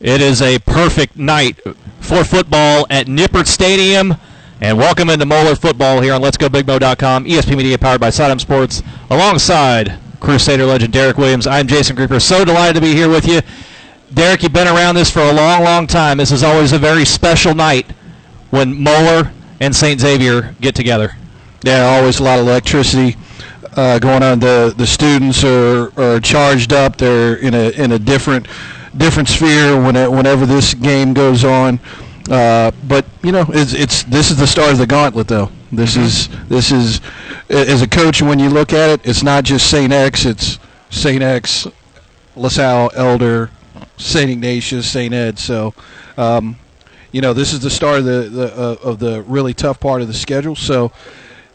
It 0.00 0.22
is 0.22 0.40
a 0.40 0.58
perfect 0.60 1.18
night 1.18 1.60
for 2.00 2.24
football 2.24 2.86
at 2.88 3.06
Nippert 3.06 3.46
Stadium. 3.46 4.14
And 4.58 4.78
welcome 4.78 5.10
into 5.10 5.26
Moeller 5.26 5.54
football 5.54 6.00
here 6.00 6.14
on 6.14 6.22
Let'sGoBigMo.com, 6.22 7.26
ESP 7.26 7.54
Media 7.54 7.76
powered 7.76 8.00
by 8.00 8.08
Sidearm 8.08 8.38
Sports, 8.38 8.82
alongside 9.10 9.98
Crusader 10.18 10.64
legend 10.64 10.94
Derek 10.94 11.18
Williams. 11.18 11.46
I'm 11.46 11.66
Jason 11.66 11.96
Creeper. 11.96 12.18
So 12.18 12.46
delighted 12.46 12.76
to 12.76 12.80
be 12.80 12.94
here 12.94 13.10
with 13.10 13.28
you. 13.28 13.42
Derek, 14.14 14.42
you've 14.42 14.54
been 14.54 14.68
around 14.68 14.94
this 14.94 15.10
for 15.10 15.20
a 15.20 15.32
long, 15.34 15.64
long 15.64 15.86
time. 15.86 16.16
This 16.16 16.32
is 16.32 16.42
always 16.42 16.72
a 16.72 16.78
very 16.78 17.04
special 17.04 17.54
night 17.54 17.90
when 18.48 18.82
Moeller 18.82 19.30
and 19.60 19.76
St. 19.76 20.00
Xavier 20.00 20.54
get 20.62 20.74
together. 20.74 21.10
Yeah, 21.62 21.82
always 21.82 22.20
a 22.20 22.22
lot 22.22 22.38
of 22.38 22.46
electricity 22.46 23.18
uh, 23.76 23.98
going 23.98 24.22
on. 24.22 24.40
The 24.40 24.72
the 24.74 24.86
students 24.86 25.44
are, 25.44 25.92
are 26.00 26.20
charged 26.20 26.72
up. 26.72 26.96
They're 26.96 27.36
in 27.36 27.52
a 27.52 27.68
in 27.72 27.92
a 27.92 27.98
different 27.98 28.46
different 28.96 29.28
sphere 29.28 29.80
when 29.80 29.96
it, 29.96 30.10
whenever 30.10 30.46
this 30.46 30.74
game 30.74 31.14
goes 31.14 31.44
on. 31.44 31.78
Uh, 32.30 32.70
but 32.86 33.04
you 33.22 33.32
know, 33.32 33.44
it's, 33.48 33.72
it's 33.72 34.02
this 34.04 34.30
is 34.30 34.36
the 34.36 34.46
start 34.46 34.72
of 34.72 34.78
the 34.78 34.86
gauntlet, 34.86 35.28
though. 35.28 35.50
This 35.72 35.96
is 35.96 36.28
this 36.48 36.70
is 36.70 37.00
as 37.48 37.82
a 37.82 37.88
coach 37.88 38.22
when 38.22 38.38
you 38.38 38.48
look 38.50 38.72
at 38.72 38.90
it, 38.90 39.00
it's 39.08 39.22
not 39.22 39.44
just 39.44 39.70
Saint 39.70 39.92
X. 39.92 40.24
It's 40.24 40.58
Saint 40.90 41.22
X, 41.22 41.66
LaSalle, 42.36 42.90
Elder, 42.94 43.50
Saint 43.96 44.30
Ignatius, 44.30 44.90
Saint 44.90 45.14
Ed. 45.14 45.38
So. 45.38 45.74
Um, 46.16 46.56
you 47.12 47.20
know, 47.20 47.32
this 47.32 47.52
is 47.52 47.60
the 47.60 47.70
start 47.70 48.00
of 48.00 48.04
the, 48.04 48.28
the 48.30 48.54
uh, 48.54 48.76
of 48.88 48.98
the 48.98 49.22
really 49.22 49.54
tough 49.54 49.80
part 49.80 50.00
of 50.00 50.08
the 50.08 50.14
schedule. 50.14 50.54
So, 50.54 50.92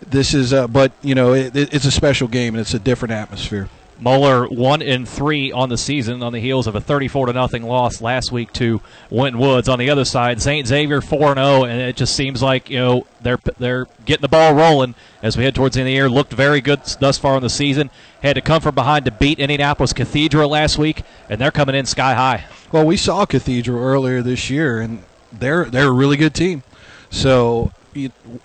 this 0.08 0.34
is, 0.34 0.54
uh, 0.54 0.67
but 0.67 0.92
you 1.02 1.16
know, 1.16 1.34
it, 1.34 1.56
it's 1.56 1.86
a 1.86 1.92
special 1.92 2.28
game 2.28 2.56
and 2.56 2.62
it's 2.62 2.73
a 2.73 2.80
different 2.80 3.14
atmosphere. 3.14 3.70
Moeller 3.99 4.48
one 4.48 4.81
in 4.81 5.05
three 5.05 5.52
on 5.52 5.70
the 5.70 5.77
season 5.77 6.22
on 6.22 6.34
the 6.34 6.40
heels 6.40 6.67
of 6.67 6.76
a 6.76 6.81
34 6.81 7.27
to 7.27 7.34
nothing 7.34 7.63
loss 7.63 8.02
last 8.02 8.31
week 8.31 8.52
to 8.53 8.81
Winton 9.09 9.40
Woods. 9.40 9.70
On 9.70 9.80
the 9.80 9.90
other 9.90 10.05
side, 10.05 10.41
St. 10.41 10.67
Xavier 10.67 11.02
4 11.02 11.31
and 11.31 11.38
0, 11.38 11.63
and 11.63 11.81
it 11.81 11.95
just 11.95 12.16
seems 12.16 12.42
like 12.42 12.70
you 12.70 12.78
know 12.78 13.08
they're 13.22 13.39
they're 13.58 13.88
getting 14.05 14.22
the 14.22 14.28
ball 14.28 14.53
rolling 14.53 14.95
as 15.22 15.38
we 15.38 15.44
head 15.44 15.55
towards 15.55 15.75
the 15.75 15.81
end 15.81 15.88
of 15.88 15.92
the 15.92 15.95
year. 15.95 16.09
Looked 16.09 16.33
very 16.33 16.61
good 16.61 16.81
thus 17.00 17.17
far 17.17 17.38
in 17.38 17.44
the 17.44 17.50
season. 17.50 17.89
Had 18.22 18.33
to 18.33 18.42
come 18.42 18.61
from 18.61 18.75
behind 18.75 19.05
to 19.05 19.11
beat 19.11 19.39
Indianapolis 19.39 19.94
Cathedral 19.94 20.50
last 20.50 20.77
week, 20.77 21.03
and 21.30 21.39
they're 21.39 21.52
coming 21.52 21.75
in 21.75 21.86
sky 21.86 22.14
high. 22.14 22.45
Well, 22.72 22.86
we 22.86 22.98
saw 22.98 23.25
Cathedral 23.25 23.81
earlier 23.81 24.22
this 24.22 24.50
year, 24.50 24.81
and 24.81 25.03
they're 25.31 25.66
they're 25.66 25.88
a 25.88 25.92
really 25.92 26.17
good 26.17 26.33
team. 26.33 26.64
So 27.09 27.72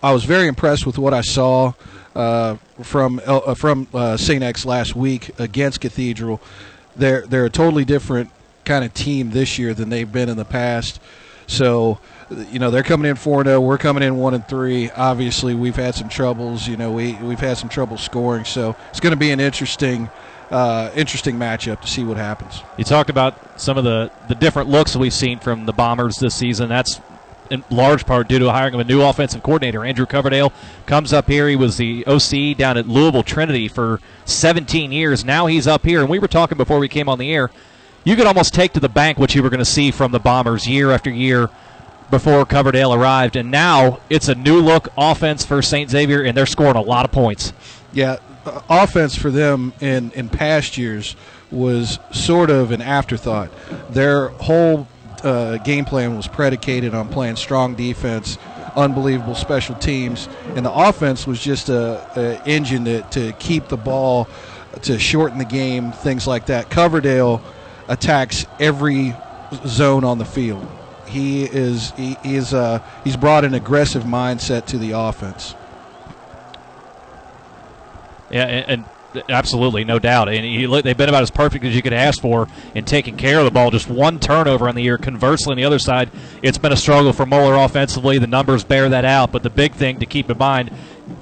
I 0.02 0.12
was 0.12 0.24
very 0.24 0.46
impressed 0.46 0.86
with 0.86 0.96
what 0.96 1.12
I 1.12 1.22
saw 1.22 1.72
uh, 2.14 2.56
from 2.82 3.20
uh, 3.26 3.54
from 3.54 3.88
uh, 3.92 4.16
St. 4.16 4.42
X 4.42 4.64
last 4.64 4.94
week 4.94 5.38
against 5.40 5.80
Cathedral. 5.80 6.40
They're 6.94 7.26
they're 7.26 7.46
a 7.46 7.50
totally 7.50 7.84
different 7.84 8.30
kind 8.64 8.84
of 8.84 8.94
team 8.94 9.30
this 9.30 9.58
year 9.58 9.74
than 9.74 9.88
they've 9.88 10.10
been 10.10 10.28
in 10.28 10.36
the 10.36 10.44
past. 10.44 11.00
So, 11.48 11.98
you 12.52 12.60
know, 12.60 12.70
they're 12.70 12.84
coming 12.84 13.10
in 13.10 13.16
4 13.16 13.42
0. 13.42 13.60
We're 13.60 13.78
coming 13.78 14.04
in 14.04 14.16
1 14.16 14.34
and 14.34 14.46
3. 14.46 14.90
Obviously, 14.90 15.54
we've 15.54 15.74
had 15.74 15.96
some 15.96 16.08
troubles. 16.08 16.68
You 16.68 16.76
know, 16.76 16.92
we, 16.92 17.14
we've 17.14 17.40
had 17.40 17.58
some 17.58 17.68
trouble 17.68 17.98
scoring. 17.98 18.44
So 18.44 18.76
it's 18.90 19.00
going 19.00 19.12
to 19.12 19.18
be 19.18 19.30
an 19.32 19.40
interesting. 19.40 20.08
Uh, 20.52 20.90
interesting 20.96 21.36
matchup 21.36 21.80
to 21.80 21.86
see 21.86 22.02
what 22.02 22.16
happens. 22.16 22.64
You 22.76 22.82
talked 22.82 23.08
about 23.08 23.60
some 23.60 23.78
of 23.78 23.84
the, 23.84 24.10
the 24.26 24.34
different 24.34 24.68
looks 24.68 24.96
we've 24.96 25.14
seen 25.14 25.38
from 25.38 25.64
the 25.64 25.72
Bombers 25.72 26.16
this 26.16 26.34
season. 26.34 26.68
That's 26.68 27.00
in 27.50 27.64
large 27.70 28.06
part 28.06 28.28
due 28.28 28.38
to 28.38 28.50
hiring 28.50 28.74
of 28.74 28.80
a 28.80 28.84
new 28.84 29.02
offensive 29.02 29.42
coordinator. 29.42 29.84
Andrew 29.84 30.06
Coverdale 30.06 30.52
comes 30.86 31.12
up 31.12 31.28
here. 31.28 31.48
He 31.48 31.56
was 31.56 31.76
the 31.76 32.06
OC 32.06 32.56
down 32.56 32.76
at 32.76 32.88
Louisville 32.88 33.22
Trinity 33.22 33.68
for 33.68 34.00
17 34.24 34.92
years. 34.92 35.24
Now 35.24 35.46
he's 35.46 35.66
up 35.66 35.84
here, 35.84 36.00
and 36.00 36.08
we 36.08 36.18
were 36.18 36.28
talking 36.28 36.56
before 36.56 36.78
we 36.78 36.88
came 36.88 37.08
on 37.08 37.18
the 37.18 37.32
air. 37.32 37.50
You 38.04 38.16
could 38.16 38.26
almost 38.26 38.54
take 38.54 38.72
to 38.74 38.80
the 38.80 38.88
bank 38.88 39.18
what 39.18 39.34
you 39.34 39.42
were 39.42 39.50
going 39.50 39.58
to 39.58 39.64
see 39.64 39.90
from 39.90 40.12
the 40.12 40.20
Bombers 40.20 40.66
year 40.66 40.90
after 40.90 41.10
year 41.10 41.50
before 42.10 42.44
Coverdale 42.44 42.92
arrived, 42.92 43.36
and 43.36 43.50
now 43.50 44.00
it's 44.08 44.28
a 44.28 44.34
new 44.34 44.60
look 44.60 44.88
offense 44.96 45.44
for 45.44 45.62
St. 45.62 45.90
Xavier, 45.90 46.22
and 46.22 46.36
they're 46.36 46.46
scoring 46.46 46.76
a 46.76 46.80
lot 46.80 47.04
of 47.04 47.12
points. 47.12 47.52
Yeah, 47.92 48.16
uh, 48.44 48.62
offense 48.68 49.14
for 49.16 49.30
them 49.30 49.72
in 49.80 50.10
in 50.12 50.28
past 50.28 50.76
years 50.78 51.14
was 51.50 51.98
sort 52.12 52.50
of 52.50 52.70
an 52.70 52.80
afterthought. 52.80 53.50
Their 53.90 54.28
whole 54.28 54.88
uh, 55.24 55.58
game 55.58 55.84
plan 55.84 56.16
was 56.16 56.26
predicated 56.28 56.94
on 56.94 57.08
playing 57.08 57.36
strong 57.36 57.74
defense, 57.74 58.38
unbelievable 58.76 59.34
special 59.34 59.74
teams, 59.74 60.28
and 60.54 60.64
the 60.64 60.72
offense 60.72 61.26
was 61.26 61.40
just 61.40 61.68
a, 61.68 62.02
a 62.16 62.40
engine 62.48 62.84
to, 62.84 63.02
to 63.02 63.32
keep 63.34 63.68
the 63.68 63.76
ball, 63.76 64.28
to 64.82 64.98
shorten 64.98 65.38
the 65.38 65.44
game, 65.44 65.92
things 65.92 66.26
like 66.26 66.46
that. 66.46 66.70
Coverdale 66.70 67.42
attacks 67.88 68.46
every 68.58 69.14
zone 69.66 70.04
on 70.04 70.18
the 70.18 70.24
field. 70.24 70.66
He 71.06 71.42
is 71.44 71.90
he, 71.96 72.16
is 72.22 72.54
uh, 72.54 72.80
he's 73.02 73.16
brought 73.16 73.44
an 73.44 73.54
aggressive 73.54 74.04
mindset 74.04 74.66
to 74.66 74.78
the 74.78 74.92
offense. 74.92 75.54
Yeah, 78.30 78.44
and, 78.44 78.70
and 78.70 78.84
Absolutely, 79.28 79.84
no 79.84 79.98
doubt. 79.98 80.28
And 80.28 80.44
he, 80.44 80.66
they've 80.66 80.96
been 80.96 81.08
about 81.08 81.22
as 81.22 81.30
perfect 81.30 81.64
as 81.64 81.74
you 81.74 81.82
could 81.82 81.92
ask 81.92 82.20
for 82.20 82.48
in 82.74 82.84
taking 82.84 83.16
care 83.16 83.38
of 83.38 83.44
the 83.44 83.50
ball. 83.50 83.70
Just 83.70 83.88
one 83.88 84.20
turnover 84.20 84.68
on 84.68 84.74
the 84.74 84.82
year. 84.82 84.98
Conversely, 84.98 85.52
on 85.52 85.56
the 85.56 85.64
other 85.64 85.78
side, 85.78 86.10
it's 86.42 86.58
been 86.58 86.72
a 86.72 86.76
struggle 86.76 87.12
for 87.12 87.26
Moeller 87.26 87.56
offensively. 87.56 88.18
The 88.18 88.26
numbers 88.26 88.64
bear 88.64 88.88
that 88.88 89.04
out. 89.04 89.32
But 89.32 89.42
the 89.42 89.50
big 89.50 89.72
thing 89.72 89.98
to 90.00 90.06
keep 90.06 90.30
in 90.30 90.38
mind 90.38 90.70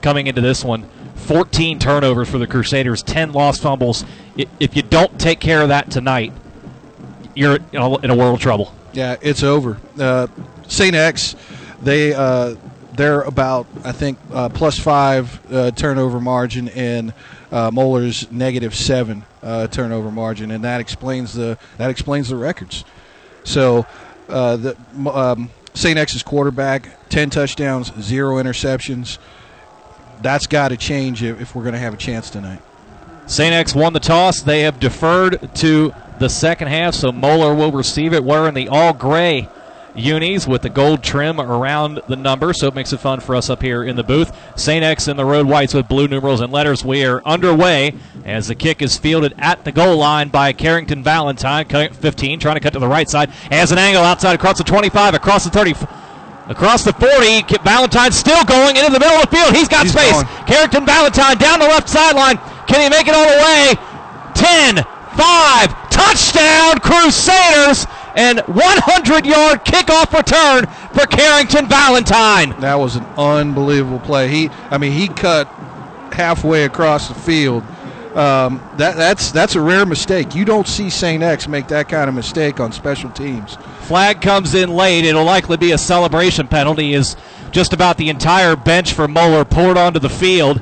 coming 0.02 0.26
into 0.26 0.40
this 0.40 0.64
one 0.64 0.88
14 1.16 1.78
turnovers 1.78 2.28
for 2.28 2.38
the 2.38 2.46
Crusaders, 2.46 3.02
10 3.02 3.32
lost 3.32 3.62
fumbles. 3.62 4.04
If 4.36 4.76
you 4.76 4.82
don't 4.82 5.18
take 5.18 5.40
care 5.40 5.62
of 5.62 5.68
that 5.68 5.90
tonight, 5.90 6.32
you're 7.34 7.58
in 7.72 8.10
a 8.10 8.16
world 8.16 8.34
of 8.34 8.40
trouble. 8.40 8.74
Yeah, 8.92 9.16
it's 9.20 9.42
over. 9.42 9.78
Uh, 9.98 10.26
St. 10.66 10.94
X, 10.94 11.36
they. 11.82 12.12
Uh, 12.12 12.56
they're 12.98 13.20
about, 13.22 13.68
I 13.84 13.92
think, 13.92 14.18
uh, 14.32 14.48
plus 14.48 14.76
five 14.76 15.40
uh, 15.52 15.70
turnover 15.70 16.20
margin, 16.20 16.68
and 16.70 17.14
uh, 17.50 17.70
Moeller's 17.72 18.30
negative 18.30 18.74
seven 18.74 19.24
uh, 19.42 19.66
turnover 19.68 20.10
margin, 20.10 20.50
and 20.50 20.64
that 20.64 20.80
explains 20.80 21.34
the 21.34 21.58
that 21.76 21.90
explains 21.90 22.28
the 22.28 22.36
records. 22.36 22.84
So, 23.44 23.86
uh, 24.28 24.56
the 24.56 24.76
um, 25.10 25.50
St. 25.74 25.98
X's 25.98 26.22
quarterback, 26.22 27.08
ten 27.08 27.30
touchdowns, 27.30 27.92
zero 28.00 28.36
interceptions. 28.36 29.18
That's 30.20 30.46
got 30.46 30.68
to 30.68 30.76
change 30.76 31.22
if, 31.22 31.40
if 31.40 31.54
we're 31.54 31.62
going 31.62 31.74
to 31.74 31.78
have 31.78 31.94
a 31.94 31.98
chance 31.98 32.28
tonight. 32.28 32.60
St. 33.26 33.54
X 33.54 33.74
won 33.74 33.92
the 33.92 34.00
toss. 34.00 34.40
They 34.40 34.62
have 34.62 34.80
deferred 34.80 35.54
to 35.56 35.94
the 36.18 36.28
second 36.28 36.68
half, 36.68 36.94
so 36.94 37.12
Moeller 37.12 37.54
will 37.54 37.70
receive 37.70 38.12
it 38.12 38.24
wearing 38.24 38.54
the 38.54 38.68
all 38.68 38.92
gray 38.92 39.48
unis 39.98 40.46
with 40.46 40.62
the 40.62 40.70
gold 40.70 41.02
trim 41.02 41.40
around 41.40 42.00
the 42.08 42.16
number, 42.16 42.52
so 42.52 42.68
it 42.68 42.74
makes 42.74 42.92
it 42.92 42.98
fun 42.98 43.20
for 43.20 43.34
us 43.34 43.50
up 43.50 43.62
here 43.62 43.82
in 43.82 43.96
the 43.96 44.02
booth. 44.02 44.32
St. 44.58 44.84
X 44.84 45.08
in 45.08 45.16
the 45.16 45.24
road 45.24 45.46
whites 45.46 45.74
with 45.74 45.88
blue 45.88 46.08
numerals 46.08 46.40
and 46.40 46.52
letters. 46.52 46.84
We 46.84 47.04
are 47.04 47.22
underway 47.24 47.94
as 48.24 48.48
the 48.48 48.54
kick 48.54 48.82
is 48.82 48.96
fielded 48.96 49.34
at 49.38 49.64
the 49.64 49.72
goal 49.72 49.96
line 49.96 50.28
by 50.28 50.52
Carrington 50.52 51.02
Valentine, 51.02 51.66
15, 51.66 52.40
trying 52.40 52.56
to 52.56 52.60
cut 52.60 52.72
to 52.72 52.78
the 52.78 52.88
right 52.88 53.08
side. 53.08 53.30
Has 53.50 53.72
an 53.72 53.78
angle 53.78 54.02
outside 54.02 54.34
across 54.34 54.58
the 54.58 54.64
25, 54.64 55.14
across 55.14 55.44
the 55.44 55.50
30. 55.50 55.74
Across 56.48 56.84
the 56.84 56.94
40, 56.94 57.58
Valentine 57.62 58.10
still 58.10 58.42
going 58.44 58.76
into 58.76 58.90
the 58.90 58.98
middle 58.98 59.16
of 59.16 59.28
the 59.28 59.36
field. 59.36 59.54
He's 59.54 59.68
got 59.68 59.82
He's 59.82 59.92
space. 59.92 60.12
Going. 60.12 60.26
Carrington 60.46 60.86
Valentine 60.86 61.36
down 61.36 61.58
the 61.58 61.66
left 61.66 61.88
sideline. 61.90 62.38
Can 62.66 62.80
he 62.80 62.88
make 62.88 63.06
it 63.06 63.14
all 63.14 63.28
the 63.28 63.36
way? 63.44 63.74
10, 64.32 64.76
5, 64.80 65.90
touchdown, 65.90 66.78
Crusaders 66.80 67.86
and 68.14 68.40
100 68.40 69.26
yard 69.26 69.64
kickoff 69.64 70.16
return 70.16 70.66
for 70.92 71.06
Carrington 71.06 71.68
Valentine. 71.68 72.58
That 72.60 72.76
was 72.76 72.96
an 72.96 73.04
unbelievable 73.16 74.00
play. 74.00 74.28
He, 74.28 74.50
I 74.70 74.78
mean, 74.78 74.92
he 74.92 75.08
cut 75.08 75.46
halfway 76.12 76.64
across 76.64 77.08
the 77.08 77.14
field. 77.14 77.62
Um, 78.14 78.60
that, 78.78 78.96
that's 78.96 79.30
that's 79.30 79.54
a 79.54 79.60
rare 79.60 79.86
mistake. 79.86 80.34
You 80.34 80.44
don't 80.44 80.66
see 80.66 80.90
Saint 80.90 81.22
X 81.22 81.46
make 81.46 81.68
that 81.68 81.88
kind 81.88 82.08
of 82.08 82.14
mistake 82.14 82.58
on 82.58 82.72
special 82.72 83.10
teams. 83.10 83.56
Flag 83.82 84.20
comes 84.20 84.54
in 84.54 84.70
late. 84.70 85.04
It'll 85.04 85.24
likely 85.24 85.56
be 85.56 85.72
a 85.72 85.78
celebration 85.78 86.48
penalty. 86.48 86.94
Is 86.94 87.16
just 87.52 87.72
about 87.72 87.96
the 87.96 88.08
entire 88.08 88.56
bench 88.56 88.92
for 88.92 89.06
Moeller 89.06 89.44
poured 89.44 89.76
onto 89.76 90.00
the 90.00 90.08
field. 90.08 90.60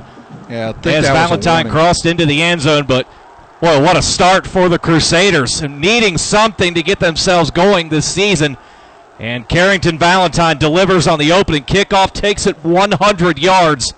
Yeah, 0.49 0.73
as 0.85 1.05
Valentine 1.05 1.69
crossed 1.69 2.05
into 2.05 2.25
the 2.25 2.41
end 2.41 2.61
zone, 2.61 2.85
but 2.85 3.07
Boy, 3.59 3.81
what 3.81 3.97
a 3.97 4.03
start 4.03 4.45
for 4.45 4.69
the 4.69 4.77
Crusaders, 4.77 5.63
needing 5.63 6.19
something 6.19 6.75
to 6.75 6.83
get 6.83 6.99
themselves 6.99 7.49
going 7.49 7.89
this 7.89 8.05
season. 8.05 8.55
And 9.17 9.49
Carrington 9.49 9.97
Valentine 9.97 10.59
delivers 10.59 11.07
on 11.07 11.17
the 11.17 11.31
opening 11.31 11.63
kickoff, 11.63 12.13
takes 12.13 12.45
it 12.45 12.55
100 12.63 13.39
yards. 13.39 13.95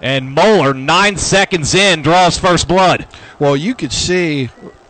And 0.00 0.32
Moeller, 0.32 0.72
nine 0.72 1.18
seconds 1.18 1.74
in, 1.74 2.00
draws 2.00 2.38
first 2.38 2.66
blood. 2.66 3.06
Well, 3.38 3.54
you 3.54 3.74
could 3.74 3.92
see 3.92 4.48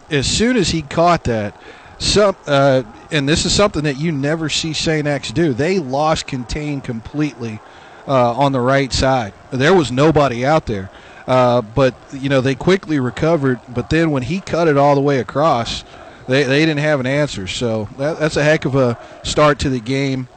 as 0.08 0.28
soon 0.28 0.56
as 0.56 0.68
he 0.68 0.82
caught 0.82 1.24
that, 1.24 1.60
some, 1.98 2.36
uh, 2.46 2.84
and 3.10 3.28
this 3.28 3.44
is 3.44 3.52
something 3.52 3.82
that 3.82 3.98
you 3.98 4.12
never 4.12 4.48
see 4.48 4.72
St. 4.72 5.04
X 5.04 5.32
do. 5.32 5.52
They 5.52 5.80
lost 5.80 6.28
contain 6.28 6.80
completely 6.80 7.58
uh, 8.06 8.34
on 8.34 8.52
the 8.52 8.60
right 8.60 8.92
side. 8.92 9.32
There 9.50 9.74
was 9.74 9.90
nobody 9.90 10.46
out 10.46 10.66
there. 10.66 10.90
Uh, 11.26 11.62
but 11.62 11.94
you 12.12 12.28
know 12.28 12.40
they 12.40 12.54
quickly 12.54 13.00
recovered. 13.00 13.60
But 13.68 13.90
then 13.90 14.10
when 14.10 14.22
he 14.22 14.40
cut 14.40 14.68
it 14.68 14.76
all 14.76 14.94
the 14.94 15.00
way 15.00 15.18
across, 15.18 15.84
they, 16.28 16.44
they 16.44 16.60
didn't 16.60 16.80
have 16.80 17.00
an 17.00 17.06
answer. 17.06 17.46
So 17.46 17.88
that, 17.98 18.18
that's 18.18 18.36
a 18.36 18.44
heck 18.44 18.64
of 18.64 18.74
a 18.74 18.98
start 19.22 19.58
to 19.60 19.70
the 19.70 19.80
game, 19.80 20.28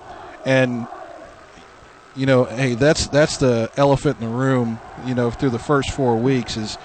and 0.46 0.88
you 2.16 2.26
know, 2.26 2.46
hey, 2.46 2.76
that's 2.76 3.08
that's 3.08 3.38
the 3.38 3.70
elephant 3.78 4.20
in 4.20 4.30
the 4.30 4.36
room. 4.36 4.80
You 5.06 5.16
know, 5.16 5.30
through 5.30 5.52
the 5.52 5.60
first 5.60 5.92
four 5.92 6.18
weeks 6.18 6.58
is 6.58 6.78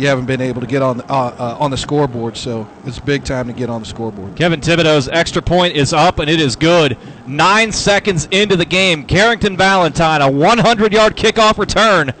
you 0.00 0.06
haven't 0.06 0.26
been 0.26 0.40
able 0.40 0.60
to 0.62 0.66
get 0.66 0.80
on 0.82 0.98
the, 0.98 1.04
uh, 1.12 1.34
uh, 1.38 1.56
on 1.60 1.70
the 1.70 1.76
scoreboard. 1.76 2.36
So 2.36 2.68
it's 2.86 2.98
big 2.98 3.24
time 3.24 3.46
to 3.48 3.52
get 3.52 3.68
on 3.68 3.80
the 3.82 3.86
scoreboard. 3.86 4.34
Kevin 4.34 4.60
Thibodeau's 4.60 5.08
extra 5.08 5.42
point 5.42 5.76
is 5.76 5.92
up 5.92 6.18
and 6.18 6.30
it 6.30 6.40
is 6.40 6.56
good. 6.56 6.96
Nine 7.26 7.70
seconds 7.70 8.26
into 8.30 8.56
the 8.56 8.64
game, 8.64 9.04
Carrington 9.04 9.56
Valentine 9.56 10.22
a 10.22 10.26
100-yard 10.26 11.16
kickoff 11.16 11.58
return, 11.58 12.12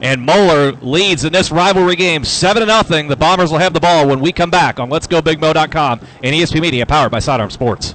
and 0.00 0.24
Moeller 0.24 0.72
leads 0.72 1.24
in 1.24 1.32
this 1.32 1.50
rivalry 1.50 1.96
game 1.96 2.24
seven 2.24 2.60
to 2.60 2.66
nothing. 2.66 3.08
The 3.08 3.16
Bombers 3.16 3.50
will 3.50 3.58
have 3.58 3.72
the 3.72 3.80
ball 3.80 4.08
when 4.08 4.20
we 4.20 4.32
come 4.32 4.50
back 4.50 4.78
on 4.78 4.90
Let's 4.90 5.06
Go 5.06 5.22
Big 5.22 5.40
Let'sGoBigMo.com 5.40 6.00
and 6.22 6.34
ESP 6.34 6.60
Media, 6.60 6.86
powered 6.86 7.10
by 7.10 7.18
Sidearm 7.18 7.50
Sports. 7.50 7.94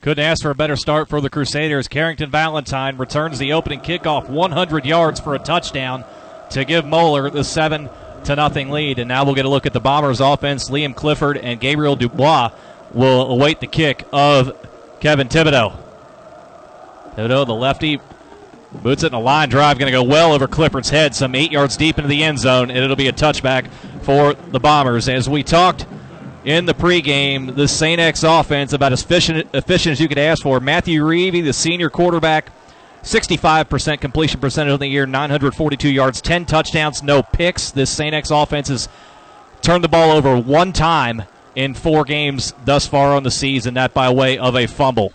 Couldn't 0.00 0.24
ask 0.24 0.42
for 0.42 0.50
a 0.50 0.54
better 0.54 0.76
start 0.76 1.08
for 1.08 1.20
the 1.20 1.28
Crusaders. 1.28 1.88
Carrington 1.88 2.30
Valentine 2.30 2.96
returns 2.98 3.38
the 3.38 3.52
opening 3.52 3.80
kickoff 3.80 4.28
100 4.28 4.86
yards 4.86 5.18
for 5.18 5.34
a 5.34 5.40
touchdown 5.40 6.04
to 6.50 6.64
give 6.64 6.84
Moeller 6.84 7.28
the 7.30 7.42
7 7.42 7.88
to 8.24 8.36
nothing 8.36 8.70
lead. 8.70 9.00
And 9.00 9.08
now 9.08 9.24
we'll 9.24 9.34
get 9.34 9.44
a 9.44 9.48
look 9.48 9.66
at 9.66 9.72
the 9.72 9.80
Bombers 9.80 10.20
offense. 10.20 10.70
Liam 10.70 10.94
Clifford 10.94 11.36
and 11.36 11.58
Gabriel 11.58 11.96
Dubois 11.96 12.52
will 12.92 13.28
await 13.28 13.58
the 13.58 13.66
kick 13.66 14.06
of 14.12 14.56
Kevin 15.00 15.28
Thibodeau. 15.28 15.76
Thibodeau, 17.16 17.44
the 17.44 17.54
lefty, 17.54 18.00
boots 18.72 19.02
it 19.02 19.08
in 19.08 19.14
a 19.14 19.20
line 19.20 19.48
drive, 19.48 19.80
going 19.80 19.90
to 19.90 19.98
go 19.98 20.04
well 20.04 20.32
over 20.32 20.46
Clifford's 20.46 20.90
head, 20.90 21.12
some 21.16 21.34
eight 21.34 21.50
yards 21.50 21.76
deep 21.76 21.98
into 21.98 22.08
the 22.08 22.22
end 22.22 22.38
zone, 22.38 22.70
and 22.70 22.78
it'll 22.78 22.94
be 22.94 23.08
a 23.08 23.12
touchback 23.12 23.68
for 24.02 24.34
the 24.34 24.60
Bombers. 24.60 25.08
As 25.08 25.28
we 25.28 25.42
talked 25.42 25.86
in 26.48 26.64
the 26.64 26.72
pregame. 26.72 27.54
The 27.54 27.68
St. 27.68 28.00
X 28.00 28.22
offense 28.22 28.72
about 28.72 28.94
as 28.94 29.02
efficient, 29.02 29.50
efficient 29.52 29.92
as 29.92 30.00
you 30.00 30.08
could 30.08 30.18
ask 30.18 30.42
for. 30.42 30.60
Matthew 30.60 31.04
Reevy, 31.04 31.44
the 31.44 31.52
senior 31.52 31.90
quarterback, 31.90 32.50
65% 33.02 34.00
completion 34.00 34.40
percentage 34.40 34.72
of 34.72 34.80
the 34.80 34.86
year, 34.86 35.04
942 35.04 35.90
yards, 35.90 36.22
10 36.22 36.46
touchdowns, 36.46 37.02
no 37.02 37.22
picks. 37.22 37.70
This 37.70 37.90
St. 37.90 38.14
X 38.14 38.30
offense 38.30 38.68
has 38.68 38.88
turned 39.60 39.84
the 39.84 39.88
ball 39.88 40.10
over 40.10 40.38
one 40.38 40.72
time 40.72 41.24
in 41.54 41.74
four 41.74 42.04
games 42.04 42.54
thus 42.64 42.86
far 42.86 43.12
on 43.12 43.24
the 43.24 43.30
season, 43.30 43.74
that 43.74 43.92
by 43.92 44.08
way 44.08 44.38
of 44.38 44.56
a 44.56 44.66
fumble. 44.66 45.12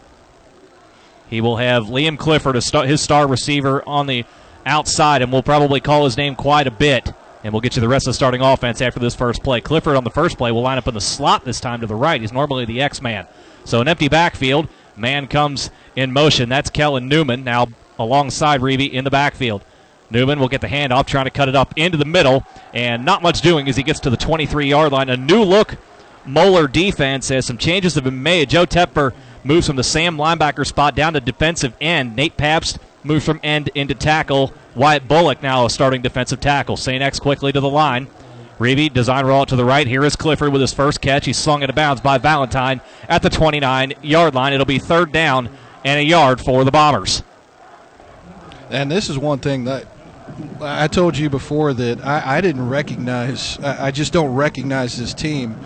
He 1.31 1.41
will 1.41 1.57
have 1.57 1.85
Liam 1.85 2.15
Clifford, 2.15 2.53
his 2.53 3.01
star 3.01 3.27
receiver, 3.27 3.81
on 3.87 4.05
the 4.05 4.23
outside, 4.67 5.23
and 5.23 5.31
we'll 5.31 5.41
probably 5.41 5.79
call 5.79 6.05
his 6.05 6.15
name 6.15 6.35
quite 6.35 6.67
a 6.67 6.71
bit 6.71 7.11
and 7.43 7.53
we'll 7.53 7.61
get 7.61 7.75
you 7.75 7.81
the 7.81 7.87
rest 7.87 8.07
of 8.07 8.11
the 8.11 8.15
starting 8.15 8.41
offense 8.41 8.81
after 8.81 8.99
this 8.99 9.15
first 9.15 9.43
play. 9.43 9.61
Clifford 9.61 9.95
on 9.95 10.03
the 10.03 10.09
first 10.09 10.37
play 10.37 10.51
will 10.51 10.61
line 10.61 10.77
up 10.77 10.87
in 10.87 10.93
the 10.93 11.01
slot 11.01 11.45
this 11.45 11.59
time 11.59 11.81
to 11.81 11.87
the 11.87 11.95
right. 11.95 12.21
He's 12.21 12.33
normally 12.33 12.65
the 12.65 12.81
X 12.81 13.01
man. 13.01 13.27
So 13.65 13.81
an 13.81 13.87
empty 13.87 14.07
backfield. 14.07 14.67
Man 14.95 15.27
comes 15.27 15.71
in 15.95 16.11
motion. 16.13 16.49
That's 16.49 16.69
Kellen 16.69 17.07
Newman 17.07 17.43
now 17.43 17.67
alongside 17.97 18.61
Reevy 18.61 18.91
in 18.91 19.03
the 19.03 19.11
backfield. 19.11 19.63
Newman 20.09 20.39
will 20.39 20.47
get 20.47 20.61
the 20.61 20.67
handoff, 20.67 21.07
trying 21.07 21.25
to 21.25 21.31
cut 21.31 21.49
it 21.49 21.55
up 21.55 21.73
into 21.75 21.97
the 21.97 22.05
middle, 22.05 22.45
and 22.73 23.03
not 23.03 23.23
much 23.23 23.41
doing 23.41 23.67
as 23.67 23.75
he 23.75 23.83
gets 23.83 23.99
to 24.01 24.09
the 24.09 24.17
23 24.17 24.67
yard 24.67 24.91
line. 24.91 25.09
A 25.09 25.17
new 25.17 25.43
look 25.43 25.75
Moeller 26.25 26.67
defense 26.67 27.31
as 27.31 27.45
some 27.45 27.57
changes 27.57 27.95
have 27.95 28.03
been 28.03 28.23
made. 28.23 28.49
Joe 28.49 28.65
Tepper 28.65 29.13
moves 29.43 29.67
from 29.67 29.75
the 29.75 29.83
Sam 29.83 30.17
linebacker 30.17 30.65
spot 30.65 30.95
down 30.95 31.13
to 31.13 31.19
defensive 31.19 31.73
end. 31.81 32.15
Nate 32.15 32.37
Pabst 32.37 32.79
moves 33.03 33.25
from 33.25 33.39
end 33.43 33.69
into 33.75 33.93
tackle. 33.93 34.53
Wyatt 34.75 35.07
Bullock 35.07 35.43
now 35.43 35.65
a 35.65 35.69
starting 35.69 36.01
defensive 36.01 36.39
tackle. 36.39 36.77
St. 36.77 37.01
X 37.01 37.19
quickly 37.19 37.51
to 37.51 37.59
the 37.59 37.69
line. 37.69 38.07
Reevy 38.59 38.89
design 38.89 39.25
roll 39.25 39.41
out 39.41 39.49
to 39.49 39.55
the 39.55 39.65
right. 39.65 39.87
Here 39.87 40.03
is 40.03 40.15
Clifford 40.15 40.51
with 40.51 40.61
his 40.61 40.73
first 40.73 41.01
catch. 41.01 41.25
He's 41.25 41.37
slung 41.37 41.63
into 41.63 41.73
bounds 41.73 42.01
by 42.01 42.17
Valentine 42.17 42.81
at 43.09 43.21
the 43.21 43.29
29 43.29 43.93
yard 44.01 44.35
line. 44.35 44.53
It'll 44.53 44.65
be 44.65 44.79
third 44.79 45.11
down 45.11 45.49
and 45.83 45.99
a 45.99 46.03
yard 46.03 46.39
for 46.39 46.63
the 46.63 46.71
Bombers. 46.71 47.23
And 48.69 48.89
this 48.89 49.09
is 49.09 49.17
one 49.17 49.39
thing 49.39 49.65
that 49.65 49.85
I 50.61 50.87
told 50.87 51.17
you 51.17 51.29
before 51.29 51.73
that 51.73 52.05
I, 52.05 52.37
I 52.37 52.41
didn't 52.41 52.67
recognize. 52.69 53.59
I, 53.59 53.87
I, 53.87 53.91
just 53.91 54.13
don't 54.13 54.33
recognize 54.33 54.97
this 54.97 55.13
team. 55.13 55.59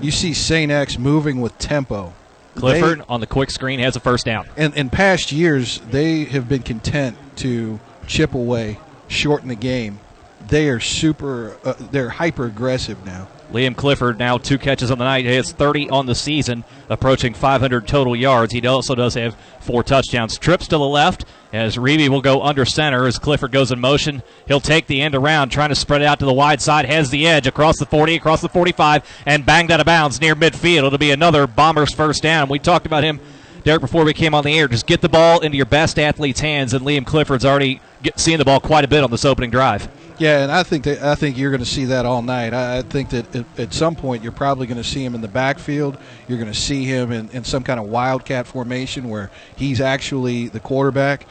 You 0.00 0.10
see 0.10 0.34
St. 0.34 0.70
X 0.70 0.98
moving 0.98 1.40
with 1.40 1.56
tempo. 1.58 2.12
Clifford 2.54 3.00
they, 3.00 3.04
on 3.08 3.20
the 3.20 3.26
quick 3.26 3.50
screen 3.50 3.80
has 3.80 3.96
a 3.96 4.00
first 4.00 4.24
down. 4.24 4.48
In, 4.56 4.72
in 4.74 4.90
past 4.90 5.32
years, 5.32 5.80
they 5.90 6.24
have 6.24 6.48
been 6.48 6.62
content 6.62 7.16
to 7.36 7.80
chip 8.06 8.34
away, 8.34 8.78
shorten 9.08 9.48
the 9.48 9.54
game. 9.54 10.00
They 10.48 10.68
are 10.68 10.80
super. 10.80 11.56
Uh, 11.64 11.74
they're 11.78 12.10
hyper 12.10 12.46
aggressive 12.46 13.04
now. 13.06 13.28
Liam 13.52 13.76
Clifford 13.76 14.18
now 14.18 14.38
two 14.38 14.58
catches 14.58 14.90
on 14.90 14.98
the 14.98 15.04
night. 15.04 15.24
He 15.24 15.34
has 15.34 15.52
30 15.52 15.90
on 15.90 16.06
the 16.06 16.14
season, 16.14 16.64
approaching 16.88 17.34
500 17.34 17.86
total 17.86 18.16
yards. 18.16 18.52
He 18.52 18.66
also 18.66 18.94
does 18.94 19.14
have 19.14 19.36
four 19.60 19.82
touchdowns. 19.82 20.38
Trips 20.38 20.66
to 20.68 20.78
the 20.78 20.80
left 20.80 21.24
as 21.52 21.76
Reevy 21.76 22.08
will 22.08 22.22
go 22.22 22.42
under 22.42 22.64
center 22.64 23.06
as 23.06 23.18
Clifford 23.18 23.52
goes 23.52 23.70
in 23.70 23.80
motion. 23.80 24.22
He'll 24.46 24.60
take 24.60 24.86
the 24.86 25.02
end 25.02 25.14
around, 25.14 25.50
trying 25.50 25.68
to 25.68 25.74
spread 25.74 26.02
it 26.02 26.06
out 26.06 26.18
to 26.20 26.24
the 26.24 26.32
wide 26.32 26.60
side. 26.60 26.86
Has 26.86 27.10
the 27.10 27.26
edge 27.26 27.46
across 27.46 27.78
the 27.78 27.86
40, 27.86 28.16
across 28.16 28.40
the 28.40 28.48
45, 28.48 29.08
and 29.26 29.44
banged 29.44 29.70
out 29.70 29.80
of 29.80 29.86
bounds 29.86 30.20
near 30.20 30.34
midfield. 30.34 30.86
It'll 30.86 30.98
be 30.98 31.10
another 31.10 31.46
Bombers 31.46 31.92
first 31.92 32.22
down. 32.22 32.48
We 32.48 32.58
talked 32.58 32.86
about 32.86 33.04
him 33.04 33.20
Derek, 33.64 33.80
before 33.80 34.04
we 34.04 34.12
came 34.12 34.34
on 34.34 34.42
the 34.42 34.58
air, 34.58 34.66
just 34.66 34.86
get 34.86 35.00
the 35.02 35.08
ball 35.08 35.40
into 35.40 35.56
your 35.56 35.66
best 35.66 35.98
athlete's 35.98 36.40
hands, 36.40 36.74
and 36.74 36.84
Liam 36.84 37.06
Clifford's 37.06 37.44
already 37.44 37.80
get, 38.02 38.18
seeing 38.18 38.38
the 38.38 38.44
ball 38.44 38.58
quite 38.58 38.84
a 38.84 38.88
bit 38.88 39.04
on 39.04 39.10
this 39.10 39.24
opening 39.24 39.50
drive. 39.50 39.88
Yeah, 40.18 40.42
and 40.42 40.50
I 40.50 40.62
think 40.62 40.84
that 40.84 41.02
I 41.02 41.14
think 41.14 41.38
you're 41.38 41.50
going 41.50 41.62
to 41.62 41.66
see 41.66 41.86
that 41.86 42.04
all 42.04 42.22
night. 42.22 42.52
I, 42.52 42.78
I 42.78 42.82
think 42.82 43.10
that 43.10 43.34
at, 43.34 43.58
at, 43.58 43.72
some 43.72 43.94
point 43.94 44.22
you're 44.22 44.32
probably 44.32 44.66
going 44.66 44.82
to 44.82 44.84
see 44.84 45.04
him 45.04 45.14
in 45.14 45.20
the 45.20 45.28
backfield. 45.28 45.96
You're 46.28 46.38
going 46.38 46.52
to 46.52 46.58
see 46.58 46.84
him 46.84 47.12
in, 47.12 47.28
in 47.30 47.44
some 47.44 47.62
kind 47.62 47.78
of 47.78 47.86
wildcat 47.86 48.46
formation 48.46 49.08
where 49.08 49.30
he's 49.56 49.80
actually 49.80 50.48
the 50.48 50.60
quarterback. 50.60 51.26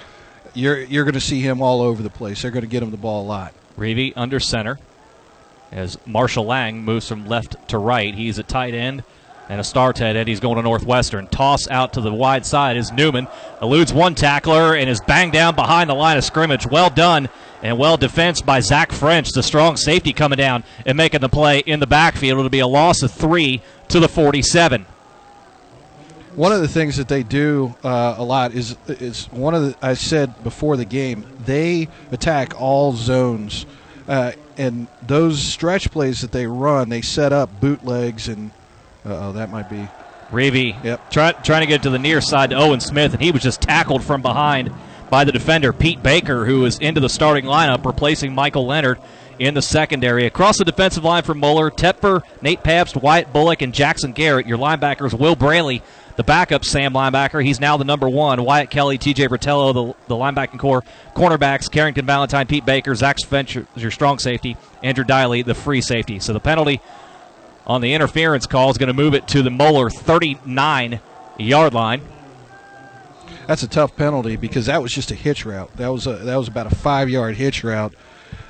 You're 0.53 0.79
you're 0.79 1.05
going 1.05 1.13
to 1.13 1.21
see 1.21 1.41
him 1.41 1.61
all 1.61 1.81
over 1.81 2.03
the 2.03 2.09
place. 2.09 2.41
They're 2.41 2.51
going 2.51 2.63
to 2.63 2.69
get 2.69 2.83
him 2.83 2.91
the 2.91 2.97
ball 2.97 3.23
a 3.23 3.27
lot. 3.27 3.53
Reevy 3.77 4.13
under 4.15 4.39
center 4.39 4.79
as 5.71 5.97
Marshall 6.05 6.45
Lang 6.45 6.83
moves 6.83 7.07
from 7.07 7.25
left 7.27 7.69
to 7.69 7.77
right. 7.77 8.13
He's 8.13 8.37
a 8.37 8.43
tight 8.43 8.73
end 8.73 9.03
and 9.49 9.59
a 9.59 9.63
star 9.63 9.93
tight 9.93 10.15
end. 10.15 10.27
He's 10.27 10.39
going 10.39 10.57
to 10.57 10.61
Northwestern. 10.61 11.27
Toss 11.27 11.69
out 11.69 11.93
to 11.93 12.01
the 12.01 12.13
wide 12.13 12.45
side 12.45 12.77
is 12.77 12.91
Newman. 12.91 13.27
Eludes 13.61 13.93
one 13.93 14.15
tackler 14.15 14.75
and 14.75 14.89
is 14.89 15.01
banged 15.01 15.33
down 15.33 15.55
behind 15.55 15.89
the 15.89 15.93
line 15.93 16.17
of 16.17 16.23
scrimmage. 16.23 16.67
Well 16.67 16.89
done 16.89 17.29
and 17.63 17.77
well 17.77 17.97
defensed 17.97 18.45
by 18.45 18.59
Zach 18.59 18.91
French, 18.91 19.31
the 19.31 19.43
strong 19.43 19.77
safety 19.77 20.13
coming 20.13 20.37
down 20.37 20.63
and 20.85 20.97
making 20.97 21.21
the 21.21 21.29
play 21.29 21.59
in 21.59 21.79
the 21.79 21.87
backfield. 21.87 22.39
It'll 22.39 22.49
be 22.49 22.59
a 22.59 22.67
loss 22.67 23.03
of 23.03 23.11
three 23.11 23.61
to 23.89 23.99
the 23.99 24.09
47. 24.09 24.85
One 26.35 26.51
of 26.51 26.61
the 26.61 26.67
things 26.67 26.97
that 26.97 27.07
they 27.07 27.23
do 27.23 27.75
uh, 27.83 28.15
a 28.17 28.23
lot 28.23 28.53
is 28.53 28.77
is 28.87 29.25
one 29.27 29.53
of 29.53 29.63
the 29.63 29.75
I 29.81 29.95
said 29.95 30.43
before 30.43 30.77
the 30.77 30.85
game 30.85 31.25
they 31.45 31.89
attack 32.11 32.59
all 32.59 32.93
zones, 32.93 33.65
uh, 34.07 34.31
and 34.57 34.87
those 35.05 35.41
stretch 35.41 35.91
plays 35.91 36.21
that 36.21 36.31
they 36.31 36.47
run 36.47 36.89
they 36.89 37.01
set 37.01 37.33
up 37.33 37.59
bootlegs 37.59 38.27
and 38.27 38.51
oh, 39.05 39.33
that 39.33 39.49
might 39.51 39.69
be. 39.69 39.87
Reevy 40.31 40.81
yep. 40.81 41.11
Try, 41.11 41.33
trying 41.33 41.61
to 41.61 41.67
get 41.67 41.83
to 41.83 41.89
the 41.89 41.99
near 41.99 42.21
side 42.21 42.51
to 42.51 42.55
Owen 42.55 42.79
Smith, 42.79 43.13
and 43.13 43.21
he 43.21 43.31
was 43.31 43.41
just 43.41 43.61
tackled 43.61 44.01
from 44.01 44.21
behind 44.21 44.71
by 45.09 45.25
the 45.25 45.33
defender, 45.33 45.73
Pete 45.73 46.01
Baker, 46.01 46.45
who 46.45 46.63
is 46.63 46.79
into 46.79 47.01
the 47.01 47.09
starting 47.09 47.43
lineup, 47.43 47.85
replacing 47.85 48.33
Michael 48.33 48.65
Leonard 48.65 48.97
in 49.39 49.53
the 49.53 49.61
secondary. 49.61 50.25
Across 50.25 50.59
the 50.59 50.65
defensive 50.65 51.03
line 51.03 51.23
from 51.23 51.39
Moeller, 51.39 51.69
Tepper, 51.69 52.21
Nate 52.41 52.63
Pabst, 52.63 52.95
Wyatt 52.95 53.33
Bullock, 53.33 53.61
and 53.61 53.73
Jackson 53.73 54.13
Garrett. 54.13 54.47
Your 54.47 54.57
linebackers, 54.57 55.13
Will 55.13 55.35
Braley, 55.35 55.81
the 56.15 56.23
backup 56.23 56.65
Sam 56.65 56.93
linebacker. 56.93 57.43
He's 57.43 57.59
now 57.59 57.77
the 57.77 57.83
number 57.83 58.09
one. 58.09 58.43
Wyatt 58.43 58.69
Kelly, 58.69 58.97
TJ 58.97 59.27
Bertello, 59.29 59.73
the, 59.73 60.07
the 60.07 60.15
linebacking 60.15 60.59
core. 60.59 60.83
Cornerbacks, 61.15 61.69
Carrington 61.71 62.05
Valentine, 62.05 62.47
Pete 62.47 62.65
Baker, 62.65 62.95
Zach 62.95 63.19
Spencer, 63.19 63.65
your 63.75 63.91
strong 63.91 64.19
safety. 64.19 64.57
Andrew 64.83 65.03
Diley, 65.03 65.45
the 65.45 65.55
free 65.55 65.81
safety. 65.81 66.19
So 66.19 66.33
the 66.33 66.39
penalty 66.39 66.81
on 67.65 67.81
the 67.81 67.93
interference 67.93 68.47
call 68.47 68.69
is 68.69 68.77
going 68.77 68.87
to 68.87 68.93
move 68.93 69.13
it 69.13 69.27
to 69.29 69.41
the 69.41 69.49
Moeller 69.49 69.89
39 69.89 70.99
yard 71.37 71.73
line. 71.73 72.01
That's 73.47 73.63
a 73.63 73.67
tough 73.67 73.95
penalty 73.95 74.35
because 74.35 74.67
that 74.67 74.81
was 74.81 74.91
just 74.91 75.11
a 75.11 75.15
hitch 75.15 75.45
route. 75.45 75.75
That 75.77 75.89
was 75.89 76.07
a, 76.07 76.13
that 76.17 76.35
was 76.35 76.47
about 76.47 76.71
a 76.71 76.75
five 76.75 77.09
yard 77.09 77.35
hitch 77.35 77.63
route. 77.63 77.93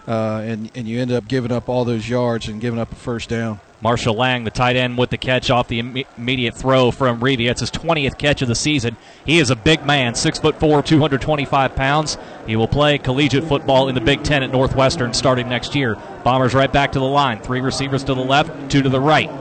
Uh, 0.08 0.42
and 0.44 0.72
and 0.76 0.88
you 0.88 1.00
end 1.00 1.12
up 1.12 1.28
giving 1.28 1.52
up 1.52 1.70
all 1.70 1.86
those 1.86 2.08
yards 2.08 2.48
and 2.48 2.62
giving 2.62 2.80
up 2.80 2.92
a 2.92 2.96
first 2.96 3.30
down. 3.30 3.60
Marshall 3.82 4.14
Lang, 4.14 4.44
the 4.44 4.52
tight 4.52 4.76
end, 4.76 4.98
with 4.98 5.10
the 5.10 5.18
catch 5.18 5.50
off 5.50 5.68
the 5.68 6.06
immediate 6.16 6.56
throw 6.56 6.92
from 6.92 7.20
Reevy. 7.20 7.48
That's 7.48 7.62
his 7.62 7.72
20th 7.72 8.16
catch 8.18 8.44
of 8.44 8.48
the 8.48 8.54
season. 8.54 8.96
He 9.26 9.40
is 9.40 9.50
a 9.50 9.56
big 9.56 9.84
man, 9.86 10.14
six 10.14 10.38
foot 10.38 10.60
four, 10.60 10.84
225 10.84 11.76
pounds. 11.76 12.18
He 12.46 12.56
will 12.56 12.68
play 12.68 13.00
collegiate 13.00 13.46
football 13.46 13.90
in 13.90 13.96
the 13.96 14.02
Big 14.02 14.24
Ten 14.24 14.44
at 14.44 14.52
Northwestern 14.52 15.16
starting 15.16 15.50
next 15.50 15.74
year. 15.74 15.98
Bombers 16.24 16.54
right 16.54 16.72
back 16.72 16.92
to 16.92 17.00
the 17.00 17.06
line. 17.06 17.40
Three 17.42 17.62
receivers 17.62 18.04
to 18.04 18.14
the 18.14 18.22
left, 18.22 18.70
two 18.70 18.84
to 18.84 18.90
the 18.90 19.00
right. 19.00 19.32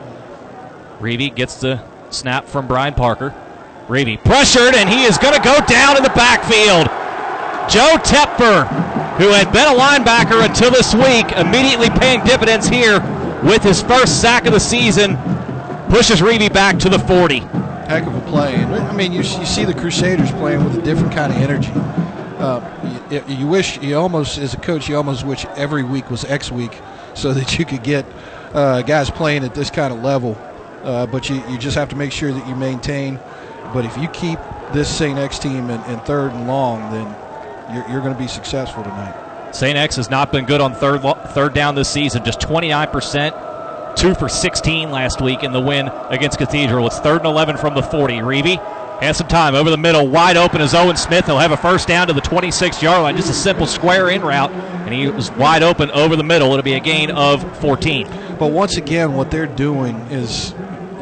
Reevy 1.01 1.35
gets 1.35 1.57
the 1.57 1.83
snap 2.09 2.47
from 2.47 2.67
Brian 2.67 2.95
Parker. 2.95 3.35
Reevy 3.89 4.17
pressured, 4.25 4.75
and 4.75 4.89
he 4.89 5.05
is 5.05 5.19
going 5.19 5.35
to 5.35 5.41
go 5.41 5.59
down 5.67 5.97
in 5.97 6.03
the 6.03 6.11
backfield. 6.11 6.87
Joe 7.69 7.97
Tepper, 8.03 8.67
who 9.21 9.29
had 9.29 9.53
been 9.53 9.69
a 9.69 9.79
linebacker 9.79 10.43
until 10.47 10.71
this 10.71 10.95
week, 10.95 11.31
immediately 11.33 11.91
paying 11.91 12.25
dividends 12.25 12.67
here 12.67 13.01
with 13.45 13.63
his 13.63 13.83
first 13.83 14.23
sack 14.23 14.47
of 14.47 14.55
the 14.55 14.59
season, 14.59 15.15
pushes 15.91 16.23
Reevy 16.23 16.51
back 16.51 16.79
to 16.79 16.89
the 16.89 16.99
40. 16.99 17.41
Heck 17.41 18.07
of 18.07 18.15
a 18.15 18.21
play. 18.31 18.55
I 18.55 18.93
mean, 18.95 19.13
you, 19.13 19.19
you 19.19 19.45
see 19.45 19.67
the 19.67 19.75
Crusaders 19.75 20.31
playing 20.31 20.65
with 20.65 20.79
a 20.79 20.81
different 20.81 21.13
kind 21.13 21.31
of 21.31 21.39
energy. 21.39 21.71
Uh, 22.39 23.07
you, 23.11 23.23
you, 23.41 23.47
wish, 23.47 23.77
you 23.83 23.95
almost, 23.95 24.39
as 24.39 24.55
a 24.55 24.57
coach, 24.57 24.89
you 24.89 24.97
almost 24.97 25.27
wish 25.27 25.45
every 25.55 25.83
week 25.83 26.11
was 26.11 26.25
X 26.25 26.51
week 26.51 26.81
so 27.13 27.35
that 27.35 27.59
you 27.59 27.67
could 27.67 27.83
get 27.83 28.07
uh, 28.55 28.81
guys 28.81 29.11
playing 29.11 29.45
at 29.45 29.55
this 29.55 29.69
kind 29.69 29.93
of 29.93 30.03
level. 30.03 30.39
Uh, 30.83 31.07
but 31.07 31.29
you, 31.29 31.47
you 31.51 31.59
just 31.59 31.77
have 31.77 31.91
to 31.91 31.97
make 31.97 32.11
sure 32.11 32.33
that 32.33 32.49
you 32.49 32.57
maintain. 32.57 33.21
But 33.75 33.85
if 33.85 33.99
you 33.99 34.09
keep 34.09 34.39
this 34.73 34.89
St. 34.89 35.19
X 35.19 35.39
team 35.39 35.69
in, 35.69 35.83
in 35.91 36.01
third 36.01 36.33
and 36.33 36.47
long, 36.47 36.91
then 36.91 37.15
you're, 37.73 37.89
you're 37.89 38.01
going 38.01 38.13
to 38.13 38.19
be 38.19 38.29
successful 38.29 38.83
tonight. 38.83 39.55
St. 39.55 39.77
X 39.77 39.97
has 39.97 40.11
not 40.11 40.31
been 40.31 40.45
good 40.45 40.61
on 40.61 40.75
third 40.75 41.03
third 41.31 41.55
down 41.55 41.75
this 41.75 41.89
season, 41.89 42.25
just 42.25 42.41
29%, 42.41 43.97
2 43.97 44.15
for 44.15 44.29
16 44.29 44.91
last 44.91 45.21
week 45.21 45.43
in 45.43 45.53
the 45.53 45.61
win 45.61 45.89
against 46.09 46.39
Cathedral. 46.39 46.87
It's 46.87 47.01
third 47.01 47.19
and 47.19 47.27
11 47.27 47.57
from 47.57 47.75
the 47.75 47.83
40. 47.83 48.15
Reevy 48.23 48.57
has 49.01 49.17
some 49.17 49.29
time 49.29 49.55
over 49.55 49.71
the 49.71 49.79
middle, 49.79 50.07
wide 50.07 50.37
open 50.37 50.61
is 50.61 50.75
Owen 50.75 50.97
Smith. 50.97 51.27
He'll 51.27 51.39
have 51.39 51.53
a 51.53 51.57
first 51.57 51.89
down 51.89 52.07
to 52.09 52.13
the 52.13 52.21
26 52.21 52.83
yard 52.83 53.03
line, 53.03 53.17
just 53.17 53.31
a 53.31 53.35
simple 53.35 53.67
square 53.67 54.11
in 54.11 54.23
route, 54.23 54.51
and 54.51 54.95
he 54.95 55.09
was 55.09 55.31
wide 55.33 55.63
open 55.63 55.91
over 55.91 56.17
the 56.17 56.25
middle. 56.25 56.51
It'll 56.53 56.63
be 56.63 56.75
a 56.75 56.81
gain 56.81 57.11
of 57.11 57.59
14. 57.59 58.07
But 58.39 58.53
once 58.53 58.77
again, 58.77 59.15
what 59.15 59.31
they're 59.31 59.47
doing 59.47 59.97
is 60.11 60.55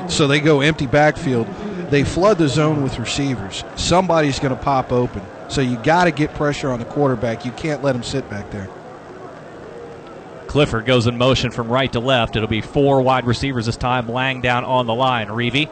so 0.08 0.26
they 0.26 0.40
go 0.40 0.62
empty 0.62 0.86
backfield. 0.86 1.46
They 1.90 2.04
flood 2.04 2.38
the 2.38 2.48
zone 2.48 2.82
with 2.82 2.98
receivers. 2.98 3.64
Somebody's 3.76 4.38
going 4.38 4.56
to 4.56 4.62
pop 4.62 4.90
open. 4.92 5.22
So 5.48 5.60
you 5.60 5.76
got 5.78 6.04
to 6.04 6.10
get 6.10 6.34
pressure 6.34 6.70
on 6.70 6.78
the 6.78 6.84
quarterback. 6.84 7.44
You 7.44 7.52
can't 7.52 7.82
let 7.82 7.94
him 7.94 8.02
sit 8.02 8.28
back 8.28 8.50
there. 8.50 8.68
Clifford 10.46 10.86
goes 10.86 11.06
in 11.06 11.18
motion 11.18 11.50
from 11.50 11.68
right 11.68 11.92
to 11.92 12.00
left. 12.00 12.36
It'll 12.36 12.48
be 12.48 12.60
four 12.62 13.02
wide 13.02 13.26
receivers 13.26 13.66
this 13.66 13.76
time. 13.76 14.08
Lang 14.08 14.40
down 14.40 14.64
on 14.64 14.86
the 14.86 14.94
line. 14.94 15.28
Reevy 15.28 15.68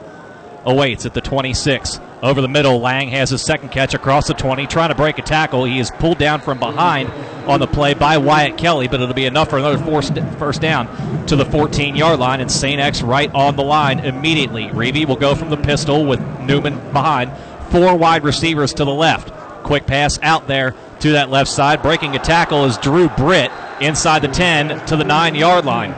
awaits 0.67 1.07
at 1.07 1.15
the 1.15 1.21
26. 1.21 2.01
Over 2.23 2.41
the 2.41 2.49
middle, 2.49 2.81
Lang 2.81 3.09
has 3.09 3.31
his 3.31 3.43
second 3.43 3.71
catch 3.71 3.95
across 3.95 4.27
the 4.27 4.35
20, 4.35 4.67
trying 4.67 4.89
to 4.89 4.95
break 4.95 5.19
a 5.19 5.23
tackle. 5.23 5.65
He 5.65 5.79
is 5.79 5.91
pulled 5.93 6.19
down 6.19 6.41
from 6.41 6.59
behind 6.59 7.11
on 7.47 7.61
the 7.61 7.67
play 7.67 7.95
by 7.95 8.19
Wyatt 8.19 8.59
Kelly, 8.59 8.89
but 8.89 9.01
it'll 9.01 9.15
be 9.15 9.27
enough 9.27 9.51
for 9.51 9.59
another 9.59 9.79
first 9.79 10.61
down 10.61 11.27
to 11.27 11.37
the 11.37 11.45
14 11.45 11.95
yard 11.95 12.19
line, 12.19 12.41
and 12.41 12.51
St. 12.51 12.81
X 12.81 13.01
right 13.03 13.33
on 13.33 13.57
the 13.57 13.63
line 13.63 14.01
immediately. 14.01 14.69
Reevy 14.69 15.07
will 15.07 15.17
go 15.17 15.35
from 15.35 15.51
the 15.51 15.57
pistol 15.57 16.05
with 16.05 16.21
Newman 16.41 16.75
behind. 16.93 17.33
Four 17.71 17.97
wide 17.97 18.25
receivers 18.25 18.75
to 18.75 18.85
the 18.85 18.95
left. 18.95 19.33
Quick 19.67 19.87
pass 19.87 20.19
out 20.23 20.47
there 20.47 20.75
to 21.01 21.13
that 21.13 21.29
left 21.29 21.51
side. 21.51 21.83
Breaking 21.83 22.15
a 22.15 22.21
tackle 22.21 22.65
is 22.65 22.79
Drew 22.79 23.09
Britt 23.09 23.51
inside 23.81 24.23
the 24.23 24.29
10 24.29 24.87
to 24.87 24.97
the 24.97 25.05
9 25.05 25.35
yard 25.35 25.65
line. 25.65 25.93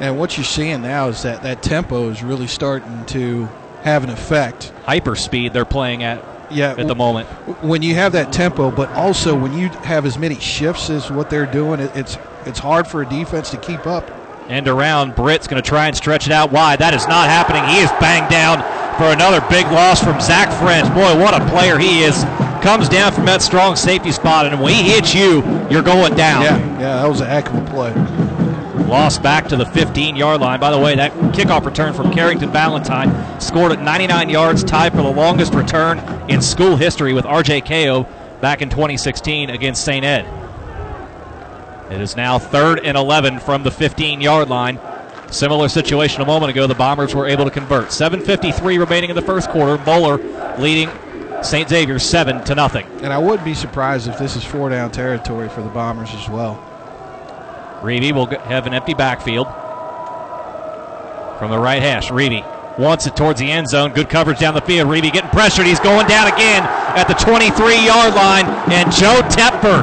And 0.00 0.18
what 0.18 0.36
you're 0.36 0.44
seeing 0.44 0.82
now 0.82 1.08
is 1.08 1.22
that 1.22 1.42
that 1.42 1.62
tempo 1.62 2.08
is 2.08 2.22
really 2.22 2.46
starting 2.46 3.04
to 3.06 3.48
have 3.82 4.04
an 4.04 4.10
effect. 4.10 4.72
Hyper 4.84 5.14
speed 5.14 5.52
they're 5.52 5.64
playing 5.64 6.02
at 6.02 6.24
yeah, 6.50 6.74
at 6.76 6.86
the 6.88 6.94
moment. 6.94 7.28
When 7.62 7.82
you 7.82 7.94
have 7.94 8.12
that 8.12 8.32
tempo, 8.32 8.70
but 8.70 8.90
also 8.90 9.38
when 9.38 9.56
you 9.56 9.68
have 9.68 10.06
as 10.06 10.18
many 10.18 10.38
shifts 10.38 10.90
as 10.90 11.10
what 11.10 11.30
they're 11.30 11.46
doing, 11.46 11.80
it's 11.80 12.16
it's 12.46 12.58
hard 12.58 12.86
for 12.86 13.02
a 13.02 13.08
defense 13.08 13.50
to 13.50 13.58
keep 13.58 13.86
up. 13.86 14.10
And 14.48 14.66
around, 14.66 15.14
Britt's 15.14 15.46
going 15.46 15.62
to 15.62 15.68
try 15.68 15.86
and 15.86 15.96
stretch 15.96 16.26
it 16.26 16.32
out 16.32 16.52
wide. 16.52 16.80
That 16.80 16.94
is 16.94 17.06
not 17.06 17.28
happening. 17.28 17.64
He 17.74 17.80
is 17.80 17.90
banged 18.00 18.30
down 18.30 18.60
for 18.96 19.12
another 19.12 19.40
big 19.48 19.66
loss 19.66 20.02
from 20.02 20.20
Zach 20.20 20.48
French. 20.60 20.88
Boy, 20.94 21.22
what 21.22 21.32
a 21.32 21.46
player 21.48 21.78
he 21.78 22.02
is. 22.02 22.24
Comes 22.62 22.88
down 22.88 23.12
from 23.12 23.26
that 23.26 23.42
strong 23.42 23.74
safety 23.74 24.12
spot, 24.12 24.46
and 24.46 24.62
when 24.62 24.72
he 24.72 24.82
hits 24.88 25.12
you, 25.12 25.42
you're 25.68 25.82
going 25.82 26.14
down. 26.14 26.42
Yeah, 26.42 26.58
yeah, 26.78 27.02
that 27.02 27.08
was 27.08 27.20
a 27.20 27.26
heck 27.26 27.48
of 27.48 27.56
a 27.56 27.70
play. 27.70 27.92
Lost 28.86 29.20
back 29.20 29.48
to 29.48 29.56
the 29.56 29.66
15 29.66 30.14
yard 30.14 30.40
line. 30.40 30.60
By 30.60 30.70
the 30.70 30.78
way, 30.78 30.94
that 30.94 31.12
kickoff 31.34 31.64
return 31.64 31.92
from 31.92 32.12
Carrington 32.12 32.52
Valentine 32.52 33.40
scored 33.40 33.72
at 33.72 33.82
99 33.82 34.28
yards, 34.30 34.62
tied 34.62 34.92
for 34.92 35.02
the 35.02 35.10
longest 35.10 35.54
return 35.54 35.98
in 36.30 36.40
school 36.40 36.76
history 36.76 37.12
with 37.12 37.24
RJ 37.24 37.66
Ko 37.66 38.06
back 38.40 38.62
in 38.62 38.70
2016 38.70 39.50
against 39.50 39.84
St. 39.84 40.04
Ed. 40.04 40.24
It 41.90 42.00
is 42.00 42.16
now 42.16 42.38
third 42.38 42.78
and 42.84 42.96
11 42.96 43.40
from 43.40 43.64
the 43.64 43.72
15 43.72 44.20
yard 44.20 44.48
line. 44.48 44.78
Similar 45.32 45.68
situation 45.68 46.22
a 46.22 46.26
moment 46.26 46.50
ago. 46.50 46.68
The 46.68 46.74
Bombers 46.74 47.12
were 47.12 47.26
able 47.26 47.44
to 47.44 47.50
convert. 47.50 47.88
7.53 47.88 48.78
remaining 48.78 49.10
in 49.10 49.16
the 49.16 49.22
first 49.22 49.48
quarter. 49.48 49.82
Moeller 49.84 50.18
leading 50.58 50.90
St. 51.44 51.68
Xavier 51.68 51.98
7 51.98 52.44
to 52.44 52.54
nothing. 52.54 52.86
And 53.02 53.12
I 53.12 53.18
wouldn't 53.18 53.44
be 53.44 53.54
surprised 53.54 54.08
if 54.08 54.18
this 54.18 54.36
is 54.36 54.44
four 54.44 54.70
down 54.70 54.90
territory 54.90 55.48
for 55.48 55.62
the 55.62 55.68
Bombers 55.68 56.10
as 56.14 56.28
well. 56.28 56.62
Reevy 57.82 58.12
will 58.12 58.26
have 58.26 58.66
an 58.66 58.74
empty 58.74 58.94
backfield 58.94 59.46
from 61.38 61.50
the 61.50 61.58
right 61.58 61.82
hash. 61.82 62.10
Reevy 62.10 62.44
wants 62.78 63.06
it 63.06 63.16
towards 63.16 63.40
the 63.40 63.50
end 63.50 63.68
zone. 63.68 63.92
Good 63.92 64.08
coverage 64.08 64.38
down 64.38 64.54
the 64.54 64.60
field. 64.60 64.88
Reevy 64.88 65.12
getting 65.12 65.30
pressured. 65.30 65.66
He's 65.66 65.80
going 65.80 66.06
down 66.06 66.32
again 66.32 66.62
at 66.62 67.04
the 67.08 67.14
23 67.14 67.84
yard 67.84 68.14
line. 68.14 68.46
And 68.70 68.90
Joe 68.92 69.20
Tepper, 69.28 69.82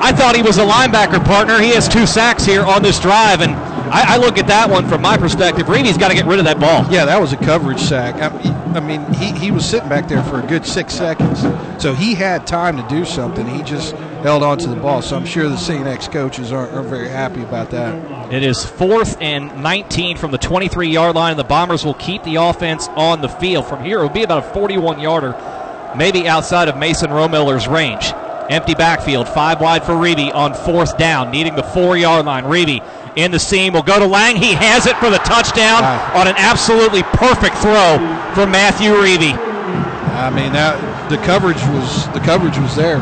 I 0.00 0.12
thought 0.12 0.34
he 0.34 0.42
was 0.42 0.58
a 0.58 0.64
linebacker 0.64 1.24
partner. 1.24 1.60
He 1.60 1.70
has 1.70 1.88
two 1.88 2.06
sacks 2.06 2.44
here 2.44 2.62
on 2.62 2.82
this 2.82 2.98
drive. 2.98 3.40
And 3.40 3.52
I, 3.92 4.14
I 4.14 4.16
look 4.16 4.38
at 4.38 4.46
that 4.46 4.70
one 4.70 4.88
from 4.88 5.02
my 5.02 5.18
perspective. 5.18 5.68
Reevy's 5.68 5.98
got 5.98 6.08
to 6.08 6.14
get 6.14 6.24
rid 6.24 6.38
of 6.38 6.46
that 6.46 6.58
ball. 6.58 6.90
Yeah, 6.90 7.04
that 7.04 7.20
was 7.20 7.34
a 7.34 7.36
coverage 7.36 7.78
sack. 7.78 8.14
I, 8.14 8.28
I 8.74 8.80
mean, 8.80 9.04
he, 9.12 9.32
he 9.32 9.50
was 9.50 9.68
sitting 9.68 9.90
back 9.90 10.08
there 10.08 10.22
for 10.22 10.40
a 10.40 10.46
good 10.46 10.64
six 10.64 10.94
seconds. 10.94 11.42
So 11.82 11.92
he 11.92 12.14
had 12.14 12.46
time 12.46 12.78
to 12.78 12.88
do 12.88 13.04
something. 13.04 13.46
He 13.46 13.62
just 13.62 13.94
held 14.22 14.42
on 14.42 14.56
to 14.58 14.68
the 14.68 14.76
ball. 14.76 15.02
So 15.02 15.14
I'm 15.14 15.26
sure 15.26 15.46
the 15.46 15.58
St. 15.58 15.86
X 15.86 16.08
coaches 16.08 16.52
aren't, 16.52 16.72
are 16.72 16.82
very 16.82 17.08
happy 17.08 17.42
about 17.42 17.70
that. 17.72 18.32
It 18.32 18.42
is 18.42 18.64
fourth 18.64 19.20
and 19.20 19.62
19 19.62 20.16
from 20.16 20.30
the 20.30 20.38
23 20.38 20.88
yard 20.88 21.14
line. 21.14 21.36
The 21.36 21.44
Bombers 21.44 21.84
will 21.84 21.92
keep 21.92 22.22
the 22.22 22.36
offense 22.36 22.88
on 22.96 23.20
the 23.20 23.28
field. 23.28 23.66
From 23.66 23.84
here, 23.84 23.98
it 23.98 24.02
will 24.02 24.08
be 24.08 24.22
about 24.22 24.46
a 24.46 24.54
41 24.54 25.00
yarder, 25.00 25.94
maybe 25.98 26.26
outside 26.26 26.68
of 26.68 26.78
Mason 26.78 27.10
Romiller's 27.10 27.68
range. 27.68 28.14
Empty 28.48 28.74
backfield, 28.74 29.28
five 29.28 29.60
wide 29.60 29.84
for 29.84 29.92
Reevy 29.92 30.34
on 30.34 30.54
fourth 30.54 30.98
down, 30.98 31.30
needing 31.30 31.54
the 31.54 31.62
four 31.62 31.96
yard 31.96 32.26
line. 32.26 32.44
Reevy 32.44 32.80
in 33.16 33.30
the 33.30 33.38
seam 33.38 33.72
will 33.72 33.82
go 33.82 33.98
to 33.98 34.06
Lang. 34.06 34.36
He 34.36 34.54
has 34.54 34.86
it 34.86 34.96
for 34.96 35.10
the 35.10 35.18
touchdown 35.18 35.82
wow. 35.82 36.20
on 36.20 36.28
an 36.28 36.34
absolutely 36.36 37.02
perfect 37.02 37.56
throw 37.58 37.98
from 38.34 38.50
Matthew 38.50 38.90
Reevy. 38.90 39.32
I 39.32 40.30
mean 40.30 40.52
that 40.52 40.78
the 41.10 41.16
coverage 41.18 41.60
was 41.74 42.06
the 42.12 42.20
coverage 42.20 42.58
was 42.58 42.76
there. 42.76 42.98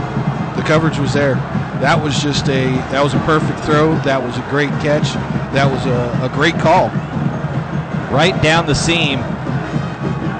The 0.57 0.63
coverage 0.63 0.99
was 0.99 1.13
there. 1.13 1.35
That 1.81 2.01
was 2.03 2.21
just 2.23 2.49
a 2.49 2.67
that 2.91 3.03
was 3.03 3.15
a 3.15 3.21
perfect 3.21 3.61
throw. 3.61 3.95
That 4.01 4.23
was 4.23 4.37
a 4.37 4.43
great 4.51 4.71
catch. 4.81 5.15
That 5.55 5.71
was 5.71 5.87
a, 5.87 6.25
a 6.25 6.29
great 6.35 6.55
call. 6.55 6.89
Right 8.15 8.41
down 8.43 8.67
the 8.67 8.75
seam. 8.75 9.21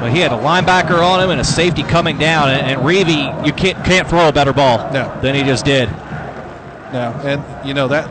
But 0.01 0.13
he 0.13 0.21
had 0.21 0.33
a 0.33 0.39
linebacker 0.39 1.05
on 1.05 1.23
him 1.23 1.31
and 1.31 1.41
a 1.41 1.45
safety 1.45 1.83
coming 1.83 2.17
down, 2.17 2.49
and, 2.49 2.67
and 2.67 2.81
Reevy, 2.81 3.47
you 3.47 3.53
can't 3.53 3.85
can't 3.85 4.09
throw 4.09 4.29
a 4.29 4.33
better 4.33 4.53
ball 4.53 4.91
no. 4.93 5.21
than 5.21 5.35
he 5.35 5.43
just 5.43 5.65
did. 5.65 5.91
No, 6.93 7.15
and 7.23 7.67
you 7.67 7.75
know 7.75 7.89
that 7.89 8.11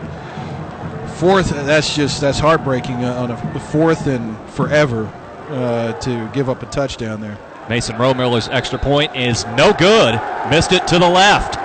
fourth. 1.19 1.49
That's 1.49 1.95
just 1.95 2.21
that's 2.21 2.39
heartbreaking 2.39 3.03
on 3.03 3.31
a 3.31 3.59
fourth 3.59 4.07
and 4.07 4.37
forever 4.51 5.05
uh, 5.49 5.93
to 5.93 6.29
give 6.33 6.49
up 6.49 6.63
a 6.63 6.65
touchdown 6.67 7.21
there. 7.21 7.37
Mason 7.69 7.97
Romiller's 7.97 8.47
extra 8.47 8.79
point 8.79 9.15
is 9.15 9.45
no 9.47 9.73
good. 9.73 10.19
Missed 10.49 10.71
it 10.71 10.87
to 10.87 10.97
the 10.97 11.09
left. 11.09 11.55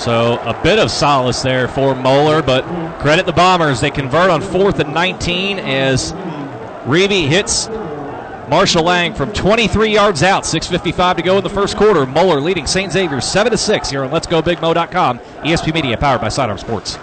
So 0.00 0.38
a 0.40 0.58
bit 0.62 0.78
of 0.78 0.90
solace 0.90 1.42
there 1.42 1.68
for 1.68 1.94
Moeller, 1.94 2.40
but 2.40 2.62
credit 3.00 3.26
the 3.26 3.32
Bombers. 3.32 3.80
They 3.80 3.90
convert 3.90 4.30
on 4.30 4.40
fourth 4.40 4.78
and 4.78 4.94
19 4.94 5.58
as 5.58 6.12
Reevy 6.86 7.26
hits 7.26 7.68
Marshall 8.48 8.84
Lang 8.84 9.14
from 9.14 9.32
23 9.32 9.92
yards 9.92 10.22
out. 10.22 10.44
6.55 10.44 11.16
to 11.16 11.22
go 11.22 11.38
in 11.38 11.44
the 11.44 11.50
first 11.50 11.76
quarter. 11.76 12.06
Moeller 12.06 12.40
leading 12.40 12.66
St. 12.66 12.92
Xavier 12.92 13.20
7 13.20 13.50
to 13.50 13.58
6 13.58 13.90
here 13.90 14.04
on 14.04 14.10
Let'sGoBigMo.com. 14.10 15.18
ESP 15.18 15.74
Media 15.74 15.96
powered 15.96 16.20
by 16.20 16.28
Sidearm 16.28 16.58
Sports. 16.58 16.98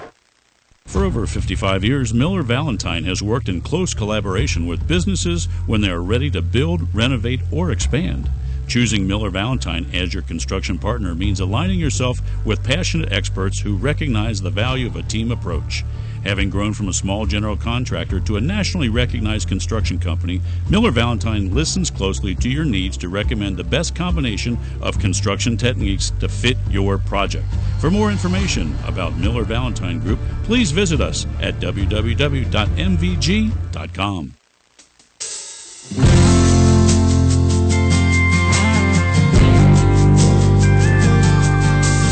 For 0.95 1.03
over 1.03 1.27
55 1.27 1.83
years, 1.83 2.13
Miller 2.13 2.41
Valentine 2.41 3.03
has 3.03 3.21
worked 3.21 3.49
in 3.49 3.59
close 3.59 3.93
collaboration 3.93 4.65
with 4.65 4.87
businesses 4.87 5.49
when 5.65 5.81
they 5.81 5.89
are 5.89 6.01
ready 6.01 6.29
to 6.31 6.41
build, 6.41 6.95
renovate, 6.95 7.41
or 7.51 7.69
expand. 7.69 8.29
Choosing 8.69 9.05
Miller 9.05 9.29
Valentine 9.29 9.87
as 9.93 10.13
your 10.13 10.23
construction 10.23 10.79
partner 10.79 11.13
means 11.13 11.41
aligning 11.41 11.79
yourself 11.79 12.19
with 12.45 12.63
passionate 12.63 13.11
experts 13.11 13.59
who 13.59 13.75
recognize 13.75 14.41
the 14.41 14.49
value 14.49 14.87
of 14.87 14.95
a 14.95 15.03
team 15.03 15.31
approach. 15.31 15.83
Having 16.25 16.49
grown 16.49 16.73
from 16.73 16.89
a 16.89 16.93
small 16.93 17.27
general 17.27 17.55
contractor 17.55 18.19
to 18.21 18.37
a 18.37 18.41
nationally 18.41 18.89
recognized 18.89 19.47
construction 19.47 19.99
company, 19.99 20.41
Miller 20.69 20.89
Valentine 20.89 21.53
listens 21.53 21.91
closely 21.91 22.33
to 22.35 22.49
your 22.49 22.65
needs 22.65 22.97
to 22.97 23.09
recommend 23.09 23.57
the 23.57 23.63
best 23.63 23.95
combination 23.95 24.57
of 24.81 24.97
construction 24.97 25.55
techniques 25.55 26.11
to 26.19 26.27
fit 26.27 26.57
your 26.69 26.97
project. 26.97 27.45
For 27.79 27.91
more 27.91 28.09
information 28.11 28.75
about 28.87 29.15
Miller 29.17 29.43
Valentine 29.43 29.99
Group, 29.99 30.17
please 30.43 30.71
visit 30.71 30.99
us 30.99 31.27
at 31.41 31.59
www.mvg.com. 31.59 32.05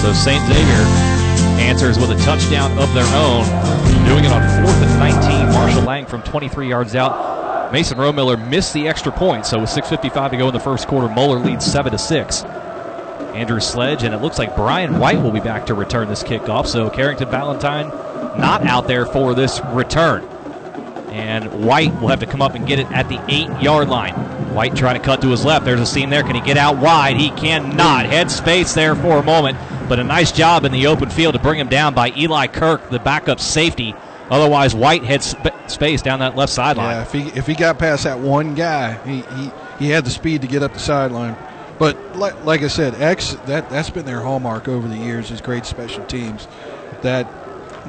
So 0.04 0.12
St. 0.12 0.46
Xavier 0.46 1.03
answers 1.64 1.98
with 1.98 2.12
a 2.12 2.18
touchdown 2.18 2.78
of 2.78 2.94
their 2.94 3.08
own, 3.16 3.46
doing 4.06 4.26
it 4.26 4.32
on 4.32 4.42
fourth 4.64 4.82
and 4.84 5.00
19. 5.00 5.54
Marshall 5.54 5.84
Lang 5.84 6.06
from 6.06 6.22
23 6.24 6.68
yards 6.68 6.96
out. 6.96 7.72
Mason 7.72 7.98
Romiller 7.98 8.38
missed 8.50 8.74
the 8.74 8.88
extra 8.88 9.12
point, 9.12 9.46
so 9.46 9.60
with 9.60 9.70
6:55 9.70 10.32
to 10.32 10.38
go 10.38 10.48
in 10.48 10.54
the 10.54 10.60
first 10.60 10.88
quarter, 10.88 11.08
Moeller 11.08 11.40
leads 11.40 11.66
seven 11.66 11.92
to 11.92 11.98
six. 11.98 12.44
Andrew 13.34 13.60
Sledge, 13.60 14.04
and 14.04 14.14
it 14.14 14.22
looks 14.22 14.38
like 14.38 14.56
Brian 14.56 15.00
White 15.00 15.22
will 15.22 15.32
be 15.32 15.40
back 15.40 15.66
to 15.68 15.74
return 15.74 16.08
this 16.08 16.22
kickoff. 16.22 16.68
So 16.68 16.90
Carrington 16.90 17.32
Valentine 17.32 17.88
not 18.38 18.66
out 18.68 18.88
there 18.88 19.06
for 19.06 19.34
this 19.34 19.60
return. 19.72 20.24
And 21.12 21.66
White 21.66 22.00
will 22.00 22.10
have 22.10 22.20
to 22.20 22.26
come 22.26 22.42
up 22.42 22.56
and 22.56 22.68
get 22.68 22.80
it 22.80 22.92
at 22.92 23.08
the 23.10 23.20
eight 23.30 23.50
yard 23.62 23.90
line. 23.90 24.14
White 24.54 24.76
trying 24.76 25.00
to 25.00 25.04
cut 25.04 25.22
to 25.22 25.30
his 25.30 25.44
left. 25.44 25.66
There's 25.66 25.80
a 25.80 25.86
seam 25.86 26.10
there. 26.10 26.24
Can 26.24 26.36
he 26.36 26.42
get 26.42 26.58
out 26.58 26.78
wide? 26.78 27.18
He 27.18 27.32
cannot. 27.32 28.06
Head 28.06 28.30
space 28.30 28.74
there 28.74 28.96
for 28.96 29.18
a 29.18 29.24
moment, 29.24 29.58
but 29.94 30.00
a 30.00 30.04
nice 30.04 30.32
job 30.32 30.66
in 30.66 30.72
the 30.72 30.88
open 30.88 31.08
field 31.08 31.36
to 31.36 31.40
bring 31.40 31.60
him 31.60 31.68
down 31.68 31.94
by 31.94 32.12
Eli 32.18 32.48
Kirk, 32.48 32.90
the 32.90 32.98
backup 32.98 33.40
safety. 33.40 33.94
Otherwise, 34.28 34.74
White 34.74 35.04
had 35.04 35.22
sp- 35.22 35.54
space 35.68 36.02
down 36.02 36.18
that 36.18 36.36
left 36.36 36.52
sideline. 36.52 36.96
Yeah, 36.96 37.02
if 37.04 37.12
he 37.12 37.22
if 37.38 37.46
he 37.46 37.54
got 37.54 37.78
past 37.78 38.06
that 38.06 38.18
one 38.18 38.56
guy, 38.56 38.94
he, 39.06 39.22
he, 39.22 39.52
he 39.78 39.90
had 39.90 40.04
the 40.04 40.10
speed 40.10 40.42
to 40.42 40.48
get 40.48 40.64
up 40.64 40.74
the 40.74 40.80
sideline. 40.80 41.38
But 41.78 41.96
like, 42.16 42.44
like 42.44 42.64
I 42.64 42.70
said, 42.70 42.96
X 42.96 43.34
that 43.46 43.70
that's 43.70 43.92
been 43.92 44.08
their 44.08 44.22
hallmark 44.22 44.68
over 44.68 44.88
the 44.88 44.98
years 44.98 45.30
is 45.30 45.42
great 45.42 45.64
special 45.64 46.04
teams. 46.06 46.48
That 47.04 47.28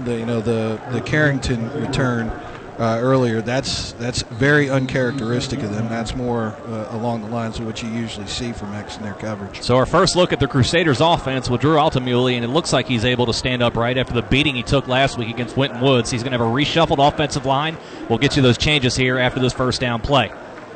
the 0.04 0.18
you 0.18 0.26
know 0.26 0.42
the 0.42 0.78
the 0.90 1.00
Carrington 1.00 1.72
return 1.80 2.30
uh, 2.78 2.98
earlier 3.00 3.40
that's 3.40 3.92
that's 3.92 4.22
very 4.22 4.68
uncharacteristic 4.68 5.62
of 5.62 5.72
them. 5.72 5.88
That's 5.88 6.16
more 6.16 6.56
uh, 6.66 6.88
along 6.90 7.22
the 7.22 7.28
lines 7.28 7.58
of 7.58 7.66
what 7.66 7.82
you 7.82 7.88
usually 7.88 8.26
see 8.26 8.52
from 8.52 8.72
X 8.74 8.96
in 8.96 9.04
their 9.04 9.14
coverage. 9.14 9.62
So 9.62 9.76
our 9.76 9.86
first 9.86 10.16
look 10.16 10.32
at 10.32 10.40
the 10.40 10.48
Crusaders' 10.48 11.00
offense 11.00 11.48
with 11.48 11.60
Drew 11.60 11.76
Altamuli, 11.76 12.34
and 12.34 12.44
it 12.44 12.48
looks 12.48 12.72
like 12.72 12.88
he's 12.88 13.04
able 13.04 13.26
to 13.26 13.32
stand 13.32 13.62
up 13.62 13.76
right 13.76 13.96
after 13.96 14.12
the 14.12 14.22
beating 14.22 14.56
he 14.56 14.62
took 14.62 14.88
last 14.88 15.18
week 15.18 15.28
against 15.28 15.56
Winton 15.56 15.80
Woods. 15.80 16.10
He's 16.10 16.22
going 16.22 16.32
to 16.32 16.38
have 16.38 16.46
a 16.46 16.50
reshuffled 16.50 17.06
offensive 17.06 17.46
line. 17.46 17.76
We'll 18.08 18.18
get 18.18 18.34
you 18.36 18.42
those 18.42 18.58
changes 18.58 18.96
here 18.96 19.18
after 19.18 19.38
this 19.40 19.52
first 19.52 19.80
down 19.80 20.00
play. 20.00 20.32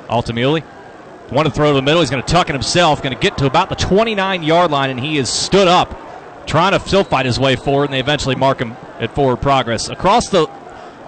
Altamuli 0.08 0.62
One 1.30 1.44
to 1.44 1.50
throw 1.50 1.68
to 1.68 1.74
the 1.74 1.82
middle. 1.82 2.00
He's 2.00 2.10
going 2.10 2.22
to 2.22 2.32
tuck 2.32 2.48
it 2.48 2.54
himself. 2.54 3.02
Going 3.02 3.14
to 3.14 3.20
get 3.20 3.36
to 3.38 3.46
about 3.46 3.70
the 3.70 3.76
29 3.76 4.44
yard 4.44 4.70
line, 4.70 4.90
and 4.90 5.00
he 5.00 5.18
is 5.18 5.28
stood 5.28 5.66
up, 5.66 5.98
trying 6.46 6.72
to 6.72 6.80
still 6.80 7.04
fight 7.04 7.26
his 7.26 7.40
way 7.40 7.56
forward, 7.56 7.86
and 7.86 7.94
they 7.94 8.00
eventually 8.00 8.36
mark 8.36 8.60
him 8.60 8.76
at 9.00 9.12
forward 9.16 9.38
progress. 9.38 9.88
Across 9.88 10.28
the 10.28 10.48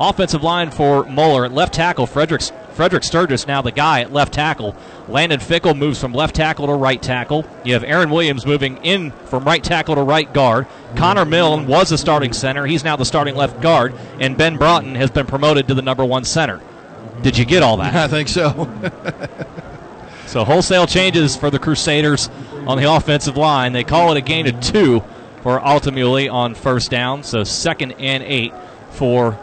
offensive 0.00 0.42
line 0.42 0.71
for 0.71 1.04
Moeller 1.04 1.45
at 1.45 1.52
left 1.52 1.75
tackle, 1.75 2.07
Frederick, 2.07 2.42
Frederick 2.73 3.04
Sturgis 3.04 3.47
now 3.47 3.62
the 3.62 3.71
guy 3.71 4.00
at 4.00 4.12
left 4.12 4.33
tackle. 4.33 4.75
Landon 5.09 5.38
Fickle 5.38 5.75
moves 5.75 6.00
from 6.00 6.12
left 6.12 6.35
tackle 6.35 6.66
to 6.66 6.75
right 6.75 7.00
tackle. 7.00 7.45
You 7.64 7.75
have 7.75 7.85
Aaron 7.85 8.11
Williams 8.11 8.47
moving 8.47 8.78
in 8.78 9.11
from 9.26 9.45
right 9.45 9.62
tackle 9.62 9.95
to 9.97 10.02
right 10.02 10.33
guard. 10.33 10.66
Connor 10.97 11.25
Milne 11.25 11.66
was 11.66 11.90
the 11.90 11.99
starting 11.99 12.33
center. 12.33 12.66
He's 12.66 12.83
now 12.83 12.97
the 12.97 13.04
starting 13.04 13.37
left 13.37 13.61
guard. 13.61 13.95
And 14.19 14.37
Ben 14.37 14.57
Broughton 14.57 14.95
has 14.95 15.11
been 15.11 15.26
promoted 15.26 15.69
to 15.69 15.75
the 15.75 15.83
number 15.83 16.04
one 16.04 16.25
center. 16.25 16.61
Did 17.23 17.37
you 17.37 17.45
get 17.45 17.62
all 17.62 17.76
that? 17.76 17.95
I 17.95 18.09
think 18.09 18.28
so. 18.28 18.69
So 20.30 20.45
wholesale 20.45 20.86
changes 20.86 21.34
for 21.34 21.50
the 21.50 21.58
Crusaders 21.58 22.30
on 22.65 22.78
the 22.78 22.84
offensive 22.84 23.36
line. 23.36 23.73
They 23.73 23.82
call 23.82 24.13
it 24.13 24.17
a 24.17 24.21
gain 24.21 24.47
of 24.47 24.60
two 24.60 25.02
for 25.43 25.58
Altamuli 25.58 26.32
on 26.32 26.54
first 26.54 26.89
down. 26.89 27.25
So 27.25 27.43
second 27.43 27.95
and 27.99 28.23
eight 28.23 28.54
for 28.93 29.36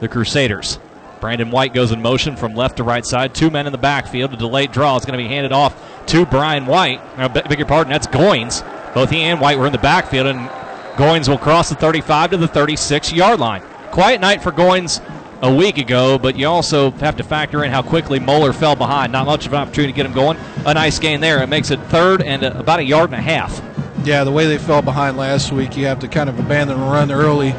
the 0.00 0.08
Crusaders. 0.08 0.78
Brandon 1.20 1.50
White 1.50 1.74
goes 1.74 1.92
in 1.92 2.00
motion 2.00 2.34
from 2.34 2.54
left 2.54 2.78
to 2.78 2.82
right 2.82 3.04
side. 3.04 3.34
Two 3.34 3.50
men 3.50 3.66
in 3.66 3.72
the 3.72 3.78
backfield. 3.78 4.32
A 4.32 4.36
delayed 4.36 4.72
draw 4.72 4.96
is 4.96 5.04
going 5.04 5.18
to 5.18 5.22
be 5.22 5.28
handed 5.28 5.52
off 5.52 6.06
to 6.06 6.24
Brian 6.26 6.66
White. 6.66 7.00
I 7.16 7.28
beg 7.28 7.58
your 7.58 7.68
pardon, 7.68 7.92
that's 7.92 8.06
Goins. 8.06 8.64
Both 8.94 9.10
he 9.10 9.20
and 9.20 9.40
White 9.40 9.58
were 9.58 9.66
in 9.66 9.72
the 9.72 9.78
backfield, 9.78 10.26
and 10.26 10.48
Goins 10.96 11.28
will 11.28 11.38
cross 11.38 11.68
the 11.68 11.74
35 11.74 12.30
to 12.30 12.36
the 12.38 12.48
36 12.48 13.12
yard 13.12 13.38
line. 13.38 13.62
Quiet 13.90 14.20
night 14.20 14.42
for 14.42 14.50
Goins 14.50 15.00
a 15.42 15.54
week 15.54 15.78
ago, 15.78 16.18
but 16.18 16.36
you 16.36 16.46
also 16.46 16.90
have 16.92 17.16
to 17.16 17.24
factor 17.24 17.64
in 17.64 17.70
how 17.70 17.82
quickly 17.82 18.18
Moeller 18.18 18.52
fell 18.52 18.76
behind. 18.76 19.12
Not 19.12 19.26
much 19.26 19.46
of 19.46 19.52
an 19.52 19.60
opportunity 19.60 19.92
to 19.92 19.96
get 19.96 20.06
him 20.06 20.12
going. 20.12 20.38
A 20.66 20.74
nice 20.74 20.98
gain 20.98 21.20
there. 21.20 21.42
It 21.42 21.48
makes 21.48 21.70
it 21.70 21.80
third 21.84 22.22
and 22.22 22.44
uh, 22.44 22.52
about 22.56 22.80
a 22.80 22.84
yard 22.84 23.10
and 23.10 23.18
a 23.18 23.22
half. 23.22 23.62
Yeah, 24.04 24.24
the 24.24 24.32
way 24.32 24.46
they 24.46 24.58
fell 24.58 24.82
behind 24.82 25.16
last 25.16 25.52
week, 25.52 25.76
you 25.76 25.86
have 25.86 26.00
to 26.00 26.08
kind 26.08 26.28
of 26.28 26.38
abandon 26.38 26.78
the 26.78 26.84
run 26.84 27.10
early. 27.10 27.54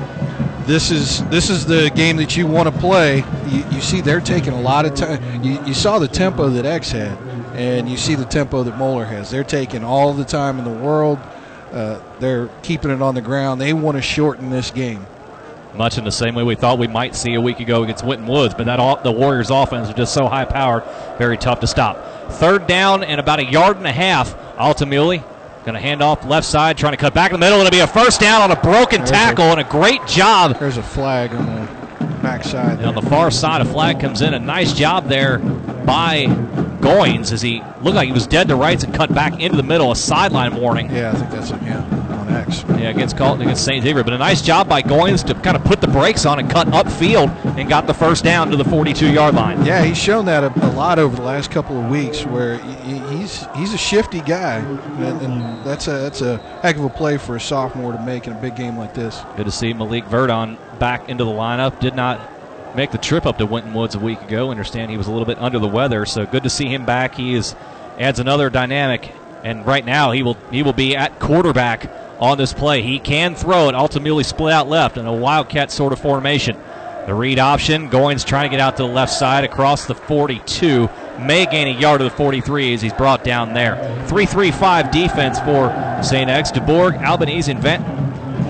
This 0.65 0.91
is 0.91 1.23
this 1.25 1.49
is 1.49 1.65
the 1.65 1.91
game 1.95 2.17
that 2.17 2.37
you 2.37 2.47
want 2.47 2.73
to 2.73 2.79
play. 2.79 3.17
You, 3.47 3.65
you 3.71 3.81
see, 3.81 4.01
they're 4.01 4.21
taking 4.21 4.53
a 4.53 4.61
lot 4.61 4.85
of 4.85 4.93
time. 4.95 5.43
You, 5.43 5.63
you 5.65 5.73
saw 5.73 5.99
the 5.99 6.07
tempo 6.07 6.49
that 6.49 6.65
X 6.65 6.91
had, 6.91 7.17
and 7.55 7.89
you 7.89 7.97
see 7.97 8.15
the 8.15 8.25
tempo 8.25 8.63
that 8.63 8.77
Moeller 8.77 9.05
has. 9.05 9.31
They're 9.31 9.43
taking 9.43 9.83
all 9.83 10.13
the 10.13 10.25
time 10.25 10.59
in 10.59 10.65
the 10.65 10.83
world. 10.83 11.19
Uh, 11.71 11.99
they're 12.19 12.47
keeping 12.63 12.91
it 12.91 13.01
on 13.01 13.15
the 13.15 13.21
ground. 13.21 13.59
They 13.59 13.73
want 13.73 13.97
to 13.97 14.01
shorten 14.01 14.49
this 14.49 14.71
game 14.71 15.05
much 15.75 15.97
in 15.97 16.03
the 16.03 16.11
same 16.11 16.35
way 16.35 16.43
we 16.43 16.55
thought 16.55 16.77
we 16.77 16.87
might 16.87 17.15
see 17.15 17.33
a 17.33 17.41
week 17.41 17.59
ago 17.59 17.83
against 17.83 18.03
Winton 18.03 18.27
Woods. 18.27 18.53
But 18.53 18.65
that 18.65 18.79
all, 18.79 19.01
the 19.01 19.11
Warriors' 19.11 19.49
offense 19.49 19.87
is 19.89 19.93
just 19.93 20.13
so 20.13 20.27
high 20.27 20.45
powered, 20.45 20.83
very 21.17 21.37
tough 21.37 21.59
to 21.61 21.67
stop. 21.67 22.31
Third 22.33 22.67
down 22.67 23.03
and 23.03 23.19
about 23.19 23.39
a 23.39 23.45
yard 23.45 23.77
and 23.77 23.87
a 23.87 23.91
half. 23.91 24.35
Altamuli 24.57 25.23
going 25.63 25.75
to 25.75 25.79
hand 25.79 26.01
off 26.01 26.25
left 26.25 26.47
side, 26.47 26.77
trying 26.77 26.93
to 26.93 26.97
cut 26.97 27.13
back 27.13 27.31
in 27.31 27.39
the 27.39 27.45
middle. 27.45 27.59
It'll 27.59 27.71
be 27.71 27.79
a 27.79 27.87
first 27.87 28.19
down 28.19 28.41
on 28.41 28.51
a 28.51 28.61
broken 28.61 28.99
there's 28.99 29.11
tackle 29.11 29.45
a, 29.45 29.51
and 29.51 29.59
a 29.59 29.63
great 29.63 30.05
job. 30.07 30.57
There's 30.59 30.77
a 30.77 30.83
flag 30.83 31.33
on 31.33 31.45
the 31.45 31.81
backside. 32.21 32.79
And 32.79 32.87
on 32.87 32.95
the 32.95 33.01
far 33.09 33.31
side, 33.31 33.61
a 33.61 33.65
flag 33.65 33.99
comes 33.99 34.21
in. 34.21 34.33
A 34.33 34.39
nice 34.39 34.73
job 34.73 35.07
there 35.07 35.39
by 35.39 36.25
Goins 36.81 37.31
as 37.31 37.41
he 37.41 37.61
looked 37.81 37.95
like 37.95 38.07
he 38.07 38.13
was 38.13 38.27
dead 38.27 38.47
to 38.47 38.55
rights 38.55 38.83
and 38.83 38.93
cut 38.93 39.13
back 39.13 39.39
into 39.39 39.57
the 39.57 39.63
middle. 39.63 39.91
A 39.91 39.95
sideline 39.95 40.55
warning. 40.55 40.89
Yeah, 40.89 41.11
I 41.11 41.15
think 41.15 41.31
that's 41.31 41.51
it. 41.51 41.61
Yeah. 41.63 41.83
On 42.19 42.29
X. 42.29 42.63
Yeah, 42.69 42.89
against 42.89 43.17
Colton, 43.17 43.41
against 43.43 43.63
St. 43.65 43.83
Xavier. 43.83 44.03
But 44.03 44.13
a 44.13 44.17
nice 44.17 44.41
job 44.41 44.67
by 44.67 44.81
Goins 44.81 45.23
to 45.25 45.33
kind 45.35 45.55
of 45.55 45.63
put 45.63 45.81
the 45.81 45.87
brakes 45.87 46.25
on 46.25 46.39
and 46.39 46.49
cut 46.49 46.67
upfield 46.67 47.29
and 47.57 47.69
got 47.69 47.87
the 47.87 47.93
first 47.93 48.23
down 48.23 48.49
to 48.51 48.57
the 48.57 48.65
42 48.65 49.11
yard 49.11 49.35
line. 49.35 49.63
Yeah, 49.65 49.83
he's 49.83 49.97
shown 49.97 50.25
that 50.25 50.43
a, 50.43 50.67
a 50.67 50.71
lot 50.73 50.99
over 50.99 51.15
the 51.15 51.21
last 51.21 51.51
couple 51.51 51.79
of 51.79 51.89
weeks 51.89 52.25
where 52.25 52.57
he, 52.57 53.00
he's 53.21 53.45
he's 53.55 53.73
a 53.73 53.77
shifty 53.77 54.21
guy. 54.21 54.57
And, 54.57 55.21
and, 55.21 55.65
that's, 55.65 55.87
a, 55.87 55.91
that's 55.91 56.21
a 56.21 56.37
heck 56.61 56.77
of 56.77 56.83
a 56.83 56.89
play 56.89 57.17
for 57.17 57.35
a 57.35 57.39
sophomore 57.39 57.93
to 57.93 58.01
make 58.01 58.27
in 58.27 58.33
a 58.33 58.41
big 58.41 58.55
game 58.55 58.77
like 58.77 58.93
this. 58.93 59.21
Good 59.37 59.45
to 59.45 59.51
see 59.51 59.73
Malik 59.73 60.05
Verdon 60.05 60.57
back 60.79 61.09
into 61.09 61.23
the 61.23 61.31
lineup. 61.31 61.79
Did 61.79 61.95
not 61.95 62.75
make 62.75 62.91
the 62.91 62.97
trip 62.97 63.25
up 63.25 63.37
to 63.37 63.45
Winton 63.45 63.73
Woods 63.73 63.95
a 63.95 63.99
week 63.99 64.21
ago. 64.21 64.49
Understand 64.49 64.89
he 64.91 64.97
was 64.97 65.07
a 65.07 65.11
little 65.11 65.25
bit 65.25 65.37
under 65.39 65.59
the 65.59 65.67
weather, 65.67 66.05
so 66.05 66.25
good 66.25 66.43
to 66.43 66.49
see 66.49 66.67
him 66.67 66.85
back. 66.85 67.15
He 67.15 67.35
is 67.35 67.55
adds 67.99 68.19
another 68.19 68.49
dynamic, 68.49 69.11
and 69.43 69.65
right 69.65 69.85
now 69.85 70.11
he 70.11 70.23
will 70.23 70.37
he 70.51 70.63
will 70.63 70.73
be 70.73 70.95
at 70.95 71.19
quarterback 71.19 71.91
on 72.19 72.37
this 72.37 72.53
play. 72.53 72.81
He 72.81 72.99
can 72.99 73.35
throw 73.35 73.69
it. 73.69 73.73
Altamuli 73.73 74.25
split 74.25 74.53
out 74.53 74.67
left 74.67 74.97
in 74.97 75.05
a 75.05 75.13
wildcat 75.13 75.71
sort 75.71 75.93
of 75.93 75.99
formation. 75.99 76.57
The 77.07 77.15
read 77.15 77.39
option. 77.39 77.89
Goins 77.89 78.25
trying 78.25 78.49
to 78.49 78.55
get 78.55 78.59
out 78.59 78.77
to 78.77 78.83
the 78.83 78.89
left 78.89 79.11
side 79.11 79.43
across 79.43 79.85
the 79.85 79.95
42. 79.95 80.87
May 81.19 81.45
gain 81.47 81.67
a 81.67 81.79
yard 81.79 81.99
to 81.99 82.03
the 82.03 82.11
43 82.11 82.75
as 82.75 82.81
he's 82.81 82.93
brought 82.93 83.23
down 83.23 83.53
there. 83.53 84.05
3 84.07 84.25
3 84.25 84.51
5 84.51 84.91
defense 84.91 85.39
for 85.39 85.69
St. 86.03 86.29
X. 86.29 86.51
DeBorg, 86.51 87.03
Albanese, 87.03 87.51
and 87.51 87.59
Van, 87.59 87.83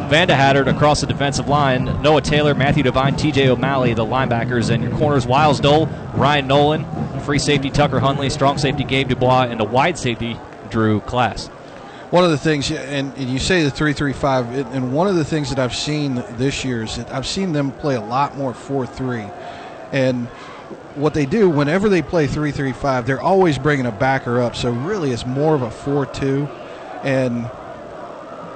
Vandehattert 0.10 0.68
across 0.68 1.00
the 1.00 1.08
defensive 1.08 1.48
line. 1.48 1.86
Noah 2.02 2.22
Taylor, 2.22 2.54
Matthew 2.54 2.84
Devine, 2.84 3.16
TJ 3.16 3.48
O'Malley, 3.48 3.94
the 3.94 4.06
linebackers. 4.06 4.70
And 4.70 4.84
your 4.84 4.92
corners, 4.98 5.26
Wiles 5.26 5.62
Dole, 5.62 5.86
Ryan 6.14 6.48
Nolan, 6.48 7.22
free 7.22 7.40
safety 7.40 7.70
Tucker 7.70 8.02
Hunley, 8.02 8.30
strong 8.30 8.58
safety 8.58 8.84
Gabe 8.84 9.08
Dubois, 9.08 9.48
and 9.50 9.60
the 9.60 9.66
wide 9.66 9.98
safety 9.98 10.38
Drew 10.70 11.00
Class 11.02 11.50
one 12.12 12.26
of 12.26 12.30
the 12.30 12.38
things, 12.38 12.70
and, 12.70 13.18
you 13.18 13.40
say 13.40 13.64
the 13.64 13.72
three 13.72 13.94
three 13.94 14.14
five, 14.14 14.52
and 14.74 14.94
one 14.94 15.08
of 15.08 15.16
the 15.16 15.26
things 15.26 15.50
that 15.50 15.60
I've 15.60 15.74
seen 15.74 16.24
this 16.32 16.64
year 16.64 16.84
is 16.84 16.98
that 16.98 17.12
I've 17.12 17.26
seen 17.26 17.54
them 17.54 17.72
play 17.72 17.96
a 17.96 18.02
lot 18.02 18.38
more 18.38 18.54
four 18.54 18.86
three, 18.86 19.26
and 19.94 20.28
what 20.96 21.14
they 21.14 21.26
do 21.26 21.50
whenever 21.50 21.88
they 21.88 22.02
play 22.02 22.28
three 22.28 22.52
three 22.52 22.74
five, 22.74 23.08
they're 23.08 23.22
always 23.22 23.58
bringing 23.58 23.86
a 23.86 23.94
backer 23.94 24.42
up. 24.42 24.58
So 24.58 24.72
really, 24.72 25.12
it's 25.12 25.26
more 25.26 25.56
of 25.56 25.62
a 25.62 25.72
four 25.72 26.06
two, 26.06 26.50
and 27.02 27.50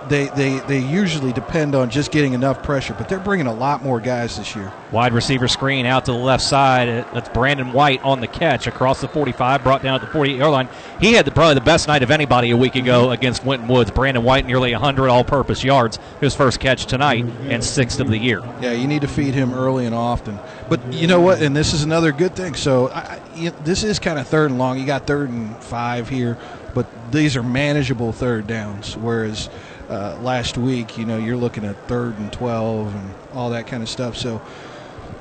they, 0.10 0.28
they, 0.30 0.60
they 0.60 0.80
usually 0.80 1.34
depend 1.34 1.76
on 1.76 1.90
just 1.90 2.12
getting 2.12 2.34
enough 2.34 2.64
pressure, 2.64 2.94
but 2.98 3.10
they're 3.10 3.20
bringing 3.20 3.48
a 3.48 3.54
lot 3.54 3.84
more 3.84 4.00
guys 4.00 4.38
this 4.38 4.56
year. 4.56 4.72
Wide 4.92 5.14
receiver 5.14 5.48
screen 5.48 5.86
out 5.86 6.06
to 6.06 6.12
the 6.12 6.18
left 6.18 6.44
side. 6.44 6.88
That's 7.14 7.30
Brandon 7.30 7.74
White 7.74 8.02
on 8.04 8.22
the 8.22 8.28
catch 8.28 8.68
across 8.68 9.02
the 9.02 9.08
45, 9.08 9.64
brought 9.64 9.82
down 9.82 9.96
at 9.96 10.02
the 10.02 10.08
48 10.08 10.38
yard 10.38 10.52
line. 10.52 10.70
He 11.00 11.14
had 11.14 11.26
the, 11.26 11.32
probably 11.32 11.56
the 11.56 11.62
best 11.62 11.88
night 11.88 12.04
of 12.04 12.12
anybody 12.12 12.52
a 12.52 12.58
week 12.58 12.76
ago 12.76 13.12
against 13.12 13.44
Winton 13.46 13.68
Woods. 13.68 13.92
Brandon 13.92 14.24
White, 14.24 14.46
nearly 14.46 14.72
100 14.72 15.10
all 15.10 15.24
purpose 15.24 15.64
yards. 15.64 16.00
His 16.22 16.36
first 16.36 16.60
catch 16.60 16.86
tonight 16.86 17.26
and 17.44 17.64
sixth 17.64 18.00
of 18.00 18.08
the 18.08 18.18
year. 18.18 18.42
Yeah, 18.62 18.72
you 18.72 18.88
need 18.88 19.02
to 19.02 19.08
feed 19.08 19.34
him 19.34 19.54
early 19.54 19.86
and 19.86 19.96
often. 19.96 20.40
But 20.70 20.94
you 20.94 21.08
know 21.08 21.22
what? 21.22 21.42
And 21.42 21.56
this 21.56 21.74
is 21.74 21.84
another 21.84 22.12
good 22.12 22.36
thing. 22.36 22.56
So 22.56 22.90
I, 22.90 23.22
you, 23.36 23.52
this 23.64 23.84
is 23.84 24.00
kind 24.00 24.20
of 24.20 24.28
third 24.28 24.52
and 24.52 24.60
long. 24.60 24.80
You 24.80 24.86
got 24.86 25.08
third 25.08 25.30
and 25.30 25.56
five 25.58 26.10
here, 26.10 26.38
but 26.74 26.88
these 27.12 27.36
are 27.36 27.44
manageable 27.44 28.12
third 28.12 28.48
downs. 28.48 28.96
Whereas 28.98 29.50
uh, 29.90 30.18
last 30.22 30.58
week, 30.58 30.98
you 30.98 31.06
know, 31.06 31.18
you're 31.18 31.38
looking 31.38 31.64
at 31.66 31.76
third 31.88 32.18
and 32.18 32.32
12 32.32 32.94
and 32.94 33.14
all 33.34 33.52
that 33.52 33.68
kind 33.68 33.84
of 33.84 33.90
stuff. 33.90 34.18
So 34.18 34.42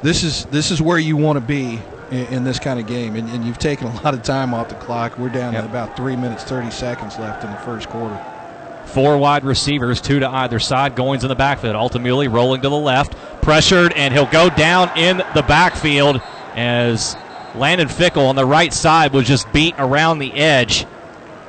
this 0.02 0.22
is 0.22 0.44
this 0.46 0.70
is 0.70 0.80
where 0.80 0.98
you 0.98 1.16
want 1.16 1.36
to 1.36 1.40
be 1.40 1.80
in, 2.10 2.26
in 2.26 2.44
this 2.44 2.58
kind 2.58 2.80
of 2.80 2.86
game. 2.86 3.16
And, 3.16 3.28
and, 3.30 3.44
you've 3.44 3.58
taken 3.58 3.86
a 3.86 3.94
lot 4.02 4.14
of 4.14 4.22
time 4.22 4.54
off 4.54 4.68
the 4.68 4.74
clock. 4.76 5.18
We're 5.18 5.28
down 5.28 5.54
yep. 5.54 5.64
about 5.64 5.96
three 5.96 6.16
minutes 6.16 6.44
30 6.44 6.70
seconds 6.70 7.18
left 7.18 7.44
in 7.44 7.50
the 7.50 7.58
first 7.58 7.88
quarter. 7.88 8.18
Four 8.86 9.18
wide 9.18 9.44
receivers, 9.44 10.00
two 10.00 10.20
to 10.20 10.28
either 10.28 10.58
side. 10.58 10.94
Goins 10.94 11.22
in 11.22 11.28
the 11.28 11.34
backfield. 11.34 11.74
Altamuli 11.74 12.32
rolling 12.32 12.60
to 12.62 12.68
the 12.68 12.76
left, 12.76 13.16
pressured, 13.42 13.92
and 13.94 14.12
he'll 14.12 14.26
go 14.26 14.50
down 14.50 14.96
in 14.96 15.18
the 15.34 15.42
backfield 15.42 16.20
as 16.54 17.16
Landon 17.54 17.88
Fickle 17.88 18.26
on 18.26 18.36
the 18.36 18.46
right 18.46 18.72
side 18.72 19.12
was 19.12 19.26
just 19.26 19.50
beat 19.52 19.74
around 19.78 20.18
the 20.18 20.32
edge. 20.32 20.86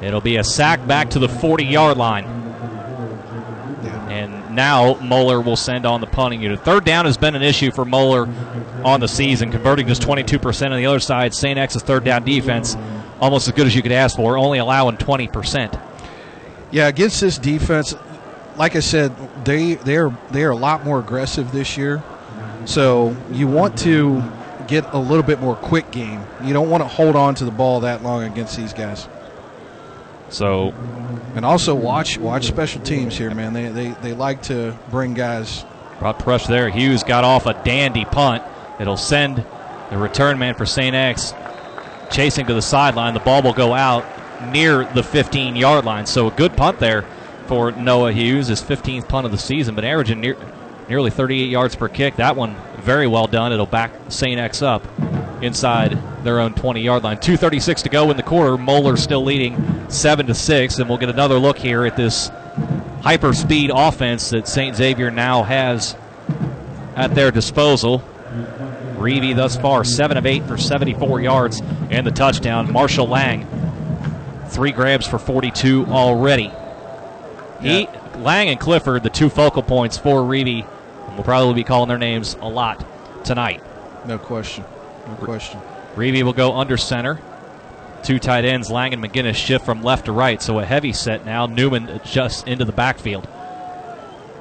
It'll 0.02 0.22
be 0.22 0.38
a 0.38 0.44
sack 0.44 0.86
back 0.88 1.12
to 1.12 1.20
the 1.20 1.30
40 1.30 1.66
yard 1.66 1.98
line 1.98 2.55
now 4.56 4.96
Moeller 4.96 5.42
will 5.42 5.56
send 5.56 5.86
on 5.86 6.02
the 6.02 6.08
punting 6.08 6.42
unit. 6.42 6.64
Third 6.64 6.86
down 6.86 7.06
has 7.06 7.18
been 7.18 7.36
an 7.36 7.42
issue 7.44 7.72
for 7.72 7.86
Moeller 7.86 8.28
on 8.84 9.00
the 9.00 9.08
season, 9.08 9.52
converting 9.52 9.88
just 9.88 10.02
22%. 10.02 10.72
On 10.72 10.78
the 10.78 10.86
other 10.86 11.00
side, 11.00 11.34
St. 11.34 11.58
X's 11.58 11.84
third 11.84 12.04
down 12.04 12.24
defense, 12.24 12.76
almost 13.20 13.48
as 13.48 13.54
good 13.54 13.68
as 13.68 13.76
you 13.76 13.82
could 13.82 13.92
ask 13.92 14.16
for, 14.16 14.38
only 14.38 14.60
allowing 14.60 14.98
20%. 14.98 15.80
Yeah, 16.72 16.88
against 16.88 17.22
this 17.22 17.38
defense, 17.38 17.96
like 18.58 18.76
I 18.76 18.80
said, 18.80 19.14
they 19.46 19.76
they're 19.76 20.16
they're 20.32 20.52
a 20.52 20.56
lot 20.56 20.84
more 20.84 21.00
aggressive 21.00 21.52
this 21.52 21.78
year. 21.78 22.04
So 22.66 23.16
you 23.32 23.48
want 23.48 23.78
to 23.80 24.24
get 24.68 24.86
a 24.94 24.98
little 24.98 25.24
bit 25.24 25.40
more 25.40 25.56
quick 25.56 25.92
game. 25.92 26.22
You 26.44 26.54
don't 26.54 26.70
want 26.70 26.82
to 26.82 26.88
hold 26.88 27.16
on 27.16 27.36
to 27.36 27.46
the 27.46 27.52
ball 27.52 27.82
that 27.82 28.04
long 28.04 28.24
against 28.24 28.58
these 28.58 28.74
guys. 28.74 29.08
So, 30.30 30.74
and 31.36 31.46
also 31.46 31.76
watch 31.76 32.18
watch 32.18 32.48
special 32.48 32.82
teams 32.82 33.18
here, 33.18 33.34
man. 33.34 33.54
They 33.54 33.70
they, 33.70 33.90
they 33.90 34.14
like 34.14 34.44
to 34.44 34.78
bring 34.90 35.14
guys. 35.14 35.66
Brought 36.00 36.20
pressure 36.20 36.50
there. 36.50 36.70
Hughes 36.70 37.04
got 37.04 37.24
off 37.24 37.46
a 37.46 37.54
dandy 37.64 38.06
punt. 38.06 38.44
It'll 38.80 38.98
send 38.98 39.46
the 39.90 39.98
return 39.98 40.38
man 40.38 40.56
for 40.56 40.66
St. 40.66 40.96
X 40.96 41.34
chasing 42.12 42.46
to 42.48 42.54
the 42.54 42.62
sideline. 42.62 43.14
The 43.14 43.20
ball 43.20 43.42
will 43.42 43.54
go 43.54 43.74
out 43.74 44.06
near 44.52 44.84
the 44.94 45.04
15 45.04 45.56
yard 45.56 45.86
line. 45.86 46.06
So 46.06 46.28
a 46.28 46.32
good 46.32 46.58
punt 46.58 46.80
there 46.80 47.04
for 47.48 47.72
Noah 47.72 48.12
Hughes, 48.12 48.48
his 48.48 48.62
15th 48.62 49.08
punt 49.08 49.26
of 49.26 49.32
the 49.32 49.38
season, 49.38 49.76
but 49.76 49.84
averaging 49.84 50.20
near, 50.20 50.38
nearly 50.90 51.12
38 51.12 51.50
yards 51.50 51.76
per 51.76 51.88
kick. 51.88 52.16
That 52.18 52.36
one 52.36 52.56
very 52.80 53.08
well 53.08 53.28
done. 53.28 53.54
It'll 53.54 53.66
back 53.66 53.92
St. 54.10 54.40
X 54.40 54.62
up 54.62 54.86
inside 55.46 55.98
their 56.24 56.40
own 56.40 56.54
20 56.54 56.82
yard 56.82 57.04
line. 57.04 57.18
2.36 57.18 57.84
to 57.84 57.90
go 57.90 58.12
in 58.12 58.18
the 58.18 58.24
quarter. 58.24 58.58
Moeller 58.58 58.98
still 58.98 59.24
leading 59.24 59.90
7 59.90 60.28
to 60.28 60.34
6. 60.34 60.80
And 60.80 60.90
we'll 60.90 60.98
get 60.98 61.10
another 61.10 61.40
look 61.40 61.58
here 61.58 61.86
at 61.86 61.96
this 61.96 62.30
hyper 63.02 63.34
speed 63.34 63.72
offense 63.74 64.32
that 64.32 64.48
St. 64.48 64.76
Xavier 64.76 65.12
now 65.12 65.44
has 65.44 65.96
at 66.96 67.14
their 67.16 67.32
disposal. 67.32 68.00
Reevy 68.98 69.36
thus 69.36 69.58
far, 69.58 69.84
7 69.84 70.18
of 70.18 70.26
8 70.26 70.44
for 70.46 70.58
74 70.58 71.22
yards 71.22 71.62
and 71.92 72.08
the 72.08 72.12
touchdown. 72.12 72.72
Marshall 72.72 73.08
Lang, 73.08 73.46
three 74.48 74.72
grabs 74.72 75.06
for 75.06 75.20
42 75.20 75.86
already. 75.88 76.52
He, 77.62 77.88
Lang 78.18 78.50
and 78.50 78.60
Clifford, 78.60 79.04
the 79.04 79.10
two 79.10 79.30
focal 79.30 79.62
points 79.64 79.98
for 79.98 80.22
Reevy, 80.22 80.66
will 81.16 81.24
probably 81.24 81.54
be 81.54 81.64
calling 81.64 81.90
their 81.90 81.98
names 81.98 82.36
a 82.42 82.48
lot 82.48 82.86
tonight. 83.26 83.62
No 84.08 84.18
question. 84.18 84.64
No 85.08 85.16
question. 85.16 85.60
Reevy 85.96 86.24
will 86.24 86.34
go 86.34 86.56
under 86.56 86.78
center. 86.78 87.20
Two 88.04 88.20
tight 88.20 88.46
ends, 88.46 88.70
Lang 88.70 88.94
and 88.94 89.04
McGinnis 89.04 89.36
shift 89.36 89.66
from 89.66 89.82
left 89.82 90.06
to 90.06 90.12
right, 90.12 90.42
so 90.42 90.60
a 90.60 90.66
heavy 90.66 90.94
set 90.94 91.26
now. 91.26 91.48
Newman 91.48 91.90
adjusts 91.90 92.44
into 92.44 92.64
the 92.64 92.72
backfield. 92.72 93.28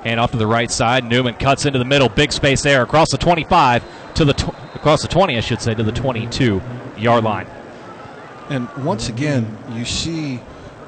Hand 0.03 0.20
off 0.20 0.33
to 0.33 0.37
the 0.37 0.46
right 0.46 0.70
side. 0.70 1.03
Newman 1.03 1.35
cuts 1.35 1.64
into 1.64 1.79
the 1.79 1.85
middle. 1.85 2.11
Big 2.11 2.31
space 2.31 2.62
there 2.62 2.83
across 2.83 3.11
the 3.11 3.16
25 3.16 3.83
to 4.16 4.24
the 4.27 4.35
tw- 4.35 4.55
across 4.74 5.00
the 5.00 5.09
20, 5.09 5.38
I 5.38 5.40
should 5.40 5.62
say, 5.62 5.74
to 5.74 5.83
the 5.83 5.92
22 5.92 6.61
yard 6.98 7.24
line. 7.24 7.46
And 8.50 8.68
once 8.85 9.09
again, 9.09 9.57
you 9.72 9.87
see 9.87 10.40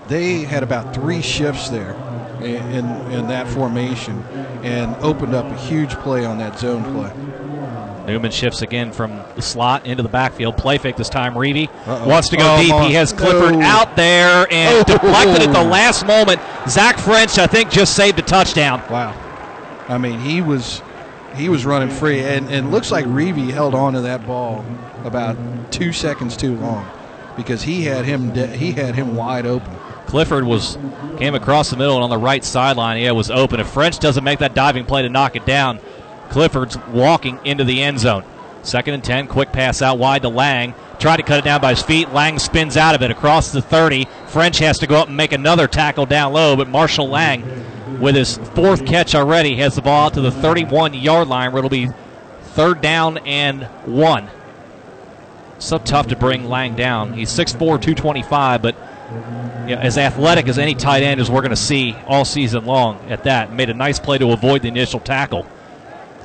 they 0.09 0.41
had 0.41 0.63
about 0.63 0.95
three 0.95 1.23
shifts 1.23 1.71
there 1.71 1.95
in, 2.41 2.57
in, 2.73 2.85
in 3.11 3.29
that 3.29 3.49
formation 3.49 4.23
and 4.63 4.95
opened 4.97 5.35
up 5.35 5.47
a 5.47 5.57
huge 5.57 5.95
play 5.97 6.27
on 6.27 6.37
that 6.39 6.59
zone 6.59 6.85
play. 6.93 7.11
Newman 8.07 8.31
shifts 8.31 8.63
again 8.63 8.93
from 8.93 9.23
the 9.35 9.43
slot 9.43 9.87
into 9.87 10.03
the 10.03 10.09
backfield. 10.09 10.57
Play 10.57 10.79
fake 10.79 10.97
this 10.97 11.09
time. 11.09 11.35
Reevy 11.35 11.69
wants 12.07 12.29
to 12.29 12.37
go 12.37 12.55
oh, 12.55 12.63
deep. 12.63 12.75
He 12.89 12.95
has 12.95 13.13
Clifford 13.13 13.57
out 13.57 13.97
there 13.97 14.47
and 14.51 14.79
oh. 14.89 14.93
deflected 14.93 15.49
at 15.49 15.53
the 15.53 15.65
last 15.65 16.07
moment. 16.07 16.41
Zach 16.69 16.99
French, 16.99 17.39
I 17.39 17.47
think, 17.47 17.71
just 17.71 17.97
saved 17.97 18.19
a 18.19 18.23
touchdown. 18.23 18.83
Wow. 18.91 19.15
I 19.89 19.99
mean, 19.99 20.21
he 20.21 20.41
was 20.41 20.83
he 21.35 21.49
was 21.49 21.67
running 21.67 21.91
free, 21.91 22.21
and, 22.21 22.49
and 22.49 22.71
looks 22.71 22.91
like 22.91 23.05
Reevy 23.07 23.51
held 23.51 23.75
on 23.75 23.93
to 23.93 24.01
that 24.03 24.27
ball 24.27 24.65
about 25.05 25.37
two 25.71 25.93
seconds 25.93 26.37
too 26.37 26.57
long 26.57 26.89
because 27.37 27.63
he 27.63 27.85
had 27.85 28.05
him 28.05 28.33
de- 28.33 28.47
he 28.47 28.73
had 28.73 28.95
him 28.95 29.15
wide 29.15 29.47
open. 29.47 29.73
Clifford 30.07 30.45
was 30.45 30.79
came 31.19 31.35
across 31.35 31.71
the 31.71 31.77
middle 31.77 31.97
and 31.97 32.05
on 32.05 32.11
the 32.11 32.19
right 32.19 32.45
sideline. 32.45 33.01
Yeah, 33.03 33.11
was 33.11 33.31
open. 33.31 33.61
If 33.61 33.69
French 33.69 33.99
doesn't 33.99 34.25
make 34.25 34.39
that 34.39 34.55
diving 34.55 34.85
play 34.85 35.03
to 35.03 35.09
knock 35.09 35.37
it 35.37 35.45
down, 35.45 35.81
Clifford's 36.31 36.79
walking 36.89 37.39
into 37.45 37.65
the 37.65 37.83
end 37.83 38.01
zone. 38.01 38.25
Second 38.63 38.95
and 38.95 39.05
10, 39.05 39.29
quick 39.29 39.53
pass 39.53 39.81
out 39.81 39.99
wide 39.99 40.23
to 40.23 40.29
Lang. 40.29 40.75
Tried 40.99 41.19
to 41.19 41.23
cut 41.23 41.39
it 41.39 41.45
down 41.45 41.61
by 41.61 41.71
his 41.71 41.83
feet. 41.83 42.13
Lang 42.13 42.39
spins 42.39 42.77
out 42.77 42.95
of 42.95 43.03
it 43.03 43.11
across 43.11 43.53
the 43.53 43.63
30. 43.63 44.07
French 44.27 44.59
has 44.59 44.79
to 44.79 44.87
go 44.87 44.97
up 44.97 45.09
and 45.09 45.17
make 45.17 45.33
another 45.33 45.69
tackle 45.69 46.07
down 46.07 46.33
low, 46.33 46.57
but 46.57 46.69
Marshall 46.69 47.09
Lang, 47.09 47.45
with 48.01 48.17
his 48.17 48.39
fourth 48.39 48.85
catch 48.87 49.15
already, 49.15 49.57
has 49.57 49.75
the 49.77 49.83
ball 49.83 50.07
out 50.07 50.15
to 50.15 50.21
the 50.21 50.33
31 50.33 50.95
yard 50.95 51.29
line 51.29 51.53
where 51.53 51.59
it'll 51.59 51.71
be 51.71 51.91
third 52.43 52.81
down 52.81 53.19
and 53.19 53.65
one. 53.85 54.29
So 55.59 55.79
tough 55.79 56.09
to 56.09 56.17
bring 56.17 56.49
Lang 56.49 56.75
down. 56.75 57.13
He's 57.13 57.31
6'4, 57.31 57.59
225, 57.59 58.63
but 58.63 58.75
you 59.69 59.75
know, 59.75 59.81
as 59.81 59.99
athletic 59.99 60.49
as 60.49 60.59
any 60.59 60.75
tight 60.75 61.03
end 61.03 61.21
as 61.21 61.31
we're 61.31 61.41
going 61.41 61.51
to 61.51 61.57
see 61.57 61.97
all 62.07 62.25
season 62.25 62.67
long 62.67 62.99
at 63.09 63.25
that. 63.25 63.53
Made 63.53 63.71
a 63.71 63.75
nice 63.75 63.99
play 63.99 64.19
to 64.19 64.33
avoid 64.33 64.63
the 64.63 64.69
initial 64.69 65.01
tackle. 65.01 65.47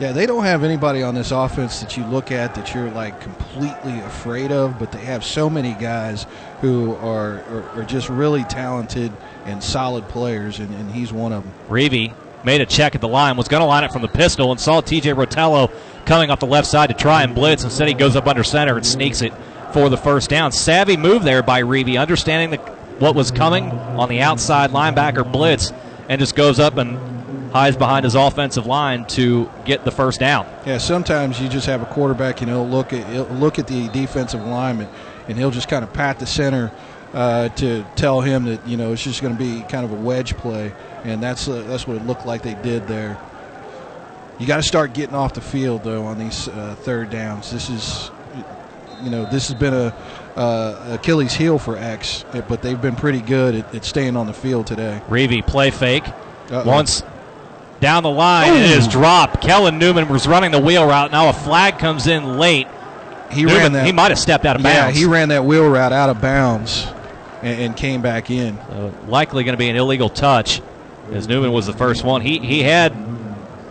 Yeah, 0.01 0.13
they 0.13 0.25
don't 0.25 0.45
have 0.45 0.63
anybody 0.63 1.03
on 1.03 1.13
this 1.13 1.29
offense 1.29 1.79
that 1.81 1.95
you 1.95 2.03
look 2.05 2.31
at 2.31 2.55
that 2.55 2.73
you're 2.73 2.89
like 2.89 3.21
completely 3.21 3.99
afraid 3.99 4.51
of, 4.51 4.79
but 4.79 4.91
they 4.91 5.01
have 5.01 5.23
so 5.23 5.47
many 5.47 5.75
guys 5.75 6.25
who 6.61 6.95
are, 6.95 7.41
are, 7.41 7.69
are 7.75 7.83
just 7.83 8.09
really 8.09 8.43
talented 8.45 9.11
and 9.45 9.63
solid 9.63 10.07
players, 10.07 10.57
and, 10.57 10.73
and 10.73 10.89
he's 10.89 11.13
one 11.13 11.31
of 11.31 11.43
them. 11.43 11.53
Reevy 11.69 12.15
made 12.43 12.61
a 12.61 12.65
check 12.65 12.95
at 12.95 13.01
the 13.01 13.07
line, 13.07 13.37
was 13.37 13.47
going 13.47 13.61
to 13.61 13.67
line 13.67 13.83
it 13.83 13.91
from 13.93 14.01
the 14.01 14.07
pistol, 14.07 14.49
and 14.49 14.59
saw 14.59 14.81
TJ 14.81 15.13
Rotello 15.13 15.71
coming 16.05 16.31
off 16.31 16.39
the 16.39 16.47
left 16.47 16.65
side 16.65 16.87
to 16.87 16.95
try 16.95 17.21
and 17.21 17.35
blitz. 17.35 17.63
Instead, 17.63 17.87
he 17.87 17.93
goes 17.93 18.15
up 18.15 18.25
under 18.25 18.43
center 18.43 18.77
and 18.77 18.85
sneaks 18.85 19.21
it 19.21 19.31
for 19.71 19.87
the 19.87 19.97
first 19.97 20.31
down. 20.31 20.51
Savvy 20.51 20.97
move 20.97 21.21
there 21.21 21.43
by 21.43 21.61
Reevy, 21.61 22.01
understanding 22.01 22.49
the, 22.49 22.57
what 22.97 23.13
was 23.13 23.29
coming 23.29 23.69
on 23.69 24.09
the 24.09 24.21
outside 24.21 24.71
linebacker 24.71 25.31
blitz, 25.31 25.71
and 26.09 26.19
just 26.19 26.35
goes 26.35 26.59
up 26.59 26.77
and 26.77 27.20
hides 27.51 27.77
behind 27.77 28.05
his 28.05 28.15
offensive 28.15 28.65
line 28.65 29.05
to 29.05 29.49
get 29.65 29.83
the 29.85 29.91
first 29.91 30.19
down. 30.19 30.47
Yeah, 30.65 30.77
sometimes 30.77 31.39
you 31.39 31.49
just 31.49 31.67
have 31.67 31.81
a 31.81 31.85
quarterback, 31.85 32.41
you 32.41 32.47
know, 32.47 32.63
look 32.63 32.93
at 32.93 33.31
look 33.33 33.59
at 33.59 33.67
the 33.67 33.89
defensive 33.89 34.45
lineman, 34.45 34.87
and 35.27 35.37
he'll 35.37 35.51
just 35.51 35.67
kind 35.67 35.83
of 35.83 35.93
pat 35.93 36.19
the 36.19 36.25
center 36.25 36.71
uh, 37.13 37.49
to 37.49 37.85
tell 37.95 38.21
him 38.21 38.45
that 38.45 38.65
you 38.67 38.77
know 38.77 38.93
it's 38.93 39.03
just 39.03 39.21
going 39.21 39.35
to 39.35 39.39
be 39.39 39.61
kind 39.63 39.85
of 39.85 39.91
a 39.91 39.95
wedge 39.95 40.35
play, 40.37 40.73
and 41.03 41.21
that's 41.21 41.47
uh, 41.47 41.63
that's 41.67 41.87
what 41.87 41.97
it 41.97 42.05
looked 42.05 42.25
like 42.25 42.41
they 42.41 42.55
did 42.55 42.87
there. 42.87 43.19
You 44.39 44.47
got 44.47 44.57
to 44.57 44.63
start 44.63 44.93
getting 44.93 45.15
off 45.15 45.33
the 45.33 45.41
field 45.41 45.83
though 45.83 46.03
on 46.05 46.17
these 46.17 46.47
uh, 46.47 46.75
third 46.79 47.11
downs. 47.11 47.51
This 47.51 47.69
is, 47.69 48.09
you 49.03 49.11
know, 49.11 49.25
this 49.25 49.49
has 49.49 49.59
been 49.59 49.73
a 49.73 49.93
uh, 50.35 50.97
Achilles 50.99 51.33
heel 51.33 51.59
for 51.59 51.77
X, 51.77 52.25
but 52.47 52.61
they've 52.61 52.81
been 52.81 52.95
pretty 52.95 53.21
good 53.21 53.55
at, 53.55 53.75
at 53.75 53.85
staying 53.85 54.15
on 54.15 54.25
the 54.25 54.33
field 54.33 54.65
today. 54.65 55.01
Reevy 55.09 55.45
play 55.45 55.69
fake. 55.69 56.07
Uh-oh. 56.49 56.63
Once 56.65 57.03
down 57.81 58.03
the 58.03 58.09
line. 58.09 58.51
Ooh. 58.53 58.55
It 58.55 58.71
is 58.71 58.87
dropped. 58.87 59.41
Kellen 59.41 59.77
Newman 59.77 60.07
was 60.07 60.27
running 60.27 60.51
the 60.51 60.59
wheel 60.61 60.85
route. 60.87 61.11
Now 61.11 61.27
a 61.29 61.33
flag 61.33 61.77
comes 61.79 62.07
in 62.07 62.37
late. 62.37 62.67
He 63.31 63.41
Newman, 63.43 63.57
ran 63.57 63.71
that. 63.73 63.85
He 63.85 63.91
might 63.91 64.11
have 64.11 64.19
stepped 64.19 64.45
out 64.45 64.55
of 64.55 64.63
bounds. 64.63 64.95
Yeah, 64.95 65.05
he 65.05 65.11
ran 65.11 65.29
that 65.29 65.43
wheel 65.43 65.67
route 65.69 65.91
out 65.91 66.09
of 66.09 66.21
bounds 66.21 66.87
and, 67.41 67.59
and 67.61 67.75
came 67.77 68.01
back 68.01 68.29
in. 68.31 68.57
So 68.69 68.93
likely 69.07 69.43
going 69.43 69.53
to 69.53 69.57
be 69.57 69.69
an 69.69 69.75
illegal 69.75 70.09
touch. 70.09 70.61
as 71.11 71.27
Newman 71.27 71.51
was 71.51 71.65
the 71.65 71.73
first 71.73 72.03
one. 72.05 72.21
He 72.21 72.39
he 72.39 72.61
had 72.63 72.93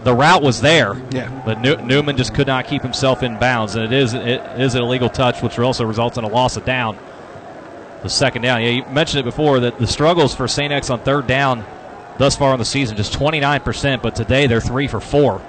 the 0.03 0.15
route 0.15 0.43
was 0.43 0.63
there, 0.63 0.97
Yeah. 1.11 1.43
but 1.45 1.61
New, 1.61 1.77
Newman 1.77 2.17
just 2.17 2.33
could 2.35 2.47
not 2.47 2.67
keep 2.67 2.81
himself 2.81 3.23
in 3.23 3.39
bounds, 3.39 3.75
and 3.75 3.85
it 3.85 3.93
is 3.93 4.15
it 4.15 4.41
is 4.59 4.75
an 4.75 4.83
illegal 4.83 5.11
touch, 5.11 5.43
which 5.43 5.59
also 5.59 5.85
results 5.85 6.17
in 6.17 6.25
a 6.25 6.29
loss 6.29 6.57
of 6.57 6.65
down. 6.65 6.97
The 8.03 8.09
second 8.09 8.41
down. 8.41 8.63
Yeah, 8.63 8.71
you 8.71 8.85
mentioned 8.87 9.21
it 9.21 9.25
before 9.25 9.61
that 9.61 9.79
the 9.79 9.87
struggles 9.87 10.35
for 10.35 10.49
St. 10.49 10.73
X 10.73 10.89
on 10.89 11.01
third 11.01 11.27
down 11.27 11.65
thus 12.19 12.37
far 12.37 12.53
in 12.53 12.59
the 12.59 12.65
season 12.65 12.97
just 12.97 13.13
29%, 13.13 14.03
but 14.03 14.15
today 14.15 14.47
they're 14.47 14.61
three 14.61 14.87
for 14.89 15.01
four. 15.01 15.43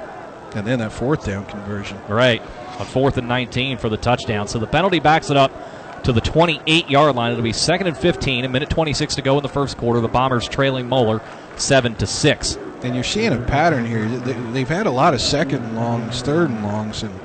And 0.55 0.65
then 0.67 0.79
that 0.79 0.91
fourth 0.91 1.25
down 1.25 1.45
conversion. 1.45 1.97
Right. 2.09 2.41
On 2.79 2.85
fourth 2.85 3.17
and 3.17 3.27
19 3.27 3.77
for 3.77 3.89
the 3.89 3.97
touchdown. 3.97 4.47
So 4.47 4.59
the 4.59 4.67
penalty 4.67 4.99
backs 4.99 5.29
it 5.29 5.37
up 5.37 6.03
to 6.03 6.11
the 6.11 6.21
28 6.21 6.89
yard 6.89 7.15
line. 7.15 7.31
It'll 7.31 7.43
be 7.43 7.53
second 7.53 7.87
and 7.87 7.97
15, 7.97 8.43
a 8.45 8.49
minute 8.49 8.69
26 8.69 9.15
to 9.15 9.21
go 9.21 9.37
in 9.37 9.43
the 9.43 9.49
first 9.49 9.77
quarter. 9.77 10.01
The 10.01 10.07
Bombers 10.07 10.47
trailing 10.49 10.89
Moeller 10.89 11.21
7 11.57 11.95
to 11.95 12.07
6. 12.07 12.57
And 12.83 12.95
you're 12.95 13.03
seeing 13.03 13.31
a 13.31 13.37
pattern 13.39 13.85
here. 13.85 14.05
They- 14.07 14.33
They've 14.33 14.67
had 14.67 14.87
a 14.87 14.91
lot 14.91 15.13
of 15.13 15.21
second 15.21 15.63
and 15.63 15.75
longs, 15.75 16.21
third 16.21 16.49
and 16.49 16.63
longs, 16.63 17.03
and 17.03 17.17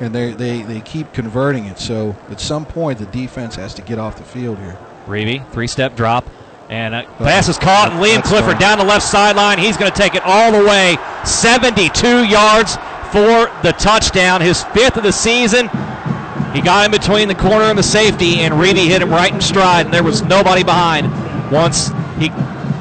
and 0.00 0.12
they, 0.12 0.32
they, 0.32 0.62
they 0.62 0.80
keep 0.80 1.12
converting 1.12 1.66
it. 1.66 1.78
So 1.78 2.16
at 2.28 2.40
some 2.40 2.66
point, 2.66 2.98
the 2.98 3.06
defense 3.06 3.54
has 3.54 3.72
to 3.74 3.82
get 3.82 3.96
off 3.96 4.16
the 4.16 4.24
field 4.24 4.58
here. 4.58 4.76
Reeve, 5.06 5.40
three 5.52 5.68
step 5.68 5.94
drop. 5.94 6.28
And 6.68 6.94
uh, 6.94 7.04
pass 7.18 7.48
is 7.48 7.58
caught, 7.58 7.92
and 7.92 8.02
Liam 8.02 8.22
Clifford 8.22 8.58
down 8.58 8.78
the 8.78 8.84
left 8.84 9.04
sideline. 9.04 9.58
He's 9.58 9.76
going 9.76 9.92
to 9.92 9.96
take 9.96 10.14
it 10.14 10.22
all 10.24 10.50
the 10.50 10.66
way, 10.66 10.96
72 11.24 12.24
yards 12.24 12.76
for 13.12 13.52
the 13.62 13.74
touchdown, 13.78 14.40
his 14.40 14.64
fifth 14.64 14.96
of 14.96 15.02
the 15.02 15.12
season. 15.12 15.68
He 16.54 16.62
got 16.62 16.86
in 16.86 16.90
between 16.90 17.28
the 17.28 17.34
corner 17.34 17.64
and 17.64 17.78
the 17.78 17.82
safety, 17.82 18.36
and 18.40 18.58
Reeve 18.58 18.76
hit 18.76 19.02
him 19.02 19.10
right 19.10 19.32
in 19.32 19.40
stride, 19.40 19.86
and 19.86 19.94
there 19.94 20.02
was 20.02 20.22
nobody 20.22 20.62
behind 20.62 21.10
once 21.52 21.88
he 22.18 22.30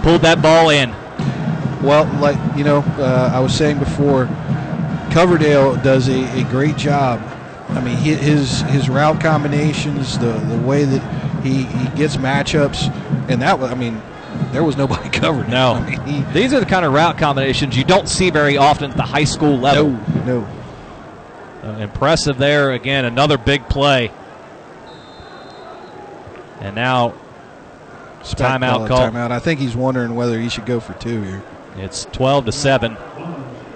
pulled 0.02 0.22
that 0.22 0.42
ball 0.42 0.70
in. 0.70 0.92
Well, 1.84 2.06
like 2.22 2.38
you 2.58 2.64
know, 2.64 2.80
uh, 2.98 3.32
I 3.34 3.40
was 3.40 3.54
saying 3.54 3.80
before, 3.80 4.28
Coverdale 5.12 5.76
does 5.76 6.08
a, 6.08 6.40
a 6.40 6.44
great 6.46 6.78
job. 6.78 7.20
I 7.70 7.82
mean, 7.82 7.98
his 7.98 8.62
his 8.62 8.90
route 8.90 9.20
combinations, 9.20 10.18
the 10.18 10.32
the 10.32 10.58
way 10.60 10.86
that 10.86 11.02
he, 11.44 11.64
he 11.64 11.88
gets 11.98 12.18
matchups, 12.18 12.90
and 13.30 13.42
that 13.42 13.60
was, 13.60 13.72
I 13.72 13.76
mean, 13.76 14.02
there 14.52 14.64
was 14.64 14.78
nobody 14.78 15.10
covered. 15.20 15.50
No. 15.50 15.74
I 15.74 15.90
mean, 15.90 16.02
he, 16.02 16.34
These 16.34 16.54
are 16.54 16.60
the 16.60 16.66
kind 16.66 16.86
of 16.86 16.94
route 16.94 17.18
combinations 17.18 17.78
you 17.78 17.84
don't 17.84 18.10
see 18.10 18.30
very 18.30 18.58
often 18.58 18.92
at 18.92 18.98
the 18.98 19.04
high 19.04 19.24
school 19.26 19.58
level. 19.58 19.92
no, 19.92 20.26
no. 20.26 20.48
Uh, 21.64 21.78
impressive 21.78 22.38
there. 22.38 22.72
Again, 22.72 23.06
another 23.06 23.38
big 23.38 23.70
play. 23.70 24.12
And 26.60 26.76
now 26.76 27.14
Spec 28.24 28.60
Timeout 28.62 28.88
call. 28.88 29.00
Timeout. 29.00 29.32
I 29.32 29.40
think 29.40 29.60
he's 29.60 29.76
wondering 29.76 30.16
whether 30.16 30.40
he 30.40 30.50
should 30.50 30.66
go 30.66 30.80
for 30.80 30.94
two 30.94 31.22
here. 31.22 31.44
it's 31.78 32.06
12 32.06 32.46
to 32.46 32.52
7. 32.52 32.98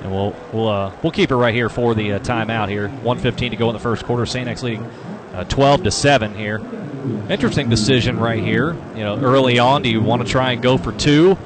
And 0.01 0.11
we'll 0.11 0.35
we'll 0.53 0.67
uh, 0.69 0.93
we'll 1.01 1.11
keep 1.11 1.31
it 1.31 1.35
right 1.35 1.53
here 1.53 1.69
for 1.69 1.95
the 1.95 2.13
uh, 2.13 2.19
timeout 2.19 2.69
here. 2.69 2.87
115 2.89 3.51
to 3.51 3.57
go 3.57 3.69
in 3.69 3.73
the 3.73 3.79
first 3.79 4.05
quarter. 4.05 4.25
St. 4.25 4.47
X 4.47 4.63
leading 4.63 4.83
uh, 5.33 5.43
12 5.45 5.83
to 5.83 5.91
7 5.91 6.35
here. 6.35 6.59
Interesting 7.29 7.69
decision 7.69 8.19
right 8.19 8.43
here. 8.43 8.73
You 8.95 9.03
know, 9.03 9.17
early 9.17 9.59
on, 9.59 9.81
do 9.81 9.89
you 9.89 10.01
want 10.01 10.25
to 10.25 10.27
try 10.27 10.51
and 10.51 10.61
go 10.61 10.77
for 10.77 10.91
two? 10.91 11.37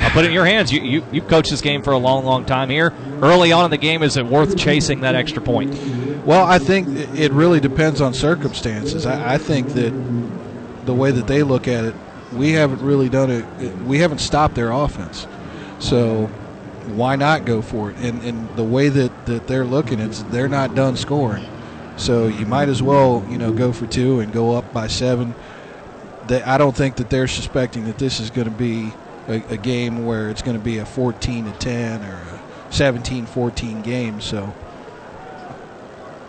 I'll 0.00 0.10
put 0.10 0.24
it 0.24 0.28
in 0.28 0.32
your 0.32 0.46
hands. 0.46 0.72
You, 0.72 0.80
you 0.80 1.04
you 1.12 1.20
coached 1.20 1.50
this 1.50 1.60
game 1.60 1.82
for 1.82 1.92
a 1.92 1.98
long, 1.98 2.24
long 2.24 2.46
time 2.46 2.70
here. 2.70 2.94
Early 3.20 3.52
on 3.52 3.66
in 3.66 3.70
the 3.70 3.76
game, 3.76 4.02
is 4.02 4.16
it 4.16 4.24
worth 4.24 4.56
chasing 4.56 5.00
that 5.00 5.14
extra 5.14 5.42
point? 5.42 5.74
Well, 6.24 6.46
I 6.46 6.58
think 6.58 6.88
it 7.18 7.32
really 7.32 7.60
depends 7.60 8.00
on 8.00 8.14
circumstances. 8.14 9.04
I, 9.04 9.34
I 9.34 9.38
think 9.38 9.68
that 9.70 9.92
the 10.86 10.94
way 10.94 11.10
that 11.10 11.26
they 11.26 11.42
look 11.42 11.68
at 11.68 11.84
it, 11.84 11.94
we 12.32 12.52
haven't 12.52 12.80
really 12.80 13.08
done 13.08 13.30
it. 13.30 13.76
We 13.82 13.98
haven't 13.98 14.18
stopped 14.18 14.54
their 14.54 14.70
offense, 14.70 15.26
so 15.78 16.30
why 16.94 17.16
not 17.16 17.44
go 17.44 17.60
for 17.60 17.90
it? 17.90 17.96
And, 17.98 18.22
and 18.22 18.56
the 18.56 18.64
way 18.64 18.88
that, 18.88 19.26
that 19.26 19.46
they're 19.46 19.64
looking, 19.64 20.00
it's 20.00 20.22
they're 20.24 20.48
not 20.48 20.74
done 20.74 20.96
scoring, 20.96 21.46
so 21.96 22.26
you 22.26 22.46
might 22.46 22.68
as 22.68 22.82
well 22.82 23.24
you 23.28 23.38
know 23.38 23.52
go 23.52 23.72
for 23.72 23.86
two 23.86 24.20
and 24.20 24.32
go 24.32 24.56
up 24.56 24.72
by 24.72 24.86
seven. 24.86 25.34
They, 26.28 26.42
I 26.42 26.58
don't 26.58 26.76
think 26.76 26.96
that 26.96 27.10
they're 27.10 27.28
suspecting 27.28 27.86
that 27.86 27.98
this 27.98 28.20
is 28.20 28.30
going 28.30 28.48
to 28.48 28.54
be 28.54 28.92
a, 29.28 29.54
a 29.54 29.56
game 29.56 30.06
where 30.06 30.30
it's 30.30 30.42
going 30.42 30.56
to 30.56 30.62
be 30.62 30.78
a 30.78 30.86
14 30.86 31.46
to 31.46 31.52
10 31.58 32.04
or 32.04 32.14
a 32.14 32.40
17-14 32.70 33.82
game. 33.82 34.20
So. 34.20 34.52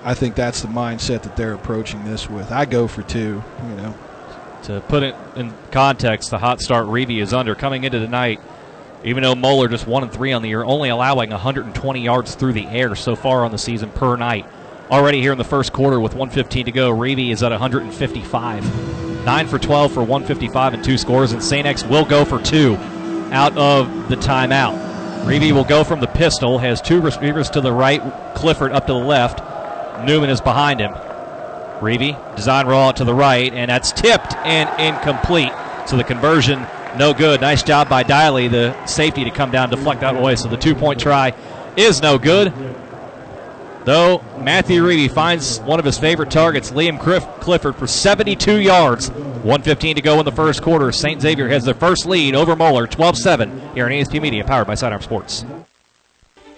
I 0.04 0.14
think 0.14 0.36
that's 0.36 0.62
the 0.62 0.68
mindset 0.68 1.24
that 1.24 1.38
they're 1.38 1.54
approaching 1.54 2.04
this 2.04 2.30
with. 2.30 2.52
I 2.52 2.66
go 2.66 2.88
for 2.88 3.04
two, 3.04 3.42
you 3.70 3.76
know. 3.76 3.96
To 4.64 4.82
put 4.82 5.04
it 5.04 5.16
in 5.36 5.54
context, 5.72 6.30
the 6.30 6.38
hot 6.38 6.62
start 6.62 6.88
Reeve 6.88 7.12
is 7.12 7.34
under 7.34 7.56
coming 7.56 7.86
into 7.86 8.00
tonight. 8.00 8.42
Even 9.06 9.24
though 9.24 9.36
Moeller 9.36 9.68
just 9.68 9.88
one 9.88 10.04
and 10.04 10.12
three 10.12 10.32
on 10.32 10.42
the 10.42 10.50
year, 10.50 10.64
only 10.64 10.90
allowing 10.90 11.30
120 11.30 12.02
yards 12.02 12.36
through 12.36 12.54
the 12.54 12.68
air 12.68 12.96
so 12.96 13.16
far 13.16 13.44
on 13.44 13.52
the 13.52 13.58
season 13.58 13.90
per 13.92 14.16
night. 14.16 14.46
Already 14.94 15.22
here 15.22 15.32
in 15.32 15.40
the 15.40 15.44
first 15.44 15.74
quarter 15.74 16.00
with 16.00 16.14
115 16.14 16.66
to 16.66 16.72
go, 16.72 16.92
Reeve 16.92 17.32
is 17.32 17.42
at 17.42 17.50
155. 17.50 19.26
Nine 19.26 19.48
for 19.48 19.58
12 19.58 19.92
for 19.92 20.02
155 20.02 20.76
and 20.76 20.84
two 20.84 21.00
scores, 21.00 21.32
and 21.32 21.42
St. 21.42 21.66
X 21.66 21.84
will 21.84 22.06
go 22.06 22.24
for 22.24 22.40
two 22.40 22.76
out 23.32 23.58
of 23.58 24.08
the 24.08 24.16
timeout. 24.16 25.26
Reeve 25.26 25.56
will 25.56 25.64
go 25.64 25.84
from 25.84 26.00
the 26.00 26.06
pistol, 26.06 26.60
has 26.60 26.80
two 26.80 27.02
receivers 27.02 27.50
to 27.50 27.60
the 27.60 27.72
right, 27.72 28.04
Clifford 28.36 28.72
up 28.72 28.86
to 28.86 28.94
the 28.94 29.00
left. 29.00 29.40
Newman 30.06 30.30
is 30.30 30.42
behind 30.42 30.80
him. 30.80 30.94
Reeve, 31.82 32.16
design 32.36 32.68
roll 32.68 32.90
out 32.90 32.98
to 32.98 33.04
the 33.04 33.16
right, 33.16 33.52
and 33.52 33.72
that's 33.72 33.94
tipped 33.94 34.36
and 34.46 34.70
incomplete. 34.80 35.54
So 35.88 35.98
the 35.98 36.04
conversion, 36.04 36.68
no 37.00 37.16
good. 37.16 37.42
Nice 37.42 37.64
job 37.64 37.90
by 37.90 38.04
Diley, 38.04 38.48
the 38.48 38.86
safety, 38.86 39.24
to 39.24 39.32
come 39.32 39.50
down, 39.50 39.72
deflect 39.72 40.02
that 40.02 40.16
away. 40.16 40.36
So 40.36 40.50
the 40.50 40.58
two 40.58 40.76
point 40.76 41.00
try 41.00 41.34
is 41.76 42.04
no 42.04 42.20
good. 42.20 42.54
Though 43.86 44.24
Matthew 44.40 44.86
Reeve 44.86 45.12
finds 45.12 45.60
one 45.62 45.80
of 45.80 45.86
his 45.86 45.98
favorite 45.98 46.32
targets, 46.32 46.72
Liam 46.72 47.00
Cliff- 47.00 47.28
Clifford, 47.42 47.76
for 47.76 47.88
72 47.88 48.60
yards. 48.60 49.10
115 49.12 49.96
to 49.98 50.02
go 50.02 50.20
in 50.20 50.26
the 50.26 50.32
first 50.32 50.62
quarter. 50.62 50.92
St. 50.92 51.22
Xavier 51.22 51.50
has 51.50 51.66
their 51.66 51.74
first 51.74 52.06
lead 52.06 52.34
over 52.34 52.56
Moeller, 52.56 52.88
12 52.88 53.18
7, 53.18 53.62
here 53.74 53.86
on 53.86 53.92
ESP 53.92 54.22
Media, 54.22 54.44
powered 54.46 54.68
by 54.68 54.76
Sidearm 54.76 55.02
Sports. 55.02 55.44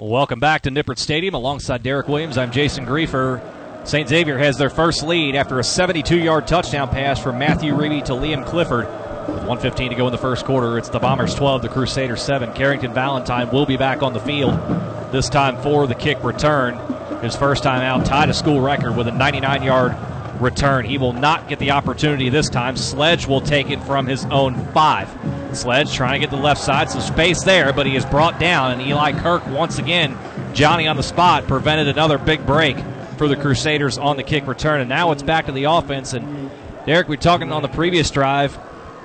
Welcome 0.00 0.40
back 0.40 0.62
to 0.62 0.70
Nippert 0.70 0.96
Stadium 0.96 1.34
alongside 1.34 1.82
Derek 1.82 2.08
Williams. 2.08 2.38
I'm 2.38 2.50
Jason 2.50 2.86
Griefer. 2.86 3.38
St. 3.86 4.08
Xavier 4.08 4.38
has 4.38 4.56
their 4.56 4.70
first 4.70 5.02
lead 5.02 5.34
after 5.34 5.58
a 5.58 5.62
72 5.62 6.18
yard 6.18 6.46
touchdown 6.46 6.88
pass 6.88 7.22
from 7.22 7.38
Matthew 7.38 7.74
Reeve 7.74 8.04
to 8.04 8.12
Liam 8.12 8.46
Clifford. 8.46 8.86
With 8.86 9.44
115 9.44 9.90
to 9.90 9.94
go 9.94 10.06
in 10.06 10.12
the 10.12 10.16
first 10.16 10.46
quarter, 10.46 10.78
it's 10.78 10.88
the 10.88 10.98
Bombers 10.98 11.34
12, 11.34 11.60
the 11.60 11.68
Crusaders 11.68 12.22
7. 12.22 12.54
Carrington 12.54 12.94
Valentine 12.94 13.50
will 13.50 13.66
be 13.66 13.76
back 13.76 14.02
on 14.02 14.14
the 14.14 14.20
field, 14.20 14.54
this 15.12 15.28
time 15.28 15.60
for 15.60 15.86
the 15.86 15.94
kick 15.94 16.24
return. 16.24 16.78
His 17.20 17.36
first 17.36 17.62
time 17.62 17.82
out, 17.82 18.06
tied 18.06 18.30
a 18.30 18.34
school 18.34 18.62
record 18.62 18.96
with 18.96 19.06
a 19.06 19.12
99 19.12 19.62
yard 19.62 19.94
return. 20.40 20.84
He 20.84 20.98
will 20.98 21.12
not 21.12 21.48
get 21.48 21.58
the 21.58 21.72
opportunity 21.72 22.28
this 22.28 22.48
time. 22.48 22.76
Sledge 22.76 23.26
will 23.26 23.40
take 23.40 23.70
it 23.70 23.82
from 23.84 24.06
his 24.06 24.24
own 24.26 24.54
five. 24.72 25.08
Sledge 25.52 25.92
trying 25.92 26.20
to 26.20 26.26
get 26.26 26.30
the 26.30 26.42
left 26.42 26.60
side, 26.60 26.90
some 26.90 27.00
space 27.00 27.42
there, 27.42 27.72
but 27.72 27.86
he 27.86 27.96
is 27.96 28.04
brought 28.06 28.38
down, 28.38 28.72
and 28.72 28.82
Eli 28.82 29.12
Kirk 29.12 29.46
once 29.48 29.78
again, 29.78 30.16
Johnny 30.54 30.86
on 30.86 30.96
the 30.96 31.02
spot, 31.02 31.46
prevented 31.46 31.88
another 31.88 32.18
big 32.18 32.46
break 32.46 32.76
for 33.16 33.28
the 33.28 33.36
Crusaders 33.36 33.98
on 33.98 34.16
the 34.16 34.22
kick 34.22 34.46
return. 34.46 34.80
And 34.80 34.88
now 34.88 35.12
it's 35.12 35.22
back 35.22 35.46
to 35.46 35.52
the 35.52 35.64
offense. 35.64 36.14
And 36.14 36.50
Derek, 36.86 37.08
we 37.08 37.16
are 37.16 37.20
talking 37.20 37.52
on 37.52 37.62
the 37.62 37.68
previous 37.68 38.10
drive, 38.10 38.58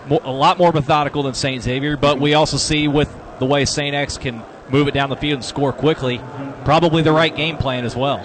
a 0.10 0.32
lot 0.32 0.58
more 0.58 0.72
methodical 0.72 1.24
than 1.24 1.34
St. 1.34 1.62
Xavier, 1.62 1.98
but 1.98 2.20
we 2.20 2.34
also 2.34 2.58
see 2.58 2.88
with 2.88 3.14
the 3.40 3.46
way 3.46 3.66
St. 3.66 3.94
X 3.94 4.18
can 4.18 4.42
move 4.70 4.88
it 4.88 4.94
down 4.94 5.10
the 5.10 5.16
field 5.16 5.38
and 5.38 5.46
score 5.46 5.74
quickly, 5.74 6.22
probably 6.64 7.02
the 7.02 7.12
right 7.12 7.36
game 7.36 7.58
plan 7.58 7.86
as 7.86 7.96
well. 7.96 8.24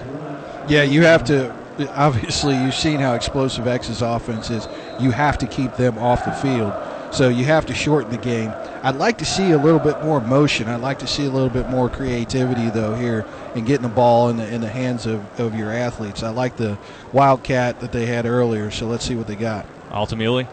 Yeah, 0.69 0.83
you 0.83 1.03
have 1.03 1.25
to. 1.25 1.57
Obviously, 1.89 2.57
you've 2.57 2.75
seen 2.75 3.01
how 3.01 3.15
explosive 3.15 3.67
X's 3.67 4.03
offense 4.03 4.51
is. 4.51 4.69
You 5.01 5.11
have 5.11 5.39
to 5.39 5.47
keep 5.47 5.75
them 5.77 5.99
off 5.99 6.25
the 6.25 6.33
field, 6.33 6.73
so 7.13 7.29
you 7.29 7.45
have 7.45 7.67
to 7.67 7.75
shorten 7.75 8.11
the 8.11 8.19
game. 8.19 8.53
I'd 8.83 8.97
like 8.97 9.19
to 9.19 9.25
see 9.25 9.51
a 9.51 9.59
little 9.59 9.79
bit 9.79 10.03
more 10.03 10.21
motion. 10.21 10.69
I'd 10.69 10.81
like 10.81 10.99
to 11.01 11.07
see 11.07 11.27
a 11.27 11.31
little 11.31 11.51
bit 11.51 11.69
more 11.69 11.89
creativity, 11.89 12.71
though, 12.71 12.95
here 12.95 13.27
in 13.55 13.65
getting 13.65 13.83
the 13.83 13.95
ball 13.95 14.29
in 14.31 14.37
the, 14.39 14.53
in 14.53 14.61
the 14.61 14.69
hands 14.69 15.07
of, 15.07 15.41
of 15.41 15.55
your 15.55 15.71
athletes. 15.71 16.23
I 16.23 16.31
like 16.31 16.57
the 16.57 16.79
wildcat 17.13 17.81
that 17.81 17.93
they 17.93 18.07
had 18.07 18.27
earlier, 18.27 18.71
so 18.71 18.87
let's 18.87 19.05
see 19.05 19.17
what 19.17 19.27
they 19.27 19.37
got. 19.37 19.67
Altamuli, 19.91 20.47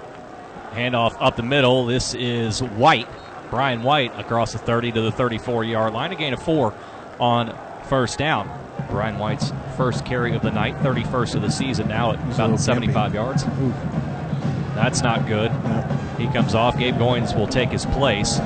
handoff 0.71 1.15
up 1.19 1.35
the 1.35 1.43
middle. 1.43 1.85
This 1.85 2.13
is 2.13 2.61
White, 2.61 3.07
Brian 3.49 3.83
White, 3.83 4.17
across 4.19 4.51
the 4.51 4.59
30 4.59 4.93
to 4.93 5.01
the 5.01 5.11
34 5.11 5.63
yard 5.63 5.93
line. 5.93 6.11
A 6.11 6.15
gain 6.15 6.33
of 6.33 6.41
four 6.41 6.73
on 7.19 7.57
first 7.87 8.17
down. 8.17 8.66
Brian 8.89 9.17
White's 9.17 9.51
first 9.75 10.05
carry 10.05 10.35
of 10.35 10.41
the 10.41 10.51
night, 10.51 10.75
31st 10.77 11.35
of 11.35 11.41
the 11.41 11.51
season 11.51 11.87
now 11.87 12.11
at 12.13 12.19
about 12.33 12.59
75 12.59 13.13
yards. 13.13 13.43
Ooh. 13.43 13.73
That's 14.75 15.01
not 15.01 15.27
good. 15.27 15.51
He 16.17 16.27
comes 16.27 16.55
off. 16.55 16.77
Gabe 16.77 16.95
Goins 16.95 17.35
will 17.35 17.47
take 17.47 17.69
his 17.69 17.85
place. 17.85 18.39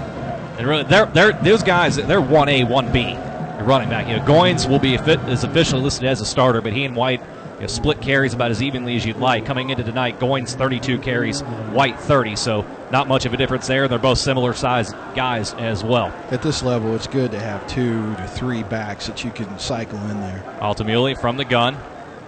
And 0.57 0.67
really, 0.67 0.83
they're, 0.83 1.05
they're, 1.07 1.33
those 1.33 1.63
guys, 1.63 1.95
they're 1.95 2.21
1A, 2.21 2.67
1B. 2.67 3.67
running 3.67 3.89
back. 3.89 4.07
You 4.07 4.17
know, 4.17 4.23
Goins 4.23 4.67
will 4.69 4.79
be 4.79 4.95
is 4.95 5.43
officially 5.43 5.81
listed 5.81 6.05
as 6.05 6.21
a 6.21 6.25
starter, 6.25 6.61
but 6.61 6.73
he 6.73 6.85
and 6.85 6.95
White 6.95 7.21
you 7.61 7.67
know, 7.67 7.71
split 7.71 8.01
carries 8.01 8.33
about 8.33 8.49
as 8.49 8.63
evenly 8.63 8.95
as 8.95 9.05
you'd 9.05 9.17
like. 9.17 9.45
Coming 9.45 9.69
into 9.69 9.83
tonight, 9.83 10.19
Goins 10.19 10.55
32 10.55 10.97
carries, 10.97 11.41
White 11.41 11.99
30, 11.99 12.35
so 12.35 12.65
not 12.89 13.07
much 13.07 13.27
of 13.27 13.35
a 13.35 13.37
difference 13.37 13.67
there. 13.67 13.87
They're 13.87 13.99
both 13.99 14.17
similar 14.17 14.53
size 14.53 14.93
guys 15.13 15.53
as 15.53 15.83
well. 15.83 16.07
At 16.31 16.41
this 16.41 16.63
level, 16.63 16.95
it's 16.95 17.05
good 17.05 17.29
to 17.33 17.39
have 17.39 17.65
two 17.67 18.15
to 18.15 18.27
three 18.27 18.63
backs 18.63 19.05
that 19.05 19.23
you 19.23 19.29
can 19.29 19.59
cycle 19.59 19.99
in 20.09 20.19
there. 20.21 20.43
Altamuli 20.59 21.21
from 21.21 21.37
the 21.37 21.45
gun. 21.45 21.77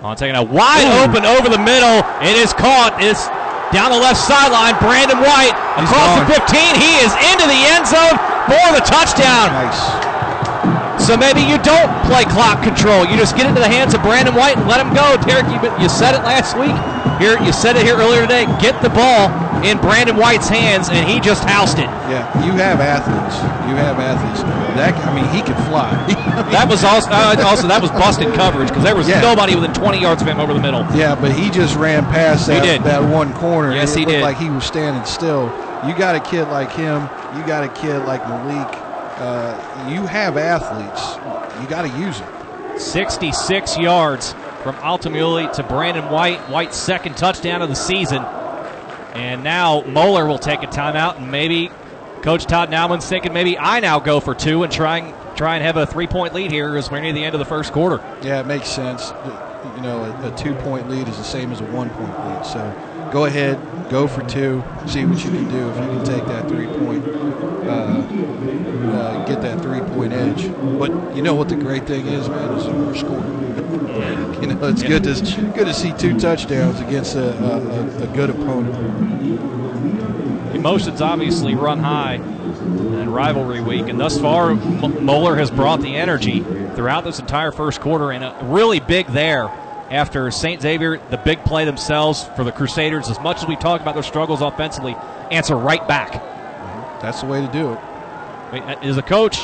On 0.03 0.15
taking 0.15 0.35
a 0.35 0.43
wide 0.43 0.85
Ooh. 0.85 1.09
open 1.09 1.25
over 1.25 1.49
the 1.49 1.57
middle. 1.57 2.05
It 2.21 2.37
is 2.37 2.53
caught. 2.53 3.01
It's 3.01 3.25
down 3.73 3.89
the 3.89 3.97
left 3.97 4.21
sideline. 4.21 4.77
Brandon 4.77 5.17
White 5.17 5.57
across 5.81 6.13
the 6.19 6.29
15. 6.29 6.75
He 6.77 7.01
is 7.01 7.09
into 7.33 7.49
the 7.49 7.61
end 7.73 7.87
zone 7.89 8.19
for 8.45 8.67
the 8.77 8.85
touchdown. 8.85 9.49
Nice. 9.49 10.12
So 11.03 11.17
maybe 11.17 11.41
you 11.41 11.59
don't 11.59 11.91
play 12.07 12.23
clock 12.23 12.63
control. 12.63 13.05
You 13.05 13.17
just 13.17 13.35
get 13.35 13.45
into 13.45 13.59
the 13.59 13.67
hands 13.67 13.93
of 13.93 14.01
Brandon 14.01 14.33
White 14.33 14.55
and 14.55 14.67
let 14.67 14.79
him 14.79 14.93
go. 14.95 15.19
Derek, 15.27 15.51
you, 15.51 15.59
you 15.83 15.89
said 15.89 16.15
it 16.15 16.23
last 16.23 16.55
week. 16.55 16.71
Here, 17.19 17.35
you 17.43 17.51
said 17.51 17.75
it 17.75 17.83
here 17.83 17.97
earlier 17.97 18.21
today. 18.21 18.45
Get 18.63 18.81
the 18.81 18.89
ball 18.89 19.27
in 19.67 19.77
Brandon 19.79 20.15
White's 20.15 20.47
hands, 20.47 20.87
and 20.87 21.07
he 21.07 21.19
just 21.19 21.43
housed 21.43 21.77
it. 21.77 21.91
Yeah, 22.07 22.23
you 22.45 22.53
have 22.53 22.79
athletes. 22.79 23.35
You 23.67 23.75
have 23.75 23.99
athletes. 23.99 24.43
That 24.79 24.95
I 25.03 25.13
mean, 25.13 25.27
he 25.29 25.41
can 25.41 25.55
fly. 25.67 25.91
that 26.51 26.67
was 26.69 26.83
also 26.83 27.11
uh, 27.11 27.35
also 27.45 27.67
that 27.67 27.81
was 27.81 27.91
busted 27.91 28.33
coverage 28.33 28.69
because 28.69 28.83
there 28.83 28.95
was 28.95 29.07
yeah. 29.07 29.21
nobody 29.21 29.55
within 29.55 29.73
20 29.73 29.99
yards 29.99 30.21
of 30.21 30.27
him 30.27 30.39
over 30.39 30.53
the 30.53 30.61
middle. 30.61 30.87
Yeah, 30.95 31.15
but 31.15 31.31
he 31.31 31.49
just 31.51 31.75
ran 31.75 32.03
past 32.05 32.47
that, 32.47 32.83
that 32.83 33.03
one 33.03 33.33
corner. 33.33 33.73
Yes, 33.73 33.95
it 33.95 33.99
he 33.99 34.05
looked 34.05 34.15
did. 34.15 34.21
Like 34.23 34.37
he 34.37 34.49
was 34.49 34.63
standing 34.63 35.03
still. 35.03 35.51
You 35.85 35.93
got 35.93 36.15
a 36.15 36.21
kid 36.21 36.47
like 36.47 36.71
him. 36.71 37.09
You 37.35 37.45
got 37.45 37.63
a 37.63 37.69
kid 37.69 37.99
like 37.99 38.25
Malik 38.27 38.82
uh, 39.17 39.89
you 39.91 40.05
have 40.05 40.37
athletes. 40.37 41.15
You 41.61 41.67
got 41.67 41.83
to 41.83 41.99
use 41.99 42.19
them. 42.19 42.79
66 42.79 43.77
yards 43.77 44.33
from 44.63 44.75
Altamuli 44.75 45.51
to 45.53 45.63
Brandon 45.63 46.09
White. 46.09 46.39
White's 46.49 46.77
second 46.77 47.17
touchdown 47.17 47.61
of 47.61 47.69
the 47.69 47.75
season. 47.75 48.23
And 49.13 49.43
now 49.43 49.81
Moeller 49.81 50.25
will 50.25 50.39
take 50.39 50.63
a 50.63 50.67
timeout, 50.67 51.17
and 51.17 51.31
maybe 51.31 51.69
Coach 52.23 52.45
Todd 52.45 52.71
Nauman's 52.71 53.07
thinking 53.07 53.33
maybe 53.33 53.57
I 53.59 53.79
now 53.79 53.99
go 53.99 54.19
for 54.19 54.33
two 54.33 54.63
and 54.63 54.71
try 54.71 54.99
and, 54.99 55.37
try 55.37 55.55
and 55.55 55.63
have 55.63 55.77
a 55.77 55.85
three 55.85 56.07
point 56.07 56.33
lead 56.33 56.51
here 56.51 56.75
as 56.77 56.89
we're 56.89 57.01
near 57.01 57.13
the 57.13 57.23
end 57.23 57.35
of 57.35 57.39
the 57.39 57.45
first 57.45 57.73
quarter. 57.73 57.97
Yeah, 58.23 58.39
it 58.39 58.47
makes 58.47 58.69
sense. 58.69 59.11
You 59.75 59.81
know, 59.81 60.03
a, 60.03 60.33
a 60.33 60.37
two 60.37 60.55
point 60.55 60.89
lead 60.89 61.07
is 61.07 61.17
the 61.17 61.23
same 61.23 61.51
as 61.51 61.61
a 61.61 61.65
one 61.65 61.89
point 61.91 62.17
lead. 62.19 62.45
So 62.45 62.59
go 63.13 63.25
ahead, 63.25 63.59
go 63.91 64.07
for 64.07 64.23
two, 64.23 64.63
see 64.87 65.05
what 65.05 65.23
you 65.23 65.29
can 65.29 65.47
do 65.47 65.69
if 65.69 65.75
you 65.77 65.83
can 65.83 66.03
take 66.03 66.25
that 66.25 66.47
three 66.47 66.65
point 66.65 67.05
uh, 67.69 68.01
uh, 68.91 69.25
get 69.25 69.39
that 69.43 69.61
three 69.61 69.81
point 69.81 70.11
edge. 70.11 70.51
But 70.79 71.15
you 71.15 71.21
know 71.21 71.35
what 71.35 71.47
the 71.47 71.55
great 71.55 71.85
thing 71.85 72.07
is, 72.07 72.27
man, 72.27 72.57
is 72.57 72.65
we're 72.67 72.95
scoring. 72.95 74.41
you 74.41 74.47
know, 74.47 74.67
it's 74.67 74.81
yeah. 74.81 74.87
good 74.87 75.03
to 75.03 75.51
good 75.53 75.67
to 75.67 75.73
see 75.75 75.93
two 75.93 76.19
touchdowns 76.19 76.79
against 76.79 77.15
a, 77.15 77.37
a, 77.37 78.03
a 78.03 78.07
good 78.07 78.31
opponent. 78.31 78.73
Emotions 80.55 80.99
obviously 80.99 81.53
run 81.53 81.77
high 81.77 82.15
in 82.15 83.11
rivalry 83.11 83.61
week, 83.61 83.89
and 83.89 83.99
thus 83.99 84.19
far, 84.19 84.51
M- 84.51 85.05
Moeller 85.05 85.35
has 85.35 85.51
brought 85.51 85.81
the 85.81 85.95
energy 85.95 86.39
throughout 86.75 87.03
this 87.03 87.19
entire 87.19 87.51
first 87.51 87.79
quarter, 87.79 88.11
and 88.11 88.23
a 88.23 88.35
really 88.41 88.79
big 88.79 89.05
there 89.07 89.51
after 89.93 90.29
St. 90.31 90.61
Xavier, 90.61 90.97
the 91.09 91.17
big 91.17 91.43
play 91.43 91.65
themselves 91.65 92.23
for 92.35 92.43
the 92.43 92.51
Crusaders, 92.51 93.09
as 93.09 93.19
much 93.19 93.37
as 93.37 93.47
we 93.47 93.55
talk 93.55 93.81
about 93.81 93.93
their 93.93 94.03
struggles 94.03 94.41
offensively, 94.41 94.95
answer 95.31 95.55
right 95.55 95.87
back 95.87 96.13
mm-hmm. 96.13 97.01
that's 97.01 97.21
the 97.21 97.27
way 97.27 97.45
to 97.45 97.51
do 97.51 97.73
it. 97.73 97.79
As 98.83 98.97
a 98.97 99.01
coach, 99.01 99.37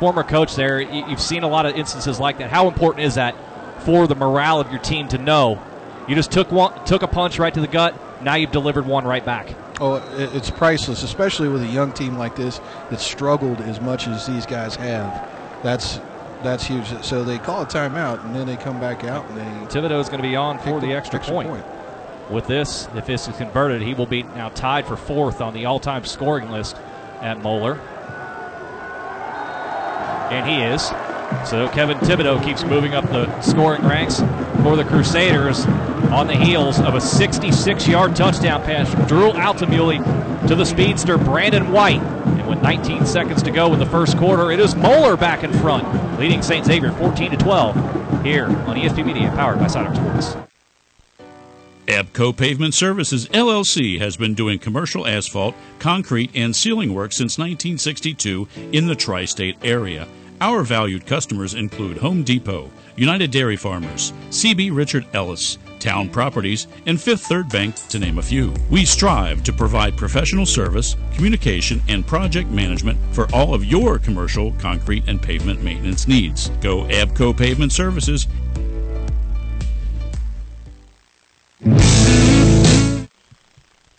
former 0.00 0.22
coach 0.22 0.56
there, 0.56 0.80
you've 0.80 1.20
seen 1.20 1.42
a 1.42 1.48
lot 1.48 1.66
of 1.66 1.76
instances 1.76 2.18
like 2.18 2.38
that. 2.38 2.50
How 2.50 2.68
important 2.68 3.04
is 3.04 3.14
that 3.14 3.34
for 3.82 4.06
the 4.06 4.14
morale 4.14 4.60
of 4.60 4.70
your 4.70 4.80
team 4.80 5.08
to 5.08 5.18
know 5.18 5.62
you 6.08 6.14
just 6.14 6.30
took 6.30 6.52
one, 6.52 6.84
took 6.84 7.02
a 7.02 7.08
punch 7.08 7.38
right 7.38 7.52
to 7.52 7.60
the 7.60 7.66
gut. 7.66 7.94
Now 8.22 8.36
you've 8.36 8.52
delivered 8.52 8.86
one 8.86 9.04
right 9.04 9.24
back. 9.24 9.54
Oh, 9.80 9.96
it's 10.16 10.50
priceless, 10.50 11.02
especially 11.02 11.48
with 11.48 11.62
a 11.62 11.66
young 11.66 11.92
team 11.92 12.16
like 12.16 12.36
this 12.36 12.60
that 12.90 13.00
struggled 13.00 13.60
as 13.60 13.80
much 13.80 14.06
as 14.06 14.26
these 14.26 14.46
guys 14.46 14.76
have. 14.76 15.28
That's 15.62 16.00
that's 16.46 16.64
huge. 16.64 16.86
So 17.02 17.24
they 17.24 17.38
call 17.38 17.62
a 17.62 17.66
timeout, 17.66 18.24
and 18.24 18.34
then 18.34 18.46
they 18.46 18.56
come 18.56 18.80
back 18.80 19.04
out, 19.04 19.28
and 19.28 19.36
they. 19.38 19.66
Thibodeau 19.74 20.00
is 20.00 20.08
going 20.08 20.22
to 20.22 20.28
be 20.28 20.36
on 20.36 20.58
for 20.58 20.80
the, 20.80 20.86
the 20.86 20.92
extra, 20.94 21.18
extra 21.18 21.34
point. 21.34 21.48
point. 21.48 21.64
With 22.30 22.46
this, 22.46 22.88
if 22.94 23.06
this 23.06 23.28
is 23.28 23.36
converted, 23.36 23.82
he 23.82 23.94
will 23.94 24.06
be 24.06 24.22
now 24.22 24.48
tied 24.48 24.86
for 24.86 24.96
fourth 24.96 25.40
on 25.40 25.54
the 25.54 25.66
all-time 25.66 26.04
scoring 26.04 26.50
list 26.50 26.76
at 27.20 27.40
Moeller. 27.40 27.74
And 30.30 30.48
he 30.48 30.62
is. 30.62 30.82
So 31.48 31.68
Kevin 31.68 31.98
Thibodeau 31.98 32.42
keeps 32.44 32.64
moving 32.64 32.94
up 32.94 33.04
the 33.06 33.40
scoring 33.40 33.82
ranks 33.82 34.20
for 34.62 34.76
the 34.76 34.84
Crusaders 34.84 35.64
on 36.10 36.26
the 36.26 36.34
heels 36.34 36.80
of 36.80 36.94
a 36.94 37.00
66 37.00 37.86
yard 37.86 38.16
touchdown 38.16 38.62
pass 38.62 38.92
from 38.92 39.06
Drew 39.06 39.30
Altamuli 39.32 39.98
to 40.48 40.54
the 40.54 40.64
speedster 40.64 41.18
Brandon 41.18 41.70
White. 41.72 42.15
With 42.46 42.62
19 42.62 43.06
seconds 43.06 43.42
to 43.42 43.50
go 43.50 43.72
in 43.72 43.80
the 43.80 43.86
first 43.86 44.16
quarter, 44.16 44.52
it 44.52 44.60
is 44.60 44.76
Moeller 44.76 45.16
back 45.16 45.42
in 45.42 45.52
front, 45.54 46.18
leading 46.20 46.42
St. 46.42 46.64
Xavier 46.64 46.92
14 46.92 47.32
to 47.32 47.36
12 47.36 48.22
here 48.24 48.46
on 48.46 48.76
ESP 48.76 49.04
Media, 49.04 49.30
powered 49.30 49.58
by 49.58 49.66
Sidearm 49.66 49.96
Sports. 49.96 50.36
Abco 51.86 52.36
Pavement 52.36 52.74
Services 52.74 53.26
LLC 53.28 53.98
has 53.98 54.16
been 54.16 54.34
doing 54.34 54.58
commercial 54.58 55.06
asphalt, 55.06 55.54
concrete, 55.78 56.30
and 56.34 56.54
sealing 56.54 56.94
work 56.94 57.12
since 57.12 57.38
1962 57.38 58.48
in 58.72 58.86
the 58.86 58.94
tri 58.94 59.24
state 59.24 59.56
area. 59.62 60.06
Our 60.40 60.62
valued 60.62 61.06
customers 61.06 61.54
include 61.54 61.96
Home 61.98 62.22
Depot, 62.22 62.70
United 62.96 63.30
Dairy 63.30 63.56
Farmers, 63.56 64.12
CB 64.30 64.74
Richard 64.74 65.06
Ellis, 65.12 65.58
Town 65.86 66.08
Properties, 66.08 66.66
and 66.86 67.00
Fifth 67.00 67.26
Third 67.26 67.48
Bank, 67.48 67.76
to 67.90 68.00
name 68.00 68.18
a 68.18 68.22
few. 68.22 68.52
We 68.70 68.84
strive 68.84 69.44
to 69.44 69.52
provide 69.52 69.96
professional 69.96 70.44
service, 70.44 70.96
communication, 71.14 71.80
and 71.88 72.04
project 72.04 72.50
management 72.50 72.98
for 73.12 73.32
all 73.32 73.54
of 73.54 73.64
your 73.64 74.00
commercial, 74.00 74.50
concrete, 74.58 75.04
and 75.06 75.22
pavement 75.22 75.62
maintenance 75.62 76.08
needs. 76.08 76.48
Go 76.60 76.86
Abco 76.86 77.36
Pavement 77.36 77.70
Services 77.70 78.26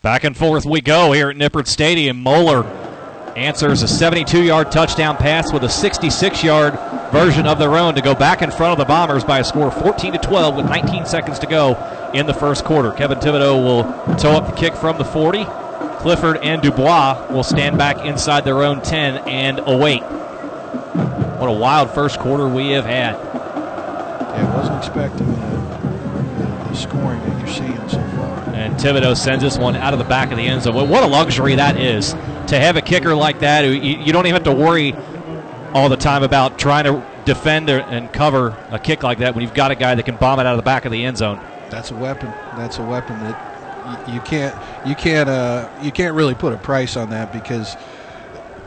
Back 0.01 0.25
and 0.25 0.35
forth 0.35 0.65
we 0.65 0.81
go 0.81 1.13
here 1.13 1.29
at 1.29 1.37
Nippert 1.37 1.67
Stadium. 1.67 2.21
Moeller 2.21 2.65
answers 3.37 3.81
a 3.81 3.87
72 3.87 4.43
yard 4.43 4.71
touchdown 4.71 5.15
pass 5.15 5.53
with 5.53 5.63
a 5.63 5.69
66 5.69 6.43
yard 6.43 6.77
version 7.11 7.47
of 7.47 7.59
their 7.59 7.75
own 7.75 7.95
to 7.95 8.01
go 8.01 8.13
back 8.13 8.41
in 8.41 8.51
front 8.51 8.73
of 8.73 8.77
the 8.77 8.85
Bombers 8.85 9.23
by 9.23 9.39
a 9.39 9.43
score 9.43 9.67
of 9.67 9.73
14 9.73 10.13
to 10.13 10.19
12 10.19 10.55
with 10.55 10.65
19 10.65 11.05
seconds 11.05 11.39
to 11.39 11.47
go 11.47 11.75
in 12.13 12.25
the 12.25 12.33
first 12.33 12.63
quarter. 12.65 12.91
Kevin 12.91 13.17
Thibodeau 13.19 13.63
will 13.63 13.83
toe 14.17 14.31
up 14.31 14.47
the 14.47 14.55
kick 14.55 14.75
from 14.75 14.97
the 14.97 15.05
40. 15.05 15.45
Clifford 15.99 16.37
and 16.37 16.61
Dubois 16.61 17.27
will 17.31 17.43
stand 17.43 17.77
back 17.77 18.05
inside 18.05 18.45
their 18.45 18.63
own 18.63 18.81
10 18.81 19.27
and 19.27 19.59
await. 19.59 20.01
What 20.01 21.49
a 21.49 21.53
wild 21.53 21.91
first 21.91 22.19
quarter 22.19 22.47
we 22.47 22.71
have 22.71 22.85
had. 22.85 23.13
Yeah, 23.13 24.55
wasn't 24.55 24.77
expecting 24.77 25.27
the, 25.27 26.69
the 26.69 26.73
scoring 26.75 27.19
that 27.21 27.39
you're 27.39 27.47
seeing 27.47 27.89
so 27.89 28.01
far. 28.17 28.55
and 28.55 28.75
Thibodeau 28.75 29.15
sends 29.15 29.43
this 29.43 29.57
one 29.57 29.75
out 29.75 29.93
of 29.93 29.99
the 29.99 30.05
back 30.05 30.31
of 30.31 30.37
the 30.37 30.45
end 30.45 30.63
zone. 30.63 30.89
What 30.89 31.03
a 31.03 31.07
luxury 31.07 31.55
that 31.55 31.79
is 31.79 32.13
to 32.47 32.59
have 32.59 32.77
a 32.77 32.81
kicker 32.81 33.15
like 33.15 33.39
that. 33.39 33.65
You, 33.65 33.71
you 33.71 34.13
don't 34.13 34.25
even 34.25 34.33
have 34.33 34.43
to 34.43 34.53
worry 34.53 34.95
all 35.77 35.89
the 35.89 35.95
time 35.95 36.23
about 36.23 36.57
trying 36.57 36.85
to 36.85 37.05
defend 37.23 37.69
and 37.69 38.11
cover 38.11 38.57
a 38.71 38.79
kick 38.79 39.03
like 39.03 39.19
that 39.19 39.35
when 39.35 39.43
you've 39.43 39.53
got 39.53 39.69
a 39.69 39.75
guy 39.75 39.93
that 39.93 40.03
can 40.03 40.15
bomb 40.15 40.39
it 40.39 40.47
out 40.47 40.53
of 40.53 40.57
the 40.57 40.63
back 40.63 40.85
of 40.85 40.91
the 40.91 41.05
end 41.05 41.17
zone. 41.17 41.39
That's 41.69 41.91
a 41.91 41.95
weapon. 41.95 42.33
That's 42.55 42.79
a 42.79 42.83
weapon 42.83 43.19
that 43.19 44.09
you 44.09 44.19
can't 44.21 44.55
you 44.87 44.95
can't 44.95 45.29
uh, 45.29 45.69
you 45.83 45.91
can't 45.91 46.15
really 46.15 46.33
put 46.33 46.51
a 46.51 46.57
price 46.57 46.97
on 46.97 47.11
that 47.11 47.31
because 47.31 47.77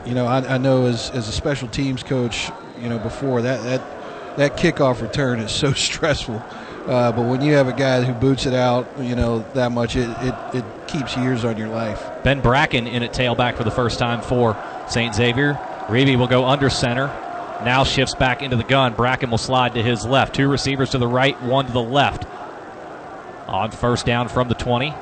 you 0.05 0.15
know 0.15 0.25
I, 0.25 0.55
I 0.55 0.57
know 0.57 0.85
as, 0.85 1.11
as 1.11 1.27
a 1.27 1.33
special 1.33 1.67
teams 1.67 2.01
coach 2.01 2.49
you 2.79 2.87
know 2.87 2.97
before 2.97 3.41
that 3.41 3.61
that 3.63 4.37
that 4.37 4.57
kickoff 4.57 5.01
return 5.01 5.39
is 5.39 5.51
so 5.51 5.73
stressful 5.73 6.41
uh, 6.87 7.11
but 7.11 7.23
when 7.23 7.41
you 7.41 7.53
have 7.53 7.67
a 7.67 7.73
guy 7.73 8.01
who 8.03 8.11
boots 8.13 8.47
it 8.47 8.55
out, 8.55 8.87
you 8.99 9.15
know 9.15 9.45
that 9.53 9.71
much, 9.71 9.95
it, 9.95 10.09
it, 10.21 10.35
it 10.55 10.65
keeps 10.87 11.15
years 11.15 11.45
on 11.45 11.55
your 11.55 11.67
life. 11.67 12.03
Ben 12.23 12.41
Bracken 12.41 12.87
in 12.87 13.03
at 13.03 13.13
tailback 13.13 13.55
for 13.55 13.63
the 13.63 13.71
first 13.71 13.99
time 13.99 14.21
for 14.21 14.57
St. 14.89 15.13
Xavier. 15.13 15.59
Reavy 15.87 16.17
will 16.17 16.27
go 16.27 16.45
under 16.45 16.69
center. 16.69 17.07
Now 17.63 17.83
shifts 17.83 18.15
back 18.15 18.41
into 18.41 18.55
the 18.55 18.63
gun. 18.63 18.93
Bracken 18.93 19.29
will 19.29 19.37
slide 19.37 19.75
to 19.75 19.83
his 19.83 20.05
left. 20.05 20.35
Two 20.35 20.47
receivers 20.47 20.91
to 20.91 20.97
the 20.97 21.07
right, 21.07 21.39
one 21.43 21.65
to 21.67 21.71
the 21.71 21.81
left. 21.81 22.25
On 23.47 23.69
first 23.71 24.05
down 24.05 24.29
from 24.29 24.47
the 24.47 24.55
20. 24.55 24.93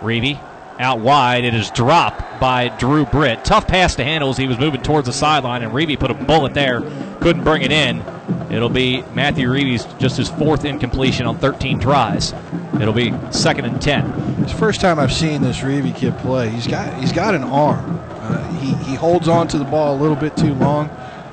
Reavy 0.00 0.40
out 0.78 1.00
wide. 1.00 1.44
It 1.44 1.54
is 1.54 1.70
dropped 1.70 2.40
by 2.40 2.68
Drew 2.68 3.04
Britt. 3.04 3.44
Tough 3.44 3.66
pass 3.66 3.94
to 3.96 4.04
handle 4.04 4.30
as 4.30 4.36
he 4.36 4.46
was 4.46 4.58
moving 4.58 4.82
towards 4.82 5.06
the 5.06 5.12
sideline, 5.12 5.62
and 5.62 5.72
Reavy 5.72 5.98
put 5.98 6.10
a 6.10 6.14
bullet 6.14 6.54
there. 6.54 6.80
Couldn't 7.20 7.44
bring 7.44 7.62
it 7.62 7.72
in. 7.72 8.02
It'll 8.50 8.68
be 8.68 9.02
Matthew 9.14 9.50
Reavy's 9.50 9.84
just 9.98 10.16
his 10.16 10.30
fourth 10.30 10.64
incompletion 10.64 11.26
on 11.26 11.38
13 11.38 11.80
tries. 11.80 12.32
It'll 12.80 12.94
be 12.94 13.12
second 13.30 13.66
and 13.66 13.80
10. 13.80 14.10
It's 14.42 14.52
the 14.52 14.58
first 14.58 14.80
time 14.80 14.98
I've 14.98 15.12
seen 15.12 15.42
this 15.42 15.58
Reavy 15.58 15.94
kid 15.94 16.16
play. 16.18 16.48
He's 16.48 16.66
got 16.66 16.94
he's 17.00 17.12
got 17.12 17.34
an 17.34 17.44
arm. 17.44 18.00
Uh, 18.10 18.52
he, 18.58 18.74
he 18.84 18.94
holds 18.94 19.28
on 19.28 19.48
to 19.48 19.58
the 19.58 19.64
ball 19.64 19.96
a 19.96 19.98
little 20.00 20.16
bit 20.16 20.36
too 20.36 20.54
long, 20.54 20.88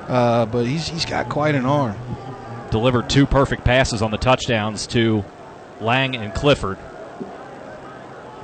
uh, 0.08 0.46
but 0.46 0.66
he's, 0.66 0.88
he's 0.88 1.06
got 1.06 1.28
quite 1.28 1.54
an 1.54 1.64
arm. 1.64 1.96
Delivered 2.70 3.08
two 3.08 3.26
perfect 3.26 3.64
passes 3.64 4.02
on 4.02 4.10
the 4.10 4.18
touchdowns 4.18 4.86
to 4.88 5.24
Lang 5.80 6.16
and 6.16 6.34
Clifford. 6.34 6.78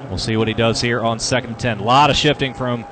We'll 0.09 0.19
see 0.19 0.37
what 0.37 0.49
he 0.49 0.55
does 0.55 0.81
here 0.81 1.01
on 1.01 1.19
second 1.19 1.51
and 1.51 1.59
10. 1.59 1.81
A 1.81 1.83
lot 1.83 2.09
of 2.09 2.17
shifting 2.17 2.55
from 2.55 2.87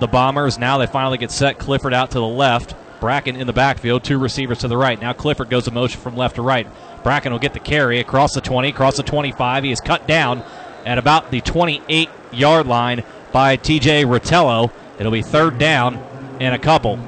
the 0.00 0.06
Bombers. 0.06 0.58
Now 0.58 0.78
they 0.78 0.86
finally 0.86 1.18
get 1.18 1.30
set. 1.30 1.58
Clifford 1.58 1.94
out 1.94 2.10
to 2.10 2.18
the 2.18 2.26
left. 2.26 2.74
Bracken 3.00 3.36
in 3.36 3.46
the 3.46 3.52
backfield. 3.52 4.04
Two 4.04 4.18
receivers 4.18 4.58
to 4.58 4.68
the 4.68 4.76
right. 4.76 5.00
Now 5.00 5.12
Clifford 5.12 5.50
goes 5.50 5.66
in 5.66 5.74
motion 5.74 6.00
from 6.00 6.16
left 6.16 6.36
to 6.36 6.42
right. 6.42 6.66
Bracken 7.02 7.32
will 7.32 7.38
get 7.38 7.54
the 7.54 7.60
carry 7.60 7.98
across 7.98 8.34
the 8.34 8.40
20, 8.40 8.68
across 8.68 8.96
the 8.96 9.02
25. 9.02 9.64
He 9.64 9.72
is 9.72 9.80
cut 9.80 10.06
down 10.06 10.44
at 10.84 10.98
about 10.98 11.30
the 11.30 11.40
28 11.40 12.08
yard 12.32 12.66
line 12.66 13.04
by 13.32 13.56
TJ 13.56 14.04
Rotello. 14.04 14.70
It'll 14.98 15.12
be 15.12 15.22
third 15.22 15.58
down 15.58 15.96
and 16.40 16.54
a 16.54 16.58
couple. 16.58 16.98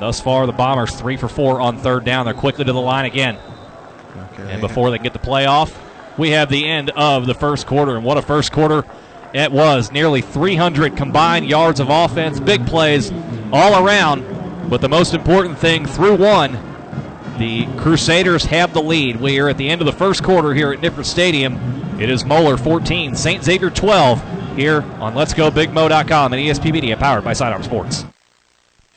Thus 0.00 0.20
far, 0.20 0.46
the 0.46 0.52
Bombers 0.52 0.94
three 0.94 1.16
for 1.16 1.28
four 1.28 1.60
on 1.60 1.78
third 1.78 2.04
down. 2.04 2.24
They're 2.24 2.34
quickly 2.34 2.64
to 2.64 2.72
the 2.72 2.80
line 2.80 3.04
again. 3.04 3.36
Okay. 4.32 4.52
And 4.52 4.60
before 4.60 4.90
they 4.90 4.98
get 4.98 5.12
the 5.12 5.18
playoff, 5.18 5.76
we 6.16 6.30
have 6.30 6.48
the 6.50 6.66
end 6.66 6.90
of 6.90 7.26
the 7.26 7.34
first 7.34 7.66
quarter. 7.66 7.96
And 7.96 8.04
what 8.04 8.16
a 8.16 8.22
first 8.22 8.52
quarter 8.52 8.84
it 9.34 9.50
was. 9.50 9.90
Nearly 9.90 10.20
300 10.22 10.96
combined 10.96 11.46
yards 11.46 11.80
of 11.80 11.90
offense, 11.90 12.38
big 12.38 12.64
plays 12.66 13.10
all 13.52 13.84
around. 13.84 14.68
But 14.68 14.80
the 14.80 14.88
most 14.88 15.14
important 15.14 15.58
thing, 15.58 15.86
through 15.86 16.16
one, 16.16 16.52
the 17.38 17.66
Crusaders 17.76 18.44
have 18.46 18.74
the 18.74 18.82
lead. 18.82 19.16
We 19.16 19.38
are 19.38 19.48
at 19.48 19.56
the 19.56 19.68
end 19.68 19.80
of 19.80 19.86
the 19.86 19.92
first 19.92 20.22
quarter 20.22 20.54
here 20.54 20.72
at 20.72 20.80
Nippert 20.80 21.04
Stadium. 21.04 21.56
It 22.00 22.10
is 22.10 22.24
Moeller 22.24 22.56
14, 22.56 23.14
St. 23.14 23.42
Xavier 23.42 23.70
12 23.70 24.56
here 24.56 24.82
on 25.00 25.14
Let's 25.14 25.34
Go 25.34 25.50
LetsGoBigMo.com 25.50 26.32
and 26.32 26.42
ESP 26.42 26.72
Media 26.72 26.96
powered 26.96 27.24
by 27.24 27.32
Sidearm 27.32 27.62
Sports. 27.62 28.04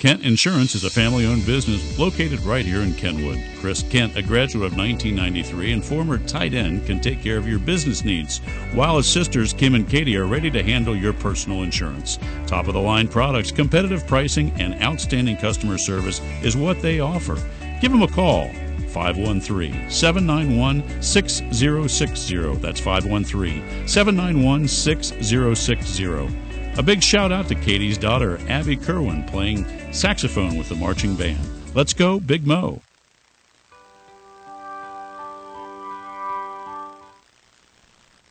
Kent 0.02 0.24
Insurance 0.24 0.74
is 0.74 0.84
a 0.84 0.89
family 0.89 1.28
owned 1.28 1.45
business 1.45 1.99
located 1.99 2.39
right 2.39 2.66
here 2.66 2.82
in 2.82 2.95
Kenwood. 2.95 3.39
Chris 3.60 3.84
Kent, 3.84 4.18
a 4.18 4.24
graduate 4.24 4.66
of 4.66 4.76
1993 4.76 5.74
and 5.74 5.86
former 5.86 6.18
tight 6.18 6.56
end, 6.56 6.88
can 6.88 6.99
take 6.99 7.22
care 7.22 7.38
of 7.38 7.47
your 7.47 7.60
business 7.60 8.04
needs, 8.04 8.39
while 8.74 8.97
his 8.97 9.08
sisters 9.08 9.54
Kim 9.54 9.76
and 9.76 9.88
Katie 9.88 10.18
are 10.18 10.26
ready 10.26 10.49
to 10.49 10.64
handle 10.64 10.95
your 10.95 11.14
personal 11.14 11.62
insurance. 11.62 12.18
Top 12.47 12.68
of 12.68 12.74
the 12.74 12.82
line 12.82 13.08
products, 13.08 13.52
competitive 13.52 14.08
pricing, 14.08 14.52
and 14.60 14.74
outstanding 14.82 15.38
customer 15.38 15.78
service 15.78 16.20
is 16.41 16.58
what 16.58 16.82
they 16.82 16.99
offer. 16.99 17.38
Give 17.80 17.91
them 17.91 18.02
a 18.02 18.08
call. 18.08 18.49
513 18.88 19.88
791 19.88 21.04
6060. 21.04 22.56
That's 22.56 22.80
513 22.80 23.88
791 23.88 24.68
6060. 24.68 26.51
A 26.78 26.84
big 26.84 27.04
shout 27.04 27.34
out 27.34 27.50
to 27.50 27.56
Katie's 27.56 27.98
daughter, 27.98 28.40
Abby 28.48 28.78
Kerwin, 28.78 29.26
playing 29.26 29.66
saxophone 29.92 30.56
with 30.56 30.70
the 30.70 30.76
marching 30.76 31.16
band. 31.16 31.38
Let's 31.76 31.94
go, 31.94 32.18
Big 32.18 32.48
Mo. 32.48 32.82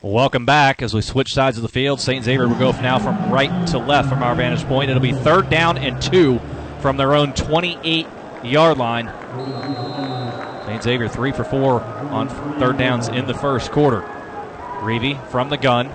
Welcome 0.01 0.47
back 0.47 0.81
as 0.81 0.95
we 0.95 1.03
switch 1.03 1.35
sides 1.35 1.59
of 1.59 1.63
the 1.63 1.69
field. 1.69 2.01
St. 2.01 2.25
Xavier 2.25 2.49
will 2.49 2.59
go 2.59 2.73
now 2.81 2.99
from 2.99 3.31
right 3.31 3.69
to 3.69 3.79
left 3.79 4.09
from 4.09 4.23
our 4.23 4.35
vantage 4.35 4.65
point. 4.65 4.89
It'll 4.89 5.03
be 5.03 5.13
third 5.13 5.51
down 5.51 5.77
and 5.77 6.01
two 6.01 6.41
from 6.81 6.97
their 6.97 7.15
own 7.15 7.35
28 7.35 8.07
yard 8.43 8.79
line. 8.79 9.09
St. 10.65 10.83
Xavier 10.83 11.09
three 11.09 11.33
for 11.33 11.45
four 11.45 11.83
on 11.83 12.31
third 12.59 12.79
downs 12.79 13.09
in 13.09 13.27
the 13.27 13.35
first 13.35 13.71
quarter. 13.71 14.01
Reavy 14.81 15.23
from 15.29 15.51
the 15.51 15.59
gun 15.59 15.91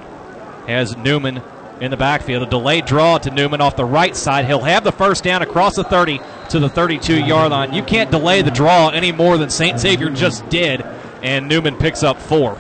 has 0.68 0.96
Newman 0.96 1.42
in 1.82 1.92
the 1.92 1.98
backfield. 1.98 2.44
A 2.44 2.46
delayed 2.46 2.86
draw 2.86 3.18
to 3.18 3.32
Newman 3.32 3.62
off 3.62 3.76
the 3.76 3.86
right 3.86 4.16
side. 4.16 4.46
He'll 4.46 4.62
have 4.62 4.84
the 4.84 4.92
first 4.92 5.24
down 5.24 5.42
across 5.42 5.76
the 5.76 5.84
30 5.84 6.20
to 6.50 6.60
the 6.60 6.70
32 6.70 7.24
yard 7.24 7.52
line. 7.52 7.74
You 7.74 7.84
can't 7.84 8.12
delay 8.12 8.42
the 8.42 8.52
draw 8.52 8.90
any 8.90 9.12
more 9.12 9.38
than 9.38 9.50
St. 9.50 9.80
Xavier 9.80 10.10
just 10.10 10.48
did, 10.50 10.82
and 11.22 11.48
Newman 11.48 11.76
picks 11.78 12.04
up 12.04 12.20
four. 12.20 12.58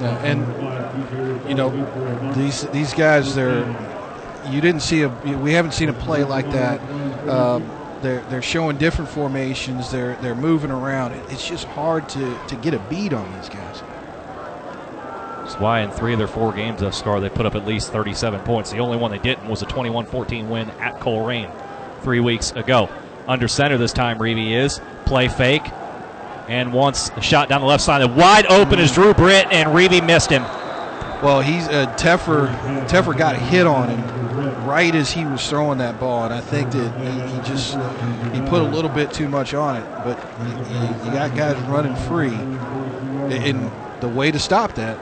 Yeah, 0.00 0.18
and 0.24 1.48
you 1.48 1.54
know 1.54 2.32
these 2.34 2.62
these 2.68 2.92
guys, 2.94 3.34
they're 3.34 3.64
you 4.48 4.60
didn't 4.60 4.82
see 4.82 5.02
a 5.02 5.08
we 5.08 5.52
haven't 5.52 5.72
seen 5.72 5.88
a 5.88 5.92
play 5.92 6.24
like 6.24 6.50
that. 6.50 6.80
Um, 7.28 7.70
they're 8.02 8.20
they're 8.28 8.42
showing 8.42 8.76
different 8.76 9.10
formations. 9.10 9.90
They're 9.90 10.16
they're 10.16 10.34
moving 10.34 10.70
around. 10.70 11.12
It's 11.30 11.46
just 11.46 11.66
hard 11.68 12.08
to 12.10 12.38
to 12.48 12.56
get 12.56 12.74
a 12.74 12.78
beat 12.78 13.12
on 13.12 13.32
these 13.38 13.48
guys. 13.48 13.82
That's 15.44 15.60
why 15.60 15.80
in 15.80 15.90
three 15.90 16.14
of 16.14 16.18
their 16.18 16.26
four 16.26 16.54
games 16.54 16.80
thus 16.80 17.02
far, 17.02 17.20
they 17.20 17.28
put 17.28 17.44
up 17.44 17.54
at 17.54 17.66
least 17.66 17.92
37 17.92 18.40
points. 18.40 18.70
The 18.70 18.78
only 18.78 18.96
one 18.96 19.10
they 19.10 19.18
didn't 19.18 19.46
was 19.46 19.60
a 19.60 19.66
21 19.66 20.06
14 20.06 20.48
win 20.48 20.70
at 20.80 21.00
Colerain 21.00 21.52
three 22.00 22.20
weeks 22.20 22.52
ago. 22.52 22.88
Under 23.28 23.46
center 23.46 23.76
this 23.76 23.92
time, 23.92 24.18
Reavy 24.18 24.52
is. 24.52 24.80
Play 25.04 25.28
fake. 25.28 25.70
And 26.48 26.72
once 26.72 27.10
a 27.10 27.20
shot 27.20 27.50
down 27.50 27.60
the 27.60 27.66
left 27.66 27.82
side. 27.82 28.02
Wide 28.16 28.46
open 28.46 28.78
is 28.78 28.90
Drew 28.90 29.12
Britt, 29.12 29.46
and 29.50 29.68
Reavy 29.68 30.04
missed 30.04 30.30
him. 30.30 30.42
Well, 31.22 31.42
he's 31.42 31.68
uh, 31.68 31.94
Teffer. 31.98 32.48
Teffer 32.88 33.16
got 33.16 33.36
hit 33.36 33.66
on 33.66 33.90
him 33.90 34.66
right 34.66 34.94
as 34.94 35.10
he 35.10 35.26
was 35.26 35.46
throwing 35.46 35.76
that 35.78 36.00
ball, 36.00 36.24
and 36.24 36.32
I 36.32 36.40
think 36.40 36.70
that 36.72 37.00
he, 37.00 37.36
he 37.36 37.42
just 37.42 37.74
he 38.34 38.40
put 38.48 38.62
a 38.62 38.66
little 38.66 38.90
bit 38.90 39.12
too 39.12 39.28
much 39.28 39.52
on 39.52 39.76
it. 39.76 39.84
But 40.04 40.18
you 41.04 41.10
got 41.12 41.36
guys 41.36 41.56
running 41.64 41.96
free, 41.96 42.34
and 42.34 43.70
the 44.00 44.08
way 44.08 44.30
to 44.30 44.38
stop 44.38 44.74
that 44.76 44.98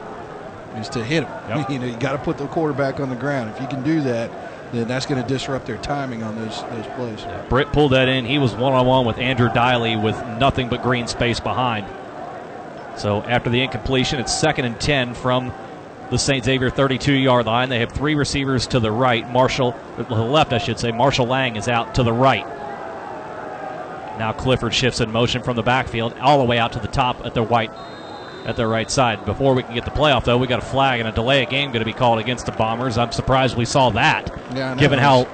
is 0.77 0.89
to 0.91 1.05
hit 1.05 1.25
him. 1.25 1.59
Yep. 1.59 1.71
You 1.71 1.79
know, 1.79 1.87
you 1.87 1.97
got 1.97 2.13
to 2.13 2.19
put 2.19 2.39
the 2.39 2.47
quarterback 2.49 3.01
on 3.01 3.09
the 3.09 3.17
ground. 3.17 3.51
If 3.51 3.61
you 3.61 3.67
can 3.67 3.83
do 3.83 4.01
that, 4.03 4.31
then 4.73 4.89
that's 4.89 5.07
going 5.07 5.23
to 5.23 5.29
disrupt 5.29 5.67
their 5.67 5.79
timing 5.79 6.23
on 6.23 6.37
those 6.37 6.63
those 6.63 6.87
plays. 6.97 7.49
Britt 7.49 7.73
pulled 7.73 7.93
that 7.93 8.09
in. 8.09 8.25
He 8.25 8.39
was 8.39 8.55
one 8.55 8.73
on 8.73 8.87
one 8.87 9.07
with 9.07 9.19
Andrew 9.19 9.49
Diley 9.49 10.03
with 10.03 10.17
nothing 10.39 10.69
but 10.69 10.83
green 10.83 11.07
space 11.07 11.41
behind. 11.41 11.87
So 12.99 13.23
after 13.23 13.51
the 13.51 13.61
incompletion, 13.63 14.21
it's 14.21 14.33
second 14.33 14.67
and 14.67 14.79
10 14.81 15.15
from 15.15 15.53
the 16.11 16.19
St. 16.19 16.45
Xavier 16.45 16.69
32 16.71 17.15
yard 17.15 17.47
line. 17.47 17.69
They 17.69 17.79
have 17.79 17.93
three 17.93 18.15
receivers 18.15 18.67
to 18.69 18.81
the 18.81 18.93
right. 18.93 19.29
Marshall, 19.31 19.75
uh, 19.97 20.05
to 20.05 20.15
the 20.15 20.23
left, 20.23 20.53
I 20.53 20.59
should 20.59 20.79
say. 20.79 20.93
Marshall 20.93 21.27
Lang 21.27 21.57
is 21.57 21.69
out 21.69 21.95
to 21.95 22.03
the 22.03 22.13
right. 22.13 22.47
Now 24.19 24.33
Clifford 24.33 24.75
shifts 24.75 25.01
in 25.01 25.11
motion 25.11 25.43
from 25.43 25.57
the 25.57 25.63
backfield 25.63 26.15
all 26.21 26.39
the 26.39 26.45
way 26.45 26.59
out 26.59 26.75
to 26.75 26.79
the 26.79 26.89
top 26.89 27.25
at 27.25 27.35
the 27.35 27.43
white 27.43 27.71
at 28.47 28.57
their 28.57 28.69
right 28.69 28.91
side. 28.91 29.25
Before 29.25 29.55
we 29.55 29.63
can 29.63 29.75
get 29.75 29.85
the 29.85 29.91
playoff, 29.91 30.25
though, 30.25 30.39
we 30.39 30.47
got 30.47 30.59
a 30.59 30.67
flag 30.67 31.01
and 31.01 31.09
a 31.09 31.13
delay 31.13 31.43
of 31.45 31.51
game 31.51 31.71
going 31.71 31.81
to 31.81 31.85
be 31.87 31.93
called 31.93 32.19
against 32.19 32.47
the 32.47 32.53
Bombers. 32.53 32.99
I'm 32.99 33.13
surprised 33.13 33.57
we 33.57 33.65
saw 33.65 33.91
that, 33.91 34.33
Yeah, 34.55 34.75
given 34.75 34.99
how 34.99 35.25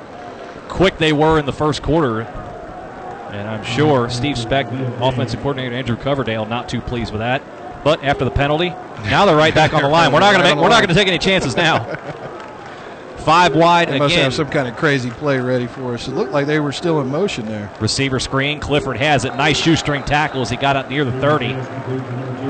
quick 0.68 0.98
they 0.98 1.12
were 1.12 1.38
in 1.38 1.46
the 1.46 1.52
first 1.52 1.82
quarter. 1.82 2.22
And 2.22 3.48
I'm 3.48 3.62
sure 3.64 4.08
Steve 4.08 4.38
Specht, 4.38 4.70
offensive 5.00 5.40
coordinator 5.40 5.74
Andrew 5.74 5.96
Coverdale, 5.96 6.46
not 6.46 6.68
too 6.68 6.80
pleased 6.80 7.12
with 7.12 7.20
that. 7.20 7.42
But 7.84 8.02
after 8.02 8.24
the 8.24 8.30
penalty, 8.30 8.70
now 9.04 9.24
they're 9.24 9.36
right 9.36 9.54
back 9.54 9.72
on 9.74 9.82
the 9.82 9.88
line. 9.88 10.12
We're 10.12 10.20
not 10.20 10.32
going 10.32 10.44
to 10.44 10.54
make. 10.54 10.62
We're 10.62 10.68
not 10.68 10.78
going 10.80 10.88
to 10.88 10.94
take 10.94 11.08
any 11.08 11.18
chances 11.18 11.56
now. 11.56 11.84
Five 13.28 13.54
wide 13.54 13.90
They 13.90 13.98
must 13.98 14.14
again. 14.14 14.24
have 14.24 14.32
some 14.32 14.48
kind 14.48 14.66
of 14.66 14.76
crazy 14.78 15.10
play 15.10 15.38
ready 15.38 15.66
for 15.66 15.92
us. 15.92 16.08
It 16.08 16.12
looked 16.12 16.32
like 16.32 16.46
they 16.46 16.60
were 16.60 16.72
still 16.72 16.98
in 17.02 17.08
motion 17.08 17.44
there. 17.44 17.70
Receiver 17.78 18.18
screen. 18.18 18.58
Clifford 18.58 18.96
has 18.96 19.26
it. 19.26 19.36
Nice 19.36 19.58
shoestring 19.58 20.02
tackle 20.04 20.40
as 20.40 20.48
he 20.48 20.56
got 20.56 20.76
up 20.76 20.88
near 20.88 21.04
the 21.04 21.12
30. 21.20 21.48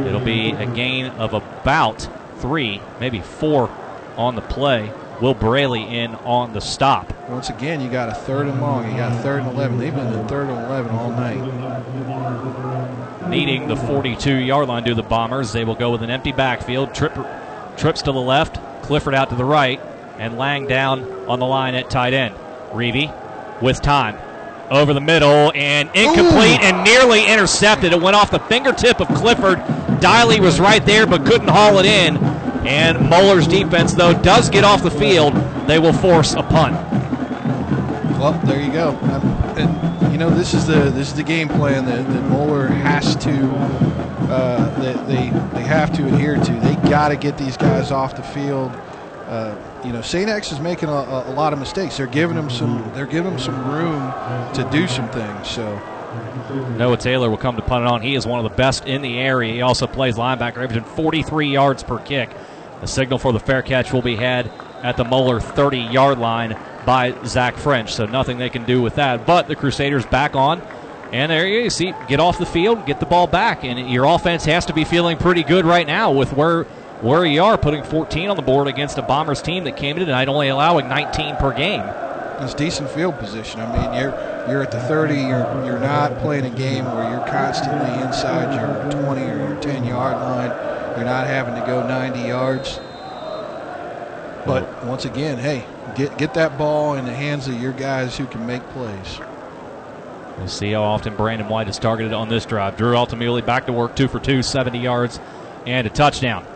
It'll 0.07 0.21
be 0.21 0.53
a 0.53 0.67
gain 0.67 1.07
of 1.07 1.35
about 1.35 2.09
three, 2.37 2.81
maybe 3.01 3.21
four 3.21 3.69
on 4.17 4.37
the 4.37 4.41
play. 4.41 4.93
Will 5.21 5.35
Braley 5.35 5.83
in 5.83 6.15
on 6.15 6.53
the 6.53 6.61
stop. 6.61 7.13
Once 7.29 7.51
again, 7.51 7.81
you 7.81 7.91
got 7.91 8.09
a 8.09 8.15
third 8.15 8.47
and 8.47 8.61
long. 8.61 8.89
You 8.89 8.97
got 8.97 9.11
a 9.11 9.17
third 9.21 9.43
and 9.43 9.51
11. 9.51 9.79
They've 9.79 9.93
been 9.93 10.07
in 10.07 10.29
third 10.29 10.49
and 10.49 10.65
11 10.67 10.93
all 10.93 11.11
night. 11.11 11.39
Needing 13.29 13.67
the 13.67 13.75
42 13.75 14.33
yard 14.33 14.69
line 14.69 14.85
to 14.85 14.95
the 14.95 15.03
Bombers. 15.03 15.53
They 15.53 15.65
will 15.65 15.75
go 15.75 15.91
with 15.91 16.05
an 16.05 16.11
empty 16.11 16.31
backfield. 16.31 16.95
Trip, 16.95 17.19
trips 17.77 18.01
to 18.03 18.13
the 18.13 18.21
left. 18.21 18.61
Clifford 18.85 19.17
out 19.17 19.31
to 19.31 19.35
the 19.35 19.45
right. 19.45 19.81
And 20.19 20.37
Lang 20.37 20.67
down 20.67 21.05
on 21.29 21.39
the 21.39 21.47
line 21.47 21.75
at 21.75 21.91
tight 21.91 22.13
end. 22.13 22.35
Reavy 22.73 23.13
with 23.63 23.81
time. 23.81 24.17
Over 24.71 24.93
the 24.93 25.01
middle 25.01 25.51
and 25.55 25.89
incomplete 25.95 26.61
and 26.61 26.85
nearly 26.85 27.27
intercepted. 27.27 27.93
It 27.93 28.03
went 28.03 28.17
off 28.17 28.31
the 28.31 28.41
fingertip 28.41 29.01
of 29.01 29.09
Clifford. 29.09 29.59
Diley 30.01 30.41
was 30.41 30.61
right 30.61 30.85
there 30.85 31.07
but 31.07 31.25
couldn't 31.25 31.49
haul 31.49 31.79
it 31.79 31.87
in. 31.87 32.17
And 32.67 33.09
Moeller's 33.09 33.47
defense, 33.47 33.95
though, 33.95 34.13
does 34.13 34.51
get 34.51 34.65
off 34.65 34.83
the 34.83 34.91
field. 34.91 35.35
They 35.67 35.79
will 35.79 35.93
force 35.93 36.35
a 36.35 36.43
punt. 36.43 36.75
Well, 38.19 38.33
there 38.45 38.61
you 38.61 38.73
go. 38.73 38.91
Um, 38.91 39.23
and, 39.57 40.13
you 40.13 40.19
know, 40.19 40.29
this 40.29 40.53
is 40.53 40.67
the 40.67 40.91
this 40.91 41.09
is 41.09 41.15
the 41.15 41.23
game 41.23 41.49
plan 41.49 41.87
that, 41.87 42.07
that 42.07 42.23
Moeller 42.25 42.67
has 42.67 43.17
to 43.17 43.49
uh, 44.29 44.69
that 44.81 45.07
they 45.07 45.31
they 45.57 45.63
have 45.63 45.93
to 45.97 46.07
adhere 46.07 46.37
to. 46.37 46.53
They 46.53 46.75
got 46.91 47.09
to 47.09 47.17
get 47.17 47.39
these 47.39 47.57
guys 47.57 47.91
off 47.91 48.17
the 48.17 48.23
field. 48.23 48.71
Uh, 49.27 49.55
you 49.85 49.93
know, 49.93 50.03
St. 50.03 50.29
X 50.29 50.53
is 50.53 50.61
making 50.61 50.89
a, 50.89 50.93
a, 50.93 51.33
lot 51.33 51.53
of 51.53 51.59
mistakes. 51.59 51.97
They're 51.97 52.07
giving 52.07 52.37
them 52.37 52.51
some 52.51 52.91
they're 52.95 53.07
giving 53.07 53.31
them 53.31 53.39
some 53.39 53.71
room 53.71 54.13
to 54.55 54.69
do 54.71 54.87
some 54.89 55.09
things. 55.11 55.49
So. 55.49 55.81
Noah 56.77 56.97
Taylor 56.97 57.29
will 57.29 57.37
come 57.37 57.57
to 57.57 57.63
punt 57.63 57.85
it 57.85 57.91
on. 57.91 58.01
He 58.01 58.15
is 58.15 58.27
one 58.27 58.45
of 58.45 58.51
the 58.51 58.57
best 58.57 58.87
in 58.87 59.03
the 59.03 59.19
area. 59.19 59.53
He 59.53 59.61
also 59.61 59.87
plays 59.87 60.17
linebacker, 60.17 60.57
averaging 60.57 60.85
43 60.85 61.49
yards 61.49 61.83
per 61.83 61.99
kick. 61.99 62.31
The 62.81 62.87
signal 62.87 63.19
for 63.19 63.33
the 63.33 63.41
fair 63.41 63.63
catch 63.63 63.93
will 63.93 64.03
be 64.03 64.17
had 64.17 64.51
at 64.83 64.97
the 64.97 65.05
Moeller 65.05 65.41
30 65.41 65.79
yard 65.79 66.19
line 66.19 66.59
by 66.87 67.15
Zach 67.25 67.57
French. 67.57 67.93
So 67.93 68.07
nothing 68.07 68.39
they 68.39 68.49
can 68.49 68.65
do 68.65 68.81
with 68.81 68.95
that. 68.95 69.27
But 69.27 69.49
the 69.49 69.57
Crusaders 69.57 70.07
back 70.07 70.35
on. 70.35 70.63
And 71.13 71.33
there 71.33 71.47
you 71.47 71.71
see, 71.71 71.95
get 72.07 72.21
off 72.21 72.39
the 72.39 72.47
field, 72.47 72.85
get 72.85 73.01
the 73.01 73.07
ball 73.07 73.27
back. 73.27 73.65
And 73.65 73.91
your 73.91 74.05
offense 74.05 74.45
has 74.45 74.67
to 74.67 74.75
be 74.75 74.85
feeling 74.85 75.17
pretty 75.17 75.43
good 75.43 75.65
right 75.65 75.87
now 75.87 76.13
with 76.13 76.33
where 76.33 76.67
where 77.01 77.25
you 77.25 77.43
are, 77.43 77.57
putting 77.57 77.85
14 77.85 78.31
on 78.31 78.37
the 78.37 78.43
board 78.43 78.67
against 78.67 78.99
a 78.99 79.03
Bombers 79.03 79.41
team 79.41 79.65
that 79.65 79.77
came 79.77 79.97
in 79.97 80.07
tonight 80.07 80.29
only 80.29 80.49
allowing 80.49 80.89
19 80.89 81.37
per 81.37 81.53
game. 81.53 81.81
That's 81.81 82.55
decent 82.55 82.91
field 82.91 83.19
position. 83.19 83.61
I 83.61 83.73
mean, 83.73 84.01
you're 84.01 84.11
you're 84.49 84.63
at 84.63 84.71
the 84.71 84.81
30. 84.81 85.15
You're 85.15 85.65
you're 85.65 85.81
not 85.81 86.19
playing 86.19 86.45
a 86.45 86.57
game 86.57 86.85
where 86.85 87.11
you're 87.11 87.27
constantly 87.27 88.01
inside 88.03 88.55
your 88.55 89.03
20 89.03 89.23
or 89.23 89.37
your 89.37 89.61
10 89.61 89.85
yard 89.85 90.17
line. 90.17 90.51
You're 90.97 91.05
not 91.05 91.27
having 91.27 91.55
to 91.55 91.67
go 91.67 91.87
90 91.87 92.21
yards. 92.21 92.79
But 94.47 94.85
once 94.85 95.05
again, 95.05 95.39
hey, 95.39 95.65
get 95.97 96.17
get 96.17 96.35
that 96.35 96.57
ball 96.57 96.95
in 96.95 97.07
the 97.07 97.15
hands 97.15 97.49
of 97.49 97.61
your 97.61 97.73
guys 97.73 98.17
who 98.17 98.27
can 98.27 98.47
make 98.47 98.63
plays. 98.71 99.21
We'll 100.39 100.47
see 100.47 100.71
how 100.71 100.85
often 100.85 101.17
Brandon 101.17 101.49
White 101.49 101.69
is 101.69 101.79
targeted 101.79 102.13
on 102.13 102.29
this 102.29 102.47
drive. 102.47 102.77
Drew 102.77 102.95
Altamuli 102.95 103.45
back 103.45 103.67
to 103.67 103.73
work, 103.73 103.97
two 103.97 104.07
for 104.07 104.21
two, 104.21 104.43
70 104.43 104.79
yards, 104.79 105.19
and 105.67 105.85
a 105.85 105.91
touchdown. 105.91 106.47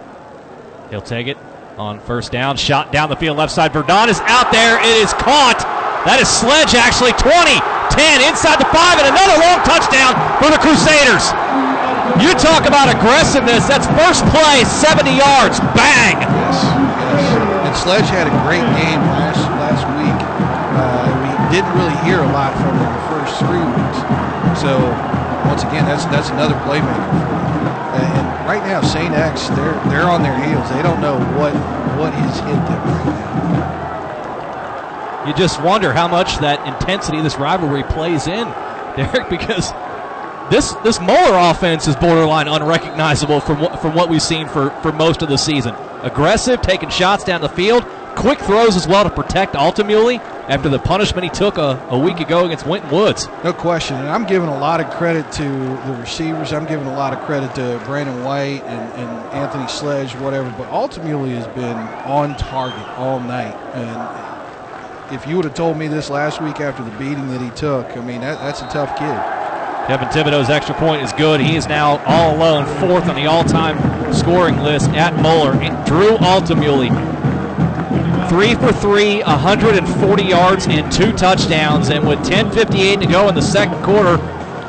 He'll 0.92 1.00
take 1.00 1.24
it 1.24 1.40
on 1.80 2.04
first 2.04 2.36
down. 2.36 2.60
Shot 2.60 2.92
down 2.92 3.08
the 3.08 3.16
field, 3.16 3.40
left 3.40 3.48
side. 3.48 3.72
Verdon 3.72 4.12
is 4.12 4.20
out 4.28 4.52
there. 4.52 4.76
It 4.76 5.00
is 5.00 5.16
caught. 5.16 5.56
That 6.04 6.20
is 6.20 6.28
Sledge, 6.28 6.76
actually. 6.76 7.16
20, 7.16 7.32
10, 7.96 8.28
inside 8.28 8.60
the 8.60 8.68
five, 8.68 9.00
and 9.00 9.08
another 9.08 9.40
long 9.40 9.64
touchdown 9.64 10.12
for 10.36 10.52
the 10.52 10.60
Crusaders. 10.60 11.32
You 12.20 12.36
talk 12.36 12.68
about 12.68 12.92
aggressiveness. 12.92 13.64
That's 13.64 13.88
first 13.96 14.20
play, 14.36 14.68
70 14.68 15.16
yards. 15.16 15.64
Bang. 15.72 16.20
Yes, 16.20 16.60
yes. 16.60 17.24
And 17.40 17.72
Sledge 17.72 18.12
had 18.12 18.28
a 18.28 18.34
great 18.44 18.68
game 18.76 19.00
last 19.16 19.40
last 19.64 19.88
week. 19.96 20.20
Uh, 20.76 21.08
we 21.24 21.56
didn't 21.56 21.72
really 21.72 21.96
hear 22.04 22.20
a 22.20 22.30
lot 22.36 22.52
from 22.60 22.76
him 22.76 22.92
the 22.92 23.06
first 23.08 23.40
three 23.40 23.64
weeks. 23.64 23.98
So 24.60 24.76
once 25.48 25.64
again, 25.64 25.88
that's 25.88 26.04
that's 26.12 26.28
another 26.28 26.52
playmaker. 26.68 27.51
And 27.66 28.46
right 28.46 28.62
now, 28.62 28.80
St. 28.80 29.14
X, 29.14 29.48
they're 29.48 29.74
they're 29.90 30.10
on 30.10 30.22
their 30.22 30.36
heels. 30.36 30.68
They 30.70 30.82
don't 30.82 31.00
know 31.00 31.18
what 31.18 31.54
what 31.98 32.12
has 32.14 32.38
hit 32.40 32.54
them 32.66 32.82
right 32.84 33.06
now. 33.06 33.22
You 35.24 35.32
just 35.32 35.60
wonder 35.60 35.92
how 35.92 36.08
much 36.08 36.38
that 36.38 36.66
intensity 36.66 37.20
this 37.20 37.36
rivalry 37.36 37.84
plays 37.84 38.26
in, 38.26 38.46
Derek, 38.96 39.28
because 39.28 39.72
this 40.50 40.72
this 40.82 41.00
Moeller 41.00 41.50
offense 41.50 41.86
is 41.86 41.96
borderline 41.96 42.48
unrecognizable 42.48 43.40
from 43.40 43.60
what, 43.60 43.80
from 43.80 43.94
what 43.94 44.08
we've 44.08 44.22
seen 44.22 44.48
for, 44.48 44.70
for 44.82 44.92
most 44.92 45.22
of 45.22 45.28
the 45.28 45.38
season 45.38 45.74
aggressive, 46.02 46.60
taking 46.60 46.90
shots 46.90 47.24
down 47.24 47.40
the 47.40 47.48
field, 47.48 47.84
quick 48.16 48.38
throws 48.40 48.76
as 48.76 48.86
well 48.86 49.04
to 49.04 49.10
protect 49.10 49.54
Altamuli 49.54 50.18
after 50.48 50.68
the 50.68 50.78
punishment 50.78 51.24
he 51.24 51.30
took 51.30 51.56
a, 51.56 51.84
a 51.90 51.98
week 51.98 52.20
ago 52.20 52.46
against 52.46 52.66
Winton 52.66 52.90
Woods. 52.90 53.28
No 53.44 53.52
question. 53.52 53.96
And 53.96 54.08
I'm 54.08 54.26
giving 54.26 54.48
a 54.48 54.58
lot 54.58 54.80
of 54.80 54.90
credit 54.90 55.30
to 55.32 55.42
the 55.42 55.96
receivers. 56.00 56.52
I'm 56.52 56.66
giving 56.66 56.86
a 56.86 56.94
lot 56.94 57.12
of 57.12 57.20
credit 57.20 57.54
to 57.54 57.82
Brandon 57.86 58.24
White 58.24 58.62
and, 58.64 58.92
and 58.92 59.10
Anthony 59.32 59.68
Sledge, 59.68 60.14
whatever. 60.16 60.52
But 60.58 60.68
Altamuli 60.68 61.34
has 61.34 61.46
been 61.48 61.76
on 62.06 62.36
target 62.36 62.86
all 62.98 63.20
night. 63.20 63.54
And 63.74 65.14
if 65.14 65.26
you 65.26 65.36
would 65.36 65.44
have 65.44 65.54
told 65.54 65.76
me 65.76 65.88
this 65.88 66.10
last 66.10 66.40
week 66.40 66.60
after 66.60 66.82
the 66.82 66.90
beating 66.92 67.28
that 67.28 67.40
he 67.40 67.50
took, 67.50 67.96
I 67.96 68.00
mean, 68.00 68.20
that, 68.22 68.38
that's 68.38 68.62
a 68.62 68.68
tough 68.68 68.98
kid. 68.98 69.42
Kevin 69.88 70.08
Thibodeau's 70.08 70.48
extra 70.48 70.76
point 70.76 71.02
is 71.02 71.12
good. 71.12 71.40
He 71.40 71.56
is 71.56 71.66
now 71.66 71.98
all 72.06 72.36
alone, 72.36 72.66
fourth 72.78 73.08
on 73.08 73.16
the 73.16 73.26
all-time 73.26 73.76
scoring 74.14 74.60
list 74.60 74.90
at 74.90 75.14
Moeller. 75.20 75.54
Drew 75.84 76.16
Altamuli, 76.18 76.90
three 78.32 78.54
for 78.54 78.72
three, 78.72 79.22
140 79.24 80.22
yards 80.22 80.66
and 80.66 80.90
two 80.90 81.12
touchdowns. 81.12 81.90
And 81.90 82.08
with 82.08 82.18
10:58 82.20 83.00
to 83.00 83.06
go 83.06 83.28
in 83.28 83.34
the 83.34 83.42
second 83.42 83.82
quarter, 83.82 84.16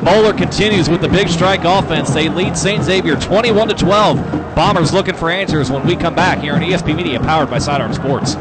Moeller 0.01 0.33
continues 0.33 0.89
with 0.89 0.99
the 0.99 1.07
big 1.07 1.29
strike 1.29 1.63
offense. 1.63 2.09
They 2.09 2.27
lead 2.27 2.57
St. 2.57 2.83
Xavier 2.83 3.15
21 3.15 3.69
to 3.69 3.73
12. 3.73 4.53
Bombers 4.53 4.91
looking 4.91 5.15
for 5.15 5.29
answers 5.29 5.71
when 5.71 5.87
we 5.87 5.95
come 5.95 6.13
back 6.13 6.39
here 6.39 6.55
on 6.55 6.61
ESP 6.61 6.93
Media, 6.93 7.21
powered 7.21 7.49
by 7.49 7.57
Sidearm 7.57 7.93
Sports. 7.93 8.35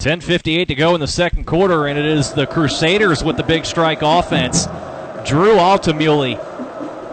Ten 0.00 0.22
fifty-eight 0.22 0.68
to 0.68 0.74
go 0.74 0.94
in 0.94 1.00
the 1.02 1.06
second 1.06 1.44
quarter, 1.46 1.86
and 1.86 1.98
it 1.98 2.06
is 2.06 2.32
the 2.32 2.46
Crusaders 2.46 3.22
with 3.22 3.36
the 3.36 3.42
big 3.42 3.66
strike 3.66 4.00
offense. 4.00 4.64
Drew 5.26 5.56
Altamuli, 5.56 6.36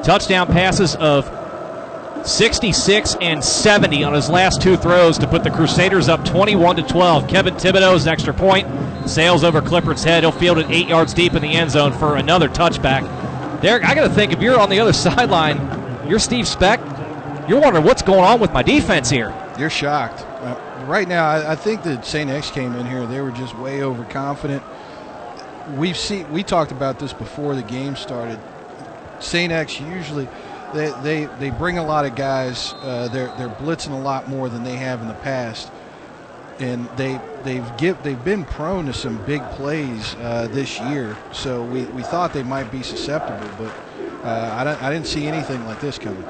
touchdown 0.05 0.47
passes 0.47 0.95
of 0.95 1.29
66 2.25 3.17
and 3.19 3.43
70 3.43 4.05
on 4.05 4.13
his 4.13 4.29
last 4.29 4.61
two 4.61 4.77
throws 4.77 5.17
to 5.17 5.27
put 5.27 5.43
the 5.43 5.49
Crusaders 5.51 6.07
up 6.07 6.23
21 6.23 6.77
to 6.77 6.83
12. 6.83 7.27
Kevin 7.27 7.55
Thibodeau's 7.55 8.07
extra 8.07 8.33
point 8.33 8.65
sails 9.05 9.43
over 9.43 9.61
Clifford's 9.61 10.05
head. 10.05 10.23
He'll 10.23 10.31
field 10.31 10.57
it 10.57 10.67
eight 10.69 10.87
yards 10.87 11.13
deep 11.13 11.33
in 11.33 11.41
the 11.41 11.51
end 11.51 11.71
zone 11.71 11.91
for 11.91 12.15
another 12.15 12.47
touchback. 12.47 13.01
Derek, 13.61 13.83
I 13.83 13.95
got 13.95 14.07
to 14.07 14.13
think 14.13 14.31
if 14.31 14.41
you're 14.41 14.59
on 14.59 14.69
the 14.69 14.79
other 14.79 14.93
sideline, 14.93 15.57
you're 16.07 16.19
Steve 16.19 16.47
Specht. 16.47 16.83
You're 17.49 17.59
wondering 17.59 17.85
what's 17.85 18.01
going 18.01 18.23
on 18.23 18.39
with 18.39 18.53
my 18.53 18.63
defense 18.63 19.09
here. 19.09 19.33
You're 19.59 19.69
shocked. 19.69 20.26
Right 20.87 21.07
now, 21.07 21.27
I, 21.27 21.51
I 21.51 21.55
think 21.57 21.83
that 21.83 22.05
St. 22.05 22.29
X 22.29 22.49
came 22.49 22.73
in 22.73 22.85
here. 22.85 23.05
They 23.05 23.19
were 23.19 23.31
just 23.31 23.57
way 23.57 23.83
overconfident. 23.83 24.63
We've 25.75 25.97
seen. 25.97 26.31
We 26.31 26.43
talked 26.43 26.71
about 26.71 26.97
this 26.97 27.11
before 27.11 27.55
the 27.55 27.61
game 27.61 27.97
started. 27.97 28.39
St. 29.19 29.51
X 29.51 29.81
usually 29.81 30.29
they, 30.73 30.91
they, 31.03 31.25
they 31.39 31.49
bring 31.49 31.77
a 31.77 31.85
lot 31.85 32.05
of 32.05 32.15
guys. 32.15 32.73
Uh, 32.81 33.09
they're 33.09 33.27
they're 33.37 33.49
blitzing 33.49 33.91
a 33.91 34.01
lot 34.01 34.29
more 34.29 34.47
than 34.47 34.63
they 34.63 34.77
have 34.77 35.01
in 35.01 35.09
the 35.09 35.13
past, 35.15 35.69
and 36.59 36.87
they 36.95 37.19
they've 37.43 37.69
give 37.77 38.01
they've 38.03 38.23
been 38.23 38.45
prone 38.45 38.85
to 38.85 38.93
some 38.93 39.17
big 39.25 39.43
plays 39.51 40.15
uh, 40.21 40.47
this 40.51 40.79
year. 40.79 41.17
So 41.33 41.65
we, 41.65 41.83
we 41.85 42.01
thought 42.01 42.31
they 42.31 42.43
might 42.43 42.71
be 42.71 42.81
susceptible, 42.81 43.49
but 43.57 44.25
uh, 44.25 44.77
I, 44.79 44.87
I 44.87 44.93
didn't 44.93 45.07
see 45.07 45.27
anything 45.27 45.65
like 45.65 45.81
this 45.81 45.99
coming. 45.99 46.23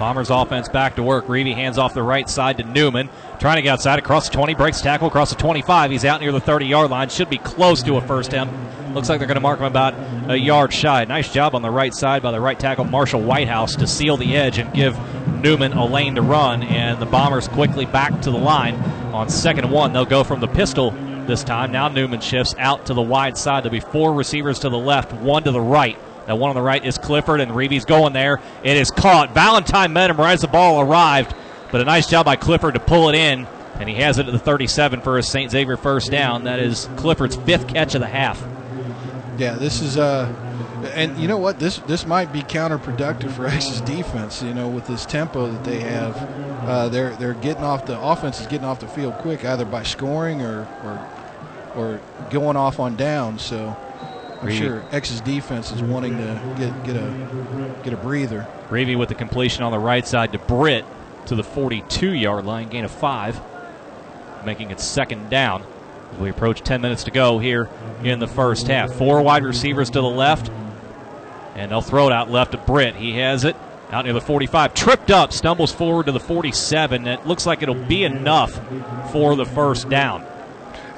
Bombers 0.00 0.30
offense 0.30 0.66
back 0.66 0.96
to 0.96 1.02
work. 1.02 1.26
Reavy 1.26 1.54
hands 1.54 1.76
off 1.76 1.92
the 1.92 2.02
right 2.02 2.26
side 2.26 2.56
to 2.56 2.64
Newman. 2.64 3.10
Trying 3.38 3.56
to 3.56 3.62
get 3.62 3.74
outside 3.74 3.98
across 3.98 4.30
the 4.30 4.34
20, 4.34 4.54
breaks 4.54 4.80
tackle 4.80 5.08
across 5.08 5.28
the 5.28 5.36
25. 5.36 5.90
He's 5.90 6.06
out 6.06 6.22
near 6.22 6.32
the 6.32 6.40
30 6.40 6.64
yard 6.64 6.90
line. 6.90 7.10
Should 7.10 7.28
be 7.28 7.36
close 7.36 7.82
to 7.82 7.96
a 7.96 8.00
first 8.00 8.30
down. 8.30 8.48
Looks 8.94 9.10
like 9.10 9.18
they're 9.18 9.28
going 9.28 9.36
to 9.36 9.42
mark 9.42 9.60
him 9.60 9.66
about 9.66 9.92
a 10.30 10.36
yard 10.36 10.72
shy. 10.72 11.04
Nice 11.04 11.30
job 11.30 11.54
on 11.54 11.60
the 11.60 11.70
right 11.70 11.92
side 11.92 12.22
by 12.22 12.32
the 12.32 12.40
right 12.40 12.58
tackle, 12.58 12.86
Marshall 12.86 13.20
Whitehouse, 13.20 13.76
to 13.76 13.86
seal 13.86 14.16
the 14.16 14.36
edge 14.36 14.58
and 14.58 14.72
give 14.72 14.98
Newman 15.42 15.74
a 15.74 15.84
lane 15.84 16.14
to 16.14 16.22
run. 16.22 16.62
And 16.62 16.98
the 16.98 17.04
Bombers 17.04 17.46
quickly 17.46 17.84
back 17.84 18.22
to 18.22 18.30
the 18.30 18.38
line 18.38 18.76
on 19.12 19.28
second 19.28 19.64
and 19.64 19.72
one. 19.72 19.92
They'll 19.92 20.06
go 20.06 20.24
from 20.24 20.40
the 20.40 20.48
pistol 20.48 20.92
this 21.26 21.44
time. 21.44 21.72
Now 21.72 21.88
Newman 21.88 22.22
shifts 22.22 22.54
out 22.58 22.86
to 22.86 22.94
the 22.94 23.02
wide 23.02 23.36
side. 23.36 23.64
There'll 23.64 23.72
be 23.72 23.80
four 23.80 24.14
receivers 24.14 24.60
to 24.60 24.70
the 24.70 24.78
left, 24.78 25.12
one 25.12 25.42
to 25.42 25.52
the 25.52 25.60
right. 25.60 25.98
That 26.30 26.36
one 26.36 26.48
on 26.48 26.54
the 26.54 26.62
right 26.62 26.84
is 26.84 26.96
Clifford, 26.96 27.40
and 27.40 27.56
Reavy's 27.56 27.84
going 27.84 28.12
there. 28.12 28.40
It 28.62 28.76
is 28.76 28.92
caught. 28.92 29.34
Valentine 29.34 29.92
met 29.92 30.10
him 30.10 30.16
right 30.16 30.34
as 30.34 30.42
the 30.42 30.46
ball 30.46 30.80
arrived, 30.80 31.34
but 31.72 31.80
a 31.80 31.84
nice 31.84 32.06
job 32.06 32.24
by 32.24 32.36
Clifford 32.36 32.74
to 32.74 32.80
pull 32.80 33.08
it 33.08 33.16
in 33.16 33.48
And 33.80 33.88
he 33.88 33.96
has 33.96 34.16
it 34.18 34.28
at 34.28 34.32
the 34.32 34.38
37 34.38 35.00
for 35.00 35.18
a 35.18 35.24
St. 35.24 35.50
Xavier 35.50 35.76
first 35.76 36.12
down. 36.12 36.44
That 36.44 36.60
is 36.60 36.88
Clifford's 36.94 37.34
fifth 37.34 37.66
catch 37.66 37.96
of 37.96 38.00
the 38.00 38.06
half. 38.06 38.40
Yeah, 39.38 39.56
this 39.56 39.82
is 39.82 39.98
uh 39.98 40.32
and 40.94 41.18
you 41.18 41.26
know 41.26 41.38
what? 41.38 41.58
This 41.58 41.78
this 41.78 42.06
might 42.06 42.32
be 42.32 42.42
counterproductive 42.42 43.32
for 43.32 43.46
X's 43.48 43.80
defense. 43.80 44.40
You 44.40 44.54
know, 44.54 44.68
with 44.68 44.86
this 44.86 45.04
tempo 45.04 45.50
that 45.50 45.64
they 45.64 45.80
have, 45.80 46.16
uh, 46.62 46.88
they're 46.90 47.16
they're 47.16 47.34
getting 47.34 47.64
off 47.64 47.86
the 47.86 48.00
offense 48.00 48.40
is 48.40 48.46
getting 48.46 48.66
off 48.66 48.78
the 48.78 48.86
field 48.86 49.14
quick, 49.14 49.44
either 49.44 49.64
by 49.64 49.82
scoring 49.82 50.42
or 50.42 50.68
or, 50.84 51.08
or 51.74 52.00
going 52.30 52.56
off 52.56 52.78
on 52.78 52.94
downs. 52.94 53.42
So 53.42 53.76
I'm 54.42 54.50
sure 54.50 54.82
X's 54.90 55.20
defense 55.20 55.70
is 55.70 55.82
wanting 55.82 56.16
to 56.16 56.40
get 56.58 56.84
get 56.84 56.96
a 56.96 57.74
get 57.82 57.92
a 57.92 57.96
breather. 57.96 58.46
Reavy 58.70 58.96
with 58.96 59.08
the 59.08 59.14
completion 59.14 59.62
on 59.62 59.72
the 59.72 59.78
right 59.78 60.06
side 60.06 60.32
to 60.32 60.38
Britt 60.38 60.84
to 61.26 61.34
the 61.34 61.44
42 61.44 62.12
yard 62.14 62.46
line, 62.46 62.68
gain 62.68 62.84
of 62.84 62.90
five, 62.90 63.40
making 64.44 64.70
it 64.70 64.80
second 64.80 65.28
down. 65.28 65.62
As 66.12 66.18
we 66.18 66.30
approach 66.30 66.62
10 66.62 66.80
minutes 66.80 67.04
to 67.04 67.10
go 67.10 67.38
here 67.38 67.68
in 68.02 68.18
the 68.18 68.26
first 68.26 68.66
half. 68.66 68.92
Four 68.92 69.22
wide 69.22 69.44
receivers 69.44 69.90
to 69.90 70.00
the 70.00 70.08
left, 70.08 70.50
and 71.54 71.70
they'll 71.70 71.82
throw 71.82 72.06
it 72.06 72.12
out 72.12 72.30
left 72.30 72.52
to 72.52 72.58
Britt. 72.58 72.96
He 72.96 73.18
has 73.18 73.44
it 73.44 73.56
out 73.92 74.04
near 74.04 74.14
the 74.14 74.20
45, 74.20 74.74
tripped 74.74 75.10
up, 75.10 75.32
stumbles 75.32 75.72
forward 75.72 76.06
to 76.06 76.12
the 76.12 76.20
47. 76.20 77.06
It 77.06 77.26
looks 77.26 77.44
like 77.46 77.62
it'll 77.62 77.74
be 77.74 78.04
enough 78.04 78.58
for 79.12 79.36
the 79.36 79.44
first 79.44 79.88
down. 79.88 80.24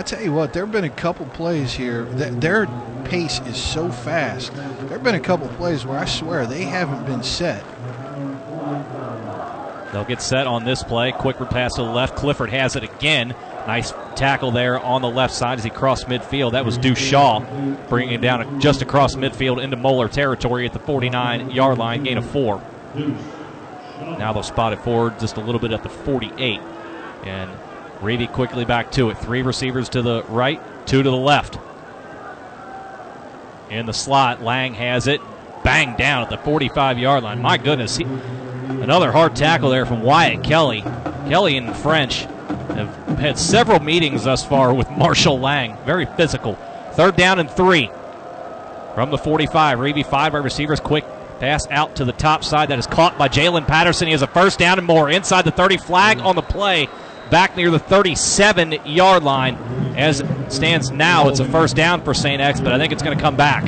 I 0.02 0.04
tell 0.04 0.20
you 0.20 0.32
what, 0.32 0.52
there 0.52 0.64
have 0.64 0.72
been 0.72 0.82
a 0.82 0.90
couple 0.90 1.26
plays 1.26 1.74
here. 1.74 2.02
That 2.02 2.40
their 2.40 2.66
pace 3.04 3.40
is 3.42 3.56
so 3.56 3.88
fast. 3.88 4.52
There 4.52 4.88
have 4.88 5.04
been 5.04 5.14
a 5.14 5.20
couple 5.20 5.46
plays 5.50 5.86
where 5.86 5.96
I 5.96 6.06
swear 6.06 6.44
they 6.44 6.64
haven't 6.64 7.06
been 7.06 7.22
set. 7.22 7.62
They'll 9.92 10.02
get 10.02 10.20
set 10.20 10.48
on 10.48 10.64
this 10.64 10.82
play. 10.82 11.12
Quick 11.12 11.36
pass 11.50 11.74
to 11.74 11.82
the 11.82 11.88
left. 11.88 12.16
Clifford 12.16 12.50
has 12.50 12.74
it 12.74 12.82
again. 12.82 13.36
Nice 13.68 13.92
tackle 14.16 14.50
there 14.50 14.80
on 14.80 15.02
the 15.02 15.08
left 15.08 15.34
side 15.34 15.58
as 15.58 15.64
he 15.64 15.70
crossed 15.70 16.08
midfield. 16.08 16.50
That 16.50 16.64
was 16.64 16.78
Deuce 16.78 16.98
Shaw 16.98 17.38
bringing 17.88 18.14
him 18.14 18.22
down 18.22 18.60
just 18.60 18.82
across 18.82 19.14
midfield 19.14 19.62
into 19.62 19.76
Moeller 19.76 20.08
territory 20.08 20.66
at 20.66 20.72
the 20.72 20.80
49 20.80 21.52
yard 21.52 21.78
line, 21.78 22.02
gain 22.02 22.18
of 22.18 22.26
four. 22.28 22.60
Now 24.00 24.32
they'll 24.32 24.42
spot 24.42 24.72
it 24.72 24.80
forward 24.80 25.20
just 25.20 25.36
a 25.36 25.40
little 25.40 25.60
bit 25.60 25.70
at 25.70 25.84
the 25.84 25.88
48. 25.88 26.58
And 27.22 27.48
Reavy 28.02 28.30
quickly 28.30 28.64
back 28.64 28.90
to 28.92 29.10
it. 29.10 29.18
Three 29.18 29.42
receivers 29.42 29.88
to 29.90 30.02
the 30.02 30.24
right, 30.24 30.60
two 30.86 31.02
to 31.02 31.10
the 31.10 31.16
left. 31.16 31.58
In 33.70 33.86
the 33.86 33.92
slot, 33.92 34.42
Lang 34.42 34.74
has 34.74 35.06
it. 35.06 35.20
Bang 35.62 35.96
down 35.96 36.22
at 36.22 36.28
the 36.28 36.36
45 36.38 36.98
yard 36.98 37.22
line. 37.22 37.40
My 37.40 37.56
goodness. 37.56 37.96
He, 37.96 38.04
another 38.04 39.12
hard 39.12 39.36
tackle 39.36 39.70
there 39.70 39.86
from 39.86 40.02
Wyatt 40.02 40.42
Kelly. 40.42 40.82
Kelly 41.28 41.56
and 41.56 41.74
French 41.76 42.22
have 42.74 42.94
had 43.18 43.38
several 43.38 43.78
meetings 43.78 44.24
thus 44.24 44.44
far 44.44 44.74
with 44.74 44.90
Marshall 44.98 45.38
Lang. 45.38 45.76
Very 45.86 46.06
physical. 46.06 46.56
Third 46.94 47.16
down 47.16 47.38
and 47.38 47.50
three 47.50 47.88
from 48.94 49.10
the 49.10 49.18
45. 49.18 49.78
Reavy 49.78 50.04
five 50.04 50.32
wide 50.32 50.44
receivers. 50.44 50.80
Quick 50.80 51.04
pass 51.38 51.66
out 51.70 51.96
to 51.96 52.04
the 52.04 52.12
top 52.12 52.44
side. 52.44 52.68
That 52.68 52.78
is 52.78 52.86
caught 52.86 53.16
by 53.16 53.28
Jalen 53.28 53.66
Patterson. 53.66 54.08
He 54.08 54.12
has 54.12 54.22
a 54.22 54.26
first 54.26 54.58
down 54.58 54.78
and 54.78 54.86
more 54.86 55.08
inside 55.08 55.44
the 55.44 55.50
30 55.50 55.78
flag 55.78 56.18
on 56.18 56.36
the 56.36 56.42
play. 56.42 56.88
Back 57.32 57.56
near 57.56 57.70
the 57.70 57.78
37 57.78 58.72
yard 58.84 59.22
line. 59.22 59.56
As 59.96 60.20
it 60.20 60.52
stands 60.52 60.90
now, 60.90 61.30
it's 61.30 61.40
a 61.40 61.46
first 61.46 61.74
down 61.74 62.02
for 62.02 62.12
St. 62.12 62.42
X, 62.42 62.60
but 62.60 62.74
I 62.74 62.78
think 62.78 62.92
it's 62.92 63.02
going 63.02 63.16
to 63.16 63.22
come 63.22 63.36
back. 63.36 63.64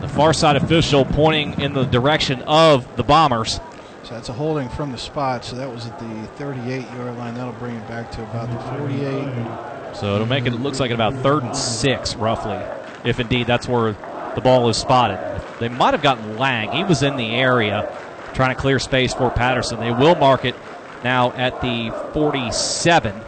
The 0.00 0.08
far 0.08 0.32
side 0.32 0.56
official 0.56 1.04
pointing 1.04 1.60
in 1.60 1.74
the 1.74 1.84
direction 1.84 2.40
of 2.46 2.96
the 2.96 3.02
Bombers. 3.02 3.60
So 4.04 4.14
that's 4.14 4.30
a 4.30 4.32
holding 4.32 4.70
from 4.70 4.90
the 4.90 4.96
spot. 4.96 5.44
So 5.44 5.54
that 5.56 5.70
was 5.70 5.84
at 5.84 5.98
the 5.98 6.26
38 6.36 6.80
yard 6.80 7.18
line. 7.18 7.34
That'll 7.34 7.52
bring 7.52 7.76
it 7.76 7.86
back 7.86 8.10
to 8.12 8.22
about 8.22 8.50
the 8.50 8.78
48. 8.78 9.94
So 9.94 10.14
it'll 10.14 10.26
make 10.26 10.46
it, 10.46 10.54
it 10.54 10.60
looks 10.60 10.80
like 10.80 10.92
about 10.92 11.12
third 11.16 11.42
and 11.42 11.54
six, 11.54 12.16
roughly, 12.16 12.58
if 13.04 13.20
indeed 13.20 13.48
that's 13.48 13.68
where 13.68 13.92
the 14.34 14.40
ball 14.40 14.66
is 14.70 14.78
spotted. 14.78 15.18
They 15.58 15.68
might 15.68 15.92
have 15.92 16.02
gotten 16.02 16.38
Lang. 16.38 16.72
He 16.72 16.84
was 16.84 17.02
in 17.02 17.16
the 17.16 17.34
area 17.34 17.94
trying 18.32 18.56
to 18.56 18.58
clear 18.58 18.78
space 18.78 19.12
for 19.12 19.28
Patterson. 19.28 19.78
They 19.78 19.90
will 19.90 20.14
mark 20.14 20.46
it 20.46 20.54
now 21.02 21.32
at 21.32 21.60
the 21.60 21.90
47. 22.12 23.20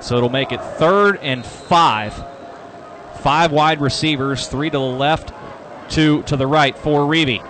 So 0.00 0.16
it'll 0.16 0.28
make 0.28 0.52
it 0.52 0.60
third 0.60 1.18
and 1.22 1.44
five. 1.44 2.14
Five 3.20 3.52
wide 3.52 3.80
receivers, 3.80 4.48
three 4.48 4.68
to 4.68 4.78
the 4.78 4.80
left, 4.80 5.32
two 5.88 6.22
to 6.24 6.36
the 6.36 6.46
right 6.46 6.76
for 6.76 7.00
Reavy. 7.00 7.46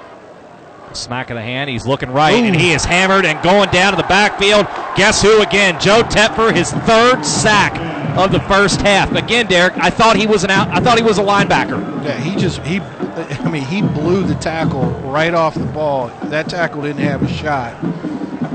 Smack 0.92 1.30
of 1.30 1.36
the 1.36 1.42
hand. 1.42 1.70
He's 1.70 1.86
looking 1.86 2.10
right, 2.10 2.34
and 2.34 2.54
he 2.54 2.72
is 2.72 2.84
hammered 2.84 3.24
and 3.24 3.42
going 3.42 3.70
down 3.70 3.92
to 3.92 3.96
the 3.96 4.06
backfield. 4.08 4.66
Guess 4.96 5.22
who 5.22 5.40
again? 5.40 5.80
Joe 5.80 6.02
Tepfer, 6.02 6.54
his 6.54 6.70
third 6.70 7.24
sack 7.24 7.74
of 8.18 8.30
the 8.30 8.40
first 8.40 8.82
half. 8.82 9.10
Again, 9.12 9.46
Derek, 9.46 9.72
I 9.78 9.88
thought 9.88 10.16
he 10.16 10.26
was 10.26 10.44
an 10.44 10.50
out. 10.50 10.68
I 10.68 10.80
thought 10.80 10.98
he 10.98 11.04
was 11.04 11.16
a 11.16 11.22
linebacker. 11.22 11.80
Yeah, 12.04 12.20
he 12.20 12.38
just 12.38 12.60
he. 12.62 12.80
I 12.80 13.48
mean, 13.48 13.64
he 13.64 13.80
blew 13.80 14.24
the 14.24 14.34
tackle 14.34 14.90
right 15.10 15.32
off 15.32 15.54
the 15.54 15.64
ball. 15.64 16.08
That 16.24 16.50
tackle 16.50 16.82
didn't 16.82 17.02
have 17.02 17.22
a 17.22 17.28
shot. 17.28 17.74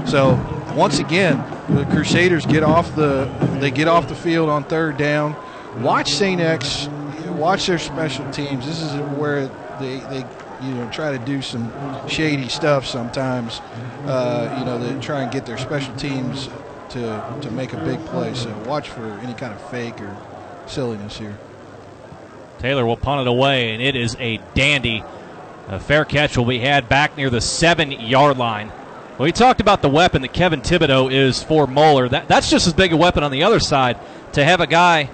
So 0.07 0.35
once 0.77 0.99
again, 0.99 1.43
the 1.69 1.85
Crusaders 1.85 2.45
get 2.45 2.63
off 2.63 2.95
the 2.95 3.25
they 3.59 3.71
get 3.71 3.87
off 3.87 4.07
the 4.07 4.15
field 4.15 4.47
on 4.47 4.63
third 4.63 4.95
down. 4.95 5.35
Watch 5.81 6.11
Saint 6.11 6.39
X. 6.39 6.87
Watch 7.29 7.65
their 7.65 7.79
special 7.79 8.29
teams. 8.31 8.65
This 8.65 8.81
is 8.81 8.93
where 9.17 9.47
they 9.79 9.97
they 10.11 10.23
you 10.61 10.73
know 10.75 10.87
try 10.91 11.11
to 11.11 11.17
do 11.17 11.41
some 11.41 11.71
shady 12.07 12.47
stuff 12.47 12.85
sometimes. 12.85 13.59
Uh, 14.05 14.55
you 14.59 14.65
know 14.65 14.77
they 14.77 14.99
try 15.01 15.23
and 15.23 15.31
get 15.31 15.47
their 15.47 15.57
special 15.57 15.93
teams 15.95 16.47
to 16.89 17.39
to 17.41 17.51
make 17.51 17.73
a 17.73 17.83
big 17.83 17.99
play. 18.05 18.35
So 18.35 18.55
watch 18.67 18.89
for 18.89 19.05
any 19.23 19.33
kind 19.33 19.53
of 19.53 19.69
fake 19.71 19.99
or 19.99 20.15
silliness 20.67 21.17
here. 21.17 21.37
Taylor 22.59 22.85
will 22.85 22.97
punt 22.97 23.21
it 23.21 23.27
away, 23.27 23.73
and 23.73 23.81
it 23.81 23.95
is 23.95 24.15
a 24.19 24.39
dandy. 24.53 25.03
A 25.69 25.79
fair 25.79 26.05
catch 26.05 26.37
will 26.37 26.45
be 26.45 26.59
had 26.59 26.87
back 26.87 27.17
near 27.17 27.31
the 27.31 27.41
seven 27.41 27.91
yard 27.91 28.37
line. 28.37 28.71
Well, 29.17 29.25
we 29.25 29.31
talked 29.31 29.61
about 29.61 29.81
the 29.81 29.89
weapon 29.89 30.21
that 30.21 30.31
Kevin 30.31 30.61
Thibodeau 30.61 31.11
is 31.11 31.41
for 31.41 31.65
Moeller. 31.65 32.07
That, 32.07 32.27
that's 32.27 32.51
just 32.51 32.67
as 32.67 32.73
big 32.73 32.93
a 32.93 32.97
weapon 32.97 33.23
on 33.23 33.31
the 33.31 33.41
other 33.41 33.59
side 33.59 33.97
to 34.33 34.45
have 34.45 34.61
a 34.61 34.67
guy 34.67 35.09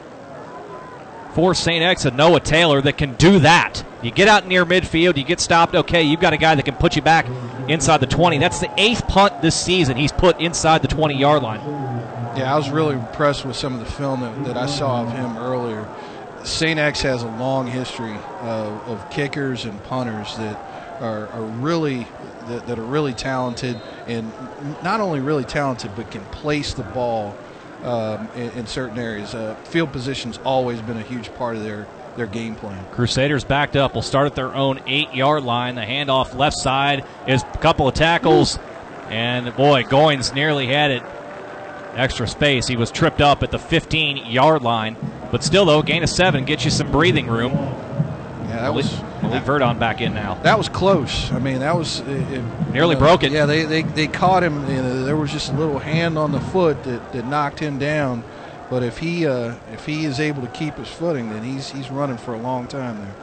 for 1.34 1.56
St. 1.56 1.82
X 1.82 2.04
and 2.04 2.18
Noah 2.18 2.42
Taylor 2.42 2.82
that 2.82 2.98
can 2.98 3.14
do 3.16 3.40
that. 3.40 3.82
You 4.02 4.12
get 4.12 4.28
out 4.28 4.46
near 4.46 4.66
midfield, 4.66 5.16
you 5.16 5.24
get 5.24 5.40
stopped, 5.40 5.74
okay, 5.74 6.04
you've 6.04 6.20
got 6.20 6.34
a 6.34 6.38
guy 6.38 6.54
that 6.54 6.66
can 6.66 6.76
put 6.76 6.98
you 6.98 7.02
back 7.02 7.28
inside 7.70 8.00
the 8.00 8.08
20. 8.08 8.40
That's 8.40 8.60
the 8.60 8.70
eighth 8.78 9.08
punt 9.08 9.42
this 9.42 9.56
season 9.56 9.96
he's 9.96 10.12
put 10.12 10.38
inside 10.42 10.82
the 10.82 10.90
20 10.90 11.18
yard 11.18 11.42
line. 11.42 11.62
Yeah, 12.36 12.54
I 12.54 12.58
was 12.58 12.70
really 12.70 12.96
impressed 12.96 13.46
with 13.46 13.56
some 13.56 13.74
of 13.74 13.80
the 13.80 13.86
film 13.86 14.20
that, 14.20 14.44
that 14.44 14.58
I 14.58 14.66
saw 14.66 15.04
of 15.04 15.14
him 15.14 15.38
earlier. 15.38 15.88
St. 16.44 16.78
X 16.78 17.02
has 17.04 17.24
a 17.24 17.28
long 17.28 17.68
history 17.68 18.18
of, 18.42 18.90
of 18.90 19.10
kickers 19.10 19.64
and 19.64 19.82
punters 19.86 20.36
that 20.36 20.58
are, 21.00 21.28
are 21.30 21.44
really 21.44 22.06
that, 22.48 22.68
that, 22.68 22.80
are 22.80 22.84
really 22.84 23.14
talented 23.14 23.80
and 24.08 24.32
not 24.84 25.02
only 25.02 25.20
really 25.20 25.44
talented 25.44 25.92
but 25.96 26.10
can 26.12 26.24
place 26.26 26.74
the 26.74 26.84
ball 26.84 27.36
um, 27.84 28.28
in, 28.36 28.50
in, 28.52 28.68
certain 28.68 28.98
areas. 28.98 29.36
Uh, 29.36 29.56
field 29.66 29.92
position's 29.92 30.38
always 30.46 30.82
been 30.82 30.98
a 30.98 31.02
huge 31.02 31.34
part 31.36 31.56
of 31.56 31.64
their 31.64 31.88
their 32.16 32.28
game 32.28 32.56
plan. 32.56 32.84
Crusaders 32.92 33.44
backed 33.44 33.76
up. 33.76 33.96
Will 33.96 34.02
start 34.02 34.28
at 34.28 34.36
their 34.36 34.54
own 34.54 34.80
eight 34.88 35.14
yard 35.14 35.44
line. 35.44 35.76
The 35.76 35.82
handoff 35.82 36.36
left 36.36 36.58
side 36.58 37.06
is 37.28 37.44
a 37.44 37.58
couple 37.58 37.88
of 37.88 37.94
tackles, 37.94 38.60
and 39.10 39.54
boy, 39.56 39.84
Goins 39.84 40.34
nearly 40.34 40.68
had 40.68 40.92
it. 40.92 41.04
Extra 41.96 42.28
space. 42.28 42.68
He 42.68 42.76
was 42.76 42.90
tripped 42.90 43.22
up 43.22 43.44
at 43.44 43.52
the 43.52 43.60
15 43.60 44.18
yard 44.32 44.64
line, 44.64 44.98
but 45.32 45.44
still 45.44 45.66
though, 45.66 45.84
gain 45.84 46.02
of 46.02 46.10
seven 46.10 46.44
gets 46.44 46.66
you 46.66 46.72
some 46.72 46.92
breathing 46.92 47.28
room. 47.28 47.52
Yeah, 47.52 48.62
that 48.62 48.74
was. 48.74 49.00
Malik 49.24 49.44
Verdon 49.44 49.80
back 49.80 50.02
in 50.02 50.14
now. 50.14 50.36
That 50.44 50.58
was 50.58 50.70
close. 50.70 51.32
I 51.32 51.40
mean, 51.40 51.60
that 51.60 51.76
was 51.76 52.02
it, 52.02 52.44
nearly 52.72 52.96
broke 52.96 53.24
it. 53.24 53.32
Yeah, 53.32 53.46
they, 53.46 53.64
they, 53.64 53.82
they 53.82 54.08
caught 54.08 54.44
him. 54.44 54.70
You 54.70 54.82
know, 54.82 55.06
there 55.06 55.16
was 55.16 55.32
just 55.32 55.52
a 55.52 55.56
little 55.56 55.80
hand 55.80 56.18
on 56.18 56.32
the 56.32 56.40
foot 56.40 56.84
that, 56.84 57.14
that 57.14 57.26
knocked 57.26 57.60
him 57.60 57.80
down. 57.80 58.24
But 58.70 58.84
if 58.84 58.98
he 58.98 59.26
uh, 59.26 59.56
if 59.72 59.86
he 59.86 60.06
is 60.06 60.20
able 60.20 60.42
to 60.42 60.48
keep 60.50 60.76
his 60.76 60.88
footing, 60.88 61.30
then 61.30 61.44
he's 61.44 61.72
he's 61.72 61.90
running 61.90 62.18
for 62.18 62.34
a 62.34 62.40
long 62.40 62.68
time 62.68 62.98
there. 62.98 63.14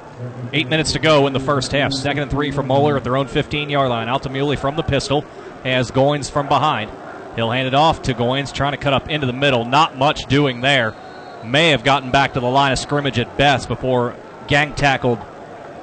Eight 0.52 0.68
minutes 0.68 0.92
to 0.92 0.98
go 0.98 1.26
in 1.26 1.32
the 1.32 1.40
first 1.40 1.72
half. 1.72 1.92
Second 1.92 2.22
and 2.22 2.30
three 2.30 2.50
from 2.50 2.66
Moeller 2.66 2.96
at 2.96 3.04
their 3.04 3.16
own 3.16 3.26
15 3.26 3.70
yard 3.70 3.88
line. 3.88 4.06
Altamuli 4.08 4.58
from 4.58 4.76
the 4.76 4.82
pistol 4.82 5.22
has 5.64 5.90
Goins 5.90 6.30
from 6.30 6.46
behind. 6.48 6.90
He'll 7.36 7.50
hand 7.50 7.66
it 7.68 7.74
off 7.74 8.02
to 8.02 8.14
Goins, 8.14 8.52
trying 8.52 8.72
to 8.72 8.78
cut 8.78 8.92
up 8.92 9.08
into 9.08 9.26
the 9.26 9.32
middle. 9.32 9.64
Not 9.64 9.96
much 9.96 10.26
doing 10.26 10.60
there. 10.60 10.94
May 11.44 11.70
have 11.70 11.84
gotten 11.84 12.10
back 12.10 12.34
to 12.34 12.40
the 12.40 12.46
line 12.46 12.72
of 12.72 12.78
scrimmage 12.78 13.18
at 13.18 13.36
best 13.38 13.66
before 13.68 14.14
gang 14.46 14.74
tackled 14.74 15.18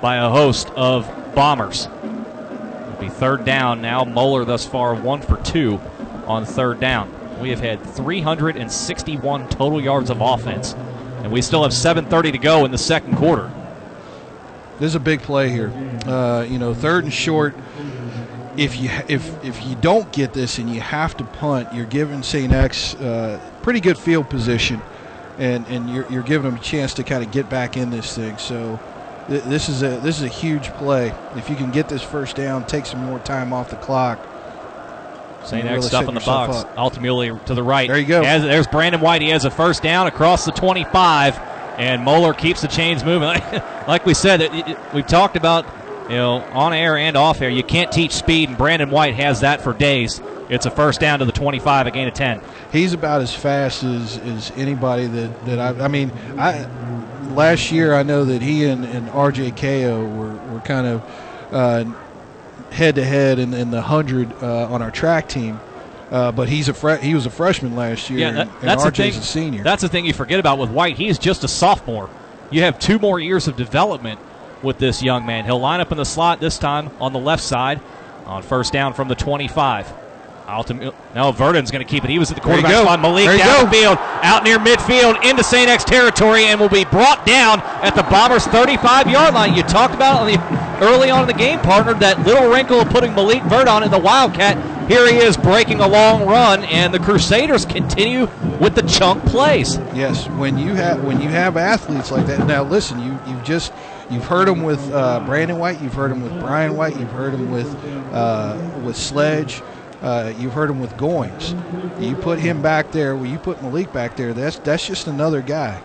by 0.01 0.17
a 0.17 0.29
host 0.29 0.69
of 0.75 1.07
bombers. 1.35 1.87
It'll 2.03 2.99
be 2.99 3.09
third 3.09 3.45
down 3.45 3.81
now. 3.81 4.03
Moeller 4.03 4.45
thus 4.45 4.65
far 4.65 4.95
one 4.95 5.21
for 5.21 5.37
two 5.37 5.79
on 6.25 6.45
third 6.45 6.79
down. 6.79 7.11
We 7.41 7.49
have 7.49 7.59
had 7.59 7.83
361 7.83 9.49
total 9.49 9.81
yards 9.81 10.09
of 10.09 10.21
offense, 10.21 10.73
and 11.21 11.31
we 11.31 11.41
still 11.41 11.63
have 11.63 11.71
7:30 11.73 12.31
to 12.31 12.37
go 12.37 12.65
in 12.65 12.71
the 12.71 12.77
second 12.77 13.15
quarter. 13.15 13.51
This 14.79 14.89
is 14.89 14.95
a 14.95 14.99
big 14.99 15.21
play 15.21 15.49
here. 15.49 15.71
Uh, 16.05 16.45
you 16.47 16.59
know, 16.59 16.73
third 16.73 17.03
and 17.03 17.13
short. 17.13 17.55
if 18.57 18.79
you 18.79 18.89
if 19.07 19.43
if 19.43 19.65
you 19.65 19.75
don't 19.75 20.11
get 20.11 20.33
this 20.33 20.57
and 20.57 20.69
you 20.69 20.81
have 20.81 21.15
to 21.17 21.23
punt, 21.23 21.73
you're 21.73 21.85
giving 21.85 22.23
St. 22.23 22.51
X 22.51 22.95
uh, 22.95 23.39
pretty 23.61 23.79
good 23.79 23.97
field 23.97 24.29
position, 24.29 24.81
and 25.37 25.65
and 25.67 25.89
you're 25.89 26.11
you're 26.11 26.23
giving 26.23 26.49
them 26.49 26.59
a 26.59 26.63
chance 26.63 26.93
to 26.95 27.03
kind 27.03 27.23
of 27.23 27.31
get 27.31 27.49
back 27.49 27.77
in 27.77 27.91
this 27.91 28.15
thing. 28.15 28.37
So 28.37 28.79
th- 29.29 29.43
this 29.43 29.69
is 29.69 29.81
a 29.83 29.99
this 29.99 30.17
is 30.17 30.23
a 30.23 30.27
huge 30.27 30.69
play. 30.73 31.13
If 31.35 31.49
you 31.49 31.55
can 31.55 31.71
get 31.71 31.89
this 31.89 32.01
first 32.03 32.35
down, 32.35 32.65
take 32.65 32.85
some 32.85 33.03
more 33.03 33.19
time 33.19 33.53
off 33.53 33.69
the 33.69 33.75
clock. 33.77 34.19
St. 35.43 35.63
X 35.63 35.71
really 35.75 35.87
stuff 35.87 36.07
in 36.09 36.13
the 36.13 36.19
box. 36.19 36.57
up. 36.57 36.75
Altamuli 36.75 37.43
to 37.45 37.53
the 37.53 37.63
right. 37.63 37.87
There 37.87 37.97
you 37.97 38.05
go. 38.05 38.23
Has- 38.23 38.41
there's 38.43 38.67
Brandon 38.67 38.99
White. 38.99 39.21
He 39.21 39.29
has 39.29 39.45
a 39.45 39.51
first 39.51 39.81
down 39.81 40.07
across 40.07 40.43
the 40.45 40.51
25, 40.51 41.39
and 41.77 42.03
Moeller 42.03 42.33
keeps 42.33 42.61
the 42.61 42.67
chains 42.67 43.03
moving. 43.05 43.29
like 43.87 44.05
we 44.05 44.13
said, 44.13 44.41
it, 44.41 44.53
it- 44.53 44.77
we've 44.93 45.07
talked 45.07 45.37
about, 45.37 45.65
you 46.09 46.15
know, 46.17 46.37
on 46.51 46.73
air 46.73 46.97
and 46.97 47.15
off 47.15 47.41
air. 47.41 47.49
You 47.49 47.63
can't 47.63 47.91
teach 47.93 48.11
speed, 48.11 48.49
and 48.49 48.57
Brandon 48.57 48.89
White 48.89 49.15
has 49.15 49.39
that 49.41 49.61
for 49.61 49.73
days. 49.73 50.19
It's 50.49 50.65
a 50.65 50.71
first 50.71 50.99
down 50.99 51.19
to 51.19 51.25
the 51.25 51.31
25, 51.33 51.87
a 51.87 51.91
gain 51.91 52.07
of 52.07 52.13
10. 52.13 52.41
he's 52.71 52.93
about 52.93 53.21
as 53.21 53.33
fast 53.33 53.83
as, 53.83 54.17
as 54.17 54.51
anybody 54.55 55.05
that, 55.07 55.45
that 55.45 55.59
I, 55.59 55.85
I 55.85 55.87
mean, 55.89 56.11
I 56.37 56.65
last 57.37 57.71
year 57.71 57.93
I 57.93 58.03
know 58.03 58.25
that 58.25 58.41
he 58.41 58.65
and, 58.65 58.83
and 58.83 59.07
RJ 59.09 59.55
Ko 59.55 60.05
were, 60.05 60.35
were 60.53 60.59
kind 60.61 60.87
of 60.87 61.01
head 62.71 62.95
to 62.95 63.03
head 63.05 63.39
in, 63.39 63.53
in 63.53 63.71
the 63.71 63.81
hundred 63.81 64.31
uh, 64.43 64.67
on 64.69 64.81
our 64.81 64.91
track 64.91 65.29
team. 65.29 65.59
Uh, 66.11 66.31
but 66.31 66.47
he's 66.49 66.69
a 66.69 66.73
fre- 66.73 66.95
he 66.95 67.13
was 67.13 67.25
a 67.25 67.29
freshman 67.29 67.75
last 67.75 68.09
year, 68.09 68.19
Yeah, 68.19 68.31
that, 68.31 68.41
and, 68.47 68.55
and 68.61 68.69
that's 68.69 68.83
the 68.83 68.91
thing. 68.91 69.09
a 69.11 69.21
senior. 69.21 69.63
That's 69.63 69.81
the 69.81 69.89
thing 69.89 70.05
you 70.05 70.13
forget 70.13 70.39
about 70.39 70.57
with 70.57 70.69
White. 70.69 70.97
He's 70.97 71.19
just 71.19 71.43
a 71.43 71.49
sophomore. 71.49 72.09
You 72.49 72.61
have 72.61 72.79
two 72.79 72.97
more 72.97 73.19
years 73.19 73.47
of 73.47 73.57
development 73.57 74.19
with 74.63 74.77
this 74.77 75.03
young 75.03 75.25
man. 75.25 75.45
He'll 75.45 75.59
line 75.59 75.81
up 75.81 75.91
in 75.91 75.97
the 75.97 76.05
slot 76.05 76.39
this 76.39 76.57
time 76.57 76.91
on 77.01 77.11
the 77.11 77.19
left 77.19 77.43
side 77.43 77.81
on 78.25 78.41
first 78.41 78.71
down 78.71 78.93
from 78.93 79.09
the 79.09 79.15
25. 79.15 79.91
Ultim- 80.47 80.93
no, 81.13 81.31
Verdon's 81.33 81.71
going 81.71 81.85
to 81.85 81.89
keep 81.89 82.03
it. 82.05 82.09
He 82.09 82.19
was 82.19 82.31
at 82.31 82.35
the 82.35 82.41
quarterback 82.41 82.71
spot. 82.83 83.01
Malik 83.01 83.25
down 83.37 83.65
the 83.65 83.71
field, 83.71 83.97
out 84.23 84.43
near 84.43 84.57
midfield, 84.59 85.21
into 85.29 85.43
St. 85.43 85.67
X 85.69 85.83
territory, 85.83 86.45
and 86.45 86.59
will 86.59 86.69
be 86.69 86.85
brought 86.85 87.25
down 87.25 87.59
at 87.83 87.95
the 87.95 88.03
Bombers' 88.03 88.45
35-yard 88.45 89.33
line. 89.33 89.55
You 89.55 89.63
talked 89.63 89.93
about 89.93 90.21
on 90.21 90.27
the 90.31 90.85
early 90.85 91.09
on 91.09 91.21
in 91.23 91.27
the 91.27 91.33
game, 91.33 91.59
partner. 91.59 91.93
That 91.95 92.25
little 92.25 92.49
wrinkle 92.49 92.79
of 92.79 92.89
putting 92.89 93.13
Malik 93.13 93.43
Verdon 93.43 93.83
in 93.83 93.91
the 93.91 93.99
Wildcat. 93.99 94.57
Here 94.87 95.05
he 95.11 95.17
is 95.17 95.35
breaking 95.35 95.81
a 95.81 95.87
long 95.87 96.25
run, 96.25 96.63
and 96.63 96.93
the 96.93 96.99
Crusaders 96.99 97.65
continue 97.65 98.29
with 98.61 98.73
the 98.75 98.83
chunk 98.83 99.21
plays. 99.25 99.77
Yes, 99.93 100.29
when 100.29 100.57
you 100.57 100.75
have 100.75 101.03
when 101.03 101.19
you 101.19 101.27
have 101.27 101.57
athletes 101.57 102.09
like 102.09 102.25
that. 102.27 102.47
Now, 102.47 102.63
listen, 102.63 103.01
you 103.01 103.19
you've 103.27 103.43
just 103.43 103.73
you've 104.09 104.23
heard 104.23 104.47
them 104.47 104.63
with 104.63 104.79
uh, 104.93 105.19
Brandon 105.25 105.57
White, 105.59 105.81
you've 105.81 105.93
heard 105.93 106.11
them 106.11 106.21
with 106.23 106.31
Brian 106.39 106.77
White, 106.77 106.97
you've 106.97 107.11
heard 107.11 107.33
them 107.33 107.51
with 107.51 107.67
uh, 108.13 108.57
with 108.85 108.95
Sledge, 108.95 109.61
uh, 110.01 110.33
you've 110.37 110.53
heard 110.53 110.69
him 110.69 110.79
with 110.79 110.95
Goins. 110.97 111.55
You 112.01 112.15
put 112.15 112.39
him 112.39 112.61
back 112.61 112.91
there, 112.91 113.15
well, 113.15 113.25
you 113.25 113.39
put 113.39 113.61
Malik 113.61 113.91
back 113.91 114.15
there. 114.15 114.33
That's 114.33 114.59
that's 114.59 114.85
just 114.85 115.07
another 115.07 115.41
guy 115.41 115.81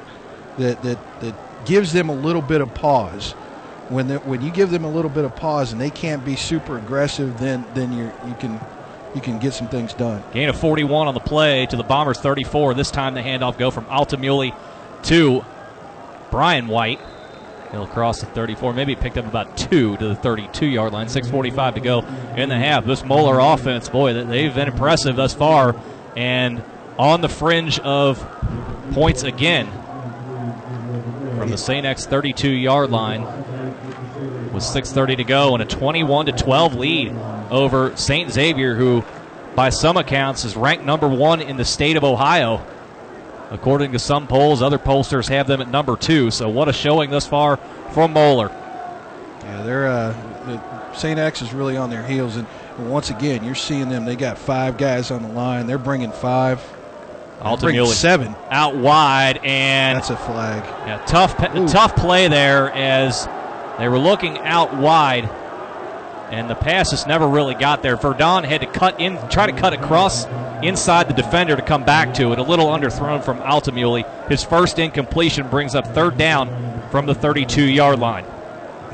that 0.59 0.83
that 0.83 1.21
that 1.21 1.35
gives 1.65 1.93
them 1.93 2.09
a 2.09 2.15
little 2.15 2.43
bit 2.43 2.61
of 2.61 2.75
pause. 2.75 3.33
When 3.89 4.09
they, 4.09 4.17
when 4.17 4.41
you 4.41 4.51
give 4.51 4.71
them 4.71 4.85
a 4.85 4.91
little 4.91 5.11
bit 5.11 5.25
of 5.25 5.37
pause 5.37 5.73
and 5.73 5.81
they 5.81 5.91
can't 5.91 6.25
be 6.25 6.37
super 6.37 6.79
aggressive, 6.79 7.39
then 7.39 7.65
then 7.75 7.93
you 7.93 8.13
you 8.27 8.35
can 8.39 8.61
you 9.15 9.21
can 9.21 9.39
get 9.39 9.53
some 9.55 9.69
things 9.69 9.95
done. 9.95 10.23
Gain 10.33 10.49
of 10.49 10.59
41 10.59 11.09
on 11.09 11.15
the 11.15 11.21
play 11.21 11.67
to 11.67 11.77
the 11.77 11.83
Bombers 11.83 12.19
34. 12.19 12.75
This 12.75 12.91
time 12.91 13.15
the 13.15 13.21
handoff 13.21 13.59
go 13.59 13.71
from 13.71 13.85
Altamuli 13.87 14.55
to 15.05 15.45
Brian 16.31 16.69
White. 16.69 17.01
He'll 17.73 17.87
cross 17.87 18.21
the 18.21 18.27
34. 18.27 18.75
Maybe 18.75 18.95
picked 18.95 19.17
up 19.19 19.27
about 19.27 19.57
two 19.57 19.97
to 19.97 20.09
the 20.09 20.15
32 20.15 20.67
yard 20.67 20.93
line. 20.93 21.07
6.45 21.09 21.75
to 21.75 21.81
go 21.81 22.05
in 22.37 22.49
the 22.51 22.59
half. 22.59 22.85
This 22.85 23.03
Moeller 23.05 23.39
offense, 23.41 23.89
boy, 23.89 24.13
they- 24.13 24.25
they've 24.25 24.55
been 24.55 24.69
impressive 24.69 25.17
thus 25.17 25.33
far 25.35 25.75
and 26.15 26.63
on 26.99 27.23
the 27.23 27.29
fringe 27.29 27.79
of 27.81 28.25
points 28.93 29.23
again 29.23 29.69
from 31.39 31.51
the 31.51 31.57
St. 31.57 31.87
X 31.87 32.05
32 32.07 32.51
yard 32.51 32.91
line 32.91 33.27
with 34.53 34.63
6:30 34.63 35.17
to 35.17 35.25
go 35.25 35.55
and 35.55 35.63
a 35.63 35.67
21 35.67 36.27
to 36.27 36.33
12 36.33 36.75
lead 36.77 37.15
over 37.51 37.93
St. 37.97 38.31
Xavier, 38.31 38.75
who, 38.75 39.03
by 39.55 39.71
some 39.71 39.97
accounts, 39.97 40.45
is 40.45 40.57
ranked 40.57 40.85
number 40.85 41.09
one 41.09 41.41
in 41.41 41.57
the 41.57 41.65
state 41.65 41.97
of 41.97 42.05
Ohio. 42.05 42.61
According 43.53 43.93
to 43.93 43.99
some 43.99 44.27
polls, 44.27 44.63
other 44.63 44.79
pollsters 44.79 45.29
have 45.29 45.47
them 45.47 45.61
at 45.61 45.69
number 45.69 45.95
two. 45.95 46.31
So 46.31 46.49
what 46.49 46.69
a 46.69 46.73
showing 46.73 47.11
thus 47.11 47.27
far 47.27 47.59
from 47.93 48.15
Moeller. 48.15 48.49
Yeah, 49.43 49.63
they're 49.63 49.87
uh, 49.89 50.95
St. 50.95 51.19
X 51.19 51.43
is 51.43 51.53
really 51.53 51.77
on 51.77 51.91
their 51.91 52.03
heels, 52.03 52.37
and 52.37 52.47
once 52.79 53.11
again, 53.11 53.45
you're 53.45 53.55
seeing 53.55 53.91
them. 53.91 54.07
They 54.07 54.17
got 54.17 54.39
five 54.39 54.79
guys 54.79 55.11
on 55.11 55.23
the 55.23 55.29
line. 55.29 55.67
They're 55.67 55.77
bringing 55.77 56.13
five. 56.13 56.63
Ultimately 57.43 57.87
seven. 57.89 58.35
out 58.51 58.77
wide 58.77 59.39
and 59.43 59.99
That's 59.99 60.11
a 60.11 60.17
flag. 60.17 60.63
Yeah, 60.87 61.05
tough, 61.07 61.39
Ooh. 61.55 61.69
tough 61.69 61.95
play 61.97 62.29
there 62.29 62.71
as 62.73 63.29
they 63.79 63.89
were 63.89 63.99
looking 63.99 64.39
out 64.39 64.77
wide, 64.77 65.29
and 66.33 66.49
the 66.49 66.55
pass 66.55 66.91
just 66.91 67.07
never 67.07 67.29
really 67.29 67.55
got 67.55 67.83
there. 67.83 67.95
Verdon 67.95 68.43
had 68.43 68.63
to 68.63 68.67
cut 68.67 68.99
in, 68.99 69.19
try 69.29 69.47
to 69.47 69.53
cut 69.53 69.75
across 69.75 70.25
inside 70.63 71.07
the 71.07 71.13
defender 71.13 71.55
to 71.55 71.63
come 71.63 71.85
back 71.85 72.15
to 72.15 72.33
it. 72.33 72.39
A 72.39 72.43
little 72.43 72.67
underthrown 72.67 73.23
from 73.23 73.39
Altamuli. 73.41 74.29
His 74.29 74.43
first 74.43 74.79
incompletion 74.79 75.49
brings 75.49 75.75
up 75.75 75.87
third 75.89 76.17
down 76.17 76.49
from 76.91 77.05
the 77.05 77.15
32-yard 77.15 77.99
line. 77.99 78.25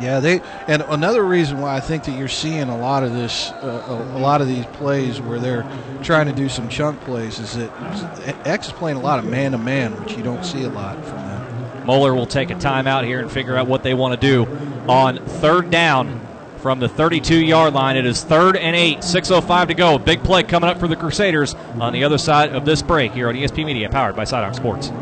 Yeah, 0.01 0.21
they 0.21 0.41
and 0.69 0.83
another 0.83 1.25
reason 1.25 1.61
why 1.61 1.77
I 1.77 1.81
think 1.81 2.05
that 2.05 2.17
you're 2.17 2.29
seeing 2.29 2.69
a 2.69 2.77
lot 2.77 3.03
of 3.03 3.13
this, 3.13 3.51
uh, 3.51 3.85
a, 3.89 4.17
a 4.17 4.21
lot 4.21 4.41
of 4.41 4.47
these 4.47 4.65
plays 4.67 5.21
where 5.21 5.41
they're 5.41 5.67
trying 6.03 6.27
to 6.27 6.33
do 6.33 6.49
some 6.49 6.69
chunk 6.69 7.01
plays 7.01 7.41
is 7.41 7.57
that 7.57 8.47
X 8.47 8.69
is 8.69 8.73
playing 8.73 8.97
a 8.97 9.01
lot 9.01 9.19
of 9.19 9.25
man 9.25 9.53
to 9.53 9.59
man, 9.59 9.93
which 10.01 10.17
you 10.17 10.23
don't 10.23 10.45
see 10.45 10.63
a 10.63 10.69
lot 10.69 11.05
from 11.05 11.17
them. 11.17 11.87
Moeller 11.87 12.15
will 12.15 12.27
take 12.27 12.51
a 12.51 12.55
timeout 12.55 13.05
here 13.05 13.19
and 13.19 13.31
figure 13.31 13.57
out 13.57 13.67
what 13.67 13.83
they 13.83 13.95
want 13.95 14.21
to 14.21 14.25
do 14.25 14.47
on 14.89 15.19
third 15.19 15.71
down 15.71 16.28
from 16.69 16.81
the 16.81 16.89
32 16.89 17.43
yard 17.47 17.73
line. 17.73 17.97
It 17.97 18.05
is 18.05 18.23
third 18.23 18.55
and 18.55 18.77
eight, 18.77 18.99
6.05 18.99 19.69
to 19.69 19.75
go. 19.75 19.99
Big 19.99 20.23
play 20.23 20.43
coming 20.43 20.69
up 20.69 20.79
for 20.79 20.87
the 20.87 20.97
Crusaders 20.97 21.55
on 21.81 21.95
the 21.95 22.05
other 22.05 22.19
side 22.19 22.55
of 22.55 22.67
this 22.67 22.83
break 22.83 23.13
here 23.13 23.31
on 23.31 23.35
ESP 23.35 23.65
Media, 23.65 23.89
powered 23.89 24.15
by 24.15 24.25
Sidearm 24.25 24.53
Sports. 24.53 24.93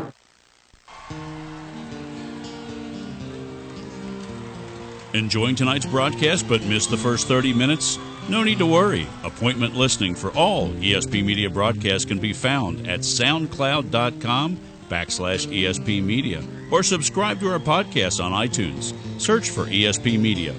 Enjoying 5.13 5.57
tonight's 5.57 5.85
broadcast 5.85 6.47
but 6.47 6.63
missed 6.63 6.89
the 6.89 6.95
first 6.95 7.27
30 7.27 7.53
minutes? 7.53 7.99
No 8.29 8.43
need 8.43 8.59
to 8.59 8.65
worry. 8.65 9.05
Appointment 9.25 9.75
listening 9.75 10.15
for 10.15 10.31
all 10.37 10.69
ESP 10.69 11.21
Media 11.25 11.49
broadcasts 11.49 12.05
can 12.05 12.19
be 12.19 12.31
found 12.31 12.87
at 12.87 13.01
soundcloud.com 13.01 14.57
backslash 14.89 15.47
ESP 15.47 16.01
Media 16.01 16.41
or 16.71 16.81
subscribe 16.81 17.41
to 17.41 17.51
our 17.51 17.59
podcast 17.59 18.23
on 18.23 18.31
iTunes. 18.31 18.93
Search 19.19 19.49
for 19.49 19.65
ESP 19.65 20.17
Media. 20.17 20.55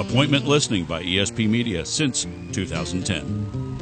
Appointment 0.00 0.46
listening 0.46 0.86
by 0.86 1.02
ESP 1.02 1.46
Media 1.46 1.84
since 1.84 2.26
2010. 2.52 3.76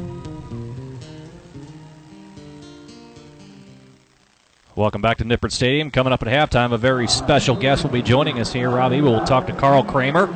Welcome 4.75 5.01
back 5.01 5.17
to 5.19 5.23
Nippert 5.23 5.53
Stadium. 5.53 5.89
Coming 5.89 6.11
up 6.11 6.21
at 6.21 6.27
halftime, 6.27 6.73
a 6.73 6.77
very 6.77 7.07
special 7.07 7.55
guest 7.55 7.85
will 7.85 7.91
be 7.91 8.01
joining 8.01 8.37
us 8.41 8.51
here. 8.51 8.69
Robbie 8.69 8.99
will 8.99 9.23
talk 9.23 9.47
to 9.47 9.53
Carl 9.53 9.81
Kremer. 9.81 10.27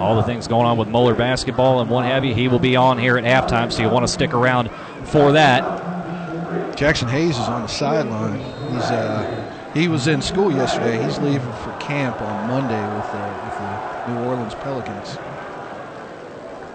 All 0.00 0.16
the 0.16 0.22
things 0.22 0.48
going 0.48 0.64
on 0.64 0.78
with 0.78 0.88
Moeller 0.88 1.14
basketball 1.14 1.82
and 1.82 1.90
what 1.90 2.06
have 2.06 2.24
you. 2.24 2.34
He 2.34 2.48
will 2.48 2.58
be 2.58 2.74
on 2.74 2.96
here 2.96 3.18
at 3.18 3.24
halftime, 3.24 3.70
so 3.70 3.82
you'll 3.82 3.92
want 3.92 4.06
to 4.06 4.12
stick 4.12 4.32
around 4.32 4.70
for 5.04 5.32
that. 5.32 5.62
Jaxson 6.74 7.10
Hayes 7.10 7.36
is 7.36 7.48
on 7.48 7.60
the 7.60 7.68
sideline. 7.68 8.38
He's 8.72 8.90
uh, 8.90 9.48
he 9.74 9.88
was 9.88 10.06
in 10.06 10.22
school 10.22 10.50
yesterday. 10.50 11.02
He's 11.04 11.18
leaving 11.18 11.52
for 11.52 11.76
camp 11.78 12.20
on 12.22 12.48
Monday 12.48 12.82
with 12.96 13.12
the, 13.12 13.18
with 13.18 13.18
the 13.18 13.27
New 13.27 13.27
Orleans 14.48 14.54
Pelicans. 14.62 15.18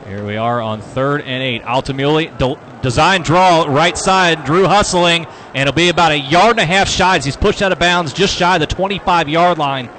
Here 0.07 0.25
we 0.25 0.37
are 0.37 0.61
on 0.61 0.81
third 0.81 1.21
and 1.21 1.41
eight. 1.41 1.63
Altamuli, 1.63 2.37
de- 2.37 2.81
design 2.81 3.21
draw, 3.21 3.63
right 3.63 3.97
side. 3.97 4.43
Drew 4.45 4.67
hustling, 4.67 5.25
and 5.55 5.67
it'll 5.67 5.73
be 5.73 5.89
about 5.89 6.11
a 6.11 6.19
yard 6.19 6.51
and 6.51 6.59
a 6.59 6.65
half 6.65 6.87
shy 6.87 7.17
as 7.17 7.25
he's 7.25 7.37
pushed 7.37 7.61
out 7.61 7.71
of 7.71 7.79
bounds, 7.79 8.13
just 8.13 8.35
shy 8.35 8.55
of 8.55 8.59
the 8.59 8.67
25 8.67 9.29
yard 9.29 9.57
line. 9.57 9.89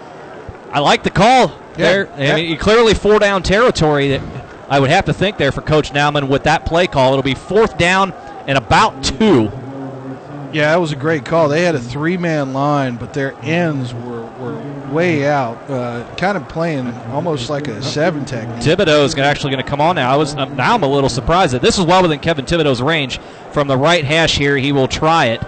I 0.71 0.81
like 0.81 1.03
the 1.03 1.11
call 1.11 1.53
there. 1.75 2.13
I 2.13 2.35
mean, 2.37 2.59
clearly 2.59 2.95
four 2.95 3.19
down 3.19 3.43
territory. 3.43 4.09
That 4.09 4.21
I 4.69 4.79
would 4.79 4.91
have 4.91 5.07
to 5.07 5.13
think 5.13 5.37
there 5.39 5.53
for 5.53 5.63
Coach 5.63 5.93
Nauman 5.93 6.29
with 6.29 6.45
that 6.45 6.67
play 6.67 6.87
call. 6.87 7.13
It'll 7.13 7.23
be 7.23 7.35
fourth 7.35 7.79
down 7.79 8.13
and 8.47 8.59
about 8.59 9.03
two. 9.03 9.51
Yeah, 10.53 10.71
that 10.71 10.81
was 10.81 10.93
a 10.93 10.97
great 10.97 11.25
call. 11.25 11.49
They 11.49 11.63
had 11.65 11.75
a 11.75 11.81
three 11.81 12.17
man 12.17 12.53
line, 12.53 12.97
but 12.97 13.15
their 13.15 13.35
ends 13.43 13.93
were 13.93 14.14
way 14.93 15.27
out, 15.27 15.57
uh, 15.71 16.07
kind 16.17 16.37
of 16.37 16.49
playing 16.49 16.89
almost 17.13 17.51
like 17.51 17.69
a 17.69 17.83
seven 17.83 18.25
technique. 18.25 18.61
Thibodeau 18.61 19.05
is 19.05 19.17
actually 19.17 19.53
going 19.53 19.63
to 19.65 19.69
come 19.69 19.81
on 19.81 19.97
now. 19.97 20.13
I 20.13 20.17
was 20.17 20.35
um, 20.35 20.57
now 20.57 20.75
I'm 20.75 20.83
a 20.83 20.89
little 20.89 21.09
surprised 21.09 21.55
that 21.55 21.63
this 21.63 21.79
is 21.79 21.85
well 21.85 22.03
within 22.03 22.21
Kevin 22.21 22.45
Thibodeau's 22.45 22.83
range 22.83 23.19
from 23.53 23.69
the 23.69 23.77
right 23.77 24.05
hash 24.05 24.37
here. 24.37 24.57
He 24.57 24.73
will 24.73 24.89
try 24.89 25.27
it. 25.27 25.43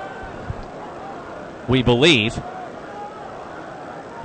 We 1.68 1.82
believe 1.82 2.40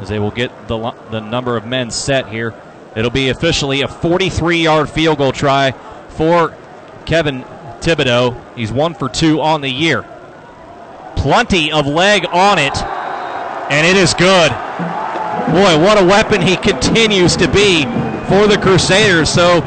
as 0.02 0.10
they 0.10 0.20
will 0.20 0.32
get 0.32 0.68
the 0.68 0.92
the 1.12 1.20
number 1.20 1.56
of 1.56 1.66
men 1.66 1.92
set 1.92 2.28
here. 2.28 2.54
It'll 2.96 3.12
be 3.12 3.30
officially 3.30 3.84
a 3.84 3.88
43-yard 3.88 4.90
field 4.90 5.20
goal 5.20 5.32
try 5.32 5.72
for 6.10 6.54
Kevin 7.06 7.44
Thibodeau. 7.80 8.36
He's 8.56 8.72
one 8.72 8.94
for 8.94 9.08
two 9.08 9.40
on 9.40 9.62
the 9.62 9.70
year. 9.70 10.04
Plenty 11.16 11.72
of 11.72 11.88
leg 11.88 12.26
on 12.26 12.60
it, 12.60 12.76
and 13.72 13.88
it 13.88 13.96
is 13.96 14.14
good. 14.14 14.52
Boy, 15.48 15.84
what 15.84 16.02
a 16.02 16.06
weapon 16.06 16.42
he 16.42 16.56
continues 16.56 17.36
to 17.38 17.48
be 17.52 17.84
for 18.30 18.48
the 18.48 18.58
Crusaders. 18.62 19.30
So, 19.30 19.62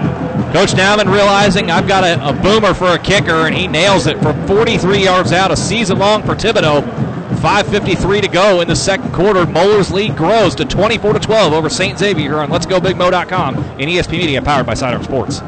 Coach 0.52 0.70
Nauman 0.70 1.12
realizing 1.12 1.70
I've 1.70 1.88
got 1.88 2.04
a, 2.04 2.28
a 2.28 2.32
boomer 2.32 2.74
for 2.74 2.88
a 2.88 2.98
kicker, 2.98 3.46
and 3.46 3.54
he 3.54 3.66
nails 3.66 4.06
it 4.06 4.20
from 4.22 4.46
43 4.46 5.02
yards 5.02 5.32
out, 5.32 5.50
a 5.50 5.56
season 5.56 5.98
long 5.98 6.22
for 6.22 6.34
Thibodeau. 6.34 6.82
5.53 7.44 8.22
to 8.22 8.28
go 8.28 8.60
in 8.60 8.68
the 8.68 8.76
second 8.76 9.12
quarter. 9.12 9.44
Moeller's 9.44 9.90
lead 9.90 10.16
grows 10.16 10.54
to 10.54 10.64
24 10.64 11.14
to 11.14 11.18
12 11.18 11.52
over 11.52 11.68
St. 11.68 11.98
Xavier 11.98 12.22
here 12.22 12.38
on 12.38 12.48
Let's 12.48 12.64
Go 12.64 12.80
Let'sGoBigMo.com 12.80 13.56
in 13.78 13.88
ESP 13.88 14.12
Media, 14.12 14.40
powered 14.40 14.64
by 14.64 14.74
Sidearm 14.74 15.02
Sports. 15.02 15.42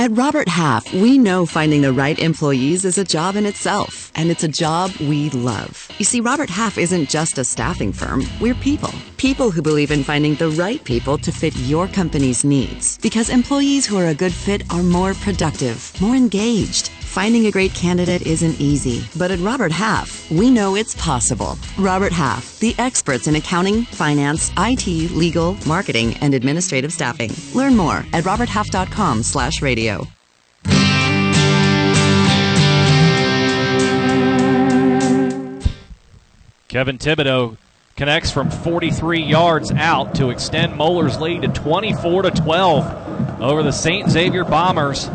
At 0.00 0.12
Robert 0.12 0.48
Half, 0.48 0.94
we 0.94 1.18
know 1.18 1.44
finding 1.44 1.82
the 1.82 1.92
right 1.92 2.18
employees 2.18 2.86
is 2.86 2.96
a 2.96 3.04
job 3.04 3.36
in 3.36 3.44
itself, 3.44 4.10
and 4.14 4.30
it's 4.30 4.42
a 4.42 4.48
job 4.48 4.96
we 4.96 5.28
love. 5.28 5.90
You 5.98 6.06
see, 6.06 6.22
Robert 6.22 6.48
Half 6.48 6.78
isn't 6.78 7.10
just 7.10 7.36
a 7.36 7.44
staffing 7.44 7.92
firm, 7.92 8.24
we're 8.40 8.54
people. 8.54 8.94
People 9.18 9.50
who 9.50 9.60
believe 9.60 9.90
in 9.90 10.02
finding 10.02 10.36
the 10.36 10.48
right 10.52 10.82
people 10.84 11.18
to 11.18 11.30
fit 11.30 11.54
your 11.68 11.86
company's 11.86 12.44
needs. 12.44 12.96
Because 13.02 13.28
employees 13.28 13.84
who 13.84 13.98
are 13.98 14.06
a 14.06 14.14
good 14.14 14.32
fit 14.32 14.62
are 14.72 14.82
more 14.82 15.12
productive, 15.12 15.92
more 16.00 16.16
engaged. 16.16 16.90
Finding 17.10 17.46
a 17.46 17.50
great 17.50 17.74
candidate 17.74 18.24
isn't 18.24 18.60
easy, 18.60 19.04
but 19.18 19.32
at 19.32 19.40
Robert 19.40 19.72
Half, 19.72 20.30
we 20.30 20.48
know 20.48 20.76
it's 20.76 20.94
possible. 20.94 21.58
Robert 21.76 22.12
Half, 22.12 22.60
the 22.60 22.72
experts 22.78 23.26
in 23.26 23.34
accounting, 23.34 23.82
finance, 23.82 24.52
IT, 24.56 24.86
legal, 25.10 25.56
marketing, 25.66 26.16
and 26.20 26.34
administrative 26.34 26.92
staffing. 26.92 27.32
Learn 27.52 27.76
more 27.76 28.06
at 28.12 28.22
roberthalf.com 28.22 29.24
slash 29.24 29.60
radio. 29.60 30.06
Kevin 36.68 36.96
Thibodeau 36.96 37.56
connects 37.96 38.30
from 38.30 38.48
43 38.48 39.20
yards 39.20 39.72
out 39.72 40.14
to 40.14 40.30
extend 40.30 40.76
Moeller's 40.76 41.20
lead 41.20 41.42
to 41.42 41.48
24 41.48 42.22
to 42.22 42.30
12 42.30 43.40
over 43.42 43.64
the 43.64 43.72
St. 43.72 44.08
Xavier 44.08 44.44
Bombers. 44.44 45.10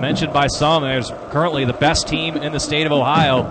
Mentioned 0.00 0.32
by 0.32 0.46
some, 0.46 0.84
there's 0.84 1.10
currently 1.30 1.64
the 1.64 1.72
best 1.72 2.06
team 2.06 2.36
in 2.36 2.52
the 2.52 2.60
state 2.60 2.86
of 2.86 2.92
Ohio, 2.92 3.44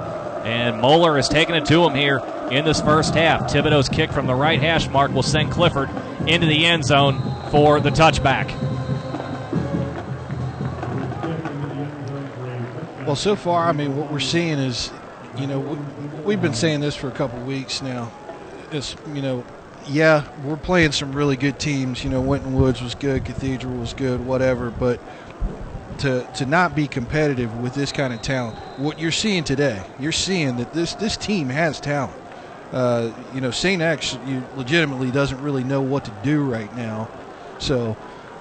and 0.43 0.79
Moeller 0.81 1.17
has 1.17 1.27
taken 1.27 1.55
it 1.55 1.65
to 1.65 1.83
him 1.85 1.93
here 1.93 2.19
in 2.51 2.63
this 2.63 2.79
first 2.79 3.13
half. 3.15 3.51
Thibodeau's 3.51 3.89
kick 3.89 4.11
from 4.11 4.27
the 4.27 4.35
right 4.35 4.59
hash 4.59 4.87
mark 4.87 5.11
will 5.11 5.23
send 5.23 5.51
Clifford 5.51 5.89
into 6.25 6.47
the 6.47 6.65
end 6.65 6.85
zone 6.85 7.21
for 7.51 7.79
the 7.81 7.89
touchback. 7.89 8.49
Well, 13.05 13.15
so 13.15 13.35
far, 13.35 13.67
I 13.67 13.71
mean, 13.73 13.95
what 13.97 14.11
we're 14.11 14.19
seeing 14.19 14.57
is, 14.57 14.91
you 15.37 15.47
know, 15.47 15.59
we've 16.25 16.41
been 16.41 16.53
saying 16.53 16.79
this 16.79 16.95
for 16.95 17.07
a 17.07 17.11
couple 17.11 17.39
weeks 17.41 17.81
now. 17.81 18.11
It's, 18.71 18.95
you 19.13 19.21
know, 19.21 19.45
yeah, 19.87 20.27
we're 20.43 20.57
playing 20.57 20.91
some 20.91 21.13
really 21.13 21.37
good 21.37 21.59
teams. 21.59 22.03
You 22.03 22.09
know, 22.09 22.21
Winton 22.21 22.53
Woods 22.53 22.81
was 22.81 22.95
good, 22.95 23.23
Cathedral 23.23 23.75
was 23.75 23.93
good, 23.93 24.25
whatever. 24.25 24.69
But 24.69 24.99
to 25.99 26.23
to 26.35 26.45
not 26.45 26.75
be 26.75 26.87
competitive 26.87 27.55
with 27.59 27.73
this 27.73 27.91
kind 27.91 28.13
of 28.13 28.21
talent, 28.21 28.57
what 28.77 28.99
you're 28.99 29.11
seeing 29.11 29.43
today, 29.43 29.81
you're 29.99 30.11
seeing 30.11 30.57
that 30.57 30.73
this 30.73 30.93
this 30.95 31.17
team 31.17 31.49
has 31.49 31.79
talent. 31.79 32.17
Uh, 32.71 33.11
you 33.33 33.41
know, 33.41 33.51
St. 33.51 33.81
X 33.81 34.17
you 34.25 34.43
legitimately 34.55 35.11
doesn't 35.11 35.41
really 35.41 35.63
know 35.63 35.81
what 35.81 36.05
to 36.05 36.11
do 36.23 36.43
right 36.43 36.75
now. 36.75 37.09
So, 37.59 37.95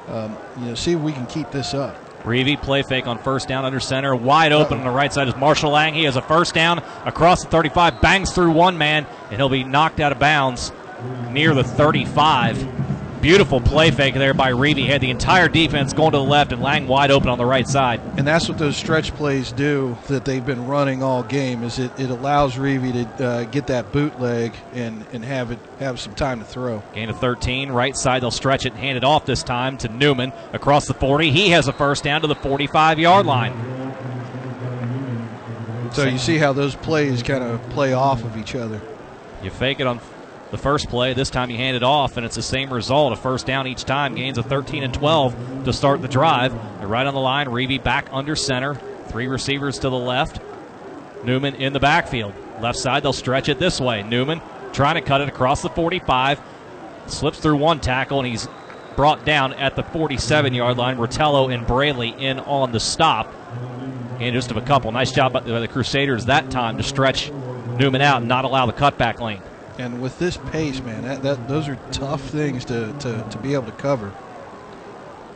um, 0.09 0.37
you 0.59 0.67
know, 0.67 0.75
see 0.75 0.93
if 0.93 1.01
we 1.01 1.13
can 1.13 1.27
keep 1.27 1.51
this 1.51 1.75
up. 1.75 1.97
Reavy 2.25 2.61
play 2.61 2.83
fake 2.83 3.07
on 3.07 3.19
first 3.19 3.47
down 3.47 3.65
under 3.65 3.79
center. 3.79 4.17
Wide 4.17 4.51
open 4.51 4.79
Uh-oh. 4.79 4.81
on 4.81 4.85
the 4.85 4.91
right 4.91 5.13
side 5.13 5.29
is 5.29 5.37
Marshall 5.37 5.71
Lang. 5.71 5.95
He 5.95 6.05
has 6.05 6.17
a 6.17 6.23
first 6.23 6.55
down 6.55 6.79
across 7.05 7.45
the 7.45 7.51
35, 7.51 8.01
bangs 8.01 8.33
through 8.33 8.51
one 8.51 8.77
man, 8.77 9.07
and 9.31 9.37
he'll 9.37 9.49
be 9.49 9.63
knocked 9.63 10.01
out 10.01 10.11
of 10.11 10.19
bounds 10.19 10.73
near 11.31 11.55
the 11.55 11.63
35. 11.63 12.86
Beautiful 13.27 13.61
play 13.61 13.91
fake 13.91 14.15
there 14.15 14.35
by 14.35 14.53
Reavy. 14.53 14.87
Had 14.87 15.01
the 15.01 15.11
entire 15.11 15.49
defense 15.49 15.93
going 15.93 16.13
to 16.13 16.19
the 16.19 16.23
left 16.23 16.53
and 16.53 16.63
Lang 16.63 16.87
wide 16.87 17.11
open 17.11 17.29
on 17.29 17.39
the 17.39 17.45
right 17.45 17.67
side. 17.67 18.01
And 18.17 18.25
that's 18.25 18.49
what 18.49 18.57
those 18.57 18.77
stretch 18.77 19.13
plays 19.15 19.51
do 19.51 19.99
that 20.07 20.25
they've 20.25 20.47
been 20.47 20.69
running 20.69 21.03
all 21.03 21.25
game. 21.25 21.65
Is 21.65 21.81
it, 21.81 21.91
it 21.99 22.09
allows 22.09 22.55
Reavy 22.55 22.93
to 23.17 23.27
uh, 23.27 23.45
get 23.47 23.67
that 23.67 23.91
bootleg 23.91 24.55
and, 24.75 25.05
and 25.13 25.25
have 25.25 25.51
it 25.51 25.59
have 25.81 25.99
some 25.99 26.15
time 26.15 26.39
to 26.39 26.45
throw. 26.45 26.85
Gain 26.95 27.11
of 27.11 27.19
13, 27.19 27.73
right 27.73 27.97
side. 27.97 28.23
They'll 28.23 28.31
stretch 28.31 28.65
it 28.65 28.75
and 28.75 28.81
hand 28.81 28.97
it 28.97 29.03
off 29.03 29.27
this 29.27 29.43
time 29.43 29.77
to 29.79 29.89
Newman 29.89 30.33
across 30.53 30.87
the 30.87 30.95
40. 30.95 31.33
He 31.33 31.51
has 31.51 31.67
a 31.67 31.73
first 31.73 32.05
down 32.05 32.21
to 32.21 32.29
the 32.29 32.37
45 32.37 33.01
yard 33.01 33.27
line. 33.27 33.53
So 35.91 36.05
you 36.05 36.19
see 36.19 36.39
how 36.39 36.53
those 36.53 36.77
plays 36.77 37.25
kind 37.25 37.43
of 37.43 37.61
play 37.71 37.93
off 37.93 38.23
of 38.23 38.37
each 38.37 38.55
other. 38.55 38.81
You 39.43 39.51
fake 39.51 39.81
it 39.81 39.89
on 39.89 39.99
the 40.51 40.59
first 40.59 40.89
play. 40.89 41.13
This 41.15 41.31
time 41.31 41.51
you 41.51 41.57
hand 41.57 41.77
it 41.77 41.83
off, 41.83 42.17
and 42.17 42.25
it's 42.25 42.37
the 42.37 42.43
same 42.43 42.73
result. 42.73 43.13
A 43.13 43.17
first 43.17 43.47
down 43.47 43.67
each 43.67 43.85
time. 43.85 44.15
Gains 44.15 44.39
of 44.39 44.47
13 44.47 44.83
and 44.83 44.95
12 44.95 45.65
to 45.65 45.73
start 45.73 46.03
the 46.03 46.09
drive. 46.09 46.53
They're 46.79 46.89
right 46.89 47.07
on 47.07 47.15
the 47.15 47.21
line. 47.21 47.49
Reavy 47.49 47.83
back 47.83 48.09
under 48.13 48.37
center. 48.37 48.75
Three 49.09 49.27
receivers 49.27 49.79
to 49.81 49.91
the 49.91 49.99
left. 49.99 50.41
Newman 51.25 51.57
in 51.57 51.73
the 51.73 51.81
backfield. 51.81 52.33
Left 52.61 52.79
side, 52.79 53.03
they'll 53.03 53.13
stretch 53.13 53.49
it 53.49 53.59
this 53.59 53.81
way. 53.81 54.03
Newman 54.03 54.41
trying 54.73 54.95
to 54.95 55.01
cut 55.01 55.21
it 55.21 55.29
across 55.29 55.63
the 55.63 55.69
45. 55.69 56.41
Slips 57.07 57.39
through 57.39 57.57
one 57.57 57.81
tackle, 57.81 58.21
and 58.21 58.29
he's 58.29 58.49
brought 58.97 59.25
down 59.25 59.53
at 59.55 59.77
the 59.77 59.83
47 59.83 60.55
yard 60.55 60.77
line. 60.79 60.97
Rotello 60.97 61.53
and 61.53 61.67
Braley 61.67 62.11
in 62.11 62.39
on 62.41 62.73
the 62.73 62.81
stop. 62.81 63.33
And 64.19 64.33
just 64.35 64.51
of 64.51 64.57
a 64.57 64.63
couple. 64.63 64.91
Nice 64.93 65.13
job 65.13 65.33
by 65.33 65.41
the 65.41 65.69
Crusaders 65.69 66.27
that 66.27 66.51
time 66.51 66.79
to 66.79 66.83
stretch 66.83 67.31
Newman 67.79 68.01
out 68.01 68.19
and 68.19 68.29
not 68.29 68.47
allow 68.47 68.65
the 68.65 68.73
cutback 68.73 69.21
lane. 69.21 69.43
And 69.79 70.01
with 70.01 70.19
this 70.19 70.37
pace, 70.37 70.81
man, 70.81 71.03
that, 71.03 71.23
that 71.23 71.49
those 71.49 71.69
are 71.69 71.77
tough 71.93 72.23
things 72.23 72.65
to, 72.67 72.93
to, 73.01 73.27
to 73.31 73.39
be 73.39 73.55
able 73.55 73.67
to 73.67 73.73
cover. 73.73 74.13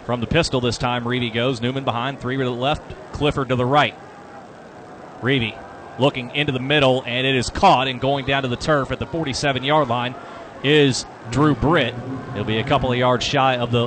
From 0.07 0.21
the 0.21 0.27
pistol 0.27 0.61
this 0.61 0.79
time, 0.79 1.05
Reavy 1.05 1.33
goes. 1.33 1.61
Newman 1.61 1.85
behind, 1.85 2.21
three 2.21 2.37
to 2.37 2.45
the 2.45 2.51
left, 2.51 2.83
Clifford 3.13 3.51
to 3.51 3.57
the 3.57 3.67
right. 3.67 3.95
Reavy 5.21 5.57
looking 5.99 6.35
into 6.35 6.53
the 6.53 6.61
middle, 6.61 7.03
and 7.07 7.27
it 7.27 7.35
is 7.35 7.51
caught 7.51 7.87
and 7.87 8.01
going 8.01 8.25
down 8.25 8.43
to 8.43 8.49
the 8.49 8.57
turf 8.57 8.91
at 8.91 8.99
the 8.99 9.07
47 9.07 9.63
yard 9.63 9.89
line 9.89 10.15
is 10.65 11.07
Drew 11.31 11.55
Britt. 11.55 11.95
He'll 12.35 12.45
be 12.45 12.59
a 12.59 12.65
couple 12.65 12.91
of 12.91 12.99
yards 12.99 13.25
shy 13.25 13.57
of 13.57 13.71
the 13.71 13.87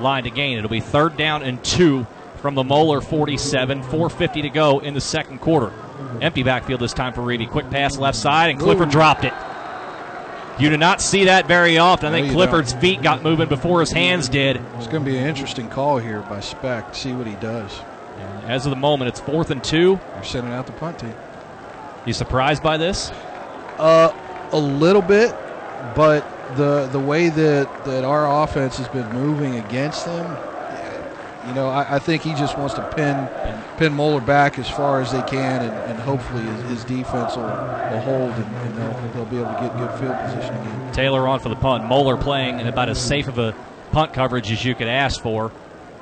line 0.00 0.24
to 0.24 0.30
gain. 0.30 0.58
It'll 0.58 0.70
be 0.70 0.80
third 0.80 1.16
down 1.16 1.42
and 1.42 1.62
two 1.64 2.06
from 2.36 2.54
the 2.54 2.64
Moeller 2.64 3.00
47, 3.00 3.82
4.50 3.82 4.42
to 4.42 4.50
go 4.50 4.78
in 4.80 4.94
the 4.94 5.00
second 5.00 5.40
quarter. 5.40 5.72
Empty 6.20 6.42
backfield 6.42 6.80
this 6.80 6.92
time 6.92 7.12
for 7.12 7.22
Reavy. 7.22 7.48
Quick 7.48 7.70
pass 7.70 7.96
left 7.96 8.18
side, 8.18 8.50
and 8.50 8.58
Clifford 8.58 8.88
Ooh. 8.88 8.92
dropped 8.92 9.24
it. 9.24 9.32
You 10.58 10.70
do 10.70 10.76
not 10.76 11.00
see 11.00 11.24
that 11.24 11.46
very 11.48 11.78
often. 11.78 12.14
I 12.14 12.20
think 12.20 12.32
Clifford's 12.32 12.72
don't. 12.72 12.80
feet 12.80 13.02
got 13.02 13.22
moving 13.22 13.48
before 13.48 13.80
his 13.80 13.90
hands 13.90 14.28
did. 14.28 14.56
It's 14.76 14.86
going 14.86 15.04
to 15.04 15.10
be 15.10 15.16
an 15.16 15.26
interesting 15.26 15.68
call 15.68 15.98
here 15.98 16.20
by 16.20 16.40
Specht. 16.40 16.94
See 16.94 17.12
what 17.12 17.26
he 17.26 17.34
does. 17.34 17.80
And 18.18 18.44
as 18.44 18.64
of 18.64 18.70
the 18.70 18.76
moment, 18.76 19.08
it's 19.08 19.18
fourth 19.20 19.50
and 19.50 19.62
two. 19.64 19.98
They're 20.12 20.22
sending 20.22 20.52
out 20.52 20.66
the 20.66 20.72
punt 20.72 21.00
team. 21.00 21.14
You 22.06 22.12
surprised 22.12 22.62
by 22.62 22.76
this? 22.76 23.10
Uh, 23.78 24.12
a 24.52 24.58
little 24.58 25.02
bit, 25.02 25.34
but 25.96 26.24
the 26.56 26.86
the 26.92 27.00
way 27.00 27.30
that, 27.30 27.84
that 27.84 28.04
our 28.04 28.44
offense 28.44 28.76
has 28.76 28.86
been 28.88 29.10
moving 29.12 29.56
against 29.56 30.04
them, 30.04 30.36
you 31.46 31.54
know, 31.54 31.68
I, 31.68 31.96
I, 31.96 31.98
think 31.98 32.22
he 32.22 32.34
just 32.34 32.56
wants 32.56 32.74
to 32.74 32.82
pin 32.94 33.28
pin 33.76 33.92
Moeller 33.92 34.20
back 34.20 34.58
as 34.58 34.68
far 34.68 35.00
as 35.00 35.12
they 35.12 35.22
can, 35.22 35.62
and, 35.62 35.72
and 35.90 35.98
hopefully 36.00 36.42
his, 36.42 36.62
his, 36.70 36.84
defense 36.84 37.36
will, 37.36 37.42
will 37.44 38.00
hold, 38.00 38.30
and, 38.30 38.56
and 38.56 38.76
they'll, 38.76 39.12
they'll, 39.12 39.24
be 39.26 39.38
able 39.38 39.52
to 39.52 39.60
get 39.60 39.76
good 39.76 39.90
field 39.98 40.16
position 40.20 40.54
again. 40.54 40.92
Taylor 40.92 41.28
on 41.28 41.40
for 41.40 41.48
the 41.48 41.56
punt. 41.56 41.84
Moeller 41.84 42.16
playing 42.16 42.60
in 42.60 42.66
about 42.66 42.88
as 42.88 43.00
safe 43.00 43.28
of 43.28 43.38
a 43.38 43.54
punt 43.92 44.12
coverage 44.12 44.50
as 44.50 44.64
you 44.64 44.74
could 44.74 44.88
ask 44.88 45.20
for, 45.20 45.52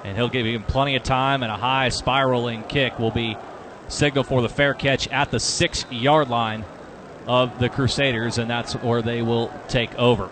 and 0.05 0.17
he'll 0.17 0.29
give 0.29 0.47
him 0.47 0.63
plenty 0.63 0.97
of 0.97 1.03
time, 1.03 1.43
and 1.43 1.51
a 1.51 1.57
high 1.57 1.89
spiraling 1.89 2.63
kick 2.65 2.99
will 2.99 3.11
be 3.11 3.37
signal 3.89 4.25
for 4.25 4.43
the 4.43 4.49
fair 4.49 4.75
catch 4.75 5.09
at 5.09 5.31
the 5.31 5.41
six 5.41 5.85
yard 5.91 6.29
line 6.29 6.65
of 7.27 7.59
the 7.59 7.69
Crusaders, 7.69 8.39
and 8.39 8.49
that's 8.49 8.75
where 8.75 9.03
they 9.03 9.23
will 9.23 9.53
take 9.69 9.95
over. 9.97 10.31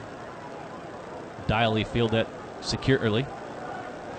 Diley 1.48 1.84
field 1.84 2.14
it 2.14 2.28
securely 2.61 3.26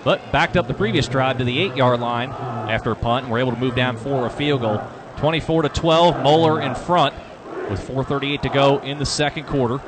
but 0.04 0.32
backed 0.32 0.56
up 0.56 0.66
the 0.66 0.74
previous 0.74 1.06
drive 1.08 1.38
to 1.38 1.44
the 1.44 1.60
eight 1.60 1.76
yard 1.76 2.00
line 2.00 2.30
after 2.30 2.90
a 2.90 2.96
punt 2.96 3.24
and 3.24 3.32
were 3.32 3.38
able 3.38 3.52
to 3.52 3.58
move 3.58 3.74
down 3.74 3.96
for 3.96 4.26
a 4.26 4.30
field 4.30 4.60
goal. 4.62 4.82
24 5.18 5.62
to 5.62 5.68
12, 5.68 6.22
Moeller 6.22 6.60
in 6.60 6.74
front 6.74 7.14
with 7.70 7.80
4.38 7.86 8.42
to 8.42 8.48
go 8.48 8.78
in 8.78 8.98
the 8.98 9.06
second 9.06 9.46
quarter. 9.46 9.80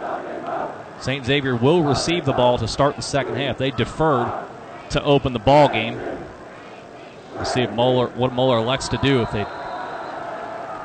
St. 1.01 1.25
Xavier 1.25 1.57
will 1.57 1.83
receive 1.83 2.25
the 2.25 2.33
ball 2.33 2.57
to 2.59 2.69
start 2.69 2.97
the 2.97 3.03
second 3.03 3.37
half. 3.37 3.59
They 3.59 3.71
deferred 3.71 4.33
to 4.91 5.03
open 5.03 5.33
the 5.33 5.39
ball 5.39 5.69
game. 5.69 6.01
We'll 7.35 7.45
see 7.45 7.63
if 7.63 7.71
Moeller, 7.73 8.09
what 8.09 8.33
Moeller 8.33 8.59
elects 8.59 8.89
to 8.89 8.97
do 8.99 9.23
if 9.23 9.33
they 9.33 9.45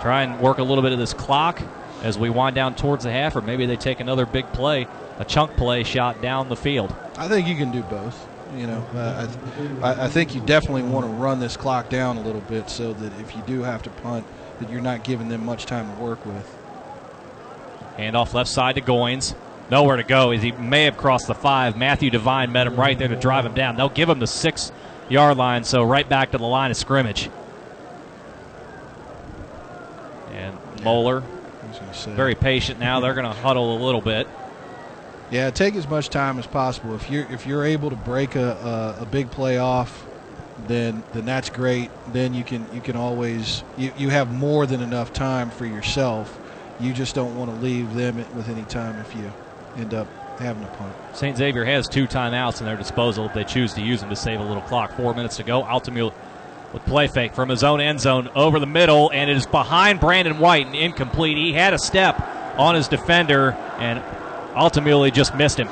try 0.01 0.23
and 0.23 0.39
work 0.39 0.57
a 0.57 0.63
little 0.63 0.81
bit 0.81 0.93
of 0.93 0.99
this 0.99 1.13
clock 1.13 1.61
as 2.01 2.17
we 2.17 2.29
wind 2.29 2.55
down 2.55 2.75
towards 2.75 3.03
the 3.03 3.11
half, 3.11 3.35
or 3.35 3.41
maybe 3.41 3.65
they 3.65 3.75
take 3.75 3.99
another 3.99 4.25
big 4.25 4.51
play, 4.53 4.87
a 5.19 5.25
chunk 5.25 5.55
play 5.57 5.83
shot 5.83 6.21
down 6.21 6.49
the 6.49 6.55
field. 6.55 6.95
I 7.17 7.27
think 7.27 7.47
you 7.47 7.55
can 7.55 7.71
do 7.71 7.83
both. 7.83 8.28
You 8.55 8.65
know, 8.67 8.85
uh, 8.95 9.27
I, 9.83 10.05
I 10.05 10.07
think 10.07 10.33
you 10.33 10.41
definitely 10.41 10.81
want 10.81 11.05
to 11.05 11.11
run 11.11 11.39
this 11.39 11.55
clock 11.55 11.89
down 11.89 12.17
a 12.17 12.21
little 12.21 12.41
bit 12.41 12.69
so 12.69 12.93
that 12.93 13.19
if 13.19 13.35
you 13.35 13.43
do 13.45 13.61
have 13.61 13.83
to 13.83 13.89
punt, 13.89 14.25
that 14.59 14.69
you're 14.71 14.81
not 14.81 15.03
giving 15.03 15.29
them 15.29 15.45
much 15.45 15.65
time 15.65 15.95
to 15.95 16.01
work 16.01 16.25
with. 16.25 16.57
Handoff 17.97 18.33
left 18.33 18.49
side 18.49 18.75
to 18.75 18.81
Goins. 18.81 19.35
Nowhere 19.69 19.97
to 19.97 20.03
go 20.03 20.31
as 20.31 20.41
he 20.41 20.51
may 20.51 20.85
have 20.85 20.97
crossed 20.97 21.27
the 21.27 21.35
five. 21.35 21.77
Matthew 21.77 22.09
Devine 22.09 22.51
met 22.51 22.65
him 22.65 22.75
right 22.75 22.97
there 22.97 23.07
to 23.07 23.15
drive 23.15 23.45
him 23.45 23.53
down. 23.53 23.75
They'll 23.75 23.89
give 23.89 24.09
him 24.09 24.19
the 24.19 24.27
six 24.27 24.71
yard 25.09 25.37
line, 25.37 25.63
so 25.63 25.83
right 25.83 26.07
back 26.07 26.31
to 26.31 26.39
the 26.39 26.45
line 26.45 26.71
of 26.71 26.77
scrimmage. 26.77 27.29
And 30.31 30.57
Moeller, 30.83 31.23
very 32.07 32.33
patient 32.33 32.79
now. 32.79 32.99
They're 32.99 33.13
going 33.13 33.27
to 33.27 33.41
huddle 33.41 33.77
a 33.77 33.79
little 33.83 34.01
bit. 34.01 34.27
Yeah, 35.31 35.51
take 35.51 35.75
as 35.75 35.87
much 35.87 36.09
time 36.09 36.39
as 36.39 36.47
possible. 36.47 36.95
If 36.95 37.09
you're 37.09 37.31
if 37.31 37.45
you're 37.45 37.63
able 37.63 37.89
to 37.89 37.95
break 37.95 38.35
a, 38.35 38.95
a, 38.99 39.03
a 39.03 39.05
big 39.05 39.29
play 39.29 39.57
off, 39.57 40.05
then 40.67 41.03
then 41.13 41.25
that's 41.25 41.49
great. 41.49 41.91
Then 42.11 42.33
you 42.33 42.43
can 42.43 42.65
you 42.73 42.81
can 42.81 42.95
always 42.95 43.63
you, 43.77 43.91
you 43.97 44.09
have 44.09 44.33
more 44.33 44.65
than 44.65 44.81
enough 44.81 45.13
time 45.13 45.51
for 45.51 45.65
yourself. 45.65 46.39
You 46.79 46.93
just 46.93 47.13
don't 47.13 47.37
want 47.37 47.53
to 47.53 47.61
leave 47.61 47.93
them 47.93 48.17
with 48.35 48.49
any 48.49 48.63
time 48.63 48.99
if 48.99 49.15
you 49.15 49.31
end 49.77 49.93
up 49.93 50.07
having 50.39 50.63
a 50.63 50.67
punt. 50.67 50.95
St. 51.13 51.37
Xavier 51.37 51.65
has 51.65 51.87
two 51.87 52.07
timeouts 52.07 52.61
in 52.61 52.65
their 52.65 52.77
disposal 52.77 53.25
if 53.25 53.33
they 53.33 53.43
choose 53.43 53.73
to 53.73 53.81
use 53.81 53.99
them 53.99 54.09
to 54.09 54.15
save 54.15 54.39
a 54.39 54.43
little 54.43 54.63
clock. 54.63 54.95
Four 54.95 55.13
minutes 55.13 55.37
to 55.37 55.43
go. 55.43 55.61
Altamuli 55.63 56.13
with 56.73 56.85
play 56.85 57.07
fake 57.07 57.33
from 57.33 57.49
his 57.49 57.63
own 57.63 57.81
end 57.81 57.99
zone 57.99 58.29
over 58.35 58.59
the 58.59 58.67
middle, 58.67 59.11
and 59.11 59.29
it 59.29 59.37
is 59.37 59.45
behind 59.45 59.99
Brandon 59.99 60.39
White 60.39 60.67
and 60.67 60.75
incomplete. 60.75 61.37
He 61.37 61.53
had 61.53 61.73
a 61.73 61.79
step 61.79 62.19
on 62.57 62.75
his 62.75 62.87
defender, 62.87 63.51
and 63.79 64.03
Altamuli 64.53 65.13
just 65.13 65.35
missed 65.35 65.59
him. 65.59 65.69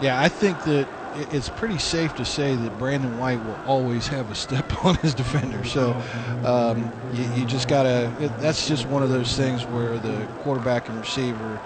Yeah, 0.00 0.20
I 0.20 0.28
think 0.28 0.62
that 0.64 0.88
it's 1.32 1.48
pretty 1.48 1.78
safe 1.78 2.14
to 2.16 2.24
say 2.24 2.54
that 2.54 2.78
Brandon 2.78 3.18
White 3.18 3.42
will 3.44 3.58
always 3.66 4.06
have 4.08 4.30
a 4.30 4.34
step 4.34 4.84
on 4.84 4.94
his 4.96 5.14
defender. 5.14 5.64
So 5.64 6.00
um, 6.44 6.92
you, 7.12 7.24
you, 7.34 7.46
just 7.46 7.68
got 7.68 7.84
to, 7.84 8.12
that's 8.40 8.68
just 8.68 8.86
one 8.86 9.02
of 9.02 9.10
those 9.10 9.36
things 9.36 9.64
where 9.66 9.98
the 9.98 10.26
quarterback 10.42 10.88
and 10.88 10.98
receiver 10.98 11.60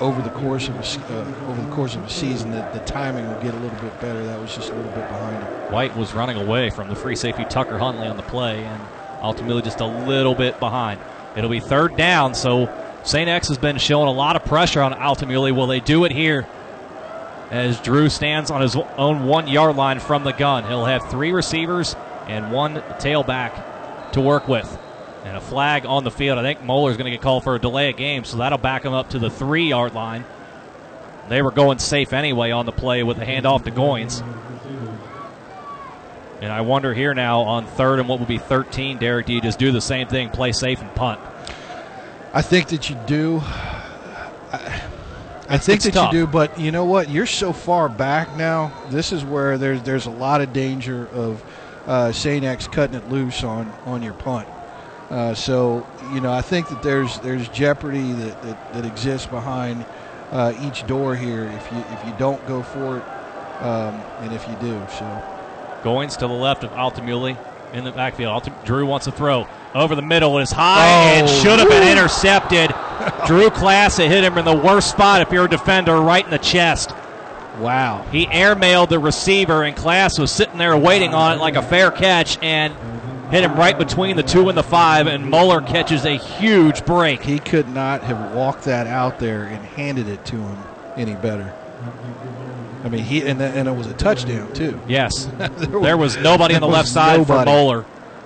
over 0.00 0.20
the 0.22 0.30
course 0.30 0.68
of 0.68 0.76
a, 0.76 1.14
uh, 1.14 1.50
over 1.50 1.62
the 1.62 1.70
course 1.72 1.94
of 1.94 2.04
a 2.04 2.10
season 2.10 2.50
that 2.50 2.72
the 2.72 2.80
timing 2.80 3.26
will 3.28 3.40
get 3.40 3.54
a 3.54 3.58
little 3.58 3.78
bit 3.78 4.00
better. 4.00 4.24
That 4.26 4.40
was 4.40 4.54
just 4.54 4.70
a 4.70 4.74
little 4.74 4.90
bit 4.92 5.08
behind 5.08 5.42
him. 5.42 5.72
White 5.72 5.96
was 5.96 6.14
running 6.14 6.36
away 6.36 6.70
from 6.70 6.88
the 6.88 6.96
free 6.96 7.16
safety 7.16 7.44
Tucker 7.44 7.78
Huntley 7.78 8.08
on 8.08 8.16
the 8.16 8.22
play, 8.24 8.64
and 8.64 8.82
ultimately 9.22 9.62
just 9.62 9.80
a 9.80 9.86
little 9.86 10.34
bit 10.34 10.58
behind. 10.58 11.00
It'll 11.36 11.50
be 11.50 11.60
third 11.60 11.96
down, 11.96 12.34
so 12.34 12.66
St. 13.04 13.28
X 13.28 13.48
has 13.48 13.58
been 13.58 13.76
showing 13.76 14.08
a 14.08 14.12
lot 14.12 14.34
of 14.34 14.44
pressure 14.44 14.80
on 14.80 14.94
Altamuli. 14.94 15.54
Will 15.54 15.66
they 15.66 15.80
do 15.80 16.04
it 16.04 16.12
here? 16.12 16.46
As 17.50 17.78
Drew 17.80 18.08
stands 18.08 18.50
on 18.50 18.62
his 18.62 18.74
own 18.96 19.26
one 19.26 19.46
yard 19.46 19.76
line 19.76 20.00
from 20.00 20.24
the 20.24 20.32
gun, 20.32 20.64
he'll 20.64 20.86
have 20.86 21.10
three 21.10 21.30
receivers 21.30 21.94
and 22.26 22.50
one 22.50 22.76
tailback 22.98 24.12
to 24.12 24.20
work 24.20 24.48
with 24.48 24.78
and 25.24 25.36
a 25.36 25.40
flag 25.40 25.84
on 25.84 26.04
the 26.04 26.10
field. 26.10 26.38
I 26.38 26.42
think 26.42 26.62
Moeller's 26.62 26.96
going 26.96 27.04
to 27.04 27.10
get 27.10 27.20
called 27.20 27.44
for 27.44 27.54
a 27.54 27.58
delay 27.58 27.90
of 27.90 27.96
game, 27.96 28.24
so 28.24 28.38
that'll 28.38 28.58
back 28.58 28.84
him 28.84 28.94
up 28.94 29.10
to 29.10 29.18
the 29.18 29.30
three 29.30 29.68
yard 29.68 29.94
line. 29.94 30.24
They 31.28 31.42
were 31.42 31.50
going 31.50 31.78
safe 31.78 32.12
anyway 32.12 32.50
on 32.50 32.66
the 32.66 32.72
play 32.72 33.02
with 33.02 33.18
the 33.18 33.24
handoff 33.24 33.64
to 33.64 33.70
Goins. 33.70 34.22
And 36.40 36.52
I 36.52 36.62
wonder 36.62 36.92
here 36.92 37.14
now 37.14 37.40
on 37.42 37.66
third 37.66 38.00
and 38.00 38.08
what 38.08 38.18
will 38.18 38.26
be 38.26 38.38
13, 38.38 38.98
Derek, 38.98 39.26
do 39.26 39.32
you 39.32 39.40
just 39.40 39.58
do 39.58 39.72
the 39.72 39.80
same 39.80 40.08
thing, 40.08 40.30
play 40.30 40.52
safe 40.52 40.80
and 40.80 40.94
punt? 40.94 41.20
I 42.34 42.42
think 42.42 42.68
that 42.68 42.90
you 42.90 42.96
do. 43.06 43.40
I, 43.44 44.82
I 45.48 45.58
think 45.58 45.76
it's 45.76 45.84
that 45.84 45.94
tough. 45.94 46.12
you 46.12 46.20
do, 46.20 46.26
but 46.26 46.58
you 46.58 46.72
know 46.72 46.84
what? 46.84 47.08
You're 47.08 47.26
so 47.26 47.52
far 47.52 47.88
back 47.88 48.36
now. 48.36 48.72
This 48.90 49.12
is 49.12 49.24
where 49.24 49.56
there's 49.56 49.82
there's 49.82 50.06
a 50.06 50.10
lot 50.10 50.40
of 50.40 50.52
danger 50.52 51.06
of 51.12 51.44
uh, 51.86 52.12
cutting 52.72 52.96
it 52.96 53.08
loose 53.08 53.44
on 53.44 53.70
on 53.86 54.02
your 54.02 54.14
punt. 54.14 54.48
Uh, 55.10 55.32
so 55.32 55.86
you 56.12 56.20
know, 56.20 56.32
I 56.32 56.42
think 56.42 56.68
that 56.70 56.82
there's 56.82 57.20
there's 57.20 57.48
jeopardy 57.50 58.12
that, 58.12 58.42
that, 58.42 58.74
that 58.74 58.84
exists 58.84 59.28
behind 59.28 59.86
uh, 60.32 60.54
each 60.60 60.88
door 60.88 61.14
here 61.14 61.44
if 61.44 61.70
you 61.70 61.78
if 61.78 62.04
you 62.04 62.14
don't 62.18 62.44
go 62.48 62.64
for 62.64 62.98
it, 62.98 63.04
um, 63.62 63.94
and 64.22 64.32
if 64.32 64.48
you 64.48 64.56
do. 64.56 64.84
So 64.98 65.22
Goins 65.84 66.16
to 66.18 66.26
the 66.26 66.32
left 66.32 66.64
of 66.64 66.70
Altamuli 66.72 67.36
in 67.72 67.84
the 67.84 67.92
backfield. 67.92 68.50
Drew 68.64 68.86
wants 68.86 69.04
to 69.04 69.12
throw 69.12 69.46
over 69.74 69.94
the 69.94 70.02
middle. 70.02 70.38
is 70.38 70.52
high 70.52 70.86
and 71.16 71.28
Oh, 71.28 71.42
should 71.42 71.58
have 71.58 71.68
been 71.68 71.88
intercepted. 71.88 72.74
Drew 73.26 73.50
Class 73.50 73.96
hit 73.96 74.24
him 74.24 74.38
in 74.38 74.44
the 74.44 74.56
worst 74.56 74.90
spot 74.90 75.22
if 75.22 75.30
you're 75.32 75.46
a 75.46 75.48
defender, 75.50 76.00
right 76.00 76.24
in 76.24 76.30
the 76.30 76.38
chest. 76.38 76.92
wow, 77.58 78.04
He 78.12 78.26
airmailed 78.26 78.88
the 78.88 78.98
receiver, 78.98 79.62
and 79.64 79.76
Class 79.76 80.18
was 80.18 80.30
sitting 80.30 80.58
there 80.58 80.76
waiting 80.76 81.12
on 81.14 81.36
it 81.36 81.40
like 81.40 81.56
a 81.56 81.62
fair 81.62 81.90
catch 81.90 82.38
and 82.42 82.74
hit 83.30 83.42
him 83.44 83.54
right 83.56 83.76
between 83.76 84.16
the 84.16 84.22
two 84.22 84.48
and 84.48 84.56
the 84.56 84.62
five. 84.62 85.06
And 85.06 85.28
Moeller 85.28 85.60
catches 85.60 86.04
a 86.04 86.16
huge 86.16 86.84
break. 86.84 87.22
he 87.22 87.38
could 87.38 87.68
not 87.68 88.02
have 88.04 88.32
walked 88.34 88.64
that 88.64 88.86
out 88.86 89.18
there 89.18 89.44
and 89.44 89.64
handed 89.64 90.08
it 90.08 90.24
to 90.26 90.36
him 90.36 90.58
any 90.96 91.14
better. 91.14 91.52
I 92.84 92.88
mean, 92.90 93.02
he 93.02 93.22
and, 93.26 93.40
and 93.40 93.66
it 93.66 93.72
was 93.74 93.86
a 93.86 93.94
touchdown 93.94 94.52
too. 94.52 94.78
Yes, 94.86 95.24
There 95.38 95.48
there 95.80 95.96
was 95.96 96.16
nobody 96.18 96.54
on 96.54 96.60
the 96.60 96.68
left 96.68 96.88
side 96.90 97.18
nobody. 97.18 97.40
for 97.40 97.44
Moeller. 97.50 97.84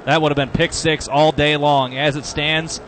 That 0.08 0.22
would 0.22 0.30
have 0.30 0.36
been 0.36 0.48
pick 0.48 0.72
six 0.72 1.06
all 1.06 1.32
day 1.32 1.58
long. 1.58 1.94
As 1.94 2.16
it 2.16 2.24
stands, 2.24 2.80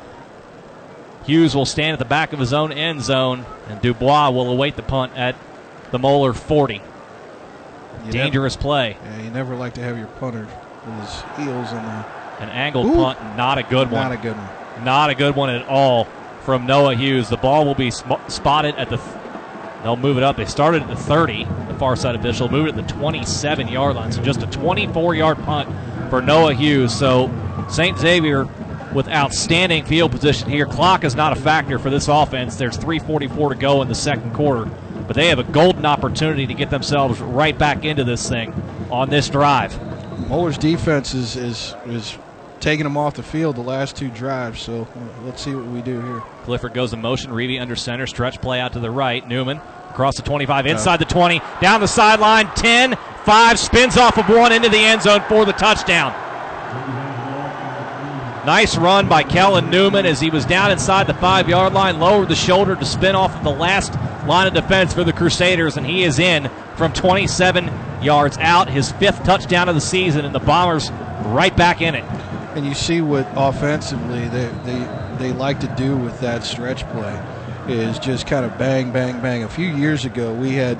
Hughes 1.26 1.54
will 1.54 1.66
stand 1.66 1.92
at 1.92 1.98
the 1.98 2.06
back 2.06 2.32
of 2.32 2.38
his 2.38 2.54
own 2.54 2.72
end 2.72 3.02
zone, 3.02 3.44
and 3.68 3.78
Dubois 3.82 4.30
will 4.30 4.50
await 4.50 4.74
the 4.74 4.82
punt 4.82 5.12
at 5.14 5.36
the 5.90 5.98
Moeller 5.98 6.32
40. 6.32 6.80
You 8.06 8.10
Dangerous 8.10 8.56
play. 8.56 8.96
Never, 9.02 9.16
yeah, 9.18 9.22
you 9.22 9.30
never 9.32 9.54
like 9.54 9.74
to 9.74 9.82
have 9.82 9.98
your 9.98 10.06
punter 10.06 10.48
with 10.86 11.00
his 11.00 11.20
heels 11.36 11.70
in 11.72 11.84
the. 11.84 12.06
An 12.40 12.48
angled 12.48 12.86
Ooh. 12.86 12.94
punt, 12.94 13.18
not 13.36 13.58
a 13.58 13.64
good 13.64 13.90
one. 13.90 14.00
Not 14.00 14.12
a 14.12 14.16
good 14.16 14.36
one. 14.38 14.84
Not 14.86 15.10
a 15.10 15.14
good 15.14 15.36
one 15.36 15.50
at 15.50 15.68
all 15.68 16.04
from 16.40 16.64
Noah 16.64 16.94
Hughes. 16.94 17.28
The 17.28 17.36
ball 17.36 17.66
will 17.66 17.74
be 17.74 17.90
sm- 17.90 18.14
spotted 18.28 18.76
at 18.76 18.88
the. 18.88 18.98
They'll 19.82 19.96
move 19.96 20.16
it 20.16 20.22
up. 20.22 20.38
They 20.38 20.46
started 20.46 20.84
at 20.84 20.88
the 20.88 20.96
30. 20.96 21.44
The 21.68 21.74
far 21.74 21.96
side 21.96 22.14
official 22.14 22.48
moved 22.48 22.68
it 22.68 22.78
at 22.78 22.86
the 22.88 22.94
27 22.94 23.68
yard 23.68 23.96
line. 23.96 24.10
So 24.10 24.22
just 24.22 24.42
a 24.42 24.46
24 24.46 25.14
yard 25.14 25.36
punt 25.42 25.68
for 26.10 26.20
Noah 26.20 26.52
Hughes. 26.52 26.96
So 26.96 27.30
St. 27.70 27.96
Xavier 27.98 28.46
with 28.92 29.08
outstanding 29.08 29.84
field 29.84 30.10
position 30.10 30.50
here. 30.50 30.66
Clock 30.66 31.04
is 31.04 31.14
not 31.14 31.36
a 31.36 31.40
factor 31.40 31.78
for 31.78 31.90
this 31.90 32.08
offense. 32.08 32.56
There's 32.56 32.76
3:44 32.76 33.50
to 33.50 33.54
go 33.54 33.82
in 33.82 33.88
the 33.88 33.94
second 33.94 34.34
quarter, 34.34 34.68
but 35.06 35.14
they 35.14 35.28
have 35.28 35.38
a 35.38 35.44
golden 35.44 35.86
opportunity 35.86 36.46
to 36.46 36.54
get 36.54 36.70
themselves 36.70 37.20
right 37.20 37.56
back 37.56 37.84
into 37.84 38.04
this 38.04 38.28
thing 38.28 38.52
on 38.90 39.08
this 39.08 39.28
drive. 39.28 39.78
Moeller's 40.28 40.58
defense 40.58 41.14
is 41.14 41.36
is 41.36 41.74
is 41.86 42.18
taking 42.58 42.84
them 42.84 42.96
off 42.96 43.14
the 43.14 43.22
field 43.22 43.56
the 43.56 43.62
last 43.62 43.96
two 43.96 44.08
drives. 44.08 44.60
So 44.60 44.86
let's 45.24 45.42
see 45.42 45.54
what 45.54 45.66
we 45.66 45.80
do 45.80 46.00
here. 46.00 46.22
Clifford 46.44 46.74
goes 46.74 46.92
in 46.92 47.00
motion. 47.00 47.30
Reavy 47.30 47.60
under 47.60 47.76
center. 47.76 48.06
Stretch 48.06 48.40
play 48.40 48.60
out 48.60 48.74
to 48.74 48.80
the 48.80 48.90
right. 48.90 49.26
Newman 49.26 49.60
across 49.90 50.16
the 50.16 50.22
25, 50.22 50.66
inside 50.66 50.98
the 50.98 51.04
20, 51.04 51.40
down 51.60 51.80
the 51.80 51.86
sideline. 51.86 52.46
10, 52.54 52.96
5, 53.24 53.58
spins 53.58 53.96
off 53.96 54.16
of 54.18 54.28
one 54.28 54.52
into 54.52 54.68
the 54.68 54.78
end 54.78 55.02
zone 55.02 55.22
for 55.28 55.44
the 55.44 55.52
touchdown. 55.52 56.14
Nice 58.46 58.78
run 58.78 59.06
by 59.06 59.22
Kellen 59.22 59.68
Newman 59.68 60.06
as 60.06 60.18
he 60.18 60.30
was 60.30 60.46
down 60.46 60.70
inside 60.70 61.06
the 61.06 61.14
five 61.14 61.46
yard 61.48 61.74
line, 61.74 62.00
lowered 62.00 62.28
the 62.28 62.34
shoulder 62.34 62.74
to 62.74 62.84
spin 62.86 63.14
off 63.14 63.36
of 63.36 63.44
the 63.44 63.50
last 63.50 63.92
line 64.26 64.46
of 64.46 64.54
defense 64.54 64.94
for 64.94 65.04
the 65.04 65.12
Crusaders, 65.12 65.76
and 65.76 65.86
he 65.86 66.04
is 66.04 66.18
in 66.18 66.50
from 66.74 66.90
27 66.94 67.70
yards 68.02 68.38
out. 68.38 68.70
His 68.70 68.92
fifth 68.92 69.24
touchdown 69.24 69.68
of 69.68 69.74
the 69.74 69.80
season, 69.80 70.24
and 70.24 70.34
the 70.34 70.40
Bombers 70.40 70.90
right 71.26 71.54
back 71.54 71.82
in 71.82 71.94
it. 71.94 72.04
And 72.54 72.64
you 72.64 72.74
see 72.74 73.02
what 73.02 73.28
offensively 73.36 74.26
they 74.28 74.46
they 74.64 75.16
they 75.18 75.32
like 75.32 75.60
to 75.60 75.68
do 75.76 75.94
with 75.94 76.18
that 76.20 76.42
stretch 76.42 76.88
play 76.92 77.22
is 77.70 77.98
just 77.98 78.26
kind 78.26 78.44
of 78.44 78.56
bang 78.58 78.92
bang 78.92 79.20
bang. 79.22 79.44
A 79.44 79.48
few 79.48 79.68
years 79.68 80.04
ago 80.04 80.34
we 80.34 80.52
had 80.52 80.76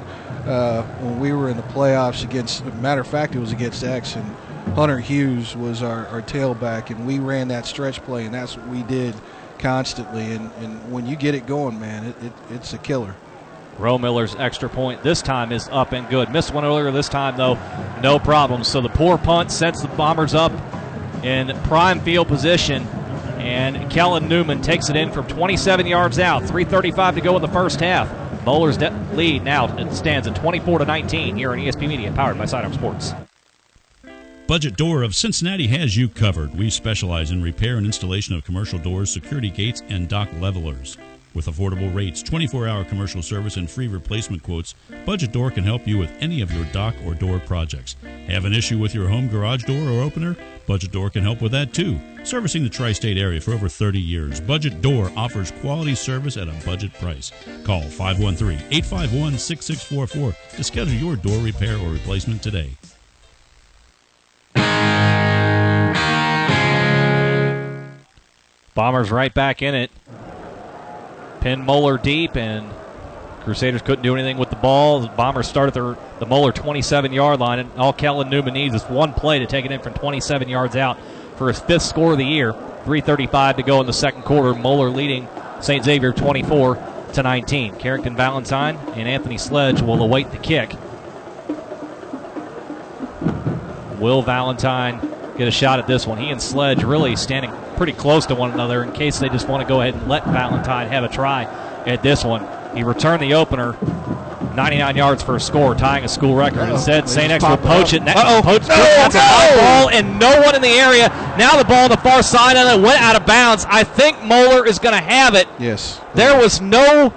uh, 0.47 0.83
when 1.01 1.21
we 1.21 1.33
were 1.33 1.49
in 1.49 1.57
the 1.57 1.63
playoffs 1.65 2.25
against. 2.25 2.65
Matter 2.77 3.01
of 3.01 3.07
fact, 3.07 3.35
it 3.35 3.39
was 3.39 3.53
against 3.53 3.85
X 3.85 4.17
and 4.17 4.37
Hunter 4.75 4.99
Hughes 4.99 5.57
was 5.57 5.83
our, 5.83 6.07
our 6.09 6.23
tailback, 6.23 6.91
and 6.91 7.07
we 7.07 7.19
ran 7.19 7.49
that 7.49 7.67
stretch 7.67 8.03
play, 8.03 8.25
and 8.25 8.35
that's 8.35 8.57
what 8.57 8.69
we 8.69 8.83
did 8.85 9.15
constantly. 9.59 10.33
And, 10.33 10.51
and 10.61 10.93
when 10.93 11.07
you 11.07 11.17
get 11.17 11.35
it 11.35 11.47
going, 11.47 11.81
man, 11.81 12.07
it, 12.07 12.23
it, 12.23 12.33
it's 12.51 12.73
a 12.73 12.79
killer. 12.79 13.15
Roe 13.79 13.99
Miller's 13.99 14.35
extra 14.37 14.69
point 14.69 15.03
this 15.03 15.23
time 15.23 15.53
is 15.53 15.69
up 15.71 15.93
and 15.93 16.09
good. 16.09 16.31
Missed 16.31 16.53
one 16.53 16.65
earlier 16.65 16.91
this 16.91 17.09
time, 17.09 17.37
though, 17.37 17.59
no 18.03 18.19
problem. 18.19 18.63
So 18.63 18.81
the 18.81 18.89
poor 18.91 19.19
punt 19.19 19.51
sets 19.51 19.83
the 19.83 19.89
Bombers 19.89 20.35
up 20.35 20.53
in 21.25 21.49
prime 21.65 22.01
field 22.01 22.29
position, 22.29 22.87
and 23.41 23.91
Kellen 23.91 24.29
Newman 24.29 24.63
takes 24.63 24.91
it 24.91 24.97
in 24.97 25.11
from 25.11 25.27
27 25.27 25.87
yards 25.87 26.19
out. 26.19 26.43
3:35 26.45 27.15
to 27.15 27.21
go 27.21 27.37
in 27.37 27.43
the 27.43 27.49
first 27.49 27.81
half. 27.81 28.09
Moeller's 28.45 28.77
de- 28.77 28.93
lead 29.15 29.45
now 29.45 29.67
stands 29.91 30.27
at 30.27 30.35
24 30.35 30.79
to 30.79 30.85
19 30.85 31.37
here 31.37 31.53
on 31.53 31.59
ESP 31.59 31.87
Media, 31.87 32.13
powered 32.13 32.39
by 32.39 32.45
Sidearm 32.47 32.73
Sports. 32.73 33.15
Budget 34.47 34.77
Door 34.77 35.05
of 35.05 35.15
Cincinnati 35.15 35.69
has 35.69 35.97
you 35.97 36.09
covered. 36.09 36.59
We 36.59 36.71
specialize 36.71 37.31
in 37.31 37.41
repair 37.43 37.77
and 37.77 37.87
installation 37.87 38.35
of 38.35 38.45
commercial 38.45 38.81
doors, 38.81 39.13
security 39.13 39.49
gates, 39.49 39.83
and 39.89 40.09
dock 40.09 40.29
levelers. 40.41 40.97
With 41.33 41.47
affordable 41.47 41.95
rates, 41.95 42.23
24 42.23 42.67
hour 42.67 42.85
commercial 42.85 43.23
service, 43.23 43.57
and 43.57 43.71
free 43.71 43.87
replacement 43.87 44.43
quotes, 44.43 44.75
Budget 45.07 45.33
Door 45.33 45.53
can 45.53 45.65
help 45.65 45.87
you 45.87 45.97
with 45.97 46.13
any 46.21 46.41
of 46.41 46.53
your 46.53 46.65
dock 46.67 46.95
or 47.05 47.15
door 47.15 47.39
projects. 47.39 47.95
Have 48.27 48.45
an 48.45 48.53
issue 48.53 48.79
with 48.79 48.95
your 48.95 49.09
home 49.09 49.29
garage 49.29 49.63
door 49.65 49.89
or 49.89 50.03
opener? 50.03 50.37
Budget 50.67 50.91
Door 50.91 51.11
can 51.11 51.23
help 51.23 51.41
with 51.41 51.53
that 51.53 51.73
too. 51.73 52.01
Servicing 52.25 52.65
the 52.65 52.69
tri 52.69 52.93
state 52.93 53.17
area 53.17 53.41
for 53.41 53.53
over 53.53 53.69
30 53.69 54.01
years, 54.01 54.41
Budget 54.41 54.83
Door 54.83 55.13
offers 55.17 55.53
quality 55.61 55.95
service 55.95 56.37
at 56.37 56.49
a 56.49 56.67
budget 56.67 56.93
price. 56.95 57.31
Call 57.65 57.83
513 57.83 58.59
851 58.71 59.39
6644 59.39 60.57
to 60.57 60.65
schedule 60.65 60.95
your 60.95 61.17
door 61.17 61.39
repair 61.43 61.77
or 61.77 61.91
replacement 61.91 62.43
today. 62.43 62.77
Bombers 68.75 69.11
right 69.11 69.35
back 69.35 69.63
in 69.63 69.75
it. 69.75 69.91
Pin 71.41 71.65
Moeller 71.65 71.99
deep, 71.99 72.37
and 72.37 72.71
Crusaders 73.41 73.83
couldn't 73.83 74.03
do 74.03 74.15
anything 74.15 74.37
with 74.37 74.51
the 74.51 74.57
ball. 74.57 75.01
The 75.01 75.09
Bombers 75.09 75.49
started 75.49 75.75
their, 75.75 75.97
the 76.19 76.27
Moeller 76.27 76.53
27 76.53 77.13
yard 77.13 77.41
line, 77.41 77.59
and 77.59 77.73
all 77.79 77.93
Kellen 77.93 78.29
Newman 78.29 78.55
needs 78.55 78.75
is 78.75 78.85
one 78.85 79.15
play 79.15 79.39
to 79.39 79.47
take 79.47 79.65
it 79.65 79.73
in 79.73 79.81
from 79.81 79.95
27 79.95 80.49
yards 80.49 80.77
out 80.77 80.99
for 81.37 81.49
his 81.49 81.59
fifth 81.59 81.83
score 81.83 82.13
of 82.13 82.19
the 82.19 82.25
year. 82.25 82.53
3.35 82.53 83.57
to 83.57 83.63
go 83.63 83.81
in 83.81 83.87
the 83.87 83.93
second 83.93 84.23
quarter. 84.23 84.55
Moeller 84.55 84.91
leading 84.91 85.29
St. 85.61 85.85
Xavier 85.85 86.13
24 86.13 86.79
to 87.15 87.23
19. 87.23 87.77
Carrington 87.77 88.17
Valentine 88.17 88.77
and 88.95 89.09
Anthony 89.09 89.39
Sledge 89.39 89.83
will 89.83 90.03
await 90.03 90.31
the 90.31 90.39
kick. 90.39 90.75
Will 93.99 94.23
Valentine 94.23 94.99
get 95.41 95.49
a 95.49 95.51
shot 95.51 95.79
at 95.79 95.87
this 95.87 96.07
one? 96.07 96.19
He 96.19 96.29
and 96.31 96.41
Sledge 96.41 96.85
really 96.85 97.17
standing 97.17 97.51
pretty 97.77 97.93
close 97.93 98.27
to 98.27 98.35
one 98.35 98.51
another 98.51 98.83
in 98.83 98.93
case 98.93 99.19
they 99.19 99.29
just 99.31 99.49
want 99.49 99.63
to 99.63 99.69
go 99.69 99.81
ahead 99.81 99.95
and 99.95 100.07
let 100.09 100.25
Valentine 100.27 100.89
have 100.89 101.03
a 101.03 101.09
try 101.09 101.45
at 101.87 102.03
this 102.03 102.23
one. 102.25 102.47
He 102.77 102.85
returned 102.85 103.23
the 103.23 103.35
opener, 103.35 103.73
99 104.55 104.97
yards 104.97 105.23
for 105.23 105.37
a 105.37 105.41
score, 105.41 105.75
tying 105.75 106.05
a 106.05 106.09
school 106.09 106.35
record. 106.37 106.61
Uh-oh. 106.61 106.75
Instead, 106.75 107.09
St. 107.09 107.33
X 107.33 107.43
will 107.43 107.55
it 107.55 107.63
poach 107.63 107.95
it. 107.95 108.03
Uh-oh. 108.07 108.43
Poach, 108.45 108.63
No, 108.63 108.77
that's 108.77 109.15
a 109.15 109.21
high 109.21 109.51
no. 109.55 109.61
ball, 109.61 109.91
and 109.91 110.19
no 110.21 110.43
one 110.43 110.55
in 110.55 110.61
the 110.63 110.69
area. 110.69 111.09
Now 111.39 111.57
the 111.57 111.65
ball 111.65 111.85
on 111.85 111.91
the 111.91 111.97
far 111.97 112.23
side 112.23 112.57
of 112.57 112.79
it 112.79 112.85
went 112.85 113.01
out 113.01 113.17
of 113.17 113.25
bounds. 113.27 113.65
I 113.69 113.83
think 113.85 114.23
Moeller 114.23 114.67
is 114.67 114.79
going 114.79 114.95
to 114.95 115.01
have 115.03 115.35
it. 115.35 115.49
Yes. 115.59 116.01
There 116.15 116.39
was 116.39 116.61
no 116.61 117.13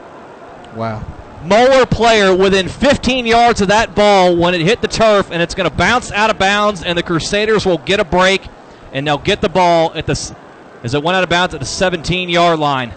Wow. 0.75 1.03
Moeller 1.45 1.85
player 1.85 2.35
within 2.35 2.67
15 2.67 3.25
yards 3.25 3.61
of 3.61 3.69
that 3.69 3.95
ball 3.95 4.35
when 4.35 4.53
it 4.53 4.61
hit 4.61 4.81
the 4.81 4.87
turf, 4.87 5.31
and 5.31 5.41
it's 5.41 5.55
going 5.55 5.69
to 5.69 5.75
bounce 5.75 6.11
out 6.11 6.29
of 6.29 6.37
bounds, 6.37 6.83
and 6.83 6.97
the 6.97 7.03
Crusaders 7.03 7.65
will 7.65 7.77
get 7.79 7.99
a 7.99 8.05
break, 8.05 8.47
and 8.91 9.05
they'll 9.05 9.17
get 9.17 9.41
the 9.41 9.49
ball 9.49 9.91
at 9.93 10.05
the 10.05 10.35
as 10.83 10.93
it 10.93 11.01
went 11.01 11.15
out 11.15 11.23
of 11.23 11.29
bounds 11.29 11.53
at 11.53 11.59
the 11.59 11.65
17 11.65 12.29
yard 12.29 12.59
line. 12.59 12.93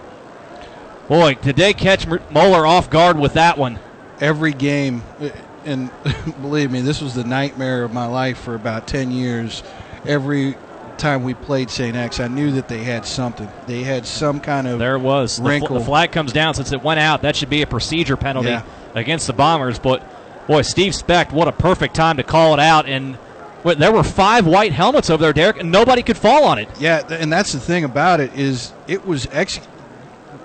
Boy, 1.08 1.34
did 1.34 1.54
they 1.56 1.72
catch 1.72 2.06
Moeller 2.06 2.66
off 2.66 2.90
guard 2.90 3.18
with 3.18 3.34
that 3.34 3.58
one? 3.58 3.78
every 4.20 4.52
game, 4.52 5.02
eh, 5.20 5.30
and 5.64 5.90
believe 6.40 6.70
me, 6.70 6.80
this 6.80 7.00
was 7.00 7.14
the 7.14 7.24
nightmare 7.24 7.82
of 7.84 7.92
my 7.92 8.06
life 8.06 8.38
for 8.38 8.54
about 8.54 8.86
10 8.86 9.10
years. 9.10 9.62
Every 10.04 10.56
time 10.98 11.22
we 11.22 11.34
played 11.34 11.70
St. 11.70 11.96
X, 11.96 12.20
I 12.20 12.28
knew 12.28 12.52
that 12.52 12.68
they 12.68 12.82
had 12.84 13.06
something. 13.06 13.48
They 13.66 13.82
had 13.82 14.06
some 14.06 14.40
kind 14.40 14.66
of. 14.66 14.78
There 14.78 14.94
it 14.96 15.00
was. 15.00 15.36
The, 15.36 15.42
fl- 15.42 15.48
Wrinkle. 15.48 15.78
the 15.78 15.84
flag 15.84 16.12
comes 16.12 16.32
down 16.32 16.54
since 16.54 16.72
it 16.72 16.82
went 16.82 17.00
out. 17.00 17.22
That 17.22 17.36
should 17.36 17.50
be 17.50 17.62
a 17.62 17.66
procedure 17.66 18.16
penalty 18.16 18.48
Yeah. 18.50 18.62
against 18.94 19.26
the 19.26 19.32
Bombers. 19.32 19.78
But 19.78 20.02
boy, 20.46 20.62
Steve 20.62 20.94
Specht, 20.94 21.32
what 21.32 21.48
a 21.48 21.52
perfect 21.52 21.94
time 21.94 22.16
to 22.18 22.22
call 22.22 22.54
it 22.54 22.60
out. 22.60 22.86
And 22.86 23.18
there 23.64 23.92
were 23.92 24.02
five 24.04 24.46
white 24.46 24.72
helmets 24.72 25.10
over 25.10 25.20
there, 25.22 25.32
Derek, 25.32 25.58
and 25.58 25.72
nobody 25.72 26.02
could 26.02 26.16
fall 26.16 26.44
on 26.44 26.58
it. 26.58 26.68
Yeah, 26.78 27.06
and 27.10 27.32
that's 27.32 27.52
the 27.52 27.60
thing 27.60 27.84
about 27.84 28.20
it 28.20 28.32
is 28.38 28.72
it 28.86 29.04
was 29.06 29.26
ex- 29.32 29.58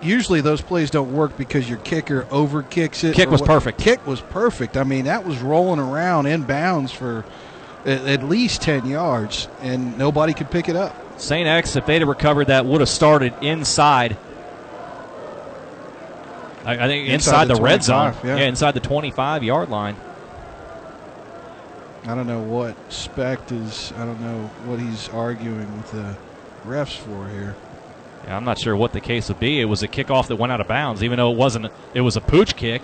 usually 0.02 0.41
those 0.41 0.62
plays 0.62 0.89
don't 0.89 1.14
work 1.14 1.38
because 1.38 1.70
your 1.70 1.78
kicker 1.80 2.26
over 2.32 2.64
kicks 2.64 3.04
it. 3.04 3.16
Kick 3.16 3.30
was 3.30 3.41
what- 3.41 3.47
perfect. 3.49 3.80
Kick 3.80 4.06
was 4.08 4.22
perfect. 4.22 4.76
I 4.78 4.84
mean, 4.84 5.06
that 5.06 5.26
was 5.26 5.38
rolling 5.39 5.80
around 5.80 6.26
in 6.26 6.41
bounds 6.43 6.91
for 6.91 7.24
at, 7.86 8.23
least 8.23 8.61
10 8.61 8.86
yards, 8.86 9.47
and 9.61 9.97
nobody 9.97 10.34
could 10.34 10.51
pick 10.51 10.69
it 10.69 10.75
up. 10.75 10.95
St. 11.19 11.47
X, 11.47 11.75
if 11.75 11.86
they'd 11.86 11.99
have 11.99 12.07
recovered 12.07 12.47
that, 12.47 12.65
would 12.65 12.82
have 12.82 12.89
started 12.89 13.34
inside. 13.41 14.17
I, 16.65 16.73
I 16.73 16.88
think 16.88 17.09
inside, 17.09 17.43
Inside 17.43 17.47
the 17.47 17.53
the, 17.55 17.61
red 17.61 17.84
zone. 17.84 18.13
25, 18.13 18.39
yeah. 18.39 18.45
inside 18.45 18.71
the 18.71 18.79
25 18.79 19.43
yard 19.43 19.69
line. 19.69 19.95
I 22.05 22.15
don't 22.15 22.27
know 22.27 22.41
what 22.41 22.75
Specht 22.91 23.51
is. 23.51 23.93
I 23.95 24.05
don't 24.05 24.21
know 24.21 24.49
what 24.65 24.79
he's 24.79 25.09
arguing 25.09 25.77
with 25.77 25.91
the 25.91 26.15
refs 26.65 26.97
for 26.97 27.27
here. 27.29 27.55
Yeah, 28.25 28.38
I'm 28.38 28.45
not 28.45 28.59
sure 28.59 28.75
what 28.75 28.93
the 28.93 29.01
case 29.01 29.29
would 29.29 29.39
be. 29.39 29.59
It 29.59 29.65
was 29.65 29.84
a 29.84 29.88
kickoff 29.88 30.27
that 30.27 30.36
went 30.36 30.51
out 30.51 30.61
of 30.61 30.67
bounds, 30.67 31.03
even 31.03 31.17
though 31.17 31.32
it 31.32 31.38
wasn't. 31.38 31.67
It 31.93 32.01
was 32.01 32.15
a 32.15 32.21
pooch 32.21 32.55
kick, 32.55 32.84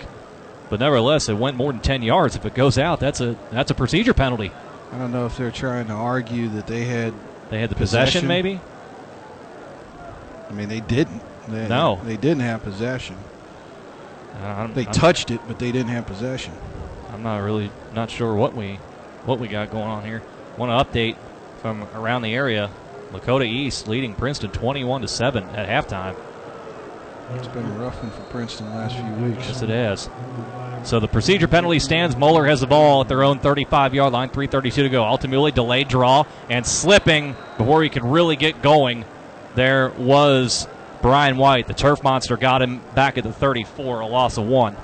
but 0.70 0.80
nevertheless, 0.80 1.28
it 1.28 1.34
went 1.34 1.56
more 1.56 1.72
than 1.72 1.80
10 1.80 2.02
yards. 2.02 2.36
If 2.36 2.44
it 2.44 2.54
goes 2.54 2.78
out, 2.78 3.00
that's 3.00 3.20
a 3.20 3.36
that's 3.50 3.70
a 3.70 3.74
procedure 3.74 4.14
penalty. 4.14 4.52
I 4.92 4.98
don't 4.98 5.12
know 5.12 5.26
if 5.26 5.36
they're 5.36 5.50
trying 5.50 5.86
to 5.88 5.92
argue 5.92 6.48
that 6.50 6.66
they 6.66 6.84
had. 6.84 7.12
They 7.50 7.60
had 7.60 7.70
the 7.70 7.74
possession, 7.74 8.06
Possession? 8.22 8.28
maybe. 8.28 8.60
I 10.48 10.52
mean, 10.52 10.68
they 10.68 10.80
didn't. 10.80 11.22
They, 11.48 11.68
No. 11.68 12.00
they 12.04 12.16
didn't 12.16 12.40
have 12.40 12.62
possession. 12.62 13.16
I'm, 14.42 14.72
They 14.74 14.84
I'm- 14.84 14.92
touched 14.92 15.30
it, 15.30 15.40
but 15.48 15.58
they 15.58 15.72
didn't 15.72 15.90
have 15.90 16.06
possession. 16.06 16.52
I'm 17.12 17.22
not 17.22 17.38
really 17.38 17.70
not 17.94 18.10
sure 18.10 18.34
what 18.34 18.54
we 18.54 18.78
what 19.24 19.38
we 19.40 19.48
got 19.48 19.70
going 19.70 19.88
on 19.88 20.04
here. 20.04 20.22
Want 20.56 20.70
to 20.92 20.98
update 20.98 21.16
from 21.60 21.86
around 21.94 22.22
the 22.22 22.34
area. 22.34 22.70
Lakota 23.12 23.46
East 23.46 23.88
leading 23.88 24.14
Princeton 24.14 24.50
21 24.50 25.00
to 25.00 25.08
7 25.08 25.44
at 25.50 25.66
halftime. 25.68 26.14
It's 27.34 27.48
been 27.48 27.64
a 27.64 27.70
rough 27.70 28.02
one 28.02 28.10
for 28.12 28.20
Princeton 28.30 28.68
the 28.70 28.76
last 28.76 28.96
few 28.96 29.04
weeks. 29.24 29.48
Yes, 29.48 29.62
it 29.62 29.70
has. 29.70 30.08
So 30.88 31.00
the 31.00 31.06
procedure 31.06 31.48
penalty 31.48 31.80
stands. 31.80 32.16
Moeller 32.16 32.46
has 32.46 32.62
the 32.62 32.66
ball 32.66 33.02
at 33.02 33.08
their 33.08 33.22
own 33.22 33.40
35 33.40 33.92
yard 33.92 34.10
line, 34.14 34.30
3.32 34.30 34.72
to 34.72 34.88
go. 34.88 35.04
Ultimately, 35.04 35.52
delayed 35.52 35.88
draw 35.88 36.24
and 36.48 36.64
slipping 36.64 37.36
before 37.58 37.82
he 37.82 37.90
could 37.90 38.06
really 38.06 38.36
get 38.36 38.62
going. 38.62 39.04
There 39.54 39.90
was 39.90 40.66
Brian 41.02 41.36
White. 41.36 41.66
The 41.66 41.74
turf 41.74 42.02
monster 42.02 42.38
got 42.38 42.62
him 42.62 42.80
back 42.94 43.18
at 43.18 43.24
the 43.24 43.32
34, 43.34 44.00
a 44.00 44.06
loss 44.06 44.38
of 44.38 44.46
one. 44.46 44.78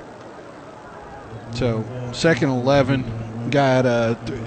So 1.52 1.82
second 2.12 2.50
eleven, 2.50 3.48
got 3.48 3.86
uh, 3.86 4.14
th- 4.26 4.38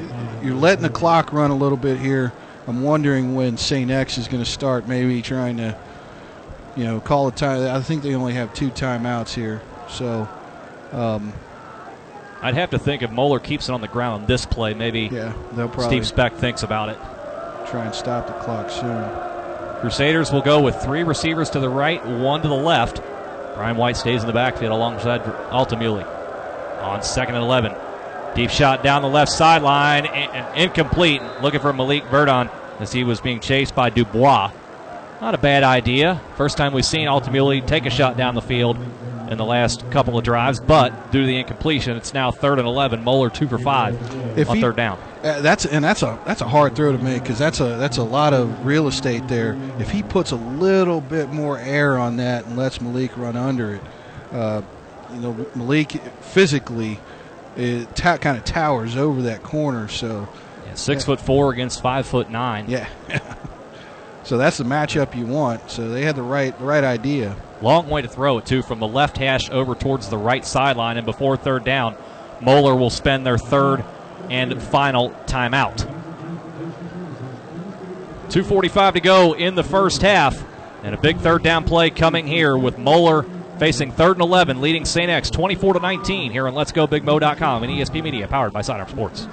you're 0.44 0.54
letting 0.54 0.84
the 0.84 0.92
clock 0.92 1.34
run 1.34 1.50
a 1.50 1.56
little 1.56 1.76
bit 1.76 1.98
here. 1.98 2.34
I'm 2.68 2.84
wondering 2.84 3.34
when 3.34 3.58
St. 3.58 3.90
X 3.90 4.20
is 4.20 4.28
going 4.28 4.44
to 4.44 4.50
start. 4.50 4.88
Maybe 4.88 5.24
trying 5.24 5.58
to, 5.58 5.76
you 6.76 6.84
know, 6.84 7.00
call 7.00 7.30
a 7.30 7.32
time. 7.32 7.76
I 7.76 7.82
think 7.82 8.04
they 8.04 8.14
only 8.14 8.34
have 8.34 8.54
two 8.54 8.70
timeouts 8.70 9.34
here. 9.34 9.64
So, 9.90 10.30
um, 10.92 11.34
I'd 12.42 12.54
have 12.56 12.70
to 12.72 12.80
think 12.80 13.02
if 13.02 13.12
Moeller 13.12 13.40
keeps 13.40 13.70
it 13.70 13.72
on 13.74 13.82
the 13.82 13.88
ground 13.88 14.22
on 14.22 14.28
this 14.28 14.46
play, 14.46 14.74
maybe 14.74 15.10
yeah, 15.12 15.34
they'll 15.54 15.68
probably 15.68 15.86
Steve 15.88 16.08
Specht 16.08 16.38
thinks 16.38 16.64
about 16.64 16.90
it. 16.90 16.98
try 17.70 17.86
and 17.86 17.94
stop 17.96 18.28
the 18.28 18.34
clock 18.34 18.70
soon. 18.70 19.04
Crusaders 19.82 20.32
will 20.32 20.42
go 20.42 20.62
with 20.62 20.76
three 20.82 21.04
receivers 21.04 21.50
to 21.52 21.60
the 21.60 21.70
right, 21.70 22.04
one 22.06 22.42
to 22.42 22.48
the 22.48 22.54
left. 22.56 22.98
Brian 23.56 23.76
White 23.78 23.98
stays 23.98 24.22
in 24.22 24.28
the 24.28 24.34
backfield 24.34 24.72
alongside 24.72 25.24
Altamuli. 25.52 26.06
On 26.82 27.02
second 27.04 27.36
and 27.36 27.44
11. 27.44 27.74
Deep 28.36 28.50
shot 28.52 28.84
down 28.84 29.02
the 29.02 29.08
left 29.08 29.32
sideline, 29.32 30.06
in- 30.06 30.36
in- 30.36 30.46
incomplete. 30.64 31.22
Looking 31.42 31.60
for 31.60 31.74
Malik 31.74 32.04
Verdon 32.06 32.50
as 32.80 32.92
he 32.92 33.04
was 33.04 33.20
being 33.20 33.40
chased 33.40 33.74
by 33.76 33.90
Dubois. 33.90 34.52
Not 35.22 35.34
a 35.34 35.40
bad 35.40 35.64
idea. 35.64 36.22
First 36.36 36.58
time 36.58 36.74
we've 36.74 36.86
seen 36.86 37.08
Altamuli 37.08 37.66
take 37.66 37.88
a 37.88 37.90
shot 37.90 38.16
down 38.18 38.36
the 38.36 38.42
field 38.42 38.78
in 39.30 39.38
the 39.38 39.46
last 39.46 39.90
couple 39.92 40.18
of 40.18 40.24
drives, 40.24 40.60
but 40.60 41.12
due 41.12 41.22
to 41.22 41.28
the 41.28 41.38
incompletion, 41.38 41.98
it's 41.98 42.14
now 42.14 42.32
third 42.32 42.60
and 42.60 42.68
11. 42.68 43.04
Moeller 43.04 43.30
two 43.30 43.48
for 43.48 43.58
five 43.58 43.96
If 44.38 44.50
on 44.50 44.56
he- 44.58 44.62
third 44.62 44.76
down. 44.76 45.00
Uh, 45.24 45.42
that's 45.42 45.66
and 45.66 45.84
that's 45.84 46.04
a 46.04 46.18
that's 46.26 46.42
a 46.42 46.48
hard 46.48 46.76
throw 46.76 46.92
to 46.92 46.98
make 47.04 47.24
because 47.24 47.40
that's 47.40 47.60
a 47.60 47.76
that's 47.78 47.98
a 47.98 48.04
lot 48.04 48.34
of 48.34 48.66
real 48.66 48.88
estate 48.88 49.28
there. 49.28 49.58
If 49.80 49.90
he 49.90 50.04
puts 50.04 50.32
a 50.32 50.36
little 50.36 51.02
bit 51.02 51.30
more 51.30 51.58
air 51.58 51.98
on 51.98 52.18
that 52.18 52.46
and 52.46 52.56
lets 52.56 52.80
Malik 52.80 53.18
run 53.18 53.36
under 53.36 53.74
it, 53.76 53.82
uh, 54.32 54.62
you 55.12 55.20
know 55.20 55.46
Malik 55.56 55.92
physically 56.22 57.00
it 57.58 57.96
ta- 57.96 58.18
kind 58.18 58.38
of 58.38 58.46
towers 58.46 58.96
over 58.96 59.24
that 59.24 59.42
corner. 59.42 59.88
So 59.88 60.30
Yeah, 60.68 60.76
six 60.76 61.04
foot 61.04 61.20
four 61.20 61.52
against 61.52 61.82
five 61.82 62.06
foot 62.06 62.30
nine. 62.30 62.66
yeah, 62.70 62.88
so 64.28 64.38
that's 64.38 64.58
the 64.58 64.66
matchup 64.66 65.16
you 65.16 65.26
want. 65.26 65.72
So 65.72 65.88
they 65.88 66.04
had 66.04 66.18
the 66.18 66.22
right 66.22 66.58
the 66.60 66.66
right 66.66 66.84
idea. 66.84 67.34
Long 67.62 67.88
way 67.88 68.02
to 68.02 68.10
throw 68.10 68.38
it, 68.38 68.46
too, 68.46 68.62
from 68.62 68.80
the 68.80 68.88
left 68.88 69.18
hash 69.18 69.50
over 69.50 69.74
towards 69.74 70.10
the 70.10 70.18
right 70.18 70.46
sideline. 70.46 70.98
And 70.98 71.06
before 71.06 71.38
third 71.38 71.64
down, 71.64 71.96
Moeller 72.42 72.76
will 72.76 72.90
spend 72.90 73.26
their 73.26 73.38
third 73.38 73.86
and 74.30 74.62
final 74.62 75.12
timeout. 75.28 75.78
2.45 78.28 78.94
to 78.94 79.00
go 79.00 79.34
in 79.34 79.56
the 79.56 79.64
first 79.64 80.02
half. 80.02 80.44
And 80.84 80.94
a 80.94 80.98
big 80.98 81.18
third 81.20 81.42
down 81.42 81.64
play 81.64 81.90
coming 81.90 82.28
here 82.28 82.58
with 82.58 82.78
Moeller 82.78 83.26
facing 83.60 83.94
third 83.94 84.18
and 84.18 84.22
11, 84.22 84.60
leading 84.60 84.84
St. 84.84 85.10
X 85.10 85.30
24 85.30 85.76
to 85.76 85.80
19 85.80 86.32
here 86.34 86.48
on 86.48 86.54
Let's 86.54 86.74
Go 86.74 86.86
LetsGoBigMo.com 86.86 87.64
and 87.64 87.72
ESP 87.72 88.04
Media, 88.04 88.28
powered 88.28 88.52
by 88.52 88.62
Sidearm 88.62 88.90
Sports. 88.90 89.28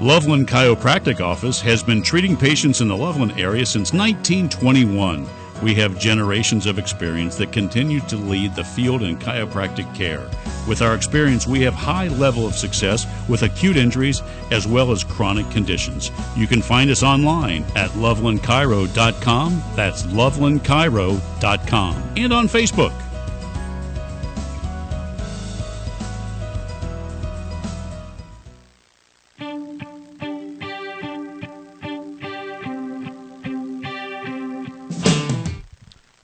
Loveland 0.00 0.48
Chiropractic 0.48 1.20
Office 1.20 1.60
has 1.60 1.82
been 1.82 2.02
treating 2.02 2.34
patients 2.34 2.80
in 2.80 2.88
the 2.88 2.96
Loveland 2.96 3.38
area 3.38 3.66
since 3.66 3.92
1921. 3.92 5.28
We 5.62 5.74
have 5.74 5.98
generations 5.98 6.64
of 6.64 6.78
experience 6.78 7.36
that 7.36 7.52
continue 7.52 8.00
to 8.08 8.16
lead 8.16 8.54
the 8.54 8.64
field 8.64 9.02
in 9.02 9.18
chiropractic 9.18 9.94
care. 9.94 10.26
With 10.66 10.80
our 10.80 10.94
experience, 10.94 11.46
we 11.46 11.60
have 11.60 11.74
high 11.74 12.08
level 12.08 12.46
of 12.46 12.54
success 12.54 13.06
with 13.28 13.42
acute 13.42 13.76
injuries 13.76 14.22
as 14.50 14.66
well 14.66 14.90
as 14.90 15.04
chronic 15.04 15.50
conditions. 15.50 16.10
You 16.34 16.46
can 16.46 16.62
find 16.62 16.90
us 16.90 17.02
online 17.02 17.64
at 17.76 17.90
lovelandchiro.com. 17.90 19.62
That's 19.76 20.04
lovelandchiro.com. 20.04 22.12
And 22.16 22.32
on 22.32 22.48
Facebook. 22.48 23.09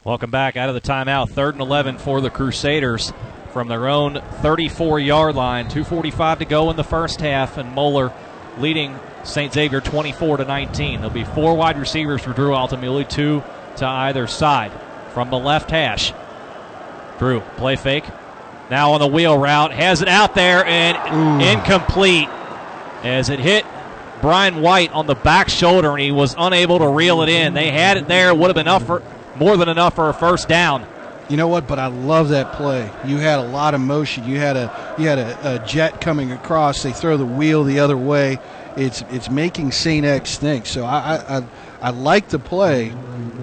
Welcome 0.06 0.30
back 0.30 0.56
out 0.56 0.68
of 0.68 0.76
the 0.76 0.80
timeout. 0.80 1.30
Third 1.30 1.56
and 1.56 1.62
11 1.62 1.98
for 1.98 2.20
the 2.20 2.30
Crusaders 2.30 3.12
from 3.52 3.66
their 3.66 3.88
own 3.88 4.22
34 4.34 5.00
yard 5.00 5.34
line. 5.34 5.66
2.45 5.66 6.38
to 6.38 6.44
go 6.44 6.70
in 6.70 6.76
the 6.76 6.84
first 6.84 7.20
half, 7.20 7.58
and 7.58 7.74
Moeller 7.74 8.12
leading 8.56 8.96
St. 9.24 9.52
Xavier 9.52 9.80
24 9.80 10.36
to 10.36 10.44
19. 10.44 11.00
There'll 11.00 11.12
be 11.12 11.24
four 11.24 11.56
wide 11.56 11.76
receivers 11.76 12.22
for 12.22 12.32
Drew 12.32 12.50
Altamuli, 12.50 13.08
two 13.08 13.42
to 13.78 13.84
either 13.84 14.28
side. 14.28 14.70
From 15.12 15.28
the 15.30 15.40
left 15.40 15.72
hash, 15.72 16.12
Drew, 17.18 17.40
play 17.56 17.74
fake. 17.74 18.04
Now 18.70 18.92
on 18.92 19.00
the 19.00 19.08
wheel 19.08 19.36
route, 19.36 19.72
has 19.72 20.02
it 20.02 20.08
out 20.08 20.36
there 20.36 20.64
and 20.64 20.96
Ooh. 20.96 21.44
incomplete 21.44 22.28
as 23.02 23.28
it 23.28 23.40
hit 23.40 23.66
Brian 24.20 24.62
White 24.62 24.92
on 24.92 25.08
the 25.08 25.16
back 25.16 25.48
shoulder 25.48 25.90
and 25.90 26.00
he 26.00 26.12
was 26.12 26.36
unable 26.38 26.78
to 26.78 26.86
reel 26.86 27.22
it 27.22 27.28
in. 27.28 27.54
They 27.54 27.72
had 27.72 27.96
it 27.96 28.06
there, 28.06 28.32
would 28.32 28.46
have 28.46 28.54
been 28.54 28.68
enough 28.68 28.86
for 28.86 29.02
more 29.38 29.56
than 29.56 29.68
enough 29.68 29.94
for 29.94 30.08
a 30.08 30.14
first 30.14 30.48
down. 30.48 30.86
You 31.28 31.36
know 31.36 31.48
what? 31.48 31.66
But 31.66 31.78
I 31.78 31.86
love 31.86 32.28
that 32.28 32.52
play. 32.52 32.88
You 33.04 33.18
had 33.18 33.38
a 33.40 33.48
lot 33.48 33.74
of 33.74 33.80
motion. 33.80 34.24
You 34.24 34.38
had 34.38 34.56
a 34.56 34.94
you 34.98 35.08
had 35.08 35.18
a, 35.18 35.54
a 35.54 35.66
jet 35.66 36.00
coming 36.00 36.30
across. 36.30 36.82
They 36.82 36.92
throw 36.92 37.16
the 37.16 37.26
wheel 37.26 37.64
the 37.64 37.80
other 37.80 37.96
way. 37.96 38.38
It's 38.76 39.02
it's 39.10 39.28
making 39.28 39.72
St. 39.72 40.06
X 40.06 40.38
think. 40.38 40.66
So 40.66 40.84
I 40.84 41.38
I, 41.38 41.42
I 41.80 41.90
like 41.90 42.28
the 42.28 42.38
play. 42.38 42.92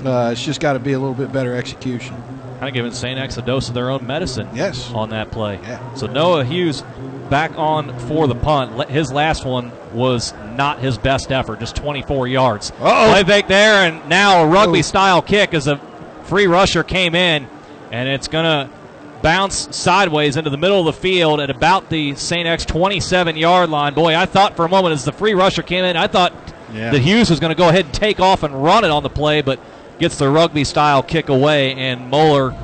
Uh, 0.06 0.30
it's 0.32 0.44
just 0.44 0.62
got 0.62 0.74
to 0.74 0.80
be 0.80 0.94
a 0.94 1.00
little 1.00 1.16
bit 1.16 1.32
better 1.34 1.56
execution. 1.56 2.16
Kind 2.60 2.70
of 2.70 2.74
giving 2.74 2.94
St. 2.94 3.20
X 3.20 3.38
a 3.38 3.42
dose 3.42 3.68
of 3.68 3.74
their 3.74 3.90
own 3.90 4.08
medicine. 4.08 4.48
Yes. 4.54 4.90
On 4.92 5.10
that 5.10 5.32
play. 5.32 5.60
Yeah. 5.64 5.94
So 5.96 6.08
Noah 6.08 6.46
Hughes 6.46 6.84
back 7.30 7.58
on 7.58 7.98
for 8.08 8.28
the 8.28 8.36
punt. 8.36 8.90
His 8.90 9.12
last 9.12 9.44
one 9.44 9.72
was 9.94 10.34
not 10.56 10.80
his 10.80 10.98
best 10.98 11.32
effort, 11.32 11.60
just 11.60 11.76
24 11.76 12.28
yards. 12.28 12.72
Uh-oh. 12.80 13.12
Play 13.12 13.24
fake 13.24 13.48
there, 13.48 13.88
and 13.88 14.08
now 14.10 14.44
a 14.44 14.48
rugby 14.48 14.82
style 14.82 15.22
kick 15.22 15.54
as 15.54 15.68
a 15.68 15.78
free 16.24 16.48
rusher 16.48 16.84
came 16.84 17.16
in, 17.16 17.48
and 17.92 18.10
it's 18.10 18.28
going 18.28 18.46
to 18.46 18.74
bounce 19.22 19.76
sideways 19.76 20.36
into 20.36 20.50
the 20.50 20.58
middle 20.58 20.80
of 20.80 20.86
the 20.86 20.94
field 20.94 21.40
at 21.40 21.50
about 21.50 21.90
the 21.90 22.14
St. 22.16 22.46
X 22.46 22.66
27 22.66 23.38
yard 23.38 23.70
line. 23.70 23.94
Boy, 23.94 24.16
I 24.16 24.26
thought 24.26 24.56
for 24.56 24.66
a 24.66 24.70
moment 24.70 24.94
as 24.94 25.06
the 25.06 25.14
free 25.14 25.34
rusher 25.34 25.62
came 25.62 25.86
in, 25.86 25.96
I 25.96 26.08
thought 26.08 26.34
yeah. 26.74 26.92
that 26.92 27.00
Hughes 27.00 27.30
was 27.30 27.40
going 27.40 27.52
to 27.52 27.58
go 27.58 27.70
ahead 27.70 27.86
and 27.86 27.94
take 27.94 28.20
off 28.20 28.44
and 28.44 28.64
run 28.64 28.84
it 28.84 28.92
on 28.92 29.02
the 29.02 29.10
play, 29.10 29.42
but 29.42 29.60
gets 30.00 30.18
the 30.18 30.30
rugby 30.30 30.64
style 30.64 31.02
kick 31.02 31.30
away, 31.30 31.74
and 31.74 32.10
Moeller 32.10 32.58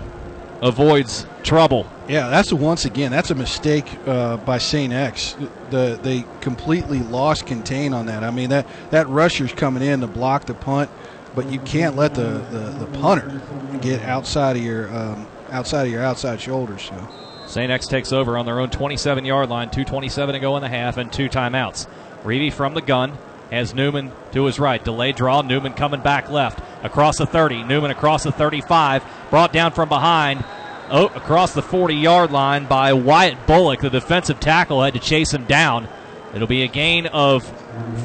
avoids 0.62 1.26
trouble. 1.44 1.90
Yeah, 2.10 2.30
that's 2.30 2.52
a, 2.52 2.56
once 2.56 2.86
again 2.86 3.12
that's 3.12 3.30
a 3.30 3.36
mistake 3.36 3.86
uh, 4.08 4.38
by 4.38 4.58
Saint 4.58 4.92
X. 4.92 5.36
The 5.70 6.00
they 6.02 6.26
completely 6.42 7.00
lost 7.00 7.46
contain 7.46 7.94
on 7.94 8.08
that. 8.08 8.24
I 8.24 8.32
mean 8.32 8.50
that 8.50 8.66
that 8.90 9.08
rusher's 9.08 9.54
coming 9.54 9.84
in 9.84 10.02
to 10.02 10.08
block 10.08 10.46
the 10.46 10.56
punt, 10.56 10.90
but 11.36 11.52
you 11.52 11.60
can't 11.60 11.96
let 11.96 12.16
the, 12.16 12.44
the, 12.50 12.86
the 12.86 13.00
punter 13.00 13.40
get 13.82 14.02
outside 14.02 14.58
of 14.58 14.64
your 14.64 14.92
um, 14.92 15.28
outside 15.52 15.86
of 15.86 15.92
your 15.92 16.02
outside 16.04 16.42
shoulders. 16.42 16.82
So. 16.82 17.08
St. 17.46 17.72
X 17.72 17.88
takes 17.88 18.12
over 18.12 18.38
on 18.38 18.46
their 18.48 18.60
own 18.60 18.72
27 18.72 19.24
yard 19.24 19.50
line, 19.50 19.70
2.27 19.70 20.34
to 20.34 20.40
go 20.40 20.56
in 20.56 20.64
the 20.64 20.70
half, 20.70 20.98
and 20.98 21.14
two 21.14 21.30
timeouts. 21.30 21.88
Reavy 22.24 22.52
from 22.52 22.74
the 22.74 22.82
gun 22.82 23.18
has 23.52 23.74
Newman 23.74 24.12
to 24.32 24.46
his 24.46 24.60
right. 24.60 24.84
Delay 24.84 25.12
draw. 25.12 25.42
Newman 25.42 25.74
coming 25.74 26.02
back 26.02 26.30
left 26.30 26.60
across 26.84 27.18
the 27.18 27.26
30. 27.26 27.64
Newman 27.64 27.92
across 27.92 28.24
the 28.24 28.32
35. 28.32 29.04
Brought 29.30 29.54
down 29.54 29.72
from 29.72 29.90
behind. 29.90 30.44
Oh, 30.92 31.06
across 31.08 31.54
the 31.54 31.62
40 31.62 31.94
yard 31.94 32.32
line 32.32 32.66
by 32.66 32.94
Wyatt 32.94 33.46
Bullock. 33.46 33.82
The 33.82 33.90
defensive 33.90 34.40
tackle 34.40 34.82
had 34.82 34.96
to 34.96 35.00
chase 35.00 35.32
him 35.32 35.46
down. 35.46 35.88
It'll 36.34 36.48
be 36.48 36.64
a 36.64 36.68
gain 36.68 37.06
of 37.08 37.44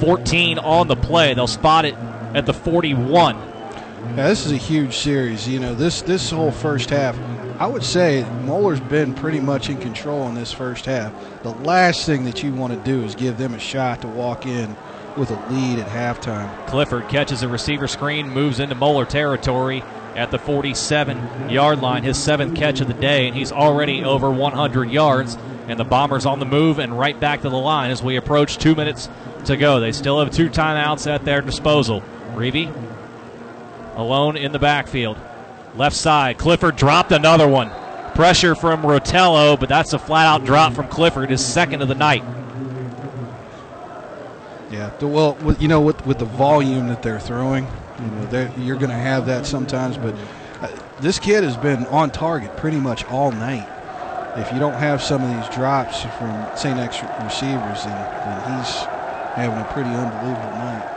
14 0.01 0.59
on 0.59 0.89
the 0.89 0.97
play. 0.97 1.33
They'll 1.35 1.47
spot 1.47 1.87
it 1.87 1.95
at 2.35 2.47
the 2.47 2.53
41. 2.53 3.37
Yeah, 3.37 4.29
this 4.29 4.45
is 4.45 4.53
a 4.53 4.57
huge 4.57 4.97
series. 4.97 5.49
You 5.49 5.61
know, 5.61 5.75
this 5.75 6.03
this 6.03 6.31
whole 6.31 6.51
first 6.51 6.91
half, 6.91 7.19
I 7.59 7.67
would 7.67 7.83
say 7.83 8.25
Moeller's 8.43 8.81
been 8.81 9.15
pretty 9.15 9.41
much 9.41 9.71
in 9.71 9.79
control 9.79 10.29
in 10.29 10.35
this 10.35 10.53
first 10.53 10.85
half. 10.85 11.13
The 11.43 11.51
last 11.51 12.05
thing 12.05 12.25
that 12.27 12.43
you 12.43 12.53
want 12.53 12.75
to 12.75 12.79
do 12.81 13.03
is 13.03 13.15
give 13.15 13.39
them 13.39 13.55
a 13.55 13.59
shot 13.59 14.03
to 14.03 14.09
walk 14.09 14.45
in 14.45 14.77
with 15.17 15.31
a 15.31 15.53
lead 15.53 15.79
at 15.79 15.89
halftime. 15.89 16.67
Clifford 16.67 17.09
catches 17.09 17.43
a 17.43 17.49
receiver 17.49 17.89
screen, 17.89 18.29
moves 18.29 18.61
into 18.61 18.75
Moeller 18.75 19.07
territory 19.07 19.83
at 20.17 20.31
the 20.31 20.39
47 20.39 21.51
yard 21.51 21.81
line, 21.81 22.03
his 22.03 22.17
seventh 22.19 22.57
catch 22.57 22.81
of 22.81 22.89
the 22.89 22.95
day, 22.95 23.27
and 23.27 23.37
he's 23.37 23.53
already 23.53 24.05
over 24.05 24.31
100 24.31 24.91
yards. 24.91 25.37
And 25.67 25.81
the 25.81 25.85
Bombers 25.85 26.27
on 26.27 26.41
the 26.41 26.47
move 26.47 26.79
and 26.79 26.99
right 26.99 27.19
back 27.19 27.41
to 27.41 27.49
the 27.49 27.57
line 27.57 27.91
as 27.91 28.03
we 28.03 28.17
approach 28.17 28.59
two 28.59 28.75
minutes 28.75 29.09
to 29.47 29.57
go. 29.57 29.81
They 29.81 29.93
still 29.93 30.21
have 30.21 30.31
two 30.31 30.51
timeouts 30.51 31.11
at 31.11 31.25
their 31.25 31.41
disposal. 31.41 32.03
Reavy 32.35 32.71
alone 33.97 34.37
in 34.37 34.53
the 34.53 34.59
backfield. 34.59 35.17
Left 35.75 35.97
side, 35.97 36.39
Clifford 36.39 36.77
dropped 36.77 37.13
another 37.13 37.49
one. 37.49 37.71
Pressure 38.15 38.55
from 38.55 38.83
Rotello, 38.83 39.59
but 39.59 39.69
that's 39.69 39.93
a 39.93 39.99
flat 39.99 40.27
out 40.27 40.45
drop 40.45 40.75
from 40.75 40.89
Clifford, 40.89 41.31
his 41.31 41.45
second 41.45 41.83
of 41.83 41.89
the 41.89 41.95
night. 41.95 42.23
Yeah, 44.71 44.93
well, 45.01 45.37
you 45.59 45.69
know, 45.69 45.81
with, 45.81 46.05
with 46.07 46.19
the 46.19 46.25
volume 46.25 46.89
that 46.89 47.03
they're 47.03 47.21
throwing, 47.21 47.67
you 48.01 48.07
know, 48.07 48.53
you're 48.59 48.77
going 48.77 48.91
to 48.91 48.97
have 48.97 49.27
that 49.27 49.47
sometimes. 49.47 49.97
But 49.97 50.15
uh, 50.61 50.69
this 51.01 51.19
kid 51.19 51.45
has 51.45 51.57
been 51.57 51.87
on 51.87 52.11
target 52.11 52.57
pretty 52.57 52.79
much 52.79 53.05
all 53.07 53.33
night. 53.33 53.69
If 54.37 54.53
you 54.53 54.59
don't 54.59 54.75
have 54.75 55.01
some 55.01 55.23
of 55.23 55.29
these 55.29 55.55
drops 55.55 56.03
from 56.03 56.57
St. 56.57 56.79
X 56.79 57.01
receivers, 57.23 57.85
then, 57.85 57.95
then 58.25 58.59
he's 58.59 58.75
having 59.35 59.59
a 59.59 59.69
pretty 59.73 59.91
unbelievable 59.91 60.51
night. 60.59 60.91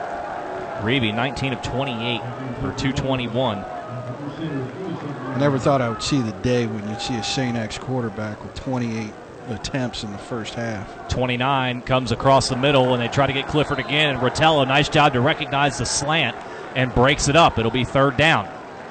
Reavy, 0.82 1.14
19 1.14 1.54
of 1.54 1.62
28 1.62 2.22
for 2.56 2.74
221. 2.74 3.60
I 3.60 5.38
never 5.40 5.60
thought 5.60 5.82
I 5.82 5.90
would 5.90 6.02
see 6.02 6.22
the 6.22 6.32
day 6.32 6.66
when 6.66 6.88
you'd 6.90 7.02
see 7.02 7.16
a 7.16 7.24
St. 7.24 7.56
X 7.56 7.78
quarterback 7.78 8.44
with 8.44 8.56
28 8.56 9.14
attempts 9.50 10.04
in 10.04 10.12
the 10.12 10.18
first 10.18 10.56
half. 10.56 11.08
29 11.10 11.82
comes 11.84 12.12
across 12.12 12.50
the 12.50 12.56
middle, 12.56 12.94
and 12.94 13.02
they 13.02 13.08
try 13.08 13.28
to 13.28 13.34
get 13.34 13.48
Clifford 13.48 13.80
again. 13.80 14.16
And 14.16 14.20
Rotello, 14.20 14.68
nice 14.68 14.90
job 14.90 15.14
to 15.14 15.22
recognize 15.22 15.78
the 15.78 15.86
slant 15.86 16.36
and 16.78 16.94
breaks 16.94 17.28
it 17.28 17.36
up. 17.36 17.58
It'll 17.58 17.72
be 17.72 17.84
third 17.84 18.16
down. 18.18 18.48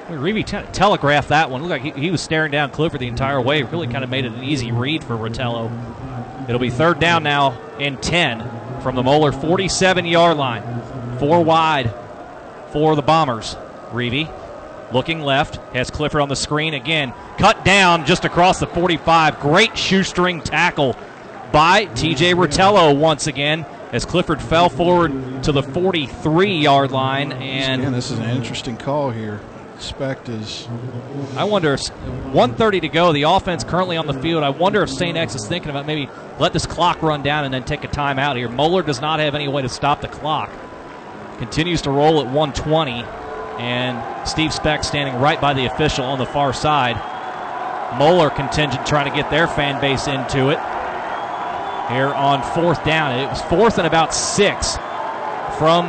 Reavy 0.09 0.45
te- 0.45 0.71
telegraphed 0.73 1.29
that 1.29 1.49
one. 1.49 1.61
Looked 1.61 1.83
like 1.83 1.95
he, 1.95 2.01
he, 2.01 2.11
was 2.11 2.21
staring 2.21 2.51
down 2.51 2.69
Clifford 2.69 2.99
the 2.99 3.07
entire 3.07 3.41
way. 3.41 3.63
Really 3.63 3.87
kind 3.87 4.03
of 4.03 4.09
made 4.09 4.25
it 4.25 4.33
an 4.33 4.43
easy 4.43 4.71
read 4.71 5.03
for 5.03 5.15
Rotello. 5.15 5.71
It'll 6.47 6.59
be 6.59 6.69
third 6.69 6.99
down 6.99 7.23
now 7.23 7.57
in 7.79 7.97
10 7.97 8.81
from 8.81 8.95
the 8.95 9.03
Moeller 9.03 9.31
47 9.31 10.05
yard 10.05 10.37
line. 10.37 11.17
Four 11.17 11.43
wide 11.43 11.93
for 12.71 12.95
the 12.95 13.01
Bombers. 13.01 13.55
Reavy 13.91 14.29
looking 14.91 15.21
left, 15.21 15.55
has 15.73 15.89
Clifford 15.89 16.21
on 16.21 16.29
the 16.29 16.35
screen 16.35 16.73
again. 16.73 17.13
Cut 17.37 17.63
down 17.65 18.05
just 18.05 18.25
across 18.25 18.59
the 18.59 18.67
45. 18.67 19.39
Great 19.39 19.77
shoestring 19.77 20.41
tackle 20.41 20.95
by 21.51 21.85
TJ 21.85 22.35
Rotello 22.35 22.97
once 22.97 23.27
again 23.27 23.65
as 23.91 24.05
Clifford 24.05 24.41
fell 24.41 24.69
forward 24.69 25.43
to 25.43 25.51
the 25.51 25.63
43 25.63 26.57
yard 26.57 26.91
line. 26.91 27.31
And 27.31 27.81
again, 27.81 27.93
this 27.93 28.11
is 28.11 28.19
an 28.19 28.29
interesting 28.29 28.77
call 28.77 29.11
here. 29.11 29.39
Expect 29.75 30.27
is. 30.27 30.67
I 31.35 31.43
wonder 31.43 31.75
if 31.75 31.87
130 31.89 32.79
to 32.79 32.89
go. 32.89 33.13
The 33.13 33.23
offense 33.23 33.63
currently 33.63 33.95
on 33.95 34.07
the 34.07 34.13
field. 34.13 34.43
I 34.43 34.49
wonder 34.49 34.81
if 34.81 34.89
St. 34.89 35.15
X 35.15 35.35
is 35.35 35.47
thinking 35.47 35.69
about 35.69 35.85
maybe 35.85 36.09
let 36.39 36.51
this 36.51 36.65
clock 36.65 37.03
run 37.03 37.21
down 37.21 37.45
and 37.45 37.53
then 37.53 37.63
take 37.63 37.83
a 37.83 37.87
timeout 37.87 38.37
here. 38.37 38.49
Moeller 38.49 38.81
does 38.81 39.01
not 39.01 39.19
have 39.19 39.35
any 39.35 39.47
way 39.47 39.61
to 39.61 39.69
stop 39.69 40.01
the 40.01 40.07
clock. 40.07 40.49
Continues 41.37 41.83
to 41.83 41.91
roll 41.91 42.19
at 42.19 42.25
120. 42.25 43.03
And 43.59 44.27
Steve 44.27 44.51
Specht 44.51 44.83
standing 44.83 45.21
right 45.21 45.39
by 45.39 45.53
the 45.53 45.65
official 45.65 46.05
on 46.05 46.17
the 46.17 46.25
far 46.25 46.53
side. 46.53 46.95
Moeller 47.99 48.31
contingent 48.31 48.85
trying 48.85 49.09
to 49.09 49.15
get 49.15 49.29
their 49.29 49.47
fan 49.47 49.79
base 49.79 50.07
into 50.07 50.49
it. 50.49 50.59
Here 51.89 52.13
on 52.13 52.43
fourth 52.53 52.83
down. 52.83 53.17
It 53.17 53.27
was 53.27 53.41
fourth 53.43 53.77
and 53.77 53.87
about 53.87 54.13
six 54.13 54.75
from 55.57 55.87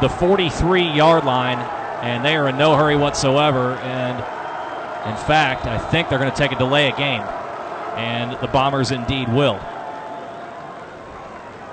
the 0.00 0.08
43 0.08 0.82
yard 0.82 1.24
line, 1.24 1.58
and 2.02 2.24
they 2.24 2.36
are 2.36 2.48
in 2.48 2.58
no 2.58 2.76
hurry 2.76 2.96
whatsoever. 2.96 3.74
And 3.76 4.18
in 5.08 5.16
fact, 5.26 5.66
I 5.66 5.78
think 5.78 6.08
they're 6.08 6.18
going 6.18 6.32
to 6.32 6.36
take 6.36 6.52
a 6.52 6.56
delay 6.56 6.88
a 6.88 6.96
game. 6.96 7.22
And 7.96 8.38
the 8.40 8.48
Bombers 8.48 8.90
indeed 8.90 9.28
will. 9.28 9.58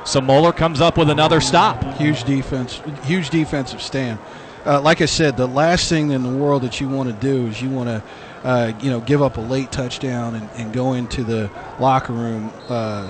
So 0.05 0.21
Moeller 0.21 0.53
comes 0.53 0.79
up 0.81 0.97
with 0.97 1.09
another 1.09 1.41
stop. 1.41 1.81
Huge 1.97 2.23
defense, 2.25 2.81
huge 3.03 3.29
defensive 3.29 3.81
stand. 3.81 4.19
uh, 4.65 4.81
like 4.81 5.01
I 5.01 5.05
said, 5.05 5.37
the 5.37 5.47
last 5.47 5.89
thing 5.89 6.11
in 6.11 6.23
the 6.23 6.29
world 6.29 6.61
that 6.63 6.79
you 6.79 6.87
want 6.89 7.09
to 7.09 7.15
do 7.15 7.47
is 7.47 7.61
you 7.61 7.69
want 7.69 7.89
to, 7.89 8.03
uh, 8.43 8.73
you 8.81 8.89
know, 8.89 8.99
give 9.01 9.21
up 9.21 9.37
a 9.37 9.41
late 9.41 9.71
touchdown 9.71 10.35
and, 10.35 10.49
and 10.55 10.73
go 10.73 10.93
into 10.93 11.23
the 11.23 11.49
locker 11.79 12.13
room 12.13 12.51
uh, 12.69 13.09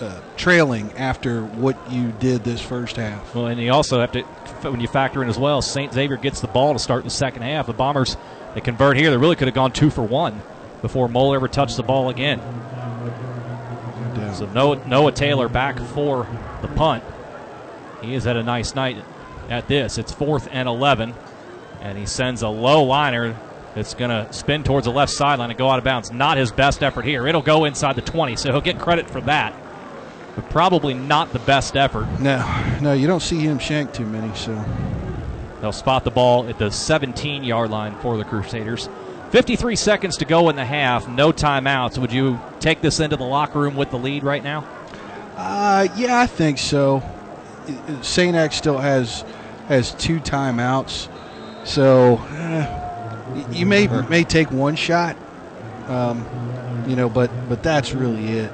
uh, 0.00 0.20
trailing 0.36 0.92
after 0.92 1.42
what 1.44 1.90
you 1.90 2.12
did 2.12 2.44
this 2.44 2.60
first 2.60 2.96
half. 2.96 3.34
Well, 3.34 3.46
and 3.46 3.60
you 3.60 3.72
also 3.72 4.00
have 4.00 4.12
to, 4.12 4.22
when 4.22 4.80
you 4.80 4.88
factor 4.88 5.22
in 5.22 5.28
as 5.28 5.38
well, 5.38 5.62
St. 5.62 5.92
Xavier 5.92 6.16
gets 6.16 6.40
the 6.40 6.48
ball 6.48 6.72
to 6.72 6.78
start 6.78 7.04
the 7.04 7.10
second 7.10 7.42
half. 7.42 7.66
The 7.66 7.72
Bombers, 7.72 8.16
they 8.54 8.60
convert 8.60 8.96
here. 8.96 9.10
They 9.10 9.16
really 9.16 9.36
could 9.36 9.48
have 9.48 9.54
gone 9.54 9.72
two 9.72 9.90
for 9.90 10.02
one 10.02 10.42
before 10.82 11.08
Moeller 11.08 11.36
ever 11.36 11.48
touched 11.48 11.76
the 11.76 11.82
ball 11.82 12.08
again. 12.08 12.40
So 14.34 14.46
Noah, 14.46 14.84
Noah 14.86 15.12
Taylor 15.12 15.48
back 15.48 15.78
for 15.78 16.26
the 16.60 16.68
punt. 16.68 17.04
He 18.02 18.14
has 18.14 18.24
had 18.24 18.36
a 18.36 18.42
nice 18.42 18.74
night 18.74 18.96
at 19.48 19.68
this. 19.68 19.96
It's 19.96 20.12
fourth 20.12 20.48
and 20.50 20.68
11, 20.68 21.14
and 21.80 21.96
he 21.96 22.06
sends 22.06 22.42
a 22.42 22.48
low 22.48 22.82
liner 22.82 23.36
that's 23.74 23.94
going 23.94 24.10
to 24.10 24.32
spin 24.32 24.64
towards 24.64 24.86
the 24.86 24.92
left 24.92 25.12
sideline 25.12 25.50
and 25.50 25.58
go 25.58 25.70
out 25.70 25.78
of 25.78 25.84
bounds. 25.84 26.10
Not 26.10 26.36
his 26.36 26.50
best 26.50 26.82
effort 26.82 27.04
here. 27.04 27.26
It'll 27.26 27.42
go 27.42 27.64
inside 27.64 27.96
the 27.96 28.02
20, 28.02 28.36
so 28.36 28.50
he'll 28.52 28.60
get 28.60 28.78
credit 28.78 29.08
for 29.08 29.20
that. 29.22 29.54
But 30.34 30.50
probably 30.50 30.94
not 30.94 31.32
the 31.32 31.38
best 31.38 31.76
effort. 31.76 32.06
No, 32.20 32.78
no, 32.80 32.92
you 32.92 33.06
don't 33.06 33.22
see 33.22 33.38
him 33.38 33.58
shank 33.58 33.92
too 33.92 34.06
many, 34.06 34.34
so. 34.34 34.64
They'll 35.64 35.72
spot 35.72 36.04
the 36.04 36.10
ball 36.10 36.46
at 36.46 36.58
the 36.58 36.70
17 36.70 37.42
yard 37.42 37.70
line 37.70 37.94
for 38.00 38.18
the 38.18 38.24
Crusaders. 38.24 38.90
53 39.30 39.76
seconds 39.76 40.18
to 40.18 40.26
go 40.26 40.50
in 40.50 40.56
the 40.56 40.64
half, 40.64 41.08
no 41.08 41.32
timeouts. 41.32 41.96
Would 41.96 42.12
you 42.12 42.38
take 42.60 42.82
this 42.82 43.00
into 43.00 43.16
the 43.16 43.24
locker 43.24 43.60
room 43.60 43.74
with 43.74 43.90
the 43.90 43.98
lead 43.98 44.24
right 44.24 44.44
now? 44.44 44.66
Uh, 45.36 45.88
yeah, 45.96 46.20
I 46.20 46.26
think 46.26 46.58
so. 46.58 47.02
St. 48.02 48.36
X 48.36 48.56
still 48.56 48.76
has 48.76 49.24
has 49.66 49.94
two 49.94 50.20
timeouts, 50.20 51.08
so 51.64 52.16
uh, 52.16 53.46
you 53.50 53.64
may 53.64 53.86
may 53.86 54.22
take 54.22 54.50
one 54.52 54.76
shot, 54.76 55.16
um, 55.88 56.84
you 56.86 56.94
know, 56.94 57.08
but 57.08 57.30
but 57.48 57.62
that's 57.62 57.94
really 57.94 58.38
it. 58.38 58.52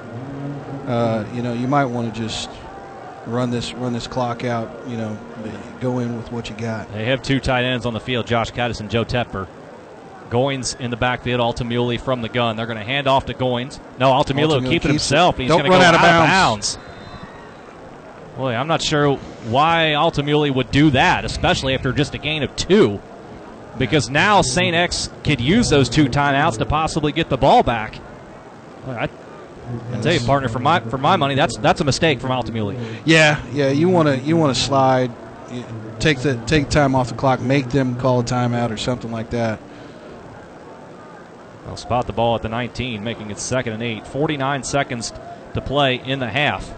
Uh, 0.91 1.25
you 1.33 1.41
know, 1.41 1.53
you 1.53 1.69
might 1.69 1.85
want 1.85 2.13
to 2.13 2.21
just 2.21 2.51
run 3.27 3.51
this 3.51 3.73
run 3.75 3.93
this 3.93 4.09
clock 4.09 4.43
out. 4.43 4.69
You 4.89 4.97
know, 4.97 5.19
go 5.81 6.01
in 6.01 6.17
with 6.17 6.33
what 6.33 6.51
you 6.51 6.57
got. 6.57 6.93
They 6.93 7.05
have 7.07 7.23
two 7.23 7.39
tight 7.39 7.65
ends 7.65 7.87
on 7.87 7.95
the 7.95 8.01
field: 8.01 8.27
Josh 8.27 8.51
Caddis 8.51 8.81
and 8.81 8.91
Joe 8.91 9.05
Tepper. 9.05 9.47
Goins 10.31 10.79
in 10.79 10.91
the 10.91 10.97
backfield, 10.97 11.41
Altamuli 11.41 12.01
from 12.01 12.23
the 12.23 12.29
gun. 12.29 12.57
They're 12.57 12.67
going 12.67 12.79
to 12.79 12.85
hand 12.85 13.09
off 13.09 13.27
to 13.27 13.35
Goins. 13.35 13.81
No, 13.99 14.11
Altamuli 14.11 14.63
will 14.63 14.69
keep 14.69 14.85
it 14.85 14.89
himself. 14.89 15.37
He's 15.37 15.49
going 15.49 15.65
to 15.65 15.69
go 15.69 15.75
out, 15.75 15.95
of, 15.95 16.01
bounds. 16.01 16.77
bounds. 16.77 16.79
Boy, 18.37 18.55
I'm 18.55 18.69
not 18.69 18.81
sure 18.81 19.17
why 19.17 19.93
Altamuli 19.97 20.55
would 20.55 20.71
do 20.71 20.91
that, 20.91 21.25
especially 21.25 21.75
after 21.75 21.93
just 21.93 22.15
a 22.15 22.19
gain 22.19 22.43
of 22.43 22.55
two. 22.55 23.01
Because 23.77 24.09
now 24.09 24.43
St. 24.43 24.75
X 24.75 25.11
could 25.25 25.41
use 25.41 25.69
those 25.69 25.89
two 25.89 26.07
timeouts 26.07 26.59
to 26.59 26.67
possibly 26.67 27.13
get 27.13 27.29
the 27.29 27.37
ball 27.37 27.63
back. 27.63 27.99
I, 28.87 29.09
I 29.93 30.01
tell 30.01 30.13
you, 30.13 30.21
partner, 30.21 30.49
for 30.49 30.59
my 30.59 30.81
for 30.81 30.99
my 30.99 31.17
money, 31.17 31.35
that's 31.35 31.57
that's 31.59 31.81
a 31.81 31.85
mistake 31.85 32.21
from 32.21 32.31
Altamuli. 32.31 33.03
Yeah, 33.05 33.43
yeah, 33.53 33.71
you 33.71 33.89
want 33.89 34.09
to 34.09 34.19
you 34.19 34.37
want 34.37 34.55
to 34.55 34.61
slide, 34.61 35.11
take 35.99 36.21
the 36.21 36.37
take 36.47 36.69
time 36.69 36.95
off 36.95 37.09
the 37.09 37.15
clock, 37.15 37.41
make 37.41 37.71
them 37.71 37.97
call 37.97 38.21
a 38.21 38.25
timeout 38.25 38.71
or 38.71 38.77
something 38.77 39.11
like 39.11 39.31
that. 39.31 39.61
They'll 41.65 41.77
spot 41.77 42.07
the 42.07 42.13
ball 42.13 42.37
at 42.37 42.43
the 42.43 42.49
19, 42.49 43.05
making 43.05 43.31
it 43.31 43.39
second 43.39 43.75
and 43.75 43.83
eight. 43.83 44.07
49 44.07 44.65
seconds 44.65 45.13
to 45.55 45.61
play 45.61 45.97
in 45.97 46.19
the 46.19 46.29
half. 46.29 46.73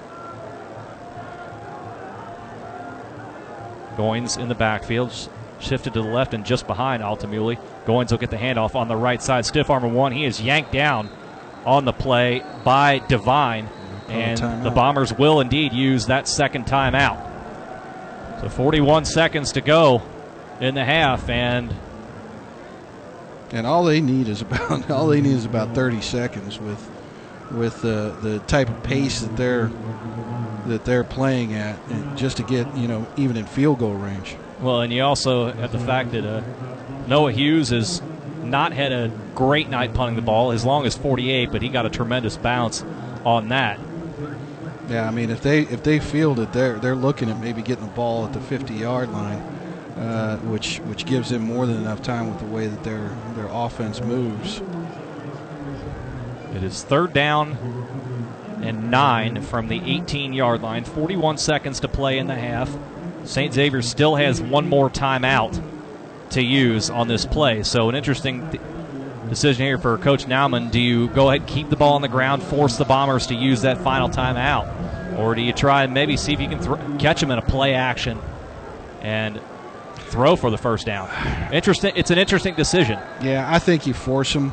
Goins 3.97 4.39
in 4.39 4.49
the 4.49 4.55
backfield, 4.55 5.13
shifted 5.61 5.95
to 5.95 6.03
the 6.03 6.09
left 6.09 6.35
and 6.35 6.45
just 6.45 6.67
behind 6.67 7.03
Altamuli. 7.03 7.59
Goins 7.87 8.11
will 8.11 8.19
get 8.19 8.31
the 8.31 8.37
handoff 8.37 8.75
on 8.75 8.89
the 8.89 8.97
right 8.97 9.23
side. 9.23 9.47
Stiff 9.47 9.71
armor 9.71 9.89
one. 9.89 10.13
He 10.13 10.25
is 10.25 10.41
yanked 10.41 10.73
down 10.73 11.09
on 11.65 11.85
the 11.85 11.93
play 11.93 12.43
by 12.65 12.99
Devine, 13.09 13.69
and 14.09 14.65
the 14.65 14.71
Bombers 14.71 15.13
will 15.13 15.41
indeed 15.41 15.73
use 15.73 16.07
that 16.07 16.29
second 16.29 16.67
timeout. 16.67 17.31
So 18.41 18.49
41 18.49 19.05
seconds 19.05 19.53
to 19.53 19.61
go 19.61 20.03
in 20.61 20.75
the 20.75 20.85
half, 20.85 21.29
and 21.29 21.75
and 23.53 23.67
all 23.67 23.85
they 23.85 24.01
need 24.01 24.29
is 24.29 24.41
about 24.41 24.91
all 24.91 25.09
they 25.09 25.21
need 25.21 25.37
is 25.37 25.45
about 25.45 25.75
30 25.75 26.01
seconds 26.01 26.59
with 26.59 26.91
with 27.51 27.83
the 27.83 28.17
the 28.23 28.39
type 28.41 28.69
of 28.69 28.83
pace 28.83 29.21
that 29.21 29.37
they're 29.37 29.71
that 30.67 30.85
they're 30.85 31.05
playing 31.05 31.55
at, 31.55 31.77
just 32.17 32.37
to 32.39 32.43
get 32.43 32.77
you 32.77 32.89
know 32.89 33.07
even 33.17 33.37
in 33.37 33.47
field 33.47 33.79
goal 33.79 33.95
range. 33.95 34.37
Well, 34.61 34.81
and 34.81 34.93
you 34.93 35.03
also 35.03 35.53
have 35.53 35.73
the 35.73 35.79
fact 35.79 36.13
that 36.13 36.25
uh, 36.25 36.43
Noah 37.09 37.33
Hughes 37.33 37.71
has 37.71 38.01
not 38.43 38.73
had 38.73 38.93
a 38.93 39.11
great 39.35 39.69
night 39.69 39.95
punting 39.95 40.17
the 40.17 40.23
ball, 40.23 40.53
as 40.53 40.65
long 40.65 40.87
as 40.87 40.97
48, 40.97 41.51
but 41.51 41.63
he 41.63 41.69
got 41.69 41.87
a 41.87 41.91
tremendous 41.91 42.37
bounce 42.37 42.85
on 43.25 43.49
that. 43.49 43.79
Yeah, 44.89 45.07
I 45.07 45.11
mean, 45.11 45.31
if 45.31 45.41
they 45.41 45.61
if 45.63 45.83
they 45.83 46.01
field 46.01 46.39
it, 46.39 46.53
they're 46.53 46.79
they're 46.79 46.97
looking 46.97 47.31
at 47.31 47.41
maybe 47.41 47.63
getting 47.63 47.87
the 47.87 47.93
ball 47.93 48.27
at 48.27 48.33
the 48.33 48.41
50 48.41 48.75
yard 48.75 49.11
line, 49.11 49.39
uh, 49.97 50.39
which 50.39 50.79
which 50.81 51.07
gives 51.07 51.31
them 51.31 51.43
more 51.43 51.67
than 51.67 51.77
enough 51.77 52.03
time 52.03 52.29
with 52.29 52.41
the 52.41 52.47
way 52.47 52.67
that 52.67 52.83
their 52.85 53.17
their 53.35 53.49
offense 53.51 54.01
moves. 54.01 54.61
It 56.55 56.63
is 56.63 56.83
third 56.83 57.13
down 57.13 57.57
and 58.63 58.91
nine 58.91 59.41
from 59.43 59.69
the 59.69 59.81
18 59.85 60.33
yard 60.33 60.63
line. 60.63 60.85
41 60.85 61.39
seconds 61.39 61.81
to 61.81 61.89
play 61.89 62.19
in 62.19 62.27
the 62.27 62.35
half. 62.35 62.77
St. 63.25 63.55
Xavier 63.55 63.83
still 63.83 64.17
has 64.17 64.41
one 64.41 64.69
more 64.69 64.91
timeout 64.91 65.61
to 66.33 66.43
use 66.43 66.91
on 66.91 67.09
this 67.09 67.25
play. 67.25 67.63
So, 67.63 67.89
an 67.89 67.95
interesting 67.95 68.49
th- 68.51 68.63
decision 69.29 69.65
here 69.65 69.79
for 69.79 69.97
Coach 69.99 70.27
Naumann. 70.27 70.71
Do 70.71 70.81
you 70.81 71.09
go 71.09 71.29
ahead 71.29 71.43
and 71.43 71.49
keep 71.49 71.71
the 71.71 71.77
ball 71.77 71.95
on 71.95 72.03
the 72.03 72.09
ground, 72.09 72.43
force 72.43 72.77
the 72.77 72.85
Bombers 72.85 73.27
to 73.29 73.35
use 73.35 73.63
that 73.63 73.79
final 73.79 74.09
timeout? 74.09 75.19
Or 75.19 75.35
do 75.35 75.43
you 75.43 75.53
try 75.53 75.85
and 75.85 75.95
maybe 75.95 76.17
see 76.17 76.33
if 76.33 76.41
you 76.41 76.49
can 76.49 76.59
th- 76.59 77.01
catch 77.01 77.21
them 77.21 77.31
in 77.31 77.39
a 77.39 77.43
play 77.43 77.75
action 77.75 78.19
and 79.01 79.41
throw 79.97 80.37
for 80.37 80.51
the 80.51 80.59
first 80.59 80.87
down? 80.87 81.11
Interesting. 81.53 81.93
It's 81.97 82.11
an 82.11 82.19
interesting 82.19 82.55
decision. 82.55 82.99
Yeah, 83.23 83.47
I 83.51 83.59
think 83.59 83.87
you 83.87 83.95
force 83.95 84.33
them. 84.33 84.53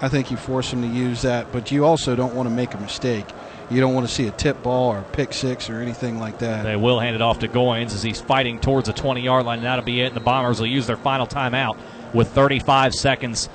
I 0.00 0.08
think 0.08 0.30
you 0.30 0.36
force 0.36 0.70
them 0.70 0.82
to 0.82 0.88
use 0.88 1.22
that, 1.22 1.50
but 1.52 1.72
you 1.72 1.84
also 1.84 2.14
don't 2.14 2.34
want 2.34 2.48
to 2.48 2.54
make 2.54 2.74
a 2.74 2.78
mistake 2.78 3.26
you 3.70 3.80
don't 3.80 3.94
want 3.94 4.06
to 4.06 4.12
see 4.12 4.26
a 4.26 4.30
tip 4.30 4.62
ball 4.62 4.92
or 4.92 5.02
pick 5.12 5.32
six 5.32 5.68
or 5.68 5.80
anything 5.80 6.18
like 6.18 6.38
that. 6.38 6.62
They 6.62 6.76
will 6.76 7.00
hand 7.00 7.16
it 7.16 7.22
off 7.22 7.40
to 7.40 7.48
Goins 7.48 7.94
as 7.94 8.02
he's 8.02 8.20
fighting 8.20 8.60
towards 8.60 8.86
the 8.86 8.92
20 8.92 9.20
yard 9.22 9.44
line, 9.44 9.58
and 9.58 9.66
that'll 9.66 9.84
be 9.84 10.00
it. 10.00 10.08
And 10.08 10.16
the 10.16 10.20
Bombers 10.20 10.60
will 10.60 10.68
use 10.68 10.86
their 10.86 10.96
final 10.96 11.26
timeout 11.26 11.76
with 12.14 12.28
35 12.28 12.94
seconds 12.94 13.48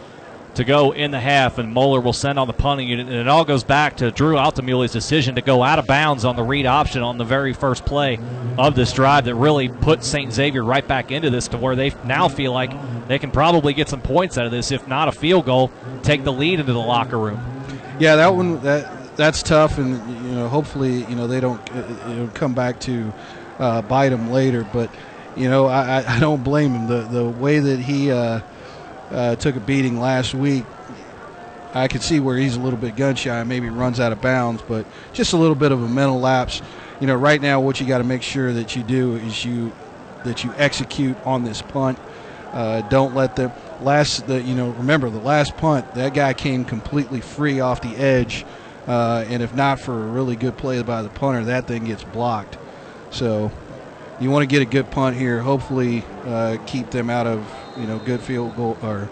to 0.55 0.65
go 0.65 0.91
in 0.91 1.11
the 1.11 1.19
half, 1.19 1.57
and 1.57 1.73
Moeller 1.73 2.01
will 2.01 2.13
send 2.13 2.37
on 2.37 2.47
the 2.47 2.53
punting 2.53 2.89
unit. 2.89 3.07
And 3.07 3.15
it 3.15 3.27
all 3.27 3.45
goes 3.45 3.63
back 3.63 3.97
to 3.97 4.11
Drew 4.11 4.35
Altamuli's 4.35 4.91
decision 4.91 5.35
to 5.35 5.41
go 5.41 5.63
out 5.63 5.79
of 5.79 5.87
bounds 5.87 6.25
on 6.25 6.35
the 6.35 6.43
read 6.43 6.65
option 6.65 7.01
on 7.01 7.17
the 7.17 7.23
very 7.23 7.53
first 7.53 7.85
play 7.85 8.19
of 8.57 8.75
this 8.75 8.91
drive 8.91 9.25
that 9.25 9.35
really 9.35 9.69
put 9.69 10.03
St. 10.03 10.31
Xavier 10.31 10.63
right 10.63 10.85
back 10.85 11.11
into 11.11 11.29
this 11.29 11.47
to 11.49 11.57
where 11.57 11.75
they 11.75 11.93
now 12.03 12.27
feel 12.27 12.51
like 12.51 12.71
they 13.07 13.17
can 13.17 13.31
probably 13.31 13.73
get 13.73 13.87
some 13.87 14.01
points 14.01 14.37
out 14.37 14.45
of 14.45 14.51
this, 14.51 14.71
if 14.71 14.87
not 14.87 15.07
a 15.07 15.13
field 15.13 15.45
goal, 15.45 15.71
take 16.03 16.25
the 16.25 16.33
lead 16.33 16.59
into 16.59 16.73
the 16.73 16.79
locker 16.79 17.17
room. 17.17 17.39
Yeah, 17.99 18.17
that 18.17 18.33
one 18.33 18.61
that 18.63 19.00
that's 19.21 19.43
tough, 19.43 19.77
and 19.77 19.91
you 20.25 20.31
know, 20.31 20.47
hopefully, 20.47 21.05
you 21.05 21.15
know, 21.15 21.27
they 21.27 21.39
don't 21.39 21.61
uh, 21.71 22.27
come 22.33 22.55
back 22.55 22.79
to 22.81 23.13
uh, 23.59 23.81
bite 23.83 24.09
them 24.09 24.31
later. 24.31 24.65
But 24.73 24.89
you 25.37 25.47
know, 25.47 25.67
I, 25.67 26.03
I 26.15 26.19
don't 26.19 26.43
blame 26.43 26.73
him. 26.73 26.87
The 26.87 27.01
the 27.03 27.29
way 27.29 27.59
that 27.59 27.79
he 27.79 28.11
uh, 28.11 28.41
uh, 29.11 29.35
took 29.35 29.55
a 29.55 29.59
beating 29.59 29.99
last 29.99 30.33
week, 30.33 30.65
I 31.75 31.87
could 31.87 32.01
see 32.01 32.19
where 32.19 32.35
he's 32.35 32.55
a 32.55 32.59
little 32.59 32.79
bit 32.79 32.95
gun 32.95 33.13
shy, 33.13 33.43
maybe 33.43 33.69
runs 33.69 33.99
out 33.99 34.11
of 34.11 34.21
bounds, 34.21 34.63
but 34.67 34.87
just 35.13 35.33
a 35.33 35.37
little 35.37 35.55
bit 35.55 35.71
of 35.71 35.83
a 35.83 35.87
mental 35.87 36.19
lapse. 36.19 36.63
You 36.99 37.05
know, 37.05 37.15
right 37.15 37.39
now, 37.39 37.61
what 37.61 37.79
you 37.79 37.85
got 37.85 37.99
to 37.99 38.03
make 38.03 38.23
sure 38.23 38.51
that 38.53 38.75
you 38.75 38.81
do 38.81 39.15
is 39.17 39.45
you 39.45 39.71
that 40.23 40.43
you 40.43 40.51
execute 40.57 41.15
on 41.27 41.43
this 41.43 41.61
punt. 41.61 41.99
Uh, 42.53 42.81
don't 42.89 43.13
let 43.13 43.35
them 43.35 43.51
last. 43.83 44.25
The 44.25 44.41
you 44.41 44.55
know, 44.55 44.71
remember 44.71 45.11
the 45.11 45.19
last 45.19 45.57
punt, 45.57 45.93
that 45.93 46.15
guy 46.15 46.33
came 46.33 46.65
completely 46.65 47.21
free 47.21 47.59
off 47.59 47.81
the 47.81 47.95
edge 47.97 48.45
uh, 48.87 49.25
and 49.27 49.43
if 49.43 49.53
not 49.55 49.79
for 49.79 50.03
a 50.03 50.07
really 50.07 50.35
good 50.35 50.57
play 50.57 50.81
by 50.81 51.01
the 51.01 51.09
punter, 51.09 51.45
that 51.45 51.67
thing 51.67 51.85
gets 51.85 52.03
blocked. 52.03 52.57
So 53.11 53.51
you 54.19 54.29
want 54.29 54.43
to 54.43 54.47
get 54.47 54.61
a 54.61 54.65
good 54.65 54.89
punt 54.91 55.17
here. 55.17 55.39
Hopefully, 55.41 56.03
uh, 56.25 56.57
keep 56.65 56.91
them 56.91 57.09
out 57.09 57.27
of 57.27 57.45
you 57.77 57.85
know 57.85 57.99
good 57.99 58.21
field 58.21 58.55
goal 58.55 58.77
or 58.81 59.09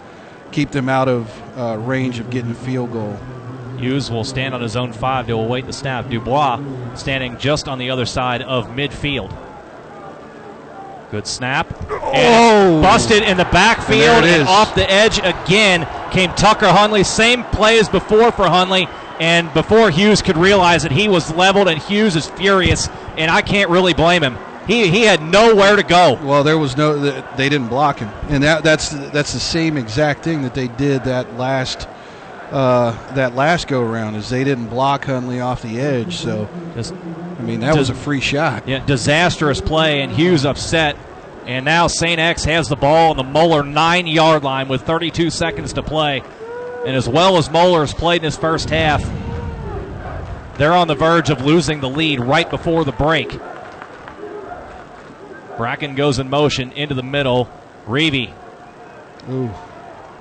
keep 0.52 0.70
them 0.70 0.88
out 0.88 1.08
of 1.08 1.58
uh, 1.58 1.76
range 1.78 2.18
of 2.18 2.30
getting 2.30 2.50
a 2.50 2.54
field 2.54 2.92
goal. 2.92 3.18
Hughes 3.78 4.10
will 4.10 4.24
stand 4.24 4.54
on 4.54 4.60
his 4.60 4.76
own 4.76 4.92
five 4.92 5.26
to 5.28 5.32
await 5.32 5.66
the 5.66 5.72
snap. 5.72 6.08
Dubois 6.08 6.62
standing 6.94 7.38
just 7.38 7.66
on 7.66 7.78
the 7.78 7.90
other 7.90 8.06
side 8.06 8.42
of 8.42 8.68
midfield. 8.68 9.34
Good 11.10 11.26
snap. 11.26 11.68
And 11.90 12.78
oh! 12.78 12.82
busted 12.82 13.22
in 13.22 13.36
the 13.36 13.44
backfield 13.46 14.24
and, 14.24 14.26
and 14.26 14.48
off 14.48 14.74
the 14.76 14.88
edge 14.88 15.18
again 15.18 15.88
came 16.12 16.30
Tucker 16.34 16.66
Hunley. 16.66 17.04
Same 17.04 17.42
play 17.44 17.78
as 17.78 17.88
before 17.88 18.30
for 18.30 18.44
Hunley 18.44 18.88
and 19.20 19.52
before 19.54 19.90
Hughes 19.90 20.22
could 20.22 20.36
realize 20.36 20.84
it, 20.84 20.92
he 20.92 21.08
was 21.08 21.32
leveled, 21.34 21.68
and 21.68 21.80
Hughes 21.80 22.16
is 22.16 22.26
furious, 22.30 22.88
and 23.16 23.30
I 23.30 23.42
can't 23.42 23.70
really 23.70 23.94
blame 23.94 24.22
him. 24.22 24.36
He 24.66 24.88
he 24.88 25.02
had 25.02 25.22
nowhere 25.22 25.76
to 25.76 25.82
go. 25.82 26.18
Well, 26.22 26.42
there 26.44 26.58
was 26.58 26.76
no. 26.76 26.96
They 27.36 27.48
didn't 27.48 27.68
block 27.68 27.98
him, 27.98 28.08
and 28.28 28.42
that 28.42 28.62
that's 28.64 28.90
that's 28.90 29.32
the 29.32 29.40
same 29.40 29.76
exact 29.76 30.22
thing 30.24 30.42
that 30.42 30.54
they 30.54 30.68
did 30.68 31.04
that 31.04 31.36
last 31.36 31.88
uh, 32.50 32.92
that 33.14 33.34
last 33.34 33.68
go 33.68 33.82
around 33.82 34.14
is 34.16 34.28
they 34.28 34.44
didn't 34.44 34.68
block 34.68 35.04
Hunley 35.04 35.44
off 35.44 35.62
the 35.62 35.80
edge. 35.80 36.16
So, 36.16 36.48
Just, 36.74 36.92
I 36.92 37.42
mean, 37.42 37.60
that 37.60 37.76
was 37.76 37.90
a 37.90 37.94
free 37.94 38.20
shot. 38.20 38.66
yeah, 38.68 38.84
disastrous 38.84 39.60
play, 39.60 40.02
and 40.02 40.12
Hughes 40.12 40.44
upset. 40.44 40.96
And 41.46 41.64
now 41.64 41.86
St. 41.86 42.20
X 42.20 42.44
has 42.44 42.68
the 42.68 42.76
ball 42.76 43.10
on 43.10 43.16
the 43.16 43.24
Moeller 43.24 43.62
nine 43.64 44.06
yard 44.06 44.44
line 44.44 44.68
with 44.68 44.82
32 44.82 45.30
seconds 45.30 45.72
to 45.72 45.82
play. 45.82 46.22
And 46.86 46.96
as 46.96 47.08
well 47.08 47.36
as 47.36 47.50
Moeller 47.50 47.80
has 47.80 47.92
played 47.92 48.22
in 48.22 48.24
his 48.24 48.36
first 48.36 48.70
half, 48.70 49.02
they're 50.56 50.72
on 50.72 50.88
the 50.88 50.94
verge 50.94 51.30
of 51.30 51.44
losing 51.44 51.80
the 51.80 51.88
lead 51.88 52.20
right 52.20 52.48
before 52.48 52.84
the 52.84 52.92
break. 52.92 53.38
Bracken 55.56 55.94
goes 55.94 56.18
in 56.18 56.30
motion 56.30 56.72
into 56.72 56.94
the 56.94 57.02
middle. 57.02 57.50
Reeve 57.86 58.30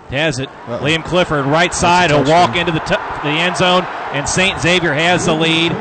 has 0.09 0.39
it. 0.39 0.49
Uh-oh. 0.49 0.83
Liam 0.83 1.03
Clifford, 1.03 1.45
right 1.45 1.73
side. 1.73 2.11
He'll 2.11 2.23
walk 2.25 2.55
into 2.55 2.71
the, 2.71 2.79
t- 2.79 2.95
the 3.23 3.29
end 3.29 3.57
zone, 3.57 3.83
and 4.11 4.27
St. 4.27 4.59
Xavier 4.59 4.93
has 4.93 5.25
the 5.25 5.33
lead. 5.33 5.71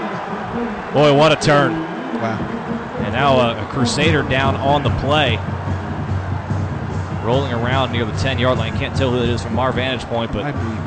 Boy, 0.92 1.14
what 1.16 1.32
a 1.32 1.36
turn. 1.36 1.72
Wow. 1.72 2.38
And 3.05 3.14
now 3.14 3.40
a, 3.40 3.64
a 3.64 3.66
Crusader 3.68 4.22
down 4.22 4.56
on 4.56 4.82
the 4.82 4.90
play. 5.00 5.38
Rolling 7.28 7.52
around 7.52 7.92
near 7.92 8.06
the 8.06 8.16
10 8.16 8.38
yard 8.38 8.56
line. 8.56 8.74
Can't 8.78 8.96
tell 8.96 9.10
who 9.10 9.22
it 9.22 9.28
is 9.28 9.42
from 9.42 9.59
our 9.59 9.70
vantage 9.70 10.06
point, 10.06 10.32
but 10.32 10.44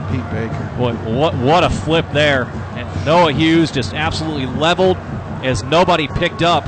Pete 0.09 0.27
Baker. 0.31 0.73
boy, 0.75 0.93
what, 1.13 1.35
what 1.35 1.63
a 1.63 1.69
flip 1.69 2.07
there. 2.13 2.45
And 2.45 3.05
Noah 3.05 3.31
Hughes 3.31 3.69
just 3.69 3.93
absolutely 3.93 4.47
leveled 4.47 4.97
as 5.43 5.61
nobody 5.61 6.07
picked 6.07 6.41
up 6.41 6.67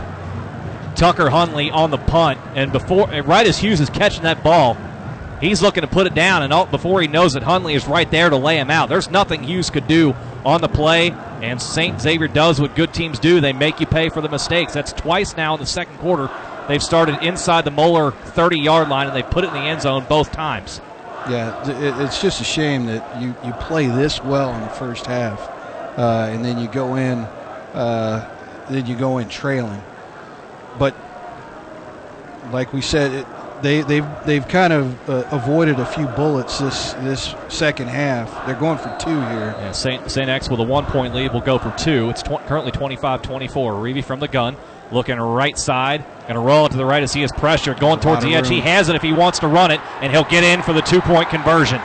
Tucker 0.96 1.32
Huntley 1.32 1.72
on 1.72 1.90
the 1.90 1.98
punt. 1.98 2.40
And 2.54 2.72
before, 2.72 3.08
right 3.08 3.48
as 3.48 3.58
Hughes 3.58 3.82
is 3.82 3.90
catching 3.90 4.22
that 4.22 4.44
ball, 4.44 4.78
he's 5.42 5.64
looking 5.64 5.82
to 5.82 5.88
put 5.88 6.06
it 6.06 6.14
down. 6.14 6.44
And 6.44 6.54
all, 6.54 6.68
before 6.68 7.02
he 7.02 7.08
knows 7.08 7.36
it, 7.36 7.42
Huntley 7.42 7.74
is 7.74 7.88
right 7.88 8.12
there 8.12 8.30
to 8.30 8.38
lay 8.38 8.60
him 8.60 8.70
out. 8.70 8.90
There's 8.90 9.10
nothing 9.10 9.42
Hughes 9.42 9.72
could 9.72 9.88
do 9.88 10.16
on 10.46 10.62
the 10.62 10.70
play. 10.70 11.10
And 11.42 11.60
St. 11.60 12.00
Xavier 12.00 12.28
does 12.28 12.62
what 12.62 12.76
good 12.76 12.94
teams 12.94 13.18
do 13.18 13.42
they 13.42 13.54
make 13.54 13.80
you 13.80 13.88
pay 13.88 14.10
for 14.10 14.22
the 14.22 14.30
mistakes. 14.30 14.72
That's 14.74 14.94
twice 14.94 15.36
now 15.36 15.56
in 15.56 15.60
the 15.60 15.66
second 15.66 15.98
quarter. 15.98 16.30
They've 16.68 16.82
started 16.82 17.22
inside 17.24 17.66
the 17.66 17.72
Moeller 17.72 18.12
30 18.12 18.60
yard 18.60 18.90
line 18.90 19.08
and 19.08 19.16
they 19.16 19.24
put 19.24 19.44
it 19.44 19.48
in 19.48 19.54
the 19.54 19.60
end 19.62 19.82
zone 19.82 20.06
both 20.08 20.32
times. 20.32 20.80
Yeah, 21.30 21.64
it's 22.02 22.22
just 22.22 22.42
a 22.42 22.44
shame 22.44 22.86
that 22.88 23.22
you, 23.22 23.34
you 23.46 23.54
play 23.54 23.88
this 23.88 24.22
well 24.22 24.54
in 24.54 24.62
the 24.62 24.70
first 24.70 25.06
half, 25.06 25.40
uh, 25.98 26.28
and 26.30 26.44
then 26.44 26.60
you 26.60 26.68
go 26.68 26.96
in, 26.96 27.20
uh, 27.74 28.66
then 28.70 28.86
you 28.86 28.96
go 28.98 29.20
in 29.20 29.30
trailing. 29.30 29.82
But 30.78 30.94
like 32.52 32.74
we 32.74 32.82
said, 32.82 33.14
it, 33.14 33.28
they 33.62 33.82
they've 33.82 34.06
they've 34.26 34.46
kind 34.48 34.74
of 34.74 35.10
uh, 35.10 35.24
avoided 35.32 35.80
a 35.80 35.86
few 35.86 36.08
bullets 36.08 36.60
this 36.60 36.92
this 36.94 37.34
second 37.48 37.88
half. 37.88 38.46
They're 38.46 38.56
going 38.56 38.78
for 38.78 38.94
two 39.00 39.16
here. 39.16 39.56
Yeah, 39.58 39.72
St. 39.72 40.12
St. 40.12 40.30
X 40.30 40.50
with 40.50 40.60
a 40.60 40.64
one 40.64 40.86
point 40.86 41.16
lead 41.16 41.32
will 41.32 41.40
go 41.40 41.58
for 41.58 41.74
two. 41.78 42.10
It's 42.10 42.22
tw- 42.22 42.46
currently 42.48 42.72
25 42.72 43.22
24. 43.22 43.76
Reeve 43.76 44.06
from 44.06 44.20
the 44.20 44.28
gun, 44.28 44.58
looking 44.94 45.18
right 45.18 45.58
side. 45.58 46.06
Going 46.22 46.36
to 46.36 46.40
roll 46.40 46.66
it 46.66 46.70
to 46.70 46.78
the 46.78 46.86
right 46.86 47.04
as 47.04 47.14
he 47.14 47.24
is 47.24 47.32
pressured. 47.32 47.80
Going 47.80 48.00
towards 48.00 48.24
the 48.24 48.36
edge. 48.36 48.48
He 48.48 48.62
has 48.62 48.88
it 48.90 48.96
if 48.96 49.02
he 49.02 49.12
wants 49.12 49.40
to 49.40 49.48
run 49.48 49.72
it, 49.72 49.82
and 50.02 50.12
he'll 50.12 50.24
get 50.24 50.44
in 50.44 50.62
for 50.62 50.74
the 50.74 50.82
two 50.82 51.02
point 51.02 51.30
conversion. 51.30 51.80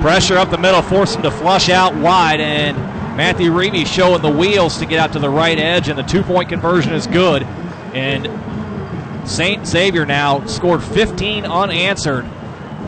Pressure 0.00 0.36
up 0.36 0.50
the 0.50 0.58
middle, 0.58 0.82
force 0.82 1.14
him 1.14 1.22
to 1.22 1.30
flush 1.30 1.68
out 1.68 1.94
wide, 1.96 2.40
and 2.40 2.76
Matthew 3.16 3.52
Reeve 3.52 3.86
showing 3.86 4.22
the 4.22 4.30
wheels 4.30 4.78
to 4.78 4.86
get 4.86 4.98
out 4.98 5.12
to 5.12 5.18
the 5.18 5.28
right 5.28 5.58
edge, 5.58 5.88
and 5.88 5.98
the 5.98 6.02
two 6.02 6.22
point 6.22 6.48
conversion 6.48 6.92
is 6.92 7.06
good. 7.06 7.42
And 7.94 9.28
St. 9.28 9.66
Xavier 9.66 10.06
now 10.06 10.44
scored 10.46 10.82
15 10.82 11.44
unanswered 11.44 12.26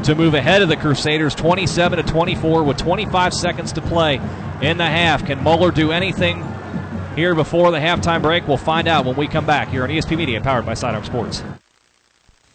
to 0.05 0.15
move 0.15 0.35
ahead 0.35 0.63
of 0.63 0.69
the 0.69 0.77
Crusaders 0.77 1.35
27 1.35 2.05
to 2.05 2.11
24 2.11 2.63
with 2.65 2.77
25 2.77 3.33
seconds 3.33 3.73
to 3.73 3.81
play 3.81 4.21
in 4.61 4.77
the 4.77 4.87
half. 4.87 5.25
Can 5.27 5.43
Moeller 5.43 5.71
do 5.71 5.93
anything 5.93 6.43
here 7.15 7.35
before 7.35 7.71
the 7.71 7.79
halftime 7.79 8.23
break? 8.23 8.47
We'll 8.47 8.57
find 8.57 8.89
out 8.89 9.05
when 9.05 9.17
we 9.17 9.27
come 9.27 9.47
back 9.47 9.69
here 9.69 9.83
on 9.83 9.89
ESP 9.89 10.17
Media, 10.17 10.41
powered 10.41 10.67
by 10.67 10.75
Sidearm 10.75 11.05
Sports. 11.05 11.43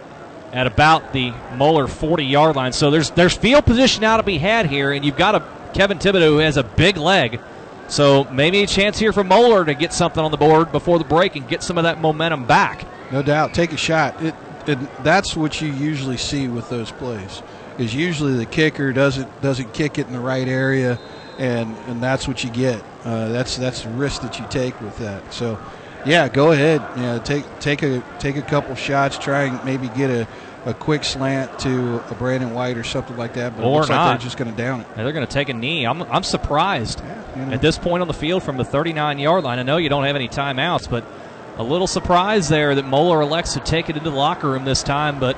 at 0.51 0.67
about 0.67 1.13
the 1.13 1.33
Moeller 1.55 1.87
40 1.87 2.25
yard 2.25 2.55
line. 2.55 2.73
So 2.73 2.91
there's 2.91 3.09
there's 3.11 3.35
field 3.35 3.65
position 3.65 4.01
now 4.01 4.17
to 4.17 4.23
be 4.23 4.37
had 4.37 4.67
here, 4.67 4.91
and 4.91 5.03
you've 5.03 5.17
got 5.17 5.35
a 5.35 5.43
Kevin 5.73 5.97
Thibodeau 5.97 6.33
who 6.33 6.37
has 6.37 6.57
a 6.57 6.63
big 6.63 6.97
leg. 6.97 7.39
So 7.87 8.25
maybe 8.25 8.63
a 8.63 8.67
chance 8.67 8.99
here 8.99 9.11
for 9.11 9.23
Moeller 9.23 9.65
to 9.65 9.73
get 9.73 9.93
something 9.93 10.23
on 10.23 10.31
the 10.31 10.37
board 10.37 10.71
before 10.71 10.97
the 10.97 11.03
break 11.03 11.35
and 11.35 11.47
get 11.47 11.63
some 11.63 11.77
of 11.77 11.83
that 11.83 11.99
momentum 11.99 12.45
back. 12.45 12.85
No 13.11 13.21
doubt, 13.21 13.53
take 13.53 13.73
a 13.73 13.77
shot. 13.77 14.21
It, 14.23 14.35
it 14.67 15.03
that's 15.03 15.35
what 15.35 15.61
you 15.61 15.71
usually 15.73 16.17
see 16.17 16.47
with 16.47 16.69
those 16.69 16.91
plays. 16.91 17.41
Is 17.81 17.95
usually 17.95 18.35
the 18.35 18.45
kicker 18.45 18.93
doesn't 18.93 19.41
doesn't 19.41 19.73
kick 19.73 19.97
it 19.97 20.07
in 20.07 20.13
the 20.13 20.19
right 20.19 20.47
area, 20.47 20.99
and 21.39 21.75
and 21.87 22.01
that's 22.01 22.27
what 22.27 22.43
you 22.43 22.49
get. 22.51 22.83
Uh, 23.03 23.29
that's 23.29 23.57
that's 23.57 23.81
the 23.81 23.89
risk 23.89 24.21
that 24.21 24.37
you 24.39 24.45
take 24.49 24.79
with 24.81 24.95
that. 24.99 25.33
So, 25.33 25.57
yeah, 26.05 26.27
go 26.29 26.51
ahead. 26.51 26.81
Yeah, 26.95 27.17
take 27.19 27.43
take 27.59 27.81
a 27.81 28.03
take 28.19 28.37
a 28.37 28.41
couple 28.43 28.75
shots. 28.75 29.17
Try 29.17 29.43
and 29.45 29.63
maybe 29.65 29.87
get 29.89 30.11
a, 30.11 30.27
a 30.65 30.73
quick 30.75 31.03
slant 31.03 31.57
to 31.59 32.03
a 32.11 32.15
Brandon 32.15 32.53
White 32.53 32.77
or 32.77 32.83
something 32.83 33.17
like 33.17 33.33
that. 33.33 33.55
But 33.55 33.63
it 33.63 33.67
Or 33.67 33.77
looks 33.77 33.89
like 33.89 33.95
not. 33.97 34.09
they're 34.09 34.17
just 34.25 34.37
going 34.37 34.51
to 34.51 34.55
down 34.57 34.81
it. 34.81 34.87
And 34.95 35.05
they're 35.05 35.13
going 35.13 35.25
to 35.25 35.33
take 35.33 35.49
a 35.49 35.53
knee. 35.53 35.85
I'm, 35.87 36.03
I'm 36.03 36.21
surprised 36.23 37.01
you 37.35 37.45
know. 37.45 37.53
at 37.53 37.61
this 37.61 37.79
point 37.79 38.01
on 38.01 38.07
the 38.07 38.13
field 38.13 38.43
from 38.43 38.57
the 38.57 38.63
39 38.65 39.17
yard 39.17 39.43
line. 39.43 39.57
I 39.57 39.63
know 39.63 39.77
you 39.77 39.89
don't 39.89 40.03
have 40.03 40.15
any 40.15 40.27
timeouts, 40.27 40.87
but 40.87 41.03
a 41.57 41.63
little 41.63 41.87
surprise 41.87 42.47
there 42.47 42.75
that 42.75 42.85
Moeller 42.85 43.21
elects 43.21 43.53
to 43.53 43.59
take 43.59 43.89
it 43.89 43.97
into 43.97 44.11
the 44.11 44.15
locker 44.15 44.51
room 44.51 44.65
this 44.65 44.83
time, 44.83 45.19
but 45.19 45.35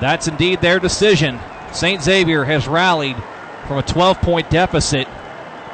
that's 0.00 0.28
indeed 0.28 0.60
their 0.60 0.78
decision. 0.78 1.38
St. 1.74 2.02
Xavier 2.02 2.44
has 2.44 2.68
rallied 2.68 3.16
from 3.66 3.78
a 3.78 3.82
12 3.82 4.20
point 4.20 4.48
deficit 4.48 5.08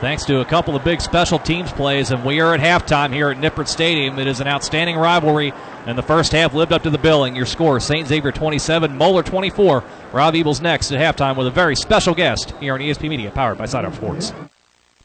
thanks 0.01 0.24
to 0.24 0.40
a 0.40 0.44
couple 0.47 0.74
of 0.74 0.82
big 0.82 1.01
special 1.01 1.39
teams 1.39 1.70
plays, 1.72 2.10
and 2.10 2.24
we 2.24 2.40
are 2.40 2.55
at 2.55 2.60
halftime 2.60 3.12
here 3.12 3.28
at 3.28 3.36
Nippert 3.36 3.68
Stadium. 3.68 4.18
It 4.18 4.27
is 4.27 4.40
an 4.40 4.48
outstanding 4.48 4.97
rivalry, 4.97 5.52
and 5.86 5.98
the 5.98 6.02
first 6.02 6.32
half 6.32 6.55
lived 6.55 6.72
up 6.72 6.82
to 6.85 6.90
the 6.90 6.98
billing. 6.98 7.36
Your 7.36 7.44
score 7.44 7.78
St. 7.81 8.09
Xavier 8.09 8.32
27, 8.32 8.97
Moeller 8.97 9.22
24. 9.22 9.85
Rob 10.12 10.35
Eagles 10.35 10.62
next 10.62 10.90
at 10.90 10.98
halftime 10.98 11.36
with 11.36 11.47
a 11.47 11.51
very 11.51 11.77
special 11.77 12.14
guest 12.14 12.52
here 12.60 12.72
on 12.74 12.81
ESP 12.81 13.09
Media, 13.09 13.31
powered 13.31 13.59
by 13.59 13.66
Sidearm 13.66 13.93
Sports. 13.93 14.32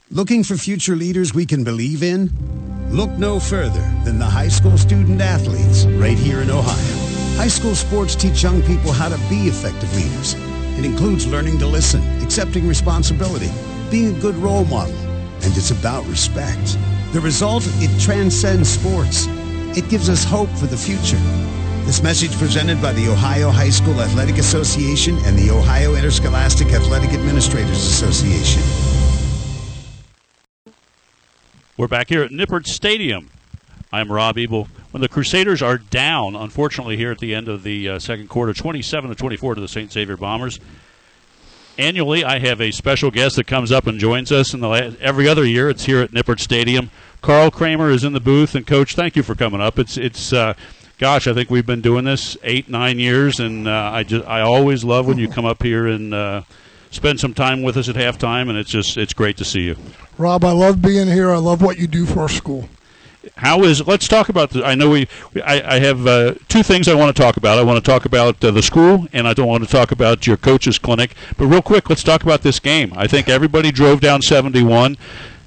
Looking 0.09 0.43
for 0.43 0.55
future 0.55 0.95
leaders 0.95 1.33
we 1.33 1.45
can 1.45 1.65
believe 1.65 2.03
in? 2.03 2.29
Look 2.89 3.09
no 3.11 3.39
further 3.39 3.81
than 4.05 4.17
the 4.17 4.25
high 4.25 4.47
school 4.47 4.77
student 4.77 5.19
athletes 5.19 5.85
right 5.85 6.17
here 6.17 6.39
in 6.39 6.49
Ohio. 6.49 7.05
High 7.35 7.49
school 7.49 7.75
sports 7.75 8.15
teach 8.15 8.43
young 8.43 8.61
people 8.61 8.93
how 8.93 9.09
to 9.09 9.17
be 9.29 9.47
effective 9.49 9.93
leaders. 9.93 10.54
It 10.77 10.85
includes 10.85 11.25
learning 11.25 11.59
to 11.59 11.67
listen, 11.67 12.01
accepting 12.21 12.67
responsibility, 12.67 13.49
being 13.89 14.15
a 14.15 14.19
good 14.19 14.35
role 14.35 14.65
model, 14.65 14.95
and 14.95 15.55
it's 15.55 15.71
about 15.71 16.05
respect. 16.07 16.77
The 17.13 17.21
result, 17.21 17.63
it 17.79 18.01
transcends 18.01 18.69
sports. 18.69 19.27
It 19.77 19.89
gives 19.89 20.09
us 20.09 20.23
hope 20.23 20.49
for 20.49 20.65
the 20.65 20.75
future. 20.77 21.19
This 21.85 22.03
message 22.03 22.35
presented 22.37 22.81
by 22.81 22.93
the 22.93 23.07
Ohio 23.07 23.51
High 23.51 23.69
School 23.69 24.01
Athletic 24.01 24.37
Association 24.37 25.17
and 25.19 25.37
the 25.37 25.51
Ohio 25.51 25.95
Interscholastic 25.95 26.67
Athletic 26.73 27.11
Administrators 27.11 27.77
Association. 27.77 28.63
We're 31.77 31.87
back 31.87 32.09
here 32.09 32.23
at 32.23 32.31
Nippert 32.31 32.67
Stadium. 32.67 33.29
I'm 33.93 34.11
Rob 34.11 34.37
Ebel. 34.37 34.67
When 34.95 35.01
the 35.01 35.09
Crusaders 35.09 35.61
are 35.61 35.77
down, 35.77 36.37
unfortunately, 36.37 36.95
here 36.95 37.11
at 37.11 37.19
the 37.19 37.35
end 37.35 37.49
of 37.49 37.63
the 37.63 37.89
uh, 37.89 37.99
second 37.99 38.29
quarter, 38.29 38.53
27 38.53 39.09
to 39.09 39.13
24 39.13 39.55
to 39.55 39.59
the 39.59 39.67
St. 39.67 39.91
Xavier 39.91 40.15
Bombers. 40.15 40.57
Annually, 41.77 42.23
I 42.23 42.39
have 42.39 42.61
a 42.61 42.71
special 42.71 43.11
guest 43.11 43.35
that 43.35 43.45
comes 43.45 43.73
up 43.73 43.87
and 43.87 43.99
joins 43.99 44.31
us. 44.31 44.53
Last, 44.53 44.95
every 45.01 45.27
other 45.27 45.43
year, 45.43 45.69
it's 45.69 45.83
here 45.83 45.99
at 45.99 46.11
Nippert 46.11 46.39
Stadium. 46.39 46.91
Carl 47.21 47.51
Kremer 47.51 47.89
is 47.89 48.05
in 48.05 48.13
the 48.13 48.21
booth, 48.21 48.55
and 48.55 48.65
Coach, 48.65 48.95
thank 48.95 49.17
you 49.17 49.23
for 49.23 49.35
coming 49.35 49.59
up. 49.59 49.77
It's 49.77 49.97
it's 49.97 50.31
uh, 50.31 50.53
gosh, 50.97 51.27
I 51.27 51.33
think 51.33 51.49
we've 51.49 51.65
been 51.65 51.81
doing 51.81 52.05
this 52.05 52.37
eight 52.43 52.69
nine 52.69 52.97
years, 52.97 53.41
and 53.41 53.67
uh, 53.67 53.91
I 53.93 54.03
just 54.03 54.25
I 54.25 54.39
always 54.39 54.85
love 54.85 55.07
when 55.07 55.17
you 55.17 55.27
come 55.27 55.43
up 55.43 55.61
here 55.61 55.87
and 55.87 56.13
uh, 56.13 56.43
spend 56.91 57.19
some 57.19 57.33
time 57.33 57.63
with 57.63 57.75
us 57.75 57.89
at 57.89 57.95
halftime, 57.95 58.47
and 58.47 58.57
it's 58.57 58.71
just 58.71 58.95
it's 58.95 59.13
great 59.13 59.35
to 59.35 59.43
see 59.43 59.63
you. 59.63 59.75
Rob, 60.17 60.45
I 60.45 60.53
love 60.53 60.81
being 60.81 61.07
here. 61.07 61.31
I 61.31 61.37
love 61.39 61.61
what 61.61 61.77
you 61.77 61.85
do 61.85 62.05
for 62.05 62.21
our 62.21 62.29
school. 62.29 62.69
How 63.37 63.63
is? 63.63 63.85
Let's 63.85 64.07
talk 64.07 64.29
about. 64.29 64.51
The, 64.51 64.63
I 64.63 64.75
know 64.75 64.89
we. 64.89 65.07
I, 65.43 65.75
I 65.75 65.79
have 65.79 66.05
uh, 66.07 66.35
two 66.47 66.63
things 66.63 66.87
I 66.87 66.93
want 66.93 67.15
to 67.15 67.21
talk 67.21 67.37
about. 67.37 67.57
I 67.57 67.63
want 67.63 67.83
to 67.83 67.91
talk 67.91 68.05
about 68.05 68.43
uh, 68.43 68.51
the 68.51 68.61
school, 68.61 69.07
and 69.13 69.27
I 69.27 69.33
don't 69.33 69.47
want 69.47 69.63
to 69.63 69.69
talk 69.69 69.91
about 69.91 70.27
your 70.27 70.37
coaches 70.37 70.79
clinic. 70.79 71.15
But 71.37 71.47
real 71.47 71.61
quick, 71.61 71.89
let's 71.89 72.03
talk 72.03 72.23
about 72.23 72.41
this 72.41 72.59
game. 72.59 72.93
I 72.95 73.07
think 73.07 73.29
everybody 73.29 73.71
drove 73.71 74.01
down 74.01 74.21
71. 74.21 74.97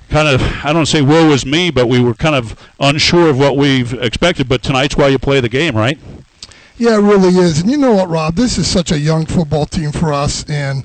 Kind 0.09 0.29
of, 0.29 0.41
I 0.65 0.73
don't 0.73 0.87
say 0.87 1.03
woe 1.03 1.31
is 1.33 1.45
me, 1.45 1.71
but 1.71 1.87
we 1.87 2.01
were 2.01 2.15
kind 2.15 2.35
of 2.35 2.59
unsure 2.81 3.29
of 3.29 3.39
what 3.39 3.57
we've 3.57 3.93
expected. 3.95 4.49
But 4.49 4.63
tonight's 4.63 4.97
why 4.97 5.09
you 5.09 5.19
play 5.19 5.41
the 5.41 5.51
game, 5.51 5.77
right? 5.77 5.99
Yeah, 6.79 6.95
it 6.97 7.03
really 7.03 7.35
is. 7.35 7.61
And 7.61 7.71
you 7.71 7.77
know 7.77 7.93
what, 7.93 8.09
Rob? 8.09 8.37
This 8.37 8.57
is 8.57 8.69
such 8.69 8.93
a 8.93 8.99
young 8.99 9.27
football 9.27 9.67
team 9.67 9.93
for 9.93 10.13
us, 10.13 10.49
and 10.49 10.85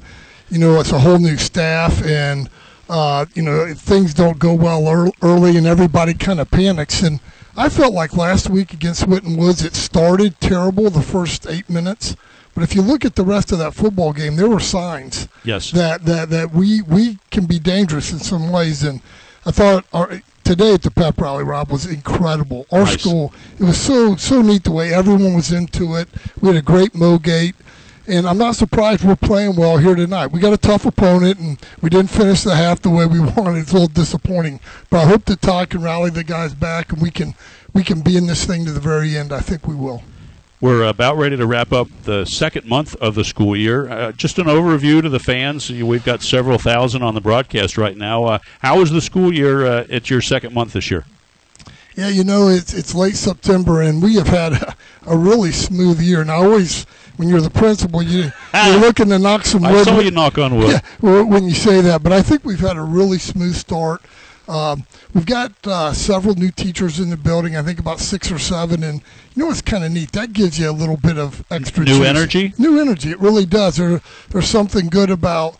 you 0.49 0.59
know 0.59 0.79
it's 0.79 0.91
a 0.91 0.99
whole 0.99 1.19
new 1.19 1.37
staff 1.37 2.03
and 2.03 2.49
uh, 2.93 3.25
you 3.33 3.41
know, 3.41 3.73
things 3.73 4.13
don't 4.13 4.37
go 4.37 4.53
well 4.53 5.11
early 5.23 5.57
and 5.57 5.65
everybody 5.65 6.13
kind 6.13 6.39
of 6.39 6.51
panics. 6.51 7.01
And 7.01 7.19
I 7.57 7.67
felt 7.67 7.91
like 7.91 8.15
last 8.15 8.51
week 8.51 8.71
against 8.71 9.07
Winton 9.07 9.35
Woods, 9.35 9.65
it 9.65 9.73
started 9.73 10.39
terrible 10.39 10.91
the 10.91 11.01
first 11.01 11.47
eight 11.49 11.71
minutes. 11.71 12.15
But 12.53 12.63
if 12.63 12.75
you 12.75 12.83
look 12.83 13.03
at 13.03 13.15
the 13.15 13.23
rest 13.23 13.51
of 13.51 13.57
that 13.57 13.73
football 13.73 14.13
game, 14.13 14.35
there 14.35 14.47
were 14.47 14.59
signs 14.59 15.27
yes. 15.43 15.71
that, 15.71 16.05
that, 16.05 16.29
that 16.29 16.51
we, 16.51 16.83
we 16.83 17.17
can 17.31 17.47
be 17.47 17.57
dangerous 17.57 18.11
in 18.11 18.19
some 18.19 18.51
ways. 18.51 18.83
And 18.83 19.01
I 19.43 19.49
thought 19.49 19.85
our, 19.91 20.21
today 20.43 20.75
at 20.75 20.83
the 20.83 20.91
pep 20.91 21.19
rally, 21.19 21.43
Rob, 21.43 21.71
was 21.71 21.87
incredible. 21.87 22.67
Our 22.71 22.83
nice. 22.83 23.01
school, 23.01 23.33
it 23.59 23.63
was 23.63 23.81
so 23.81 24.15
so 24.17 24.43
neat 24.43 24.65
the 24.65 24.71
way 24.71 24.93
everyone 24.93 25.33
was 25.33 25.51
into 25.51 25.95
it. 25.95 26.09
We 26.39 26.49
had 26.49 26.57
a 26.57 26.61
great 26.61 26.93
Mo 26.93 27.17
gate 27.17 27.55
and 28.07 28.27
I'm 28.27 28.37
not 28.37 28.55
surprised 28.55 29.03
we're 29.03 29.15
playing 29.15 29.55
well 29.55 29.77
here 29.77 29.95
tonight. 29.95 30.27
We 30.27 30.39
got 30.39 30.53
a 30.53 30.57
tough 30.57 30.85
opponent, 30.85 31.39
and 31.39 31.57
we 31.81 31.89
didn't 31.89 32.09
finish 32.09 32.43
the 32.43 32.55
half 32.55 32.81
the 32.81 32.89
way 32.89 33.05
we 33.05 33.19
wanted. 33.37 33.59
It's 33.59 33.71
a 33.71 33.75
little 33.75 33.87
disappointing, 33.87 34.59
but 34.89 34.99
I 35.01 35.05
hope 35.05 35.25
that 35.25 35.41
Todd 35.41 35.69
can 35.69 35.81
rally 35.81 36.09
the 36.09 36.23
guys 36.23 36.53
back, 36.53 36.91
and 36.91 37.01
we 37.01 37.11
can 37.11 37.35
we 37.73 37.83
can 37.83 38.01
be 38.01 38.17
in 38.17 38.27
this 38.27 38.45
thing 38.45 38.65
to 38.65 38.71
the 38.71 38.79
very 38.79 39.17
end. 39.17 39.31
I 39.31 39.39
think 39.39 39.67
we 39.67 39.75
will. 39.75 40.03
We're 40.61 40.83
about 40.83 41.17
ready 41.17 41.35
to 41.35 41.45
wrap 41.45 41.73
up 41.73 41.89
the 42.03 42.23
second 42.23 42.69
month 42.69 42.95
of 42.95 43.15
the 43.15 43.25
school 43.25 43.53
year. 43.53 43.89
Uh, 43.89 44.11
just 44.13 44.39
an 44.39 44.45
overview 44.45 45.01
to 45.01 45.09
the 45.09 45.19
fans. 45.19 45.69
We've 45.69 46.05
got 46.05 46.21
several 46.21 46.57
thousand 46.57 47.03
on 47.03 47.15
the 47.15 47.21
broadcast 47.21 47.77
right 47.77 47.97
now. 47.97 48.23
Uh, 48.23 48.39
how 48.59 48.79
was 48.79 48.89
the 48.89 49.01
school 49.01 49.33
year 49.33 49.65
uh, 49.65 49.85
at 49.89 50.09
your 50.09 50.21
second 50.21 50.53
month 50.53 50.71
this 50.71 50.89
year? 50.89 51.03
Yeah, 51.95 52.09
you 52.09 52.23
know, 52.23 52.47
it's 52.47 52.73
it's 52.73 52.95
late 52.95 53.15
September, 53.15 53.81
and 53.81 54.01
we 54.01 54.15
have 54.15 54.27
had 54.27 54.53
a, 54.53 54.75
a 55.07 55.17
really 55.17 55.51
smooth 55.51 56.01
year. 56.01 56.21
And 56.21 56.31
I 56.31 56.35
always 56.35 56.85
when 57.17 57.29
you're 57.29 57.41
the 57.41 57.49
principal, 57.49 58.01
you 58.01 58.31
you're 58.53 58.79
looking 58.79 59.09
to 59.09 59.19
knock 59.19 59.45
some 59.45 59.61
wood. 59.61 59.71
I 59.71 59.83
saw 59.83 59.99
you 59.99 60.11
knock 60.11 60.37
on 60.37 60.57
wood. 60.57 60.81
Yeah, 61.01 61.21
when 61.21 61.43
you 61.43 61.53
say 61.53 61.81
that, 61.81 62.03
but 62.03 62.11
I 62.11 62.21
think 62.21 62.43
we've 62.43 62.59
had 62.59 62.77
a 62.77 62.81
really 62.81 63.19
smooth 63.19 63.55
start. 63.55 64.01
Um, 64.47 64.85
we've 65.13 65.25
got 65.25 65.53
uh, 65.65 65.93
several 65.93 66.35
new 66.35 66.51
teachers 66.51 66.99
in 66.99 67.09
the 67.09 67.15
building. 67.15 67.55
I 67.55 67.61
think 67.61 67.79
about 67.79 67.99
six 67.99 68.29
or 68.29 68.39
seven, 68.39 68.83
and 68.83 69.01
you 69.33 69.43
know 69.43 69.47
what's 69.47 69.61
kind 69.61 69.83
of 69.83 69.91
neat? 69.91 70.11
That 70.11 70.33
gives 70.33 70.59
you 70.59 70.69
a 70.69 70.73
little 70.73 70.97
bit 70.97 71.17
of 71.17 71.45
extra 71.49 71.85
new 71.85 72.03
energy. 72.03 72.53
New 72.57 72.79
energy. 72.79 73.11
It 73.11 73.19
really 73.19 73.45
does. 73.45 73.77
There, 73.77 74.01
there's 74.29 74.47
something 74.47 74.87
good 74.87 75.09
about 75.09 75.57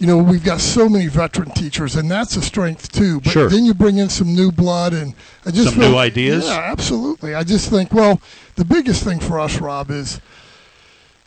you 0.00 0.06
know, 0.06 0.16
we've 0.16 0.42
got 0.42 0.60
so 0.60 0.88
many 0.88 1.08
veteran 1.08 1.50
teachers, 1.50 1.94
and 1.94 2.10
that's 2.10 2.34
a 2.34 2.40
strength 2.40 2.90
too. 2.90 3.20
But 3.20 3.32
sure. 3.32 3.48
then 3.50 3.66
you 3.66 3.74
bring 3.74 3.98
in 3.98 4.08
some 4.08 4.34
new 4.34 4.50
blood, 4.50 4.94
and 4.94 5.14
I 5.44 5.50
just 5.50 5.70
some 5.70 5.80
feel, 5.80 5.90
new 5.90 5.98
ideas. 5.98 6.46
Yeah, 6.46 6.54
absolutely. 6.54 7.34
I 7.34 7.44
just 7.44 7.68
think, 7.68 7.92
well, 7.92 8.18
the 8.54 8.64
biggest 8.64 9.04
thing 9.04 9.20
for 9.20 9.38
us, 9.38 9.60
Rob, 9.60 9.90
is 9.90 10.18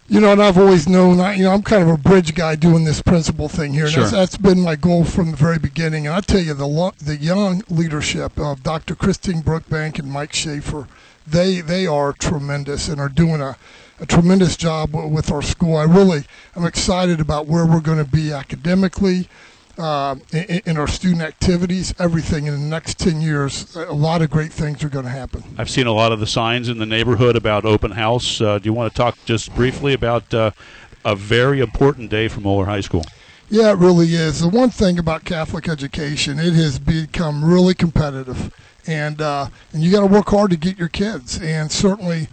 you 0.07 0.19
know, 0.19 0.31
and 0.31 0.41
I've 0.41 0.57
always 0.57 0.89
known, 0.89 1.19
I, 1.19 1.35
you 1.35 1.43
know, 1.43 1.51
I'm 1.51 1.61
kind 1.61 1.83
of 1.83 1.89
a 1.89 1.97
bridge 1.97 2.33
guy 2.33 2.55
doing 2.55 2.83
this 2.83 3.01
principal 3.01 3.47
thing 3.47 3.73
here. 3.73 3.85
And 3.85 3.93
sure. 3.93 4.03
that's, 4.03 4.11
that's 4.11 4.37
been 4.37 4.59
my 4.59 4.75
goal 4.75 5.05
from 5.05 5.31
the 5.31 5.37
very 5.37 5.59
beginning. 5.59 6.07
And 6.07 6.15
I 6.15 6.21
tell 6.21 6.41
you, 6.41 6.55
the 6.55 6.67
lo- 6.67 6.93
the 6.97 7.15
young 7.15 7.61
leadership 7.69 8.39
of 8.39 8.63
Dr. 8.63 8.95
Christine 8.95 9.43
Brookbank 9.43 9.99
and 9.99 10.11
Mike 10.11 10.33
Schaefer, 10.33 10.87
they 11.27 11.61
they 11.61 11.85
are 11.85 12.11
tremendous 12.11 12.89
and 12.89 12.99
are 12.99 13.07
doing 13.07 13.39
a, 13.39 13.55
a 13.99 14.06
tremendous 14.06 14.57
job 14.57 14.94
with 14.94 15.32
our 15.32 15.41
school. 15.41 15.78
I 15.78 15.84
really 15.84 16.24
am 16.56 16.65
excited 16.65 17.20
about 17.20 17.48
where 17.48 17.65
we're 17.65 17.82
going 17.82 18.03
to 18.03 18.10
be 18.10 18.32
academically, 18.32 19.28
uh, 19.78 20.15
in, 20.32 20.61
in, 20.65 20.78
our 20.78 20.88
student 20.88 21.22
activities, 21.22 21.94
everything 21.98 22.45
in 22.45 22.53
the 22.53 22.60
next 22.60 22.99
10 22.99 23.22
years, 23.22 23.76
a 23.76 23.91
lot 23.91 24.22
of 24.22 24.30
great 24.30 24.53
things 24.53 24.84
are 24.84 24.90
going 24.90 25.06
to 25.06 25.11
happen. 25.11 25.44
I've 25.57 25.70
seen 25.70 25.88
a 25.88 25.91
lot 25.91 26.11
of 26.11 26.20
the 26.20 26.28
signs 26.28 26.70
in 26.70 26.78
the 26.78 26.86
neighborhood 26.86 27.36
about 27.36 27.65
open 27.65 27.91
house. 27.91 28.40
Uh, 28.40 28.60
do 28.60 28.65
you 28.65 28.74
want 28.74 28.94
to 28.94 28.98
talk 28.98 29.18
just 29.26 29.53
briefly 29.56 29.94
about 29.94 30.32
uh, 30.34 30.52
a 31.03 31.15
very 31.15 31.60
important 31.60 32.11
day 32.11 32.28
for 32.28 32.40
Moeller 32.40 32.65
High 32.65 32.82
School? 32.82 33.03
Yeah, 33.49 33.72
it 33.72 33.78
really 33.78 34.14
is. 34.14 34.41
The 34.41 34.48
one 34.48 34.70
thing 34.70 34.99
about 34.99 35.26
Catholic 35.26 35.68
education, 35.68 36.40
it 36.40 36.53
has 36.53 36.80
become 36.80 37.44
really 37.44 37.74
competitive. 37.74 38.53
And, 38.86 39.22
uh, 39.22 39.48
and 39.72 39.82
you 39.82 39.91
got 39.91 40.02
to 40.02 40.07
work 40.07 40.30
hard 40.30 40.52
to 40.52 40.57
get 40.57 40.78
your 40.78 40.88
kids. 40.88 41.40
And 41.41 41.72
certainly, 41.72 42.28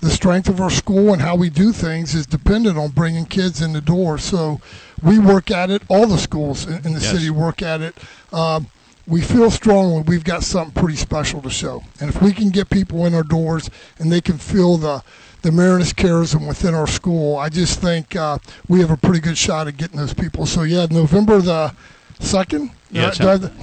the 0.00 0.10
strength 0.10 0.48
of 0.48 0.60
our 0.60 0.70
school 0.70 1.12
and 1.12 1.22
how 1.22 1.36
we 1.36 1.50
do 1.50 1.72
things 1.72 2.14
is 2.14 2.26
dependent 2.26 2.76
on 2.78 2.90
bringing 2.90 3.24
kids 3.24 3.62
in 3.62 3.72
the 3.72 3.80
door. 3.80 4.18
So 4.18 4.60
we 5.02 5.18
work 5.18 5.50
at 5.50 5.70
it. 5.70 5.82
All 5.88 6.06
the 6.06 6.18
schools 6.18 6.66
in, 6.66 6.74
in 6.74 6.92
the 6.92 7.00
yes. 7.00 7.10
city 7.10 7.30
work 7.30 7.62
at 7.62 7.80
it. 7.80 7.96
Um, 8.32 8.68
we 9.06 9.20
feel 9.20 9.50
strongly 9.50 10.02
we've 10.02 10.24
got 10.24 10.42
something 10.42 10.74
pretty 10.74 10.96
special 10.96 11.40
to 11.42 11.50
show. 11.50 11.84
And 12.00 12.10
if 12.10 12.20
we 12.20 12.32
can 12.32 12.50
get 12.50 12.70
people 12.70 13.06
in 13.06 13.14
our 13.14 13.22
doors 13.22 13.70
and 13.98 14.10
they 14.10 14.20
can 14.20 14.38
feel 14.38 14.76
the 14.76 15.02
the 15.42 15.50
Marianist 15.52 15.94
charism 15.94 16.48
within 16.48 16.74
our 16.74 16.88
school, 16.88 17.36
I 17.36 17.50
just 17.50 17.80
think 17.80 18.16
uh, 18.16 18.38
we 18.66 18.80
have 18.80 18.90
a 18.90 18.96
pretty 18.96 19.20
good 19.20 19.38
shot 19.38 19.68
at 19.68 19.76
getting 19.76 19.96
those 19.96 20.14
people. 20.14 20.44
So 20.44 20.62
yeah, 20.62 20.86
November 20.90 21.40
the 21.40 21.72
second. 22.20 22.70
Yeah, 22.90 23.12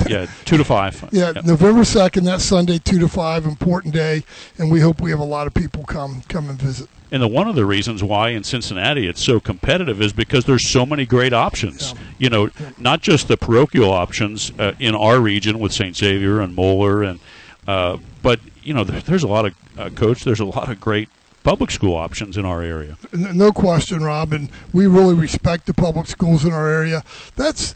yeah, 0.07 0.27
two 0.45 0.57
to 0.57 0.63
five. 0.65 1.09
Yeah, 1.13 1.31
yep. 1.35 1.45
November 1.45 1.85
second. 1.85 2.25
That 2.25 2.41
Sunday, 2.41 2.77
two 2.77 2.99
to 2.99 3.07
five. 3.07 3.45
Important 3.45 3.93
day, 3.93 4.23
and 4.57 4.69
we 4.69 4.81
hope 4.81 5.01
we 5.01 5.11
have 5.11 5.19
a 5.19 5.25
lot 5.25 5.47
of 5.47 5.53
people 5.53 5.85
come 5.85 6.21
come 6.27 6.49
and 6.49 6.59
visit. 6.59 6.89
And 7.11 7.21
the 7.21 7.27
one 7.27 7.47
of 7.47 7.55
the 7.55 7.65
reasons 7.65 8.03
why 8.03 8.30
in 8.30 8.43
Cincinnati 8.43 9.07
it's 9.07 9.23
so 9.23 9.39
competitive 9.39 10.01
is 10.01 10.13
because 10.13 10.45
there's 10.45 10.67
so 10.67 10.85
many 10.85 11.05
great 11.05 11.31
options. 11.31 11.93
Yeah. 11.93 11.99
You 12.17 12.30
know, 12.30 12.49
yeah. 12.59 12.71
not 12.77 13.01
just 13.01 13.27
the 13.27 13.38
parochial 13.38 13.91
options 13.91 14.51
uh, 14.59 14.73
in 14.80 14.95
our 14.95 15.19
region 15.19 15.59
with 15.59 15.71
St. 15.71 15.95
Xavier 15.95 16.41
and 16.41 16.55
Moeller, 16.55 17.03
and 17.03 17.19
uh, 17.67 17.97
but 18.21 18.39
you 18.63 18.73
know, 18.73 18.84
there, 18.84 18.99
there's 19.01 19.23
a 19.23 19.27
lot 19.27 19.45
of 19.45 19.53
uh, 19.77 19.89
coach. 19.89 20.23
There's 20.23 20.39
a 20.39 20.45
lot 20.45 20.69
of 20.69 20.81
great 20.81 21.09
public 21.43 21.71
school 21.71 21.95
options 21.95 22.38
in 22.38 22.45
our 22.45 22.61
area. 22.61 22.97
No 23.13 23.51
question, 23.51 24.03
Rob, 24.03 24.34
and 24.34 24.49
we 24.71 24.88
really 24.88 25.13
respect 25.13 25.65
the 25.65 25.73
public 25.73 26.07
schools 26.07 26.45
in 26.45 26.53
our 26.53 26.67
area. 26.67 27.03
That's 27.35 27.75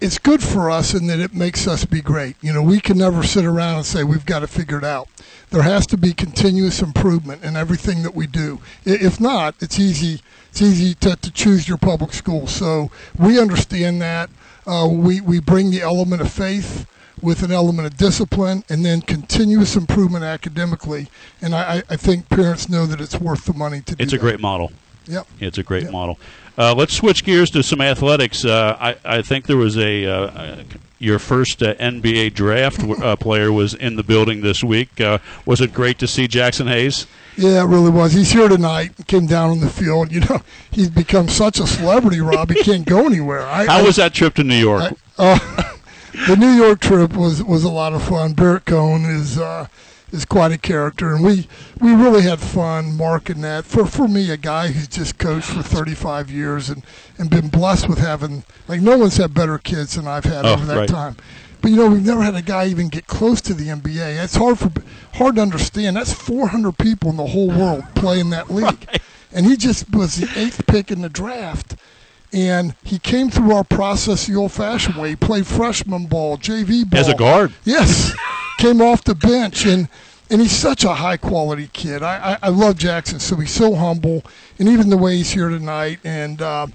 it's 0.00 0.18
good 0.18 0.42
for 0.42 0.70
us 0.70 0.94
in 0.94 1.06
that 1.06 1.20
it 1.20 1.34
makes 1.34 1.66
us 1.66 1.84
be 1.84 2.00
great. 2.00 2.36
You 2.42 2.52
know, 2.52 2.62
we 2.62 2.80
can 2.80 2.98
never 2.98 3.22
sit 3.22 3.44
around 3.44 3.76
and 3.76 3.86
say 3.86 4.04
we've 4.04 4.26
got 4.26 4.40
to 4.40 4.46
figure 4.46 4.78
it 4.78 4.84
out. 4.84 5.08
There 5.50 5.62
has 5.62 5.86
to 5.88 5.96
be 5.96 6.12
continuous 6.12 6.82
improvement 6.82 7.42
in 7.42 7.56
everything 7.56 8.02
that 8.02 8.14
we 8.14 8.26
do. 8.26 8.60
If 8.84 9.20
not, 9.20 9.54
it's 9.60 9.78
easy. 9.78 10.20
It's 10.50 10.60
easy 10.60 10.94
to, 10.96 11.16
to 11.16 11.30
choose 11.30 11.68
your 11.68 11.78
public 11.78 12.12
school. 12.12 12.46
So 12.46 12.90
we 13.18 13.40
understand 13.40 14.00
that. 14.02 14.30
Uh, 14.66 14.88
we 14.90 15.20
we 15.20 15.38
bring 15.38 15.70
the 15.70 15.80
element 15.80 16.20
of 16.20 16.32
faith 16.32 16.86
with 17.22 17.42
an 17.42 17.52
element 17.52 17.86
of 17.86 17.96
discipline 17.96 18.64
and 18.68 18.84
then 18.84 19.00
continuous 19.00 19.76
improvement 19.76 20.24
academically. 20.24 21.08
And 21.40 21.54
I, 21.54 21.82
I 21.88 21.96
think 21.96 22.28
parents 22.28 22.68
know 22.68 22.84
that 22.86 23.00
it's 23.00 23.18
worth 23.18 23.44
the 23.44 23.54
money 23.54 23.80
to 23.82 23.94
do. 23.94 24.02
It's 24.02 24.12
a 24.12 24.16
that. 24.16 24.20
great 24.20 24.40
model. 24.40 24.72
Yep. 25.06 25.26
It's 25.40 25.58
a 25.58 25.62
great 25.62 25.84
yep. 25.84 25.92
model. 25.92 26.18
Uh, 26.58 26.74
let's 26.74 26.94
switch 26.94 27.24
gears 27.24 27.50
to 27.50 27.62
some 27.62 27.80
athletics. 27.80 28.44
Uh, 28.44 28.76
I, 28.80 28.96
I 29.18 29.22
think 29.22 29.46
there 29.46 29.56
was 29.56 29.76
a 29.76 30.06
uh, 30.06 30.62
your 30.98 31.18
first 31.18 31.62
uh, 31.62 31.74
NBA 31.74 32.34
draft 32.34 32.82
uh, 32.82 33.16
player 33.16 33.52
was 33.52 33.74
in 33.74 33.96
the 33.96 34.02
building 34.02 34.40
this 34.40 34.64
week. 34.64 35.00
Uh, 35.00 35.18
was 35.44 35.60
it 35.60 35.74
great 35.74 35.98
to 35.98 36.06
see 36.06 36.26
Jaxson 36.26 36.68
Hayes? 36.68 37.06
Yeah, 37.36 37.62
it 37.62 37.66
really 37.66 37.90
was. 37.90 38.14
He's 38.14 38.32
here 38.32 38.48
tonight. 38.48 38.92
Came 39.06 39.26
down 39.26 39.50
on 39.50 39.60
the 39.60 39.68
field. 39.68 40.10
You 40.10 40.20
know, 40.20 40.40
he's 40.70 40.88
become 40.88 41.28
such 41.28 41.60
a 41.60 41.66
celebrity. 41.66 42.20
Rob, 42.20 42.50
he 42.50 42.62
can't 42.62 42.86
go 42.86 43.04
anywhere. 43.04 43.42
I, 43.42 43.66
How 43.66 43.78
I, 43.78 43.82
was 43.82 43.96
that 43.96 44.14
trip 44.14 44.34
to 44.34 44.44
New 44.44 44.56
York? 44.56 44.94
The 46.28 46.34
New 46.34 46.48
York 46.50 46.80
trip 46.80 47.14
was 47.14 47.42
was 47.44 47.62
a 47.62 47.68
lot 47.68 47.92
of 47.92 48.02
fun. 48.02 48.32
Barrett 48.32 48.64
Cohn 48.64 49.04
is 49.04 49.38
is 50.16 50.24
quite 50.24 50.50
a 50.52 50.58
character, 50.58 51.14
and 51.14 51.24
we 51.24 51.46
we 51.80 51.94
really 51.94 52.22
had 52.22 52.40
fun 52.40 52.96
marking 52.96 53.42
that. 53.42 53.64
For 53.64 53.86
for 53.86 54.08
me, 54.08 54.30
a 54.30 54.36
guy 54.36 54.68
who's 54.68 54.88
just 54.88 55.18
coached 55.18 55.46
for 55.48 55.62
35 55.62 56.30
years 56.30 56.68
and 56.70 56.82
and 57.18 57.30
been 57.30 57.48
blessed 57.48 57.88
with 57.88 57.98
having 57.98 58.42
like 58.66 58.80
no 58.80 58.98
one's 58.98 59.16
had 59.18 59.34
better 59.34 59.58
kids 59.58 59.94
than 59.94 60.08
I've 60.08 60.24
had 60.24 60.44
Oh, 60.44 60.54
over 60.54 60.64
that 60.66 60.76
right. 60.76 60.88
time. 60.88 61.16
But 61.62 61.70
you 61.70 61.76
know, 61.78 61.88
we've 61.90 62.04
never 62.04 62.22
had 62.22 62.34
a 62.34 62.42
guy 62.42 62.66
even 62.66 62.88
get 62.88 63.06
close 63.06 63.40
to 63.42 63.54
the 63.54 63.68
NBA. 63.68 64.22
It's 64.22 64.36
hard 64.36 64.58
for 64.58 64.70
hard 65.14 65.36
to 65.36 65.42
understand. 65.42 65.96
That's 65.96 66.12
400 66.12 66.76
people 66.78 67.10
in 67.10 67.16
the 67.16 67.26
whole 67.26 67.48
world 67.48 67.84
playing 67.94 68.30
that 68.30 68.50
league, 68.50 68.86
and 69.32 69.46
he 69.46 69.56
just 69.56 69.90
was 69.94 70.16
the 70.16 70.28
eighth 70.38 70.66
pick 70.66 70.90
in 70.90 71.02
the 71.02 71.08
draft. 71.08 71.76
And 72.36 72.74
he 72.84 72.98
came 72.98 73.30
through 73.30 73.54
our 73.54 73.64
process 73.64 74.26
the 74.26 74.34
old-fashioned 74.34 74.96
way. 74.96 75.10
He 75.10 75.16
played 75.16 75.46
freshman 75.46 76.04
ball, 76.04 76.36
JV 76.36 76.88
ball 76.88 77.00
As 77.00 77.08
a 77.08 77.14
guard. 77.14 77.54
Yes, 77.64 78.14
came 78.58 78.82
off 78.82 79.02
the 79.04 79.14
bench 79.14 79.64
and 79.64 79.88
and 80.28 80.40
he's 80.40 80.52
such 80.52 80.84
a 80.84 80.92
high 80.92 81.16
quality 81.16 81.70
kid. 81.72 82.02
I, 82.02 82.32
I, 82.32 82.38
I 82.42 82.48
love 82.48 82.74
Jaxson. 82.74 83.20
So 83.20 83.36
he's 83.36 83.52
so 83.52 83.74
humble, 83.74 84.22
and 84.58 84.68
even 84.68 84.90
the 84.90 84.98
way 84.98 85.16
he's 85.16 85.30
here 85.32 85.48
tonight 85.48 85.98
and. 86.04 86.40
Uh, 86.40 86.66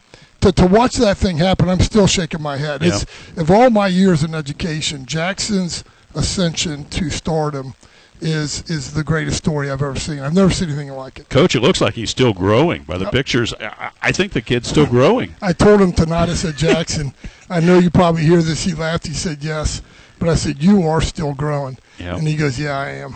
to, 0.41 0.51
to 0.53 0.65
watch 0.65 0.95
that 0.95 1.17
thing 1.17 1.37
happen, 1.37 1.69
I'm 1.69 1.79
still 1.81 2.07
shaking 2.07 2.41
my 2.41 2.57
head. 2.57 2.81
It's 2.81 3.05
of 3.37 3.51
all 3.51 3.69
my 3.69 3.85
years 3.85 4.23
in 4.23 4.33
education, 4.33 5.05
Jaxson's 5.05 5.83
ascension 6.15 6.85
to 6.85 7.11
stardom 7.11 7.75
is 8.21 8.63
is 8.69 8.93
the 8.93 9.03
greatest 9.03 9.37
story 9.37 9.69
I've 9.69 9.81
ever 9.81 9.97
seen. 9.97 10.19
I've 10.19 10.33
never 10.33 10.51
seen 10.51 10.69
anything 10.69 10.91
like 10.91 11.19
it. 11.19 11.29
Coach, 11.29 11.55
it 11.55 11.61
looks 11.61 11.81
like 11.81 11.95
he's 11.95 12.09
still 12.09 12.33
growing 12.33 12.83
by 12.83 12.97
the 12.97 13.09
pictures. 13.09 13.53
I, 13.59 13.91
I 14.01 14.11
think 14.11 14.33
the 14.33 14.41
kid's 14.41 14.69
still 14.69 14.85
growing. 14.85 15.35
I 15.41 15.53
told 15.53 15.81
him 15.81 15.91
tonight. 15.91 16.29
I 16.29 16.35
said, 16.35 16.55
Jaxson, 16.55 17.13
I 17.49 17.59
know 17.59 17.79
you 17.79 17.89
probably 17.89 18.21
hear 18.23 18.41
this. 18.41 18.63
He 18.63 18.73
laughed. 18.73 19.07
He 19.07 19.13
said, 19.13 19.43
yes, 19.43 19.81
but 20.19 20.29
I 20.29 20.35
said, 20.35 20.61
you 20.61 20.83
are 20.87 21.01
still 21.01 21.33
growing. 21.33 21.77
Yeah. 21.97 22.15
And 22.15 22.27
he 22.27 22.35
goes, 22.35 22.59
yeah, 22.59 22.77
I 22.77 22.89
am. 22.89 23.15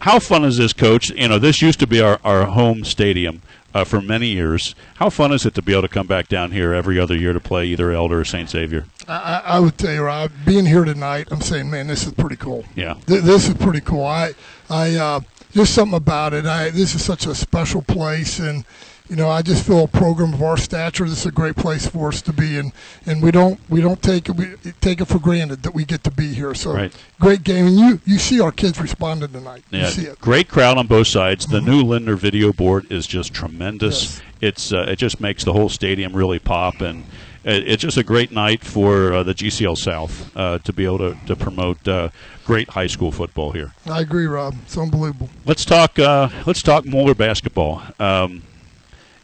How 0.00 0.18
fun 0.18 0.44
is 0.44 0.56
this, 0.56 0.72
Coach? 0.72 1.10
You 1.10 1.28
know, 1.28 1.38
this 1.38 1.60
used 1.60 1.80
to 1.80 1.86
be 1.86 2.00
our, 2.00 2.18
our 2.24 2.46
home 2.46 2.84
stadium 2.84 3.42
uh, 3.74 3.84
for 3.84 4.00
many 4.00 4.28
years. 4.28 4.74
How 4.96 5.10
fun 5.10 5.32
is 5.32 5.46
it 5.46 5.54
to 5.54 5.62
be 5.62 5.72
able 5.72 5.82
to 5.82 5.88
come 5.88 6.06
back 6.06 6.28
down 6.28 6.52
here 6.52 6.72
every 6.72 6.98
other 6.98 7.16
year 7.16 7.32
to 7.32 7.40
play 7.40 7.66
either 7.66 7.92
Elder 7.92 8.20
or 8.20 8.24
St. 8.24 8.48
Xavier? 8.48 8.86
I, 9.08 9.14
I 9.14 9.38
I 9.56 9.58
would 9.60 9.78
tell 9.78 9.92
you, 9.92 10.02
Rob, 10.02 10.30
being 10.44 10.66
here 10.66 10.84
tonight, 10.84 11.28
I'm 11.30 11.40
saying, 11.40 11.70
man, 11.70 11.86
this 11.86 12.06
is 12.06 12.12
pretty 12.12 12.36
cool. 12.36 12.64
Yeah. 12.74 12.94
Th- 13.06 13.22
this 13.22 13.48
is 13.48 13.54
pretty 13.54 13.80
cool. 13.80 14.04
I, 14.04 14.32
I, 14.68 14.94
uh, 14.96 15.20
just 15.52 15.74
something 15.74 15.96
about 15.96 16.32
it. 16.32 16.46
I, 16.46 16.70
this 16.70 16.94
is 16.94 17.04
such 17.04 17.26
a 17.26 17.34
special 17.34 17.82
place, 17.82 18.38
and 18.38 18.64
you 19.10 19.16
know, 19.16 19.28
I 19.28 19.42
just 19.42 19.66
feel 19.66 19.82
a 19.84 19.88
program 19.88 20.32
of 20.32 20.40
our 20.42 20.56
stature. 20.56 21.04
This 21.04 21.18
is 21.20 21.26
a 21.26 21.32
great 21.32 21.56
place 21.56 21.84
for 21.86 22.08
us 22.08 22.22
to 22.22 22.32
be, 22.32 22.58
and 22.58 22.70
and 23.06 23.20
we 23.20 23.32
don't 23.32 23.58
we 23.68 23.80
don't 23.80 24.00
take 24.00 24.28
it 24.28 24.36
we 24.36 24.54
take 24.80 25.00
it 25.00 25.06
for 25.06 25.18
granted 25.18 25.64
that 25.64 25.74
we 25.74 25.84
get 25.84 26.04
to 26.04 26.12
be 26.12 26.32
here. 26.32 26.54
So 26.54 26.72
Right. 26.72 26.94
great 27.18 27.42
game, 27.42 27.66
and 27.66 27.76
you 27.76 28.00
you 28.06 28.18
see 28.18 28.40
our 28.40 28.52
kids 28.52 28.80
responding 28.80 29.30
tonight. 29.30 29.64
You 29.70 29.86
see 29.86 30.04
it. 30.04 30.20
Great 30.20 30.48
crowd 30.48 30.78
on 30.78 30.86
both 30.86 31.08
sides. 31.08 31.46
The 31.46 31.60
new 31.60 31.82
Lindner 31.82 32.14
video 32.16 32.52
board 32.52 32.90
is 32.90 33.08
just 33.08 33.34
tremendous. 33.34 34.02
Yes. 34.02 34.22
It's 34.40 34.72
uh, 34.72 34.86
it 34.88 34.96
just 34.96 35.20
makes 35.20 35.42
the 35.44 35.52
whole 35.52 35.68
stadium 35.68 36.14
really 36.14 36.38
pop, 36.38 36.80
and 36.80 37.04
it, 37.42 37.68
it's 37.68 37.82
just 37.82 37.96
a 37.96 38.04
great 38.04 38.30
night 38.30 38.62
for 38.64 39.12
uh, 39.12 39.22
the 39.24 39.34
GCL 39.34 39.76
South 39.76 40.30
uh, 40.36 40.58
to 40.58 40.72
be 40.72 40.84
able 40.84 40.98
to, 40.98 41.16
to 41.26 41.34
promote 41.34 41.86
uh, 41.88 42.10
great 42.44 42.70
high 42.70 42.86
school 42.86 43.10
football 43.10 43.50
here. 43.52 43.72
I 43.86 44.00
agree, 44.00 44.26
Rob. 44.26 44.54
It's 44.62 44.78
unbelievable. 44.78 45.28
Let's 45.44 45.64
talk. 45.64 45.98
Uh, 45.98 46.28
let's 46.46 46.62
talk 46.62 46.86
Moeller 46.86 47.14
basketball. 47.16 47.82
Um, 47.98 48.42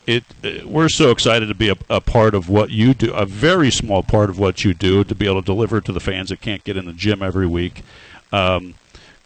it. 0.06 0.24
uh, 0.44 0.66
We're 0.66 0.88
so 0.88 1.10
excited 1.10 1.46
to 1.46 1.54
be 1.54 1.68
a, 1.68 1.76
a 1.90 2.00
part 2.00 2.34
of 2.34 2.48
what 2.48 2.70
you 2.70 2.94
do. 2.94 3.12
A 3.14 3.26
very 3.26 3.70
small 3.70 4.02
part 4.02 4.30
of 4.30 4.38
what 4.38 4.64
you 4.64 4.74
do 4.74 5.04
to 5.04 5.14
be 5.14 5.26
able 5.26 5.42
to 5.42 5.46
deliver 5.46 5.80
to 5.80 5.92
the 5.92 6.00
fans 6.00 6.28
that 6.30 6.40
can't 6.40 6.64
get 6.64 6.76
in 6.76 6.86
the 6.86 6.92
gym 6.92 7.22
every 7.22 7.46
week. 7.46 7.82
Um, 8.32 8.74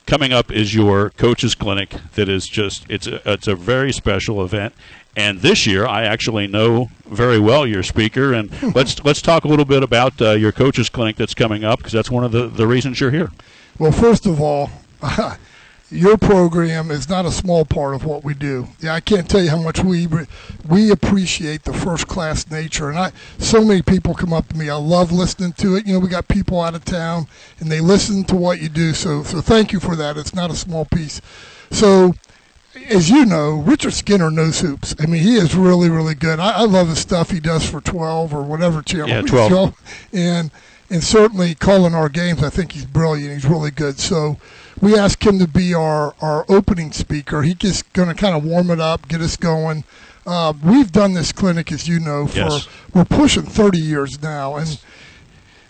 coming 0.06 0.32
up 0.32 0.50
is 0.50 0.74
your 0.74 1.10
coaches 1.10 1.54
clinic. 1.54 1.94
That 2.14 2.28
is 2.28 2.46
just. 2.46 2.84
It's 2.90 3.06
a, 3.06 3.20
it's 3.32 3.48
a 3.48 3.54
very 3.54 3.92
special 3.92 4.42
event. 4.44 4.74
And 5.16 5.40
this 5.40 5.66
year, 5.66 5.86
I 5.86 6.04
actually 6.04 6.46
know 6.46 6.88
very 7.06 7.40
well 7.40 7.66
your 7.66 7.82
speaker, 7.82 8.32
and 8.32 8.50
let's 8.74 9.02
let's 9.04 9.20
talk 9.20 9.44
a 9.44 9.48
little 9.48 9.64
bit 9.64 9.82
about 9.82 10.20
uh, 10.22 10.30
your 10.32 10.52
coaches 10.52 10.88
clinic 10.88 11.16
that's 11.16 11.34
coming 11.34 11.64
up 11.64 11.78
because 11.80 11.92
that's 11.92 12.10
one 12.10 12.24
of 12.24 12.30
the, 12.32 12.46
the 12.46 12.66
reasons 12.66 13.00
you're 13.00 13.10
here. 13.10 13.30
Well, 13.78 13.92
first 13.92 14.26
of 14.26 14.40
all, 14.40 14.70
your 15.90 16.16
program 16.16 16.90
is 16.90 17.08
not 17.08 17.26
a 17.26 17.32
small 17.32 17.64
part 17.64 17.94
of 17.94 18.04
what 18.04 18.22
we 18.22 18.34
do. 18.34 18.68
Yeah, 18.80 18.94
I 18.94 19.00
can't 19.00 19.28
tell 19.28 19.42
you 19.42 19.50
how 19.50 19.60
much 19.60 19.80
we 19.80 20.06
we 20.68 20.90
appreciate 20.90 21.64
the 21.64 21.72
first 21.72 22.06
class 22.06 22.48
nature, 22.50 22.88
and 22.88 22.98
I 22.98 23.12
so 23.38 23.64
many 23.64 23.82
people 23.82 24.14
come 24.14 24.32
up 24.32 24.48
to 24.48 24.56
me. 24.56 24.70
I 24.70 24.76
love 24.76 25.10
listening 25.10 25.52
to 25.54 25.76
it. 25.76 25.86
You 25.86 25.94
know, 25.94 25.98
we 25.98 26.08
got 26.08 26.28
people 26.28 26.60
out 26.60 26.74
of 26.74 26.84
town, 26.84 27.26
and 27.58 27.70
they 27.70 27.80
listen 27.80 28.24
to 28.24 28.36
what 28.36 28.60
you 28.60 28.68
do. 28.68 28.92
So, 28.92 29.22
so 29.22 29.40
thank 29.40 29.72
you 29.72 29.80
for 29.80 29.96
that. 29.96 30.16
It's 30.16 30.34
not 30.34 30.50
a 30.50 30.56
small 30.56 30.84
piece. 30.84 31.20
So. 31.70 32.14
As 32.88 33.10
you 33.10 33.26
know, 33.26 33.56
Richard 33.56 33.94
Skinner 33.94 34.30
knows 34.30 34.60
hoops. 34.60 34.94
I 35.00 35.06
mean, 35.06 35.24
he 35.24 35.34
is 35.34 35.56
really, 35.56 35.90
really 35.90 36.14
good. 36.14 36.38
I, 36.38 36.52
I 36.52 36.64
love 36.66 36.88
the 36.88 36.94
stuff 36.94 37.32
he 37.32 37.40
does 37.40 37.68
for 37.68 37.80
12 37.80 38.32
or 38.32 38.42
whatever 38.42 38.80
channel. 38.80 39.08
Yeah, 39.08 39.22
12. 39.22 40.08
And 40.12 40.52
and 40.88 41.02
certainly 41.02 41.56
calling 41.56 41.94
our 41.94 42.08
games, 42.08 42.44
I 42.44 42.48
think 42.48 42.72
he's 42.72 42.84
brilliant. 42.84 43.32
He's 43.34 43.44
really 43.44 43.72
good. 43.72 43.98
So 43.98 44.38
we 44.80 44.96
asked 44.96 45.22
him 45.24 45.38
to 45.38 45.48
be 45.48 45.74
our, 45.74 46.14
our 46.20 46.44
opening 46.48 46.92
speaker. 46.92 47.42
He's 47.42 47.54
just 47.56 47.92
going 47.92 48.08
to 48.08 48.14
kind 48.14 48.34
of 48.36 48.44
warm 48.44 48.70
it 48.70 48.80
up, 48.80 49.08
get 49.08 49.20
us 49.20 49.36
going. 49.36 49.84
Uh, 50.26 50.52
we've 50.62 50.92
done 50.92 51.14
this 51.14 51.32
clinic, 51.32 51.72
as 51.72 51.88
you 51.88 51.98
know, 52.00 52.26
for 52.26 52.38
Yes. 52.38 52.68
we're 52.94 53.04
pushing 53.04 53.42
30 53.42 53.78
years 53.78 54.22
now, 54.22 54.56
and 54.56 54.78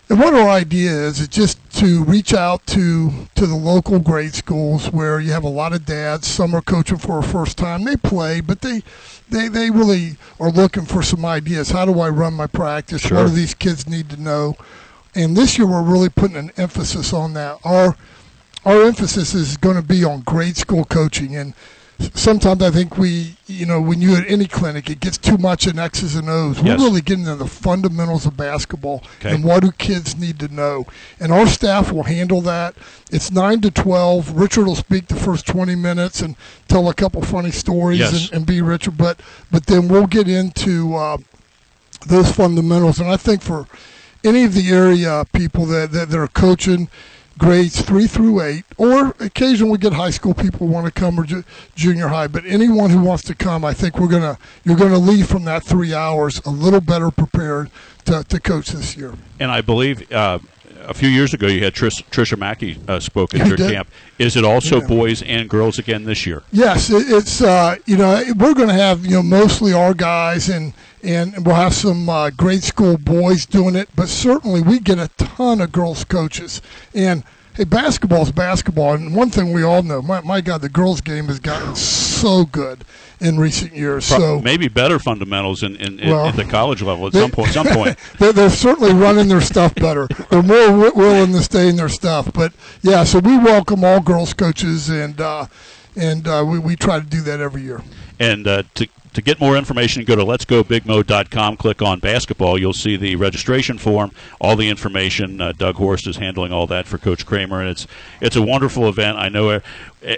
and 0.09 0.19
what 0.19 0.33
our 0.33 0.49
idea 0.49 0.91
is 0.91 1.21
is 1.21 1.29
just 1.29 1.57
to 1.79 2.03
reach 2.03 2.33
out 2.33 2.65
to 2.67 3.27
to 3.35 3.47
the 3.47 3.55
local 3.55 3.97
grade 3.99 4.33
schools 4.33 4.91
where 4.91 5.21
you 5.21 5.31
have 5.31 5.45
a 5.45 5.49
lot 5.49 5.71
of 5.71 5.85
dads. 5.85 6.27
Some 6.27 6.53
are 6.53 6.61
coaching 6.61 6.97
for 6.97 7.19
a 7.19 7.23
first 7.23 7.57
time. 7.57 7.85
They 7.85 7.95
play, 7.95 8.41
but 8.41 8.59
they 8.59 8.83
they 9.29 9.47
they 9.47 9.69
really 9.71 10.17
are 10.37 10.51
looking 10.51 10.85
for 10.85 11.01
some 11.01 11.23
ideas. 11.25 11.69
How 11.71 11.85
do 11.85 11.97
I 12.01 12.09
run 12.09 12.33
my 12.33 12.47
practice? 12.47 13.03
Sure. 13.03 13.19
What 13.19 13.29
do 13.29 13.35
these 13.35 13.53
kids 13.53 13.87
need 13.87 14.09
to 14.09 14.21
know? 14.21 14.57
And 15.15 15.37
this 15.37 15.57
year 15.57 15.65
we're 15.65 15.81
really 15.81 16.09
putting 16.09 16.35
an 16.35 16.51
emphasis 16.57 17.13
on 17.13 17.33
that. 17.35 17.59
Our 17.63 17.95
our 18.65 18.83
emphasis 18.83 19.33
is 19.33 19.57
going 19.57 19.75
to 19.75 19.81
be 19.81 20.03
on 20.03 20.21
grade 20.21 20.57
school 20.57 20.85
coaching 20.85 21.35
and 21.35 21.53
sometimes 22.15 22.63
I 22.63 22.71
think 22.71 22.97
we, 22.97 23.35
you 23.45 23.67
know, 23.67 23.79
when 23.79 24.01
you're 24.01 24.17
at 24.17 24.27
any 24.27 24.47
clinic, 24.47 24.89
it 24.89 24.99
gets 24.99 25.19
too 25.19 25.37
much 25.37 25.67
in 25.67 25.77
X's 25.77 26.15
and 26.15 26.27
O's. 26.29 26.59
We're 26.59 26.75
really 26.75 27.01
getting 27.01 27.25
into 27.25 27.35
the 27.35 27.45
fundamentals 27.47 28.25
of 28.25 28.35
basketball 28.35 29.03
Okay. 29.19 29.35
and 29.35 29.43
what 29.43 29.61
do 29.61 29.71
kids 29.71 30.17
need 30.17 30.39
to 30.39 30.47
know. 30.47 30.87
And 31.19 31.31
our 31.31 31.45
staff 31.45 31.91
will 31.91 32.01
handle 32.03 32.41
that. 32.41 32.73
It's 33.11 33.29
9 33.29 33.61
to 33.61 33.69
12. 33.71 34.31
Richard 34.31 34.65
will 34.65 34.75
speak 34.75 35.09
the 35.09 35.15
first 35.15 35.45
20 35.45 35.75
minutes 35.75 36.21
and 36.21 36.35
tell 36.67 36.89
a 36.89 36.93
couple 36.95 37.21
funny 37.21 37.51
stories 37.51 37.99
Yes. 37.99 38.29
and, 38.29 38.37
and 38.37 38.45
be 38.47 38.61
Richard. 38.63 38.97
But, 38.97 39.19
but 39.51 39.67
then 39.67 39.87
we'll 39.87 40.07
get 40.07 40.27
into 40.27 40.95
uh, 40.95 41.17
those 42.07 42.31
fundamentals. 42.31 42.99
And 42.99 43.09
I 43.09 43.17
think 43.17 43.43
for 43.43 43.67
any 44.23 44.43
of 44.43 44.55
the 44.55 44.69
area 44.71 45.23
people 45.33 45.67
that, 45.67 45.91
that, 45.91 46.09
that 46.09 46.17
are 46.19 46.27
coaching 46.27 46.89
grades 47.41 47.81
three 47.81 48.05
through 48.05 48.39
eight, 48.41 48.63
or 48.77 49.15
occasionally 49.19 49.71
we 49.71 49.77
get 49.79 49.93
high 49.93 50.11
school 50.11 50.33
people 50.35 50.67
want 50.67 50.85
to 50.85 50.91
come 50.91 51.19
or 51.19 51.23
ju- 51.23 51.43
junior 51.73 52.07
high, 52.07 52.27
but 52.27 52.45
anyone 52.45 52.91
who 52.91 53.01
wants 53.01 53.23
to 53.23 53.33
come, 53.33 53.65
I 53.65 53.73
think 53.73 53.97
we're 53.99 54.07
gonna 54.09 54.37
you're 54.63 54.77
gonna 54.77 54.99
leave 54.99 55.27
from 55.27 55.43
that 55.45 55.63
three 55.63 55.91
hours 55.91 56.39
a 56.45 56.51
little 56.51 56.81
better 56.81 57.09
prepared 57.09 57.71
to, 58.05 58.23
to 58.25 58.39
coach 58.39 58.69
this 58.69 58.95
year. 58.95 59.15
And 59.39 59.49
I 59.49 59.61
believe 59.61 60.11
uh, 60.11 60.37
a 60.87 60.93
few 60.93 61.09
years 61.09 61.33
ago 61.33 61.47
you 61.47 61.63
had 61.63 61.73
Trish, 61.73 62.03
Trisha 62.11 62.37
Mackey 62.37 62.77
uh, 62.87 62.99
spoke 62.99 63.33
at 63.33 63.47
your 63.47 63.57
did. 63.57 63.71
camp. 63.71 63.87
Is 64.19 64.35
it 64.35 64.43
also 64.45 64.79
Yeah. 64.79 64.87
boys 64.87 65.23
and 65.23 65.49
girls 65.49 65.79
again 65.79 66.03
this 66.05 66.27
year? 66.27 66.43
Yes, 66.51 66.91
it, 66.91 67.05
it's 67.09 67.41
uh, 67.41 67.75
you 67.87 67.97
know 67.97 68.23
we're 68.37 68.53
going 68.53 68.67
to 68.67 68.73
have 68.75 69.03
you 69.03 69.13
know 69.15 69.23
mostly 69.23 69.73
our 69.73 69.95
guys 69.95 70.47
and 70.47 70.73
and 71.03 71.45
we'll 71.45 71.55
have 71.55 71.73
some 71.73 72.07
uh, 72.09 72.29
grade 72.31 72.63
school 72.63 72.97
boys 72.97 73.45
doing 73.45 73.75
it, 73.75 73.89
but 73.95 74.07
certainly 74.07 74.61
we 74.61 74.79
get 74.79 74.99
a 74.99 75.07
ton 75.17 75.61
of 75.61 75.71
girls 75.71 76.03
coaches 76.03 76.61
and. 76.93 77.23
Hey, 77.53 77.65
basketball's 77.65 78.31
basketball, 78.31 78.93
and 78.93 79.13
one 79.13 79.29
thing 79.29 79.51
we 79.51 79.61
all 79.61 79.83
know, 79.83 80.01
my, 80.01 80.21
my 80.21 80.39
God, 80.39 80.61
the 80.61 80.69
girls' 80.69 81.01
game 81.01 81.25
has 81.25 81.37
gotten 81.37 81.75
so 81.75 82.45
good 82.45 82.85
in 83.19 83.37
recent 83.37 83.73
years. 83.75 84.07
Pro- 84.07 84.19
So 84.19 84.39
maybe 84.41 84.69
better 84.69 84.99
fundamentals 84.99 85.61
in, 85.61 85.75
in, 85.75 85.99
in, 85.99 86.11
Well, 86.11 86.27
at 86.27 86.37
the 86.37 86.45
college 86.45 86.81
level 86.81 87.07
at 87.07 87.11
they- 87.13 87.19
some 87.19 87.29
point. 87.29 87.49
Some 87.51 87.67
point. 87.75 87.97
they're, 88.19 88.31
they're 88.31 88.49
certainly 88.49 88.93
running 88.93 89.27
their 89.27 89.41
stuff 89.41 89.75
better. 89.75 90.07
They're 90.29 90.41
more 90.41 90.67
wi- 90.67 90.91
willing 90.95 91.33
to 91.33 91.43
stay 91.43 91.67
in 91.67 91.75
their 91.75 91.89
stuff. 91.89 92.31
But 92.31 92.53
yeah, 92.83 93.03
so 93.03 93.19
we 93.19 93.37
welcome 93.37 93.83
all 93.83 93.99
girls 93.99 94.33
coaches, 94.33 94.87
and 94.87 95.19
uh, 95.19 95.47
and 95.97 96.25
uh, 96.29 96.45
we 96.47 96.57
we 96.57 96.77
try 96.77 97.01
to 97.01 97.05
do 97.05 97.19
that 97.23 97.41
every 97.41 97.63
year. 97.63 97.83
And 98.17 98.47
uh, 98.47 98.63
to 98.75 98.87
to 99.13 99.21
get 99.21 99.39
more 99.39 99.57
information, 99.57 100.03
go 100.03 100.15
to 100.15 100.23
letsgobigmo.com. 100.23 101.57
Click 101.57 101.81
on 101.81 101.99
basketball. 101.99 102.57
You'll 102.57 102.73
see 102.73 102.95
the 102.95 103.15
registration 103.15 103.77
form, 103.77 104.11
all 104.39 104.55
the 104.55 104.69
information. 104.69 105.41
Uh, 105.41 105.51
Doug 105.51 105.75
Horst 105.75 106.07
is 106.07 106.17
handling 106.17 106.51
all 106.51 106.67
that 106.67 106.87
for 106.87 106.97
Coach 106.97 107.25
Kremer, 107.25 107.59
and 107.61 107.69
it's 107.69 107.87
it's 108.21 108.35
a 108.35 108.41
wonderful 108.41 108.87
event. 108.87 109.17
I 109.17 109.29
know 109.29 109.61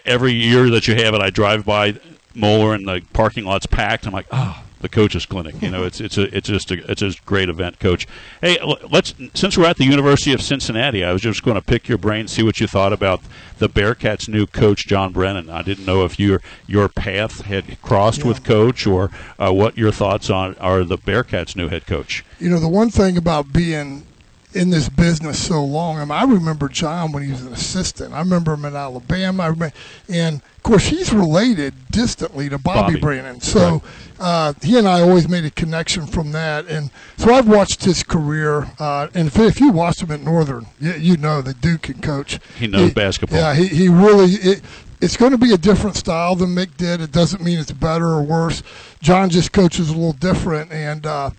every 0.06 0.34
year 0.34 0.70
that 0.70 0.88
you 0.88 0.96
have 0.96 1.14
it, 1.14 1.22
I 1.22 1.30
drive 1.30 1.66
by 1.66 1.96
Moeller 2.36 2.74
and 2.74 2.88
the 2.88 3.02
parking 3.14 3.46
lot's 3.46 3.66
packed. 3.66 4.06
I'm 4.06 4.14
like, 4.14 4.28
oh, 4.32 4.64
the 4.84 4.90
coaches 4.90 5.26
clinic. 5.26 5.60
You 5.62 5.72
know, 5.72 5.84
it's 5.84 6.00
it's 6.00 6.18
a 6.18 6.24
it's 6.36 6.50
just 6.50 6.70
a 6.70 6.92
it's 6.92 7.02
a 7.02 7.14
great 7.26 7.50
event, 7.50 7.80
Coach. 7.80 8.06
Hey, 8.42 8.60
let's 8.92 9.16
since 9.34 9.58
we're 9.58 9.66
at 9.66 9.78
the 9.78 9.86
University 9.86 10.34
of 10.34 10.42
Cincinnati, 10.42 11.04
I 11.04 11.12
was 11.12 11.24
just 11.24 11.42
going 11.42 11.56
to 11.56 11.62
pick 11.62 11.88
your 11.88 11.98
brain, 11.98 12.28
see 12.28 12.44
what 12.44 12.60
you 12.60 12.68
thought 12.68 12.94
about 12.94 13.22
the 13.58 13.70
Bearcats' 13.70 14.28
new 14.28 14.46
coach, 14.46 14.86
John 14.86 15.14
Brannen. 15.14 15.50
I 15.50 15.64
didn't 15.64 15.86
know 15.86 16.04
if 16.04 16.20
your 16.20 16.42
your 16.68 16.90
path 16.90 17.42
had 17.42 17.82
crossed 17.82 18.20
yeah. 18.20 18.28
with 18.28 18.44
Coach, 18.44 18.86
or 18.86 19.10
uh, 19.40 19.54
what 19.54 19.78
your 19.78 19.92
thoughts 19.92 20.30
on 20.30 20.56
are 20.56 20.84
the 20.84 20.98
Bearcats' 20.98 21.56
new 21.56 21.70
head 21.70 21.88
coach. 21.88 22.24
You 22.40 22.50
know, 22.50 22.60
the 22.60 22.68
one 22.68 22.92
thing 22.92 23.18
about 23.18 23.54
being 23.54 24.06
in 24.54 24.70
this 24.70 24.90
business 24.90 25.46
so 25.46 25.64
long. 25.64 25.98
I, 25.98 26.06
mean, 26.06 26.12
I 26.12 26.24
remember 26.24 26.70
John 26.70 27.12
when 27.12 27.24
he 27.24 27.32
was 27.32 27.44
an 27.44 27.54
assistant. 27.54 28.14
I 28.14 28.20
remember 28.20 28.54
him 28.54 28.66
in 28.66 28.76
Alabama. 28.76 29.50
Remember, 29.50 29.76
and 30.10 30.42
of 30.42 30.64
course, 30.64 30.86
he's 30.86 31.12
related 31.12 31.74
distantly 31.92 32.50
to 32.50 32.58
Bobby, 32.58 33.00
Bobby. 33.00 33.40
So 33.40 33.60
right. 33.60 33.82
uh, 34.20 34.54
he 34.62 34.78
and 34.78 34.88
I 34.88 35.02
always 35.02 35.28
made 35.28 35.46
a 35.46 35.52
connection 35.52 36.06
from 36.06 36.32
that. 36.32 36.68
And 36.68 36.92
so 37.18 37.34
I've 37.34 37.48
watched 37.48 37.84
his 37.84 38.04
career. 38.04 38.72
Uh, 38.80 39.08
and 39.14 39.28
if, 39.28 39.40
if, 39.40 39.60
you 39.60 39.72
watched 39.72 40.02
him 40.02 40.12
at 40.12 40.22
Northern, 40.22 40.68
you, 40.80 40.94
you, 40.94 41.18
know 41.18 41.42
that 41.42 41.60
Duke 41.60 41.84
can 41.84 42.00
coach. 42.00 42.40
He 42.58 42.68
knows 42.68 42.90
he, 42.90 42.94
basketball. 42.94 43.40
Yeah, 43.40 43.56
he, 43.56 43.68
he 43.68 43.90
really. 43.90 44.34
It, 44.34 44.62
it's 45.02 45.18
going 45.18 45.32
to 45.32 45.38
be 45.38 45.54
a 45.54 45.58
different 45.58 45.98
style 45.98 46.34
than 46.38 46.56
Mick 46.56 46.78
did. 46.78 47.02
It 47.02 47.12
doesn't 47.12 47.44
mean 47.44 47.60
it's 47.60 47.74
better 47.74 48.08
or 48.08 48.24
worse. 48.24 48.64
John 49.02 49.30
just 49.30 49.52
coaches 49.52 49.90
a 49.90 49.94
little 49.94 50.14
different, 50.14 50.72
and 50.72 51.06
uh, 51.06 51.32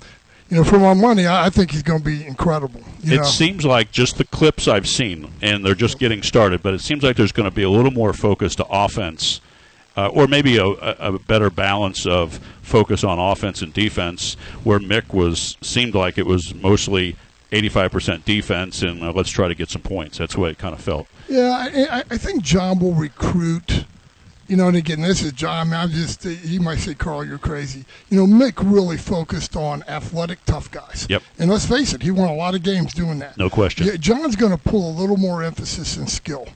you 0.54 0.60
know, 0.60 0.64
for 0.64 0.78
my 0.78 0.94
money, 0.94 1.26
I, 1.26 1.46
I 1.46 1.50
think 1.50 1.72
he's 1.72 1.82
going 1.82 1.98
to 1.98 2.04
be 2.04 2.24
incredible. 2.24 2.80
it 3.02 3.16
know? 3.16 3.22
seems 3.24 3.64
like 3.64 3.90
just 3.90 4.18
the 4.18 4.24
clips 4.24 4.68
I've 4.68 4.86
seen, 4.86 5.32
and 5.42 5.66
they're 5.66 5.74
just 5.74 5.98
getting 5.98 6.22
started, 6.22 6.62
but 6.62 6.74
it 6.74 6.80
seems 6.80 7.02
like 7.02 7.16
there's 7.16 7.32
going 7.32 7.50
to 7.50 7.54
be 7.54 7.64
a 7.64 7.70
little 7.70 7.90
more 7.90 8.12
focus 8.12 8.54
to 8.56 8.66
offense, 8.70 9.40
uh, 9.96 10.06
or 10.06 10.28
maybe 10.28 10.58
a, 10.58 10.64
a, 10.64 11.18
better 11.18 11.50
balance 11.50 12.06
of 12.06 12.38
focus 12.62 13.02
on 13.02 13.18
offense 13.18 13.62
and 13.62 13.74
defense, 13.74 14.36
where 14.62 14.78
Mick 14.78 15.12
was 15.12 15.56
seemed 15.60 15.96
like 15.96 16.18
it 16.18 16.26
was 16.26 16.54
mostly 16.54 17.16
85% 17.50 18.24
defense, 18.24 18.82
and 18.82 19.02
uh, 19.02 19.10
let's 19.10 19.30
try 19.30 19.48
to 19.48 19.56
get 19.56 19.70
some 19.70 19.82
points. 19.82 20.18
That's 20.18 20.34
the 20.34 20.40
way 20.40 20.50
it 20.50 20.58
kind 20.58 20.72
of 20.74 20.80
felt. 20.80 21.08
Yeah, 21.28 21.50
I, 21.50 22.04
I 22.10 22.16
think 22.16 22.44
John 22.44 22.78
will 22.78 22.94
recruit 22.94 23.86
you 24.46 24.56
know, 24.56 24.68
and 24.68 24.76
again, 24.76 25.00
this 25.00 25.22
is 25.22 25.32
John. 25.32 25.58
I 25.58 25.64
mean, 25.64 25.74
I'm 25.74 25.90
just, 25.90 26.22
he 26.24 26.58
might 26.58 26.78
say, 26.78 26.94
Carl, 26.94 27.24
you're 27.24 27.38
crazy. 27.38 27.84
You 28.10 28.18
know, 28.18 28.26
Mick 28.26 28.54
really 28.58 28.96
focused 28.96 29.56
on 29.56 29.82
athletic, 29.88 30.44
tough 30.44 30.70
guys. 30.70 31.06
Yep. 31.08 31.22
And 31.38 31.50
let's 31.50 31.66
face 31.66 31.92
it, 31.92 32.02
he 32.02 32.10
won 32.10 32.28
a 32.28 32.34
lot 32.34 32.54
of 32.54 32.62
games 32.62 32.92
doing 32.92 33.18
that. 33.20 33.38
No 33.38 33.48
question. 33.48 33.86
Yeah, 33.86 33.96
John's 33.96 34.36
going 34.36 34.52
to 34.52 34.58
pull 34.58 34.90
a 34.90 34.92
little 34.92 35.16
more 35.16 35.42
emphasis 35.42 35.96
in 35.96 36.06
skill. 36.06 36.46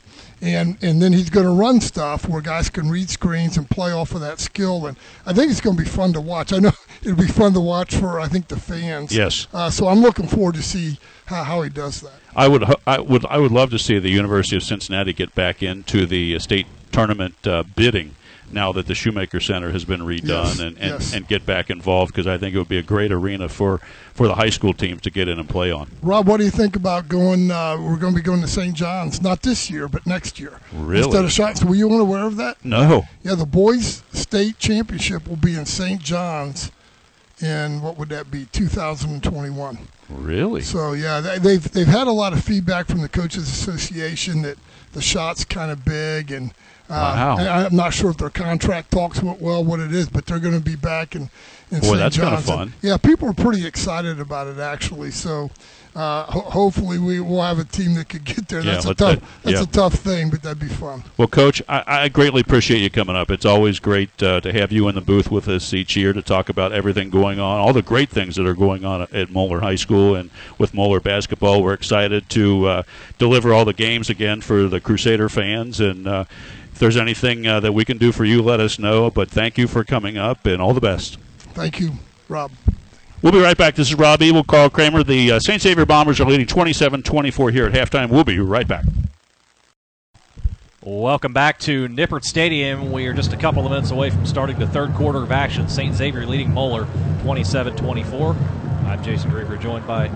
And, 0.40 0.78
and 0.82 1.02
then 1.02 1.12
he's 1.12 1.31
going 1.31 1.47
to 1.47 1.52
run 1.52 1.81
stuff 1.81 2.28
where 2.28 2.40
guys 2.40 2.70
can 2.70 2.89
read 2.89 3.10
screens 3.10 3.56
and 3.56 3.69
play 3.69 3.90
off 3.90 4.15
of 4.15 4.20
that 4.20 4.39
skill. 4.39 4.86
And 4.86 4.97
I 5.27 5.32
think 5.32 5.51
it's 5.51 5.60
going 5.60 5.77
to 5.77 5.82
be 5.82 5.89
fun 5.89 6.12
to 6.12 6.20
watch. 6.20 6.52
I 6.52 6.59
know 6.59 6.73
it'll 7.02 7.16
be 7.16 7.27
fun 7.27 7.55
to 7.55 7.60
watch 7.60 7.97
for, 7.97 8.20
I 8.20 8.28
think, 8.28 8.48
the 8.48 8.60
fans. 8.60 9.16
Yes. 9.16 9.48
Uh, 9.52 9.70
so 9.70 9.89
I'm 9.89 10.01
looking 10.01 10.28
forward 10.28 10.55
to 10.55 10.62
see 10.62 10.98
how, 11.27 11.43
how 11.43 11.62
he 11.62 11.70
does 11.70 12.02
that. 12.02 12.12
I 12.36 12.47
would, 12.47 12.65
I 12.86 13.01
would, 13.01 13.27
I 13.27 13.39
would 13.39 13.51
love 13.51 13.70
to 13.70 13.78
see 13.78 13.98
the 13.98 14.10
University 14.10 14.56
of 14.56 14.62
Cincinnati 14.62 15.12
get 15.12 15.35
back 15.35 15.60
into 15.62 16.06
the 16.06 16.39
state 16.39 16.66
tournament 16.93 17.35
uh, 17.47 17.62
bidding 17.62 18.15
now 18.51 18.73
that 18.73 18.86
the 18.86 18.94
Shoemaker 18.94 19.40
Center 19.40 19.70
has 19.73 19.85
been 19.85 20.01
redone 20.01 20.44
yes, 20.44 20.59
and, 20.59 20.78
and, 20.78 20.93
yes. 20.93 21.12
and 21.12 21.27
get 21.28 21.44
back 21.44 21.70
involved 21.70 22.12
because 22.12 22.27
I 22.27 22.39
think 22.39 22.55
it 22.55 22.59
would 22.59 22.69
be 22.69 22.78
a 22.78 22.82
great 22.82 23.12
arena 23.12 23.48
for, 23.48 23.78
for 24.15 24.27
the 24.27 24.35
high 24.35 24.51
school 24.51 24.73
teams 24.73 25.02
to 25.02 25.10
get 25.10 25.28
in 25.28 25.39
and 25.39 25.48
play 25.48 25.70
on. 25.70 25.90
Rob, 26.02 26.27
what 26.27 26.39
do 26.39 26.44
you 26.44 26.51
think 26.51 26.77
about 26.77 27.09
going? 27.09 27.51
Uh, 27.51 27.77
we're 27.78 27.97
going 27.97 28.15
to 28.15 28.19
be 28.19 28.23
going 28.23 28.40
to 28.40 28.48
St. 28.48 28.74
John's, 28.74 29.20
not 29.20 29.43
this 29.43 29.70
year, 29.70 29.89
but 29.89 30.06
next 30.06 30.40
year. 30.40 30.60
Really? 30.73 31.05
Instead 31.05 31.24
of 31.24 31.32
shots. 31.32 31.62
Were 31.65 31.74
you 31.74 31.93
unaware 31.93 32.24
of 32.24 32.36
that? 32.36 32.65
No. 32.65 33.05
Yeah, 33.23 33.35
the 33.35 33.47
boys' 33.47 34.02
state 34.12 34.59
championship 34.59 35.28
will 35.28 35.36
be 35.36 35.55
in 35.55 35.66
St. 35.66 36.01
John's 36.01 36.73
in 37.40 37.81
what 37.81 37.97
would 37.97 38.09
that 38.09 38.32
be 38.32 38.47
2021 38.47 39.78
really 40.09 40.60
so 40.60 40.93
yeah 40.93 41.20
they've 41.20 41.70
they've 41.70 41.86
had 41.86 42.09
a 42.09 42.10
lot 42.10 42.32
of 42.32 42.43
feedback 42.43 42.89
from 42.89 43.01
the 43.01 43.09
coaches 43.09 43.48
association 43.48 44.43
that 44.43 44.59
the 44.93 45.01
shot's 45.01 45.44
kind 45.44 45.70
of 45.70 45.85
big 45.85 46.32
and 46.32 46.52
uh, 46.90 46.94
wow. 46.94 47.36
I'm 47.36 47.77
not 47.77 47.93
sure 47.93 48.10
if 48.10 48.16
their 48.16 48.31
contract 48.31 48.90
talks 48.90 49.23
went 49.23 49.40
well, 49.40 49.65
what 49.65 49.81
it 49.81 49.93
is, 49.93 50.09
but 50.09 50.27
they're 50.27 50.39
going 50.39 50.55
to 50.55 50.60
be 50.60 50.77
back 50.77 51.15
in, 51.15 51.31
in 51.70 51.81
Boy, 51.81 51.86
St. 51.86 51.98
that's 51.98 52.16
kind 52.19 52.35
of 52.35 52.44
fun. 52.44 52.74
Yeah, 52.82 52.97
people 52.97 53.28
are 53.28 53.35
pretty 53.35 53.66
excited 53.66 54.20
about 54.20 54.47
it 54.47 54.59
actually. 54.59 55.10
So 55.10 55.51
uh, 55.98 56.24
ho- 56.24 56.40
hopefully 56.40 56.98
we 56.98 57.19
will 57.19 57.43
have 57.43 57.59
a 57.59 57.65
team 57.65 57.94
that 57.94 58.09
could 58.09 58.24
get 58.24 58.47
there. 58.48 58.60
Yeah, 58.60 58.74
that's 58.74 58.85
a 58.86 58.94
tough. 58.94 59.20
That, 59.20 59.28
that's 59.43 59.56
yeah. 59.56 59.62
a 59.65 59.66
tough 59.66 59.94
thing, 59.94 60.31
but 60.31 60.43
that'd 60.43 60.60
be 60.60 60.69
fun. 60.69 61.02
Well, 61.16 61.28
Coach, 61.28 61.60
I, 61.69 61.82
I 61.86 62.09
greatly 62.09 62.40
appreciate 62.40 62.78
you 62.78 62.89
coming 62.89 63.16
up. 63.16 63.31
It's 63.31 63.44
always 63.44 63.81
great 63.81 64.23
uh, 64.23 64.40
to 64.43 64.52
have 64.52 64.70
you 64.70 64.86
in 64.89 64.94
the 64.94 65.01
booth 65.01 65.31
with 65.31 65.48
us 65.48 65.74
each 65.74 65.97
year 65.97 66.12
to 66.12 66.23
talk 66.23 66.48
about 66.48 66.73
everything 66.73 67.10
going 67.10 67.40
on, 67.40 67.59
all 67.59 67.73
the 67.73 67.82
great 67.82 68.10
things 68.10 68.36
that 68.36 68.47
are 68.47 68.55
going 68.55 68.85
on 68.85 69.02
at 69.12 69.31
Moeller 69.31 69.60
High 69.60 69.74
School 69.74 70.15
and 70.15 70.31
with 70.56 70.73
Moeller 70.73 71.01
basketball. 71.01 71.62
We're 71.62 71.74
excited 71.74 72.28
to 72.31 72.66
uh, 72.66 72.82
deliver 73.19 73.52
all 73.52 73.65
the 73.65 73.73
games 73.73 74.09
again 74.09 74.40
for 74.40 74.69
the 74.69 74.81
Crusader 74.81 75.28
fans 75.28 75.81
and 75.81 76.06
uh, 76.06 76.24
if 76.78 76.80
there's 76.80 76.96
anything 76.96 77.44
uh, 77.44 77.59
that 77.59 77.72
we 77.72 77.84
can 77.84 77.98
do 77.98 78.12
for 78.12 78.24
you, 78.24 78.40
let 78.40 78.60
us 78.60 78.78
know. 78.78 79.10
But 79.10 79.28
thank 79.28 79.59
you 79.59 79.66
for 79.66 79.82
coming 79.82 80.16
up 80.16 80.46
and 80.46 80.62
all 80.62 80.74
the 80.74 80.80
best. 80.80 81.18
Thank 81.38 81.80
you, 81.80 81.90
Rob. 82.28 82.52
We'll 83.20 83.32
be 83.32 83.40
right 83.40 83.59
back. 83.59 83.74
This 83.74 83.88
is 83.88 83.96
Rob 83.96 84.22
Ebel, 84.22 84.44
Carl 84.44 84.70
Kremer. 84.70 85.02
The 85.02 85.32
uh, 85.32 85.40
St. 85.40 85.60
Xavier 85.60 85.84
Bombers 85.84 86.20
are 86.20 86.24
leading 86.24 86.46
27 86.46 87.02
24 87.02 87.50
here 87.50 87.66
at 87.66 87.72
halftime. 87.72 88.10
We'll 88.10 88.22
be 88.22 88.38
right 88.38 88.68
back. 88.68 88.84
Welcome 90.80 91.32
back 91.32 91.59
to 91.60 91.88
Nippert 91.88 92.22
Stadium. 92.22 92.92
We 92.92 93.09
are 93.09 93.12
just 93.12 93.32
a 93.32 93.36
couple 93.36 93.64
of 93.64 93.72
minutes 93.72 93.90
away 93.90 94.10
from 94.10 94.24
starting 94.24 94.60
the 94.60 94.68
third 94.68 94.94
quarter 94.94 95.18
of 95.18 95.32
action. 95.32 95.68
St. 95.68 95.92
Xavier 95.96 96.26
leading 96.26 96.55
Moeller 96.55 96.86
27 97.22 97.74
24. 97.74 98.36
I'm 98.86 99.02
Jason 99.02 99.30
Draper, 99.30 99.56
joined 99.56 99.84
by 99.84 100.12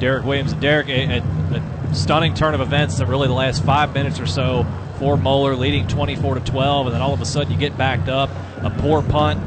Derek 0.00 0.24
Williams. 0.24 0.52
And 0.52 0.62
Derek, 0.62 0.88
a, 0.88 1.18
a, 1.18 1.20
a 1.20 1.94
stunning 1.94 2.32
turn 2.32 2.54
of 2.54 2.62
events 2.62 2.96
that 2.96 3.04
really 3.08 3.28
the 3.28 3.34
last 3.34 3.62
five 3.62 3.92
minutes 3.92 4.18
or 4.18 4.26
so 4.26 4.66
for 4.98 5.16
Moeller, 5.16 5.56
leading 5.56 5.86
24 5.86 6.36
to 6.36 6.40
12, 6.40 6.86
and 6.86 6.94
then 6.94 7.02
all 7.02 7.14
of 7.14 7.20
a 7.20 7.26
sudden 7.26 7.52
you 7.52 7.58
get 7.58 7.76
backed 7.78 8.08
up. 8.08 8.30
A 8.58 8.70
poor 8.70 9.02
punt 9.02 9.40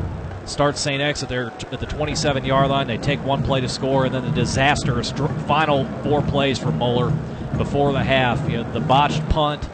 starts 0.46 0.80
St. 0.80 1.02
X 1.02 1.24
at 1.24 1.30
their 1.30 1.48
at 1.72 1.80
the 1.80 1.86
27 1.86 2.46
yard 2.46 2.70
line. 2.70 2.88
They 2.88 2.98
take 2.98 3.24
one 3.24 3.44
play 3.44 3.62
to 3.62 3.70
score, 3.70 4.06
and 4.06 4.14
then 4.14 4.24
the 4.24 4.32
disastrous 4.32 5.12
final 5.12 5.86
four 6.04 6.22
plays 6.22 6.58
for 6.58 6.72
Moeller 6.72 7.12
before 7.58 7.94
the 7.94 8.04
half. 8.04 8.50
You 8.50 8.58
know, 8.58 8.72
the 8.72 8.80
botched 8.80 9.28
punt. 9.30 9.68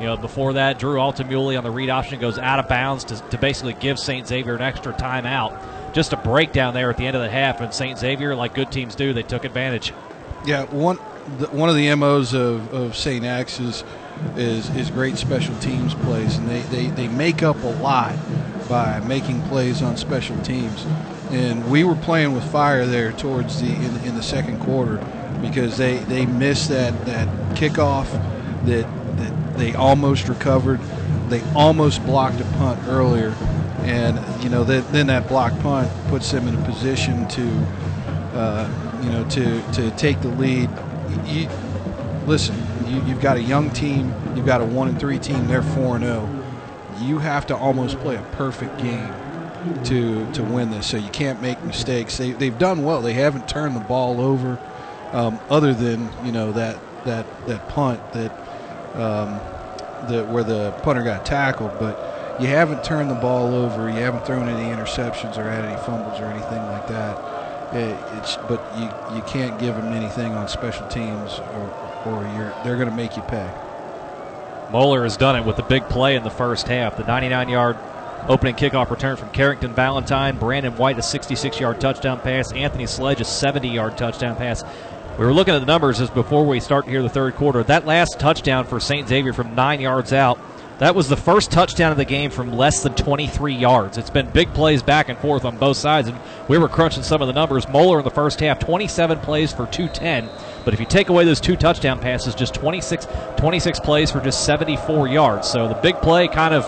You 0.00 0.06
know, 0.06 0.16
before 0.16 0.52
that, 0.52 0.78
Drew 0.78 0.96
Altamuli 0.96 1.58
on 1.58 1.64
the 1.64 1.72
read 1.72 1.90
option 1.90 2.20
goes 2.20 2.38
out 2.38 2.60
of 2.60 2.68
bounds 2.68 3.02
to, 3.04 3.16
to 3.30 3.38
basically 3.38 3.72
give 3.74 3.98
St. 3.98 4.28
Xavier 4.28 4.54
an 4.54 4.62
extra 4.62 4.92
timeout. 4.92 5.92
Just 5.92 6.12
a 6.12 6.16
breakdown 6.16 6.72
there 6.72 6.88
at 6.88 6.96
the 6.96 7.06
end 7.06 7.16
of 7.16 7.22
the 7.22 7.28
half, 7.28 7.60
and 7.60 7.74
St. 7.74 7.98
Xavier, 7.98 8.36
like 8.36 8.54
good 8.54 8.70
teams 8.70 8.94
do, 8.94 9.12
they 9.12 9.24
took 9.24 9.44
advantage. 9.44 9.92
Yeah, 10.44 10.66
one 10.66 10.98
the, 11.38 11.46
one 11.48 11.68
of 11.68 11.74
the 11.74 11.94
MOs 11.94 12.34
of, 12.34 12.72
of 12.72 12.96
St. 12.96 13.24
X 13.24 13.60
is 13.60 13.84
is, 14.36 14.68
is 14.70 14.90
great 14.90 15.16
special 15.16 15.56
teams 15.58 15.94
plays, 15.94 16.36
and 16.36 16.48
they, 16.48 16.60
they, 16.62 16.86
they 16.88 17.08
make 17.08 17.42
up 17.42 17.62
a 17.62 17.68
lot 17.80 18.16
by 18.68 19.00
making 19.00 19.42
plays 19.42 19.82
on 19.82 19.96
special 19.96 20.38
teams. 20.42 20.84
And 21.30 21.70
we 21.70 21.84
were 21.84 21.94
playing 21.94 22.34
with 22.34 22.44
fire 22.50 22.86
there 22.86 23.12
towards 23.12 23.60
the 23.60 23.68
in, 23.68 23.96
in 24.04 24.14
the 24.14 24.22
second 24.22 24.60
quarter 24.60 24.96
because 25.40 25.76
they, 25.76 25.98
they 25.98 26.26
missed 26.26 26.68
that, 26.70 27.06
that 27.06 27.28
kickoff 27.54 28.10
that, 28.64 28.86
that 29.16 29.58
they 29.58 29.74
almost 29.74 30.28
recovered. 30.28 30.80
They 31.28 31.42
almost 31.54 32.04
blocked 32.04 32.40
a 32.40 32.44
punt 32.56 32.80
earlier, 32.88 33.34
and 33.82 34.42
you 34.42 34.48
know 34.48 34.64
that, 34.64 34.90
then 34.92 35.08
that 35.08 35.28
block 35.28 35.58
punt 35.60 35.90
puts 36.08 36.32
them 36.32 36.48
in 36.48 36.54
a 36.54 36.64
position 36.64 37.28
to 37.28 37.66
uh, 38.32 39.00
you 39.02 39.10
know 39.10 39.28
to 39.28 39.60
to 39.72 39.90
take 39.96 40.22
the 40.22 40.28
lead. 40.28 40.70
You, 41.26 41.48
listen, 42.26 42.56
you, 42.86 43.00
have 43.00 43.20
got 43.20 43.36
a 43.36 43.42
young 43.42 43.70
team, 43.70 44.14
you've 44.34 44.46
got 44.46 44.60
a 44.60 44.64
one 44.64 44.88
and 44.88 44.98
three 44.98 45.18
team, 45.18 45.46
they're 45.46 45.62
four 45.62 45.96
and 45.96 46.04
zero. 46.04 46.28
Oh. 46.28 47.04
You 47.04 47.18
have 47.18 47.46
to 47.46 47.56
almost 47.56 47.98
play 48.00 48.16
a 48.16 48.22
perfect 48.32 48.78
game 48.78 49.12
to 49.84 50.30
to 50.32 50.42
win 50.42 50.70
this. 50.70 50.86
So 50.86 50.96
you 50.96 51.10
can't 51.10 51.40
make 51.40 51.62
mistakes. 51.62 52.16
They 52.16 52.32
they've 52.32 52.58
done 52.58 52.84
well. 52.84 53.02
They 53.02 53.12
haven't 53.12 53.48
turned 53.48 53.76
the 53.76 53.80
ball 53.80 54.20
over, 54.20 54.58
um, 55.12 55.38
other 55.48 55.74
than 55.74 56.08
you 56.24 56.32
know 56.32 56.52
that 56.52 56.78
that 57.04 57.26
that 57.46 57.68
punt 57.68 58.00
that 58.12 58.32
um, 58.94 59.38
that 60.08 60.28
where 60.28 60.44
the 60.44 60.72
punter 60.82 61.02
got 61.02 61.24
tackled, 61.24 61.72
but 61.78 62.40
you 62.40 62.46
haven't 62.46 62.84
turned 62.84 63.10
the 63.10 63.16
ball 63.16 63.54
over. 63.54 63.88
You 63.88 63.96
haven't 63.96 64.26
thrown 64.26 64.48
any 64.48 64.74
interceptions 64.74 65.36
or 65.36 65.44
had 65.44 65.64
any 65.64 65.76
fumbles 65.82 66.20
or 66.20 66.26
anything 66.26 66.62
like 66.66 66.86
that. 66.88 67.37
It, 67.72 67.98
it's 68.14 68.36
but 68.48 68.60
you 68.76 68.88
you 69.14 69.22
can't 69.22 69.58
give 69.60 69.74
them 69.74 69.92
anything 69.92 70.34
on 70.34 70.48
special 70.48 70.86
teams 70.88 71.38
or 71.38 71.88
or 72.06 72.24
they're 72.64 72.76
going 72.76 72.88
to 72.88 72.94
make 72.94 73.16
you 73.16 73.22
pay. 73.22 73.50
Moeller 74.70 75.02
has 75.04 75.16
done 75.16 75.36
it 75.36 75.44
with 75.44 75.56
the 75.56 75.62
big 75.62 75.88
play 75.88 76.16
in 76.16 76.22
the 76.22 76.30
first 76.30 76.68
half. 76.68 76.96
The 76.96 77.02
99-yard 77.02 77.76
opening 78.28 78.54
kickoff 78.54 78.90
return 78.90 79.16
from 79.16 79.30
Carrington 79.30 79.72
Valentine. 79.72 80.38
Brandon 80.38 80.76
White 80.76 80.98
a 80.98 81.02
66-yard 81.02 81.80
touchdown 81.80 82.20
pass. 82.20 82.52
Anthony 82.52 82.86
Sledge 82.86 83.20
a 83.20 83.24
70-yard 83.24 83.96
touchdown 83.96 84.36
pass. 84.36 84.62
We 85.18 85.24
were 85.24 85.32
looking 85.32 85.54
at 85.54 85.60
the 85.60 85.66
numbers 85.66 86.00
as 86.00 86.10
before 86.10 86.46
we 86.46 86.60
start 86.60 86.86
here 86.86 87.02
the 87.02 87.08
third 87.08 87.34
quarter. 87.34 87.62
That 87.62 87.86
last 87.86 88.20
touchdown 88.20 88.66
for 88.66 88.78
St. 88.78 89.08
Xavier 89.08 89.32
from 89.32 89.54
nine 89.54 89.80
yards 89.80 90.12
out 90.12 90.38
That 90.78 90.94
was 90.94 91.08
the 91.08 91.16
first 91.16 91.50
touchdown 91.50 91.90
of 91.90 91.98
the 91.98 92.04
game 92.04 92.30
from 92.30 92.52
less 92.52 92.84
than 92.84 92.94
23 92.94 93.52
yards. 93.52 93.98
It's 93.98 94.10
been 94.10 94.30
big 94.30 94.54
plays 94.54 94.80
back 94.80 95.08
and 95.08 95.18
forth 95.18 95.44
on 95.44 95.58
both 95.58 95.76
sides, 95.76 96.06
and 96.06 96.16
we 96.46 96.56
were 96.56 96.68
crunching 96.68 97.02
some 97.02 97.20
of 97.20 97.26
the 97.26 97.34
numbers. 97.34 97.68
Moeller 97.68 97.98
in 97.98 98.04
the 98.04 98.12
first 98.12 98.38
half, 98.38 98.60
27 98.60 99.18
plays 99.18 99.52
for 99.52 99.66
210. 99.66 100.28
But 100.64 100.74
if 100.74 100.80
you 100.80 100.86
take 100.86 101.08
away 101.08 101.24
those 101.24 101.40
two 101.40 101.56
touchdown 101.56 101.98
passes, 101.98 102.36
just 102.36 102.54
26, 102.54 103.08
26 103.36 103.80
plays 103.80 104.12
for 104.12 104.20
just 104.20 104.44
74 104.44 105.08
yards. 105.08 105.48
So 105.48 105.66
the 105.66 105.74
big 105.74 105.96
play 105.96 106.28
kind 106.28 106.54
of 106.54 106.64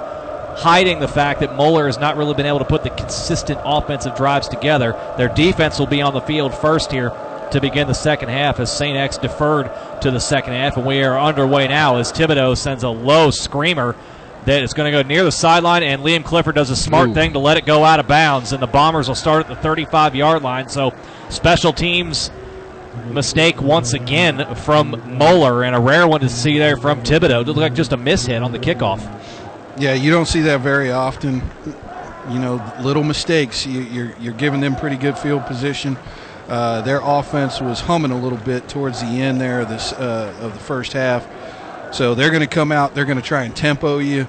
hiding 0.59 0.99
the 0.99 1.07
fact 1.07 1.39
that 1.39 1.55
Moeller 1.55 1.87
has 1.87 1.99
not 1.99 2.16
really 2.16 2.35
been 2.35 2.47
able 2.47 2.59
to 2.59 2.65
put 2.65 2.82
the 2.82 2.91
consistent 2.91 3.61
offensive 3.65 4.16
drives 4.16 4.49
together. 4.49 4.93
Their 5.19 5.28
defense 5.28 5.78
will 5.78 5.87
be 5.87 6.03
on 6.03 6.15
the 6.15 6.20
field 6.20 6.53
first 6.53 6.91
here 6.91 7.12
to 7.52 7.60
begin 7.60 7.86
the 7.89 7.94
second 7.94 8.28
half 8.28 8.60
as 8.60 8.74
St. 8.74 8.97
X 8.97 9.18
deferred 9.18 9.70
to 10.02 10.10
the 10.10 10.20
second 10.20 10.52
half, 10.55 10.77
and 10.77 10.86
we 10.86 11.02
are 11.02 11.18
underway 11.18 11.68
now 11.68 11.97
as 11.97 12.12
Thibodeau 12.12 12.56
sends 12.56 12.82
a 12.82 12.89
low 12.89 13.31
screamer 13.31 13.97
that 14.47 14.62
is 14.62 14.72
going 14.72 14.90
to 14.90 15.02
go 15.02 15.06
near 15.06 15.24
the 15.24 15.32
sideline, 15.32 15.82
and 15.82 16.02
Liam 16.02 16.24
Clifford 16.24 16.55
does 16.55 16.70
a 16.70 16.77
smart 16.77 17.10
Ooh. 17.10 17.14
thing 17.14 17.32
to 17.35 17.39
let 17.39 17.56
it 17.56 17.66
go 17.66 17.85
out 17.85 18.01
of 18.01 18.09
bounds, 18.09 18.52
and 18.52 18.62
the 18.62 18.66
Bombers 18.66 19.09
will 19.09 19.14
start 19.14 19.43
at 19.43 19.48
the 19.48 19.56
35 19.56 20.14
yard 20.14 20.43
line. 20.43 20.68
So 20.68 20.94
special 21.28 21.72
teams 21.72 22.31
mistake 23.06 23.60
once 23.60 23.93
again 23.93 24.55
from 24.56 25.18
Moeller, 25.18 25.64
and 25.64 25.74
a 25.74 25.81
rare 25.81 26.06
one 26.06 26.20
to 26.20 26.28
see 26.28 26.59
there 26.59 26.77
from 26.77 27.02
Thibodeau. 27.02 27.43
It 27.43 27.47
looked 27.47 27.59
like 27.59 27.74
just 27.74 27.93
a 27.93 27.97
miss 27.97 28.27
hit 28.27 28.43
on 28.43 28.52
the 28.52 28.59
kickoff. 28.59 29.01
Yeah, 29.78 29.94
you 29.94 30.10
don't 30.10 30.27
see 30.27 30.40
that 30.43 30.60
very 30.60 30.90
often. 30.90 31.43
You 32.31 32.39
know, 32.39 32.74
little 32.81 33.02
mistakes. 33.02 33.66
You, 33.66 33.81
you're 33.81 34.14
you're 34.20 34.35
giving 34.35 34.60
them 34.60 34.77
pretty 34.77 34.97
good 34.97 35.18
field 35.18 35.47
position. 35.47 35.97
Uh, 36.51 36.82
their 36.82 37.01
offense 37.01 37.60
was 37.60 37.81
humming 37.81 38.10
a 38.10 38.20
little 38.20 38.39
bit 38.39 38.68
towards 38.68 39.01
the 39.01 39.06
end 39.06 39.40
there 39.40 39.60
of 39.60 39.68
this 39.68 39.93
uh, 39.93 40.35
of 40.40 40.52
the 40.52 40.59
first 40.59 40.93
half. 40.93 41.24
So 41.94 42.16
they're 42.16 42.31
going 42.31 42.40
to 42.40 42.48
come 42.48 42.72
out. 42.72 42.93
They're 42.93 43.05
going 43.05 43.18
to 43.20 43.24
try 43.24 43.44
and 43.44 43.55
tempo 43.55 43.98
you. 43.98 44.27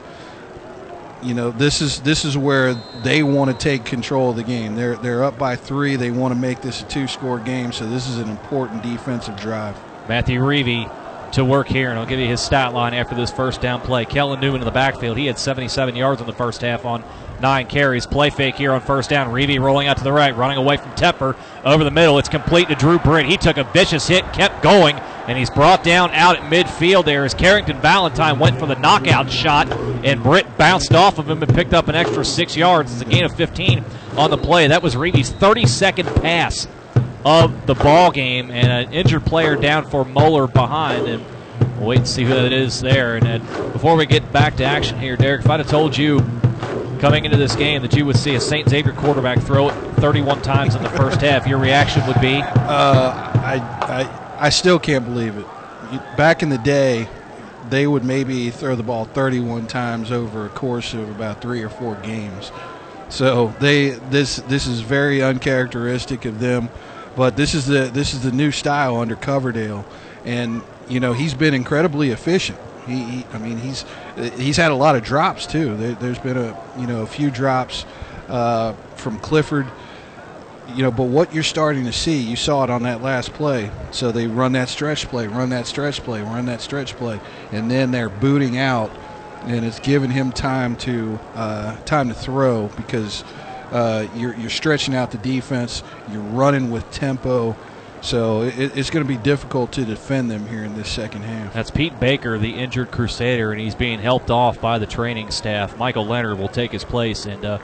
You 1.24 1.34
know, 1.34 1.50
this 1.50 1.82
is 1.82 2.02
this 2.02 2.24
is 2.24 2.38
where 2.38 2.76
they 3.04 3.24
want 3.24 3.52
to 3.52 3.58
take 3.58 3.86
control 3.86 4.30
of 4.30 4.36
the 4.36 4.44
game. 4.44 4.76
They're 4.76 4.96
they're 4.98 5.24
up 5.24 5.40
by 5.40 5.56
three. 5.56 5.96
They 5.96 6.12
want 6.12 6.32
to 6.32 6.40
make 6.40 6.62
this 6.62 6.82
a 6.82 6.86
two 6.86 7.08
score 7.08 7.40
game. 7.40 7.72
So 7.72 7.90
this 7.90 8.08
is 8.08 8.20
an 8.20 8.30
important 8.30 8.84
defensive 8.84 9.36
drive. 9.36 9.76
Matthew 10.08 10.42
Reavy 10.42 10.92
to 11.32 11.44
work 11.44 11.68
here, 11.68 11.90
and 11.90 11.98
I'll 11.98 12.06
give 12.06 12.20
you 12.20 12.28
his 12.28 12.42
stat 12.42 12.74
line 12.74 12.94
after 12.94 13.16
this 13.16 13.32
first 13.32 13.62
down 13.62 13.82
play. 13.82 14.06
Kellen 14.06 14.40
Newman 14.40 14.62
in 14.62 14.66
the 14.66 14.72
backfield. 14.72 15.18
He 15.18 15.26
had 15.26 15.40
77 15.40 15.96
yards 15.96 16.22
in 16.22 16.28
the 16.28 16.34
first 16.34 16.62
half 16.62 16.86
on 16.86 17.04
nine 17.42 17.68
carries. 17.68 18.06
Play 18.06 18.30
fake 18.30 18.56
here 18.56 18.72
on 18.72 18.82
first 18.82 19.10
down. 19.10 19.32
Reavy 19.32 19.60
rolling 19.60 19.88
out 19.88 19.98
to 19.98 20.04
the 20.04 20.14
right, 20.14 20.36
running 20.36 20.58
away 20.58 20.78
from 20.78 20.92
Tepper 20.92 21.36
over 21.66 21.84
the 21.84 21.92
middle. 21.92 22.20
It's 22.20 22.30
complete 22.30 22.70
to 22.70 22.76
Drew 22.76 23.00
Britt. 23.00 23.26
He 23.26 23.38
took 23.38 23.58
a 23.58 23.64
vicious 23.64 24.08
hit, 24.08 24.32
kept 24.34 24.62
going, 24.64 24.98
and 25.28 25.38
he's 25.38 25.50
brought 25.50 25.84
down 25.84 26.12
out 26.12 26.38
at 26.38 26.44
midfield 26.44 27.06
there 27.06 27.26
as 27.26 27.34
Carrington 27.34 27.80
Valentine 27.82 28.40
went 28.40 28.60
for 28.60 28.66
the 28.66 28.76
knockout 28.76 29.30
shot, 29.30 29.72
and 30.06 30.24
Britt 30.24 30.58
bounced 30.58 30.94
off 30.94 31.20
of 31.20 31.30
him 31.30 31.44
and 31.44 31.54
picked 31.54 31.74
up 31.74 31.88
an 31.88 31.96
extra 31.96 32.24
six 32.24 32.56
yards. 32.56 32.94
It's 32.94 33.02
a 33.02 33.06
gain 33.06 33.24
of 33.24 33.36
15 33.36 33.84
on 34.18 34.30
the 34.30 34.38
play. 34.38 34.68
That 34.68 34.84
was 34.84 34.96
Reavy's 34.96 35.32
32nd 35.32 36.22
pass 36.22 36.68
of 37.24 37.68
the 37.68 37.76
ball 37.76 38.12
game, 38.12 38.52
and 38.52 38.88
an 38.88 38.94
injured 38.94 39.26
player 39.26 39.56
down 39.56 39.86
for 39.86 40.04
Moeller 40.06 40.48
behind. 40.48 41.08
And 41.08 41.24
we'll 41.78 41.90
wait 41.90 42.00
and 42.00 42.08
see 42.08 42.24
who 42.24 42.34
that 42.34 42.52
is 42.52 42.82
there. 42.82 43.16
And 43.16 43.26
then 43.26 43.72
before 43.72 43.96
we 43.96 44.06
get 44.06 44.32
back 44.32 44.58
to 44.58 44.64
action 44.64 45.00
here, 45.00 45.16
Derek, 45.16 45.42
if 45.42 45.50
I'd 45.50 45.60
have 45.60 45.70
told 45.70 45.98
you 45.98 46.20
coming 47.02 47.26
into 47.26 47.36
this 47.36 47.56
game 47.56 47.82
that 47.82 47.96
you 47.96 48.06
would 48.06 48.16
see 48.16 48.36
a 48.36 48.40
St. 48.40 48.70
Xavier 48.70 48.94
quarterback 48.94 49.40
throw 49.40 49.70
it 49.70 49.74
31 49.96 50.44
times 50.44 50.76
in 50.76 50.84
the 50.84 50.90
first 50.90 51.20
half, 51.22 51.48
your 51.48 51.58
reaction 51.58 52.06
would 52.06 52.22
be? 52.22 52.36
Uh, 52.36 53.12
I, 53.44 53.56
I, 53.82 54.46
I 54.46 54.50
still 54.50 54.78
can't 54.78 55.04
believe 55.04 55.36
it. 55.36 55.46
Back 56.16 56.44
in 56.44 56.50
the 56.50 56.60
day, 56.60 57.10
they 57.70 57.88
would 57.88 58.06
maybe 58.06 58.52
throw 58.52 58.76
the 58.76 58.84
ball 58.84 59.06
31 59.06 59.66
times 59.66 60.12
over 60.12 60.46
a 60.46 60.50
course 60.50 60.94
of 60.94 61.10
about 61.10 61.42
three 61.42 61.64
or 61.64 61.70
four 61.70 61.96
games. 61.96 62.52
So 63.10 63.54
they 63.60 63.90
this 63.90 64.38
this 64.38 64.68
is 64.68 64.80
very 64.82 65.22
uncharacteristic 65.22 66.24
of 66.24 66.40
them, 66.40 66.70
but 67.18 67.36
this 67.36 67.54
is 67.54 67.66
the 67.66 67.90
this 67.94 68.14
is 68.14 68.24
the 68.24 68.32
new 68.32 68.52
style 68.52 68.98
under 68.98 69.18
Coverdale, 69.18 69.86
and 70.24 70.62
you 70.88 71.02
know 71.02 71.12
he's 71.12 71.34
been 71.34 71.54
incredibly 71.54 72.12
efficient. 72.12 72.58
He, 72.88 73.04
he 73.04 73.26
I 73.34 73.38
mean 73.38 73.58
he's 73.58 73.86
he's 74.36 74.58
had 74.58 74.72
a 74.72 74.76
lot 74.76 74.96
of 74.96 75.04
drops 75.04 75.46
too. 75.46 75.76
There, 75.78 75.94
there's 75.94 76.20
been 76.20 76.38
a 76.38 76.58
you 76.78 76.88
know 76.88 77.02
a 77.02 77.08
few 77.08 77.32
drops 77.32 77.86
uh, 78.28 78.74
from 78.96 79.20
Clifford 79.20 79.68
you 80.76 80.84
know, 80.84 80.92
but 80.92 81.06
what 81.06 81.34
you're 81.34 81.44
starting 81.44 81.86
to 81.86 81.92
see, 81.92 82.20
you 82.20 82.36
saw 82.36 82.64
it 82.64 82.70
on 82.70 82.84
that 82.84 83.02
last 83.02 83.34
play. 83.34 83.72
So 83.92 84.12
they 84.12 84.28
run 84.28 84.54
that 84.54 84.70
stretch 84.70 85.08
play, 85.08 85.28
run 85.28 85.50
that 85.50 85.68
stretch 85.68 86.02
play, 86.02 86.22
run 86.22 86.46
that 86.46 86.62
stretch 86.62 86.96
play, 86.96 87.20
and 87.52 87.70
then 87.70 87.92
they're 87.92 88.10
booting 88.10 88.58
out, 88.58 88.92
and 89.44 89.66
it's 89.66 89.80
giving 89.80 90.12
him 90.12 90.32
time 90.32 90.76
to 90.78 91.20
uh, 91.36 91.78
time 91.84 92.10
to 92.10 92.14
throw 92.14 92.68
because 92.78 93.24
uh, 93.72 94.08
you're 94.16 94.36
you're 94.36 94.50
stretching 94.50 94.96
out 94.96 95.12
the 95.12 95.18
defense, 95.18 95.84
you're 96.12 96.22
running 96.22 96.72
with 96.72 96.90
tempo. 96.92 97.56
So 98.02 98.42
it, 98.42 98.76
it's 98.76 98.90
going 98.90 99.06
to 99.06 99.08
be 99.08 99.18
difficult 99.18 99.72
to 99.74 99.86
defend 99.86 100.32
them 100.32 100.48
here 100.48 100.64
in 100.64 100.76
this 100.76 100.90
second 100.90 101.22
half. 101.22 101.54
That's 101.54 101.70
Pete 101.70 102.00
Baker, 102.00 102.38
the 102.38 102.56
injured 102.56 102.92
Crusader, 102.92 103.52
and 103.52 103.62
he's 103.62 103.76
being 103.76 104.00
helped 104.00 104.32
off 104.32 104.60
by 104.60 104.80
the 104.80 104.88
training 104.88 105.30
staff. 105.30 105.78
Michael 105.78 106.06
Leonard 106.06 106.40
will 106.40 106.48
take 106.48 106.72
his 106.72 106.84
place, 106.84 107.28
and 107.28 107.46
uh, 107.46 107.60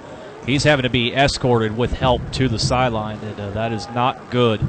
he's 0.45 0.63
having 0.63 0.83
to 0.83 0.89
be 0.89 1.13
escorted 1.13 1.75
with 1.75 1.91
help 1.91 2.31
to 2.33 2.47
the 2.47 2.59
sideline, 2.59 3.19
and 3.19 3.39
uh, 3.39 3.49
that 3.51 3.71
is 3.73 3.89
not 3.89 4.29
good. 4.29 4.61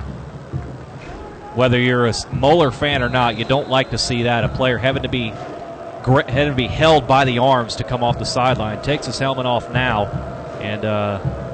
Whether 1.55 1.78
you're 1.78 2.07
a 2.07 2.15
Moeller 2.32 2.70
fan 2.70 3.03
or 3.03 3.11
not, 3.11 3.39
you 3.39 3.45
don't 3.45 3.69
like 3.69 3.90
to 3.90 3.99
see 3.99 4.23
that. 4.23 4.45
A 4.45 4.49
player 4.49 4.78
having 4.78 5.03
to 5.03 5.09
be 5.09 5.31
having 5.31 6.51
to 6.51 6.55
be 6.55 6.69
held 6.69 7.07
by 7.07 7.27
the 7.27 7.39
arms 7.40 7.77
to 7.77 7.85
come 7.85 8.03
off 8.03 8.19
the 8.19 8.24
sideline. 8.24 8.81
Takes 8.82 9.07
his 9.07 9.19
helmet 9.19 9.45
off 9.45 9.70
now, 9.70 10.07
and 10.61 10.85
uh, 10.85 11.48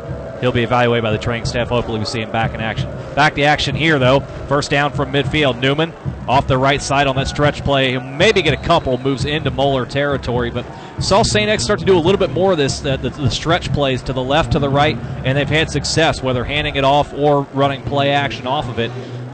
he'll 0.45 0.53
be 0.53 0.63
evaluated 0.63 1.03
by 1.03 1.11
the 1.11 1.19
training 1.19 1.47
staff. 1.47 1.69
Hopefully, 1.69 1.99
we 1.99 2.05
see 2.05 2.21
him 2.21 2.31
back 2.31 2.53
in 2.53 2.61
action. 2.61 2.91
Back 3.15 3.35
to 3.37 3.43
action 3.45 3.75
here, 3.75 3.99
though. 3.99 4.21
First 4.21 4.71
down 4.71 4.93
from 4.93 5.11
midfield. 5.11 5.59
Newman 5.59 5.91
off 6.29 6.47
the 6.47 6.59
right 6.59 6.83
side 6.83 7.07
on 7.07 7.17
that 7.17 7.29
stretch 7.29 7.65
play. 7.65 7.93
He'll 7.93 8.03
maybe 8.03 8.43
get 8.43 8.53
a 8.53 8.63
couple 8.63 8.99
moves 8.99 9.25
into 9.25 9.51
Moeller 9.51 9.87
territory, 9.87 10.51
but 10.51 10.67
saw 11.01 11.23
St. 11.23 11.49
X 11.49 11.65
start 11.65 11.81
to 11.81 11.87
do 11.87 11.97
a 11.97 11.99
little 11.99 12.19
bit 12.19 12.31
more 12.31 12.53
of 12.53 12.59
this, 12.59 12.85
uh, 12.85 12.99
the, 12.99 13.09
the 13.09 13.31
stretch 13.31 13.73
plays 13.73 14.03
to 14.03 14.13
the 14.13 14.23
left, 14.23 14.53
to 14.53 14.59
the 14.59 14.69
right, 14.69 14.99
and 15.25 15.37
they've 15.37 15.49
had 15.49 15.71
success, 15.71 16.23
whether 16.23 16.45
handing 16.45 16.77
it 16.77 16.85
off 16.85 17.15
or 17.15 17.43
running 17.55 17.83
play 17.83 18.11
action 18.11 18.47
off 18.47 18.69
of 18.69 18.79
it. 18.79 18.91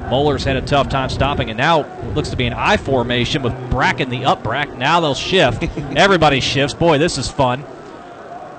Moeller's 0.09 0.45
had 0.45 0.57
a 0.57 0.63
tough 0.63 0.89
time 0.89 1.09
stopping, 1.09 1.51
and 1.51 1.57
now 1.57 1.81
it 1.83 2.15
looks 2.15 2.31
to 2.31 2.37
be 2.37 2.47
an 2.47 2.53
I 2.53 2.77
formation 2.77 3.43
with 3.43 3.71
Brack 3.71 4.01
in 4.01 4.11
the 4.11 4.25
up 4.25 4.43
brack. 4.43 4.77
Now 4.77 5.01
they'll 5.01 5.15
shift. 5.15 5.63
Everybody 5.97 6.41
shifts. 6.41 6.75
Boy, 6.75 6.99
this 6.99 7.19
is 7.19 7.29
fun. 7.29 7.65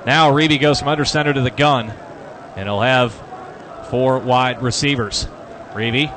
Now 0.06 0.32
Reavy 0.32 0.60
goes 0.60 0.80
from 0.80 0.88
under 0.88 1.06
center 1.06 1.32
to 1.32 1.42
the 1.42 1.52
gun, 1.52 1.94
and 2.56 2.68
he'll 2.68 2.82
have 2.82 3.14
four 3.90 4.20
wide 4.20 4.62
receivers. 4.62 5.28
Reavy, 5.74 6.12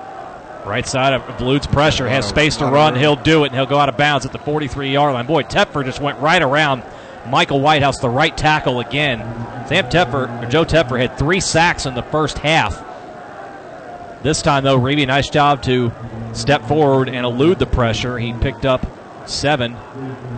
right 0.67 0.87
side 0.87 1.13
of 1.13 1.41
eludes 1.41 1.67
pressure, 1.67 2.09
has 2.09 2.27
space 2.27 2.57
to 2.57 2.65
run. 2.65 2.97
He'll 2.97 3.17
do 3.17 3.45
it, 3.45 3.49
and 3.49 3.55
he'll 3.55 3.67
go 3.67 3.79
out 3.79 3.89
of 3.89 3.97
bounds 3.97 4.27
at 4.27 4.33
the 4.33 4.39
43 4.39 4.93
yard 4.93 5.15
line. 5.15 5.27
Boy, 5.27 5.43
Tepfer 5.43 5.85
just 5.85 6.01
went 6.01 6.19
right 6.19 6.43
around 6.43 6.83
Michael 7.29 7.61
Whitehouse, 7.61 7.99
the 7.99 8.09
right 8.09 8.37
tackle 8.37 8.81
again. 8.81 9.19
Sam 9.69 9.89
Tepfer, 9.89 10.43
or 10.43 10.51
Joe 10.51 10.65
Tepfer, 10.65 10.99
had 10.99 11.17
three 11.19 11.41
sacks 11.41 11.87
in 11.87 11.95
the 11.95 12.03
first 12.03 12.39
half. 12.39 12.83
This 14.23 14.43
time, 14.43 14.65
though, 14.65 14.79
Reavy, 14.79 15.07
nice 15.07 15.29
job 15.29 15.63
to 15.65 15.93
step 16.33 16.67
forward 16.67 17.09
and 17.09 17.25
elude 17.25 17.59
the 17.59 17.67
pressure. 17.67 18.19
He 18.19 18.33
picked 18.33 18.65
up 18.65 18.87
seven. 19.29 19.77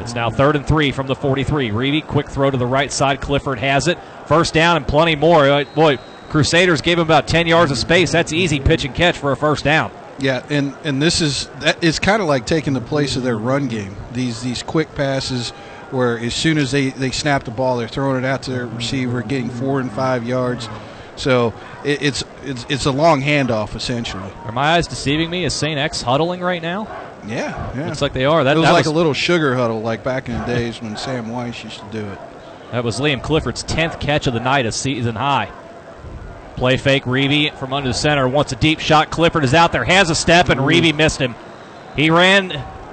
It's 0.00 0.14
now 0.14 0.30
third 0.30 0.56
and 0.56 0.66
three 0.66 0.92
from 0.92 1.06
the 1.06 1.14
43. 1.14 1.70
Reavy, 1.70 2.06
quick 2.06 2.28
throw 2.28 2.50
to 2.50 2.56
the 2.56 2.66
right 2.66 2.92
side. 2.92 3.20
Clifford 3.20 3.58
has 3.58 3.88
it. 3.88 3.98
First 4.26 4.54
down 4.54 4.76
and 4.76 4.86
plenty 4.86 5.16
more. 5.16 5.48
Uh, 5.48 5.64
Boy, 5.74 5.98
Crusaders 6.28 6.80
gave 6.80 6.98
him 6.98 7.04
about 7.04 7.28
10 7.28 7.46
yards 7.46 7.70
of 7.70 7.78
space. 7.78 8.12
That's 8.12 8.32
easy 8.32 8.60
pitch 8.60 8.84
and 8.84 8.94
catch 8.94 9.16
for 9.16 9.32
a 9.32 9.36
first 9.36 9.64
down. 9.64 9.90
Yeah, 10.18 10.44
and 10.48 10.74
and 10.82 11.00
this 11.00 11.20
is 11.20 11.48
that 11.60 11.84
is 11.84 11.98
kind 11.98 12.22
of 12.22 12.28
like 12.28 12.46
taking 12.46 12.72
the 12.72 12.80
place 12.80 13.16
of 13.16 13.22
their 13.22 13.36
run 13.36 13.68
game. 13.68 13.94
These 14.12 14.42
these 14.42 14.62
quick 14.62 14.94
passes 14.94 15.50
where 15.90 16.18
as 16.18 16.34
soon 16.34 16.58
as 16.58 16.70
they, 16.70 16.90
they 16.90 17.10
snap 17.10 17.44
the 17.44 17.50
ball, 17.50 17.76
they're 17.76 17.86
throwing 17.86 18.18
it 18.18 18.26
out 18.26 18.42
to 18.44 18.50
their 18.50 18.66
receiver, 18.66 19.22
getting 19.22 19.50
four 19.50 19.78
and 19.78 19.92
five 19.92 20.26
yards. 20.26 20.68
So 21.16 21.52
it, 21.84 22.02
it's 22.02 22.24
it's 22.44 22.66
it's 22.68 22.86
a 22.86 22.90
long 22.90 23.20
handoff 23.20 23.74
essentially. 23.74 24.32
Are 24.44 24.52
my 24.52 24.76
eyes 24.76 24.86
deceiving 24.86 25.30
me? 25.30 25.44
Is 25.44 25.54
St. 25.54 25.78
X 25.78 26.02
huddling 26.02 26.40
right 26.40 26.62
now? 26.62 26.84
Yeah, 27.28 27.72
yeah. 27.76 27.86
Looks 27.86 28.02
like 28.02 28.12
they 28.12 28.24
are. 28.24 28.44
That, 28.44 28.56
it 28.56 28.60
was 28.60 28.68
that 28.68 28.72
like 28.72 28.84
was, 28.84 28.92
a 28.92 28.96
little 28.96 29.14
sugar 29.14 29.54
huddle, 29.54 29.80
like 29.80 30.04
back 30.04 30.28
in 30.28 30.38
the 30.38 30.44
days 30.46 30.80
when 30.80 30.96
Sam 30.96 31.28
Weiss 31.28 31.62
used 31.64 31.80
to 31.80 31.86
do 31.90 32.04
it. 32.06 32.18
That 32.72 32.84
was 32.84 33.00
Liam 33.00 33.22
Clifford's 33.22 33.62
10th 33.64 34.00
catch 34.00 34.26
of 34.26 34.34
the 34.34 34.40
night, 34.40 34.66
a 34.66 34.72
season 34.72 35.14
high. 35.14 35.50
Play 36.56 36.78
fake, 36.78 37.04
Reavy 37.04 37.54
from 37.56 37.72
under 37.72 37.90
the 37.90 37.94
center 37.94 38.26
wants 38.26 38.52
a 38.52 38.56
deep 38.56 38.80
shot. 38.80 39.10
Clifford 39.10 39.44
is 39.44 39.54
out 39.54 39.72
there, 39.72 39.84
has 39.84 40.10
a 40.10 40.14
step, 40.14 40.48
and 40.48 40.60
Reavy 40.60 40.94
missed 40.94 41.20
him. 41.20 41.34
He 41.94 42.10
ran 42.10 42.48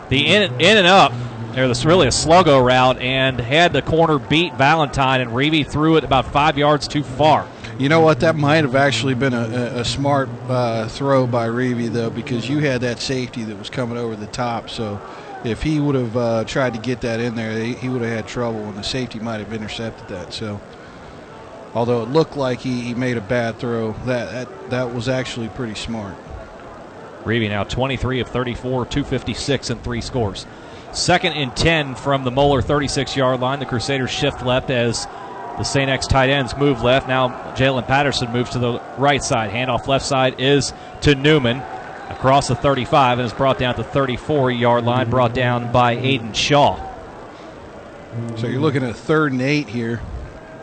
the 0.10 0.28
in, 0.28 0.60
in 0.60 0.78
and 0.78 0.88
up, 0.88 1.14
or 1.56 1.68
this 1.68 1.86
really 1.86 2.08
a 2.08 2.12
sluggo 2.12 2.64
route, 2.64 2.98
and 3.00 3.40
had 3.40 3.74
the 3.74 3.82
corner 3.82 4.20
beat 4.20 4.54
Valentine, 4.56 5.22
and 5.22 5.32
Reavy 5.32 5.66
threw 5.66 5.96
it 5.96 6.04
about 6.04 6.26
five 6.26 6.58
yards 6.58 6.88
too 6.88 7.04
far. 7.04 7.48
You 7.80 7.90
know 7.90 8.02
what? 8.02 8.20
That 8.20 8.36
might 8.36 8.64
have 8.64 8.76
actually 8.76 9.16
been 9.16 9.34
a, 9.34 9.80
a, 9.80 9.86
smart 9.86 10.30
uh, 10.48 10.88
throw 10.88 11.26
by 11.26 11.48
Reavy, 11.48 11.92
though, 11.92 12.12
because 12.12 12.48
you 12.48 12.60
had 12.60 12.82
that 12.82 13.00
safety 13.00 13.44
that 13.44 13.58
was 13.58 13.70
coming 13.70 13.98
over 13.98 14.16
the 14.16 14.28
top. 14.28 14.70
So 14.70 15.02
if 15.44 15.64
he 15.64 15.80
would 15.80 15.96
have 15.96 16.16
uh, 16.16 16.44
tried 16.46 16.76
to 16.76 16.80
get 16.80 17.02
that 17.02 17.20
in 17.20 17.34
there, 17.36 17.60
he, 17.60 17.90
would 17.90 18.02
have 18.04 18.12
had 18.12 18.28
trouble, 18.28 18.60
and 18.60 18.78
the 18.78 18.84
safety 18.84 19.20
might 19.20 19.40
have 19.40 19.52
intercepted 19.54 20.08
that. 20.10 20.34
So, 20.34 20.62
although 21.74 22.04
it 22.04 22.10
looked 22.10 22.38
like 22.38 22.60
he, 22.60 22.82
he 22.82 22.94
made 22.94 23.18
a 23.18 23.22
bad 23.22 23.58
throw, 23.58 23.94
that, 24.06 24.32
that 24.32 24.70
that 24.70 24.94
was 24.94 25.10
actually 25.10 25.50
pretty 25.50 25.76
smart. 25.76 26.16
Reavy 27.24 27.50
now 27.50 27.64
23 27.64 28.20
of 28.20 28.28
34, 28.28 28.86
256 28.86 29.70
and 29.72 29.84
three 29.84 30.02
scores. 30.02 30.46
Second 30.92 31.34
and 31.34 31.56
10 31.56 31.96
from 31.96 32.24
the 32.24 32.30
Moeller 32.30 32.62
36 32.62 33.16
yard 33.16 33.40
line. 33.40 33.60
The 33.60 33.66
Crusaders 33.66 34.12
shift 34.12 34.46
left 34.46 34.70
as 34.70 35.08
the 35.58 35.64
St. 35.64 35.90
X 35.90 36.08
tight 36.08 36.30
ends 36.30 36.56
move 36.58 36.82
left. 36.82 37.08
Now 37.08 37.30
Jalen 37.56 37.88
Patterson 37.88 38.32
moves 38.32 38.52
to 38.52 38.60
the 38.60 38.82
right 38.98 39.24
side. 39.24 39.52
Handoff 39.52 39.88
left 39.88 40.06
side 40.06 40.40
is 40.40 40.74
to 41.02 41.16
Newman 41.16 41.62
across 42.10 42.48
the 42.48 42.56
35 42.56 43.20
and 43.20 43.26
is 43.26 43.34
brought 43.34 43.58
down 43.58 43.76
to 43.76 43.84
34 43.84 44.52
yard 44.52 44.84
line, 44.84 45.10
brought 45.10 45.34
down 45.34 45.72
by 45.72 45.96
Aiden 45.96 46.34
Shaw. 46.34 46.90
So 48.38 48.48
you're 48.48 48.62
looking 48.62 48.84
at 48.84 48.96
third 48.96 49.32
and 49.32 49.42
eight 49.42 49.68
here, 49.68 50.02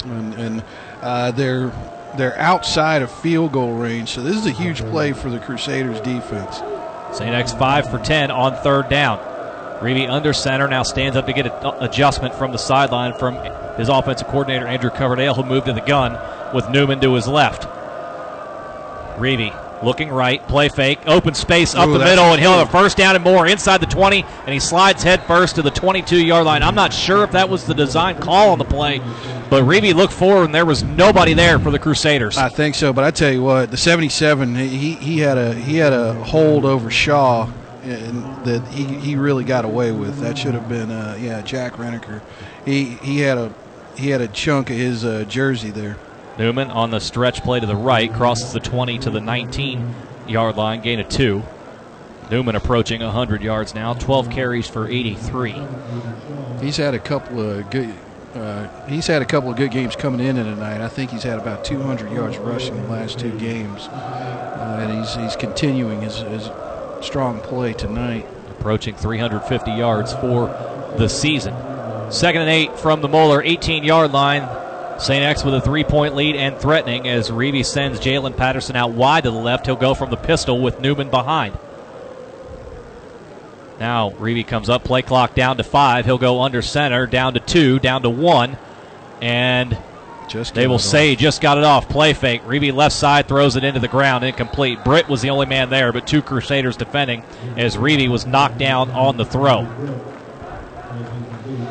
and, 0.04 0.34
and 0.34 0.64
uh, 1.02 1.32
they're 1.32 1.72
they're 2.16 2.38
outside 2.38 3.02
of 3.02 3.10
field 3.10 3.52
goal 3.52 3.74
range. 3.74 4.10
So 4.10 4.22
this 4.22 4.36
is 4.36 4.46
a 4.46 4.50
huge 4.50 4.80
play 4.80 5.12
for 5.12 5.30
the 5.30 5.38
Crusaders 5.38 6.00
defense. 6.00 6.56
St. 7.16 7.34
X 7.34 7.52
five 7.52 7.90
for 7.90 7.98
10 7.98 8.30
on 8.30 8.54
third 8.62 8.88
down. 8.88 9.18
Reavy 9.80 10.08
under 10.08 10.32
center 10.32 10.68
now 10.68 10.82
stands 10.82 11.16
up 11.16 11.26
to 11.26 11.32
get 11.32 11.46
an 11.46 11.74
adjustment 11.82 12.34
from 12.34 12.52
the 12.52 12.58
sideline 12.58 13.14
from 13.14 13.36
his 13.76 13.88
offensive 13.88 14.28
coordinator 14.28 14.66
Andrew 14.66 14.90
Coverdale, 14.90 15.34
who 15.34 15.42
moved 15.42 15.66
to 15.66 15.72
the 15.72 15.80
gun 15.80 16.18
with 16.54 16.68
Newman 16.68 17.00
to 17.00 17.14
his 17.14 17.26
left. 17.26 17.62
Reavy 19.18 19.54
looking 19.82 20.10
right, 20.10 20.46
play 20.48 20.68
fake, 20.68 20.98
open 21.06 21.34
space 21.34 21.74
up 21.74 21.88
Ooh, 21.88 21.92
the 21.94 22.04
middle, 22.04 22.24
and 22.24 22.40
he'll 22.40 22.52
have 22.52 22.68
a 22.68 22.70
first 22.70 22.96
down 22.96 23.14
and 23.14 23.24
more 23.24 23.46
inside 23.46 23.80
the 23.80 23.86
20, 23.86 24.22
and 24.22 24.48
he 24.52 24.60
slides 24.60 25.02
head 25.02 25.22
first 25.24 25.56
to 25.56 25.62
the 25.62 25.70
22 25.70 26.22
yard 26.24 26.44
line. 26.44 26.62
I'm 26.62 26.74
not 26.74 26.92
sure 26.92 27.24
if 27.24 27.32
that 27.32 27.48
was 27.48 27.64
the 27.64 27.74
design 27.74 28.20
call 28.20 28.50
on 28.50 28.58
the 28.58 28.64
play, 28.64 29.00
but 29.48 29.64
Reavy 29.64 29.94
looked 29.94 30.12
forward, 30.12 30.44
and 30.44 30.54
there 30.54 30.66
was 30.66 30.82
nobody 30.82 31.34
there 31.34 31.58
for 31.58 31.70
the 31.70 31.78
Crusaders. 31.78 32.36
I 32.36 32.48
think 32.48 32.74
so, 32.74 32.92
but 32.92 33.04
I 33.04 33.10
tell 33.10 33.32
you 33.32 33.42
what, 33.42 33.70
the 33.70 33.76
77 33.76 34.54
he 34.54 34.94
he 34.94 35.18
had 35.20 35.38
a 35.38 35.54
he 35.54 35.76
had 35.76 35.92
a 35.92 36.14
hold 36.14 36.64
over 36.64 36.90
Shaw, 36.90 37.50
and 37.82 38.44
that 38.44 38.66
he, 38.68 38.84
he 38.84 39.16
really 39.16 39.44
got 39.44 39.64
away 39.64 39.92
with. 39.92 40.20
That 40.20 40.38
should 40.38 40.54
have 40.54 40.68
been 40.68 40.90
uh, 40.90 41.16
yeah 41.20 41.42
Jack 41.42 41.74
Reneker. 41.74 42.20
He 42.64 42.84
he 42.84 43.20
had 43.20 43.38
a 43.38 43.52
he 43.96 44.10
had 44.10 44.20
a 44.20 44.28
chunk 44.28 44.70
of 44.70 44.76
his 44.76 45.04
uh, 45.04 45.24
jersey 45.28 45.70
there. 45.70 45.96
Newman 46.38 46.70
on 46.70 46.90
the 46.90 47.00
stretch 47.00 47.42
play 47.42 47.60
to 47.60 47.66
the 47.66 47.76
right, 47.76 48.12
crosses 48.12 48.52
the 48.52 48.60
20 48.60 48.98
to 49.00 49.10
the 49.10 49.20
19 49.20 49.94
yard 50.26 50.56
line, 50.56 50.80
gain 50.80 51.00
of 51.00 51.08
two. 51.08 51.42
Newman 52.30 52.54
approaching 52.54 53.02
100 53.02 53.42
yards 53.42 53.74
now, 53.74 53.92
12 53.92 54.30
carries 54.30 54.68
for 54.68 54.86
83. 54.86 55.54
He's 56.60 56.76
had 56.76 56.94
a 56.94 56.98
couple 56.98 57.40
of 57.40 57.68
good. 57.70 57.92
Uh, 58.34 58.68
he's 58.86 59.08
had 59.08 59.20
a 59.20 59.24
couple 59.24 59.50
of 59.50 59.56
good 59.56 59.72
games 59.72 59.96
coming 59.96 60.24
in 60.24 60.36
tonight. 60.36 60.80
I 60.80 60.88
think 60.88 61.10
he's 61.10 61.24
had 61.24 61.40
about 61.40 61.64
200 61.64 62.12
yards 62.12 62.38
rushing 62.38 62.76
in 62.76 62.82
the 62.84 62.88
last 62.88 63.18
two 63.18 63.36
games, 63.38 63.88
uh, 63.88 64.78
and 64.80 64.96
he's 64.98 65.14
he's 65.16 65.34
continuing 65.34 66.00
his, 66.02 66.18
his 66.18 66.48
strong 67.04 67.40
play 67.40 67.72
tonight. 67.72 68.26
Approaching 68.50 68.94
350 68.94 69.70
yards 69.72 70.12
for 70.12 70.46
the 70.96 71.08
season. 71.08 71.54
Second 72.10 72.42
and 72.42 72.50
eight 72.50 72.78
from 72.78 73.00
the 73.00 73.08
Moeller 73.08 73.42
18 73.42 73.84
yard 73.84 74.12
line. 74.12 74.48
St. 75.00 75.24
X 75.24 75.44
with 75.44 75.54
a 75.54 75.60
three 75.60 75.84
point 75.84 76.14
lead 76.14 76.36
and 76.36 76.58
threatening 76.58 77.08
as 77.08 77.30
Reavy 77.30 77.64
sends 77.64 78.00
Jalen 78.00 78.36
Patterson 78.36 78.76
out 78.76 78.90
wide 78.90 79.24
to 79.24 79.30
the 79.30 79.38
left. 79.38 79.66
He'll 79.66 79.76
go 79.76 79.94
from 79.94 80.10
the 80.10 80.16
pistol 80.16 80.60
with 80.60 80.80
Newman 80.80 81.08
behind. 81.08 81.56
Now 83.78 84.10
Reavy 84.10 84.46
comes 84.46 84.68
up, 84.68 84.84
play 84.84 85.00
clock 85.00 85.34
down 85.34 85.56
to 85.56 85.64
five. 85.64 86.04
He'll 86.04 86.18
go 86.18 86.42
under 86.42 86.60
center, 86.60 87.06
down 87.06 87.32
to 87.32 87.40
two, 87.40 87.78
down 87.78 88.02
to 88.02 88.10
one, 88.10 88.58
and 89.22 89.76
Just 90.30 90.54
they 90.54 90.68
will 90.68 90.78
say 90.78 91.08
he 91.08 91.16
just 91.16 91.40
got 91.40 91.58
it 91.58 91.64
off. 91.64 91.88
Play 91.88 92.12
fake. 92.12 92.44
Reavy 92.44 92.72
left 92.72 92.94
side 92.94 93.26
throws 93.26 93.56
it 93.56 93.64
into 93.64 93.80
the 93.80 93.88
ground, 93.88 94.22
incomplete. 94.22 94.84
Britt 94.84 95.08
was 95.08 95.22
the 95.22 95.30
only 95.30 95.46
man 95.46 95.70
there, 95.70 95.92
but 95.92 96.06
two 96.06 96.22
Crusaders 96.22 96.76
defending 96.76 97.24
as 97.56 97.76
Reavy 97.76 98.08
was 98.08 98.26
knocked 98.26 98.56
down 98.56 98.92
on 98.92 99.16
the 99.16 99.24
throw. 99.24 99.66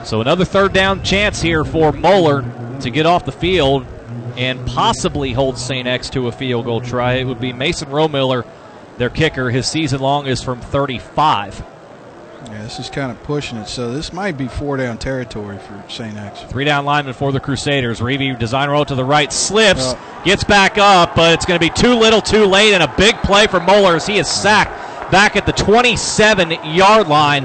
So 0.04 0.20
another 0.20 0.44
third 0.44 0.74
down 0.74 1.04
chance 1.04 1.42
here 1.42 1.64
for 1.64 1.94
Moeller 1.94 2.44
to 2.82 2.90
get 2.90 3.06
off 3.06 3.24
the 3.24 3.32
field 3.32 3.86
and 4.36 4.68
possibly 4.68 5.32
hold 5.32 5.58
St. 5.58 5.88
X 5.88 6.10
to 6.10 6.28
a 6.28 6.32
field 6.32 6.66
goal 6.66 6.82
try. 6.82 7.14
It 7.14 7.24
would 7.24 7.40
be 7.40 7.54
Mason 7.54 7.88
Romiller, 7.88 8.46
their 8.98 9.10
kicker. 9.10 9.50
His 9.52 9.70
season 9.70 10.02
long 10.02 10.28
is 10.28 10.44
from 10.44 10.60
35. 10.60 11.64
Yeah, 12.46 12.64
this 12.64 12.80
is 12.80 12.90
kind 12.90 13.12
of 13.12 13.22
pushing 13.24 13.58
it. 13.58 13.68
So 13.68 13.92
this 13.92 14.14
might 14.14 14.38
be 14.38 14.48
four 14.48 14.78
down 14.78 14.98
territory 14.98 15.58
for 15.58 15.84
St. 15.90 16.16
X. 16.16 16.42
Three 16.44 16.64
down 16.64 16.86
lineman 16.86 17.14
for 17.14 17.32
the 17.34 17.40
Crusaders. 17.40 18.00
Reavy 18.00 18.38
design 18.38 18.70
roll 18.70 18.86
to 18.86 18.96
the 18.96 19.04
right, 19.04 19.32
slips, 19.32 19.82
Oh. 19.84 20.22
gets 20.24 20.44
back 20.46 20.78
up, 20.78 21.16
but 21.16 21.34
it's 21.34 21.46
going 21.46 21.60
to 21.60 21.66
be 21.66 21.70
too 21.70 21.96
little, 21.96 22.22
too 22.22 22.46
late, 22.46 22.74
and 22.74 22.82
a 22.82 22.94
big 22.98 23.16
play 23.24 23.48
for 23.48 23.60
Moeller 23.60 23.96
as 23.98 24.08
he 24.08 24.18
is 24.20 24.28
sacked 24.30 24.72
back 25.12 25.36
at 25.36 25.46
the 25.46 25.52
27 25.52 26.52
yard 26.76 27.08
line. 27.10 27.44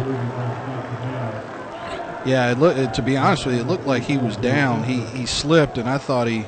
Yeah, 2.26 2.52
it 2.52 2.58
look, 2.58 2.92
to 2.94 3.02
be 3.02 3.16
honest 3.18 3.44
with 3.44 3.56
you, 3.56 3.60
it 3.60 3.66
looked 3.66 3.86
like 3.86 4.04
he 4.04 4.16
was 4.16 4.36
down. 4.38 4.84
He 4.84 5.00
he 5.00 5.26
slipped, 5.26 5.76
and 5.76 5.86
I 5.88 5.98
thought 5.98 6.26
he, 6.26 6.46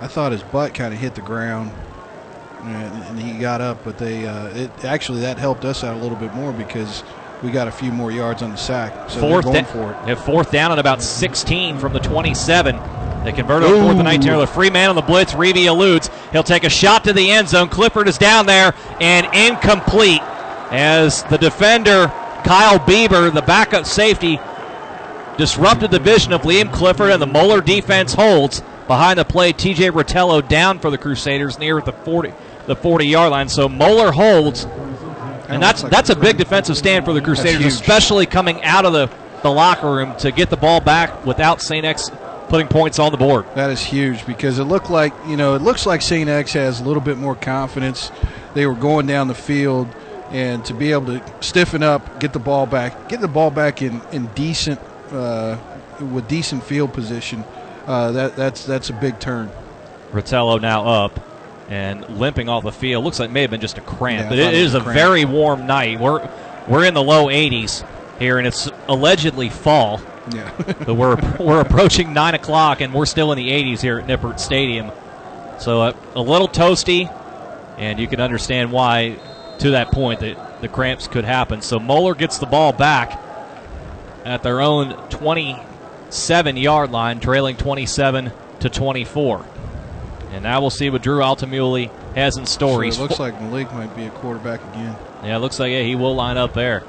I 0.00 0.06
thought 0.06 0.32
his 0.32 0.42
butt 0.42 0.72
kind 0.72 0.94
of 0.94 1.00
hit 1.00 1.14
the 1.14 1.20
ground, 1.20 1.72
and, 2.74 3.04
and 3.04 3.20
he 3.20 3.38
got 3.38 3.60
up. 3.60 3.84
But 3.84 3.98
they, 3.98 4.26
uh, 4.26 4.48
it 4.48 4.84
actually 4.84 5.20
that 5.20 5.38
helped 5.38 5.64
us 5.64 5.84
out 5.84 5.96
a 5.96 6.00
little 6.00 6.16
bit 6.18 6.34
more 6.34 6.52
because 6.52 7.02
we 7.42 7.50
got 7.50 7.68
a 7.68 7.72
few 7.72 7.92
more 7.92 8.10
yards 8.10 8.42
on 8.42 8.50
the 8.50 8.56
sack. 8.56 9.10
So 9.10 9.20
Fourth, 9.20 9.44
they're 9.44 9.52
going 9.52 9.64
da- 9.64 9.70
for 9.70 9.90
it. 9.92 10.08
have 10.08 10.24
fourth 10.24 10.50
down 10.50 10.72
at 10.72 10.78
about 10.78 11.02
16 11.02 11.78
from 11.78 11.92
the 11.92 12.00
27. 12.00 12.76
They 13.24 13.32
converted 13.32 13.68
on 13.68 13.82
fourth 13.82 13.96
and 13.96 14.04
19. 14.04 14.32
Ooh. 14.32 14.40
The 14.40 14.46
free 14.46 14.70
man 14.70 14.88
on 14.88 14.94
the 14.96 15.02
blitz. 15.02 15.32
Reavy 15.34 15.66
eludes. 15.66 16.10
He'll 16.32 16.42
take 16.44 16.64
a 16.64 16.70
shot 16.70 17.04
to 17.04 17.12
the 17.12 17.30
end 17.30 17.48
zone. 17.48 17.68
Clifford 17.68 18.08
is 18.08 18.18
down 18.18 18.46
there 18.46 18.74
and 19.00 19.26
incomplete 19.34 20.22
as 20.70 21.24
the 21.24 21.36
defender, 21.36 22.06
Kyle 22.44 22.78
Bieber, 22.78 23.32
the 23.32 23.42
backup 23.42 23.84
safety, 23.86 24.38
disrupted 25.36 25.90
the 25.90 25.98
vision 25.98 26.32
of 26.32 26.42
Liam 26.42 26.72
Clifford, 26.72 27.10
and 27.10 27.20
the 27.20 27.26
Moeller 27.26 27.60
defense 27.60 28.14
holds 28.14 28.62
behind 28.86 29.18
the 29.18 29.24
play. 29.24 29.52
TJ 29.52 29.90
Rotello 29.90 30.46
down 30.46 30.78
for 30.78 30.90
the 30.90 30.98
Crusaders 30.98 31.58
near 31.58 31.80
the 31.80 31.92
40 31.92 32.32
the 32.66 32.76
40 32.76 33.06
yard 33.06 33.30
line. 33.30 33.48
So 33.48 33.68
Moeller 33.68 34.12
holds, 34.12 34.64
and 35.48 35.62
that's 35.62 35.82
like 35.82 35.92
that's 35.92 36.10
a 36.10 36.16
big 36.16 36.36
defensive 36.36 36.76
stand 36.76 37.04
for 37.04 37.12
the 37.12 37.20
Crusaders, 37.20 37.64
especially 37.64 38.26
coming 38.26 38.62
out 38.62 38.84
of 38.84 38.92
the, 38.92 39.10
the 39.42 39.50
locker 39.50 39.90
room 39.90 40.16
to 40.18 40.32
get 40.32 40.50
the 40.50 40.56
ball 40.56 40.80
back 40.80 41.24
without 41.24 41.62
St. 41.62 41.84
X 41.84 42.10
putting 42.48 42.68
points 42.68 42.98
on 42.98 43.12
the 43.12 43.18
board. 43.18 43.44
That 43.54 43.70
is 43.70 43.82
huge 43.82 44.24
because 44.26 44.58
it 44.58 44.64
looked 44.64 44.90
like 44.90 45.12
you 45.26 45.36
know 45.36 45.54
it 45.54 45.62
looks 45.62 45.86
like 45.86 46.02
St. 46.02 46.28
X 46.28 46.52
has 46.52 46.80
a 46.80 46.84
little 46.84 47.02
bit 47.02 47.16
more 47.18 47.34
confidence. 47.34 48.10
They 48.54 48.66
were 48.66 48.74
going 48.74 49.06
down 49.06 49.28
the 49.28 49.34
field, 49.34 49.88
and 50.30 50.64
to 50.64 50.74
be 50.74 50.92
able 50.92 51.06
to 51.06 51.22
stiffen 51.40 51.82
up, 51.82 52.20
get 52.20 52.32
the 52.32 52.38
ball 52.38 52.66
back, 52.66 53.08
get 53.08 53.20
the 53.20 53.28
ball 53.28 53.50
back 53.50 53.82
in 53.82 54.00
in 54.12 54.26
decent 54.28 54.80
uh, 55.12 55.58
with 56.00 56.26
decent 56.28 56.64
field 56.64 56.92
position. 56.92 57.44
Uh, 57.86 58.10
that 58.12 58.34
that's 58.34 58.64
that's 58.64 58.90
a 58.90 58.94
big 58.94 59.20
turn. 59.20 59.50
Rotello 60.12 60.60
now 60.60 60.86
up 60.86 61.35
and 61.68 62.08
limping 62.08 62.48
off 62.48 62.62
the 62.64 62.72
field. 62.72 63.04
Looks 63.04 63.18
like 63.18 63.30
it 63.30 63.32
may 63.32 63.42
have 63.42 63.50
been 63.50 63.60
just 63.60 63.78
a 63.78 63.80
cramp, 63.82 64.20
Yeah, 64.20 64.26
I 64.26 64.28
but 64.30 64.38
thought 64.38 64.54
it 64.54 64.60
it 64.60 64.74
a 64.74 64.76
a 64.78 64.80
very 64.80 65.24
warm 65.24 65.66
night. 65.66 66.00
We're 66.00 66.28
we're 66.68 66.84
in 66.84 66.94
the 66.94 67.02
low 67.02 67.26
80s 67.26 67.86
here, 68.18 68.38
and 68.38 68.46
it's 68.46 68.68
allegedly 68.88 69.48
fall. 69.50 70.00
Yeah. 70.34 70.50
but 70.86 70.94
we're 70.94 71.16
we're 71.38 71.60
approaching 71.60 72.12
nine 72.12 72.34
o'clock, 72.34 72.80
and 72.80 72.92
we're 72.94 73.06
still 73.06 73.32
in 73.32 73.38
the 73.38 73.48
80s 73.50 73.80
here 73.80 73.98
at 73.98 74.06
Nippert 74.06 74.40
Stadium. 74.40 74.90
So 75.58 75.82
uh, 75.82 75.92
a 76.14 76.20
little 76.20 76.48
toasty, 76.48 77.10
and 77.78 77.98
you 77.98 78.06
can 78.06 78.20
understand 78.20 78.72
why, 78.72 79.18
to 79.60 79.70
that 79.70 79.90
point, 79.90 80.20
that 80.20 80.60
the 80.60 80.68
cramps 80.68 81.06
could 81.06 81.24
happen. 81.24 81.62
So 81.62 81.78
Moeller 81.78 82.14
gets 82.14 82.38
the 82.38 82.46
ball 82.46 82.72
back 82.72 83.20
at 84.24 84.42
their 84.42 84.60
own 84.60 84.92
27 85.08 86.56
yard 86.56 86.90
line, 86.90 87.20
trailing 87.20 87.56
27 87.56 88.32
to 88.60 88.68
24. 88.70 89.44
And 90.36 90.42
now 90.42 90.60
we'll 90.60 90.68
see 90.68 90.90
what 90.90 91.00
Drew 91.00 91.20
Altamuli 91.20 91.90
has 92.14 92.36
in 92.36 92.44
store. 92.44 92.90
So 92.92 93.02
it 93.02 93.02
looks 93.02 93.18
like 93.18 93.40
Malik 93.40 93.72
might 93.72 93.96
be 93.96 94.04
a 94.04 94.10
quarterback 94.10 94.60
again. 94.74 94.94
yeah, 95.24 95.36
it 95.36 95.38
looks 95.38 95.58
like 95.58 95.72
yeah, 95.72 95.80
he 95.80 95.94
will 95.94 96.14
line 96.14 96.36
up 96.36 96.52
there. 96.52 96.84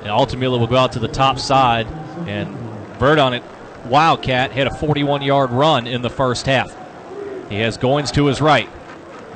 And 0.00 0.08
Altamuli 0.08 0.58
will 0.58 0.66
go 0.66 0.78
out 0.78 0.92
to 0.94 0.98
the 0.98 1.06
top 1.06 1.38
side, 1.38 1.86
and 2.26 2.48
Verdon 2.98 3.34
it, 3.34 3.44
Wildcat 3.86 4.50
hit 4.50 4.66
a 4.66 4.70
41 4.72 5.22
yard 5.22 5.52
run 5.52 5.86
in 5.86 6.02
the 6.02 6.10
first 6.10 6.46
half. 6.46 6.76
He 7.48 7.60
has 7.60 7.78
Goins 7.78 8.12
to 8.14 8.26
his 8.26 8.40
right. 8.40 8.68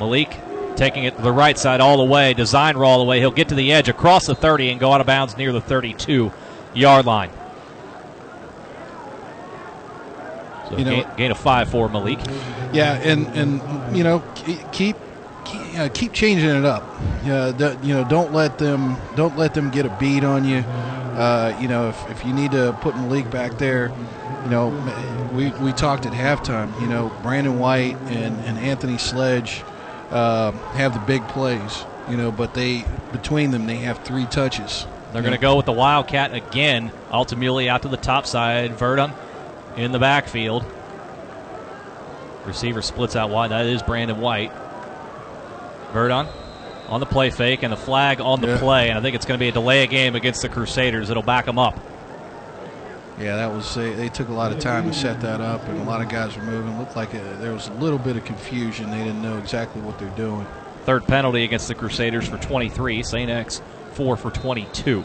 Malik 0.00 0.36
taking 0.74 1.04
it 1.04 1.16
to 1.16 1.22
the 1.22 1.30
right 1.30 1.56
side 1.56 1.80
all 1.80 1.98
the 1.98 2.12
way, 2.12 2.34
design 2.34 2.76
roll 2.76 2.90
all 2.90 2.98
the 2.98 3.04
way. 3.04 3.20
He'll 3.20 3.30
get 3.30 3.48
to 3.50 3.54
the 3.54 3.72
edge 3.72 3.88
across 3.88 4.26
the 4.26 4.34
30 4.34 4.70
and 4.70 4.80
go 4.80 4.92
out 4.92 5.00
of 5.00 5.06
bounds 5.06 5.36
near 5.36 5.52
the 5.52 5.60
32 5.60 6.32
yard 6.74 7.06
line. 7.06 7.30
So 10.72 10.78
You 10.78 10.84
know- 10.84 10.90
gain, 10.96 11.06
gain 11.16 11.30
of 11.30 11.38
five 11.38 11.68
for 11.68 11.88
Malik. 11.88 12.18
Yeah, 12.72 12.94
and 12.94 13.26
and 13.34 13.60
you 13.96 14.02
know 14.02 14.20
ke- 14.20 14.70
keep 14.72 14.96
keep, 15.44 15.78
uh, 15.78 15.88
keep 15.92 16.12
changing 16.12 16.48
it 16.48 16.64
up. 16.64 16.82
Yeah, 17.24 17.52
d- 17.56 17.76
you 17.82 17.94
know 17.94 18.04
don't 18.04 18.32
let 18.32 18.56
them 18.58 18.96
don't 19.14 19.36
let 19.36 19.52
them 19.54 19.70
get 19.70 19.84
a 19.84 19.90
beat 19.90 20.24
on 20.24 20.44
you. 20.44 20.64
Uh, 21.14 21.54
you 21.60 21.68
know, 21.68 21.90
if, 21.90 22.10
if 22.10 22.24
you 22.24 22.32
need 22.32 22.52
to 22.52 22.74
put 22.80 22.96
Malik 22.96 23.30
back 23.30 23.58
there, 23.58 23.92
you 24.44 24.50
know, 24.50 24.68
we, 25.34 25.50
we 25.62 25.70
talked 25.74 26.06
at 26.06 26.12
halftime. 26.14 26.68
You 26.80 26.86
know, 26.86 27.12
Brandon 27.22 27.58
White 27.58 27.96
and, 28.08 28.34
and 28.46 28.56
Anthony 28.58 28.96
Sledge 28.96 29.62
uh, 30.10 30.52
have 30.72 30.94
the 30.94 31.00
big 31.00 31.28
plays. 31.28 31.84
You 32.08 32.16
know, 32.16 32.32
but 32.32 32.54
they 32.54 32.86
between 33.12 33.50
them 33.50 33.66
they 33.66 33.76
have 33.76 33.98
three 33.98 34.24
touches. 34.24 34.86
They're 35.12 35.20
going 35.20 35.34
to 35.34 35.38
go 35.38 35.54
with 35.56 35.66
the 35.66 35.72
Wildcat 35.72 36.32
again. 36.32 36.90
Altamuli 37.10 37.68
out 37.68 37.82
to 37.82 37.88
the 37.88 37.98
top 37.98 38.24
side. 38.26 38.72
Verdon 38.72 39.12
in 39.76 39.92
the 39.92 39.98
backfield. 39.98 40.64
Receiver 42.44 42.82
splits 42.82 43.14
out 43.16 43.30
wide. 43.30 43.50
That 43.50 43.66
is 43.66 43.82
Brandon 43.82 44.20
White. 44.20 44.52
Verdon 45.92 46.26
on 46.88 47.00
the 47.00 47.06
play 47.06 47.30
fake 47.30 47.62
and 47.62 47.72
the 47.72 47.76
flag 47.76 48.20
on 48.20 48.40
the 48.40 48.48
Yeah. 48.48 48.58
play. 48.58 48.88
And 48.88 48.98
I 48.98 49.02
think 49.02 49.14
it's 49.14 49.24
going 49.26 49.38
to 49.38 49.42
be 49.42 49.48
a 49.48 49.52
delay 49.52 49.84
of 49.84 49.90
game 49.90 50.14
against 50.16 50.42
the 50.42 50.48
Crusaders. 50.48 51.10
It'll 51.10 51.22
back 51.22 51.46
them 51.46 51.58
up. 51.58 51.78
Yeah, 53.20 53.36
that 53.36 53.52
was 53.52 53.72
they, 53.74 53.92
they 53.92 54.08
took 54.08 54.28
a 54.30 54.32
lot 54.32 54.50
of 54.52 54.58
time 54.58 54.84
to 54.90 54.92
set 54.92 55.20
that 55.20 55.40
up, 55.40 55.66
and 55.68 55.78
a 55.80 55.84
lot 55.84 56.00
of 56.00 56.08
guys 56.08 56.34
were 56.36 56.42
moving. 56.42 56.76
Looked 56.78 56.96
like 56.96 57.12
there 57.40 57.52
was 57.52 57.68
a 57.68 57.72
little 57.74 57.98
bit 57.98 58.16
of 58.16 58.24
confusion. 58.24 58.90
They 58.90 58.98
didn't 58.98 59.22
know 59.22 59.38
exactly 59.38 59.80
what 59.82 59.98
they're 59.98 60.08
doing. 60.10 60.46
Third 60.86 61.06
penalty 61.06 61.44
against 61.44 61.68
the 61.68 61.74
Crusaders 61.74 62.26
for 62.26 62.38
23. 62.38 63.02
St. 63.02 63.30
X, 63.30 63.62
4 63.92 64.16
for 64.16 64.30
22. 64.32 65.04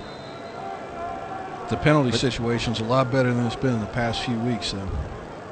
The 1.70 1.78
penalty 1.78 2.18
situation's 2.18 2.80
a 2.80 2.86
lot 2.86 3.12
better 3.12 3.34
than 3.34 3.46
it's 3.46 3.58
been 3.58 3.74
in 3.74 3.82
the 3.82 3.88
past 3.88 4.24
few 4.24 4.40
weeks, 4.40 4.72
though. 4.72 4.90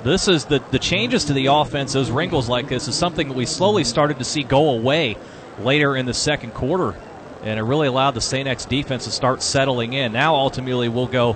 This 0.04 0.28
is 0.28 0.46
the 0.46 0.64
the 0.72 0.80
changes 0.80 1.26
to 1.26 1.34
the 1.34 1.48
offense, 1.48 1.92
those 1.92 2.12
wrinkles 2.12 2.48
like 2.48 2.70
this 2.70 2.88
is 2.88 2.96
something 2.96 3.28
that 3.28 3.36
we 3.36 3.46
slowly 3.46 3.84
started 3.84 4.20
to 4.20 4.24
see 4.24 4.44
go 4.44 4.70
away 4.70 5.18
later 5.60 5.98
in 5.98 6.06
the 6.06 6.14
second 6.14 6.54
quarter, 6.54 6.96
and 7.44 7.60
it 7.60 7.64
really 7.64 7.88
allowed 7.88 8.12
the 8.12 8.22
St. 8.22 8.48
X 8.48 8.66
defense 8.66 9.04
to 9.06 9.12
start 9.12 9.42
settling 9.42 9.94
in. 9.94 10.14
Now, 10.14 10.36
Altamuli, 10.36 10.90
we'll 10.90 11.08
go 11.08 11.36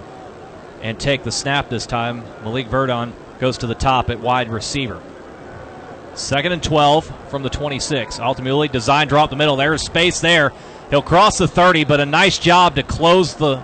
and 0.81 0.97
take 0.97 1.23
the 1.23 1.31
snap 1.31 1.69
this 1.69 1.85
time. 1.85 2.23
Malik 2.43 2.68
Verdon 2.68 3.14
goes 3.39 3.57
to 3.57 3.68
the 3.68 3.76
top 3.76 4.10
at 4.10 4.19
wide 4.19 4.49
receiver. 4.49 5.01
Second 6.14 6.53
and 6.53 6.64
12 6.64 7.30
from 7.30 7.43
the 7.43 7.49
26. 7.49 8.19
Altamuli, 8.19 8.72
design 8.72 9.07
drop 9.07 9.30
the 9.30 9.35
middle. 9.35 9.56
There's 9.56 9.81
space 9.81 10.22
there. 10.22 10.53
He'll 10.89 11.01
cross 11.01 11.38
the 11.38 11.47
30, 11.47 11.84
but 11.84 11.99
a 11.99 12.06
nice 12.06 12.39
job 12.39 12.76
to 12.76 12.84
close 12.84 13.35
the 13.35 13.64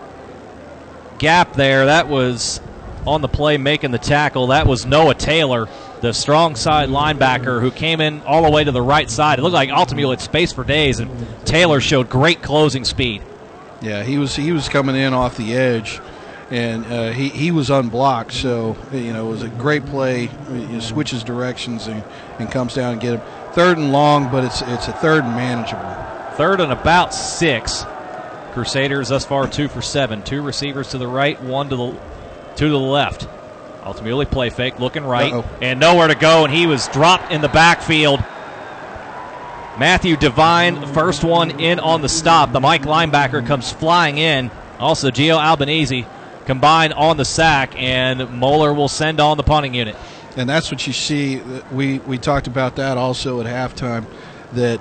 gap 1.19 1.53
there. 1.53 1.85
That 1.85 2.07
was 2.07 2.59
on 3.05 3.21
the 3.21 3.27
play 3.27 3.57
making 3.57 3.91
the 3.91 3.99
tackle. 3.99 4.47
That 4.47 4.67
was 4.67 4.85
Noah 4.85 5.15
Taylor, 5.15 5.67
the 6.01 6.13
strong 6.13 6.55
side 6.55 6.89
linebacker 6.89 7.61
who 7.61 7.71
came 7.71 8.01
in 8.01 8.21
all 8.23 8.43
the 8.43 8.51
way 8.51 8.63
to 8.63 8.71
the 8.71 8.81
right 8.81 9.09
side. 9.09 9.39
It 9.39 9.43
looked 9.43 9.53
like 9.53 9.69
Altamuli 9.69 10.11
had 10.11 10.21
space 10.21 10.51
for 10.51 10.63
days, 10.63 10.99
and 10.99 11.09
Taylor 11.45 11.79
showed 11.79 12.09
great 12.09 12.41
closing 12.41 12.85
speed. 12.85 13.21
Yeah, 13.81 14.03
he 14.03 14.17
was 14.17 14.35
he 14.35 14.51
was 14.51 14.69
coming 14.69 14.95
in 14.95 15.13
off 15.13 15.37
the 15.37 15.53
edge, 15.53 15.99
and 16.49 16.85
uh, 16.85 17.11
he 17.11 17.29
he 17.29 17.51
was 17.51 17.69
unblocked. 17.69 18.33
So 18.33 18.75
you 18.91 19.13
know 19.13 19.27
it 19.27 19.31
was 19.31 19.43
a 19.43 19.49
great 19.49 19.85
play. 19.85 20.27
He 20.49 20.81
switches 20.81 21.23
directions 21.23 21.87
and, 21.87 22.03
and 22.39 22.51
comes 22.51 22.73
down 22.73 22.93
and 22.93 23.01
get 23.01 23.19
him. 23.19 23.21
Third 23.53 23.77
and 23.77 23.91
long, 23.91 24.31
but 24.31 24.43
it's 24.43 24.61
it's 24.63 24.87
a 24.87 24.93
third 24.93 25.23
and 25.23 25.35
manageable. 25.35 25.95
Third 26.35 26.59
and 26.59 26.71
about 26.71 27.13
six. 27.13 27.85
Crusaders 28.55 29.09
thus 29.09 29.25
far 29.25 29.47
two 29.47 29.67
for 29.67 29.81
seven. 29.81 30.23
Two 30.23 30.41
receivers 30.41 30.89
to 30.91 30.97
the 30.97 31.07
right, 31.07 31.39
one 31.43 31.69
to 31.69 31.75
the 31.75 31.91
two 32.55 32.67
to 32.67 32.69
the 32.69 32.79
left. 32.79 33.27
Altamuli 33.83 34.25
play 34.25 34.49
fake, 34.49 34.79
looking 34.79 35.03
right, 35.03 35.31
Uh-oh. 35.31 35.45
and 35.61 35.79
nowhere 35.79 36.07
to 36.07 36.15
go, 36.15 36.45
and 36.45 36.53
he 36.53 36.65
was 36.65 36.87
dropped 36.87 37.31
in 37.31 37.41
the 37.41 37.49
backfield. 37.49 38.23
Matthew 39.77 40.15
Devine, 40.15 40.79
the 40.79 40.87
first 40.87 41.23
one 41.23 41.59
in 41.59 41.79
on 41.79 42.01
the 42.01 42.07
stop. 42.07 42.53
The 42.53 42.61
Mike 42.61 42.83
linebacker 42.83 43.45
comes 43.45 43.71
flying 43.71 44.17
in. 44.17 44.49
Also, 44.79 45.11
Gio 45.11 45.37
Albanese 45.37 46.07
combined 46.45 46.93
on 46.93 47.17
the 47.17 47.25
sack, 47.25 47.75
and 47.75 48.29
Moeller 48.39 48.73
will 48.73 48.87
send 48.87 49.19
on 49.19 49.35
the 49.35 49.43
punting 49.43 49.73
unit. 49.73 49.97
And 50.37 50.49
that's 50.49 50.71
what 50.71 50.87
you 50.87 50.93
see. 50.93 51.41
We 51.71 51.99
we 51.99 52.17
talked 52.17 52.47
about 52.47 52.77
that 52.77 52.97
also 52.97 53.41
at 53.41 53.45
halftime. 53.45 54.05
That 54.53 54.79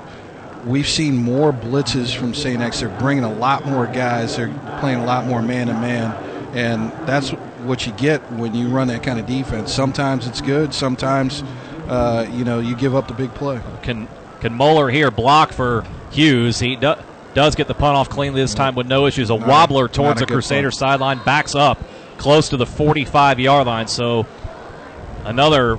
we've 0.66 0.88
seen 0.88 1.16
more 1.16 1.52
blitzes 1.52 2.14
from 2.14 2.34
St. 2.34 2.60
X. 2.60 2.80
They're 2.80 2.88
bringing 2.88 3.24
a 3.24 3.32
lot 3.32 3.66
more 3.66 3.86
guys. 3.86 4.36
They're 4.36 4.52
playing 4.80 5.00
a 5.00 5.04
lot 5.04 5.26
more 5.26 5.42
man 5.42 5.68
to 5.68 5.74
man, 5.74 6.12
and 6.54 6.90
that's 7.06 7.30
what 7.30 7.86
you 7.86 7.92
get 7.92 8.20
when 8.32 8.54
you 8.54 8.68
run 8.68 8.88
that 8.88 9.02
kind 9.02 9.18
of 9.18 9.26
defense. 9.26 9.72
Sometimes 9.72 10.26
it's 10.26 10.40
good. 10.40 10.74
Sometimes, 10.74 11.42
uh, 11.88 12.26
you 12.32 12.44
know, 12.44 12.60
you 12.60 12.76
give 12.76 12.94
up 12.94 13.08
the 13.08 13.14
big 13.14 13.32
play. 13.34 13.60
Can 13.82 14.08
can 14.40 14.52
Moeller 14.52 14.90
here 14.90 15.10
block 15.10 15.52
for 15.52 15.84
Hughes? 16.10 16.60
He 16.60 16.76
do, 16.76 16.94
does 17.34 17.54
get 17.54 17.68
the 17.68 17.74
punt 17.74 17.96
off 17.96 18.08
cleanly 18.08 18.40
this 18.40 18.54
time 18.54 18.74
with 18.74 18.86
no 18.86 19.06
issues. 19.06 19.30
A 19.30 19.38
Not- 19.38 19.48
wobbler 19.48 19.88
towards 19.88 20.20
a 20.20 20.26
the 20.26 20.32
Crusader 20.32 20.70
sideline, 20.70 21.20
backs 21.24 21.54
up 21.54 21.78
close 22.18 22.48
to 22.50 22.56
the 22.56 22.66
45 22.66 23.40
yard 23.40 23.66
line. 23.66 23.88
So 23.88 24.26
another 25.24 25.78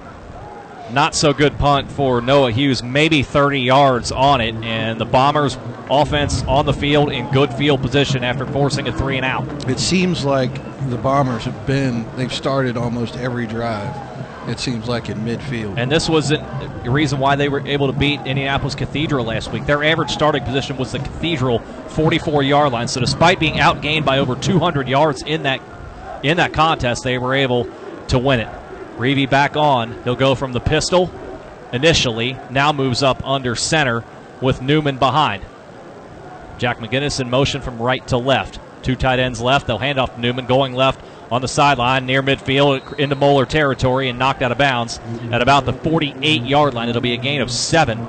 not 0.95 1.13
so 1.13 1.33
good 1.33 1.57
punt 1.57 1.91
for 1.91 2.21
Noah 2.21 2.51
Hughes, 2.51 2.81
maybe 2.81 3.21
30 3.21 3.59
yards 3.59 4.13
on 4.13 4.39
it, 4.39 4.55
and 4.63 4.99
the 4.99 5.05
Bombers' 5.05 5.57
offense 5.91 6.41
on 6.45 6.65
the 6.65 6.73
field 6.73 7.11
in 7.11 7.29
good 7.31 7.53
field 7.53 7.81
position 7.81 8.23
after 8.23 8.45
forcing 8.47 8.87
a 8.87 8.97
three 8.97 9.17
and 9.17 9.25
out. 9.25 9.69
It 9.69 9.77
seems 9.77 10.23
like 10.23 10.53
the 10.89 10.97
Bombers 10.97 11.43
have 11.43 11.67
been. 11.67 12.05
They've 12.15 12.33
started 12.33 12.77
almost 12.77 13.17
every 13.17 13.45
drive. 13.45 13.93
It 14.47 14.57
seems 14.57 14.87
like 14.87 15.09
in 15.09 15.17
midfield. 15.19 15.77
And 15.77 15.91
this 15.91 16.07
was 16.07 16.29
the 16.29 16.39
reason 16.85 17.19
why 17.19 17.35
they 17.35 17.49
were 17.49 17.67
able 17.67 17.87
to 17.87 17.93
beat 17.93 18.21
Indianapolis 18.21 18.73
Cathedral 18.73 19.25
last 19.25 19.51
week. 19.51 19.65
Their 19.65 19.83
average 19.83 20.11
starting 20.11 20.45
position 20.45 20.77
was 20.77 20.93
the 20.93 20.99
Cathedral 20.99 21.59
44 21.89 22.43
yard 22.43 22.71
line. 22.71 22.87
So 22.87 23.01
despite 23.01 23.39
being 23.39 23.55
outgained 23.55 24.05
by 24.05 24.19
over 24.19 24.35
200 24.35 24.87
yards 24.87 25.23
in 25.23 25.43
that 25.43 25.61
in 26.23 26.37
that 26.37 26.53
contest, 26.53 27.03
they 27.03 27.17
were 27.17 27.33
able 27.33 27.67
to 28.07 28.17
win 28.17 28.39
it. 28.39 28.47
Reavy 28.97 29.29
back 29.29 29.57
on. 29.57 30.03
He'll 30.03 30.15
go 30.15 30.35
from 30.35 30.53
the 30.53 30.59
pistol 30.59 31.11
initially, 31.73 32.37
now 32.49 32.71
moves 32.71 33.03
up 33.03 33.25
under 33.27 33.55
center 33.55 34.03
with 34.41 34.61
Newman 34.61 34.97
behind. 34.97 35.43
Jack 36.57 36.79
McGinnis 36.79 37.19
in 37.19 37.29
motion 37.29 37.61
from 37.61 37.81
right 37.81 38.05
to 38.07 38.17
left. 38.17 38.59
Two 38.81 38.95
tight 38.95 39.19
ends 39.19 39.41
left. 39.41 39.67
They'll 39.67 39.77
hand 39.77 39.99
off 39.99 40.15
to 40.15 40.21
Newman 40.21 40.45
going 40.45 40.73
left 40.73 41.01
on 41.31 41.41
the 41.41 41.47
sideline 41.47 42.05
near 42.05 42.21
midfield 42.21 42.97
into 42.99 43.15
Moeller 43.15 43.45
territory 43.45 44.09
and 44.09 44.19
knocked 44.19 44.41
out 44.41 44.51
of 44.51 44.57
bounds 44.57 44.99
at 45.31 45.41
about 45.41 45.65
the 45.65 45.73
48 45.73 46.43
yard 46.43 46.73
line. 46.73 46.87
It'll 46.87 47.01
be 47.01 47.13
a 47.13 47.17
gain 47.17 47.41
of 47.41 47.51
seven 47.51 47.99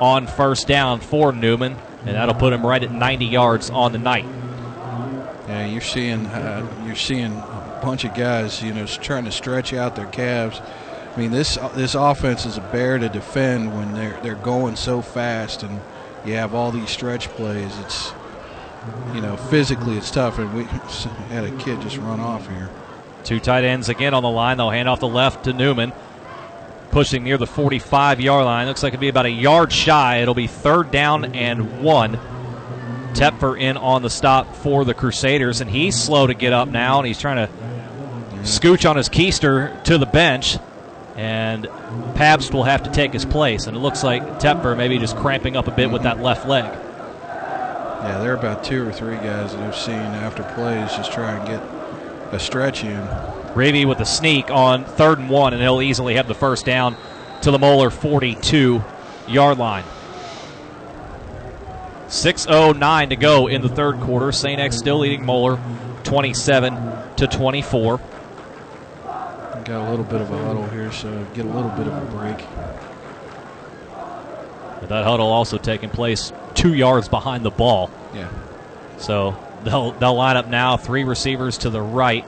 on 0.00 0.26
first 0.26 0.66
down 0.66 1.00
for 1.00 1.32
Newman, 1.32 1.76
and 2.06 2.16
that'll 2.16 2.34
put 2.34 2.52
him 2.52 2.64
right 2.64 2.82
at 2.82 2.90
90 2.90 3.26
yards 3.26 3.70
on 3.70 3.92
the 3.92 3.98
night. 3.98 4.24
Yeah, 5.48 5.66
you're 5.66 5.80
seeing 5.80 6.26
uh, 6.26 6.84
you're 6.86 6.94
seeing 6.94 7.32
bunch 7.80 8.04
of 8.04 8.14
guys, 8.14 8.62
you 8.62 8.72
know, 8.72 8.86
trying 8.86 9.24
to 9.24 9.32
stretch 9.32 9.72
out 9.72 9.96
their 9.96 10.06
calves. 10.06 10.60
I 11.14 11.18
mean, 11.18 11.30
this 11.30 11.56
this 11.74 11.94
offense 11.94 12.46
is 12.46 12.56
a 12.56 12.60
bear 12.60 12.98
to 12.98 13.08
defend 13.08 13.74
when 13.76 13.92
they're 13.94 14.18
they're 14.22 14.34
going 14.34 14.76
so 14.76 15.02
fast, 15.02 15.62
and 15.62 15.80
you 16.24 16.34
have 16.34 16.54
all 16.54 16.70
these 16.70 16.90
stretch 16.90 17.28
plays. 17.28 17.78
It's 17.80 18.12
you 19.14 19.20
know, 19.20 19.36
physically 19.36 19.96
it's 19.96 20.10
tough, 20.10 20.38
and 20.38 20.54
we 20.54 20.64
had 21.28 21.44
a 21.44 21.56
kid 21.58 21.80
just 21.80 21.96
run 21.96 22.20
off 22.20 22.48
here. 22.48 22.70
Two 23.24 23.40
tight 23.40 23.64
ends 23.64 23.88
again 23.88 24.14
on 24.14 24.22
the 24.22 24.30
line. 24.30 24.56
They'll 24.56 24.70
hand 24.70 24.88
off 24.88 25.00
the 25.00 25.08
left 25.08 25.44
to 25.44 25.52
Newman. 25.52 25.92
Pushing 26.90 27.22
near 27.22 27.38
the 27.38 27.46
45 27.46 28.20
yard 28.20 28.44
line. 28.44 28.66
Looks 28.66 28.82
like 28.82 28.94
it'll 28.94 29.00
be 29.00 29.08
about 29.08 29.26
a 29.26 29.30
yard 29.30 29.72
shy. 29.72 30.18
It'll 30.18 30.34
be 30.34 30.48
third 30.48 30.90
down 30.90 31.36
and 31.36 31.82
one. 31.82 32.18
Tepfer 33.14 33.60
in 33.60 33.76
on 33.76 34.02
the 34.02 34.10
stop 34.10 34.54
for 34.56 34.84
the 34.84 34.94
Crusaders, 34.94 35.60
and 35.60 35.70
he's 35.70 36.00
slow 36.00 36.26
to 36.26 36.34
get 36.34 36.52
up 36.52 36.68
now, 36.68 36.98
and 36.98 37.06
he's 37.06 37.18
trying 37.18 37.46
to 37.46 37.52
scooch 38.42 38.88
on 38.88 38.96
his 38.96 39.08
keister 39.08 39.82
to 39.84 39.98
the 39.98 40.06
bench. 40.06 40.58
And 41.16 41.68
Pabst 42.14 42.54
will 42.54 42.62
have 42.62 42.84
to 42.84 42.90
take 42.90 43.12
his 43.12 43.24
place, 43.24 43.66
and 43.66 43.76
it 43.76 43.80
looks 43.80 44.02
like 44.02 44.22
Tepfer 44.40 44.76
maybe 44.76 44.98
just 44.98 45.16
cramping 45.16 45.56
up 45.56 45.68
a 45.68 45.70
bit 45.70 45.90
with 45.90 46.04
that 46.04 46.20
left 46.20 46.46
leg. 46.48 46.64
Yeah, 46.64 48.18
there 48.22 48.32
are 48.32 48.36
about 48.36 48.64
two 48.64 48.88
or 48.88 48.92
three 48.92 49.16
guys 49.16 49.52
that 49.52 49.60
I've 49.60 49.76
seen 49.76 49.92
after 49.92 50.42
plays 50.54 50.90
just 50.96 51.12
try 51.12 51.32
and 51.32 51.46
get 51.46 51.62
a 52.32 52.38
stretch 52.38 52.82
in. 52.84 53.06
Reavy 53.54 53.84
with 53.84 54.00
a 54.00 54.06
sneak 54.06 54.50
on 54.50 54.84
third 54.84 55.18
and 55.18 55.28
one, 55.28 55.52
and 55.52 55.60
he'll 55.60 55.82
easily 55.82 56.14
have 56.14 56.26
the 56.26 56.34
first 56.34 56.64
down 56.64 56.96
to 57.42 57.50
the 57.50 57.58
Moeller 57.58 57.90
42 57.90 58.82
yard 59.28 59.58
line. 59.58 59.84
6.09 62.10 63.10
to 63.10 63.16
go 63.16 63.46
in 63.46 63.62
the 63.62 63.68
third 63.68 64.00
quarter. 64.00 64.32
St. 64.32 64.60
X 64.60 64.76
still 64.76 64.98
leading 64.98 65.24
Moeller 65.24 65.60
27 66.02 66.74
to 67.16 67.26
24. 67.28 68.00
Got 69.64 69.70
a 69.70 69.90
little 69.90 70.04
bit 70.04 70.20
of 70.20 70.32
a 70.32 70.38
huddle 70.38 70.66
here, 70.70 70.90
so 70.90 71.24
get 71.34 71.44
a 71.44 71.48
little 71.48 71.70
bit 71.70 71.86
of 71.86 71.94
a 71.94 72.16
break. 72.16 72.38
But 74.80 74.88
that 74.88 75.04
huddle 75.04 75.28
also 75.28 75.56
taking 75.56 75.90
place 75.90 76.32
two 76.54 76.74
yards 76.74 77.08
behind 77.08 77.44
the 77.44 77.50
ball. 77.50 77.90
Yeah. 78.12 78.28
So 78.98 79.36
they'll 79.62 79.92
they'll 79.92 80.16
line 80.16 80.36
up 80.36 80.48
now. 80.48 80.76
Three 80.76 81.04
receivers 81.04 81.58
to 81.58 81.70
the 81.70 81.80
right. 81.80 82.24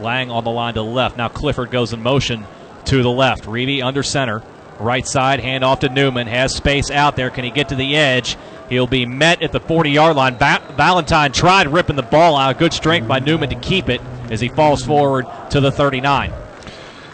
Lang 0.00 0.28
on 0.30 0.42
the 0.42 0.50
line 0.50 0.74
to 0.74 0.80
the 0.80 0.84
left. 0.84 1.16
Now 1.16 1.28
Clifford 1.28 1.70
goes 1.70 1.92
in 1.92 2.02
motion 2.02 2.46
to 2.86 3.02
the 3.02 3.10
left. 3.10 3.44
Reavy 3.44 3.80
under 3.84 4.02
center. 4.02 4.42
Right 4.82 5.06
side, 5.06 5.40
hand 5.40 5.62
off 5.62 5.80
to 5.80 5.88
Newman. 5.88 6.26
Has 6.26 6.54
space 6.54 6.90
out 6.90 7.14
there. 7.14 7.30
Can 7.30 7.44
he 7.44 7.50
get 7.50 7.68
to 7.68 7.76
the 7.76 7.96
edge? 7.96 8.36
He'll 8.68 8.86
be 8.86 9.06
met 9.06 9.42
at 9.42 9.52
the 9.52 9.60
40 9.60 9.90
yard 9.90 10.16
line. 10.16 10.36
Valentine 10.36 11.32
tried 11.32 11.68
ripping 11.68 11.96
the 11.96 12.02
ball 12.02 12.36
out. 12.36 12.58
Good 12.58 12.72
strength 12.72 13.06
by 13.06 13.20
Newman 13.20 13.50
to 13.50 13.54
keep 13.54 13.88
it 13.88 14.00
as 14.30 14.40
he 14.40 14.48
falls 14.48 14.82
forward 14.82 15.26
to 15.50 15.60
the 15.60 15.70
39. 15.70 16.32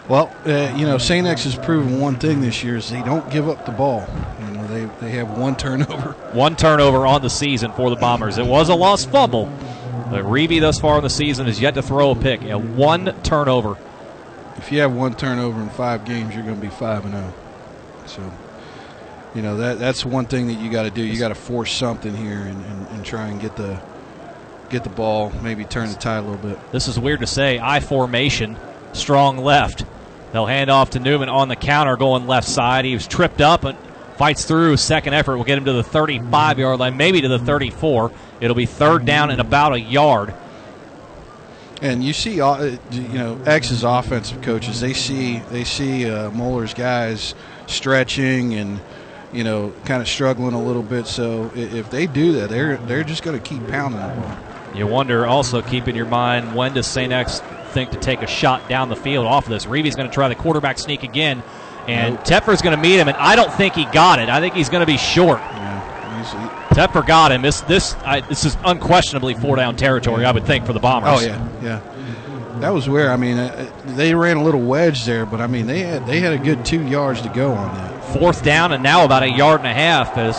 Well, 0.07 0.35
uh, 0.45 0.73
you 0.75 0.87
know, 0.87 0.97
St. 0.97 1.27
X 1.27 1.43
has 1.43 1.55
proven 1.55 1.99
one 1.99 2.15
thing 2.15 2.41
this 2.41 2.63
year 2.63 2.77
is 2.77 2.89
they 2.89 3.03
don't 3.03 3.29
give 3.29 3.47
up 3.47 3.67
the 3.67 3.71
ball. 3.71 4.07
You 4.39 4.53
know, 4.55 4.67
they, 4.67 4.85
they 5.05 5.11
have 5.11 5.37
one 5.37 5.55
turnover. 5.55 6.13
One 6.33 6.55
turnover 6.55 7.05
on 7.05 7.21
the 7.21 7.29
season 7.29 7.71
for 7.73 7.89
the 7.89 7.95
Bombers. 7.95 8.37
It 8.39 8.45
was 8.45 8.69
a 8.69 8.75
lost 8.75 9.11
fumble, 9.11 9.45
but 10.09 10.23
Reavy 10.23 10.59
thus 10.59 10.79
far 10.79 10.97
in 10.97 11.03
the 11.03 11.09
season 11.09 11.45
has 11.45 11.59
yet 11.59 11.75
to 11.75 11.83
throw 11.83 12.11
a 12.11 12.15
pick. 12.15 12.41
A 12.43 12.57
one 12.57 13.15
turnover. 13.21 13.77
If 14.57 14.71
you 14.71 14.79
have 14.79 14.93
one 14.93 15.13
turnover 15.13 15.61
in 15.61 15.69
five 15.69 16.05
games, 16.05 16.33
you're 16.33 16.43
going 16.43 16.55
to 16.55 16.61
be 16.61 16.69
five 16.69 17.05
and 17.05 17.13
zero. 17.13 17.33
So, 18.09 18.31
you 19.35 19.41
know 19.41 19.57
that 19.57 19.77
that's 19.77 20.03
one 20.03 20.25
thing 20.25 20.47
that 20.47 20.59
you 20.59 20.71
got 20.71 20.83
to 20.83 20.91
do. 20.91 21.03
You 21.03 21.19
got 21.19 21.29
to 21.29 21.35
force 21.35 21.71
something 21.71 22.15
here 22.15 22.39
and, 22.39 22.65
and, 22.65 22.87
and 22.87 23.05
try 23.05 23.27
and 23.27 23.39
get 23.39 23.55
the 23.55 23.79
get 24.69 24.83
the 24.83 24.89
ball, 24.89 25.31
maybe 25.41 25.65
turn 25.65 25.89
the 25.89 25.95
tide 25.95 26.19
a 26.19 26.21
little 26.21 26.49
bit. 26.49 26.71
This 26.71 26.87
is 26.87 26.99
weird 26.99 27.21
to 27.21 27.27
say. 27.27 27.59
I 27.59 27.79
formation, 27.79 28.57
strong 28.93 29.37
left. 29.37 29.85
They'll 30.31 30.45
hand 30.45 30.69
off 30.69 30.91
to 30.91 30.99
Newman 30.99 31.29
on 31.29 31.47
the 31.47 31.55
counter, 31.55 31.97
going 31.97 32.27
left 32.27 32.47
side. 32.47 32.85
He 32.85 32.93
was 32.93 33.07
tripped 33.07 33.41
up 33.41 33.63
and 33.63 33.77
fights 34.15 34.45
through. 34.45 34.77
Second 34.77 35.13
effort 35.13 35.37
will 35.37 35.43
get 35.43 35.57
him 35.57 35.65
to 35.65 35.73
the 35.73 35.83
35 35.83 36.59
yard 36.59 36.79
line, 36.79 36.97
maybe 36.97 37.21
to 37.21 37.27
the 37.27 37.39
34. 37.39 38.11
It'll 38.39 38.55
be 38.55 38.65
third 38.65 39.05
down 39.05 39.31
and 39.31 39.41
about 39.41 39.73
a 39.73 39.79
yard. 39.79 40.33
And 41.81 42.03
you 42.03 42.13
see, 42.13 42.41
uh, 42.41 42.77
you 42.91 43.07
know, 43.07 43.39
X's 43.45 43.83
offensive 43.83 44.41
coaches. 44.41 44.81
They 44.81 44.93
see 44.93 45.39
they 45.49 45.63
see 45.63 46.09
uh, 46.09 46.29
Moeller's 46.31 46.73
guys 46.73 47.35
stretching 47.69 48.53
and 48.55 48.79
you 49.31 49.43
know 49.43 49.73
kind 49.85 50.01
of 50.01 50.07
struggling 50.07 50.53
a 50.53 50.61
little 50.61 50.83
bit. 50.83 51.07
So 51.07 51.51
if 51.55 51.89
they 51.89 52.07
do 52.07 52.33
that, 52.33 52.49
they're 52.49 52.77
they're 52.77 53.03
just 53.03 53.23
going 53.23 53.39
to 53.39 53.43
keep 53.43 53.67
pounding. 53.67 54.01
You 54.75 54.87
wonder 54.87 55.25
also 55.25 55.61
keep 55.61 55.87
in 55.87 55.95
your 55.95 56.05
mind 56.05 56.55
when 56.55 56.73
does 56.73 56.87
St. 56.87 57.11
X 57.11 57.41
think 57.69 57.91
to 57.91 57.97
take 57.97 58.21
a 58.21 58.27
shot 58.27 58.67
down 58.69 58.89
the 58.89 58.95
field 58.95 59.25
off 59.25 59.45
of 59.45 59.51
this. 59.51 59.65
Reavy's 59.65 59.95
going 59.95 60.09
to 60.09 60.13
try 60.13 60.27
the 60.27 60.35
quarterback 60.35 60.77
sneak 60.79 61.03
again, 61.03 61.43
and 61.87 62.15
nope. 62.15 62.23
Tepper's 62.23 62.61
going 62.61 62.75
to 62.75 62.81
meet 62.81 62.97
him, 62.99 63.07
and 63.07 63.17
I 63.17 63.35
don't 63.35 63.53
think 63.53 63.75
he 63.75 63.85
got 63.85 64.19
it. 64.19 64.29
I 64.29 64.39
think 64.39 64.55
he's 64.55 64.69
going 64.69 64.81
to 64.81 64.87
be 64.87 64.97
short. 64.97 65.39
Yeah, 65.39 66.67
Tepper 66.71 67.05
got 67.05 67.31
him. 67.31 67.41
This 67.41 67.61
this 67.61 67.95
I, 68.05 68.21
this 68.21 68.45
is 68.45 68.57
unquestionably 68.65 69.33
four 69.33 69.55
down 69.55 69.75
territory. 69.75 70.25
I 70.25 70.31
would 70.31 70.45
think 70.45 70.65
for 70.65 70.73
the 70.73 70.79
Bombers. 70.79 71.21
Oh 71.21 71.25
yeah, 71.25 71.49
yeah. 71.61 71.81
That 72.59 72.73
was 72.73 72.89
where 72.89 73.11
I 73.11 73.15
mean 73.15 73.37
uh, 73.37 73.71
they 73.85 74.13
ran 74.13 74.37
a 74.37 74.43
little 74.43 74.61
wedge 74.61 75.05
there, 75.05 75.25
but 75.25 75.39
I 75.39 75.47
mean 75.47 75.65
they 75.65 75.79
had 75.79 76.05
they 76.05 76.19
had 76.19 76.33
a 76.33 76.37
good 76.37 76.65
two 76.65 76.85
yards 76.85 77.21
to 77.21 77.29
go 77.29 77.53
on 77.53 77.73
that. 77.75 78.03
Fourth 78.13 78.43
down 78.43 78.73
and 78.73 78.83
now 78.83 79.05
about 79.05 79.23
a 79.23 79.29
yard 79.29 79.61
and 79.61 79.69
a 79.69 79.73
half 79.73 80.17
as 80.17 80.35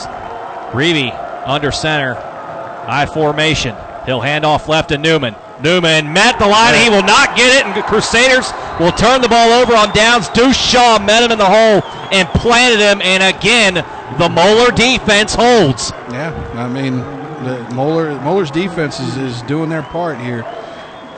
Reavy 0.73 1.11
under 1.47 1.73
center, 1.73 2.17
I 2.17 3.07
formation. 3.07 3.75
He'll 4.07 4.21
hand 4.21 4.45
off 4.45 4.69
left 4.69 4.91
to 4.91 4.99
Newman. 4.99 5.35
Newman 5.63 6.13
met 6.13 6.39
the 6.39 6.47
line. 6.47 6.75
He 6.83 6.89
will 6.89 7.03
not 7.03 7.37
get 7.37 7.61
it, 7.61 7.67
and 7.67 7.85
Crusaders 7.85 8.51
will 8.79 8.93
turn 8.93 9.21
the 9.21 9.29
ball 9.29 9.53
over 9.53 9.75
on 9.75 9.93
downs. 9.95 10.29
Deuce 10.31 10.57
Shaw 10.57 10.99
met 10.99 11.23
him 11.23 11.33
in 11.33 11.39
the 11.39 11.45
hole 11.45 11.83
and 12.13 12.29
planted 12.29 12.81
him, 12.81 13.03
and 13.03 13.23
again, 13.23 13.75
the 13.75 14.29
Moeller 14.29 14.71
defense 14.71 15.35
holds. 15.35 15.91
Yeah, 16.11 16.33
I 16.55 16.69
mean, 16.69 16.99
the 17.45 17.67
Moeller 17.75 18.19
Moeller's 18.21 18.51
defense 18.51 19.01
is, 19.01 19.17
is 19.17 19.43
doing 19.43 19.69
their 19.69 19.83
part 19.83 20.19
here. 20.19 20.45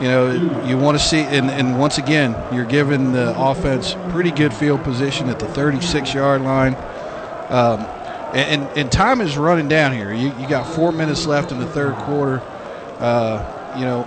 You 0.02 0.08
know, 0.08 0.64
you 0.66 0.76
want 0.76 0.98
to 0.98 1.04
see, 1.04 1.20
and, 1.20 1.48
and 1.48 1.78
once 1.78 1.96
again, 1.96 2.34
you're 2.52 2.64
giving 2.64 3.12
the 3.12 3.40
offense 3.40 3.94
pretty 4.10 4.32
good 4.32 4.52
field 4.52 4.82
position 4.82 5.28
at 5.28 5.38
the 5.38 5.46
36 5.46 6.12
yard 6.12 6.42
line. 6.42 6.74
Um, 7.48 7.86
and, 8.34 8.62
and, 8.76 8.90
time 8.90 9.20
is 9.20 9.38
running 9.38 9.68
down 9.68 9.92
here. 9.92 10.12
You, 10.12 10.34
you 10.40 10.48
got 10.48 10.66
four 10.74 10.90
minutes 10.90 11.24
left 11.24 11.52
in 11.52 11.60
the 11.60 11.68
third 11.68 11.94
quarter. 11.94 12.40
Uh, 12.98 13.76
you 13.78 13.84
know, 13.84 14.02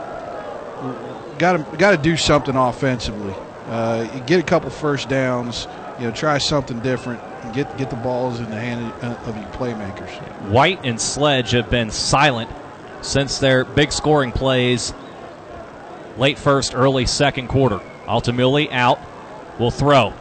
got 1.40 1.54
to 1.54 1.78
got 1.78 1.92
to 1.92 1.98
do 1.98 2.18
something 2.18 2.58
offensively. 2.58 3.34
Uh, 3.68 4.04
get 4.26 4.42
a 4.42 4.44
couple 4.44 4.70
first 4.72 5.08
downs. 5.08 5.66
You 5.98 6.08
know, 6.08 6.12
try 6.12 6.40
something 6.40 6.82
different. 6.82 7.22
Get 7.54 7.78
get 7.78 7.90
the 7.90 7.96
balls 7.96 8.42
in 8.42 8.50
the 8.50 8.60
hand 8.60 8.92
of 9.02 9.38
your 9.38 9.48
playmakers. 9.54 10.10
White 10.50 10.82
and 10.84 11.00
Sledge 11.00 11.52
have 11.52 11.70
been 11.70 11.90
silent 11.90 12.50
since 13.02 13.38
their 13.38 13.64
big 13.64 13.94
scoring 13.94 14.34
plays 14.34 14.94
late 16.18 16.38
first, 16.38 16.76
early 16.76 17.06
second 17.06 17.48
quarter. 17.48 17.80
Altamuli 18.06 18.72
out, 18.72 19.00
will 19.60 19.72
throw. 19.72 20.14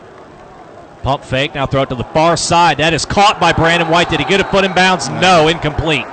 Pump 1.02 1.22
fake, 1.22 1.54
now 1.54 1.66
throw 1.66 1.82
it 1.82 1.90
to 1.90 1.94
the 1.94 2.04
far 2.04 2.36
side. 2.36 2.78
That 2.78 2.94
is 2.94 3.04
caught 3.04 3.38
by 3.38 3.52
Brandon 3.52 3.90
White. 3.90 4.08
Did 4.08 4.20
he 4.20 4.26
get 4.26 4.40
a 4.40 4.44
foot 4.44 4.64
in 4.64 4.72
bounds? 4.72 5.08
No, 5.08 5.48
incomplete. 5.48 6.06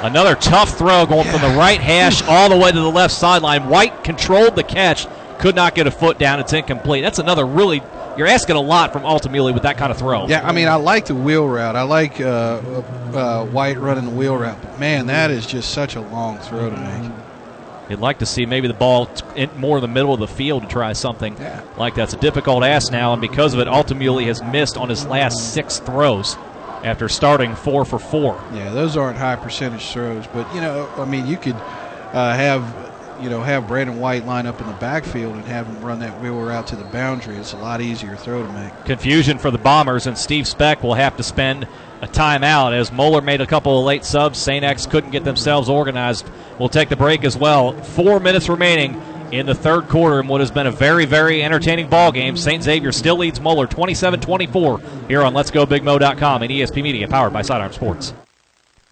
Another 0.00 0.34
tough 0.34 0.76
throw 0.76 1.06
going 1.06 1.26
yeah. 1.26 1.32
from 1.32 1.40
the 1.42 1.56
right 1.56 1.80
hash 1.80 2.22
all 2.28 2.48
the 2.48 2.56
way 2.56 2.72
to 2.72 2.80
the 2.80 2.90
left 2.90 3.14
sideline. 3.14 3.68
White 3.68 4.04
controlled 4.04 4.56
the 4.56 4.64
catch, 4.64 5.06
could 5.38 5.54
not 5.54 5.74
get 5.74 5.86
a 5.86 5.90
foot 5.90 6.18
down. 6.18 6.40
It's 6.40 6.52
incomplete. 6.52 7.02
That's 7.02 7.18
another 7.18 7.46
really. 7.46 7.82
You're 8.16 8.26
asking 8.26 8.56
a 8.56 8.60
lot 8.60 8.92
from 8.92 9.02
Altamuli 9.02 9.54
with 9.54 9.62
that 9.62 9.76
kind 9.76 9.92
of 9.92 9.98
throw. 9.98 10.26
Yeah, 10.26 10.44
I 10.44 10.50
mean, 10.50 10.66
I 10.66 10.74
like 10.74 11.06
the 11.06 11.14
wheel 11.14 11.46
route. 11.46 11.76
I 11.76 11.82
like 11.82 12.20
uh, 12.20 12.24
uh, 12.24 13.46
White 13.46 13.78
running 13.78 14.06
the 14.06 14.10
wheel 14.10 14.36
route. 14.36 14.58
But 14.60 14.80
man, 14.80 15.06
that 15.06 15.30
is 15.30 15.46
just 15.46 15.70
such 15.70 15.94
a 15.94 16.00
long 16.00 16.38
throw 16.38 16.68
to 16.68 16.76
make. 16.76 17.12
You'd 17.88 18.00
like 18.00 18.18
to 18.18 18.26
see 18.26 18.44
maybe 18.44 18.68
the 18.68 18.74
ball 18.74 19.08
in 19.34 19.50
more 19.58 19.78
in 19.78 19.82
the 19.82 19.88
middle 19.88 20.12
of 20.12 20.20
the 20.20 20.28
field 20.28 20.62
to 20.62 20.68
try 20.68 20.92
something 20.92 21.36
yeah. 21.38 21.62
like 21.76 21.94
that. 21.94 22.04
It's 22.04 22.14
a 22.14 22.18
difficult 22.18 22.62
ask 22.64 22.92
now, 22.92 23.12
and 23.12 23.20
because 23.20 23.54
of 23.54 23.60
it, 23.60 23.68
Altamuli 23.68 24.26
has 24.26 24.42
missed 24.42 24.76
on 24.76 24.88
his 24.88 25.06
last 25.06 25.54
six 25.54 25.78
throws 25.78 26.36
after 26.84 27.08
starting 27.08 27.54
four 27.54 27.84
for 27.84 27.98
four. 27.98 28.42
Yeah, 28.52 28.70
those 28.70 28.96
aren't 28.96 29.18
high 29.18 29.36
percentage 29.36 29.90
throws, 29.90 30.26
but 30.28 30.52
you 30.54 30.60
know, 30.60 30.88
I 30.96 31.04
mean, 31.04 31.26
you 31.26 31.36
could 31.36 31.56
uh, 31.56 32.34
have 32.34 32.62
you 33.20 33.30
know 33.30 33.42
have 33.42 33.66
Brandon 33.66 33.98
White 33.98 34.26
line 34.26 34.46
up 34.46 34.60
in 34.60 34.66
the 34.66 34.74
backfield 34.74 35.34
and 35.34 35.44
have 35.46 35.66
him 35.66 35.80
run 35.80 35.98
that 36.00 36.20
wheel 36.20 36.48
out 36.48 36.66
to 36.68 36.76
the 36.76 36.84
boundary. 36.84 37.36
It's 37.36 37.52
a 37.52 37.58
lot 37.58 37.80
easier 37.80 38.16
throw 38.16 38.46
to 38.46 38.52
make. 38.52 38.84
Confusion 38.84 39.38
for 39.38 39.50
the 39.50 39.58
Bombers, 39.58 40.06
and 40.06 40.16
Steve 40.16 40.46
Specht 40.46 40.82
will 40.82 40.94
have 40.94 41.16
to 41.16 41.22
spend 41.22 41.66
a 42.00 42.06
timeout 42.06 42.72
as 42.72 42.92
Moeller 42.92 43.20
made 43.20 43.40
a 43.40 43.46
couple 43.46 43.78
of 43.78 43.84
late 43.84 44.04
subs. 44.04 44.38
St. 44.38 44.64
X 44.64 44.86
couldn't 44.86 45.10
get 45.10 45.24
themselves 45.24 45.68
organized. 45.68 46.28
We'll 46.58 46.68
take 46.68 46.88
the 46.88 46.96
break 46.96 47.24
as 47.24 47.36
well. 47.36 47.72
Four 47.72 48.20
minutes 48.20 48.48
remaining 48.48 49.00
in 49.32 49.46
the 49.46 49.54
third 49.54 49.88
quarter 49.88 50.20
in 50.20 50.26
what 50.26 50.40
has 50.40 50.50
been 50.50 50.66
a 50.66 50.70
very, 50.70 51.04
very 51.04 51.42
entertaining 51.42 51.88
ball 51.88 52.12
game. 52.12 52.36
St. 52.36 52.62
Xavier 52.62 52.92
still 52.92 53.16
leads 53.16 53.40
Moeller 53.40 53.66
27 53.66 54.20
24 54.20 54.80
here 55.08 55.22
on 55.22 55.34
Let's 55.34 55.50
Go 55.50 55.66
Big 55.66 55.82
Let'sGoBigMo.com 55.82 56.42
and 56.42 56.50
ESP 56.50 56.82
Media, 56.82 57.08
powered 57.08 57.32
by 57.32 57.42
Sidearm 57.42 57.72
Sports. 57.72 58.14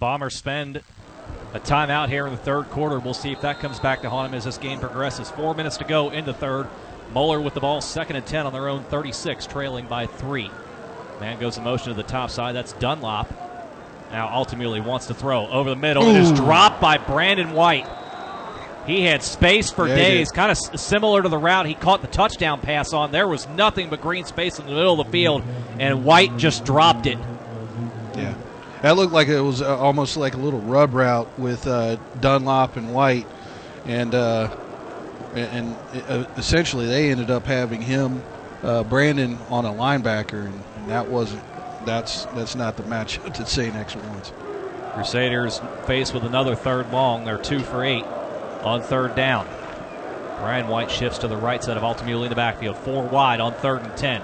Bombers 0.00 0.34
spend 0.34 0.80
a 1.52 1.60
timeout 1.60 2.08
here 2.08 2.26
in 2.26 2.32
the 2.32 2.38
third 2.38 2.70
quarter. 2.70 2.98
We'll 2.98 3.12
see 3.12 3.32
if 3.32 3.42
that 3.42 3.60
comes 3.60 3.78
back 3.78 4.00
to 4.00 4.10
haunt 4.10 4.30
them 4.30 4.38
as 4.38 4.44
this 4.44 4.56
game 4.56 4.80
progresses. 4.80 5.30
Four 5.30 5.54
minutes 5.54 5.76
to 5.76 5.84
go 5.84 6.08
in 6.10 6.24
the 6.24 6.32
third. 6.32 6.68
Moeller 7.12 7.40
with 7.40 7.52
the 7.54 7.60
ball, 7.60 7.82
second 7.82 8.16
and 8.16 8.24
10 8.24 8.46
on 8.46 8.52
their 8.52 8.68
own 8.68 8.82
36, 8.84 9.46
trailing 9.46 9.86
by 9.86 10.06
three. 10.06 10.50
Man 11.20 11.38
goes 11.38 11.58
in 11.58 11.64
motion 11.64 11.88
to 11.88 11.94
the 11.94 12.02
top 12.02 12.30
side. 12.30 12.54
That's 12.54 12.72
Dunlop. 12.74 13.30
Now 14.10 14.28
Altamuli 14.28 14.82
wants 14.82 15.06
to 15.06 15.14
throw 15.14 15.46
over 15.48 15.68
the 15.68 15.76
middle. 15.76 16.04
Ooh. 16.04 16.10
It 16.10 16.16
is 16.16 16.32
dropped 16.32 16.80
by 16.80 16.96
Brandon 16.96 17.52
White. 17.52 17.86
He 18.86 19.02
had 19.02 19.22
space 19.22 19.70
for 19.70 19.86
yeah, 19.86 19.96
days, 19.96 20.30
kind 20.30 20.50
of 20.50 20.56
similar 20.80 21.22
to 21.22 21.28
the 21.28 21.36
route 21.36 21.66
he 21.66 21.74
caught 21.74 22.00
the 22.00 22.08
touchdown 22.08 22.60
pass 22.60 22.94
on. 22.94 23.12
There 23.12 23.28
was 23.28 23.46
nothing 23.48 23.90
but 23.90 24.00
green 24.00 24.24
space 24.24 24.58
in 24.58 24.64
the 24.64 24.72
middle 24.72 24.98
of 24.98 25.06
the 25.06 25.12
field, 25.12 25.42
and 25.78 26.04
White 26.04 26.38
just 26.38 26.64
dropped 26.64 27.06
it. 27.06 27.18
Yeah. 28.16 28.34
That 28.82 28.96
looked 28.96 29.12
like 29.12 29.28
it 29.28 29.40
was 29.40 29.60
uh, 29.60 29.76
almost 29.76 30.16
like 30.16 30.34
a 30.34 30.38
little 30.38 30.60
rub 30.60 30.94
route 30.94 31.38
with 31.38 31.66
uh, 31.66 31.96
Dunlop 32.20 32.76
and 32.76 32.94
White, 32.94 33.26
and 33.84 34.14
uh, 34.14 34.56
and 35.34 35.76
uh, 36.08 36.24
essentially 36.36 36.86
they 36.86 37.10
ended 37.10 37.30
up 37.30 37.44
having 37.44 37.82
him, 37.82 38.22
uh, 38.62 38.82
Brandon, 38.84 39.38
on 39.50 39.66
a 39.66 39.70
linebacker, 39.70 40.46
and, 40.46 40.62
and, 40.76 40.90
that 40.90 41.08
wasn't 41.08 41.42
that's 41.84 42.24
that's 42.26 42.54
not 42.54 42.76
the 42.78 42.82
matchup 42.84 43.36
that 43.36 43.48
St. 43.48 43.74
X 43.76 43.96
wants. 43.96 44.32
Crusaders 44.94 45.60
faced 45.86 46.14
with 46.14 46.24
another 46.24 46.54
third 46.54 46.90
long. 46.90 47.24
They're 47.24 47.38
two 47.38 47.60
for 47.60 47.84
eight 47.84 48.04
on 48.62 48.80
third 48.80 49.14
down. 49.14 49.46
Brian 50.38 50.68
White 50.68 50.90
shifts 50.90 51.18
to 51.18 51.28
the 51.28 51.36
right 51.36 51.62
side 51.62 51.76
of 51.76 51.82
Altamuli 51.82 52.24
in 52.24 52.30
the 52.30 52.34
backfield. 52.34 52.78
Four 52.78 53.04
wide 53.04 53.40
on 53.40 53.52
third 53.52 53.82
and 53.82 53.94
ten. 53.96 54.22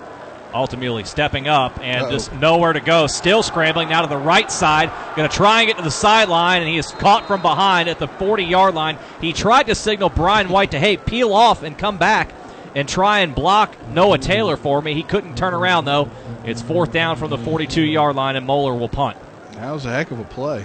Altamuli 0.52 1.06
stepping 1.06 1.48
up 1.48 1.78
and 1.82 2.04
Uh-oh. 2.04 2.10
just 2.10 2.32
nowhere 2.34 2.72
to 2.72 2.80
go. 2.80 3.06
Still 3.06 3.42
scrambling 3.42 3.88
now 3.88 4.02
to 4.02 4.08
the 4.08 4.16
right 4.16 4.50
side. 4.50 4.90
Going 5.16 5.28
to 5.28 5.34
try 5.34 5.60
and 5.62 5.68
get 5.68 5.76
to 5.78 5.82
the 5.82 5.90
sideline, 5.90 6.62
and 6.62 6.68
he 6.70 6.78
is 6.78 6.90
caught 6.92 7.26
from 7.26 7.42
behind 7.42 7.88
at 7.88 7.98
the 7.98 8.08
40 8.08 8.44
yard 8.44 8.74
line. 8.74 8.98
He 9.20 9.32
tried 9.32 9.66
to 9.66 9.74
signal 9.74 10.08
Brian 10.08 10.48
White 10.48 10.70
to, 10.72 10.78
hey, 10.78 10.96
peel 10.96 11.32
off 11.32 11.62
and 11.62 11.76
come 11.76 11.98
back 11.98 12.32
and 12.74 12.88
try 12.88 13.20
and 13.20 13.34
block 13.34 13.74
Noah 13.90 14.18
Taylor 14.18 14.56
for 14.56 14.80
me. 14.82 14.94
He 14.94 15.02
couldn't 15.02 15.36
turn 15.36 15.54
around, 15.54 15.84
though. 15.86 16.10
It's 16.44 16.62
fourth 16.62 16.92
down 16.92 17.16
from 17.16 17.30
the 17.30 17.38
42 17.38 17.82
yard 17.82 18.16
line, 18.16 18.36
and 18.36 18.46
Moeller 18.46 18.74
will 18.74 18.88
punt. 18.88 19.16
That 19.52 19.70
was 19.72 19.86
a 19.86 19.90
heck 19.90 20.10
of 20.10 20.20
a 20.20 20.24
play. 20.24 20.64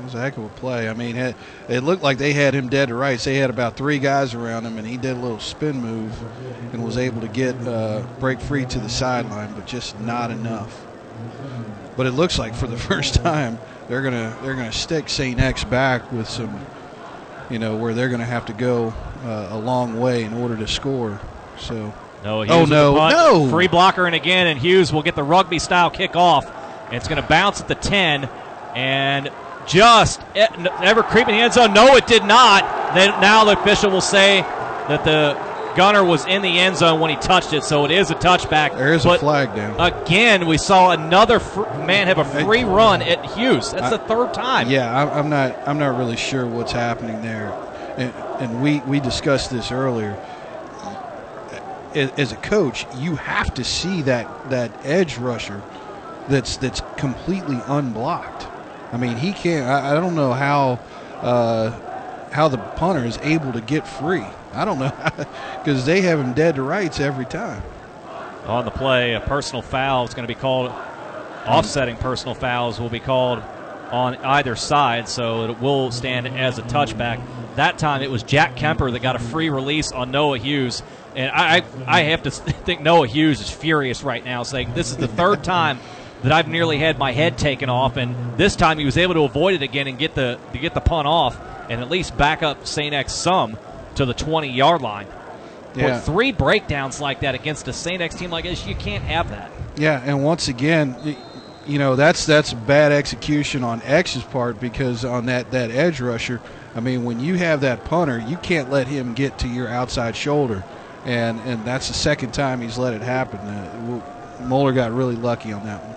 That 0.00 0.04
was 0.04 0.14
a 0.14 0.20
heck 0.20 0.38
of 0.38 0.44
a 0.44 0.48
play. 0.48 0.88
I 0.88 0.94
mean, 0.94 1.14
it, 1.18 1.36
it 1.68 1.80
looked 1.82 2.02
like 2.02 2.16
they 2.16 2.32
had 2.32 2.54
him 2.54 2.70
dead 2.70 2.88
to 2.88 2.94
rights. 2.94 3.24
They 3.24 3.36
had 3.36 3.50
about 3.50 3.76
three 3.76 3.98
guys 3.98 4.32
around 4.32 4.64
him, 4.64 4.78
and 4.78 4.86
he 4.86 4.96
did 4.96 5.14
a 5.14 5.20
little 5.20 5.38
spin 5.38 5.78
move 5.78 6.18
and 6.72 6.82
was 6.82 6.96
able 6.96 7.20
to 7.20 7.28
get 7.28 7.54
uh, 7.68 8.06
break 8.18 8.40
free 8.40 8.64
to 8.64 8.78
the 8.78 8.88
sideline, 8.88 9.52
but 9.52 9.66
just 9.66 10.00
not 10.00 10.30
enough. 10.30 10.86
But 11.98 12.06
it 12.06 12.12
looks 12.12 12.38
like 12.38 12.54
for 12.54 12.66
the 12.66 12.76
first 12.88 13.16
time 13.16 13.58
they're 13.88 14.00
gonna 14.00 14.34
they're 14.42 14.54
gonna 14.54 14.72
stick 14.72 15.10
Saint 15.10 15.38
X 15.38 15.64
back 15.64 16.10
with 16.10 16.26
some, 16.30 16.64
you 17.50 17.58
know, 17.58 17.76
where 17.76 17.92
they're 17.92 18.08
gonna 18.08 18.24
have 18.24 18.46
to 18.46 18.54
go 18.54 18.94
uh, 19.22 19.48
a 19.50 19.58
long 19.58 20.00
way 20.00 20.24
in 20.24 20.32
order 20.32 20.56
to 20.56 20.66
score. 20.66 21.20
So 21.58 21.92
No, 22.24 22.40
Hughes 22.40 22.56
Oh, 22.56 22.64
no, 22.64 23.08
no. 23.10 23.50
Free 23.50 23.68
blocker 23.68 24.06
and 24.06 24.14
again, 24.14 24.46
and 24.46 24.58
Hughes 24.58 24.94
will 24.94 25.02
get 25.02 25.14
the 25.14 25.22
rugby 25.22 25.58
style 25.58 25.90
kickoff. 25.90 26.50
And 26.86 26.94
it's 26.94 27.06
going 27.06 27.22
to 27.22 27.28
bounce 27.28 27.60
at 27.60 27.68
the 27.68 27.76
10 27.76 28.28
and 28.74 29.30
just 29.66 30.20
eh, 30.34 30.46
ever 30.82 31.02
creeping 31.02 31.34
the 31.34 31.40
end 31.40 31.52
zone. 31.52 31.72
No, 31.72 31.96
it 31.96 32.06
did 32.06 32.24
not. 32.24 32.94
Then 32.94 33.10
now 33.20 33.44
the 33.44 33.52
official 33.60 33.90
will 33.90 34.00
say 34.00 34.40
that 34.40 35.04
the 35.04 35.38
gunner 35.76 36.04
was 36.04 36.26
in 36.26 36.42
the 36.42 36.58
end 36.58 36.76
zone 36.76 37.00
when 37.00 37.10
he 37.10 37.16
touched 37.16 37.52
it, 37.52 37.62
so 37.64 37.84
it 37.84 37.90
is 37.90 38.10
a 38.10 38.14
touchback. 38.14 38.74
there 38.76 38.92
is 38.92 39.04
a 39.04 39.18
flag 39.18 39.54
down. 39.54 39.78
Again, 39.80 40.46
we 40.46 40.58
saw 40.58 40.90
another 40.90 41.38
fr- 41.38 41.62
man 41.86 42.08
have 42.08 42.18
a 42.18 42.24
free 42.24 42.64
run 42.64 43.02
at 43.02 43.24
Hughes. 43.24 43.70
That's 43.70 43.84
I- 43.84 43.90
the 43.90 43.98
third 43.98 44.34
time. 44.34 44.68
Yeah, 44.68 45.04
I'm, 45.04 45.10
I'm 45.10 45.28
not. 45.30 45.68
I'm 45.68 45.78
not 45.78 45.96
really 45.96 46.16
sure 46.16 46.46
what's 46.46 46.72
happening 46.72 47.22
there, 47.22 47.54
and, 47.96 48.12
and 48.40 48.62
we 48.62 48.80
we 48.80 49.00
discussed 49.00 49.50
this 49.50 49.70
earlier. 49.70 50.16
As 51.92 52.30
a 52.30 52.36
coach, 52.36 52.86
you 52.94 53.16
have 53.16 53.52
to 53.54 53.64
see 53.64 54.02
that 54.02 54.28
that 54.48 54.70
edge 54.84 55.18
rusher 55.18 55.60
that's 56.28 56.56
that's 56.56 56.82
completely 56.96 57.58
unblocked. 57.66 58.49
I 58.92 58.96
mean, 58.96 59.16
he 59.16 59.32
can't. 59.32 59.66
I, 59.66 59.92
I 59.92 59.94
don't 59.94 60.14
know 60.14 60.32
how 60.32 60.80
uh, 61.22 61.70
how 62.30 62.48
the 62.48 62.58
punter 62.58 63.04
is 63.04 63.18
able 63.22 63.52
to 63.52 63.60
get 63.60 63.86
free. 63.86 64.24
I 64.52 64.64
don't 64.64 64.78
know 64.78 64.92
because 65.58 65.86
they 65.86 66.00
have 66.02 66.18
him 66.18 66.32
dead 66.32 66.56
to 66.56 66.62
rights 66.62 67.00
every 67.00 67.26
time. 67.26 67.62
On 68.46 68.64
the 68.64 68.70
play, 68.70 69.14
a 69.14 69.20
personal 69.20 69.62
foul 69.62 70.06
is 70.06 70.14
going 70.14 70.26
to 70.26 70.32
be 70.32 70.38
called. 70.38 70.72
Offsetting 71.46 71.96
personal 71.96 72.34
fouls 72.34 72.78
will 72.78 72.90
be 72.90 73.00
called 73.00 73.42
on 73.90 74.16
either 74.16 74.56
side, 74.56 75.08
so 75.08 75.48
it 75.48 75.60
will 75.60 75.90
stand 75.90 76.28
as 76.28 76.58
a 76.58 76.62
touchback. 76.62 77.20
That 77.56 77.78
time 77.78 78.02
it 78.02 78.10
was 78.10 78.22
Jack 78.22 78.56
Kemper 78.56 78.90
that 78.90 79.00
got 79.00 79.16
a 79.16 79.18
free 79.18 79.50
release 79.50 79.90
on 79.90 80.10
Noah 80.10 80.38
Hughes. 80.38 80.82
And 81.16 81.30
I, 81.30 81.56
I, 81.56 81.62
I 81.86 82.00
have 82.02 82.22
to 82.24 82.30
think 82.30 82.82
Noah 82.82 83.06
Hughes 83.06 83.40
is 83.40 83.50
furious 83.50 84.02
right 84.02 84.24
now, 84.24 84.42
saying 84.42 84.74
this 84.74 84.90
is 84.90 84.96
the 84.96 85.08
third 85.08 85.42
time 85.42 85.80
that 86.22 86.32
I've 86.32 86.48
nearly 86.48 86.78
had 86.78 86.98
my 86.98 87.12
head 87.12 87.38
taken 87.38 87.68
off, 87.68 87.96
and 87.96 88.14
this 88.36 88.56
time 88.56 88.78
he 88.78 88.84
was 88.84 88.96
able 88.98 89.14
to 89.14 89.22
avoid 89.22 89.54
it 89.54 89.62
again 89.62 89.86
and 89.86 89.98
get 89.98 90.14
the 90.14 90.38
to 90.52 90.58
get 90.58 90.74
the 90.74 90.80
punt 90.80 91.06
off, 91.08 91.38
and 91.68 91.80
at 91.80 91.90
least 91.90 92.16
back 92.16 92.42
up 92.42 92.66
Saint 92.66 92.94
X 92.94 93.12
some 93.12 93.56
to 93.94 94.04
the 94.04 94.14
20 94.14 94.48
yard 94.48 94.82
line. 94.82 95.06
Boy, 95.74 95.80
Yeah. 95.82 96.00
three 96.00 96.32
breakdowns 96.32 97.00
like 97.00 97.20
that 97.20 97.34
against 97.34 97.68
a 97.68 97.72
Saint 97.72 98.02
X 98.02 98.14
team 98.16 98.30
like 98.30 98.44
this, 98.44 98.66
you 98.66 98.74
can't 98.74 99.04
have 99.04 99.30
that. 99.30 99.50
Yeah, 99.76 100.02
and 100.04 100.24
once 100.24 100.48
again, 100.48 100.96
you 101.66 101.78
know 101.78 101.96
that's 101.96 102.26
that's 102.26 102.52
bad 102.52 102.92
execution 102.92 103.62
on 103.62 103.80
X's 103.84 104.22
part 104.24 104.60
because 104.60 105.04
on 105.04 105.26
that 105.26 105.50
that 105.52 105.70
edge 105.70 106.00
rusher, 106.00 106.40
I 106.74 106.80
mean, 106.80 107.04
when 107.04 107.20
you 107.20 107.36
have 107.36 107.60
that 107.60 107.84
punter, 107.84 108.18
you 108.18 108.36
can't 108.36 108.70
let 108.70 108.88
him 108.88 109.14
get 109.14 109.38
to 109.38 109.48
your 109.48 109.68
outside 109.68 110.16
shoulder, 110.16 110.64
and 111.04 111.40
and 111.46 111.64
that's 111.64 111.88
the 111.88 111.94
second 111.94 112.32
time 112.32 112.60
he's 112.60 112.76
let 112.78 112.92
it 112.94 113.02
happen. 113.02 113.38
Uh, 113.40 114.00
got 114.72 114.92
really 114.92 115.16
lucky 115.16 115.52
on 115.52 115.64
that 115.66 115.84
one. 115.84 115.96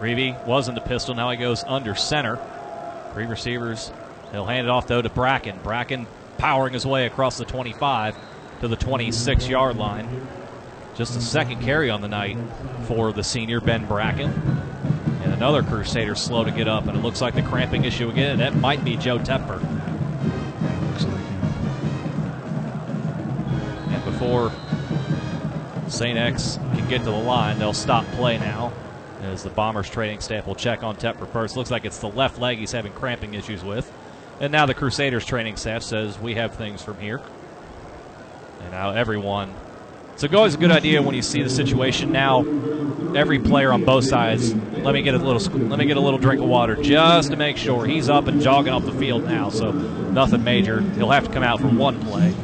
Reeve 0.00 0.36
was 0.46 0.68
in 0.68 0.74
the 0.74 0.80
pistol. 0.80 1.14
Now 1.14 1.30
he 1.30 1.36
goes 1.36 1.64
under 1.66 1.94
center. 1.94 2.38
Three 3.12 3.26
receivers. 3.26 3.90
He'll 4.30 4.46
hand 4.46 4.66
it 4.66 4.70
off, 4.70 4.86
though, 4.86 5.02
to 5.02 5.08
Bracken. 5.08 5.58
Bracken 5.62 6.06
powering 6.36 6.72
his 6.72 6.86
way 6.86 7.06
across 7.06 7.38
the 7.38 7.44
25 7.44 8.14
to 8.60 8.68
the 8.68 8.76
26 8.76 9.48
yard 9.48 9.76
line. 9.76 10.28
Just 10.94 11.16
a 11.16 11.20
second 11.20 11.62
carry 11.62 11.90
on 11.90 12.00
the 12.00 12.08
night 12.08 12.36
for 12.84 13.12
the 13.12 13.22
senior, 13.22 13.60
Ben 13.60 13.86
Bracken. 13.86 14.30
And 15.22 15.32
another 15.32 15.62
Crusader 15.62 16.14
slow 16.14 16.44
to 16.44 16.50
get 16.50 16.68
up, 16.68 16.86
and 16.86 16.96
it 16.96 17.00
looks 17.00 17.20
like 17.20 17.34
the 17.34 17.42
cramping 17.42 17.84
issue 17.84 18.08
again. 18.08 18.38
That 18.38 18.56
might 18.56 18.84
be 18.84 18.96
Joe 18.96 19.18
Tepper. 19.18 19.62
And 23.90 24.04
before 24.04 24.52
St. 25.88 26.18
X 26.18 26.58
can 26.74 26.88
get 26.88 26.98
to 26.98 27.04
the 27.04 27.10
line, 27.10 27.58
they'll 27.58 27.72
stop 27.72 28.04
play 28.12 28.38
now. 28.38 28.72
As 29.38 29.44
the 29.44 29.50
Bombers 29.50 29.88
training 29.88 30.18
staff 30.18 30.48
will 30.48 30.56
check 30.56 30.82
on 30.82 30.96
Tepper 30.96 31.28
first. 31.28 31.56
Looks 31.56 31.70
like 31.70 31.84
it's 31.84 31.98
the 31.98 32.08
left 32.08 32.40
leg 32.40 32.58
he's 32.58 32.72
having 32.72 32.92
cramping 32.92 33.34
issues 33.34 33.62
with. 33.62 33.88
And 34.40 34.50
now 34.50 34.66
the 34.66 34.74
Crusaders 34.74 35.24
training 35.24 35.56
staff 35.56 35.84
says 35.84 36.18
we 36.18 36.34
have 36.34 36.56
things 36.56 36.82
from 36.82 36.98
here. 36.98 37.20
And 38.62 38.72
now 38.72 38.90
everyone. 38.90 39.54
So 40.16 40.24
it's 40.26 40.34
always 40.34 40.56
a 40.56 40.58
good 40.58 40.72
idea 40.72 41.00
when 41.00 41.14
you 41.14 41.22
see 41.22 41.44
the 41.44 41.50
situation. 41.50 42.10
Now, 42.10 42.40
every 43.14 43.38
player 43.38 43.72
on 43.72 43.84
both 43.84 44.06
sides. 44.06 44.52
Let 44.54 44.92
me 44.92 45.02
get 45.02 45.14
a 45.14 45.18
little. 45.18 45.58
Let 45.68 45.78
me 45.78 45.86
get 45.86 45.96
a 45.96 46.00
little 46.00 46.18
drink 46.18 46.42
of 46.42 46.48
water 46.48 46.74
just 46.74 47.30
to 47.30 47.36
make 47.36 47.56
sure 47.56 47.86
he's 47.86 48.08
up 48.08 48.26
and 48.26 48.42
jogging 48.42 48.72
off 48.72 48.86
the 48.86 48.92
field 48.92 49.22
now. 49.22 49.50
So 49.50 49.70
nothing 49.70 50.42
major. 50.42 50.80
He'll 50.80 51.10
have 51.10 51.28
to 51.28 51.32
come 51.32 51.44
out 51.44 51.60
for 51.60 51.68
one 51.68 52.00
play. 52.00 52.34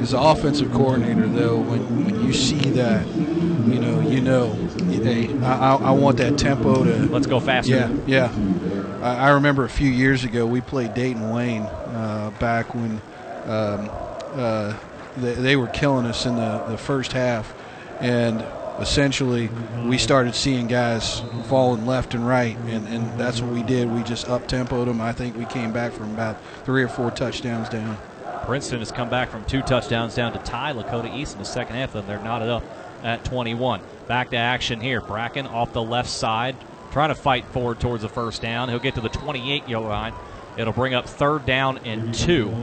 As 0.00 0.12
an 0.12 0.18
offensive 0.18 0.72
coordinator, 0.72 1.28
though, 1.28 1.58
when, 1.58 2.04
when 2.04 2.24
you 2.24 2.32
see 2.32 2.70
that, 2.70 3.06
you 3.06 3.78
know, 3.78 4.00
you 4.00 4.20
know, 4.20 4.52
hey, 4.90 5.32
I, 5.42 5.76
I, 5.76 5.90
want 5.92 6.16
that 6.18 6.36
tempo 6.36 6.84
to 6.84 7.06
Let's 7.06 7.26
go 7.26 7.38
faster. 7.38 7.72
Yeah, 7.72 7.96
yeah. 8.06 8.98
I, 9.00 9.28
I 9.28 9.30
remember 9.30 9.64
a 9.64 9.68
few 9.68 9.88
years 9.88 10.24
ago 10.24 10.44
we 10.44 10.60
played 10.60 10.94
Dayton 10.94 11.30
Wayne 11.30 11.62
uh, 11.62 12.32
back 12.40 12.74
when 12.74 13.00
um, 13.44 13.90
uh, 14.32 14.76
they, 15.16 15.34
they 15.34 15.56
were 15.56 15.68
killing 15.68 16.06
us 16.06 16.26
in 16.26 16.34
the, 16.34 16.64
the 16.68 16.78
first 16.78 17.12
half, 17.12 17.54
and 18.00 18.44
essentially 18.80 19.50
we 19.86 19.98
started 19.98 20.34
seeing 20.34 20.66
guys 20.66 21.22
falling 21.44 21.86
left 21.86 22.14
and 22.14 22.26
right, 22.26 22.56
and, 22.66 22.88
and 22.88 23.20
that's 23.20 23.40
what 23.40 23.52
we 23.52 23.62
did. 23.62 23.90
We 23.90 24.02
just 24.02 24.28
up 24.28 24.48
tempoed 24.48 24.86
them. 24.86 25.00
I 25.00 25.12
think 25.12 25.36
we 25.36 25.44
came 25.44 25.72
back 25.72 25.92
from 25.92 26.12
about 26.12 26.38
three 26.64 26.82
or 26.82 26.88
four 26.88 27.10
touchdowns 27.10 27.68
down. 27.68 27.96
Princeton 28.44 28.80
has 28.80 28.92
come 28.92 29.08
back 29.08 29.30
from 29.30 29.44
two 29.44 29.62
touchdowns 29.62 30.14
down 30.14 30.32
to 30.32 30.38
tie 30.40 30.72
Lakota 30.72 31.14
East 31.14 31.32
in 31.32 31.38
the 31.38 31.44
second 31.44 31.76
half, 31.76 31.94
and 31.94 32.06
they're 32.06 32.22
knotted 32.22 32.48
up 32.48 32.62
at 33.02 33.24
21. 33.24 33.80
Back 34.06 34.30
to 34.30 34.36
action 34.36 34.80
here. 34.80 35.00
Bracken 35.00 35.46
off 35.46 35.72
the 35.72 35.82
left 35.82 36.10
side, 36.10 36.56
trying 36.90 37.08
to 37.08 37.14
fight 37.14 37.46
forward 37.46 37.80
towards 37.80 38.02
the 38.02 38.08
first 38.08 38.42
down. 38.42 38.68
He'll 38.68 38.78
get 38.78 38.96
to 38.96 39.00
the 39.00 39.08
28 39.08 39.68
yard 39.68 39.84
line. 39.84 40.14
It'll 40.56 40.72
bring 40.72 40.94
up 40.94 41.06
third 41.06 41.46
down 41.46 41.78
and 41.78 42.14
two. 42.14 42.54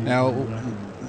Now, 0.00 0.32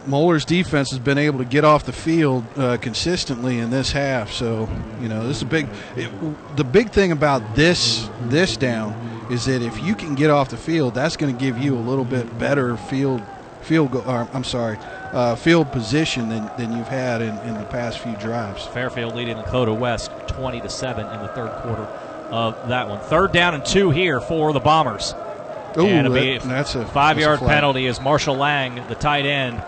Moeller's 0.05 0.45
defense 0.45 0.91
has 0.91 0.99
been 0.99 1.17
able 1.17 1.39
to 1.39 1.45
get 1.45 1.65
off 1.65 1.85
the 1.85 1.91
field 1.91 2.45
uh, 2.57 2.77
consistently 2.77 3.59
in 3.59 3.69
this 3.69 3.91
half. 3.91 4.31
So, 4.31 4.69
you 5.01 5.09
know, 5.09 5.27
this 5.27 5.37
is 5.37 5.43
a 5.43 5.47
big. 5.47 5.67
It, 5.95 6.11
the 6.55 6.63
big 6.63 6.91
thing 6.91 7.11
about 7.11 7.55
this 7.55 8.09
this 8.23 8.57
down 8.57 9.27
is 9.31 9.45
that 9.45 9.61
if 9.61 9.81
you 9.83 9.95
can 9.95 10.15
get 10.15 10.29
off 10.29 10.49
the 10.49 10.57
field, 10.57 10.93
that's 10.93 11.17
going 11.17 11.35
to 11.35 11.39
give 11.39 11.57
you 11.57 11.75
a 11.75 11.79
little 11.79 12.05
bit 12.05 12.37
better 12.37 12.77
field 12.77 13.21
field. 13.63 13.91
Go, 13.91 14.01
or, 14.01 14.27
I'm 14.33 14.43
sorry, 14.43 14.77
uh, 15.11 15.35
field 15.35 15.71
position 15.71 16.29
than, 16.29 16.49
than 16.57 16.75
you've 16.75 16.87
had 16.87 17.21
in, 17.21 17.37
in 17.39 17.53
the 17.55 17.65
past 17.65 17.99
few 17.99 18.15
drives. 18.17 18.65
Fairfield 18.67 19.15
leading 19.15 19.37
Lakota 19.37 19.77
West 19.77 20.11
20 20.27 20.61
to 20.61 20.69
7 20.69 21.05
in 21.07 21.21
the 21.21 21.27
third 21.29 21.51
quarter 21.61 21.83
of 22.31 22.69
that 22.69 22.89
one. 22.89 22.99
Third 22.99 23.31
down 23.31 23.53
and 23.53 23.65
two 23.65 23.89
here 23.91 24.19
for 24.19 24.53
the 24.53 24.59
Bombers. 24.59 25.13
Ooh, 25.77 25.85
and 25.87 26.07
that- 26.13 26.41
that's 26.43 26.75
a 26.75 26.85
five-yard 26.85 27.39
penalty 27.55 27.87
as 27.87 27.99
Marshall 27.99 28.35
Lang, 28.35 28.81
the 28.87 28.95
tight 28.95 29.25
end, 29.25 29.61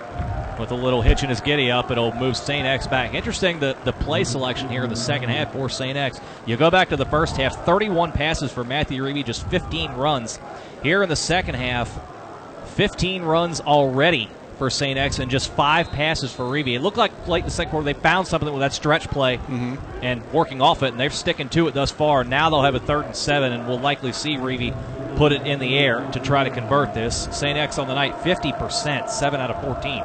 with 0.59 0.72
a 0.72 0.76
little 0.76 1.01
hitch 1.01 1.22
in 1.23 1.30
his 1.30 1.41
giddy 1.41 1.69
up. 1.69 1.91
It'll 1.91 2.13
move 2.13 2.38
St. 2.38 2.65
X 2.65 2.88
back. 2.88 3.13
Interesting 3.13 3.59
the, 3.59 3.76
the 3.84 3.91
play 3.91 4.23
selection 4.23 4.69
here 4.69 4.84
in 4.84 4.89
the 4.89 4.95
second 4.95 5.30
half 5.30 5.51
for 5.51 5.67
St. 5.67 5.97
X. 5.97 6.22
You 6.45 6.55
go 6.57 6.72
back 6.72 6.89
to 6.89 6.95
the 6.95 7.05
first 7.05 7.35
half 7.38 7.65
31 7.65 8.11
passes 8.13 8.51
for 8.51 8.63
Matthew 8.63 9.03
Reeve, 9.03 9.26
just 9.26 9.45
15 9.49 9.91
runs. 9.93 10.39
Here 10.84 11.03
in 11.03 11.09
the 11.09 11.15
second 11.15 11.55
half, 11.55 11.89
15 12.76 13.23
runs 13.23 13.61
already 13.61 14.30
for 14.57 14.69
St. 14.69 14.97
X 14.97 15.19
and 15.19 15.31
just 15.31 15.52
five 15.52 15.89
passes 15.91 16.34
for 16.34 16.45
Reeve. 16.45 16.68
It 16.68 16.81
looked 16.81 16.97
like 16.97 17.27
late 17.27 17.39
in 17.39 17.45
the 17.45 17.52
second 17.52 17.72
quarter 17.72 17.85
they 17.85 17.93
found 17.93 18.27
something 18.27 18.52
with 18.52 18.60
that 18.60 18.73
stretch 18.73 19.07
play 19.07 19.38
mm-hmm. 19.38 19.76
and 20.02 20.22
working 20.34 20.61
off 20.61 20.84
it, 20.84 20.89
and 20.89 20.99
they're 20.99 21.10
sticking 21.10 21.49
to 21.49 21.68
it 21.68 21.73
thus 21.73 21.91
far. 21.91 22.23
Now 22.23 22.49
they'll 22.49 22.64
have 22.64 22.76
a 22.76 22.80
third 22.80 23.06
and 23.06 23.15
seven, 23.15 23.53
and 23.53 23.68
we'll 23.68 23.80
likely 23.80 24.11
see 24.11 24.38
Reeve 24.38 24.76
put 25.15 25.31
it 25.31 25.47
in 25.47 25.60
the 25.60 25.77
air 25.77 26.10
to 26.11 26.19
try 26.19 26.43
to 26.43 26.49
convert 26.49 26.93
this. 26.93 27.30
St. 27.31 27.57
X 27.57 27.77
on 27.80 27.88
the 27.88 27.95
night, 27.95 28.15
50%, 28.18 29.10
7 29.10 29.39
out 29.39 29.52
of 29.52 29.64
14. 29.64 30.03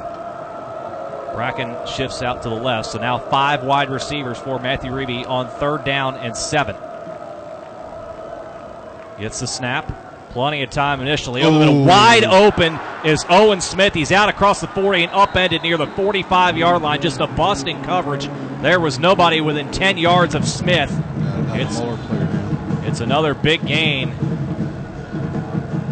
Bracken 1.35 1.75
shifts 1.87 2.21
out 2.21 2.43
to 2.43 2.49
the 2.49 2.55
left, 2.55 2.89
so 2.89 2.99
now 2.99 3.17
five 3.17 3.63
wide 3.63 3.89
receivers 3.89 4.37
for 4.37 4.59
Matthew 4.59 4.93
Reeve 4.93 5.27
on 5.27 5.47
third 5.49 5.83
down 5.83 6.15
and 6.17 6.35
seven. 6.35 6.75
Gets 9.17 9.39
the 9.39 9.47
snap. 9.47 10.10
Plenty 10.33 10.63
of 10.63 10.69
time 10.69 11.01
initially. 11.01 11.41
Over 11.43 11.59
the 11.59 11.65
middle, 11.65 11.83
wide 11.85 12.23
open 12.23 12.79
is 13.03 13.25
Owen 13.29 13.59
Smith. 13.59 13.93
He's 13.93 14.11
out 14.13 14.29
across 14.29 14.61
the 14.61 14.67
40 14.67 15.03
and 15.03 15.11
upended 15.11 15.61
near 15.61 15.77
the 15.77 15.87
45 15.87 16.57
yard 16.57 16.81
line. 16.81 17.01
Just 17.01 17.19
a 17.19 17.27
busting 17.27 17.83
coverage. 17.83 18.29
There 18.61 18.79
was 18.79 18.97
nobody 18.99 19.41
within 19.41 19.69
10 19.71 19.97
yards 19.97 20.33
of 20.35 20.47
Smith. 20.47 20.89
Another 21.17 21.59
It's- 21.59 21.77
Moeller 21.79 21.97
player 21.97 22.25
down. 22.25 22.83
It's 22.85 22.99
another 23.01 23.33
big 23.33 23.65
gain. 23.65 24.13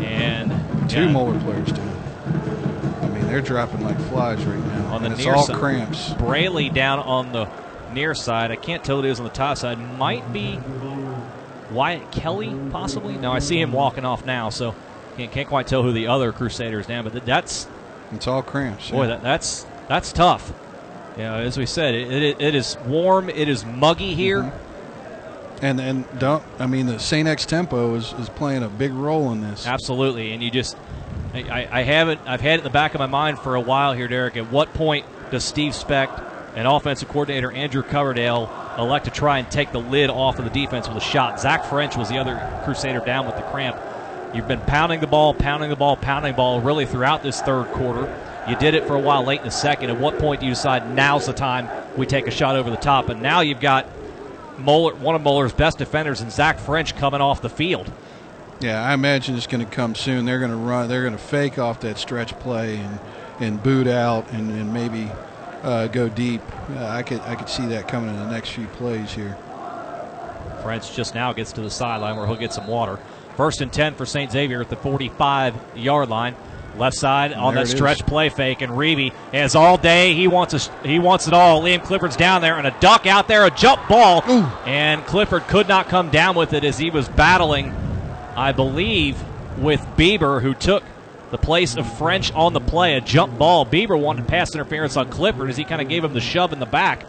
And 0.03 0.89
Two 0.89 1.05
yeah, 1.05 1.11
Moeller 1.11 1.39
players 1.39 1.71
down. 1.71 1.89
I 3.03 3.07
mean, 3.07 3.27
they're 3.27 3.41
dropping 3.41 3.83
like 3.83 3.99
flies 4.09 4.43
right 4.45 4.57
now. 4.65 4.93
On 4.93 5.01
the 5.01 5.07
and 5.07 5.15
it's 5.15 5.23
near 5.25 5.35
all 5.35 5.43
side. 5.45 5.55
cramps. 5.57 6.13
Braley 6.13 6.69
down 6.69 6.99
on 6.99 7.31
the 7.31 7.47
near 7.93 8.13
side. 8.15 8.51
I 8.51 8.55
can't 8.55 8.83
tell 8.83 9.01
who 9.01 9.07
it 9.07 9.11
is 9.11 9.19
on 9.19 9.25
the 9.25 9.31
top 9.31 9.57
side. 9.57 9.77
Might 9.97 10.31
be 10.33 10.59
Wyatt 11.71 12.11
Kelly, 12.11 12.55
possibly. 12.71 13.15
No, 13.15 13.31
I 13.31 13.39
see 13.39 13.59
him 13.59 13.71
walking 13.71 14.05
off 14.05 14.25
now, 14.25 14.49
so 14.49 14.75
can't, 15.17 15.31
can't 15.31 15.47
quite 15.47 15.67
tell 15.67 15.83
who 15.83 15.91
the 15.91 16.07
other 16.07 16.31
Crusader 16.31 16.79
is 16.79 16.87
now. 16.89 17.01
But 17.03 17.25
that's 17.25 17.67
It's 18.13 18.27
all 18.27 18.41
cramps. 18.41 18.89
boy, 18.91 19.03
yeah. 19.03 19.07
that, 19.09 19.23
that's 19.23 19.65
that's 19.87 20.11
tough. 20.11 20.51
You 21.17 21.23
know, 21.23 21.35
as 21.35 21.57
we 21.57 21.65
said, 21.65 21.95
it, 21.95 22.11
it, 22.11 22.41
it 22.41 22.55
is 22.55 22.77
warm. 22.85 23.29
It 23.29 23.49
is 23.49 23.65
muggy 23.65 24.15
here. 24.15 24.43
Mm-hmm. 24.43 25.65
and 25.65 25.79
and 25.81 26.19
don't 26.19 26.43
I 26.59 26.65
mean 26.67 26.85
the 26.85 26.99
Saint 26.99 27.27
X 27.27 27.45
tempo 27.45 27.95
is, 27.95 28.13
is 28.13 28.29
playing 28.29 28.63
a 28.63 28.69
big 28.69 28.93
role 28.93 29.31
in 29.31 29.41
this. 29.41 29.67
Absolutely, 29.67 30.31
and 30.31 30.41
you 30.41 30.49
just, 30.51 30.77
I, 31.33 31.39
I- 31.41 31.79
I 31.79 31.83
haven't, 31.83 32.21
I've 32.25 32.41
had 32.41 32.53
it 32.55 32.57
in 32.59 32.63
the 32.63 32.69
back 32.69 32.93
of 32.95 32.99
my 32.99 33.07
mind 33.07 33.39
for 33.39 33.55
a 33.55 33.61
while 33.61 33.93
here, 33.93 34.07
Derek. 34.07 34.37
At 34.37 34.51
what 34.51 34.73
point 34.73 35.05
does 35.31 35.43
Steve 35.43 35.75
Specht 35.75 36.21
and 36.55 36.67
offensive 36.67 37.09
coordinator 37.09 37.51
Andrew 37.51 37.83
Coverdale 37.83 38.47
elect 38.79 39.05
to 39.05 39.11
try 39.11 39.39
and 39.39 39.49
take 39.51 39.71
the 39.71 39.79
lid 39.79 40.09
off 40.09 40.39
of 40.39 40.45
the 40.45 40.51
defense 40.51 40.87
with 40.87 40.97
a 40.97 41.01
shot? 41.01 41.39
Zach 41.39 41.65
French 41.65 41.95
was 41.95 42.09
the 42.09 42.17
other 42.17 42.61
Crusader 42.63 42.99
down 42.99 43.25
with 43.25 43.35
the 43.35 43.41
cramp. 43.43 43.77
You've 44.33 44.47
been 44.47 44.61
pounding 44.61 44.99
the 44.99 45.07
ball, 45.07 45.33
pounding 45.33 45.69
the 45.69 45.75
ball, 45.75 45.95
pounding 45.97 46.33
the 46.33 46.37
ball 46.37 46.61
really 46.61 46.85
throughout 46.85 47.23
this 47.23 47.41
third 47.41 47.67
quarter. 47.67 48.13
You 48.47 48.55
did 48.55 48.73
it 48.73 48.85
for 48.85 48.95
a 48.95 48.99
while 48.99 49.23
late 49.23 49.39
in 49.39 49.45
the 49.45 49.51
second. 49.51 49.89
At 49.89 49.99
what 49.99 50.17
point 50.19 50.39
do 50.39 50.45
you 50.45 50.53
decide 50.53 50.95
now's 50.95 51.25
the 51.25 51.33
time 51.33 51.69
we 51.97 52.05
take 52.05 52.27
a 52.27 52.31
shot 52.31 52.55
over 52.55 52.69
the 52.69 52.77
top? 52.77 53.09
And 53.09 53.21
now 53.21 53.41
you've 53.41 53.59
got 53.59 53.87
Moeller, 54.57 54.95
one 54.95 55.15
of 55.15 55.21
Moeller's 55.21 55.53
best 55.53 55.77
defenders, 55.77 56.21
and 56.21 56.31
Zach 56.31 56.59
French 56.59 56.95
coming 56.95 57.21
off 57.21 57.41
the 57.41 57.49
field. 57.49 57.91
Yeah, 58.59 58.83
I 58.83 58.93
imagine 58.93 59.35
it's 59.35 59.47
going 59.47 59.65
to 59.65 59.71
come 59.71 59.95
soon. 59.95 60.25
They're 60.25 60.39
going 60.39 60.51
to 60.51 60.57
run. 60.57 60.89
They're 60.89 61.03
going 61.03 61.13
to 61.13 61.19
fake 61.19 61.57
off 61.57 61.79
that 61.81 61.97
stretch 61.97 62.37
play 62.39 62.77
and 62.77 62.99
and 63.39 63.61
boot 63.63 63.87
out 63.87 64.29
and, 64.31 64.51
and 64.51 64.73
maybe 64.73 65.09
uh, 65.63 65.87
go 65.87 66.09
deep. 66.09 66.41
Uh, 66.71 66.85
I 66.85 67.03
could 67.03 67.21
I 67.21 67.35
could 67.35 67.49
see 67.49 67.65
that 67.67 67.87
coming 67.87 68.09
in 68.09 68.19
the 68.19 68.29
next 68.29 68.49
few 68.51 68.67
plays 68.67 69.13
here. 69.13 69.37
French 70.63 70.93
just 70.95 71.15
now 71.15 71.31
gets 71.33 71.51
to 71.53 71.61
the 71.61 71.69
sideline 71.69 72.17
where 72.17 72.27
he'll 72.27 72.35
get 72.35 72.53
some 72.53 72.67
water. 72.67 72.99
First 73.35 73.61
and 73.61 73.71
10 73.71 73.95
for 73.95 74.05
St. 74.05 74.31
Xavier 74.31 74.61
at 74.61 74.69
the 74.69 74.75
45 74.75 75.55
yard 75.75 76.09
line. 76.09 76.35
Left 76.77 76.95
side 76.95 77.33
on 77.33 77.55
that 77.55 77.67
stretch 77.67 77.97
is. 77.97 78.03
play 78.03 78.29
fake, 78.29 78.61
and 78.61 78.77
Reeve 78.77 79.13
has 79.33 79.55
all 79.55 79.77
day. 79.77 80.13
He 80.13 80.27
wants 80.27 80.53
a, 80.53 80.87
he 80.87 80.97
wants 80.99 81.27
it 81.27 81.33
all. 81.33 81.61
Liam 81.61 81.83
Clifford's 81.83 82.15
down 82.15 82.41
there, 82.41 82.57
and 82.57 82.65
a 82.65 82.75
duck 82.79 83.05
out 83.05 83.27
there, 83.27 83.45
a 83.45 83.51
jump 83.51 83.85
ball, 83.89 84.21
and 84.65 85.05
Clifford 85.05 85.43
could 85.47 85.67
not 85.67 85.89
come 85.89 86.09
down 86.09 86.35
with 86.35 86.53
it 86.53 86.63
as 86.63 86.77
he 86.77 86.89
was 86.89 87.09
battling, 87.09 87.75
I 88.35 88.53
believe, 88.53 89.21
with 89.57 89.81
Bieber, 89.97 90.41
who 90.41 90.53
took 90.53 90.83
the 91.31 91.37
place 91.37 91.75
of 91.77 91.91
French 91.97 92.31
on 92.33 92.53
the 92.53 92.59
play. 92.59 92.95
A 92.95 93.01
jump 93.01 93.37
ball. 93.37 93.65
Bieber 93.65 93.99
wanted 93.99 94.27
pass 94.27 94.53
interference 94.53 94.97
on 94.97 95.09
Clifford 95.09 95.49
as 95.49 95.57
he 95.57 95.63
kind 95.63 95.81
of 95.81 95.87
gave 95.89 96.03
him 96.03 96.13
the 96.13 96.21
shove 96.21 96.53
in 96.53 96.59
the 96.59 96.65
back, 96.65 97.05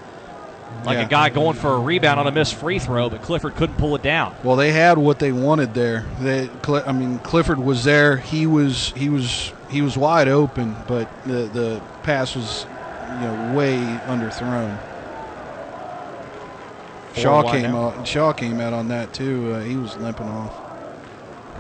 like 0.85 0.99
Yeah. 0.99 1.05
a 1.05 1.09
guy 1.09 1.29
going 1.31 1.57
for 1.57 1.73
a 1.75 1.79
rebound 1.79 2.21
on 2.21 2.27
a 2.27 2.33
missed 2.33 2.55
free 2.55 2.79
throw, 2.79 3.09
but 3.11 3.23
Clifford 3.23 3.57
couldn't 3.57 3.77
pull 3.77 3.95
it 3.97 4.03
down. 4.03 4.35
Well, 4.43 4.57
they 4.57 4.73
had 4.73 4.99
what 4.99 5.19
they 5.19 5.33
wanted 5.33 5.75
there. 5.75 6.05
They, 6.21 6.49
I 6.87 6.93
mean, 6.93 7.19
Clifford 7.21 7.59
was 7.59 7.85
there. 7.85 8.17
He 8.19 8.47
was 8.47 8.93
he 8.97 9.09
was 9.09 9.53
he 9.71 9.83
was 9.83 9.97
wide 9.97 10.29
open, 10.29 10.77
but 10.87 11.09
the 11.25 11.45
the 11.53 11.81
pass 12.03 12.35
was 12.37 12.67
you 13.21 13.27
know 13.27 13.55
way 13.57 13.77
underthrown. 14.07 14.79
Shaw 17.17 17.43
came 17.51 17.75
out. 17.75 18.07
Shaw 18.07 18.33
came 18.33 18.61
out 18.61 18.73
on 18.73 18.89
that 18.89 19.13
too. 19.13 19.55
Uh, 19.55 19.61
he 19.61 19.77
was 19.77 19.97
limping 19.97 20.29
off. 20.29 20.55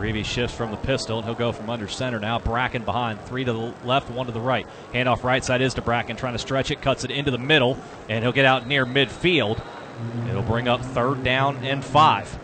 Reeve 0.00 0.26
shifts 0.26 0.56
from 0.56 0.70
the 0.70 0.76
pistol, 0.78 1.18
and 1.18 1.26
he'll 1.26 1.34
go 1.34 1.52
from 1.52 1.68
under 1.68 1.86
center 1.86 2.18
now. 2.18 2.38
Bracken 2.38 2.84
behind, 2.84 3.20
three 3.26 3.44
to 3.44 3.52
the 3.52 3.74
left, 3.84 4.10
one 4.10 4.26
to 4.26 4.32
the 4.32 4.40
right. 4.40 4.66
Handoff 4.92 5.22
right 5.22 5.44
side 5.44 5.60
is 5.60 5.74
to 5.74 5.82
Bracken, 5.82 6.16
trying 6.16 6.32
to 6.32 6.38
stretch 6.38 6.70
it, 6.70 6.80
cuts 6.80 7.04
it 7.04 7.10
into 7.10 7.30
the 7.30 7.38
middle, 7.38 7.78
and 8.08 8.24
he'll 8.24 8.32
get 8.32 8.46
out 8.46 8.66
near 8.66 8.86
midfield. 8.86 9.62
It'll 10.28 10.42
bring 10.42 10.68
up 10.68 10.80
third 10.80 11.22
down 11.22 11.58
and 11.58 11.84
five. 11.84 12.38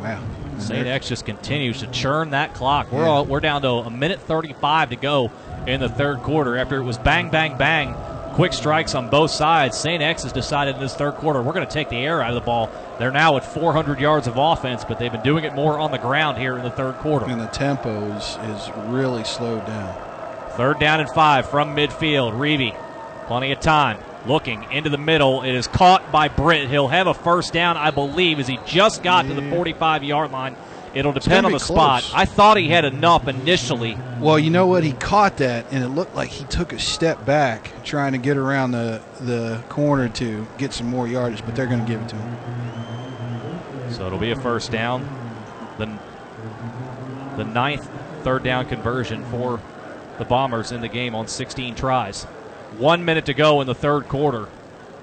Wow. 0.00 0.22
St. 0.58 0.86
X 0.86 1.08
just 1.08 1.26
continues 1.26 1.80
to 1.80 1.86
churn 1.88 2.30
that 2.30 2.54
clock. 2.54 2.90
We're 2.92 3.04
all, 3.06 3.24
we're 3.26 3.40
down 3.40 3.62
to 3.62 3.68
a 3.68 3.90
minute 3.90 4.20
35 4.20 4.90
to 4.90 4.96
go 4.96 5.30
in 5.66 5.80
the 5.80 5.88
third 5.88 6.18
quarter. 6.18 6.56
After 6.56 6.76
it 6.76 6.84
was 6.84 6.96
bang, 6.98 7.30
bang, 7.30 7.58
bang, 7.58 7.94
quick 8.36 8.52
strikes 8.52 8.94
on 8.94 9.08
both 9.08 9.30
sides. 9.30 9.78
St. 9.78 10.02
X 10.02 10.24
has 10.24 10.32
decided 10.32 10.74
in 10.74 10.80
this 10.82 10.94
third 10.94 11.14
quarter 11.14 11.42
we're 11.42 11.54
going 11.54 11.66
to 11.66 11.72
take 11.72 11.88
the 11.88 11.96
air 11.96 12.20
out 12.20 12.28
of 12.28 12.34
the 12.34 12.42
ball. 12.42 12.70
They're 12.98 13.10
now 13.10 13.38
at 13.38 13.44
400 13.46 13.98
yards 13.98 14.26
of 14.26 14.36
offense, 14.36 14.84
but 14.84 14.98
they've 14.98 15.10
been 15.10 15.22
doing 15.22 15.44
it 15.44 15.54
more 15.54 15.78
on 15.78 15.90
the 15.90 15.98
ground 15.98 16.36
here 16.36 16.58
in 16.58 16.62
the 16.62 16.70
third 16.70 16.96
quarter. 16.96 17.24
And 17.24 17.40
the 17.40 17.46
tempo 17.46 18.12
is 18.12 18.36
is 18.44 18.70
really 18.88 19.24
slowed 19.24 19.64
down. 19.66 19.94
Third 20.50 20.78
down 20.78 21.00
and 21.00 21.08
five 21.08 21.48
from 21.48 21.74
midfield. 21.74 22.38
Reeve, 22.38 22.74
plenty 23.26 23.52
of 23.52 23.60
time. 23.60 23.98
Looking 24.26 24.70
into 24.70 24.90
the 24.90 24.98
middle. 24.98 25.42
It 25.42 25.54
is 25.54 25.66
caught 25.66 26.12
by 26.12 26.28
Britt. 26.28 26.68
He'll 26.68 26.88
have 26.88 27.06
a 27.06 27.14
first 27.14 27.54
down, 27.54 27.78
I 27.78 27.90
believe, 27.90 28.38
as 28.38 28.46
he 28.46 28.58
just 28.66 29.02
got 29.02 29.22
to 29.26 29.34
the 29.34 29.48
45 29.50 30.04
yard 30.04 30.30
line. 30.30 30.56
It'll 30.96 31.12
depend 31.12 31.44
on 31.44 31.52
the 31.52 31.60
spot. 31.60 32.10
I 32.14 32.24
thought 32.24 32.56
he 32.56 32.68
had 32.68 32.86
enough 32.86 33.28
initially. 33.28 33.98
Well, 34.18 34.38
you 34.38 34.48
know 34.48 34.66
what? 34.66 34.82
He 34.82 34.92
caught 34.92 35.36
that, 35.36 35.66
and 35.70 35.84
it 35.84 35.88
looked 35.88 36.14
like 36.14 36.30
he 36.30 36.46
took 36.46 36.72
a 36.72 36.78
step 36.78 37.26
back, 37.26 37.70
trying 37.84 38.12
to 38.12 38.18
get 38.18 38.38
around 38.38 38.70
the 38.70 39.02
the 39.20 39.62
corner 39.68 40.08
to 40.08 40.46
get 40.56 40.72
some 40.72 40.86
more 40.86 41.06
yardage. 41.06 41.44
But 41.44 41.54
they're 41.54 41.66
going 41.66 41.84
to 41.84 41.86
give 41.86 42.00
it 42.00 42.08
to 42.08 42.16
him. 42.16 43.92
So 43.92 44.06
it'll 44.06 44.18
be 44.18 44.30
a 44.30 44.36
first 44.36 44.72
down. 44.72 45.06
The, 45.76 45.98
the 47.36 47.44
ninth 47.44 47.86
third 48.22 48.42
down 48.42 48.66
conversion 48.66 49.22
for 49.26 49.60
the 50.16 50.24
Bombers 50.24 50.72
in 50.72 50.80
the 50.80 50.88
game 50.88 51.14
on 51.14 51.28
16 51.28 51.74
tries. 51.74 52.24
One 52.78 53.04
minute 53.04 53.26
to 53.26 53.34
go 53.34 53.60
in 53.60 53.66
the 53.66 53.74
third 53.74 54.08
quarter. 54.08 54.48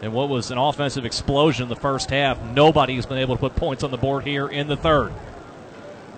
And 0.01 0.11
what 0.11 0.27
was 0.27 0.49
an 0.49 0.57
offensive 0.57 1.05
explosion 1.05 1.63
in 1.63 1.69
the 1.69 1.75
first 1.75 2.09
half, 2.09 2.41
nobody's 2.41 3.05
been 3.05 3.19
able 3.19 3.35
to 3.35 3.39
put 3.39 3.55
points 3.55 3.83
on 3.83 3.91
the 3.91 3.97
board 3.97 4.25
here 4.25 4.47
in 4.47 4.67
the 4.67 4.75
third. 4.75 5.13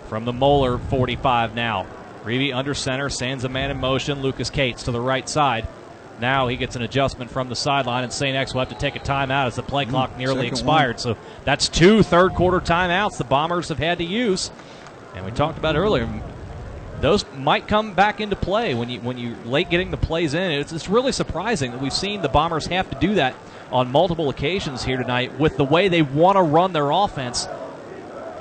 From 0.07 0.25
the 0.25 0.33
Moeller 0.33 0.77
45 0.77 1.55
now. 1.55 1.85
Reeve 2.23 2.53
under 2.55 2.73
center, 2.73 3.09
sends 3.09 3.43
a 3.43 3.49
man 3.49 3.71
in 3.71 3.77
motion. 3.77 4.21
Lucas 4.21 4.49
Cates 4.49 4.83
to 4.83 4.91
the 4.91 4.99
right 4.99 5.27
side. 5.29 5.67
Now 6.19 6.47
he 6.47 6.55
gets 6.55 6.75
an 6.75 6.81
adjustment 6.81 7.29
from 7.29 7.49
the 7.49 7.55
sideline, 7.55 8.03
and 8.03 8.11
St. 8.11 8.35
X 8.35 8.53
will 8.53 8.61
have 8.61 8.69
to 8.69 8.75
take 8.75 8.95
a 8.95 8.99
timeout 8.99 9.47
as 9.47 9.55
the 9.55 9.63
play 9.63 9.85
mm, 9.85 9.89
clock 9.89 10.17
nearly 10.17 10.35
second 10.35 10.53
expired. 10.53 10.99
So 10.99 11.17
that's 11.43 11.67
two 11.67 12.03
third 12.03 12.33
quarter 12.33 12.59
timeouts 12.59 13.17
the 13.17 13.25
Bombers 13.25 13.69
have 13.69 13.79
had 13.79 13.97
to 13.97 14.03
use. 14.03 14.49
And 15.13 15.25
we 15.25 15.31
talked 15.31 15.57
about 15.57 15.75
earlier, 15.75 16.09
those 17.01 17.25
might 17.35 17.67
come 17.67 17.93
back 17.93 18.21
into 18.21 18.35
play 18.35 18.73
when 18.73 18.89
you 18.89 19.01
when 19.01 19.17
you 19.17 19.35
late 19.45 19.69
getting 19.69 19.91
the 19.91 19.97
plays 19.97 20.33
in. 20.33 20.51
It's, 20.51 20.71
it's 20.71 20.87
really 20.87 21.11
surprising 21.11 21.71
that 21.71 21.81
we've 21.81 21.93
seen 21.93 22.21
the 22.21 22.29
Bombers 22.29 22.67
have 22.67 22.89
to 22.91 22.99
do 22.99 23.15
that 23.15 23.35
on 23.71 23.91
multiple 23.91 24.29
occasions 24.29 24.83
here 24.83 24.97
tonight 24.97 25.37
with 25.37 25.57
the 25.57 25.65
way 25.65 25.89
they 25.89 26.01
want 26.01 26.37
to 26.37 26.41
run 26.41 26.71
their 26.73 26.91
offense. 26.91 27.47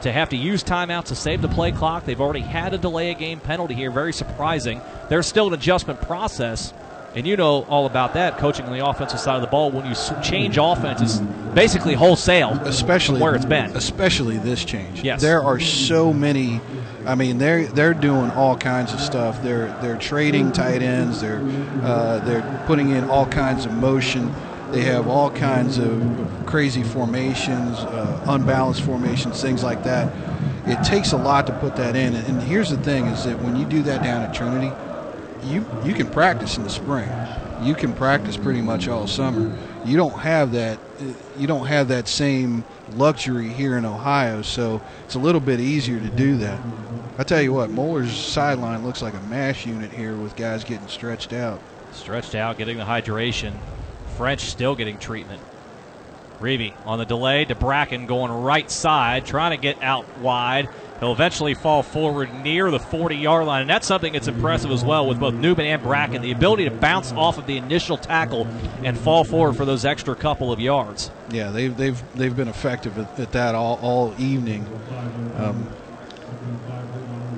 To 0.05 0.13
have 0.13 0.29
to 0.29 0.37
use 0.37 0.63
timeouts 0.63 1.07
to 1.07 1.15
save 1.15 1.41
the 1.41 1.49
play 1.49 1.73
clock, 1.73 2.05
they've 2.05 2.21
already 2.21 2.43
had 2.43 2.75
a 2.75 2.79
delay 2.79 3.11
a 3.11 3.15
game 3.15 3.41
penalty 3.41 3.73
here. 3.73 3.91
Very 3.91 4.13
surprising. 4.13 4.83
There's 5.09 5.27
still 5.27 5.47
an 5.49 5.55
adjustment 5.55 6.03
process, 6.03 6.75
and 7.15 7.27
you 7.27 7.39
know 7.39 7.63
all 7.71 7.87
about 7.87 8.13
that. 8.13 8.37
Coaching 8.37 8.67
on 8.67 8.79
the 8.79 8.87
offensive 8.87 9.19
side 9.19 9.37
of 9.37 9.41
the 9.41 9.47
ball, 9.47 9.71
when 9.71 9.87
you 9.87 9.95
change 10.23 10.59
offenses, 10.59 11.21
basically 11.55 11.95
wholesale, 11.95 12.51
especially 12.65 13.19
where 13.19 13.35
it's 13.35 13.47
been. 13.47 13.75
Especially 13.75 14.37
this 14.37 14.63
change. 14.63 15.03
Yes. 15.03 15.23
there 15.23 15.43
are 15.43 15.59
so 15.59 16.13
many. 16.13 16.61
I 17.07 17.15
mean, 17.15 17.39
they're 17.39 17.65
they're 17.65 17.95
doing 17.95 18.31
all 18.33 18.59
kinds 18.59 18.93
of 18.93 19.01
stuff. 19.01 19.43
They're 19.43 19.75
they're 19.81 19.97
trading 19.97 20.53
tight 20.53 20.83
ends. 20.83 21.23
They're 21.23 21.41
uh, 21.83 22.19
they're 22.19 22.65
putting 22.67 22.91
in 22.91 23.05
all 23.05 23.25
kinds 23.25 23.65
of 23.65 23.73
motion. 23.73 24.35
They 24.75 24.83
have 24.83 25.07
all 25.07 25.31
kinds 25.31 25.79
of 25.79 26.03
crazy 26.47 26.83
formations, 26.83 27.79
uh, 27.79 28.25
unbalanced 28.27 28.83
formations, 28.83 29.41
things 29.41 29.63
like 29.63 29.85
that. 29.85 30.13
it 30.67 30.83
takes 30.83 31.13
a 31.13 31.17
lot 31.17 31.47
to 31.47 31.53
put 31.53 31.77
that 31.77 31.95
in. 31.95 32.17
And 32.17 32.43
here's 32.43 32.71
the 32.71 32.77
thing: 32.79 33.07
is 33.07 33.23
that 33.23 33.41
when 33.41 33.55
you 33.55 33.67
do 33.67 33.85
that 33.85 34.03
down 34.03 34.23
at 34.23 34.35
Trinity, 34.35 34.73
you 35.45 35.65
you 35.85 35.95
can 35.95 36.11
practice 36.11 36.57
in 36.57 36.65
the 36.65 36.71
spring. 36.71 37.09
You 37.63 37.77
can 37.77 37.93
practice 37.93 38.37
pretty 38.37 38.63
much 38.63 38.89
all 38.89 39.07
summer. 39.07 39.57
You 39.85 39.97
don't 39.97 40.19
have 40.19 40.51
that. 40.53 40.81
You 41.39 41.47
don't 41.47 41.67
have 41.67 41.87
that 41.89 42.09
same 42.09 42.65
luxury 42.97 43.51
here 43.51 43.79
in 43.79 43.85
Ohio, 43.85 44.43
so 44.43 44.83
it's 45.05 45.15
a 45.15 45.21
little 45.21 45.41
bit 45.41 45.61
easier 45.61 46.01
to 46.01 46.09
do 46.09 46.37
that. 46.39 46.59
I 47.17 47.23
tell 47.23 47.41
you 47.41 47.53
what, 47.53 47.71
Moeller's 47.71 48.17
sideline 48.17 48.85
looks 48.85 49.03
like 49.03 49.15
a 49.15 49.21
mash 49.21 49.67
unit 49.67 49.93
here 49.93 50.17
with 50.17 50.35
guys 50.35 50.65
getting 50.65 50.89
stretched 50.89 51.33
out. 51.33 51.61
Stretched 51.93 52.35
out, 52.35 52.59
getting 52.59 52.77
the 52.77 52.85
hydration. 52.85 53.53
French 54.17 54.41
still 54.43 54.75
getting 54.75 54.99
treatment. 54.99 55.43
Reavy 56.41 56.75
on 56.85 56.99
the 56.99 57.05
delay 57.05 57.45
to 57.45 57.55
Bracken 57.55 58.07
going 58.07 58.31
right 58.31 58.71
side, 58.71 59.25
trying 59.25 59.53
to 59.53 59.57
get 59.57 59.83
out 59.83 60.19
wide. 60.19 60.69
He'll 61.01 61.13
eventually 61.13 61.55
fall 61.55 61.83
forward 61.83 62.33
near 62.43 62.71
the 62.71 62.79
40 62.79 63.17
yard 63.17 63.47
line, 63.47 63.63
and 63.63 63.71
that's 63.71 63.87
something 63.87 64.13
that's 64.13 64.29
impressive 64.29 64.71
as 64.71 64.85
well 64.85 65.07
with 65.07 65.21
both 65.21 65.35
Newman 65.35 65.67
and 65.67 65.83
Bracken 65.83 66.23
the 66.23 66.33
ability 66.33 66.65
to 66.65 66.71
bounce 66.71 67.13
off 67.13 67.39
of 67.39 67.47
the 67.47 67.57
initial 67.57 67.97
tackle 67.97 68.47
and 68.83 68.99
fall 68.99 69.25
forward 69.25 69.55
for 69.57 69.65
those 69.65 69.85
extra 69.85 70.15
couple 70.15 70.53
of 70.53 70.61
yards. 70.61 71.11
Yeah, 71.31 71.51
they've, 71.51 71.77
they've, 71.77 72.01
they've 72.15 72.35
been 72.35 72.49
effective 72.49 72.99
at, 72.99 73.19
at 73.19 73.33
that 73.33 73.55
all, 73.55 73.79
all 73.83 74.15
evening. 74.19 74.67
Um, 75.37 75.69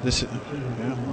this, 0.02 0.24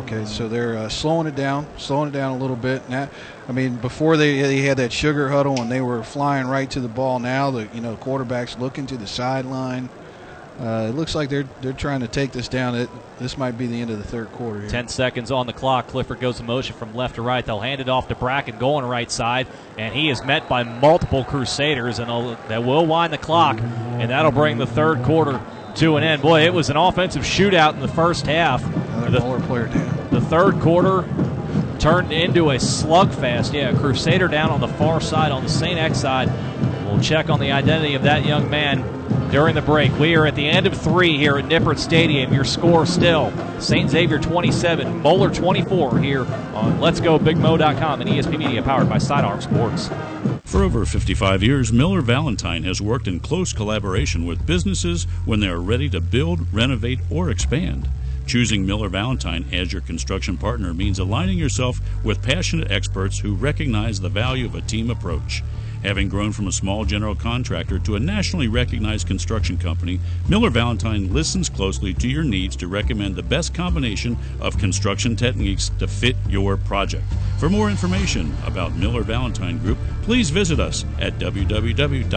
okay, 0.05 0.25
so 0.25 0.47
they're 0.47 0.77
uh, 0.77 0.89
slowing 0.89 1.27
it 1.27 1.35
down, 1.35 1.67
slowing 1.77 2.09
it 2.09 2.11
down 2.11 2.33
a 2.33 2.37
little 2.37 2.55
bit. 2.55 2.87
Now, 2.89 3.09
I 3.47 3.51
mean, 3.51 3.75
before 3.75 4.17
they, 4.17 4.41
they 4.41 4.59
had 4.59 4.77
that 4.77 4.91
sugar 4.91 5.29
huddle 5.29 5.61
and 5.61 5.71
they 5.71 5.81
were 5.81 6.03
flying 6.03 6.47
right 6.47 6.69
to 6.71 6.79
the 6.79 6.87
ball. 6.87 7.19
Now 7.19 7.51
the 7.51 7.67
you 7.73 7.81
know 7.81 7.95
quarterbacks 7.95 8.59
looking 8.59 8.87
to 8.87 8.97
the 8.97 9.07
sideline. 9.07 9.89
Uh, 10.59 10.87
it 10.87 10.95
looks 10.95 11.15
like 11.15 11.29
they're 11.29 11.47
they're 11.61 11.73
trying 11.73 12.01
to 12.01 12.07
take 12.07 12.31
this 12.31 12.47
down. 12.47 12.75
It, 12.75 12.89
this 13.19 13.37
might 13.37 13.57
be 13.57 13.65
the 13.65 13.81
end 13.81 13.89
of 13.89 13.97
the 13.97 14.03
third 14.03 14.31
quarter. 14.33 14.61
Here. 14.61 14.69
Ten 14.69 14.87
seconds 14.87 15.31
on 15.31 15.47
the 15.47 15.53
clock. 15.53 15.87
Clifford 15.87 16.19
goes 16.19 16.39
in 16.39 16.45
motion 16.45 16.75
from 16.75 16.93
left 16.93 17.15
to 17.15 17.21
right. 17.21 17.43
They'll 17.43 17.59
hand 17.59 17.81
it 17.81 17.89
off 17.89 18.07
to 18.09 18.15
Bracken 18.15 18.59
going 18.59 18.85
right 18.85 19.09
side, 19.09 19.47
and 19.77 19.95
he 19.95 20.09
is 20.09 20.23
met 20.23 20.47
by 20.47 20.63
multiple 20.63 21.23
Crusaders, 21.23 21.97
and 21.97 22.37
that 22.49 22.63
will 22.63 22.85
wind 22.85 23.13
the 23.13 23.17
clock, 23.17 23.59
and 23.59 24.11
that'll 24.11 24.31
bring 24.31 24.57
the 24.59 24.67
third 24.67 25.01
quarter 25.03 25.41
to 25.75 25.97
an 25.97 26.03
end. 26.03 26.21
Boy, 26.21 26.45
it 26.45 26.53
was 26.53 26.69
an 26.69 26.77
offensive 26.77 27.23
shootout 27.23 27.73
in 27.73 27.79
the 27.79 27.87
first 27.87 28.27
half. 28.27 28.63
Another 28.95 29.19
the, 29.19 29.47
player 29.47 29.67
down. 29.67 30.09
The 30.11 30.21
third 30.21 30.59
quarter 30.59 31.07
turned 31.79 32.11
into 32.11 32.51
a 32.51 32.55
slugfest. 32.55 33.53
Yeah, 33.53 33.77
Crusader 33.77 34.27
down 34.27 34.51
on 34.51 34.61
the 34.61 34.67
far 34.67 35.01
side, 35.01 35.31
on 35.31 35.43
the 35.43 35.49
St. 35.49 35.77
X 35.77 35.99
side. 35.99 36.31
We'll 36.85 37.01
check 37.01 37.29
on 37.29 37.39
the 37.39 37.51
identity 37.51 37.95
of 37.95 38.03
that 38.03 38.25
young 38.25 38.49
man 38.49 38.81
during 39.31 39.55
the 39.55 39.61
break. 39.61 39.91
We 39.97 40.15
are 40.15 40.27
at 40.27 40.35
the 40.35 40.47
end 40.47 40.67
of 40.67 40.79
three 40.79 41.17
here 41.17 41.37
at 41.37 41.45
Nippert 41.45 41.79
Stadium. 41.79 42.31
Your 42.31 42.43
score 42.43 42.85
still 42.85 43.33
St. 43.59 43.89
Xavier 43.89 44.19
27, 44.19 45.01
Moeller 45.01 45.33
24 45.33 45.99
here 45.99 46.25
on 46.53 46.79
Let's 46.79 46.99
Go 46.99 47.17
BigMo.com 47.17 48.01
and 48.01 48.09
ESP 48.09 48.37
Media 48.37 48.61
powered 48.61 48.87
by 48.87 48.99
Sidearm 48.99 49.41
Sports. 49.41 49.89
For 50.53 50.61
over 50.61 50.85
55 50.85 51.41
years, 51.41 51.73
Miller 51.73 52.01
Valentine 52.01 52.61
has 52.61 52.79
worked 52.79 53.07
in 53.07 53.19
close 53.19 53.53
collaboration 53.53 54.27
with 54.27 54.45
businesses 54.45 55.05
when 55.25 55.39
they 55.39 55.47
are 55.47 55.59
ready 55.59 55.89
to 55.89 55.99
build, 55.99 56.53
renovate, 56.53 56.99
or 57.09 57.31
expand. 57.31 57.89
Choosing 58.27 58.63
Miller 58.63 58.87
Valentine 58.87 59.45
as 59.51 59.73
your 59.73 59.81
construction 59.81 60.37
partner 60.37 60.71
means 60.71 60.99
aligning 60.99 61.39
yourself 61.39 61.79
with 62.03 62.21
passionate 62.21 62.69
experts 62.69 63.17
who 63.17 63.33
recognize 63.33 63.99
the 63.99 64.09
value 64.09 64.45
of 64.45 64.53
a 64.53 64.61
team 64.61 64.91
approach. 64.91 65.41
Having 65.83 66.09
grown 66.09 66.31
from 66.31 66.47
a 66.47 66.51
small 66.51 66.85
general 66.85 67.15
contractor 67.15 67.77
to 67.79 67.95
a 67.95 67.99
nationally 67.99 68.47
recognized 68.47 69.05
construction 69.05 69.57
company, 69.57 69.99
Miller 70.29 70.49
Valentine 70.49 71.13
listens 71.13 71.49
closely 71.49 71.93
to 71.95 72.07
your 72.07 72.23
needs 72.23 72.55
to 72.55 72.67
recommend 72.67 73.15
the 73.15 73.23
best 73.23 73.53
combination 73.53 74.17
of 74.39 74.57
construction 74.57 75.15
techniques 75.15 75.69
to 75.79 75.87
fit 75.87 76.15
your 76.29 76.57
project. 76.57 77.05
For 77.39 77.49
more 77.49 77.69
information 77.69 78.33
about 78.45 78.75
Miller 78.75 79.03
Valentine 79.03 79.57
Group, 79.57 79.77
please 80.03 80.29
visit 80.29 80.59
us 80.59 80.85
at 80.99 81.19
www.mvg.com. 81.19 82.13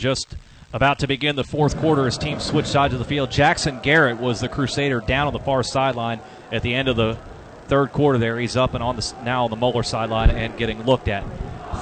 just 0.00 0.34
about 0.72 0.98
to 1.00 1.06
begin 1.06 1.36
the 1.36 1.44
fourth 1.44 1.76
quarter 1.76 2.06
as 2.06 2.16
teams 2.16 2.42
switch 2.42 2.66
sides 2.66 2.94
of 2.94 2.98
the 2.98 3.04
field. 3.04 3.30
Jackson 3.30 3.78
Garrett 3.82 4.18
was 4.18 4.40
the 4.40 4.48
Crusader 4.48 5.00
down 5.00 5.26
on 5.26 5.32
the 5.32 5.38
far 5.38 5.62
sideline 5.62 6.20
at 6.50 6.62
the 6.62 6.74
end 6.74 6.88
of 6.88 6.96
the 6.96 7.18
third 7.66 7.92
quarter 7.92 8.18
there. 8.18 8.38
He's 8.38 8.56
up 8.56 8.74
and 8.74 8.82
on 8.82 8.96
the 8.96 9.14
now 9.24 9.44
on 9.44 9.50
the 9.50 9.56
Moeller 9.56 9.82
sideline 9.82 10.30
and 10.30 10.56
getting 10.56 10.82
looked 10.84 11.08
at. 11.08 11.24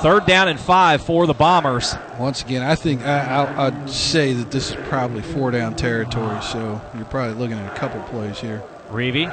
Third 0.02 0.26
down 0.26 0.48
and 0.48 0.60
five 0.60 1.02
for 1.02 1.26
the 1.26 1.34
Bombers. 1.34 1.94
Once 2.18 2.42
again, 2.42 2.62
I 2.62 2.74
think 2.74 3.02
I, 3.02 3.70
would 3.70 3.88
say 3.88 4.32
that 4.34 4.50
this 4.50 4.70
is 4.70 4.76
probably 4.88 5.22
four 5.22 5.50
down 5.50 5.76
territory, 5.76 6.40
so 6.42 6.80
you're 6.94 7.04
probably 7.06 7.34
looking 7.34 7.58
at 7.58 7.72
a 7.72 7.76
couple 7.76 8.02
plays 8.02 8.38
here. 8.38 8.62
Reavy 8.90 9.32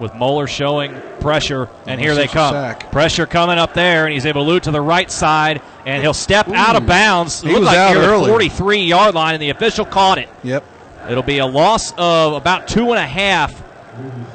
with 0.00 0.14
Moeller 0.14 0.46
showing 0.46 1.00
pressure, 1.20 1.68
and 1.86 2.00
here 2.00 2.14
they 2.14 2.26
come. 2.26 2.74
Pressure 2.90 3.26
coming 3.26 3.58
up 3.58 3.74
there, 3.74 4.06
and 4.06 4.14
he's 4.14 4.26
able 4.26 4.44
to 4.44 4.48
loot 4.48 4.62
to 4.64 4.70
the 4.70 4.80
right 4.80 5.10
side, 5.10 5.60
and 5.86 6.02
he'll 6.02 6.14
step 6.14 6.48
Ooh. 6.48 6.54
out 6.54 6.74
of 6.74 6.86
bounds. 6.86 7.42
He 7.42 7.52
Looked 7.52 7.66
like 7.66 7.94
near 7.94 8.18
the 8.18 8.26
43 8.26 8.78
yard 8.78 9.14
line, 9.14 9.34
and 9.34 9.42
the 9.42 9.50
official 9.50 9.84
caught 9.84 10.18
it. 10.18 10.28
Yep. 10.42 10.64
It'll 11.08 11.22
be 11.22 11.38
a 11.38 11.46
loss 11.46 11.92
of 11.96 12.32
about 12.32 12.66
two 12.66 12.90
and 12.90 12.98
a 12.98 13.06
half, 13.06 13.62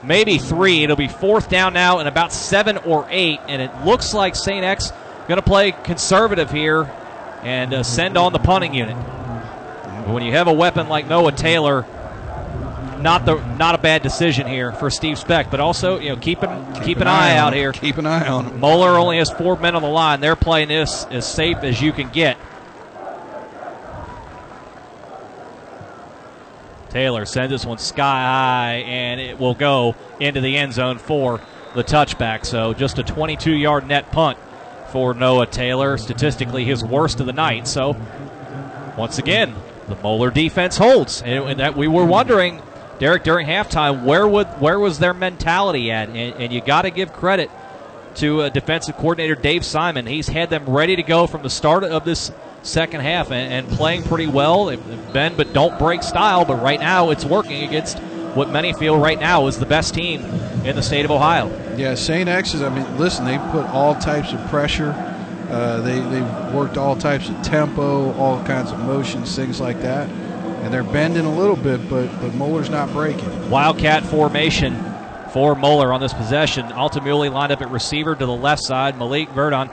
maybe 0.03 0.37
three. 0.37 0.83
It'll 0.83 0.95
be 0.95 1.07
fourth 1.07 1.49
down 1.49 1.73
now 1.73 1.99
and 1.99 2.07
about 2.07 2.31
seven 2.31 2.77
or 2.77 3.07
eight, 3.09 3.39
and 3.47 3.61
it 3.61 3.71
looks 3.83 4.13
like 4.13 4.35
St. 4.35 4.63
X 4.63 4.91
going 5.27 5.37
to 5.37 5.45
play 5.45 5.71
conservative 5.71 6.51
here 6.51 6.91
and 7.41 7.73
uh, 7.73 7.83
send 7.83 8.17
on 8.17 8.33
the 8.33 8.39
punting 8.39 8.73
unit. 8.73 8.95
when 10.07 10.23
you 10.23 10.31
have 10.31 10.47
a 10.47 10.53
weapon 10.53 10.87
like 10.87 11.07
Noah 11.07 11.31
Taylor, 11.31 11.85
not 13.05 13.23
the 13.23 13.35
not 13.55 13.75
a 13.75 13.77
bad 13.77 14.01
decision 14.01 14.47
here 14.47 14.71
for 14.73 14.89
Steve 14.89 15.19
Specht, 15.19 15.51
but 15.51 15.59
also 15.59 15.99
you 15.99 16.09
know 16.09 16.17
keep 16.17 16.41
an 16.41 16.73
keep, 16.73 16.83
keep 16.83 16.97
an, 16.97 17.03
an, 17.03 17.07
eye, 17.07 17.37
out 17.37 17.53
here. 17.53 17.71
Keep 17.71 17.99
an 17.99 18.07
eye 18.07 18.27
on 18.27 18.47
him. 18.47 18.59
Moeller 18.59 18.97
only 18.97 19.19
has 19.19 19.29
four 19.29 19.55
men 19.55 19.75
on 19.75 19.83
the 19.83 19.87
line. 19.87 20.19
They're 20.19 20.35
playing 20.35 20.69
this 20.69 21.05
as 21.05 21.31
safe 21.31 21.57
as 21.57 21.79
you 21.79 21.93
can 21.93 22.09
get. 22.09 22.35
Taylor 26.89 27.25
sends 27.25 27.51
this 27.51 27.65
one 27.65 27.77
sky 27.77 28.23
high, 28.23 28.83
and 28.87 29.21
it 29.21 29.39
will 29.39 29.53
go 29.53 29.95
into 30.19 30.41
the 30.41 30.57
end 30.57 30.73
zone 30.73 30.97
for 30.97 31.39
the 31.75 31.83
touchback. 31.83 32.43
So 32.43 32.73
just 32.73 32.97
a 32.97 33.03
22 33.03 33.51
yard 33.51 33.87
net 33.87 34.11
punt 34.11 34.39
for 34.89 35.13
Noah 35.13 35.45
Taylor, 35.45 35.97
statistically 35.99 36.65
his 36.65 36.83
worst 36.83 37.19
of 37.19 37.27
the 37.27 37.33
night. 37.33 37.67
So 37.67 37.95
once 38.97 39.19
again, 39.19 39.53
the 39.87 39.95
Moeller 39.97 40.31
defense 40.31 40.77
holds. 40.77 41.21
And 41.21 41.59
that 41.59 41.75
we 41.77 41.87
were 41.87 42.05
wondering 42.05 42.61
Derek, 42.97 43.23
during 43.23 43.45
halftime, 43.45 44.03
where 44.03 44.27
would 44.27 44.47
where 44.61 44.79
was 44.79 44.99
their 44.99 45.13
mentality 45.13 45.91
at? 45.91 46.09
And, 46.09 46.17
and 46.35 46.53
you 46.53 46.61
got 46.61 46.83
to 46.83 46.91
give 46.91 47.11
credit 47.11 47.51
to 48.15 48.43
uh, 48.43 48.49
defensive 48.49 48.95
coordinator 48.95 49.35
Dave 49.35 49.65
Simon. 49.65 50.05
He's 50.05 50.27
had 50.27 50.49
them 50.49 50.65
ready 50.65 50.95
to 50.95 51.03
go 51.03 51.27
from 51.27 51.43
the 51.43 51.49
start 51.49 51.83
of 51.83 52.05
this 52.05 52.31
second 52.63 53.01
half 53.01 53.31
and, 53.31 53.67
and 53.67 53.77
playing 53.77 54.03
pretty 54.03 54.27
well. 54.27 54.75
Bend 55.11 55.35
but 55.35 55.51
don't 55.51 55.77
break 55.77 56.03
style, 56.03 56.45
but 56.45 56.61
right 56.61 56.79
now 56.79 57.09
it's 57.09 57.25
working 57.25 57.63
against 57.67 57.99
what 58.33 58.49
many 58.49 58.71
feel 58.73 58.97
right 58.97 59.19
now 59.19 59.47
is 59.47 59.59
the 59.59 59.65
best 59.65 59.93
team 59.93 60.21
in 60.63 60.75
the 60.75 60.83
state 60.83 61.03
of 61.03 61.11
Ohio. 61.11 61.47
Yeah, 61.75 61.95
St. 61.95 62.27
X's, 62.27 62.61
I 62.61 62.69
mean, 62.69 62.97
listen, 62.97 63.25
they 63.25 63.37
put 63.37 63.65
all 63.67 63.95
types 63.95 64.31
of 64.33 64.45
pressure. 64.47 64.91
Uh, 65.49 65.81
they, 65.81 65.99
they've 65.99 66.53
worked 66.53 66.77
all 66.77 66.95
types 66.95 67.29
of 67.29 67.41
tempo, 67.43 68.13
all 68.13 68.43
kinds 68.45 68.71
of 68.71 68.79
motions, 68.79 69.35
things 69.35 69.59
like 69.59 69.81
that 69.81 70.09
and 70.65 70.73
they're 70.73 70.83
bending 70.83 71.25
a 71.25 71.37
little 71.37 71.55
bit, 71.55 71.87
but 71.87 72.07
but 72.19 72.33
Moeller's 72.33 72.71
not 72.71 72.91
breaking. 72.91 73.51
Wildcat 73.51 74.03
formation 74.03 74.73
for 75.31 75.53
Moeller 75.53 75.93
on 75.93 76.01
this 76.01 76.11
possession. 76.11 76.65
Altamuli 76.65 77.31
lined 77.31 77.51
up 77.51 77.61
at 77.61 77.69
receiver 77.69 78.15
to 78.15 78.25
the 78.25 78.35
left 78.35 78.63
side. 78.63 78.97
Malik 78.97 79.29
Verdon 79.29 79.69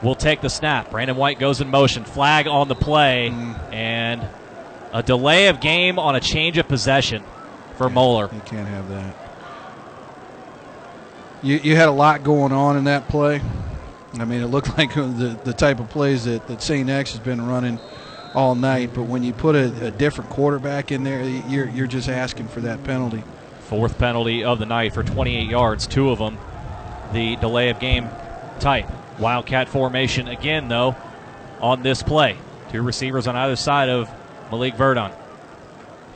will 0.00 0.14
take 0.14 0.40
the 0.40 0.48
snap. 0.48 0.92
Brandon 0.92 1.16
White 1.16 1.40
goes 1.40 1.60
in 1.60 1.68
motion. 1.68 2.04
Flag 2.04 2.46
on 2.46 2.68
the 2.68 2.76
play, 2.76 3.32
mm. 3.34 3.72
and 3.72 4.24
a 4.92 5.02
delay 5.02 5.48
of 5.48 5.60
game 5.60 5.98
on 5.98 6.14
a 6.14 6.20
change 6.20 6.58
of 6.58 6.68
possession 6.68 7.24
for 7.76 7.88
yeah, 7.88 7.94
Moeller. 7.94 8.30
You 8.32 8.42
can't 8.42 8.68
have 8.68 8.88
that. 8.88 9.16
You, 11.42 11.56
you 11.56 11.74
had 11.74 11.88
a 11.88 11.92
lot 11.92 12.22
going 12.22 12.52
on 12.52 12.76
in 12.76 12.84
that 12.84 13.08
play. 13.08 13.42
I 14.14 14.24
mean, 14.26 14.42
it 14.42 14.46
looked 14.46 14.78
like 14.78 14.94
the, 14.94 15.36
the 15.42 15.52
type 15.52 15.80
of 15.80 15.90
plays 15.90 16.26
that, 16.26 16.46
that 16.46 16.62
St. 16.62 16.88
X 16.88 17.10
has 17.10 17.20
been 17.20 17.44
running– 17.44 17.80
all 18.34 18.54
night. 18.54 18.90
But 18.94 19.04
when 19.04 19.22
you 19.22 19.32
put 19.32 19.54
a, 19.54 19.86
a, 19.86 19.90
different 19.90 20.30
quarterback 20.30 20.92
in 20.92 21.04
there, 21.04 21.22
you're, 21.22 21.68
you're 21.68 21.86
just 21.86 22.08
asking 22.08 22.48
for 22.48 22.60
that 22.60 22.82
penalty. 22.84 23.22
Fourth 23.60 23.98
penalty 23.98 24.44
of 24.44 24.58
the 24.58 24.66
night 24.66 24.92
for 24.94 25.02
28 25.02 25.48
yards, 25.48 25.86
two 25.86 26.10
of 26.10 26.18
them 26.18 26.38
the 27.12 27.36
delay 27.36 27.68
of 27.68 27.78
game 27.78 28.08
type. 28.58 28.86
Wildcat 29.18 29.68
formation 29.68 30.28
again, 30.28 30.68
though, 30.68 30.96
on 31.60 31.82
this 31.82 32.02
play. 32.02 32.38
Two 32.70 32.82
receivers 32.82 33.26
on 33.26 33.36
either 33.36 33.56
side 33.56 33.88
of 33.88 34.10
Malik 34.50 34.74
Verdon. 34.74 35.12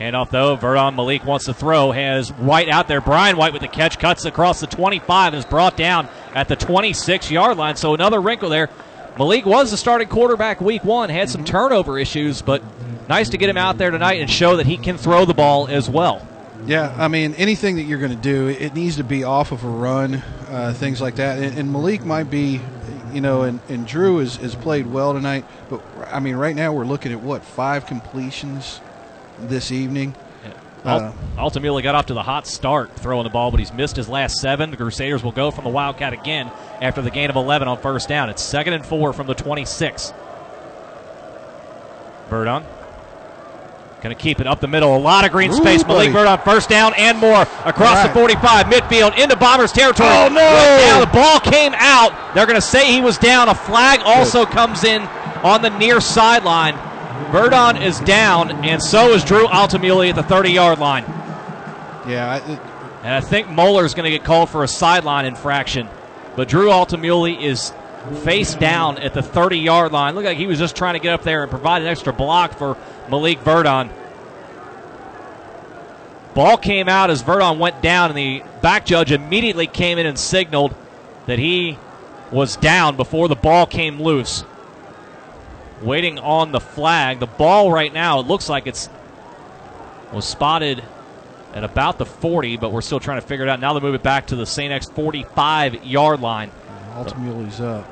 Handoff 0.01 0.29
though, 0.31 0.57
Verdon 0.57 0.95
Malik 0.95 1.25
wants 1.25 1.47
to 1.47 1.55
throw, 1.55 1.91
has 1.91 2.31
White 2.31 2.69
out 2.69 2.87
there. 2.87 3.01
Brian 3.01 3.37
White 3.37 3.53
with 3.53 3.63
the 3.63 3.69
catch, 3.69 3.99
cuts 3.99 4.25
across 4.27 4.61
the 4.61 4.67
25 4.67 5.33
and 5.33 5.39
is 5.39 5.47
brought 5.47 5.77
down 5.77 6.09
at 6.35 6.49
the 6.49 6.57
26 6.57 7.31
yard 7.31 7.57
line. 7.57 7.77
So 7.77 7.95
another 7.95 8.21
wrinkle 8.21 8.51
there. 8.51 8.69
Malik 9.19 9.47
was 9.47 9.71
the 9.71 9.79
starting 9.79 10.09
quarterback 10.09 10.61
week 10.61 10.85
one, 10.85 11.09
had 11.09 11.31
some 11.31 11.43
turnover 11.43 11.99
issues, 11.99 12.43
but 12.43 12.63
nice 13.09 13.31
to 13.31 13.39
get 13.39 13.49
him 13.49 13.57
out 13.57 13.79
there 13.79 13.91
tonight 13.91 14.21
and 14.21 14.31
show 14.31 14.57
that 14.57 14.67
he 14.67 14.77
can 14.77 14.99
throw 14.99 15.25
the 15.25 15.33
ball 15.33 15.69
as 15.69 15.89
well. 15.89 16.27
Yeah, 16.67 16.95
I 16.99 17.09
mean, 17.09 17.33
anything 17.35 17.77
that 17.77 17.85
you're 17.85 17.99
going 17.99 18.11
to 18.11 18.17
do, 18.17 18.49
it 18.49 18.75
needs 18.75 18.97
to 18.97 19.05
be 19.05 19.25
off 19.25 19.53
of 19.53 19.65
a 19.65 19.69
run, 19.69 20.17
uh, 20.49 20.75
things 20.75 21.01
like 21.01 21.17
that. 21.17 21.39
And, 21.39 21.59
and, 21.59 21.73
Malik 21.73 22.05
might 22.05 22.29
be, 22.29 22.61
you 23.13 23.21
know, 23.21 23.43
and, 23.43 23.61
and 23.69 23.87
Drew 23.87 24.19
has, 24.19 24.37
has 24.37 24.55
played 24.55 24.87
well 24.87 25.15
tonight. 25.15 25.45
But, 25.71 25.81
I 26.09 26.21
mean, 26.21 26.37
right 26.37 26.57
now 26.57 26.73
we're 26.73 26.85
looking 26.85 27.13
at 27.13 27.23
what, 27.23 27.43
five 27.43 27.87
completions 27.87 28.81
this 29.39 29.71
evening? 29.71 30.15
Uh, 30.87 31.13
Altamuli 31.37 31.83
got 31.83 31.95
off 31.95 32.07
to 32.07 32.15
the 32.15 32.23
hot 32.23 32.47
start 32.47 32.95
throwing 32.97 33.25
the 33.25 33.31
ball, 33.31 33.51
but 33.51 33.59
he's 33.61 33.73
missed 33.73 33.97
his 33.97 34.09
last 34.09 34.39
seven. 34.41 34.71
The 34.71 34.77
Crusaders 34.77 35.23
will 35.25 35.33
go 35.33 35.51
from 35.51 35.65
the 35.65 35.71
Wildcat 35.71 36.13
again 36.13 36.51
after 36.81 37.03
the 37.03 37.11
gain 37.11 37.29
of 37.31 37.37
11 37.37 37.67
on 37.69 37.79
first 37.79 38.09
down. 38.09 38.31
It's 38.31 38.43
second 38.43 38.73
and 38.75 38.87
four 38.87 39.13
from 39.13 39.27
the 39.27 39.35
26. 39.35 40.13
Verdon 42.29 42.65
Going 44.03 44.15
to 44.15 44.23
keep 44.23 44.41
it 44.41 44.47
up 44.47 44.61
the 44.61 44.69
middle. 44.69 44.95
A 44.95 44.99
lot 44.99 45.25
of 45.25 45.33
green 45.33 45.53
space. 45.53 45.85
Malik 45.87 46.13
Verdon 46.13 46.39
first 46.45 46.69
down 46.69 46.93
and 46.97 47.19
more 47.19 47.43
across 47.65 47.97
Right. 47.97 48.09
the 48.09 48.13
45, 48.15 48.67
midfield 48.67 49.19
into 49.19 49.35
Bombers 49.37 49.73
territory. 49.73 50.09
Oh, 50.13 50.29
no! 50.29 51.01
The 51.01 51.11
ball 51.13 51.41
came 51.41 51.73
out. 51.75 52.35
They're 52.35 52.47
going 52.47 52.57
to 52.57 52.61
say 52.61 52.93
he 52.93 53.01
was 53.01 53.17
down. 53.17 53.49
A 53.49 53.55
flag 53.55 54.01
also 54.05 54.45
comes 54.45 54.85
in 54.85 55.01
on 55.43 55.63
the 55.63 55.71
near 55.79 56.01
sideline. 56.01 56.75
Verdon 57.31 57.77
is 57.83 57.99
down, 58.01 58.65
and 58.65 58.83
so 58.83 59.13
is 59.13 59.25
Drew 59.25 59.47
Altamuli 59.47 60.11
at 60.11 60.17
the 60.17 60.23
30 60.23 60.53
yard 60.53 60.79
line. 60.79 61.05
Yeah, 62.09 62.31
I- 62.31 62.53
it, 62.53 62.59
And 63.03 63.15
I 63.15 63.21
think 63.21 63.49
Moeller's 63.49 63.95
going 63.95 64.05
to 64.05 64.11
get 64.11 64.25
called 64.25 64.49
for 64.51 64.65
a 64.65 64.69
sideline 64.69 65.27
infraction. 65.27 65.89
But 66.35 66.49
Drew 66.49 66.69
Altamuli 66.69 67.41
is 67.41 67.73
face 68.25 68.55
down 68.55 68.99
at 68.99 69.15
the 69.15 69.23
30 69.23 69.59
yard 69.59 69.93
line. 69.93 70.15
Looked 70.15 70.27
like 70.27 70.39
he 70.39 70.47
was 70.47 70.59
just 70.59 70.77
trying 70.77 70.95
to 70.95 71.01
get 71.01 71.13
up 71.13 71.23
there 71.23 71.43
and 71.43 71.51
provide 71.51 71.83
an 71.83 71.89
extra 71.89 72.13
block 72.13 72.57
for 72.59 72.77
Malik 73.11 73.41
Verdon. 73.41 73.91
Ball 76.35 76.57
came 76.59 76.89
out 76.89 77.11
as 77.11 77.23
Verdon 77.23 77.59
went 77.59 77.81
down, 77.81 78.11
and 78.11 78.19
the 78.19 78.43
back 78.61 78.85
judge 78.85 79.11
immediately 79.11 79.67
came 79.67 79.99
in 79.99 80.07
and 80.07 80.19
signaled 80.19 80.75
that 81.27 81.39
he 81.39 81.79
was 82.31 82.57
down 82.57 82.97
before 82.97 83.29
the 83.29 83.37
ball 83.37 83.67
came 83.67 84.01
loose. 84.01 84.45
Waiting 85.83 86.19
on 86.19 86.53
the 86.53 86.61
flag. 86.61 87.21
The 87.21 87.27
ball 87.27 87.71
right 87.71 87.93
now, 87.93 88.21
it 88.21 88.27
looks 88.27 88.49
like 88.49 88.67
it's 88.67 88.89
was 90.13 90.25
spotted 90.25 90.83
at 91.55 91.65
about 91.65 91.99
the 91.99 92.07
40, 92.07 92.57
but 92.59 92.73
we're 92.73 92.81
still 92.81 93.01
trying 93.01 93.21
to 93.21 93.27
figure 93.27 93.45
it 93.47 93.49
out. 93.49 93.61
Now 93.61 93.73
they 93.73 93.81
move 93.81 93.95
it 93.95 94.03
back 94.03 94.27
to 94.29 94.37
the 94.37 94.47
St. 94.47 94.73
X 94.73 94.87
45 94.87 95.85
yard 95.85 96.21
line 96.21 96.51
Altamuli's 96.95 97.61
up. 97.61 97.87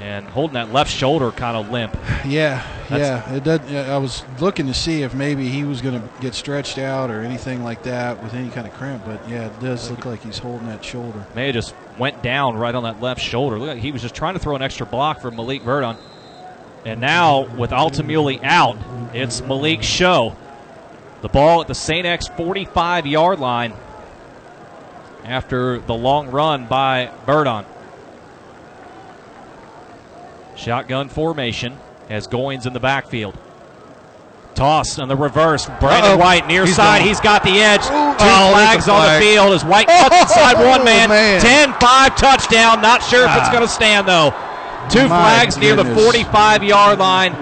and 0.00 0.26
holding 0.26 0.54
that 0.54 0.72
left 0.72 0.90
shoulder 0.90 1.30
kind 1.30 1.56
of 1.56 1.70
limp. 1.70 1.96
Yeah, 2.26 2.62
That's- 2.88 3.26
yeah. 3.28 3.34
It 3.34 3.44
does. 3.44 3.60
I 3.72 3.96
was 3.96 4.22
looking 4.40 4.66
to 4.66 4.74
see 4.74 5.02
if 5.02 5.14
maybe 5.14 5.48
he 5.48 5.64
was 5.64 5.80
going 5.80 6.00
to 6.00 6.08
get 6.20 6.34
stretched 6.34 6.78
out 6.78 7.10
or 7.10 7.22
anything 7.22 7.64
like 7.64 7.82
that 7.84 8.22
with 8.22 8.34
any 8.34 8.50
kind 8.50 8.66
of 8.66 8.74
cramp, 8.74 9.04
but 9.06 9.26
yeah, 9.28 9.46
it 9.46 9.60
does 9.60 9.90
look 9.90 10.04
like 10.04 10.22
he's 10.22 10.38
holding 10.38 10.66
that 10.68 10.84
shoulder. 10.84 11.24
May 11.34 11.46
have 11.46 11.54
just 11.54 11.74
went 11.98 12.22
down 12.22 12.56
right 12.56 12.74
on 12.74 12.82
that 12.84 13.00
left 13.00 13.20
shoulder. 13.20 13.58
Look 13.58 13.68
like 13.68 13.78
he 13.78 13.92
was 13.92 14.02
just 14.02 14.14
trying 14.14 14.34
to 14.34 14.40
throw 14.40 14.54
an 14.56 14.62
extra 14.62 14.84
block 14.86 15.20
for 15.20 15.30
Malik 15.30 15.62
Verdon. 15.62 15.96
And 16.84 17.00
now 17.00 17.42
with 17.56 17.70
Altamuli 17.70 18.42
out, 18.44 18.76
it's 19.14 19.40
Malik's 19.40 19.86
show. 19.86 20.36
The 21.22 21.28
ball 21.28 21.62
at 21.62 21.68
the 21.68 21.74
St. 21.74 22.04
X 22.04 22.28
45 22.28 23.06
yard 23.06 23.38
line 23.40 23.72
after 25.24 25.78
the 25.78 25.94
long 25.94 26.30
run 26.30 26.66
by 26.66 27.10
Verdon. 27.24 27.64
Shotgun 30.56 31.08
formation 31.08 31.76
has 32.08 32.28
Goins 32.28 32.66
in 32.66 32.72
the 32.74 32.80
backfield. 32.80 33.36
Toss 34.54 34.98
on 35.00 35.08
the 35.08 35.16
reverse. 35.16 35.66
Brandon 35.80 36.12
Uh-oh. 36.12 36.16
White 36.18 36.46
near 36.46 36.64
He's 36.64 36.76
side. 36.76 36.98
gone. 37.00 37.08
He's 37.08 37.18
got 37.20 37.42
the 37.42 37.58
edge. 37.60 37.80
Two 37.82 37.88
oh, 37.92 38.50
flags 38.52 38.88
on 38.88 39.02
the 39.14 39.20
field 39.20 39.52
as 39.52 39.64
White 39.64 39.88
cuts 39.88 40.14
inside 40.32 40.54
one 40.64 40.84
man. 40.84 41.08
man. 41.08 41.40
10 41.40 41.72
5 41.80 42.16
touchdown. 42.16 42.80
Not 42.80 43.02
sure 43.02 43.24
if 43.24 43.36
it's 43.36 43.48
Ah. 43.48 43.52
going 43.52 43.64
to 43.64 43.68
stand, 43.68 44.06
though. 44.06 44.32
Two 44.90 45.02
My 45.02 45.08
flags 45.08 45.56
near 45.56 45.76
the 45.76 45.84
45 45.94 46.62
yard 46.64 46.98
line. 46.98 47.34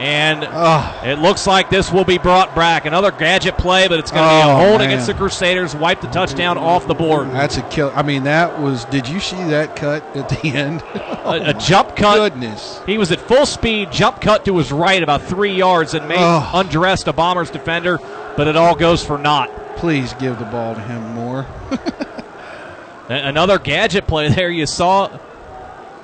And 0.00 0.48
Oh, 0.50 1.00
it 1.04 1.18
looks 1.18 1.46
like 1.46 1.68
this 1.68 1.92
will 1.92 2.06
be 2.06 2.16
brought 2.16 2.54
back. 2.54 2.86
Another 2.86 3.10
gadget 3.10 3.58
play, 3.58 3.86
but 3.86 3.98
it's 3.98 4.10
going 4.10 4.22
to 4.26 4.30
be 4.46 4.50
a 4.50 4.54
Oh, 4.54 4.56
hold 4.68 4.78
man. 4.80 4.88
against 4.88 5.08
the 5.08 5.12
Crusaders. 5.12 5.74
Wipe 5.76 6.00
the 6.00 6.06
touchdown 6.06 6.56
off 6.56 6.86
the 6.86 6.94
board. 6.94 7.30
that's 7.32 7.58
a 7.58 7.62
kill. 7.64 7.92
I 7.94 8.00
mean, 8.02 8.22
that 8.24 8.58
was. 8.62 8.86
Did 8.86 9.06
you 9.06 9.20
see 9.20 9.36
that 9.50 9.76
cut 9.76 10.02
at 10.16 10.30
the 10.30 10.48
end? 10.48 10.82
A, 10.94 11.50
a 11.50 11.52
jump 11.54 11.96
cut. 11.96 12.16
Goodness. 12.16 12.80
He 12.86 12.96
was 12.96 13.12
at 13.12 13.20
full 13.20 13.44
speed, 13.44 13.92
jump 13.92 14.22
cut 14.22 14.46
to 14.46 14.56
his 14.56 14.72
right 14.72 15.02
about 15.02 15.20
three 15.22 15.52
yards 15.52 15.92
and 15.92 16.08
made 16.08 16.16
Oh. 16.18 16.50
undressed 16.54 17.06
a 17.06 17.12
Bombers 17.12 17.50
defender, 17.50 17.98
but 18.38 18.48
it 18.48 18.56
all 18.56 18.74
goes 18.74 19.04
for 19.04 19.18
naught. 19.18 19.50
Please 19.76 20.14
give 20.14 20.38
the 20.38 20.46
ball 20.46 20.74
to 20.74 20.80
him 20.80 21.02
more. 21.14 21.44
Another 23.10 23.58
gadget 23.58 24.06
play 24.06 24.28
there. 24.30 24.48
You 24.50 24.64
saw 24.66 25.08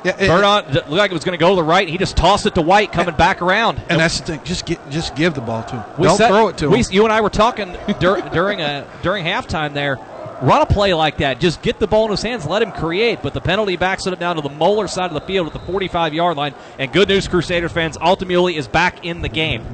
Yeah, 0.06 0.16
it- 0.18 0.28
Verdon 0.28 0.72
looked 0.74 0.88
like 0.88 1.10
it 1.10 1.14
was 1.14 1.24
going 1.24 1.36
to 1.36 1.42
go 1.42 1.50
to 1.50 1.56
the 1.56 1.64
right. 1.64 1.88
He 1.88 1.98
just 1.98 2.16
tossed 2.16 2.46
it 2.46 2.54
to 2.54 2.62
White, 2.62 2.92
coming 2.92 3.14
back 3.16 3.42
around. 3.42 3.82
and 3.88 3.98
that's 4.00 4.20
the 4.20 4.26
thing. 4.26 4.40
Just 4.44 4.64
get, 4.64 4.78
just 4.90 5.16
give 5.16 5.34
the 5.34 5.40
ball 5.40 5.64
to 5.64 5.76
him. 5.76 5.84
We 5.98 6.06
Don't 6.06 6.16
said- 6.16 6.28
throw 6.28 6.48
it 6.48 6.58
to 6.58 6.70
we, 6.70 6.78
him. 6.78 6.84
You 6.90 7.04
and 7.04 7.12
I 7.12 7.20
were 7.20 7.30
talking 7.30 7.76
dur- 7.98 8.22
during 8.32 8.60
a 8.60 8.86
during 9.02 9.24
halftime 9.24 9.74
there. 9.74 9.98
Run 10.42 10.60
a 10.60 10.66
play 10.66 10.92
like 10.92 11.16
that. 11.18 11.40
Just 11.40 11.62
get 11.62 11.78
the 11.78 11.86
ball 11.86 12.04
in 12.04 12.10
his 12.10 12.22
hands. 12.22 12.46
Let 12.46 12.60
him 12.62 12.70
create. 12.70 13.20
But 13.22 13.32
the 13.32 13.40
penalty 13.40 13.76
backs 13.76 14.06
it 14.06 14.12
up 14.12 14.18
down 14.20 14.36
to 14.36 14.42
the 14.42 14.50
Moeller 14.50 14.86
side 14.86 15.06
of 15.10 15.14
the 15.14 15.22
field 15.26 15.46
at 15.46 15.54
the 15.54 15.58
45 15.60 16.12
yard 16.14 16.36
line. 16.36 16.54
And 16.78 16.92
good 16.92 17.08
news, 17.08 17.26
Crusader 17.26 17.70
fans, 17.70 17.96
Altamuli 17.96 18.54
is 18.56 18.68
back 18.68 19.04
in 19.04 19.22
the 19.22 19.30
game. 19.30 19.64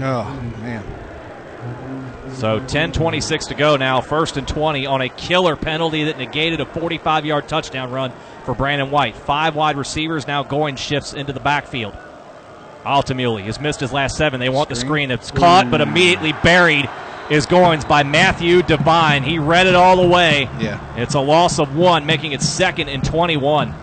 Oh 0.00 0.40
man. 0.60 0.84
So 2.36 2.60
10:26 2.60 3.48
to 3.48 3.54
go 3.54 3.76
now. 3.76 4.00
First 4.00 4.36
and 4.36 4.46
20 4.46 4.86
on 4.86 5.00
a 5.00 5.08
killer 5.08 5.56
penalty 5.56 6.04
that 6.04 6.18
negated 6.18 6.60
a 6.60 6.66
45 6.66 7.24
yard 7.24 7.48
touchdown 7.48 7.90
run 7.90 8.12
for 8.44 8.54
Brandon 8.54 8.90
White. 8.90 9.16
Five 9.16 9.54
wide 9.54 9.76
receivers 9.76 10.26
now 10.26 10.42
going 10.42 10.76
shifts 10.76 11.14
into 11.14 11.32
the 11.32 11.40
backfield. 11.40 11.94
Altamuli 12.84 13.44
has 13.44 13.60
missed 13.60 13.80
his 13.80 13.92
last 13.92 14.16
seven. 14.16 14.38
They 14.38 14.48
want 14.48 14.68
the 14.68 14.76
screen. 14.76 15.10
It's 15.10 15.30
caught, 15.30 15.70
but 15.70 15.80
immediately 15.80 16.32
buried 16.44 16.88
is 17.30 17.46
Goins 17.46 17.86
by 17.88 18.04
Matthew 18.04 18.62
Devine. 18.62 19.24
He 19.24 19.38
read 19.38 19.66
it 19.66 19.74
all 19.74 19.96
the 19.96 20.06
way. 20.06 20.48
Yeah. 20.60 20.78
It's 20.96 21.14
a 21.14 21.20
loss 21.20 21.58
of 21.58 21.76
one, 21.76 22.06
making 22.06 22.32
it 22.32 22.42
second 22.42 22.88
and 22.88 23.04
21. 23.04 23.74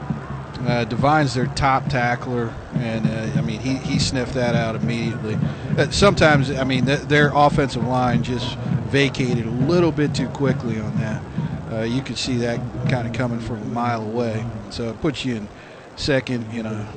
Uh, 0.66 0.86
Divine's 0.86 1.34
their 1.34 1.48
top 1.48 1.90
tackler, 1.90 2.54
and 2.76 3.06
uh, 3.06 3.38
I 3.38 3.42
mean 3.42 3.60
he, 3.60 3.76
he 3.76 4.00
sniffed 4.00 4.34
that 4.36 4.56
out 4.56 4.76
immediately. 4.76 5.38
Uh, 5.78 5.90
sometimes 5.92 6.52
I 6.52 6.64
mean 6.64 6.86
th- 6.86 7.02
their 7.02 7.32
offensive 7.34 7.86
line 7.86 8.24
just 8.24 8.56
vacated 8.88 9.46
a 9.46 9.52
little 9.52 9.92
bit 9.92 10.16
too 10.16 10.30
quickly 10.30 10.80
on 10.80 10.96
that. 10.98 11.24
Uh, 11.72 11.82
you 11.82 12.02
could 12.02 12.18
see 12.18 12.38
that 12.38 12.60
kind 12.90 13.08
of 13.08 13.14
coming 13.14 13.40
from 13.40 13.62
a 13.62 13.66
mile 13.66 14.04
away. 14.04 14.46
So 14.70 14.90
it 14.90 15.02
puts 15.02 15.26
you 15.26 15.36
in 15.36 15.48
second 15.96 16.52
in 16.54 16.66
a, 16.66 16.88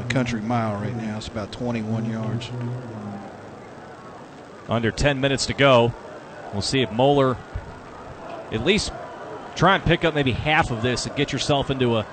a 0.00 0.10
country 0.10 0.40
mile 0.40 0.80
right 0.80 0.96
now. 0.96 1.18
It's 1.18 1.28
about 1.28 1.52
21 1.52 2.10
yards. 2.10 2.50
Under 4.68 4.90
10 4.90 5.20
minutes 5.20 5.46
to 5.46 5.54
go. 5.54 5.92
We'll 6.52 6.62
see 6.62 6.80
if 6.80 6.90
Moeller 6.90 7.36
at 8.50 8.64
least 8.64 8.92
try 9.54 9.74
and 9.74 9.84
pick 9.84 10.04
up 10.04 10.14
maybe 10.14 10.32
half 10.32 10.70
of 10.70 10.82
this 10.82 11.06
and 11.06 11.14
get 11.14 11.32
yourself 11.32 11.70
into 11.70 11.98
a 11.98 12.06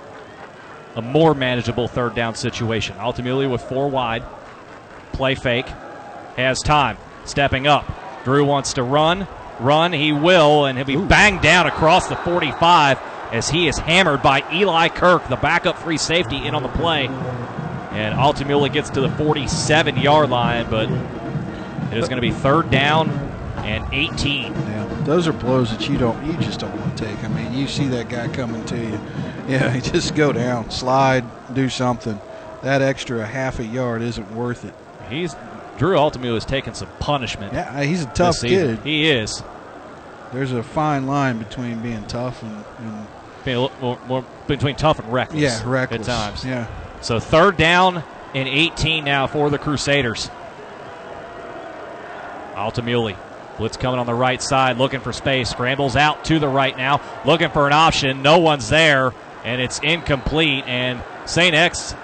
a 0.95 1.01
more 1.01 1.33
manageable 1.33 1.87
third 1.87 2.15
down 2.15 2.35
situation. 2.35 2.95
Altamuli 2.97 3.49
with 3.49 3.61
four 3.61 3.89
wide. 3.89 4.23
Play 5.13 5.35
fake. 5.35 5.67
Has 6.35 6.59
time. 6.61 6.97
Stepping 7.25 7.67
up. 7.67 7.85
Drew 8.23 8.45
wants 8.45 8.73
to 8.73 8.83
run. 8.83 9.27
Run. 9.59 9.93
He 9.93 10.11
will, 10.11 10.65
and 10.65 10.77
he'll 10.77 10.85
be 10.85 10.95
banged 10.95 11.41
down 11.41 11.67
across 11.67 12.07
the 12.07 12.15
45 12.15 12.99
as 13.31 13.49
he 13.49 13.67
is 13.67 13.77
hammered 13.77 14.21
by 14.23 14.43
Eli 14.51 14.89
Kirk, 14.89 15.27
the 15.27 15.35
backup 15.35 15.77
free 15.77 15.97
safety, 15.97 16.37
in 16.37 16.55
on 16.55 16.63
the 16.63 16.69
play. 16.69 17.07
And 17.07 18.15
Altamuli 18.15 18.71
gets 18.71 18.89
to 18.91 19.01
the 19.01 19.09
47 19.09 19.97
yard 19.97 20.29
line, 20.29 20.69
but 20.69 20.89
it 21.91 21.97
is 21.97 22.07
going 22.07 22.21
to 22.21 22.27
be 22.27 22.31
third 22.31 22.69
down 22.71 23.09
and 23.57 23.85
18. 23.93 24.53
Yeah, 24.53 24.85
those 25.03 25.27
are 25.27 25.33
blows 25.33 25.71
that 25.71 25.89
you 25.89 25.97
don't, 25.97 26.23
you 26.25 26.33
just 26.33 26.59
don't 26.59 26.75
want 26.79 26.97
to 26.97 27.05
take. 27.05 27.23
I 27.23 27.27
mean, 27.27 27.53
you 27.53 27.67
see 27.67 27.87
that 27.87 28.09
guy 28.09 28.27
coming 28.29 28.63
to 28.65 28.77
you. 28.77 28.99
Yeah, 29.49 29.73
you 29.75 29.81
just 29.93 30.15
go 30.15 30.31
down, 30.31 30.71
slide, 30.71 31.25
do 31.53 31.69
something. 31.69 32.19
That 32.63 32.81
extra 32.81 33.25
half 33.25 33.59
a 33.59 33.65
yard 33.65 34.01
isn't 34.01 34.31
worth 34.35 34.65
it. 34.65 34.73
He's 35.09 35.35
Drew 35.77 35.95
Altamuli 35.95 36.35
is 36.37 36.45
taking 36.45 36.73
some 36.73 36.89
punishment. 36.99 37.53
Yeah, 37.53 37.81
he's 37.83 38.03
a 38.03 38.07
tough 38.07 38.41
kid. 38.41 38.79
He 38.79 39.09
is. 39.09 39.41
There's 40.33 40.51
a 40.51 40.61
fine 40.61 41.07
line 41.07 41.37
between 41.39 41.81
being 41.81 42.05
tough 42.05 42.43
and, 42.43 42.63
and 42.79 43.07
Being 43.45 43.57
a 43.57 43.61
little 43.61 43.77
more, 43.81 43.99
more 44.07 44.25
between 44.45 44.75
tough 44.75 44.99
and 44.99 45.11
reckless. 45.11 45.41
yeah, 45.41 45.61
reckless. 45.65 46.07
at 46.07 46.13
times. 46.13 46.45
Yeah, 46.45 46.67
So 47.01 47.19
third 47.19 47.55
down 47.57 48.03
and 48.35 48.47
18 48.47 49.05
now 49.05 49.25
for 49.27 49.49
the 49.49 49.57
Crusaders. 49.57 50.29
Altamuli. 52.55 53.15
Blitz 53.57 53.77
coming 53.77 53.99
on 53.99 54.05
the 54.05 54.13
right 54.13 54.41
side, 54.41 54.77
looking 54.77 54.99
for 55.01 55.11
space. 55.11 55.49
Scrambles 55.49 55.95
out 55.95 56.23
to 56.25 56.39
the 56.39 56.47
right 56.47 56.77
now, 56.77 57.01
looking 57.25 57.49
for 57.49 57.67
an 57.67 57.73
option. 57.73 58.21
No 58.21 58.39
one's 58.39 58.69
there, 58.69 59.11
and 59.43 59.61
it's 59.61 59.79
incomplete. 59.79 60.65
And 60.67 61.01
St. 61.25 61.55
X, 61.55 61.95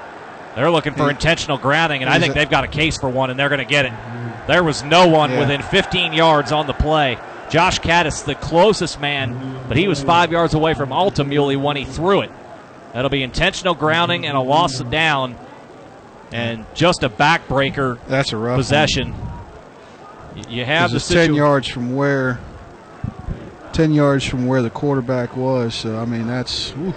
they're 0.56 0.72
looking 0.72 0.94
for 0.94 1.10
intentional 1.10 1.58
grounding, 1.58 2.02
and 2.02 2.10
I 2.10 2.20
think 2.20 2.34
they've 2.34 2.50
got 2.50 2.64
a 2.64 2.68
case 2.68 2.98
for 2.98 3.10
one, 3.10 3.30
and 3.30 3.40
they're 3.40 3.50
going 3.50 3.60
to 3.60 3.66
get 3.66 3.86
it. 3.86 3.92
Mm-hmm. 3.92 4.48
There 4.48 4.64
was 4.64 4.84
no 4.84 5.08
one 5.08 5.32
Yeah. 5.32 5.40
within 5.40 5.62
15 5.62 6.14
yards 6.14 6.52
on 6.52 6.68
the 6.68 6.74
play. 6.74 7.18
Josh 7.50 7.80
Caddis, 7.80 8.24
the 8.24 8.36
closest 8.36 9.00
man, 9.00 9.34
mm-hmm. 9.36 9.68
but 9.68 9.78
he 9.78 9.88
was 9.88 10.02
five 10.04 10.32
yards 10.32 10.54
away 10.54 10.74
from 10.74 10.90
Altamuli 10.90 11.62
when 11.62 11.76
he 11.78 11.86
threw 11.86 12.22
it. 12.22 12.32
That'll 12.94 13.10
be 13.10 13.24
intentional 13.24 13.76
grounding 13.76 14.26
and 14.26 14.38
a 14.38 14.42
loss 14.42 14.80
of 14.80 14.90
down, 14.90 15.36
and 16.32 16.66
just 16.74 17.04
a 17.04 17.10
backbreaker 17.10 18.00
That's 18.08 18.32
a 18.34 18.38
rough 18.38 18.58
possession. 18.58 19.14
Y- 20.36 20.44
You 20.50 20.66
have 20.66 20.92
the 20.92 20.98
it's 20.98 21.08
ten 21.08 21.34
yards 21.34 21.68
from 21.68 21.96
where, 21.96 22.40
ten 23.74 23.94
yards 23.94 24.26
from 24.26 24.46
where 24.48 24.62
the 24.62 24.70
quarterback 24.70 25.36
was. 25.36 25.76
So 25.76 25.98
I 25.98 26.06
mean, 26.06 26.26
that's 26.28 26.74
oof, 26.78 26.96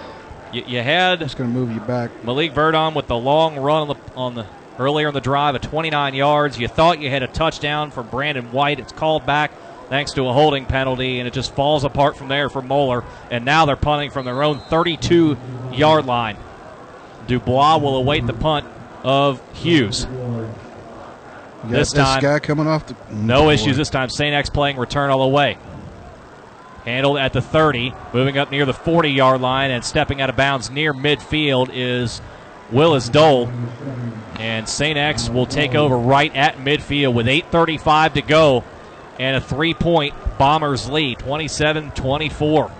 You, 0.51 0.63
you 0.65 0.81
had 0.81 1.19
that's 1.19 1.35
going 1.35 1.51
to 1.51 1.53
move 1.53 1.71
you 1.71 1.79
back. 1.81 2.23
Malik 2.23 2.53
Verdon 2.53 2.93
with 2.93 3.07
the 3.07 3.17
long 3.17 3.57
run 3.57 3.83
on 3.83 3.87
the, 3.89 4.13
on 4.15 4.35
the 4.35 4.45
earlier 4.79 5.09
in 5.09 5.13
the 5.13 5.21
drive 5.21 5.55
of 5.55 5.61
29 5.61 6.13
yards. 6.13 6.59
You 6.59 6.67
thought 6.67 6.99
you 6.99 7.09
had 7.09 7.23
a 7.23 7.27
touchdown 7.27 7.91
from 7.91 8.07
Brandon 8.07 8.51
White. 8.51 8.79
It's 8.79 8.91
called 8.91 9.25
back 9.25 9.51
thanks 9.89 10.13
to 10.13 10.27
a 10.27 10.33
holding 10.33 10.65
penalty, 10.65 11.19
and 11.19 11.27
it 11.27 11.33
just 11.33 11.53
falls 11.55 11.83
apart 11.83 12.15
from 12.15 12.29
there 12.29 12.49
for 12.49 12.61
Moeller. 12.61 13.03
And 13.29 13.43
now 13.43 13.65
they're 13.65 13.75
punting 13.75 14.11
from 14.11 14.25
their 14.25 14.41
own 14.43 14.59
32 14.59 15.37
yard 15.73 16.05
line. 16.05 16.37
Dubois 17.27 17.77
will 17.77 17.97
await 17.97 18.25
the 18.25 18.33
punt 18.33 18.65
of 19.03 19.41
Hughes. 19.53 20.07
This 21.65 21.91
time- 21.91 22.21
guy 22.21 22.39
coming 22.39 22.67
off 22.67 22.87
the 22.87 22.95
No 23.11 23.49
issues 23.49 23.75
this 23.77 23.89
time. 23.89 24.09
St. 24.09 24.33
X 24.33 24.49
playing 24.49 24.77
return 24.77 25.09
all 25.09 25.29
the 25.29 25.35
way. 25.35 25.57
Handled 26.85 27.17
at 27.17 27.33
the 27.33 27.41
30, 27.41 27.93
moving 28.13 28.37
up 28.37 28.51
near 28.51 28.65
the 28.65 28.73
40 28.73 29.09
yard 29.09 29.41
line, 29.41 29.69
and 29.71 29.83
stepping 29.83 30.21
out 30.21 30.29
of 30.29 30.35
bounds 30.35 30.69
near 30.69 30.93
midfield 30.93 31.69
is 31.73 32.21
Willis 32.71 33.09
Dole. 33.09 33.49
And 34.39 34.67
St. 34.67 34.97
X 34.97 35.29
will 35.29 35.45
take 35.45 35.75
over 35.75 35.97
right 35.97 36.33
at 36.35 36.57
midfield 36.57 37.13
with 37.13 37.27
8.35 37.27 38.13
to 38.13 38.21
go 38.21 38.63
and 39.19 39.35
a 39.35 39.41
three 39.41 39.73
point 39.73 40.15
Bombers 40.37 40.89
lead, 40.89 41.19
27 41.19 41.91
24. 41.91 42.71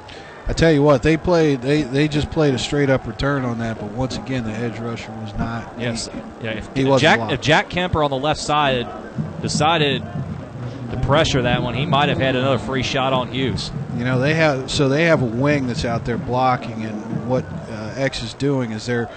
I 0.47 0.53
tell 0.53 0.71
you 0.71 0.81
what, 0.81 1.03
they 1.03 1.15
played. 1.17 1.61
They 1.61 1.83
they 1.83 2.07
just 2.07 2.31
played 2.31 2.55
a 2.55 2.57
straight 2.57 2.89
up 2.89 3.05
return 3.05 3.43
on 3.45 3.59
that. 3.59 3.77
But 3.79 3.91
once 3.91 4.17
again, 4.17 4.45
the 4.45 4.51
edge 4.51 4.79
rusher 4.79 5.11
was 5.21 5.37
not. 5.37 5.71
Yes. 5.77 6.07
he- 6.07 6.45
Yeah, 6.45 6.51
if, 6.51 6.69
He 6.73 6.81
if 6.83 6.87
wasn't 6.87 7.01
Jack, 7.19 7.31
if 7.33 7.41
Jack 7.41 7.69
Kemper 7.69 8.03
on 8.03 8.09
the 8.09 8.17
left 8.17 8.39
side 8.39 8.87
decided 9.41 10.01
to 10.91 10.99
pressure 11.01 11.41
that 11.43 11.61
one, 11.61 11.73
he 11.73 11.85
might 11.85 12.09
have 12.09 12.17
had 12.17 12.35
another 12.35 12.59
free 12.59 12.83
shot 12.83 13.13
on 13.13 13.31
Hughes. 13.31 13.71
You 13.97 14.03
know 14.05 14.19
they 14.19 14.33
have 14.35 14.71
so 14.71 14.89
they 14.89 15.05
have 15.05 15.21
a 15.21 15.25
wing 15.25 15.67
that's 15.67 15.85
out 15.85 16.05
there 16.05 16.17
blocking, 16.17 16.85
and 16.85 17.27
what 17.27 17.45
uh, 17.45 17.93
X 17.95 18.23
is 18.23 18.33
doing 18.33 18.71
is 18.71 18.85
they're 18.85 19.09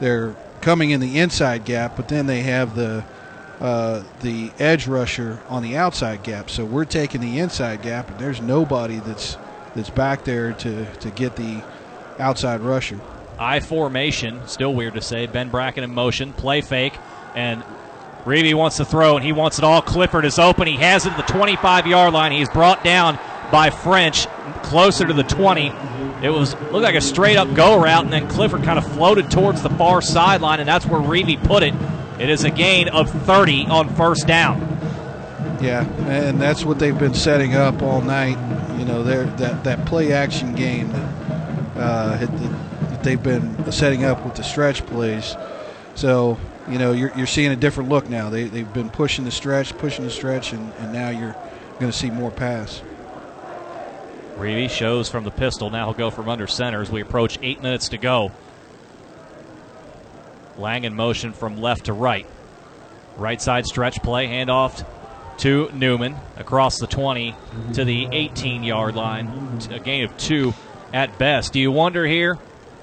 they're 0.00 0.34
coming 0.60 0.90
in 0.90 1.00
the 1.00 1.18
inside 1.18 1.64
gap, 1.64 1.96
but 1.96 2.08
then 2.08 2.26
they 2.26 2.42
have 2.42 2.74
the 2.74 3.04
uh, 3.60 4.02
the 4.20 4.50
edge 4.58 4.86
rusher 4.86 5.40
on 5.48 5.62
the 5.62 5.76
outside 5.76 6.22
gap. 6.22 6.48
So 6.48 6.64
we're 6.64 6.86
taking 6.86 7.20
the 7.20 7.38
inside 7.38 7.82
gap, 7.82 8.10
and 8.10 8.18
there's 8.18 8.40
nobody 8.40 8.98
that's 8.98 9.36
that's 9.74 9.90
back 9.90 10.24
there 10.24 10.52
to 10.52 10.86
to 10.86 11.10
get 11.10 11.36
the 11.36 11.62
outside 12.18 12.60
rusher. 12.60 13.00
I 13.38 13.60
formation, 13.60 14.46
still 14.46 14.74
weird 14.74 14.94
to 14.94 15.00
say. 15.00 15.26
Ben 15.26 15.48
Bracken 15.48 15.82
in 15.82 15.94
motion, 15.94 16.32
play 16.34 16.60
fake, 16.60 16.94
and 17.34 17.64
Reeve 18.24 18.56
wants 18.56 18.76
to 18.76 18.84
throw, 18.84 19.16
and 19.16 19.24
he 19.24 19.32
wants 19.32 19.58
it 19.58 19.64
all. 19.64 19.82
Clifford 19.82 20.24
is 20.24 20.38
open. 20.38 20.66
He 20.66 20.76
has 20.76 21.06
it 21.06 21.12
at 21.12 21.26
the 21.26 21.32
25 21.32 21.86
yard 21.86 22.12
line. 22.12 22.32
He's 22.32 22.48
brought 22.48 22.84
down 22.84 23.18
by 23.50 23.70
French 23.70 24.26
closer 24.62 25.06
to 25.06 25.12
the 25.12 25.22
20. 25.22 25.72
It 26.22 26.30
was 26.30 26.54
looked 26.54 26.84
like 26.84 26.94
a 26.94 27.00
straight 27.00 27.36
up 27.36 27.52
go 27.54 27.80
route, 27.80 28.04
and 28.04 28.12
then 28.12 28.28
Clifford 28.28 28.62
kind 28.62 28.78
of 28.78 28.92
floated 28.92 29.30
towards 29.30 29.62
the 29.62 29.70
far 29.70 30.02
sideline, 30.02 30.60
and 30.60 30.68
that's 30.68 30.86
where 30.86 31.00
Reeve 31.00 31.42
put 31.44 31.62
it. 31.62 31.74
It 32.18 32.28
is 32.28 32.44
a 32.44 32.50
gain 32.50 32.88
of 32.88 33.10
30 33.24 33.66
on 33.66 33.94
first 33.94 34.26
down. 34.26 34.60
Yeah, 35.62 35.86
and 36.06 36.40
that's 36.40 36.64
what 36.64 36.78
they've 36.78 36.98
been 36.98 37.14
setting 37.14 37.54
up 37.54 37.82
all 37.82 38.02
night. 38.02 38.38
You 38.78 38.84
know, 38.84 39.02
that 39.02 39.64
that 39.64 39.86
play 39.86 40.12
action 40.12 40.54
game 40.54 40.90
uh, 41.76 42.16
that 42.18 43.02
they've 43.02 43.22
been 43.22 43.70
setting 43.72 44.04
up 44.04 44.24
with 44.24 44.36
the 44.36 44.42
stretch 44.42 44.84
plays. 44.86 45.36
So 45.94 46.38
you 46.70 46.78
know, 46.78 46.92
you're, 46.92 47.12
you're 47.16 47.26
seeing 47.26 47.50
a 47.52 47.56
different 47.56 47.88
look 47.88 48.08
now. 48.08 48.30
They 48.30 48.44
they've 48.44 48.72
been 48.72 48.90
pushing 48.90 49.24
the 49.24 49.30
stretch, 49.30 49.76
pushing 49.78 50.04
the 50.04 50.10
stretch, 50.10 50.52
and, 50.52 50.72
and 50.74 50.92
now 50.92 51.10
you're 51.10 51.36
going 51.78 51.90
to 51.90 51.96
see 51.96 52.10
more 52.10 52.30
pass. 52.30 52.82
Reeve 54.36 54.70
shows 54.70 55.08
from 55.08 55.24
the 55.24 55.30
pistol. 55.30 55.70
Now 55.70 55.86
he'll 55.86 55.94
go 55.94 56.10
from 56.10 56.28
under 56.28 56.46
center 56.46 56.80
as 56.80 56.90
we 56.90 57.02
approach 57.02 57.38
eight 57.42 57.62
minutes 57.62 57.90
to 57.90 57.98
go. 57.98 58.32
Lang 60.56 60.84
in 60.84 60.94
motion 60.94 61.32
from 61.32 61.60
left 61.60 61.86
to 61.86 61.92
right. 61.92 62.26
Right 63.16 63.40
side 63.40 63.66
stretch 63.66 64.02
play, 64.02 64.26
handoff 64.26 64.86
to 65.38 65.70
Newman 65.72 66.16
across 66.36 66.78
the 66.78 66.86
20 66.86 67.34
to 67.74 67.84
the 67.84 68.08
18 68.12 68.62
yard 68.62 68.94
line. 68.94 69.58
A 69.70 69.78
gain 69.78 70.04
of 70.04 70.16
two 70.16 70.54
at 70.92 71.18
best. 71.18 71.52
Do 71.52 71.60
you 71.60 71.70
wonder 71.72 72.06
here, 72.06 72.38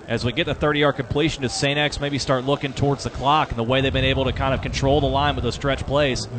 as 0.07 0.23
we 0.23 0.31
get 0.31 0.45
the 0.45 0.55
30 0.55 0.79
yard 0.79 0.95
completion, 0.95 1.41
does 1.41 1.53
St. 1.53 1.77
X 1.77 1.99
maybe 1.99 2.17
start 2.17 2.45
looking 2.45 2.71
towards 2.71 3.03
the 3.03 3.09
clock 3.09 3.49
and 3.49 3.59
the 3.59 3.63
way 3.63 3.81
they've 3.81 3.91
been 3.91 4.05
able 4.05 4.23
to 4.25 4.31
kind 4.31 4.53
of 4.53 4.61
control 4.61 5.01
the 5.01 5.07
line 5.07 5.35
with 5.35 5.43
those 5.43 5.55
stretch 5.55 5.85
plays? 5.85 6.29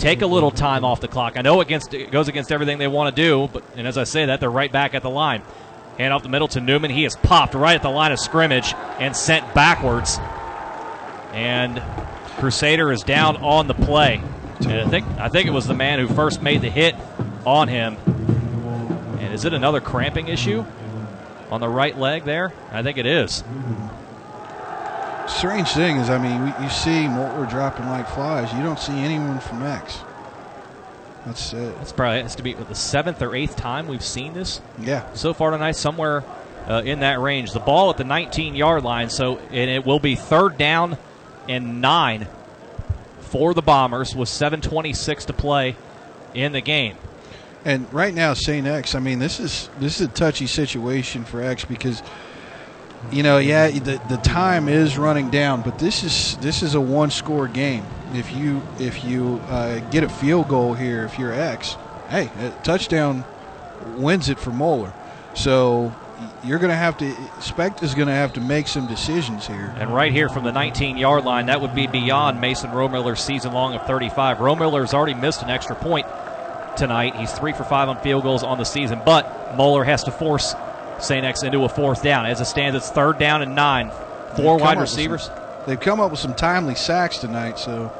Take 0.00 0.22
a 0.22 0.26
little 0.26 0.50
time 0.50 0.84
off 0.84 1.00
the 1.00 1.06
clock. 1.06 1.34
I 1.36 1.42
know 1.42 1.60
against 1.60 1.94
it 1.94 2.10
goes 2.10 2.26
against 2.26 2.50
everything 2.50 2.78
they 2.78 2.88
want 2.88 3.14
to 3.14 3.22
do, 3.22 3.48
but 3.52 3.62
and 3.76 3.86
as 3.86 3.96
I 3.96 4.04
say 4.04 4.26
that, 4.26 4.40
they're 4.40 4.50
right 4.50 4.70
back 4.70 4.94
at 4.94 5.02
the 5.02 5.10
line. 5.10 5.42
Hand 5.96 6.12
off 6.12 6.24
the 6.24 6.28
middle 6.28 6.48
to 6.48 6.60
Newman. 6.60 6.90
He 6.90 7.04
is 7.04 7.14
popped 7.14 7.54
right 7.54 7.76
at 7.76 7.82
the 7.82 7.88
line 7.88 8.10
of 8.10 8.18
scrimmage 8.18 8.74
and 8.98 9.14
sent 9.14 9.54
backwards. 9.54 10.18
And 11.32 11.80
Crusader 12.38 12.90
is 12.90 13.04
down 13.04 13.36
on 13.36 13.68
the 13.68 13.74
play. 13.74 14.20
And 14.60 14.72
I 14.72 14.88
think 14.88 15.06
I 15.18 15.28
think 15.28 15.46
it 15.46 15.52
was 15.52 15.68
the 15.68 15.74
man 15.74 16.00
who 16.00 16.08
first 16.12 16.42
made 16.42 16.62
the 16.62 16.70
hit 16.70 16.96
on 17.46 17.68
him. 17.68 17.96
And 19.20 19.32
is 19.32 19.44
it 19.44 19.54
another 19.54 19.80
cramping 19.80 20.26
issue 20.26 20.64
on 21.50 21.60
the 21.60 21.68
right 21.68 21.96
leg 21.98 22.24
there? 22.24 22.52
I 22.72 22.82
think 22.82 22.98
it 22.98 23.06
is. 23.06 23.42
Strange 25.26 25.68
thing 25.70 25.96
is, 25.96 26.10
I 26.10 26.18
mean, 26.18 26.44
we, 26.44 26.64
you 26.64 26.70
see 26.70 27.08
Moeller 27.08 27.46
dropping 27.46 27.86
like 27.86 28.06
flies. 28.08 28.52
You 28.52 28.62
don't 28.62 28.78
see 28.78 28.92
anyone 28.92 29.40
from 29.40 29.62
X. 29.62 29.98
That's 31.24 31.52
it. 31.54 31.74
That's 31.78 31.92
probably 31.92 32.20
has 32.22 32.34
to 32.36 32.42
be 32.42 32.52
the 32.52 32.74
seventh 32.74 33.22
or 33.22 33.34
eighth 33.34 33.56
time 33.56 33.88
we've 33.88 34.04
seen 34.04 34.34
this 34.34 34.60
Yeah. 34.78 35.10
so 35.14 35.32
far 35.32 35.50
tonight, 35.50 35.76
somewhere 35.76 36.22
uh, 36.68 36.82
in 36.84 37.00
that 37.00 37.20
range. 37.20 37.52
The 37.52 37.60
ball 37.60 37.88
at 37.88 37.96
the 37.96 38.04
19 38.04 38.54
yard 38.54 38.84
line, 38.84 39.08
so 39.08 39.38
and 39.50 39.70
it 39.70 39.86
will 39.86 39.98
be 39.98 40.14
third 40.14 40.58
down 40.58 40.98
and 41.48 41.80
nine 41.80 42.26
for 43.20 43.54
the 43.54 43.62
Bombers 43.62 44.14
with 44.14 44.28
7:26 44.28 45.24
to 45.26 45.32
play 45.32 45.74
in 46.34 46.52
the 46.52 46.60
game. 46.60 46.96
And 47.64 47.92
right 47.92 48.12
now, 48.12 48.34
Saint 48.34 48.66
X. 48.66 48.94
I 48.94 48.98
mean, 49.00 49.18
this 49.18 49.40
is 49.40 49.70
this 49.80 50.00
is 50.00 50.08
a 50.08 50.10
touchy 50.10 50.46
situation 50.46 51.24
for 51.24 51.42
X 51.42 51.64
because, 51.64 52.02
you 53.10 53.22
know, 53.22 53.38
yeah, 53.38 53.70
the 53.70 54.00
the 54.08 54.18
time 54.18 54.68
is 54.68 54.98
running 54.98 55.30
down, 55.30 55.62
but 55.62 55.78
this 55.78 56.04
is 56.04 56.36
this 56.38 56.62
is 56.62 56.74
a 56.74 56.80
one 56.80 57.10
score 57.10 57.48
game. 57.48 57.84
If 58.12 58.34
you 58.36 58.60
if 58.78 59.02
you 59.04 59.40
uh, 59.48 59.78
get 59.90 60.04
a 60.04 60.08
field 60.10 60.48
goal 60.48 60.74
here, 60.74 61.04
if 61.04 61.18
you're 61.18 61.32
X, 61.32 61.76
hey, 62.10 62.30
touchdown 62.64 63.24
wins 63.96 64.28
it 64.28 64.38
for 64.38 64.50
Moeller. 64.50 64.92
So 65.34 65.94
you're 66.44 66.58
going 66.58 66.70
to 66.70 66.76
have 66.76 66.98
to 66.98 67.14
Specht 67.40 67.82
is 67.82 67.94
going 67.94 68.08
to 68.08 68.14
have 68.14 68.34
to 68.34 68.40
make 68.42 68.68
some 68.68 68.86
decisions 68.86 69.46
here. 69.46 69.74
And 69.78 69.92
right 69.92 70.12
here 70.12 70.28
from 70.28 70.44
the 70.44 70.52
19 70.52 70.98
yard 70.98 71.24
line, 71.24 71.46
that 71.46 71.62
would 71.62 71.74
be 71.74 71.86
beyond 71.86 72.42
Mason 72.42 72.70
Romiller's 72.72 73.20
season 73.24 73.54
long 73.54 73.74
of 73.74 73.86
35. 73.86 74.40
Romiller's 74.40 74.92
already 74.92 75.14
missed 75.14 75.42
an 75.42 75.48
extra 75.48 75.74
point 75.74 76.06
tonight. 76.76 77.16
He's 77.16 77.32
three 77.32 77.52
for 77.52 77.64
five 77.64 77.88
on 77.88 78.00
field 78.00 78.22
goals 78.22 78.42
on 78.42 78.58
the 78.58 78.64
season, 78.64 79.00
but 79.04 79.56
Moeller 79.56 79.84
has 79.84 80.04
to 80.04 80.10
force 80.10 80.54
St. 80.98 81.24
X 81.24 81.42
into 81.42 81.64
a 81.64 81.68
fourth 81.68 82.02
down. 82.02 82.26
As 82.26 82.40
it 82.40 82.44
stands, 82.46 82.76
it's 82.76 82.90
third 82.90 83.18
down 83.18 83.42
and 83.42 83.54
nine. 83.54 83.90
Four 84.36 84.56
They've 84.56 84.64
wide 84.64 84.76
up 84.76 84.80
with 84.80 84.88
some- 84.88 84.98
receivers. 84.98 85.30
They've 85.66 85.80
come 85.80 86.00
up 86.00 86.10
with 86.10 86.20
some 86.20 86.34
timely 86.34 86.74
sacks 86.74 87.18
tonight, 87.18 87.58
so 87.58 87.90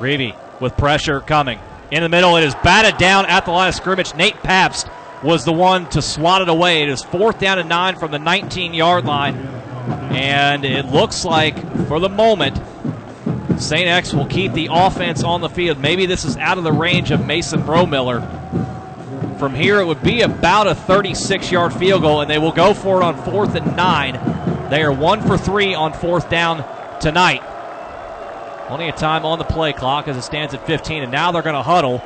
Reeve 0.00 0.34
with 0.60 0.76
pressure 0.76 1.20
coming. 1.20 1.58
In 1.90 2.02
the 2.02 2.08
middle, 2.08 2.36
it 2.36 2.44
is 2.44 2.54
batted 2.56 2.96
down 2.96 3.26
at 3.26 3.44
the 3.44 3.50
line 3.50 3.68
of 3.68 3.74
scrimmage. 3.74 4.14
Nate 4.14 4.42
Pabst 4.42 4.88
was 5.22 5.44
the 5.44 5.52
one 5.52 5.86
to 5.90 6.00
swat 6.02 6.42
it 6.42 6.48
away. 6.48 6.82
It 6.82 6.88
is 6.88 7.02
fourth 7.02 7.38
down 7.38 7.58
and 7.58 7.68
nine 7.68 7.96
from 7.96 8.10
the 8.10 8.18
19 8.18 8.72
yard 8.74 9.04
line. 9.04 9.36
And 10.12 10.64
it 10.64 10.86
looks 10.86 11.24
like, 11.26 11.56
for 11.88 12.00
the 12.00 12.08
moment, 12.08 12.58
St. 13.58 13.86
X 13.86 14.12
will 14.12 14.26
keep 14.26 14.52
the 14.52 14.68
offense 14.70 15.22
on 15.22 15.40
the 15.40 15.48
field. 15.48 15.78
Maybe 15.78 16.06
this 16.06 16.24
is 16.24 16.36
out 16.36 16.58
of 16.58 16.64
the 16.64 16.72
range 16.72 17.10
of 17.10 17.24
Mason 17.24 17.62
Romiller. 17.62 18.20
From 19.38 19.54
here, 19.54 19.80
it 19.80 19.86
would 19.86 20.02
be 20.02 20.22
about 20.22 20.66
a 20.66 20.74
36 20.74 21.50
yard 21.50 21.72
field 21.72 22.02
goal, 22.02 22.20
and 22.20 22.30
they 22.30 22.38
will 22.38 22.52
go 22.52 22.74
for 22.74 23.00
it 23.00 23.04
on 23.04 23.22
fourth 23.24 23.54
and 23.54 23.76
nine. 23.76 24.14
They 24.70 24.82
are 24.82 24.92
one 24.92 25.22
for 25.22 25.36
three 25.36 25.74
on 25.74 25.92
fourth 25.92 26.30
down 26.30 26.64
tonight. 27.00 27.42
Plenty 28.68 28.88
of 28.88 28.96
time 28.96 29.24
on 29.24 29.38
the 29.38 29.44
play 29.44 29.72
clock 29.72 30.08
as 30.08 30.16
it 30.16 30.22
stands 30.22 30.54
at 30.54 30.66
15, 30.66 31.02
and 31.02 31.12
now 31.12 31.32
they're 31.32 31.42
going 31.42 31.54
to 31.54 31.62
huddle. 31.62 32.02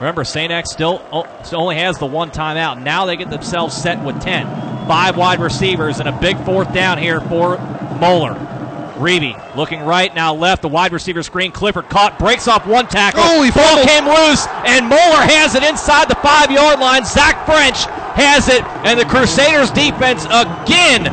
Remember, 0.00 0.24
St. 0.24 0.50
X 0.50 0.70
still, 0.70 1.04
oh, 1.12 1.26
still 1.44 1.60
only 1.60 1.76
has 1.76 1.98
the 1.98 2.06
one 2.06 2.30
timeout. 2.30 2.82
Now 2.82 3.04
they 3.04 3.16
get 3.16 3.30
themselves 3.30 3.76
set 3.76 4.02
with 4.02 4.20
10. 4.20 4.46
Five 4.86 5.16
wide 5.16 5.40
receivers 5.40 6.00
and 6.00 6.08
a 6.08 6.18
big 6.18 6.42
fourth 6.44 6.72
down 6.72 6.98
here 6.98 7.20
for 7.20 7.58
Moeller. 8.00 8.57
Reavy 8.98 9.34
looking 9.56 9.80
right, 9.80 10.12
now 10.14 10.34
left. 10.34 10.62
The 10.62 10.68
wide 10.68 10.92
receiver 10.92 11.22
screen. 11.22 11.52
Clifford 11.52 11.88
caught, 11.88 12.18
breaks 12.18 12.48
off 12.48 12.66
one 12.66 12.86
tackle. 12.88 13.20
Oh, 13.24 13.42
he 13.42 13.50
Ball 13.50 13.84
came 13.84 14.04
loose, 14.06 14.46
and 14.66 14.88
Moeller 14.88 15.22
has 15.22 15.54
it 15.54 15.62
inside 15.62 16.08
the 16.08 16.16
five 16.16 16.50
yard 16.50 16.80
line. 16.80 17.04
Zach 17.04 17.46
French 17.46 17.84
has 18.16 18.48
it, 18.48 18.62
and 18.84 18.98
the 18.98 19.04
Crusaders 19.04 19.70
defense 19.70 20.24
again 20.24 21.04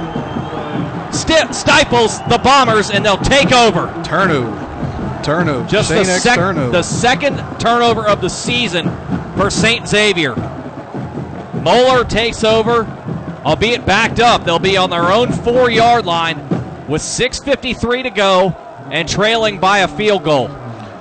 sti- 1.14 1.52
stifles 1.52 2.20
the 2.28 2.40
Bombers, 2.44 2.90
and 2.90 3.06
they'll 3.06 3.18
take 3.18 3.52
over. 3.52 3.88
Turnover. 4.04 5.22
Turnover. 5.24 5.68
Just 5.68 5.90
the. 5.90 6.04
Sec- 6.06 6.36
turnover. 6.36 6.72
the 6.72 6.84
second 6.84 7.38
turnover 7.60 8.08
of 8.08 8.22
the 8.22 8.30
season 8.30 8.90
for 9.38 9.50
St. 9.50 9.88
Xavier. 9.88 10.36
Moeller 11.62 12.04
takes 12.04 12.44
over, 12.44 12.86
albeit 13.46 13.86
backed 13.86 14.20
up. 14.20 14.44
They'll 14.44 14.60
be 14.60 14.78
on 14.78 14.90
their 14.90 15.12
own 15.12 15.32
four 15.32 15.70
yard 15.70 16.06
line 16.06 16.48
with 16.88 17.02
6.53 17.02 18.04
to 18.04 18.10
go 18.10 18.50
and 18.92 19.08
trailing 19.08 19.60
by 19.60 19.80
a 19.80 19.88
field 19.88 20.24
goal. 20.24 20.50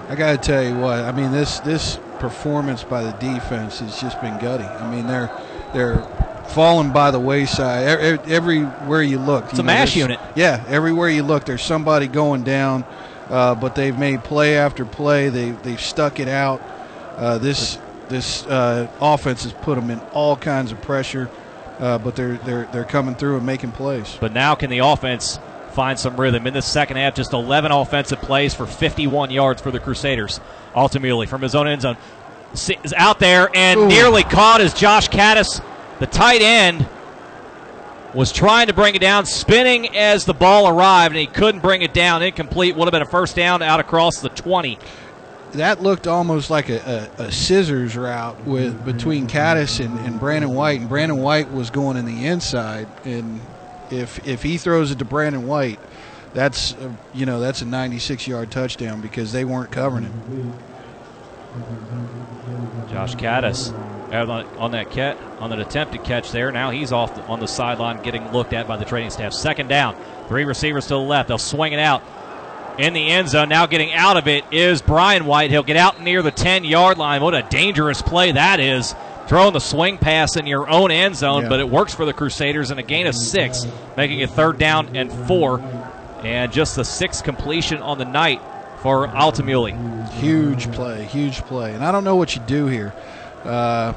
I 0.08 0.14
got 0.16 0.32
to 0.32 0.38
tell 0.38 0.62
you 0.62 0.76
what. 0.76 1.00
I 1.00 1.12
mean, 1.12 1.32
this 1.32 1.60
this 1.60 1.98
performance 2.18 2.84
by 2.84 3.02
the 3.02 3.12
defense 3.12 3.80
has 3.80 4.00
just 4.00 4.20
been 4.20 4.38
gutty. 4.38 4.64
I 4.64 4.90
mean, 4.90 5.06
they're 5.06 5.30
they're 5.72 6.02
falling 6.48 6.92
by 6.92 7.10
the 7.10 7.18
wayside 7.18 7.86
everywhere 8.28 9.02
you 9.02 9.18
look. 9.18 9.46
It's 9.50 9.58
a 9.58 9.62
mash 9.62 9.96
unit. 9.96 10.20
Yeah, 10.34 10.62
everywhere 10.68 11.08
you 11.08 11.22
look, 11.22 11.44
there's 11.44 11.62
somebody 11.62 12.06
going 12.06 12.44
down. 12.44 12.84
Uh, 13.28 13.54
but 13.54 13.74
they've 13.74 13.98
made 13.98 14.22
play 14.22 14.56
after 14.56 14.84
play. 14.84 15.30
They 15.30 15.50
they've 15.50 15.80
stuck 15.80 16.20
it 16.20 16.28
out. 16.28 16.62
Uh, 17.16 17.38
this 17.38 17.78
this 18.08 18.44
uh, 18.46 18.88
offense 19.00 19.44
has 19.44 19.52
put 19.52 19.76
them 19.76 19.90
in 19.90 19.98
all 20.12 20.36
kinds 20.36 20.72
of 20.72 20.80
pressure. 20.82 21.30
Uh, 21.78 21.98
but 21.98 22.14
they're 22.14 22.36
they're 22.36 22.66
they're 22.66 22.84
coming 22.84 23.14
through 23.14 23.36
and 23.38 23.46
making 23.46 23.72
plays. 23.72 24.16
But 24.20 24.32
now 24.32 24.54
can 24.54 24.70
the 24.70 24.78
offense 24.78 25.38
find 25.74 25.98
some 25.98 26.16
rhythm? 26.18 26.46
In 26.46 26.54
the 26.54 26.62
second 26.62 26.96
half, 26.96 27.14
just 27.14 27.32
11 27.32 27.72
offensive 27.72 28.20
plays 28.20 28.54
for 28.54 28.66
51 28.66 29.30
yards 29.30 29.60
for 29.60 29.70
the 29.70 29.80
Crusaders. 29.80 30.40
Altamuli 30.74 31.28
from 31.28 31.42
his 31.42 31.54
own 31.54 31.68
end 31.68 31.82
zone 31.82 31.96
is 32.84 32.92
out 32.96 33.18
there 33.18 33.50
and 33.54 33.80
Ooh. 33.80 33.88
nearly 33.88 34.22
caught 34.22 34.60
as 34.60 34.72
Josh 34.74 35.08
Caddis, 35.08 35.60
the 35.98 36.06
tight 36.06 36.40
end, 36.42 36.86
was 38.14 38.30
trying 38.32 38.68
to 38.68 38.72
bring 38.72 38.94
it 38.94 39.00
down, 39.00 39.26
spinning 39.26 39.94
as 39.96 40.24
the 40.24 40.34
ball 40.34 40.68
arrived, 40.68 41.14
and 41.14 41.20
he 41.20 41.26
couldn't 41.26 41.60
bring 41.60 41.82
it 41.82 41.92
down. 41.92 42.22
Incomplete. 42.22 42.76
Would 42.76 42.84
have 42.86 42.92
been 42.92 43.02
a 43.02 43.06
first 43.06 43.34
down 43.34 43.60
out 43.60 43.80
across 43.80 44.20
the 44.20 44.28
20. 44.28 44.78
that 45.54 45.82
looked 45.82 46.06
almost 46.06 46.48
like 46.48 46.68
a, 46.68 47.10
a, 47.18 47.24
a 47.24 47.32
scissors 47.32 47.96
route 47.96 48.44
with 48.44 48.84
between 48.84 49.26
Caddis 49.26 49.80
and, 49.80 49.98
and 50.00 50.20
Brandon 50.20 50.52
White, 50.54 50.80
and 50.80 50.88
Brandon 50.88 51.18
White 51.18 51.50
was 51.50 51.70
going 51.70 51.96
in 51.96 52.04
the 52.04 52.26
inside, 52.26 52.86
and 53.04 53.40
if 53.98 54.26
if 54.26 54.42
he 54.42 54.58
throws 54.58 54.90
it 54.90 54.98
to 54.98 55.04
Brandon 55.04 55.46
White, 55.46 55.80
that's 56.32 56.72
a, 56.72 56.96
you 57.12 57.26
know 57.26 57.40
that's 57.40 57.62
a 57.62 57.66
96 57.66 58.26
yard 58.26 58.50
touchdown 58.50 59.00
because 59.00 59.32
they 59.32 59.44
weren't 59.44 59.70
covering 59.70 60.04
him. 60.04 60.52
Josh 62.90 63.14
Caddis 63.14 63.72
on 64.12 64.30
on 64.30 64.70
that 64.72 64.90
cat 64.90 65.18
on 65.40 65.50
that 65.50 65.58
attempted 65.58 66.04
catch 66.04 66.30
there. 66.30 66.52
Now 66.52 66.70
he's 66.70 66.92
off 66.92 67.14
the, 67.14 67.22
on 67.22 67.40
the 67.40 67.48
sideline 67.48 68.02
getting 68.02 68.30
looked 68.32 68.52
at 68.52 68.68
by 68.68 68.76
the 68.76 68.84
training 68.84 69.10
staff. 69.10 69.32
Second 69.32 69.68
down, 69.68 69.96
three 70.28 70.44
receivers 70.44 70.84
to 70.86 70.94
the 70.94 71.00
left. 71.00 71.28
They'll 71.28 71.38
swing 71.38 71.72
it 71.72 71.80
out 71.80 72.02
in 72.78 72.92
the 72.92 73.08
end 73.10 73.28
zone. 73.28 73.48
Now 73.48 73.66
getting 73.66 73.92
out 73.92 74.16
of 74.16 74.28
it 74.28 74.44
is 74.52 74.82
Brian 74.82 75.26
White. 75.26 75.50
He'll 75.50 75.62
get 75.62 75.76
out 75.76 76.02
near 76.02 76.22
the 76.22 76.30
10 76.30 76.64
yard 76.64 76.98
line. 76.98 77.22
What 77.22 77.34
a 77.34 77.42
dangerous 77.42 78.02
play 78.02 78.32
that 78.32 78.60
is. 78.60 78.94
Throwing 79.26 79.52
the 79.54 79.60
swing 79.60 79.96
pass 79.98 80.36
in 80.36 80.46
your 80.46 80.68
own 80.68 80.90
end 80.90 81.16
zone, 81.16 81.44
Yeah. 81.44 81.48
but 81.48 81.60
it 81.60 81.68
works 81.68 81.94
for 81.94 82.04
the 82.04 82.12
Crusaders 82.12 82.70
and 82.70 82.78
a 82.78 82.82
gain 82.82 83.06
of 83.06 83.14
six, 83.14 83.66
making 83.96 84.20
it 84.20 84.30
third 84.30 84.58
down 84.58 84.94
and 84.96 85.10
four. 85.26 85.62
And 86.22 86.52
just 86.52 86.76
the 86.76 86.84
sixth 86.84 87.24
completion 87.24 87.82
on 87.82 87.98
the 87.98 88.04
night 88.04 88.40
for 88.80 89.06
Altamuli. 89.08 89.72
Huge 90.12 90.70
play, 90.72 91.04
huge 91.04 91.38
play, 91.42 91.74
and 91.74 91.84
I 91.84 91.90
don't 91.92 92.04
know 92.04 92.16
what 92.16 92.34
you 92.34 92.42
do 92.46 92.66
here. 92.66 92.92
Uh, 93.44 93.92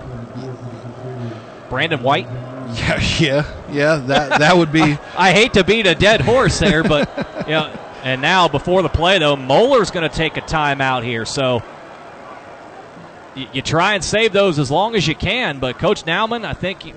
Brandon 1.70 2.02
White. 2.04 2.28
yeah, 2.74 3.02
yeah, 3.20 3.46
yeah. 3.72 3.96
That 3.96 4.40
that 4.40 4.58
would 4.58 4.72
be 4.72 4.98
I 5.18 5.32
hate 5.32 5.54
to 5.54 5.64
beat 5.64 5.88
a 5.88 5.96
dead 5.96 6.22
horse 6.22 6.60
there, 6.60 6.84
but 6.84 7.10
you 7.48 7.52
know, 7.54 7.72
and 8.04 8.22
now 8.22 8.48
before 8.50 8.82
the 8.82 8.90
play 8.90 9.20
though, 9.20 9.36
Moeller's 9.36 9.92
going 9.92 10.10
to 10.10 10.14
take 10.16 10.36
a 10.38 10.42
timeout 10.42 11.04
here. 11.04 11.26
So 11.26 11.64
you, 13.38 13.48
you 13.54 13.62
try 13.62 13.94
and 13.94 14.04
save 14.04 14.34
those 14.34 14.60
as 14.60 14.70
long 14.72 14.96
as 14.96 15.08
you 15.08 15.16
can. 15.16 15.60
But 15.60 15.78
Coach 15.80 16.04
Naumann, 16.06 16.46
I 16.46 16.54
think 16.54 16.94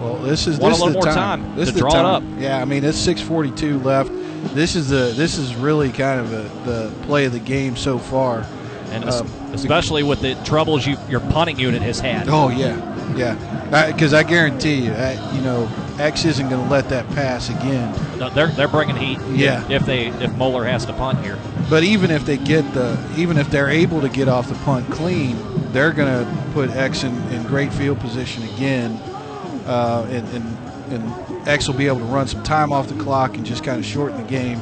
Well, 0.00 0.16
this 0.18 0.46
is 0.46 0.58
Want 0.58 0.74
a 0.74 0.76
this 0.76 0.80
little 0.84 0.88
is 0.88 0.92
the 0.94 0.98
more 1.06 1.14
time. 1.14 1.42
time 1.42 1.56
This 1.56 1.68
to 1.68 1.74
is 1.74 1.74
the 1.74 1.80
draw 1.80 1.98
it 2.00 2.04
up. 2.04 2.22
Yeah, 2.38 2.58
I 2.60 2.64
mean 2.64 2.84
it's 2.84 2.98
6:42 3.06 3.84
left. 3.84 4.10
This 4.54 4.76
is 4.76 4.88
the 4.88 5.12
this 5.16 5.38
is 5.38 5.54
really 5.56 5.90
kind 5.90 6.20
of 6.20 6.32
a, 6.32 6.42
the 6.68 6.92
play 7.06 7.24
of 7.24 7.32
the 7.32 7.40
game 7.40 7.76
so 7.76 7.98
far. 7.98 8.46
and 8.90 9.04
Um, 9.08 9.26
especially 9.52 10.02
with 10.02 10.20
the 10.20 10.34
troubles 10.44 10.86
you, 10.86 10.96
your 11.08 11.20
punting 11.20 11.58
unit 11.58 11.82
has 11.82 11.98
had. 12.00 12.28
Oh 12.28 12.48
yeah, 12.48 12.76
yeah. 13.16 13.86
Because 13.92 14.14
I 14.14 14.22
guarantee 14.22 14.76
you, 14.86 14.92
I, 14.92 15.12
you 15.34 15.40
know, 15.42 15.68
X 15.98 16.24
isn't 16.24 16.48
going 16.48 16.62
to 16.62 16.70
let 16.70 16.88
that 16.90 17.06
pass 17.10 17.50
again. 17.50 17.92
No, 18.18 18.30
they're 18.30 18.46
they're 18.48 18.68
bringing 18.68 18.96
heat. 18.96 19.18
Yeah. 19.32 19.68
If 19.68 19.84
they 19.84 20.06
if 20.06 20.32
Moeller 20.36 20.64
has 20.64 20.86
to 20.86 20.92
punt 20.94 21.18
here, 21.24 21.36
But 21.68 21.82
even 21.82 22.10
if 22.10 22.24
they 22.24 22.36
get 22.38 22.62
the, 22.72 22.96
even 23.16 23.36
if 23.36 23.50
they're 23.50 23.68
able 23.68 24.00
to 24.00 24.08
get 24.08 24.28
off 24.28 24.48
the 24.48 24.54
punt 24.64 24.88
clean, 24.90 25.36
they're 25.72 25.92
going 25.92 26.08
to 26.08 26.52
put 26.52 26.70
X 26.70 27.04
in, 27.04 27.14
in 27.32 27.42
great 27.44 27.72
field 27.72 28.00
position 28.00 28.42
again, 28.44 28.92
uh, 29.66 30.06
and, 30.10 30.26
and 30.28 30.58
and 30.90 31.48
X 31.48 31.68
will 31.68 31.76
be 31.76 31.86
able 31.86 31.98
to 31.98 32.04
run 32.04 32.26
some 32.26 32.42
time 32.42 32.72
off 32.72 32.88
the 32.88 33.02
clock 33.02 33.36
and 33.36 33.44
just 33.44 33.62
kind 33.64 33.78
of 33.78 33.84
shorten 33.84 34.16
the 34.16 34.28
game. 34.28 34.58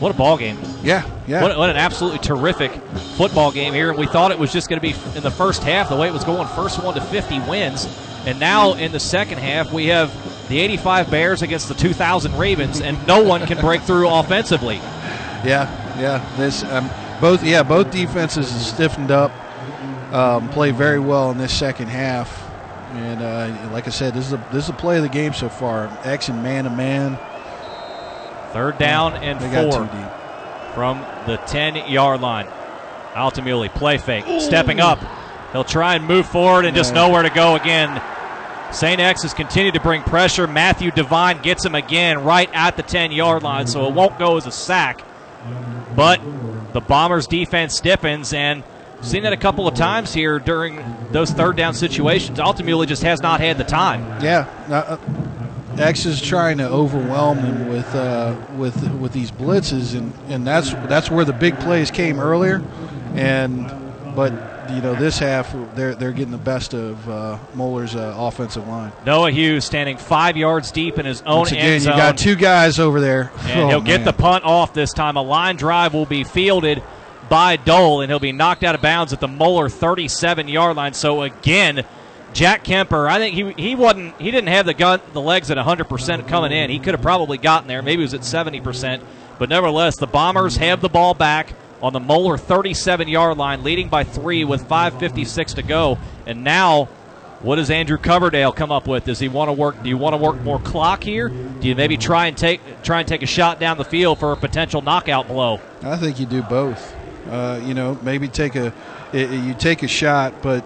what 0.00 0.10
a 0.10 0.14
ball 0.14 0.36
game! 0.36 0.58
Yeah, 0.82 1.08
yeah. 1.26 1.42
What, 1.42 1.56
what 1.56 1.70
an 1.70 1.76
absolutely 1.76 2.18
terrific 2.18 2.72
football 3.16 3.52
game 3.52 3.72
here. 3.72 3.92
We 3.94 4.06
thought 4.06 4.30
it 4.30 4.38
was 4.38 4.52
just 4.52 4.68
going 4.68 4.80
to 4.80 4.86
be 4.86 4.94
in 5.16 5.22
the 5.22 5.30
first 5.30 5.62
half, 5.62 5.88
the 5.88 5.96
way 5.96 6.08
it 6.08 6.12
was 6.12 6.24
going, 6.24 6.46
first 6.48 6.82
one 6.82 6.94
to 6.94 7.00
50 7.00 7.40
wins. 7.40 7.86
And 8.26 8.40
now 8.40 8.72
in 8.74 8.90
the 8.90 9.00
second 9.00 9.38
half, 9.38 9.72
we 9.72 9.86
have 9.86 10.12
the 10.48 10.58
85 10.58 11.10
Bears 11.10 11.42
against 11.42 11.68
the 11.68 11.74
2000 11.74 12.36
Ravens, 12.38 12.80
and 12.80 13.06
no 13.06 13.22
one 13.22 13.46
can 13.46 13.58
break 13.60 13.82
through 13.82 14.08
offensively. 14.08 14.76
Yeah, 15.44 15.68
yeah. 16.00 16.36
This 16.36 16.64
um, 16.64 16.90
both 17.20 17.44
yeah 17.44 17.62
both 17.62 17.90
defenses 17.90 18.50
have 18.50 18.60
stiffened 18.62 19.10
up, 19.10 19.30
um, 20.14 20.48
play 20.50 20.70
very 20.70 20.98
well 20.98 21.30
in 21.30 21.38
this 21.38 21.52
second 21.52 21.88
half, 21.88 22.42
and 22.92 23.20
uh, 23.20 23.70
like 23.72 23.86
I 23.86 23.90
said, 23.90 24.14
this 24.14 24.26
is 24.26 24.32
a 24.32 24.48
this 24.52 24.64
is 24.64 24.70
a 24.70 24.74
play 24.74 24.96
of 24.96 25.02
the 25.02 25.08
game 25.08 25.32
so 25.32 25.48
far. 25.48 25.86
X 26.04 26.28
and 26.28 26.42
man 26.42 26.64
to 26.64 26.70
man, 26.70 27.18
Third 28.54 28.78
down 28.78 29.14
and 29.14 29.40
four 29.40 29.88
from 30.74 31.00
the 31.26 31.38
10 31.48 31.90
yard 31.90 32.20
line. 32.20 32.46
Altamuli, 33.14 33.68
play 33.68 33.98
fake, 33.98 34.24
stepping 34.40 34.78
up. 34.78 35.00
He'll 35.50 35.64
try 35.64 35.96
and 35.96 36.06
move 36.06 36.28
forward 36.28 36.64
and 36.64 36.76
just 36.76 36.94
nowhere 36.94 37.24
to 37.24 37.30
go 37.30 37.56
again. 37.56 38.00
St. 38.72 39.00
X 39.00 39.22
has 39.22 39.34
continued 39.34 39.74
to 39.74 39.80
bring 39.80 40.02
pressure. 40.02 40.46
Matthew 40.46 40.92
Devine 40.92 41.42
gets 41.42 41.64
him 41.64 41.74
again 41.74 42.22
right 42.22 42.48
at 42.52 42.76
the 42.76 42.84
10 42.84 43.10
yard 43.10 43.42
line, 43.42 43.66
so 43.66 43.88
it 43.88 43.92
won't 43.92 44.20
go 44.20 44.36
as 44.36 44.46
a 44.46 44.52
sack. 44.52 45.04
But 45.96 46.20
the 46.72 46.80
Bombers' 46.80 47.26
defense 47.26 47.76
stiffens, 47.76 48.32
and 48.32 48.62
seen 49.04 49.22
that 49.24 49.32
a 49.32 49.36
couple 49.36 49.68
of 49.68 49.74
times 49.74 50.12
here 50.12 50.38
during 50.38 50.82
those 51.12 51.30
third 51.30 51.56
down 51.56 51.74
situations. 51.74 52.38
Altamuli 52.38 52.86
just 52.86 53.02
has 53.02 53.20
not 53.22 53.40
had 53.40 53.58
the 53.58 53.64
time. 53.64 54.02
Yeah, 54.22 54.46
uh, 54.68 54.96
X 55.78 56.06
is 56.06 56.20
trying 56.20 56.58
to 56.58 56.68
overwhelm 56.68 57.38
them 57.38 57.68
with 57.68 57.94
uh, 57.94 58.36
with 58.56 58.90
with 58.94 59.12
these 59.12 59.30
blitzes, 59.30 59.96
and, 59.96 60.12
and 60.28 60.46
that's 60.46 60.72
that's 60.88 61.10
where 61.10 61.24
the 61.24 61.32
big 61.32 61.58
plays 61.60 61.90
came 61.90 62.20
earlier, 62.20 62.62
and 63.14 63.66
but 64.14 64.32
you 64.70 64.80
know 64.80 64.94
this 64.94 65.18
half 65.18 65.54
they're 65.74 65.94
they're 65.94 66.12
getting 66.12 66.30
the 66.30 66.38
best 66.38 66.74
of 66.74 67.08
uh, 67.08 67.38
Moeller's 67.54 67.96
uh, 67.96 68.14
offensive 68.16 68.66
line. 68.68 68.92
Noah 69.04 69.30
Hughes 69.30 69.64
standing 69.64 69.96
five 69.98 70.36
yards 70.36 70.70
deep 70.70 70.98
in 70.98 71.06
his 71.06 71.22
own 71.22 71.38
Once 71.38 71.52
again, 71.52 71.66
end 71.66 71.84
you 71.84 71.90
got 71.90 72.16
two 72.16 72.36
guys 72.36 72.78
over 72.78 73.00
there, 73.00 73.30
And 73.42 73.62
Oh, 73.62 73.68
he'll 73.68 73.80
get 73.80 74.04
the 74.04 74.12
punt 74.12 74.44
off 74.44 74.72
this 74.72 74.92
time. 74.92 75.16
A 75.16 75.22
line 75.22 75.56
drive 75.56 75.92
will 75.92 76.06
be 76.06 76.24
fielded 76.24 76.82
by 77.28 77.56
Dole, 77.56 78.00
and 78.00 78.10
he'll 78.10 78.18
be 78.18 78.32
knocked 78.32 78.64
out 78.64 78.74
of 78.74 78.82
bounds 78.82 79.12
at 79.12 79.20
the 79.20 79.28
Moeller 79.28 79.68
37 79.68 80.48
yard 80.48 80.76
line. 80.76 80.94
So 80.94 81.22
again, 81.22 81.84
Jack 82.32 82.64
Kemper, 82.64 83.08
I 83.08 83.18
think 83.18 83.34
he 83.34 83.52
he 83.52 83.74
wasn't 83.74 84.20
he 84.20 84.30
didn't 84.30 84.48
have 84.48 84.66
the 84.66 84.74
gun 84.74 85.00
the 85.12 85.20
legs 85.20 85.50
at 85.50 85.56
100 85.56 85.84
percent 85.88 86.26
coming 86.26 86.52
in. 86.52 86.70
He 86.70 86.78
could 86.78 86.94
have 86.94 87.02
probably 87.02 87.38
gotten 87.38 87.68
there. 87.68 87.82
Maybe 87.82 88.02
it 88.02 88.06
was 88.06 88.14
at 88.14 88.24
70 88.24 88.60
percent, 88.60 89.02
but 89.38 89.48
nevertheless, 89.48 89.96
the 89.96 90.06
Bombers 90.06 90.56
have 90.56 90.80
the 90.80 90.88
ball 90.88 91.14
back 91.14 91.54
on 91.80 91.92
the 91.92 92.00
Moeller 92.00 92.36
37 92.36 93.08
yard 93.08 93.38
line, 93.38 93.62
leading 93.62 93.88
by 93.88 94.04
three 94.04 94.44
with 94.44 94.68
5:56 94.68 95.54
to 95.54 95.62
go. 95.62 95.98
And 96.26 96.42
now 96.42 96.88
what 97.44 97.56
does 97.56 97.70
Andrew 97.70 97.98
Coverdale 97.98 98.52
come 98.52 98.72
up 98.72 98.88
with? 98.88 99.04
Does 99.04 99.18
he 99.18 99.28
want 99.28 99.48
to 99.48 99.52
work? 99.52 99.82
Do 99.82 99.90
you 99.90 99.98
want 99.98 100.14
to 100.14 100.16
work 100.16 100.40
more 100.40 100.58
clock 100.58 101.04
here? 101.04 101.28
Do 101.28 101.68
you 101.68 101.74
maybe 101.74 101.98
try 101.98 102.26
and 102.26 102.36
take 102.36 102.82
try 102.82 103.00
and 103.00 103.08
take 103.08 103.22
a 103.22 103.26
shot 103.26 103.60
down 103.60 103.76
the 103.76 103.84
field 103.84 104.18
for 104.18 104.32
a 104.32 104.36
potential 104.36 104.80
knockout 104.80 105.28
blow? 105.28 105.60
I 105.82 105.98
think 105.98 106.18
you 106.18 106.24
do 106.24 106.42
both. 106.42 106.96
Uh, 107.28 107.60
you 107.64 107.74
know, 107.74 107.98
maybe 108.02 108.28
take 108.28 108.54
a 108.54 108.72
you 109.12 109.54
take 109.54 109.82
a 109.82 109.88
shot, 109.88 110.42
but 110.42 110.62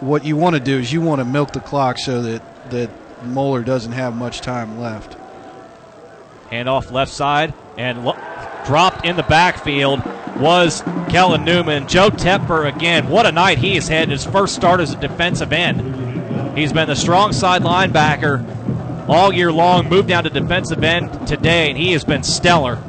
what 0.00 0.24
you 0.24 0.36
want 0.36 0.54
to 0.54 0.60
do 0.60 0.78
is 0.78 0.92
you 0.92 1.00
want 1.00 1.20
to 1.20 1.24
milk 1.24 1.52
the 1.52 1.60
clock 1.60 1.98
so 1.98 2.22
that 2.22 2.42
that 2.70 2.90
Moeller 3.24 3.62
doesn't 3.62 3.92
have 3.92 4.14
much 4.14 4.40
time 4.40 4.80
left. 4.80 5.16
Hand 6.50 6.68
off 6.68 6.90
left 6.90 7.12
side 7.12 7.54
and 7.76 8.04
lo- 8.04 8.16
dropped 8.64 9.04
in 9.04 9.16
the 9.16 9.22
backfield 9.22 10.02
was 10.38 10.82
Kellen 11.08 11.44
Newman. 11.44 11.88
Joe 11.88 12.10
Tepper 12.10 12.72
again. 12.74 13.08
What 13.08 13.26
a 13.26 13.32
night 13.32 13.58
he 13.58 13.74
has 13.74 13.88
had. 13.88 14.08
His 14.08 14.24
first 14.24 14.54
start 14.54 14.80
as 14.80 14.92
a 14.92 14.96
defensive 14.96 15.52
end. 15.52 16.56
He's 16.56 16.72
been 16.72 16.88
the 16.88 16.96
strong 16.96 17.32
side 17.32 17.62
linebacker 17.62 19.08
all 19.08 19.32
year 19.32 19.52
long. 19.52 19.88
Moved 19.88 20.08
down 20.08 20.24
to 20.24 20.30
defensive 20.30 20.82
end 20.82 21.26
today, 21.26 21.70
and 21.70 21.78
he 21.78 21.92
has 21.92 22.04
been 22.04 22.22
stellar. 22.22 22.82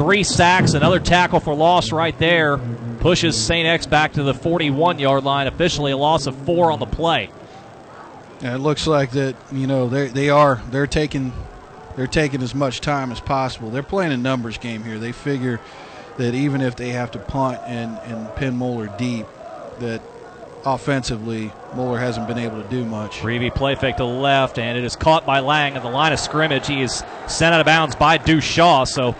Three 0.00 0.24
sacks, 0.24 0.72
another 0.72 0.98
tackle 0.98 1.40
for 1.40 1.54
loss 1.54 1.92
right 1.92 2.18
there. 2.18 2.56
Pushes 3.00 3.36
St. 3.36 3.66
X 3.66 3.84
back 3.84 4.14
to 4.14 4.22
the 4.22 4.32
41 4.32 4.98
yard 4.98 5.24
line. 5.24 5.46
Officially 5.46 5.92
a 5.92 5.96
loss 5.98 6.26
of 6.26 6.34
four 6.34 6.72
on 6.72 6.78
the 6.78 6.86
play. 6.86 7.28
Yeah, 8.40 8.54
it 8.54 8.60
looks 8.60 8.86
like 8.86 9.10
that. 9.10 9.36
You 9.52 9.66
know 9.66 9.90
they 9.90 10.06
they 10.08 10.30
are 10.30 10.62
they're 10.70 10.86
taking 10.86 11.34
they're 11.96 12.06
taking 12.06 12.40
as 12.40 12.54
much 12.54 12.80
time 12.80 13.12
as 13.12 13.20
possible. 13.20 13.68
They're 13.68 13.82
playing 13.82 14.12
a 14.12 14.16
numbers 14.16 14.56
game 14.56 14.84
here. 14.84 14.98
They 14.98 15.12
figure 15.12 15.60
that 16.16 16.34
even 16.34 16.62
if 16.62 16.76
they 16.76 16.92
have 16.92 17.10
to 17.10 17.18
punt 17.18 17.60
and, 17.66 17.98
and 18.04 18.34
pin 18.36 18.56
Moeller 18.56 18.90
deep, 18.96 19.26
that 19.80 20.00
offensively 20.64 21.52
Moeller 21.74 21.98
hasn't 21.98 22.26
been 22.26 22.38
able 22.38 22.62
to 22.62 22.68
do 22.70 22.86
much. 22.86 23.18
Reavy 23.18 23.54
play 23.54 23.74
fake 23.74 23.98
to 23.98 24.04
the 24.04 24.08
left, 24.08 24.58
and 24.58 24.78
it 24.78 24.84
is 24.84 24.96
caught 24.96 25.26
by 25.26 25.40
Lang 25.40 25.76
at 25.76 25.82
the 25.82 25.90
line 25.90 26.14
of 26.14 26.20
scrimmage. 26.20 26.66
He 26.68 26.80
is 26.80 27.04
sent 27.26 27.54
out 27.54 27.60
of 27.60 27.66
bounds 27.66 27.96
by 27.96 28.16
Deuce 28.16 28.44
Shaw, 28.44 28.84
so 28.84 29.14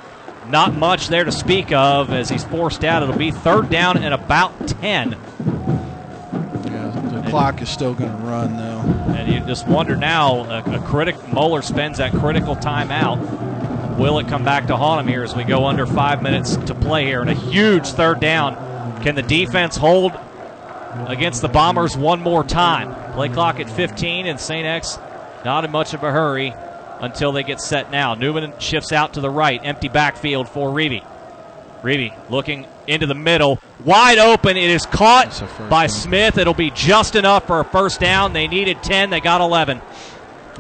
not 0.51 0.75
much 0.75 1.09
there 1.09 1.25
to 1.25 1.33
speak 1.33 1.73
of 1.73 2.13
as 2.13 2.29
he's 2.29 2.45
forced 2.45 2.85
out. 2.85 3.03
It'll 3.03 3.17
be 3.17 3.31
third 3.31 3.71
down 3.71 3.97
and 3.97 4.13
about 4.13 4.69
10. 4.69 5.13
Yeah, 5.13 7.11
the 7.13 7.25
clock 7.29 7.63
is 7.63 7.69
still 7.69 7.95
going 7.95 8.11
to 8.11 8.25
run, 8.25 8.57
though. 8.57 8.81
And 9.15 9.33
you 9.33 9.41
just 9.41 9.67
wonder 9.67 9.97
now, 9.97 10.45
a, 10.45 10.77
a 10.77 10.79
critic 10.81 11.17
Moeller 11.33 11.63
spends 11.63 11.99
that 11.99 12.13
critical 12.13 12.57
timeout. 12.57 13.99
Will 13.99 14.19
it 14.19 14.29
come 14.29 14.45
back 14.45 14.67
to 14.69 14.77
haunt 14.77 15.01
him 15.01 15.09
here 15.09 15.23
as 15.23 15.37
we 15.37 15.45
go 15.45 15.67
under 15.67 15.87
five 15.87 16.23
minutes 16.23 16.57
to 16.57 16.75
play 16.75 17.05
here? 17.05 17.21
And 17.21 17.31
a 17.31 17.35
huge 17.35 17.89
third 17.89 18.21
down. 18.21 18.55
Can 19.03 19.15
the 19.15 19.23
defense 19.23 19.77
hold 19.77 20.13
against 21.07 21.43
the 21.43 21.49
Bombers 21.49 21.97
one 21.97 22.21
more 22.21 22.43
time? 22.45 23.13
Play 23.13 23.29
clock 23.29 23.61
at 23.61 23.69
15, 23.69 24.27
and 24.27 24.41
St. 24.41 24.67
X 24.67 24.99
not 25.45 25.65
in 25.65 25.71
much 25.71 25.95
of 25.95 26.03
a 26.03 26.11
hurry 26.11 26.55
until 27.01 27.33
they 27.33 27.43
get 27.43 27.61
set 27.61 27.91
now. 27.91 28.15
Newman 28.15 28.53
shifts 28.59 28.93
out 28.93 29.15
to 29.15 29.21
the 29.21 29.31
right, 29.31 29.61
empty 29.65 29.89
backfield 29.89 30.49
for 30.49 30.71
Reavy. 30.71 31.05
Reavy 31.83 32.15
looking 32.31 32.67
into 32.87 33.07
the 33.07 33.15
middle, 33.15 33.59
wide 33.85 34.19
open. 34.19 34.57
It 34.57 34.71
is 34.71 34.85
caught 34.85 35.43
by 35.71 35.87
down. 35.87 35.89
Smith. 35.89 36.39
It'll 36.39 36.55
be 36.55 36.71
just 36.71 37.17
enough 37.17 37.47
for 37.47 37.61
a 37.61 37.65
first 37.65 38.01
down. 38.01 38.33
They 38.33 38.49
needed 38.49 38.83
10, 38.83 39.11
they 39.11 39.21
got 39.21 39.41
11. 39.41 39.81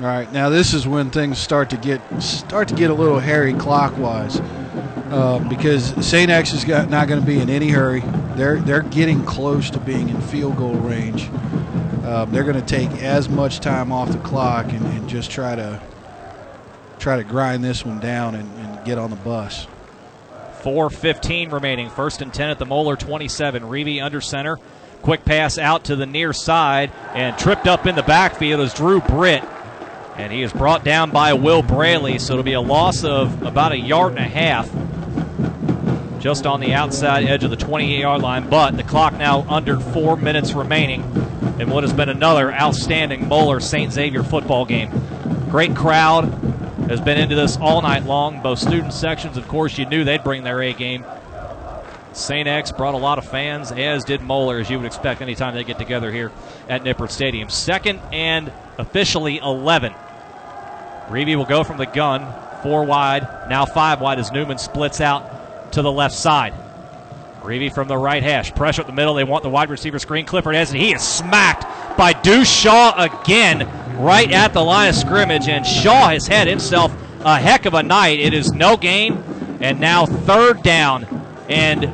All 0.00 0.06
right, 0.06 0.32
now 0.32 0.48
this 0.48 0.72
is 0.72 0.88
when 0.88 1.10
things 1.10 1.38
start 1.38 1.68
to 1.70 1.76
get 1.76 2.00
start 2.22 2.68
to 2.68 2.74
get 2.74 2.90
a 2.90 2.94
little 2.94 3.18
hairy 3.18 3.52
clockwise, 3.52 4.40
uh, 5.10 5.44
because 5.50 5.92
Saint 6.06 6.30
X 6.30 6.54
is 6.54 6.64
got, 6.64 6.88
not 6.88 7.06
going 7.06 7.20
to 7.20 7.26
be 7.26 7.38
in 7.38 7.50
any 7.50 7.68
hurry. 7.68 8.00
They're 8.34 8.60
they're 8.60 8.80
getting 8.80 9.22
close 9.26 9.68
to 9.70 9.78
being 9.78 10.08
in 10.08 10.18
field 10.22 10.56
goal 10.56 10.74
range. 10.74 11.28
Uh, 12.02 12.24
they're 12.26 12.44
going 12.44 12.58
to 12.58 12.66
take 12.66 12.90
as 13.02 13.28
much 13.28 13.60
time 13.60 13.92
off 13.92 14.10
the 14.10 14.18
clock 14.18 14.72
and, 14.72 14.86
and, 14.86 15.06
just 15.08 15.30
try 15.30 15.54
to 15.54 15.82
try 17.00 17.16
to 17.16 17.24
grind 17.24 17.64
this 17.64 17.84
one 17.84 17.98
down 17.98 18.34
and, 18.34 18.48
and 18.58 18.84
get 18.84 18.98
on 18.98 19.10
the 19.10 19.16
bus. 19.16 19.66
4.15 20.62 21.52
remaining. 21.52 21.88
First 21.88 22.20
and 22.22 22.32
10 22.32 22.50
at 22.50 22.58
the 22.58 22.66
Moeller 22.66 22.96
27. 22.96 23.62
Reavy 23.62 24.02
under 24.02 24.20
center. 24.20 24.58
Quick 25.02 25.24
pass 25.24 25.56
out 25.56 25.84
to 25.84 25.96
the 25.96 26.06
near 26.06 26.32
side 26.32 26.92
and 27.14 27.36
tripped 27.38 27.66
up 27.66 27.86
in 27.86 27.94
the 27.94 28.02
backfield 28.02 28.60
is 28.60 28.74
Drew 28.74 29.00
Britt 29.00 29.42
and 30.16 30.30
he 30.30 30.42
is 30.42 30.52
brought 30.52 30.84
down 30.84 31.10
by 31.10 31.32
Will 31.32 31.62
Braley, 31.62 32.18
so 32.18 32.34
it'll 32.34 32.44
be 32.44 32.52
a 32.52 32.60
loss 32.60 33.04
of 33.04 33.42
about 33.42 33.72
a 33.72 33.78
yard 33.78 34.12
and 34.12 34.18
a 34.18 34.28
half 34.28 34.70
just 36.20 36.46
on 36.46 36.60
the 36.60 36.74
outside 36.74 37.24
edge 37.24 37.42
of 37.42 37.50
the 37.50 37.56
28 37.56 37.98
yard 37.98 38.20
line. 38.20 38.50
But 38.50 38.76
the 38.76 38.82
clock 38.82 39.14
now 39.14 39.46
under 39.48 39.80
four 39.80 40.16
minutes 40.16 40.52
remaining 40.52 41.02
in 41.58 41.70
what 41.70 41.84
has 41.84 41.94
been 41.94 42.10
another 42.10 42.52
outstanding 42.52 43.28
Moeller 43.28 43.60
St. 43.60 43.90
Xavier 43.90 44.22
football 44.22 44.66
game. 44.66 44.90
Great 45.48 45.74
crowd 45.74 46.39
has 46.90 47.00
been 47.00 47.18
into 47.18 47.36
this 47.36 47.56
all 47.58 47.80
night 47.82 48.04
long. 48.04 48.42
Both 48.42 48.58
student 48.58 48.92
sections, 48.92 49.36
of 49.36 49.46
course, 49.46 49.78
you 49.78 49.86
knew 49.86 50.02
they'd 50.02 50.24
bring 50.24 50.42
their 50.42 50.60
A 50.60 50.72
game. 50.72 51.04
St. 52.12 52.48
X 52.48 52.72
brought 52.72 52.94
a 52.94 52.98
lot 52.98 53.16
of 53.16 53.24
fans, 53.24 53.70
as 53.70 54.02
did 54.02 54.20
Moeller, 54.20 54.58
as 54.58 54.68
you 54.68 54.76
would 54.76 54.86
expect 54.86 55.22
anytime 55.22 55.54
they 55.54 55.62
get 55.62 55.78
together 55.78 56.10
here 56.10 56.32
at 56.68 56.82
Nippert 56.82 57.10
Stadium. 57.10 57.48
Second 57.48 58.00
and 58.12 58.52
officially 58.76 59.38
11 59.38 59.94
Reavy 61.08 61.36
will 61.36 61.44
go 61.44 61.62
from 61.62 61.78
the 61.78 61.86
gun, 61.86 62.26
four 62.64 62.84
wide, 62.84 63.22
now 63.48 63.64
five 63.66 64.00
wide 64.00 64.18
as 64.18 64.32
Newman 64.32 64.58
splits 64.58 65.00
out 65.00 65.72
to 65.72 65.82
the 65.82 65.92
left 65.92 66.14
side. 66.16 66.54
Reavy 67.40 67.72
from 67.72 67.86
the 67.86 67.96
right 67.96 68.22
hash. 68.22 68.52
Pressure 68.52 68.82
at 68.82 68.86
the 68.88 68.92
middle. 68.92 69.14
They 69.14 69.24
want 69.24 69.44
the 69.44 69.48
wide 69.48 69.70
receiver 69.70 70.00
screen. 70.00 70.26
Clifford 70.26 70.56
has 70.56 70.74
it. 70.74 70.78
He 70.78 70.92
is 70.92 71.02
smacked 71.02 71.96
by 71.96 72.12
Deuce 72.12 72.50
Shaw 72.50 72.94
again 72.96 73.60
right 74.00 74.30
at 74.30 74.52
the 74.52 74.62
line 74.62 74.88
of 74.88 74.94
scrimmage. 74.94 75.48
And 75.48 75.66
Shaw 75.66 76.08
has 76.08 76.26
had 76.26 76.48
himself 76.48 76.92
a 77.20 77.38
heck 77.38 77.66
of 77.66 77.74
a 77.74 77.82
night. 77.82 78.20
It 78.20 78.34
is 78.34 78.52
no 78.52 78.76
gain. 78.76 79.22
And 79.60 79.80
now 79.80 80.06
third 80.06 80.62
down 80.62 81.04
and 81.48 81.84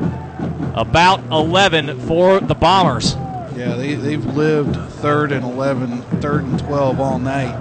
about 0.75 1.25
11 1.31 2.01
for 2.01 2.41
the 2.41 2.55
Bombers. 2.55 3.15
Yeah, 3.57 3.75
they, 3.75 3.95
they've 3.95 4.25
lived 4.25 4.77
third 4.97 5.33
and 5.33 5.45
11, 5.45 6.03
third 6.21 6.45
and 6.45 6.59
12 6.59 7.01
all 7.01 7.19
night. 7.19 7.55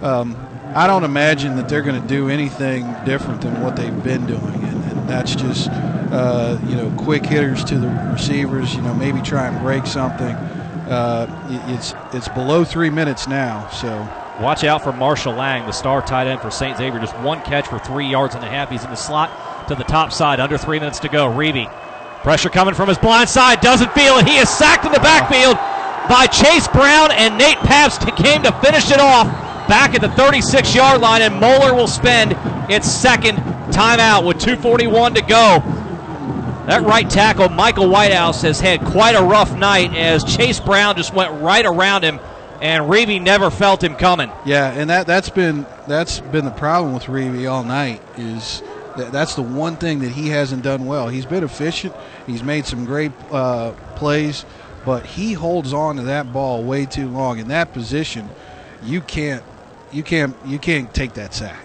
Um, 0.00 0.36
I 0.74 0.86
don't 0.86 1.04
imagine 1.04 1.56
that 1.56 1.68
they're 1.68 1.82
going 1.82 2.00
to 2.00 2.08
do 2.08 2.28
anything 2.28 2.94
different 3.04 3.42
than 3.42 3.60
what 3.62 3.76
they've 3.76 4.02
been 4.02 4.26
doing, 4.26 4.42
and, 4.42 4.84
and 4.84 5.08
that's 5.08 5.34
just 5.34 5.68
uh, 5.70 6.58
you 6.66 6.74
know 6.74 6.92
quick 6.98 7.24
hitters 7.24 7.62
to 7.64 7.78
the 7.78 7.88
receivers. 8.12 8.74
You 8.74 8.82
know, 8.82 8.92
maybe 8.92 9.20
try 9.20 9.46
and 9.46 9.60
break 9.60 9.86
something. 9.86 10.36
Uh, 10.88 11.26
it's 11.68 11.94
it's 12.12 12.28
below 12.28 12.64
three 12.64 12.90
minutes 12.90 13.26
now, 13.26 13.68
so 13.68 13.88
watch 14.40 14.64
out 14.64 14.82
for 14.82 14.92
Marshall 14.92 15.32
Lang, 15.32 15.64
the 15.66 15.72
star 15.72 16.02
tight 16.02 16.26
end 16.26 16.40
for 16.40 16.50
St. 16.50 16.76
Xavier. 16.76 17.00
Just 17.00 17.18
one 17.20 17.40
catch 17.42 17.66
for 17.66 17.78
three 17.78 18.06
yards 18.06 18.34
and 18.34 18.44
a 18.44 18.48
half. 18.48 18.70
He's 18.70 18.84
in 18.84 18.90
the 18.90 18.96
slot 18.96 19.68
to 19.68 19.74
the 19.74 19.84
top 19.84 20.12
side. 20.12 20.40
Under 20.40 20.58
three 20.58 20.78
minutes 20.78 20.98
to 21.00 21.08
go. 21.08 21.26
Reavy. 21.30 21.70
Pressure 22.22 22.50
coming 22.50 22.74
from 22.74 22.88
his 22.88 22.98
blind 22.98 23.28
side. 23.28 23.60
Doesn't 23.60 23.92
feel 23.92 24.18
it. 24.18 24.26
He 24.26 24.36
is 24.36 24.48
sacked 24.48 24.84
in 24.84 24.92
the 24.92 25.00
backfield 25.00 25.56
by 26.08 26.26
Chase 26.26 26.68
Brown, 26.68 27.12
and 27.12 27.38
Nate 27.38 27.58
Pabst 27.58 28.02
came 28.16 28.42
to 28.42 28.52
finish 28.60 28.90
it 28.90 29.00
off 29.00 29.26
back 29.68 29.94
at 29.94 30.00
the 30.02 30.10
36 30.10 30.74
yard 30.74 31.00
line, 31.00 31.22
and 31.22 31.34
Moeller 31.40 31.74
will 31.74 31.86
spend 31.86 32.36
its 32.70 32.90
second 32.90 33.36
timeout 33.72 34.26
with 34.26 34.38
2.41 34.38 35.14
to 35.14 35.22
go. 35.22 35.83
That 36.66 36.82
right 36.82 37.08
tackle, 37.08 37.50
Michael 37.50 37.90
Whitehouse, 37.90 38.40
has 38.40 38.58
had 38.58 38.80
quite 38.80 39.14
a 39.14 39.22
rough 39.22 39.54
night 39.54 39.94
as 39.94 40.24
Chase 40.24 40.60
Brown 40.60 40.96
just 40.96 41.12
went 41.12 41.42
right 41.42 41.64
around 41.64 42.04
him, 42.04 42.18
and 42.62 42.84
Reavy 42.84 43.20
never 43.20 43.50
felt 43.50 43.84
him 43.84 43.96
coming. 43.96 44.30
Yeah, 44.46 44.72
and 44.72 44.88
that 44.88 45.06
that's 45.06 45.28
been 45.28 45.66
that's 45.86 46.20
been 46.20 46.46
the 46.46 46.50
problem 46.50 46.94
with 46.94 47.04
Reavy 47.04 47.50
all 47.50 47.64
night 47.64 48.00
is 48.16 48.62
that 48.96 49.12
that's 49.12 49.34
the 49.34 49.42
one 49.42 49.76
thing 49.76 49.98
that 49.98 50.12
he 50.12 50.28
hasn't 50.28 50.62
done 50.62 50.86
well. 50.86 51.08
He's 51.08 51.26
been 51.26 51.44
efficient. 51.44 51.94
He's 52.26 52.42
made 52.42 52.64
some 52.64 52.86
great 52.86 53.12
uh, 53.30 53.72
plays, 53.96 54.46
but 54.86 55.04
he 55.04 55.34
holds 55.34 55.74
on 55.74 55.96
to 55.96 56.02
that 56.04 56.32
ball 56.32 56.62
way 56.64 56.86
too 56.86 57.10
long 57.10 57.38
in 57.38 57.48
that 57.48 57.74
position. 57.74 58.30
You 58.82 59.02
can't 59.02 59.44
you 59.92 60.02
can't 60.02 60.34
you 60.46 60.58
can't 60.58 60.92
take 60.94 61.12
that 61.14 61.34
sack. 61.34 61.60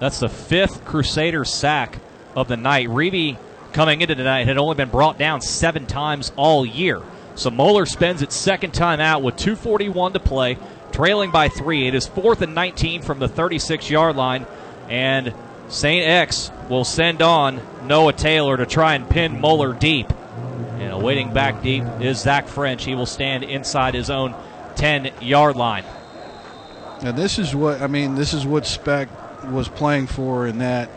That's 0.00 0.18
the 0.18 0.28
fifth 0.28 0.84
Crusader 0.84 1.44
sack 1.44 2.00
of 2.36 2.48
the 2.48 2.56
night. 2.56 2.88
Reavy 2.88 3.36
coming 3.72 4.00
into 4.00 4.14
tonight 4.14 4.46
had 4.46 4.58
only 4.58 4.76
been 4.76 4.88
brought 4.88 5.18
down 5.18 5.40
seven 5.40 5.86
times 5.86 6.32
all 6.36 6.64
year. 6.64 7.02
So 7.34 7.50
Moeller 7.50 7.86
spends 7.86 8.22
its 8.22 8.36
second 8.36 8.72
time 8.72 9.00
out 9.00 9.22
with 9.22 9.36
2:41 9.36 10.12
to 10.12 10.20
play, 10.20 10.56
trailing 10.92 11.30
by 11.30 11.48
three. 11.48 11.88
It 11.88 11.94
is 11.94 12.06
fourth 12.06 12.42
and 12.42 12.54
19 12.54 13.02
from 13.02 13.18
the 13.18 13.28
36-yard 13.28 14.14
line, 14.14 14.46
and 14.88 15.34
Saint 15.68 16.06
X 16.06 16.52
will 16.68 16.84
send 16.84 17.22
on 17.22 17.60
Noah 17.84 18.12
Taylor 18.12 18.56
to 18.56 18.66
try 18.66 18.94
and 18.94 19.08
pin 19.08 19.40
Moeller 19.40 19.72
deep. 19.72 20.12
And 20.78 20.92
awaiting 20.92 21.32
back 21.32 21.62
deep 21.62 21.84
is 22.00 22.20
Zach 22.20 22.46
French. 22.46 22.84
He 22.84 22.94
will 22.94 23.06
stand 23.06 23.42
inside 23.42 23.94
his 23.94 24.10
own 24.10 24.34
10-yard 24.76 25.56
line. 25.56 25.84
And 27.00 27.16
this 27.16 27.38
is 27.38 27.54
what 27.54 27.82
I 27.82 27.86
mean. 27.86 28.14
This 28.14 28.32
is 28.32 28.46
what 28.46 28.66
Specht 28.66 29.10
was 29.46 29.68
playing 29.68 30.06
for 30.06 30.46
in 30.46 30.58
that 30.58 30.88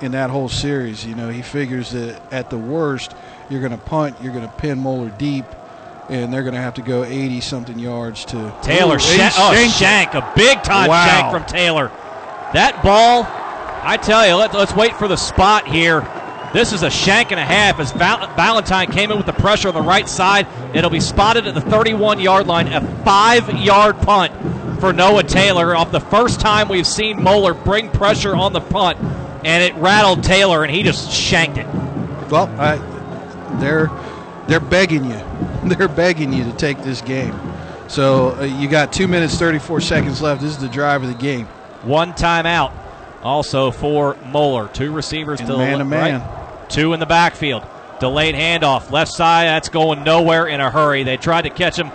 in 0.00 0.12
that 0.12 0.30
whole 0.30 0.48
series. 0.48 1.04
You 1.04 1.14
know, 1.14 1.28
he 1.28 1.42
figures 1.42 1.92
that 1.92 2.20
at 2.32 2.50
the 2.50 2.58
worst, 2.58 3.14
you're 3.50 3.60
going 3.60 3.72
to 3.72 3.78
punt, 3.78 4.16
you're 4.22 4.32
going 4.32 4.46
to 4.46 4.54
pin 4.54 4.78
Moeller 4.78 5.10
deep, 5.10 5.44
and 6.08 6.32
they're 6.32 6.42
going 6.42 6.54
to 6.54 6.60
have 6.60 6.74
to 6.74 6.82
go 6.82 7.04
80 7.04 7.40
something 7.40 7.78
yards 7.78 8.24
to 8.26 8.54
Taylor. 8.62 8.96
Ooh, 8.96 9.00
shank, 9.00 9.34
oh, 9.36 9.68
shank, 9.68 10.14
a 10.14 10.32
big 10.36 10.62
time 10.62 10.88
wow. 10.88 11.06
shank 11.06 11.32
from 11.32 11.44
Taylor. 11.44 11.88
That 12.54 12.80
ball, 12.82 13.26
I 13.82 13.96
tell 13.96 14.26
you, 14.26 14.34
let, 14.34 14.54
us 14.54 14.74
wait 14.74 14.96
for 14.96 15.06
the 15.06 15.16
spot 15.16 15.66
here. 15.66 16.06
This 16.54 16.72
is 16.72 16.82
a 16.82 16.88
shank 16.88 17.30
and 17.30 17.38
a 17.38 17.44
half 17.44 17.78
as 17.78 17.92
Val- 17.92 18.34
Valentine 18.34 18.90
came 18.90 19.10
in 19.10 19.18
with 19.18 19.26
the 19.26 19.34
pressure 19.34 19.68
on 19.68 19.74
the 19.74 19.82
right 19.82 20.08
side. 20.08 20.46
It'll 20.74 20.88
be 20.88 21.00
spotted 21.00 21.46
at 21.46 21.54
the 21.54 21.60
31 21.60 22.20
yard 22.20 22.46
line, 22.46 22.68
a 22.68 22.80
five 23.04 23.52
yard 23.58 23.98
punt 23.98 24.32
for 24.80 24.94
Noah 24.94 25.24
Taylor. 25.24 25.76
Off 25.76 25.92
the 25.92 26.00
first 26.00 26.40
time 26.40 26.68
we've 26.68 26.86
seen 26.86 27.22
Moeller 27.22 27.52
bring 27.52 27.90
pressure 27.90 28.34
on 28.34 28.54
the 28.54 28.62
punt, 28.62 28.98
and 29.48 29.62
it 29.64 29.74
rattled 29.80 30.22
Taylor, 30.22 30.62
and 30.62 30.70
he 30.72 30.82
just 30.82 31.10
shanked 31.10 31.56
it. 31.56 31.66
Well, 32.30 32.48
I, 32.60 32.76
they're 33.60 33.90
they're 34.46 34.60
begging 34.60 35.04
you, 35.06 35.20
they're 35.64 35.88
begging 35.88 36.32
you 36.32 36.44
to 36.44 36.52
take 36.52 36.82
this 36.82 37.00
game. 37.00 37.34
So 37.88 38.36
uh, 38.36 38.42
you 38.44 38.68
got 38.68 38.92
two 38.92 39.08
minutes 39.08 39.38
34 39.38 39.80
seconds 39.80 40.20
left. 40.20 40.42
This 40.42 40.50
is 40.50 40.58
the 40.58 40.68
drive 40.68 41.02
of 41.02 41.08
the 41.08 41.14
game. 41.14 41.46
One 41.82 42.12
timeout, 42.12 42.72
also 43.22 43.70
for 43.70 44.16
Moeller. 44.26 44.68
Two 44.68 44.92
receivers 44.92 45.40
And 45.40 45.48
to 45.48 45.56
man 45.56 45.72
the 45.72 45.78
to 45.78 45.84
man. 45.86 46.20
right. 46.20 46.70
Two 46.70 46.92
in 46.92 47.00
the 47.00 47.06
backfield. 47.06 47.64
Delayed 48.00 48.34
handoff, 48.34 48.90
left 48.90 49.10
side. 49.12 49.46
That's 49.46 49.70
going 49.70 50.04
nowhere 50.04 50.46
in 50.46 50.60
a 50.60 50.70
hurry. 50.70 51.02
They 51.02 51.16
tried 51.16 51.42
to 51.42 51.50
catch 51.50 51.76
him 51.78 51.90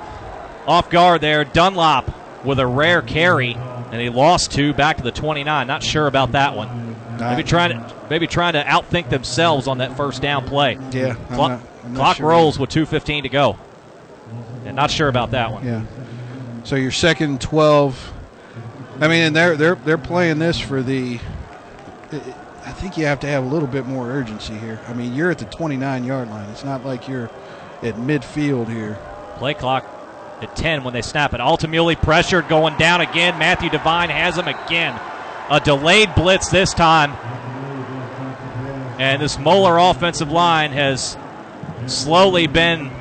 off 0.65 0.89
guard 0.89 1.21
there. 1.21 1.45
Dunlop 1.45 2.11
with 2.43 2.59
a 2.59 2.65
rare 2.67 3.01
carry, 3.03 3.53
and 3.53 4.01
he 4.01 4.09
lost 4.09 4.51
two 4.51 4.73
back 4.73 4.97
to 4.97 5.03
the 5.03 5.11
29. 5.11 5.67
Not 5.67 5.83
sure 5.83 6.07
about 6.07 6.31
that 6.31 6.55
one. 6.55 6.82
Maybe 7.31 7.43
trying 7.43 7.71
to 7.71 7.93
maybe 8.09 8.27
trying 8.27 8.53
to 8.53 8.63
outthink 8.63 9.09
themselves 9.09 9.67
on 9.67 9.79
that 9.79 9.95
first 9.97 10.21
down 10.21 10.45
play. 10.45 10.77
Yeah, 10.91 11.15
I'm 11.29 11.35
Clock, 11.35 11.51
not- 11.51 11.59
I'm 11.85 11.95
clock 11.95 12.17
sure. 12.17 12.27
rolls 12.27 12.57
with 12.59 12.69
2:15 12.69 13.23
to 13.23 13.29
go. 13.29 13.57
And 14.65 14.75
not 14.75 14.89
sure 14.91 15.07
about 15.09 15.31
that 15.31 15.51
one. 15.51 15.65
Yeah. 15.65 15.81
So 16.63 16.75
your 16.77 16.91
second 16.91 17.41
12. 17.41 18.11
I 19.01 19.07
mean, 19.07 19.23
and 19.23 19.35
they're 19.35 19.57
they're 19.57 19.75
they're 19.75 19.97
playing 19.97 20.39
this 20.39 20.59
for 20.59 20.81
the. 20.81 21.19
I 22.65 22.71
think 22.71 22.97
you 22.97 23.05
have 23.05 23.19
to 23.21 23.27
have 23.27 23.43
a 23.43 23.47
little 23.47 23.67
bit 23.67 23.85
more 23.85 24.07
urgency 24.09 24.53
here. 24.53 24.79
I 24.87 24.93
mean, 24.93 25.13
you're 25.13 25.31
at 25.31 25.39
the 25.39 25.45
29 25.45 26.03
yard 26.05 26.29
line. 26.29 26.47
It's 26.49 26.63
not 26.63 26.85
like 26.85 27.07
you're 27.07 27.29
at 27.81 27.95
midfield 27.95 28.69
here. 28.69 28.97
Play 29.37 29.53
clock 29.53 29.85
at 30.41 30.55
10 30.55 30.83
when 30.83 30.93
they 30.93 31.01
snap 31.01 31.33
it. 31.33 31.39
Altamuli 31.41 32.01
pressured 32.01 32.47
going 32.47 32.77
down 32.77 33.01
again. 33.01 33.37
Matthew 33.37 33.69
Devine 33.69 34.09
has 34.09 34.37
him 34.37 34.47
again. 34.47 34.97
A 35.49 35.59
delayed 35.59 36.15
blitz 36.15 36.49
this 36.49 36.73
time. 36.73 37.11
And 38.99 39.21
this 39.21 39.37
Moeller 39.37 39.77
offensive 39.77 40.31
line 40.31 40.71
has 40.71 41.17
slowly 41.87 42.47
been 42.47 42.91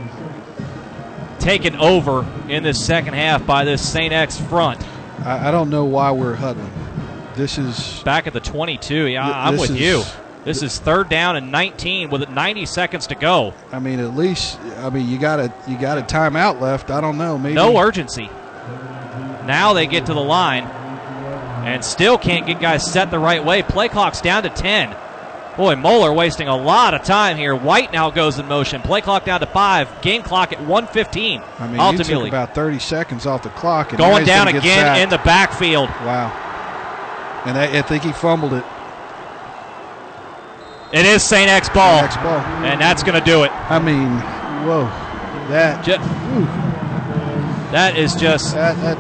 taken 1.38 1.76
over 1.76 2.26
in 2.48 2.62
this 2.62 2.84
second 2.84 3.14
half 3.14 3.46
by 3.46 3.64
this 3.64 3.86
St. 3.86 4.12
X 4.12 4.40
front. 4.40 4.80
I, 5.24 5.48
I 5.48 5.50
don't 5.50 5.70
know 5.70 5.84
why 5.84 6.10
we're 6.12 6.34
huddling. 6.34 6.72
This 7.34 7.58
is 7.58 8.02
Back 8.04 8.26
at 8.26 8.32
the 8.32 8.40
22. 8.40 9.06
Yeah, 9.06 9.24
Th- 9.24 9.34
I'm 9.36 9.56
with 9.56 9.70
is- 9.70 9.80
you. 9.80 10.02
This 10.44 10.60
is 10.64 10.76
third 10.80 11.08
down 11.08 11.36
and 11.36 11.52
19 11.52 12.10
with 12.10 12.28
90 12.28 12.66
seconds 12.66 13.06
to 13.06 13.14
go. 13.14 13.54
I 13.70 13.78
mean, 13.78 14.00
at 14.00 14.16
least 14.16 14.58
I 14.78 14.90
mean 14.90 15.08
you 15.08 15.16
got 15.16 15.38
a 15.38 15.52
you 15.68 15.78
got 15.78 15.98
a 15.98 16.02
timeout 16.02 16.60
left. 16.60 16.90
I 16.90 17.00
don't 17.00 17.16
know. 17.16 17.38
Maybe 17.38 17.54
No 17.54 17.78
urgency. 17.78 18.28
Now 19.46 19.72
they 19.72 19.86
get 19.86 20.06
to 20.06 20.14
the 20.14 20.20
line 20.20 20.68
and 21.64 21.84
still 21.84 22.18
can't 22.18 22.46
get 22.46 22.60
guys 22.60 22.90
set 22.90 23.10
the 23.10 23.18
right 23.18 23.44
way. 23.44 23.62
Play 23.62 23.88
clock's 23.88 24.20
down 24.20 24.42
to 24.42 24.50
10. 24.50 24.96
Boy, 25.56 25.76
Moeller 25.76 26.12
wasting 26.14 26.48
a 26.48 26.56
lot 26.56 26.94
of 26.94 27.02
time 27.02 27.36
here. 27.36 27.54
White 27.54 27.92
now 27.92 28.10
goes 28.10 28.38
in 28.38 28.48
motion. 28.48 28.80
Play 28.80 29.02
clock 29.02 29.26
down 29.26 29.40
to 29.40 29.46
five. 29.46 30.00
Game 30.00 30.22
clock 30.22 30.52
at 30.52 30.60
115. 30.60 31.42
I 31.42 31.66
mean, 31.66 31.72
you 31.72 31.76
took 31.76 31.84
Ultimately, 32.00 32.28
about 32.30 32.54
30 32.54 32.78
seconds 32.78 33.26
off 33.26 33.42
the 33.42 33.50
clock. 33.50 33.90
And 33.90 33.98
going 33.98 34.24
down 34.24 34.48
again 34.48 34.62
sacked. 34.62 35.00
in 35.00 35.10
the 35.10 35.18
backfield. 35.18 35.88
wow. 35.90 36.30
And 37.44 37.58
I, 37.58 37.78
I 37.78 37.82
think 37.82 38.04
he 38.04 38.12
fumbled 38.12 38.54
it. 38.54 38.64
It 40.92 41.06
is 41.06 41.22
St. 41.22 41.48
X 41.50 41.68
ball, 41.70 42.02
Next 42.02 42.16
ball. 42.16 42.38
and 42.38 42.80
that's 42.80 43.02
going 43.02 43.18
to 43.18 43.24
do 43.24 43.44
it. 43.44 43.50
I 43.50 43.78
mean, 43.78 44.10
whoa, 44.66 44.84
that 45.48 45.84
that 47.72 47.96
is 47.96 48.14
just. 48.14 48.54
that, 48.54 48.76
that 48.76 48.98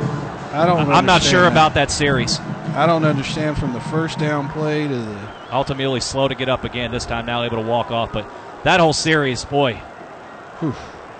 I 0.54 0.66
don't. 0.66 0.90
I'm 0.90 1.04
not 1.04 1.22
sure 1.22 1.42
that. 1.42 1.52
about 1.52 1.74
that 1.74 1.90
series. 1.90 2.40
I 2.74 2.86
don't 2.86 3.04
understand 3.04 3.58
from 3.58 3.74
the 3.74 3.80
first 3.80 4.18
down 4.18 4.48
play 4.48 4.88
to 4.88 4.96
the. 4.96 5.28
Altamuli 5.50 6.02
slow 6.02 6.26
to 6.28 6.34
get 6.34 6.48
up 6.48 6.64
again. 6.64 6.90
This 6.90 7.04
time 7.04 7.26
now 7.26 7.42
able 7.42 7.58
to 7.58 7.62
walk 7.62 7.90
off, 7.90 8.12
but 8.12 8.26
that 8.64 8.80
whole 8.80 8.94
series, 8.94 9.44
boy. 9.44 9.80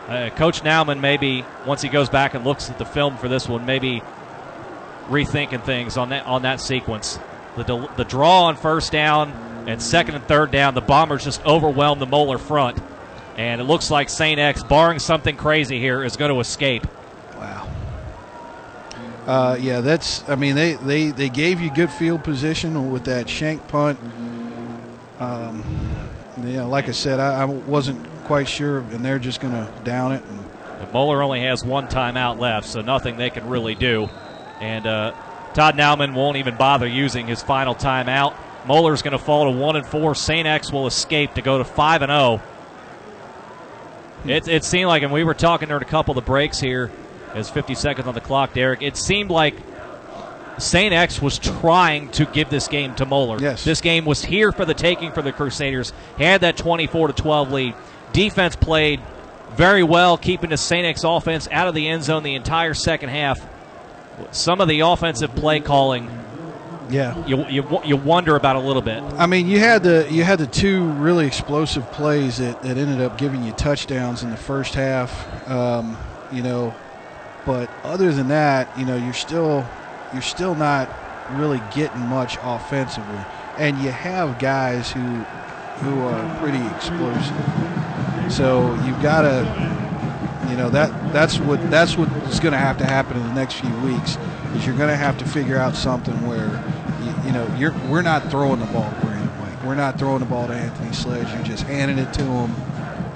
Uh, 0.08 0.30
Coach 0.30 0.62
Naumann 0.62 1.00
maybe 1.00 1.44
once 1.66 1.82
he 1.82 1.88
goes 1.88 2.08
back 2.08 2.34
and 2.34 2.44
looks 2.44 2.70
at 2.70 2.78
the 2.78 2.84
film 2.86 3.16
for 3.18 3.28
this 3.28 3.48
one, 3.48 3.66
maybe 3.66 4.02
rethinking 5.08 5.62
things 5.62 5.96
on 5.96 6.08
that 6.08 6.24
on 6.26 6.42
that 6.42 6.60
sequence. 6.60 7.18
The 7.56 7.64
del- 7.64 7.90
the 7.96 8.04
draw 8.04 8.44
on 8.44 8.56
first 8.56 8.90
down 8.90 9.30
and 9.66 9.80
second 9.82 10.14
and 10.14 10.24
third 10.26 10.50
down, 10.50 10.74
the 10.74 10.80
Bombers 10.80 11.24
just 11.24 11.44
overwhelmed 11.44 12.00
the 12.00 12.06
Moeller 12.06 12.38
front, 12.38 12.80
and 13.36 13.60
it 13.60 13.64
looks 13.64 13.90
like 13.90 14.08
Saint 14.08 14.40
X, 14.40 14.62
barring 14.62 14.98
something 14.98 15.36
crazy 15.36 15.78
here, 15.78 16.02
is 16.02 16.16
going 16.16 16.32
to 16.32 16.40
escape. 16.40 16.86
Uh, 19.26 19.56
yeah, 19.60 19.80
that's. 19.80 20.28
I 20.28 20.34
mean, 20.34 20.56
they, 20.56 20.74
they, 20.74 21.10
they 21.10 21.28
gave 21.28 21.60
you 21.60 21.70
good 21.72 21.90
field 21.90 22.24
position 22.24 22.90
with 22.90 23.04
that 23.04 23.28
shank 23.28 23.66
punt. 23.68 23.98
Um, 25.20 25.64
yeah, 26.42 26.64
like 26.64 26.88
I 26.88 26.92
said, 26.92 27.20
I, 27.20 27.42
I 27.42 27.44
wasn't 27.44 28.04
quite 28.24 28.48
sure, 28.48 28.78
and 28.78 29.04
they're 29.04 29.20
just 29.20 29.40
going 29.40 29.52
to 29.54 29.70
down 29.84 30.12
it. 30.12 30.22
And, 30.24 30.40
But 30.80 30.92
Moeller 30.92 31.22
only 31.22 31.42
has 31.42 31.64
one 31.64 31.86
timeout 31.86 32.40
left, 32.40 32.66
so 32.66 32.82
nothing 32.82 33.16
they 33.16 33.30
can 33.30 33.48
really 33.48 33.76
do. 33.76 34.08
And 34.60 34.86
uh, 34.86 35.12
Todd 35.54 35.76
Naumann 35.76 36.14
won't 36.14 36.36
even 36.38 36.56
bother 36.56 36.88
using 36.88 37.28
his 37.28 37.42
final 37.42 37.76
timeout. 37.76 38.34
Moeller's 38.66 39.02
going 39.02 39.12
to 39.12 39.18
fall 39.18 39.52
to 39.52 39.56
one 39.56 39.76
and 39.76 39.86
four. 39.86 40.16
Saint 40.16 40.48
X 40.48 40.72
will 40.72 40.88
escape 40.88 41.34
to 41.34 41.42
go 41.42 41.58
to 41.58 41.64
five 41.64 42.02
and 42.02 42.10
zero. 42.10 42.42
It, 44.24 44.48
it 44.48 44.64
seemed 44.64 44.88
like, 44.88 45.02
and 45.02 45.12
we 45.12 45.24
were 45.24 45.34
talking 45.34 45.68
during 45.68 45.82
a 45.82 45.86
couple 45.86 46.12
of 46.12 46.24
the 46.24 46.28
breaks 46.28 46.58
here, 46.60 46.90
as 47.34 47.50
50 47.50 47.74
seconds 47.74 48.06
on 48.06 48.14
the 48.14 48.20
clock, 48.20 48.54
Derek. 48.54 48.82
It 48.82 48.96
seemed 48.96 49.30
like 49.30 49.54
Saint 50.58 50.94
X 50.94 51.20
was 51.20 51.38
trying 51.38 52.08
to 52.10 52.26
give 52.26 52.50
this 52.50 52.68
game 52.68 52.94
to 52.96 53.06
Moeller. 53.06 53.38
Yes. 53.40 53.64
This 53.64 53.80
game 53.80 54.04
was 54.04 54.24
here 54.24 54.52
for 54.52 54.64
the 54.64 54.74
taking 54.74 55.12
for 55.12 55.22
the 55.22 55.32
Crusaders. 55.32 55.92
Had 56.18 56.42
that 56.42 56.56
24 56.56 57.08
to 57.08 57.12
12 57.12 57.52
lead. 57.52 57.74
Defense 58.12 58.56
played 58.56 59.00
very 59.54 59.82
well, 59.82 60.16
keeping 60.16 60.50
the 60.50 60.56
Saint 60.56 60.86
X 60.86 61.04
offense 61.04 61.48
out 61.50 61.68
of 61.68 61.74
the 61.74 61.88
end 61.88 62.04
zone 62.04 62.22
the 62.22 62.34
entire 62.34 62.74
second 62.74 63.10
half. 63.10 63.40
Some 64.30 64.60
of 64.60 64.68
the 64.68 64.80
offensive 64.80 65.34
play 65.34 65.60
calling, 65.60 66.08
yeah, 66.90 67.26
you, 67.26 67.46
you, 67.48 67.80
you 67.84 67.96
wonder 67.96 68.36
about 68.36 68.56
a 68.56 68.60
little 68.60 68.82
bit. 68.82 69.02
I 69.02 69.26
mean, 69.26 69.48
you 69.48 69.58
had 69.58 69.82
the 69.82 70.06
you 70.10 70.22
had 70.24 70.38
the 70.38 70.46
two 70.46 70.84
really 70.92 71.26
explosive 71.26 71.90
plays 71.92 72.36
that, 72.38 72.62
that 72.62 72.76
ended 72.76 73.00
up 73.00 73.16
giving 73.16 73.42
you 73.42 73.52
touchdowns 73.52 74.22
in 74.22 74.30
the 74.30 74.36
first 74.36 74.74
half. 74.74 75.48
Um, 75.48 75.96
you 76.30 76.42
know, 76.42 76.74
but 77.44 77.70
other 77.82 78.12
than 78.12 78.28
that, 78.28 78.76
you 78.78 78.84
know, 78.84 78.96
you're 78.96 79.12
still 79.12 79.66
you're 80.12 80.22
still 80.22 80.54
not 80.54 80.88
really 81.32 81.60
getting 81.74 82.00
much 82.00 82.38
offensively, 82.42 83.20
and 83.58 83.78
you 83.78 83.90
have 83.90 84.38
guys 84.38 84.92
who 84.92 85.00
who 85.80 86.00
are 86.00 86.38
pretty 86.38 86.64
explosive. 86.74 88.32
So 88.32 88.74
you've 88.84 89.02
got 89.02 89.22
to, 89.22 90.48
you 90.48 90.56
know, 90.56 90.70
that 90.70 91.12
that's 91.12 91.38
what 91.38 91.70
that's 91.70 91.96
what 91.96 92.08
is 92.28 92.40
going 92.40 92.52
to 92.52 92.58
have 92.58 92.78
to 92.78 92.86
happen 92.86 93.16
in 93.16 93.26
the 93.26 93.34
next 93.34 93.54
few 93.54 93.74
weeks. 93.80 94.16
Is 94.54 94.66
you're 94.66 94.76
going 94.76 94.90
to 94.90 94.96
have 94.96 95.18
to 95.18 95.24
figure 95.24 95.56
out 95.56 95.74
something 95.74 96.14
where, 96.26 96.62
you, 97.02 97.26
you 97.26 97.32
know, 97.32 97.46
you're 97.56 97.74
we're 97.88 98.02
not 98.02 98.30
throwing 98.30 98.60
the 98.60 98.66
ball 98.66 98.88
to 98.88 99.06
Brandon 99.06 99.28
White. 99.40 99.64
We're 99.66 99.74
not 99.74 99.98
throwing 99.98 100.20
the 100.20 100.26
ball 100.26 100.46
to 100.46 100.54
Anthony 100.54 100.92
Sledge. 100.92 101.32
You're 101.32 101.42
just 101.42 101.64
handing 101.64 101.98
it 101.98 102.12
to 102.14 102.22
him 102.22 102.54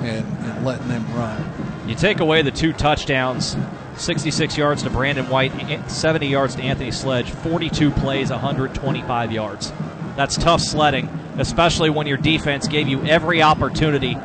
and, 0.00 0.26
and 0.44 0.64
letting 0.64 0.88
them 0.88 1.06
run. 1.14 1.44
You 1.86 1.94
take 1.94 2.20
away 2.20 2.42
the 2.42 2.50
two 2.50 2.72
touchdowns, 2.72 3.56
66 3.96 4.56
yards 4.56 4.82
to 4.82 4.90
Brandon 4.90 5.28
White, 5.28 5.52
70 5.90 6.26
yards 6.26 6.54
to 6.56 6.62
Anthony 6.62 6.90
Sledge, 6.90 7.30
42 7.30 7.90
plays, 7.90 8.30
125 8.30 9.32
yards. 9.32 9.72
That's 10.16 10.36
tough 10.36 10.60
sledding, 10.60 11.08
especially 11.38 11.90
when 11.90 12.06
your 12.06 12.16
defense 12.16 12.68
gave 12.68 12.88
you 12.88 13.02
every 13.04 13.42
opportunity 13.42 14.16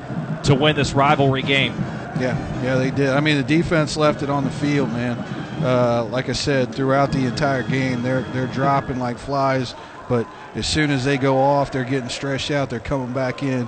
to 0.43 0.55
win 0.55 0.75
this 0.75 0.93
rivalry 0.93 1.41
game. 1.41 1.73
Yeah, 2.19 2.63
yeah, 2.63 2.75
they 2.75 2.91
did. 2.91 3.09
I 3.09 3.19
mean, 3.19 3.37
the 3.37 3.43
defense 3.43 3.97
left 3.97 4.21
it 4.21 4.29
on 4.29 4.43
the 4.43 4.51
field, 4.51 4.91
man. 4.91 5.17
Uh, 5.63 6.03
like 6.05 6.29
I 6.29 6.33
said, 6.33 6.73
throughout 6.73 7.11
the 7.11 7.25
entire 7.25 7.63
game, 7.63 8.01
they're 8.01 8.21
they're 8.33 8.47
dropping 8.47 8.99
like 8.99 9.17
flies. 9.17 9.75
But 10.09 10.27
as 10.55 10.67
soon 10.67 10.91
as 10.91 11.05
they 11.05 11.17
go 11.17 11.37
off, 11.37 11.71
they're 11.71 11.83
getting 11.83 12.09
stretched 12.09 12.51
out. 12.51 12.69
They're 12.69 12.79
coming 12.79 13.13
back 13.13 13.43
in. 13.43 13.67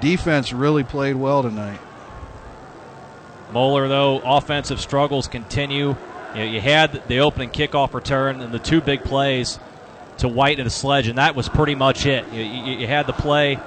Defense 0.00 0.52
really 0.52 0.84
played 0.84 1.16
well 1.16 1.42
tonight. 1.42 1.78
Moeller, 3.54 3.86
though, 3.86 4.18
offensive 4.18 4.80
struggles 4.80 5.28
continue. 5.28 5.96
You, 6.34 6.34
know, 6.34 6.44
you 6.44 6.60
had 6.60 7.02
the 7.06 7.20
opening 7.20 7.50
kickoff 7.50 7.94
return 7.94 8.40
and 8.40 8.52
the 8.52 8.58
two 8.58 8.80
big 8.80 9.04
plays 9.04 9.60
to 10.18 10.28
White 10.28 10.58
and 10.58 10.66
the 10.66 10.70
Sledge, 10.70 11.06
and 11.06 11.18
that 11.18 11.36
was 11.36 11.48
pretty 11.48 11.76
much 11.76 12.04
it. 12.04 12.30
You, 12.32 12.42
you, 12.42 12.78
you 12.78 12.86
had 12.88 13.06
the 13.06 13.12
play 13.12 13.60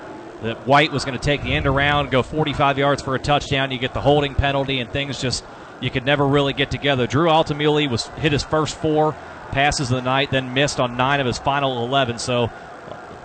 that 0.44 0.68
White 0.68 0.92
was 0.92 1.06
going 1.06 1.18
to 1.18 1.24
take 1.24 1.42
the 1.42 1.56
end 1.56 1.66
around, 1.66 2.12
go 2.12 2.22
45 2.22 2.78
yards 2.78 3.02
for 3.02 3.16
a 3.16 3.20
touchdown. 3.20 3.72
You 3.72 3.80
get 3.80 3.94
the 3.94 4.02
holding 4.02 4.36
penalty, 4.36 4.80
and 4.82 4.92
things 4.92 5.22
just 5.22 5.46
you 5.80 5.90
could 5.90 6.06
never 6.06 6.28
really 6.28 6.54
get 6.54 6.70
together. 6.70 7.08
Drew 7.08 7.30
Altamuli 7.30 7.90
was 7.90 8.08
hit 8.08 8.34
his 8.34 8.44
first 8.44 8.76
four 8.76 9.16
passes 9.52 9.90
of 9.90 9.96
the 9.96 10.02
night, 10.02 10.32
then 10.32 10.54
missed 10.54 10.82
on 10.82 10.98
nine 10.98 11.22
of 11.22 11.26
his 11.26 11.38
final 11.38 11.86
11. 11.86 12.20
So, 12.20 12.52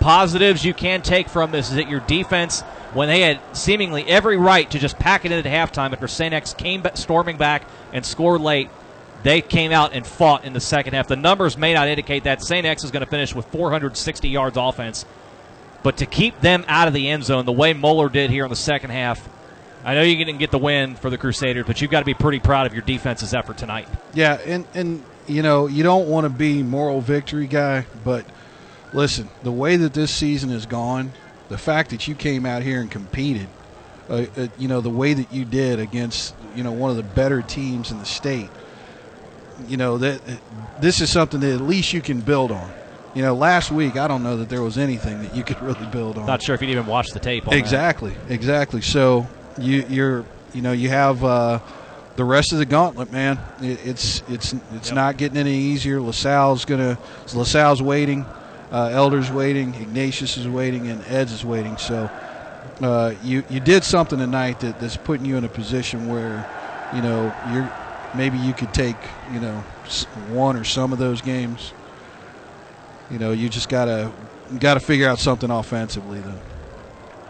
positives 0.03 0.65
you 0.65 0.73
can 0.73 1.01
take 1.01 1.29
from 1.29 1.51
this 1.51 1.69
is 1.69 1.77
that 1.77 1.89
your 1.89 2.01
defense, 2.01 2.59
when 2.93 3.07
they 3.07 3.21
had 3.21 3.39
seemingly 3.53 4.03
every 4.05 4.35
right 4.35 4.69
to 4.69 4.77
just 4.77 4.99
pack 4.99 5.23
it 5.23 5.31
in 5.31 5.39
at 5.39 5.45
halftime 5.45 5.93
after 5.93 6.09
St. 6.09 6.33
X 6.33 6.53
came 6.53 6.83
storming 6.95 7.37
back 7.37 7.63
and 7.93 8.05
scored 8.05 8.41
late, 8.41 8.69
they 9.23 9.39
came 9.39 9.71
out 9.71 9.93
and 9.93 10.05
fought 10.05 10.43
in 10.43 10.51
the 10.51 10.59
second 10.59 10.93
half. 10.93 11.07
The 11.07 11.15
numbers 11.15 11.57
may 11.57 11.73
not 11.73 11.87
indicate 11.87 12.25
that 12.25 12.43
St. 12.43 12.65
X 12.65 12.83
is 12.83 12.91
going 12.91 13.05
to 13.05 13.09
finish 13.09 13.33
with 13.33 13.45
460 13.45 14.27
yards 14.27 14.57
offense, 14.57 15.05
but 15.83 15.95
to 15.97 16.05
keep 16.05 16.41
them 16.41 16.65
out 16.67 16.89
of 16.89 16.93
the 16.93 17.09
end 17.09 17.23
zone 17.23 17.45
the 17.45 17.53
way 17.53 17.71
Moeller 17.71 18.09
did 18.09 18.29
here 18.29 18.43
in 18.43 18.49
the 18.49 18.57
second 18.57 18.89
half, 18.89 19.29
I 19.85 19.95
know 19.95 20.01
you 20.01 20.17
didn't 20.17 20.39
get 20.39 20.51
the 20.51 20.57
win 20.57 20.95
for 20.95 21.09
the 21.09 21.17
Crusaders, 21.17 21.65
but 21.65 21.79
you've 21.79 21.91
got 21.91 21.99
to 21.99 22.05
be 22.05 22.13
pretty 22.13 22.39
proud 22.39 22.67
of 22.67 22.73
your 22.73 22.83
defense's 22.83 23.33
effort 23.33 23.57
tonight. 23.57 23.87
Yeah, 24.13 24.33
and 24.45 24.65
and 24.73 25.01
you 25.27 25.43
know 25.43 25.67
you 25.67 25.83
don't 25.83 26.09
want 26.09 26.25
to 26.25 26.29
be 26.29 26.61
moral 26.61 26.99
victory 26.99 27.47
guy, 27.47 27.85
but 28.03 28.25
listen, 28.93 29.29
the 29.43 29.51
way 29.51 29.75
that 29.77 29.93
this 29.93 30.13
season 30.13 30.49
has 30.49 30.65
gone, 30.65 31.11
the 31.49 31.57
fact 31.57 31.89
that 31.91 32.07
you 32.07 32.15
came 32.15 32.45
out 32.45 32.63
here 32.63 32.81
and 32.81 32.89
competed, 32.89 33.47
uh, 34.09 34.25
uh, 34.37 34.47
you 34.57 34.67
know 34.67 34.81
the 34.81 34.89
way 34.89 35.13
that 35.13 35.31
you 35.31 35.45
did 35.45 35.79
against 35.79 36.35
you 36.55 36.63
know 36.63 36.71
one 36.71 36.91
of 36.91 36.97
the 36.97 37.03
better 37.03 37.41
teams 37.41 37.91
in 37.91 37.99
the 37.99 38.05
state, 38.05 38.49
you 39.67 39.77
know 39.77 39.97
that 39.97 40.21
this 40.81 41.01
is 41.01 41.09
something 41.09 41.39
that 41.39 41.53
at 41.53 41.61
least 41.61 41.93
you 41.93 42.01
can 42.01 42.21
build 42.21 42.51
on. 42.51 42.69
You 43.15 43.21
know, 43.21 43.35
last 43.35 43.71
week 43.71 43.95
I 43.95 44.07
don't 44.07 44.23
know 44.23 44.37
that 44.37 44.49
there 44.49 44.63
was 44.63 44.77
anything 44.77 45.21
that 45.21 45.35
you 45.35 45.43
could 45.43 45.61
really 45.61 45.85
build 45.87 46.17
on. 46.17 46.25
Not 46.25 46.41
sure 46.41 46.55
if 46.55 46.61
you'd 46.61 46.71
even 46.71 46.87
watched 46.87 47.13
the 47.13 47.19
tape. 47.19 47.47
exactly, 47.51 48.11
that. 48.11 48.31
exactly. 48.31 48.81
So 48.81 49.27
you, 49.59 49.85
you're 49.87 50.25
you 50.53 50.61
know 50.61 50.71
you 50.71 50.89
have 50.89 51.23
uh, 51.23 51.59
the 52.15 52.23
rest 52.23 52.53
of 52.53 52.59
the 52.59 52.65
gauntlet, 52.65 53.11
man. 53.11 53.39
It, 53.61 53.85
it's 53.85 54.23
it's 54.27 54.53
it's 54.73 54.87
yep. 54.87 54.95
not 54.95 55.17
getting 55.17 55.37
any 55.37 55.55
easier. 55.55 56.01
LaSalle's 56.01 56.65
gonna 56.65 56.97
LaSalle's 57.33 57.81
waiting, 57.81 58.25
uh, 58.73 58.87
Elder's 58.87 59.31
waiting, 59.31 59.75
Ignatius 59.75 60.35
is 60.35 60.47
waiting, 60.47 60.87
and 60.87 61.05
Eds 61.05 61.31
is 61.31 61.45
waiting. 61.45 61.77
So 61.77 62.09
uh, 62.81 63.13
you 63.23 63.43
you 63.49 63.59
did 63.59 63.83
something 63.83 64.17
tonight 64.17 64.59
that, 64.61 64.79
that's 64.79 64.97
putting 64.97 65.25
you 65.25 65.37
in 65.37 65.43
a 65.43 65.49
position 65.49 66.07
where 66.07 66.49
you 66.93 67.01
know 67.01 67.33
you're 67.53 67.71
maybe 68.15 68.37
you 68.39 68.53
could 68.53 68.73
take 68.73 68.97
you 69.31 69.39
know 69.39 69.63
one 70.29 70.57
or 70.57 70.63
some 70.63 70.91
of 70.91 70.97
those 70.97 71.21
games. 71.21 71.71
You 73.11 73.19
know 73.19 73.31
you 73.31 73.47
just 73.47 73.69
gotta 73.69 74.11
got 74.59 74.73
to 74.73 74.79
figure 74.79 75.07
out 75.07 75.19
something 75.19 75.51
offensively 75.51 76.19
though. 76.19 76.41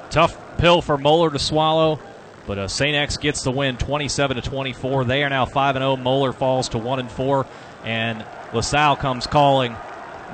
Tough 0.10 0.58
pill 0.58 0.82
for 0.82 0.98
Moeller 0.98 1.30
to 1.30 1.40
swallow. 1.40 2.00
But 2.46 2.58
uh, 2.58 2.68
St. 2.68 2.94
X 2.94 3.16
gets 3.16 3.44
the 3.44 3.52
win 3.52 3.78
27 3.78 4.36
to 4.36 4.42
24. 4.42 5.06
They 5.06 5.24
are 5.24 5.30
now 5.30 5.46
5 5.46 5.78
and 5.78 5.84
0. 5.84 5.96
Moeller 5.96 6.34
falls 6.34 6.68
to 6.70 6.78
1 6.78 7.00
and 7.00 7.10
4. 7.10 7.46
And 7.86 8.26
LaSalle 8.54 8.98
comes 8.98 9.28
calling 9.28 9.78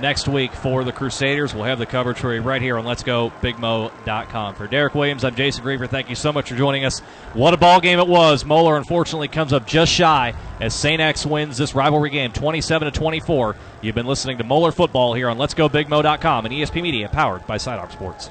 next 0.02 0.28
week 0.28 0.54
for 0.54 0.84
the 0.84 0.92
Crusaders. 0.92 1.54
We'll 1.54 1.66
have 1.66 1.80
the 1.80 1.86
coverage 1.86 2.18
for 2.18 2.34
you 2.34 2.42
right 2.42 2.62
here 2.62 2.78
on 2.78 2.86
Let's 2.86 3.04
Go 3.04 3.32
BigMo.com. 3.42 4.56
For 4.56 4.68
Derek 4.68 4.96
Williams, 4.96 5.24
I'm 5.24 5.36
Jason 5.36 5.64
Griever. 5.64 5.90
Thank 5.90 6.10
you 6.10 6.16
so 6.16 6.32
much 6.32 6.50
for 6.50 6.56
joining 6.56 6.86
us. 6.86 7.00
What 7.34 7.54
a 7.54 7.58
ball 7.58 7.80
game 7.80 8.00
it 8.00 8.08
was. 8.08 8.46
Moeller 8.46 8.78
unfortunately 8.78 9.28
comes 9.28 9.54
up 9.54 9.66
just 9.66 9.92
shy 9.92 10.34
as 10.60 10.74
St. 10.74 11.02
X 11.02 11.26
wins 11.26 11.58
this 11.58 11.76
rivalry 11.76 12.10
game 12.10 12.32
27 12.32 12.92
to 12.92 12.98
24. 12.98 13.56
You've 13.82 13.96
been 13.96 14.08
listening 14.08 14.38
to 14.38 14.44
Moeller 14.44 14.72
football 14.72 15.14
here 15.14 15.30
on 15.30 15.38
Let's 15.38 15.54
Go 15.54 15.70
BigMo.com 15.70 16.46
and 16.46 16.54
ESP 16.54 16.82
Media 16.82 17.10
powered 17.10 17.46
by 17.48 17.58
Sidearm 17.58 17.92
Sports. 17.92 18.30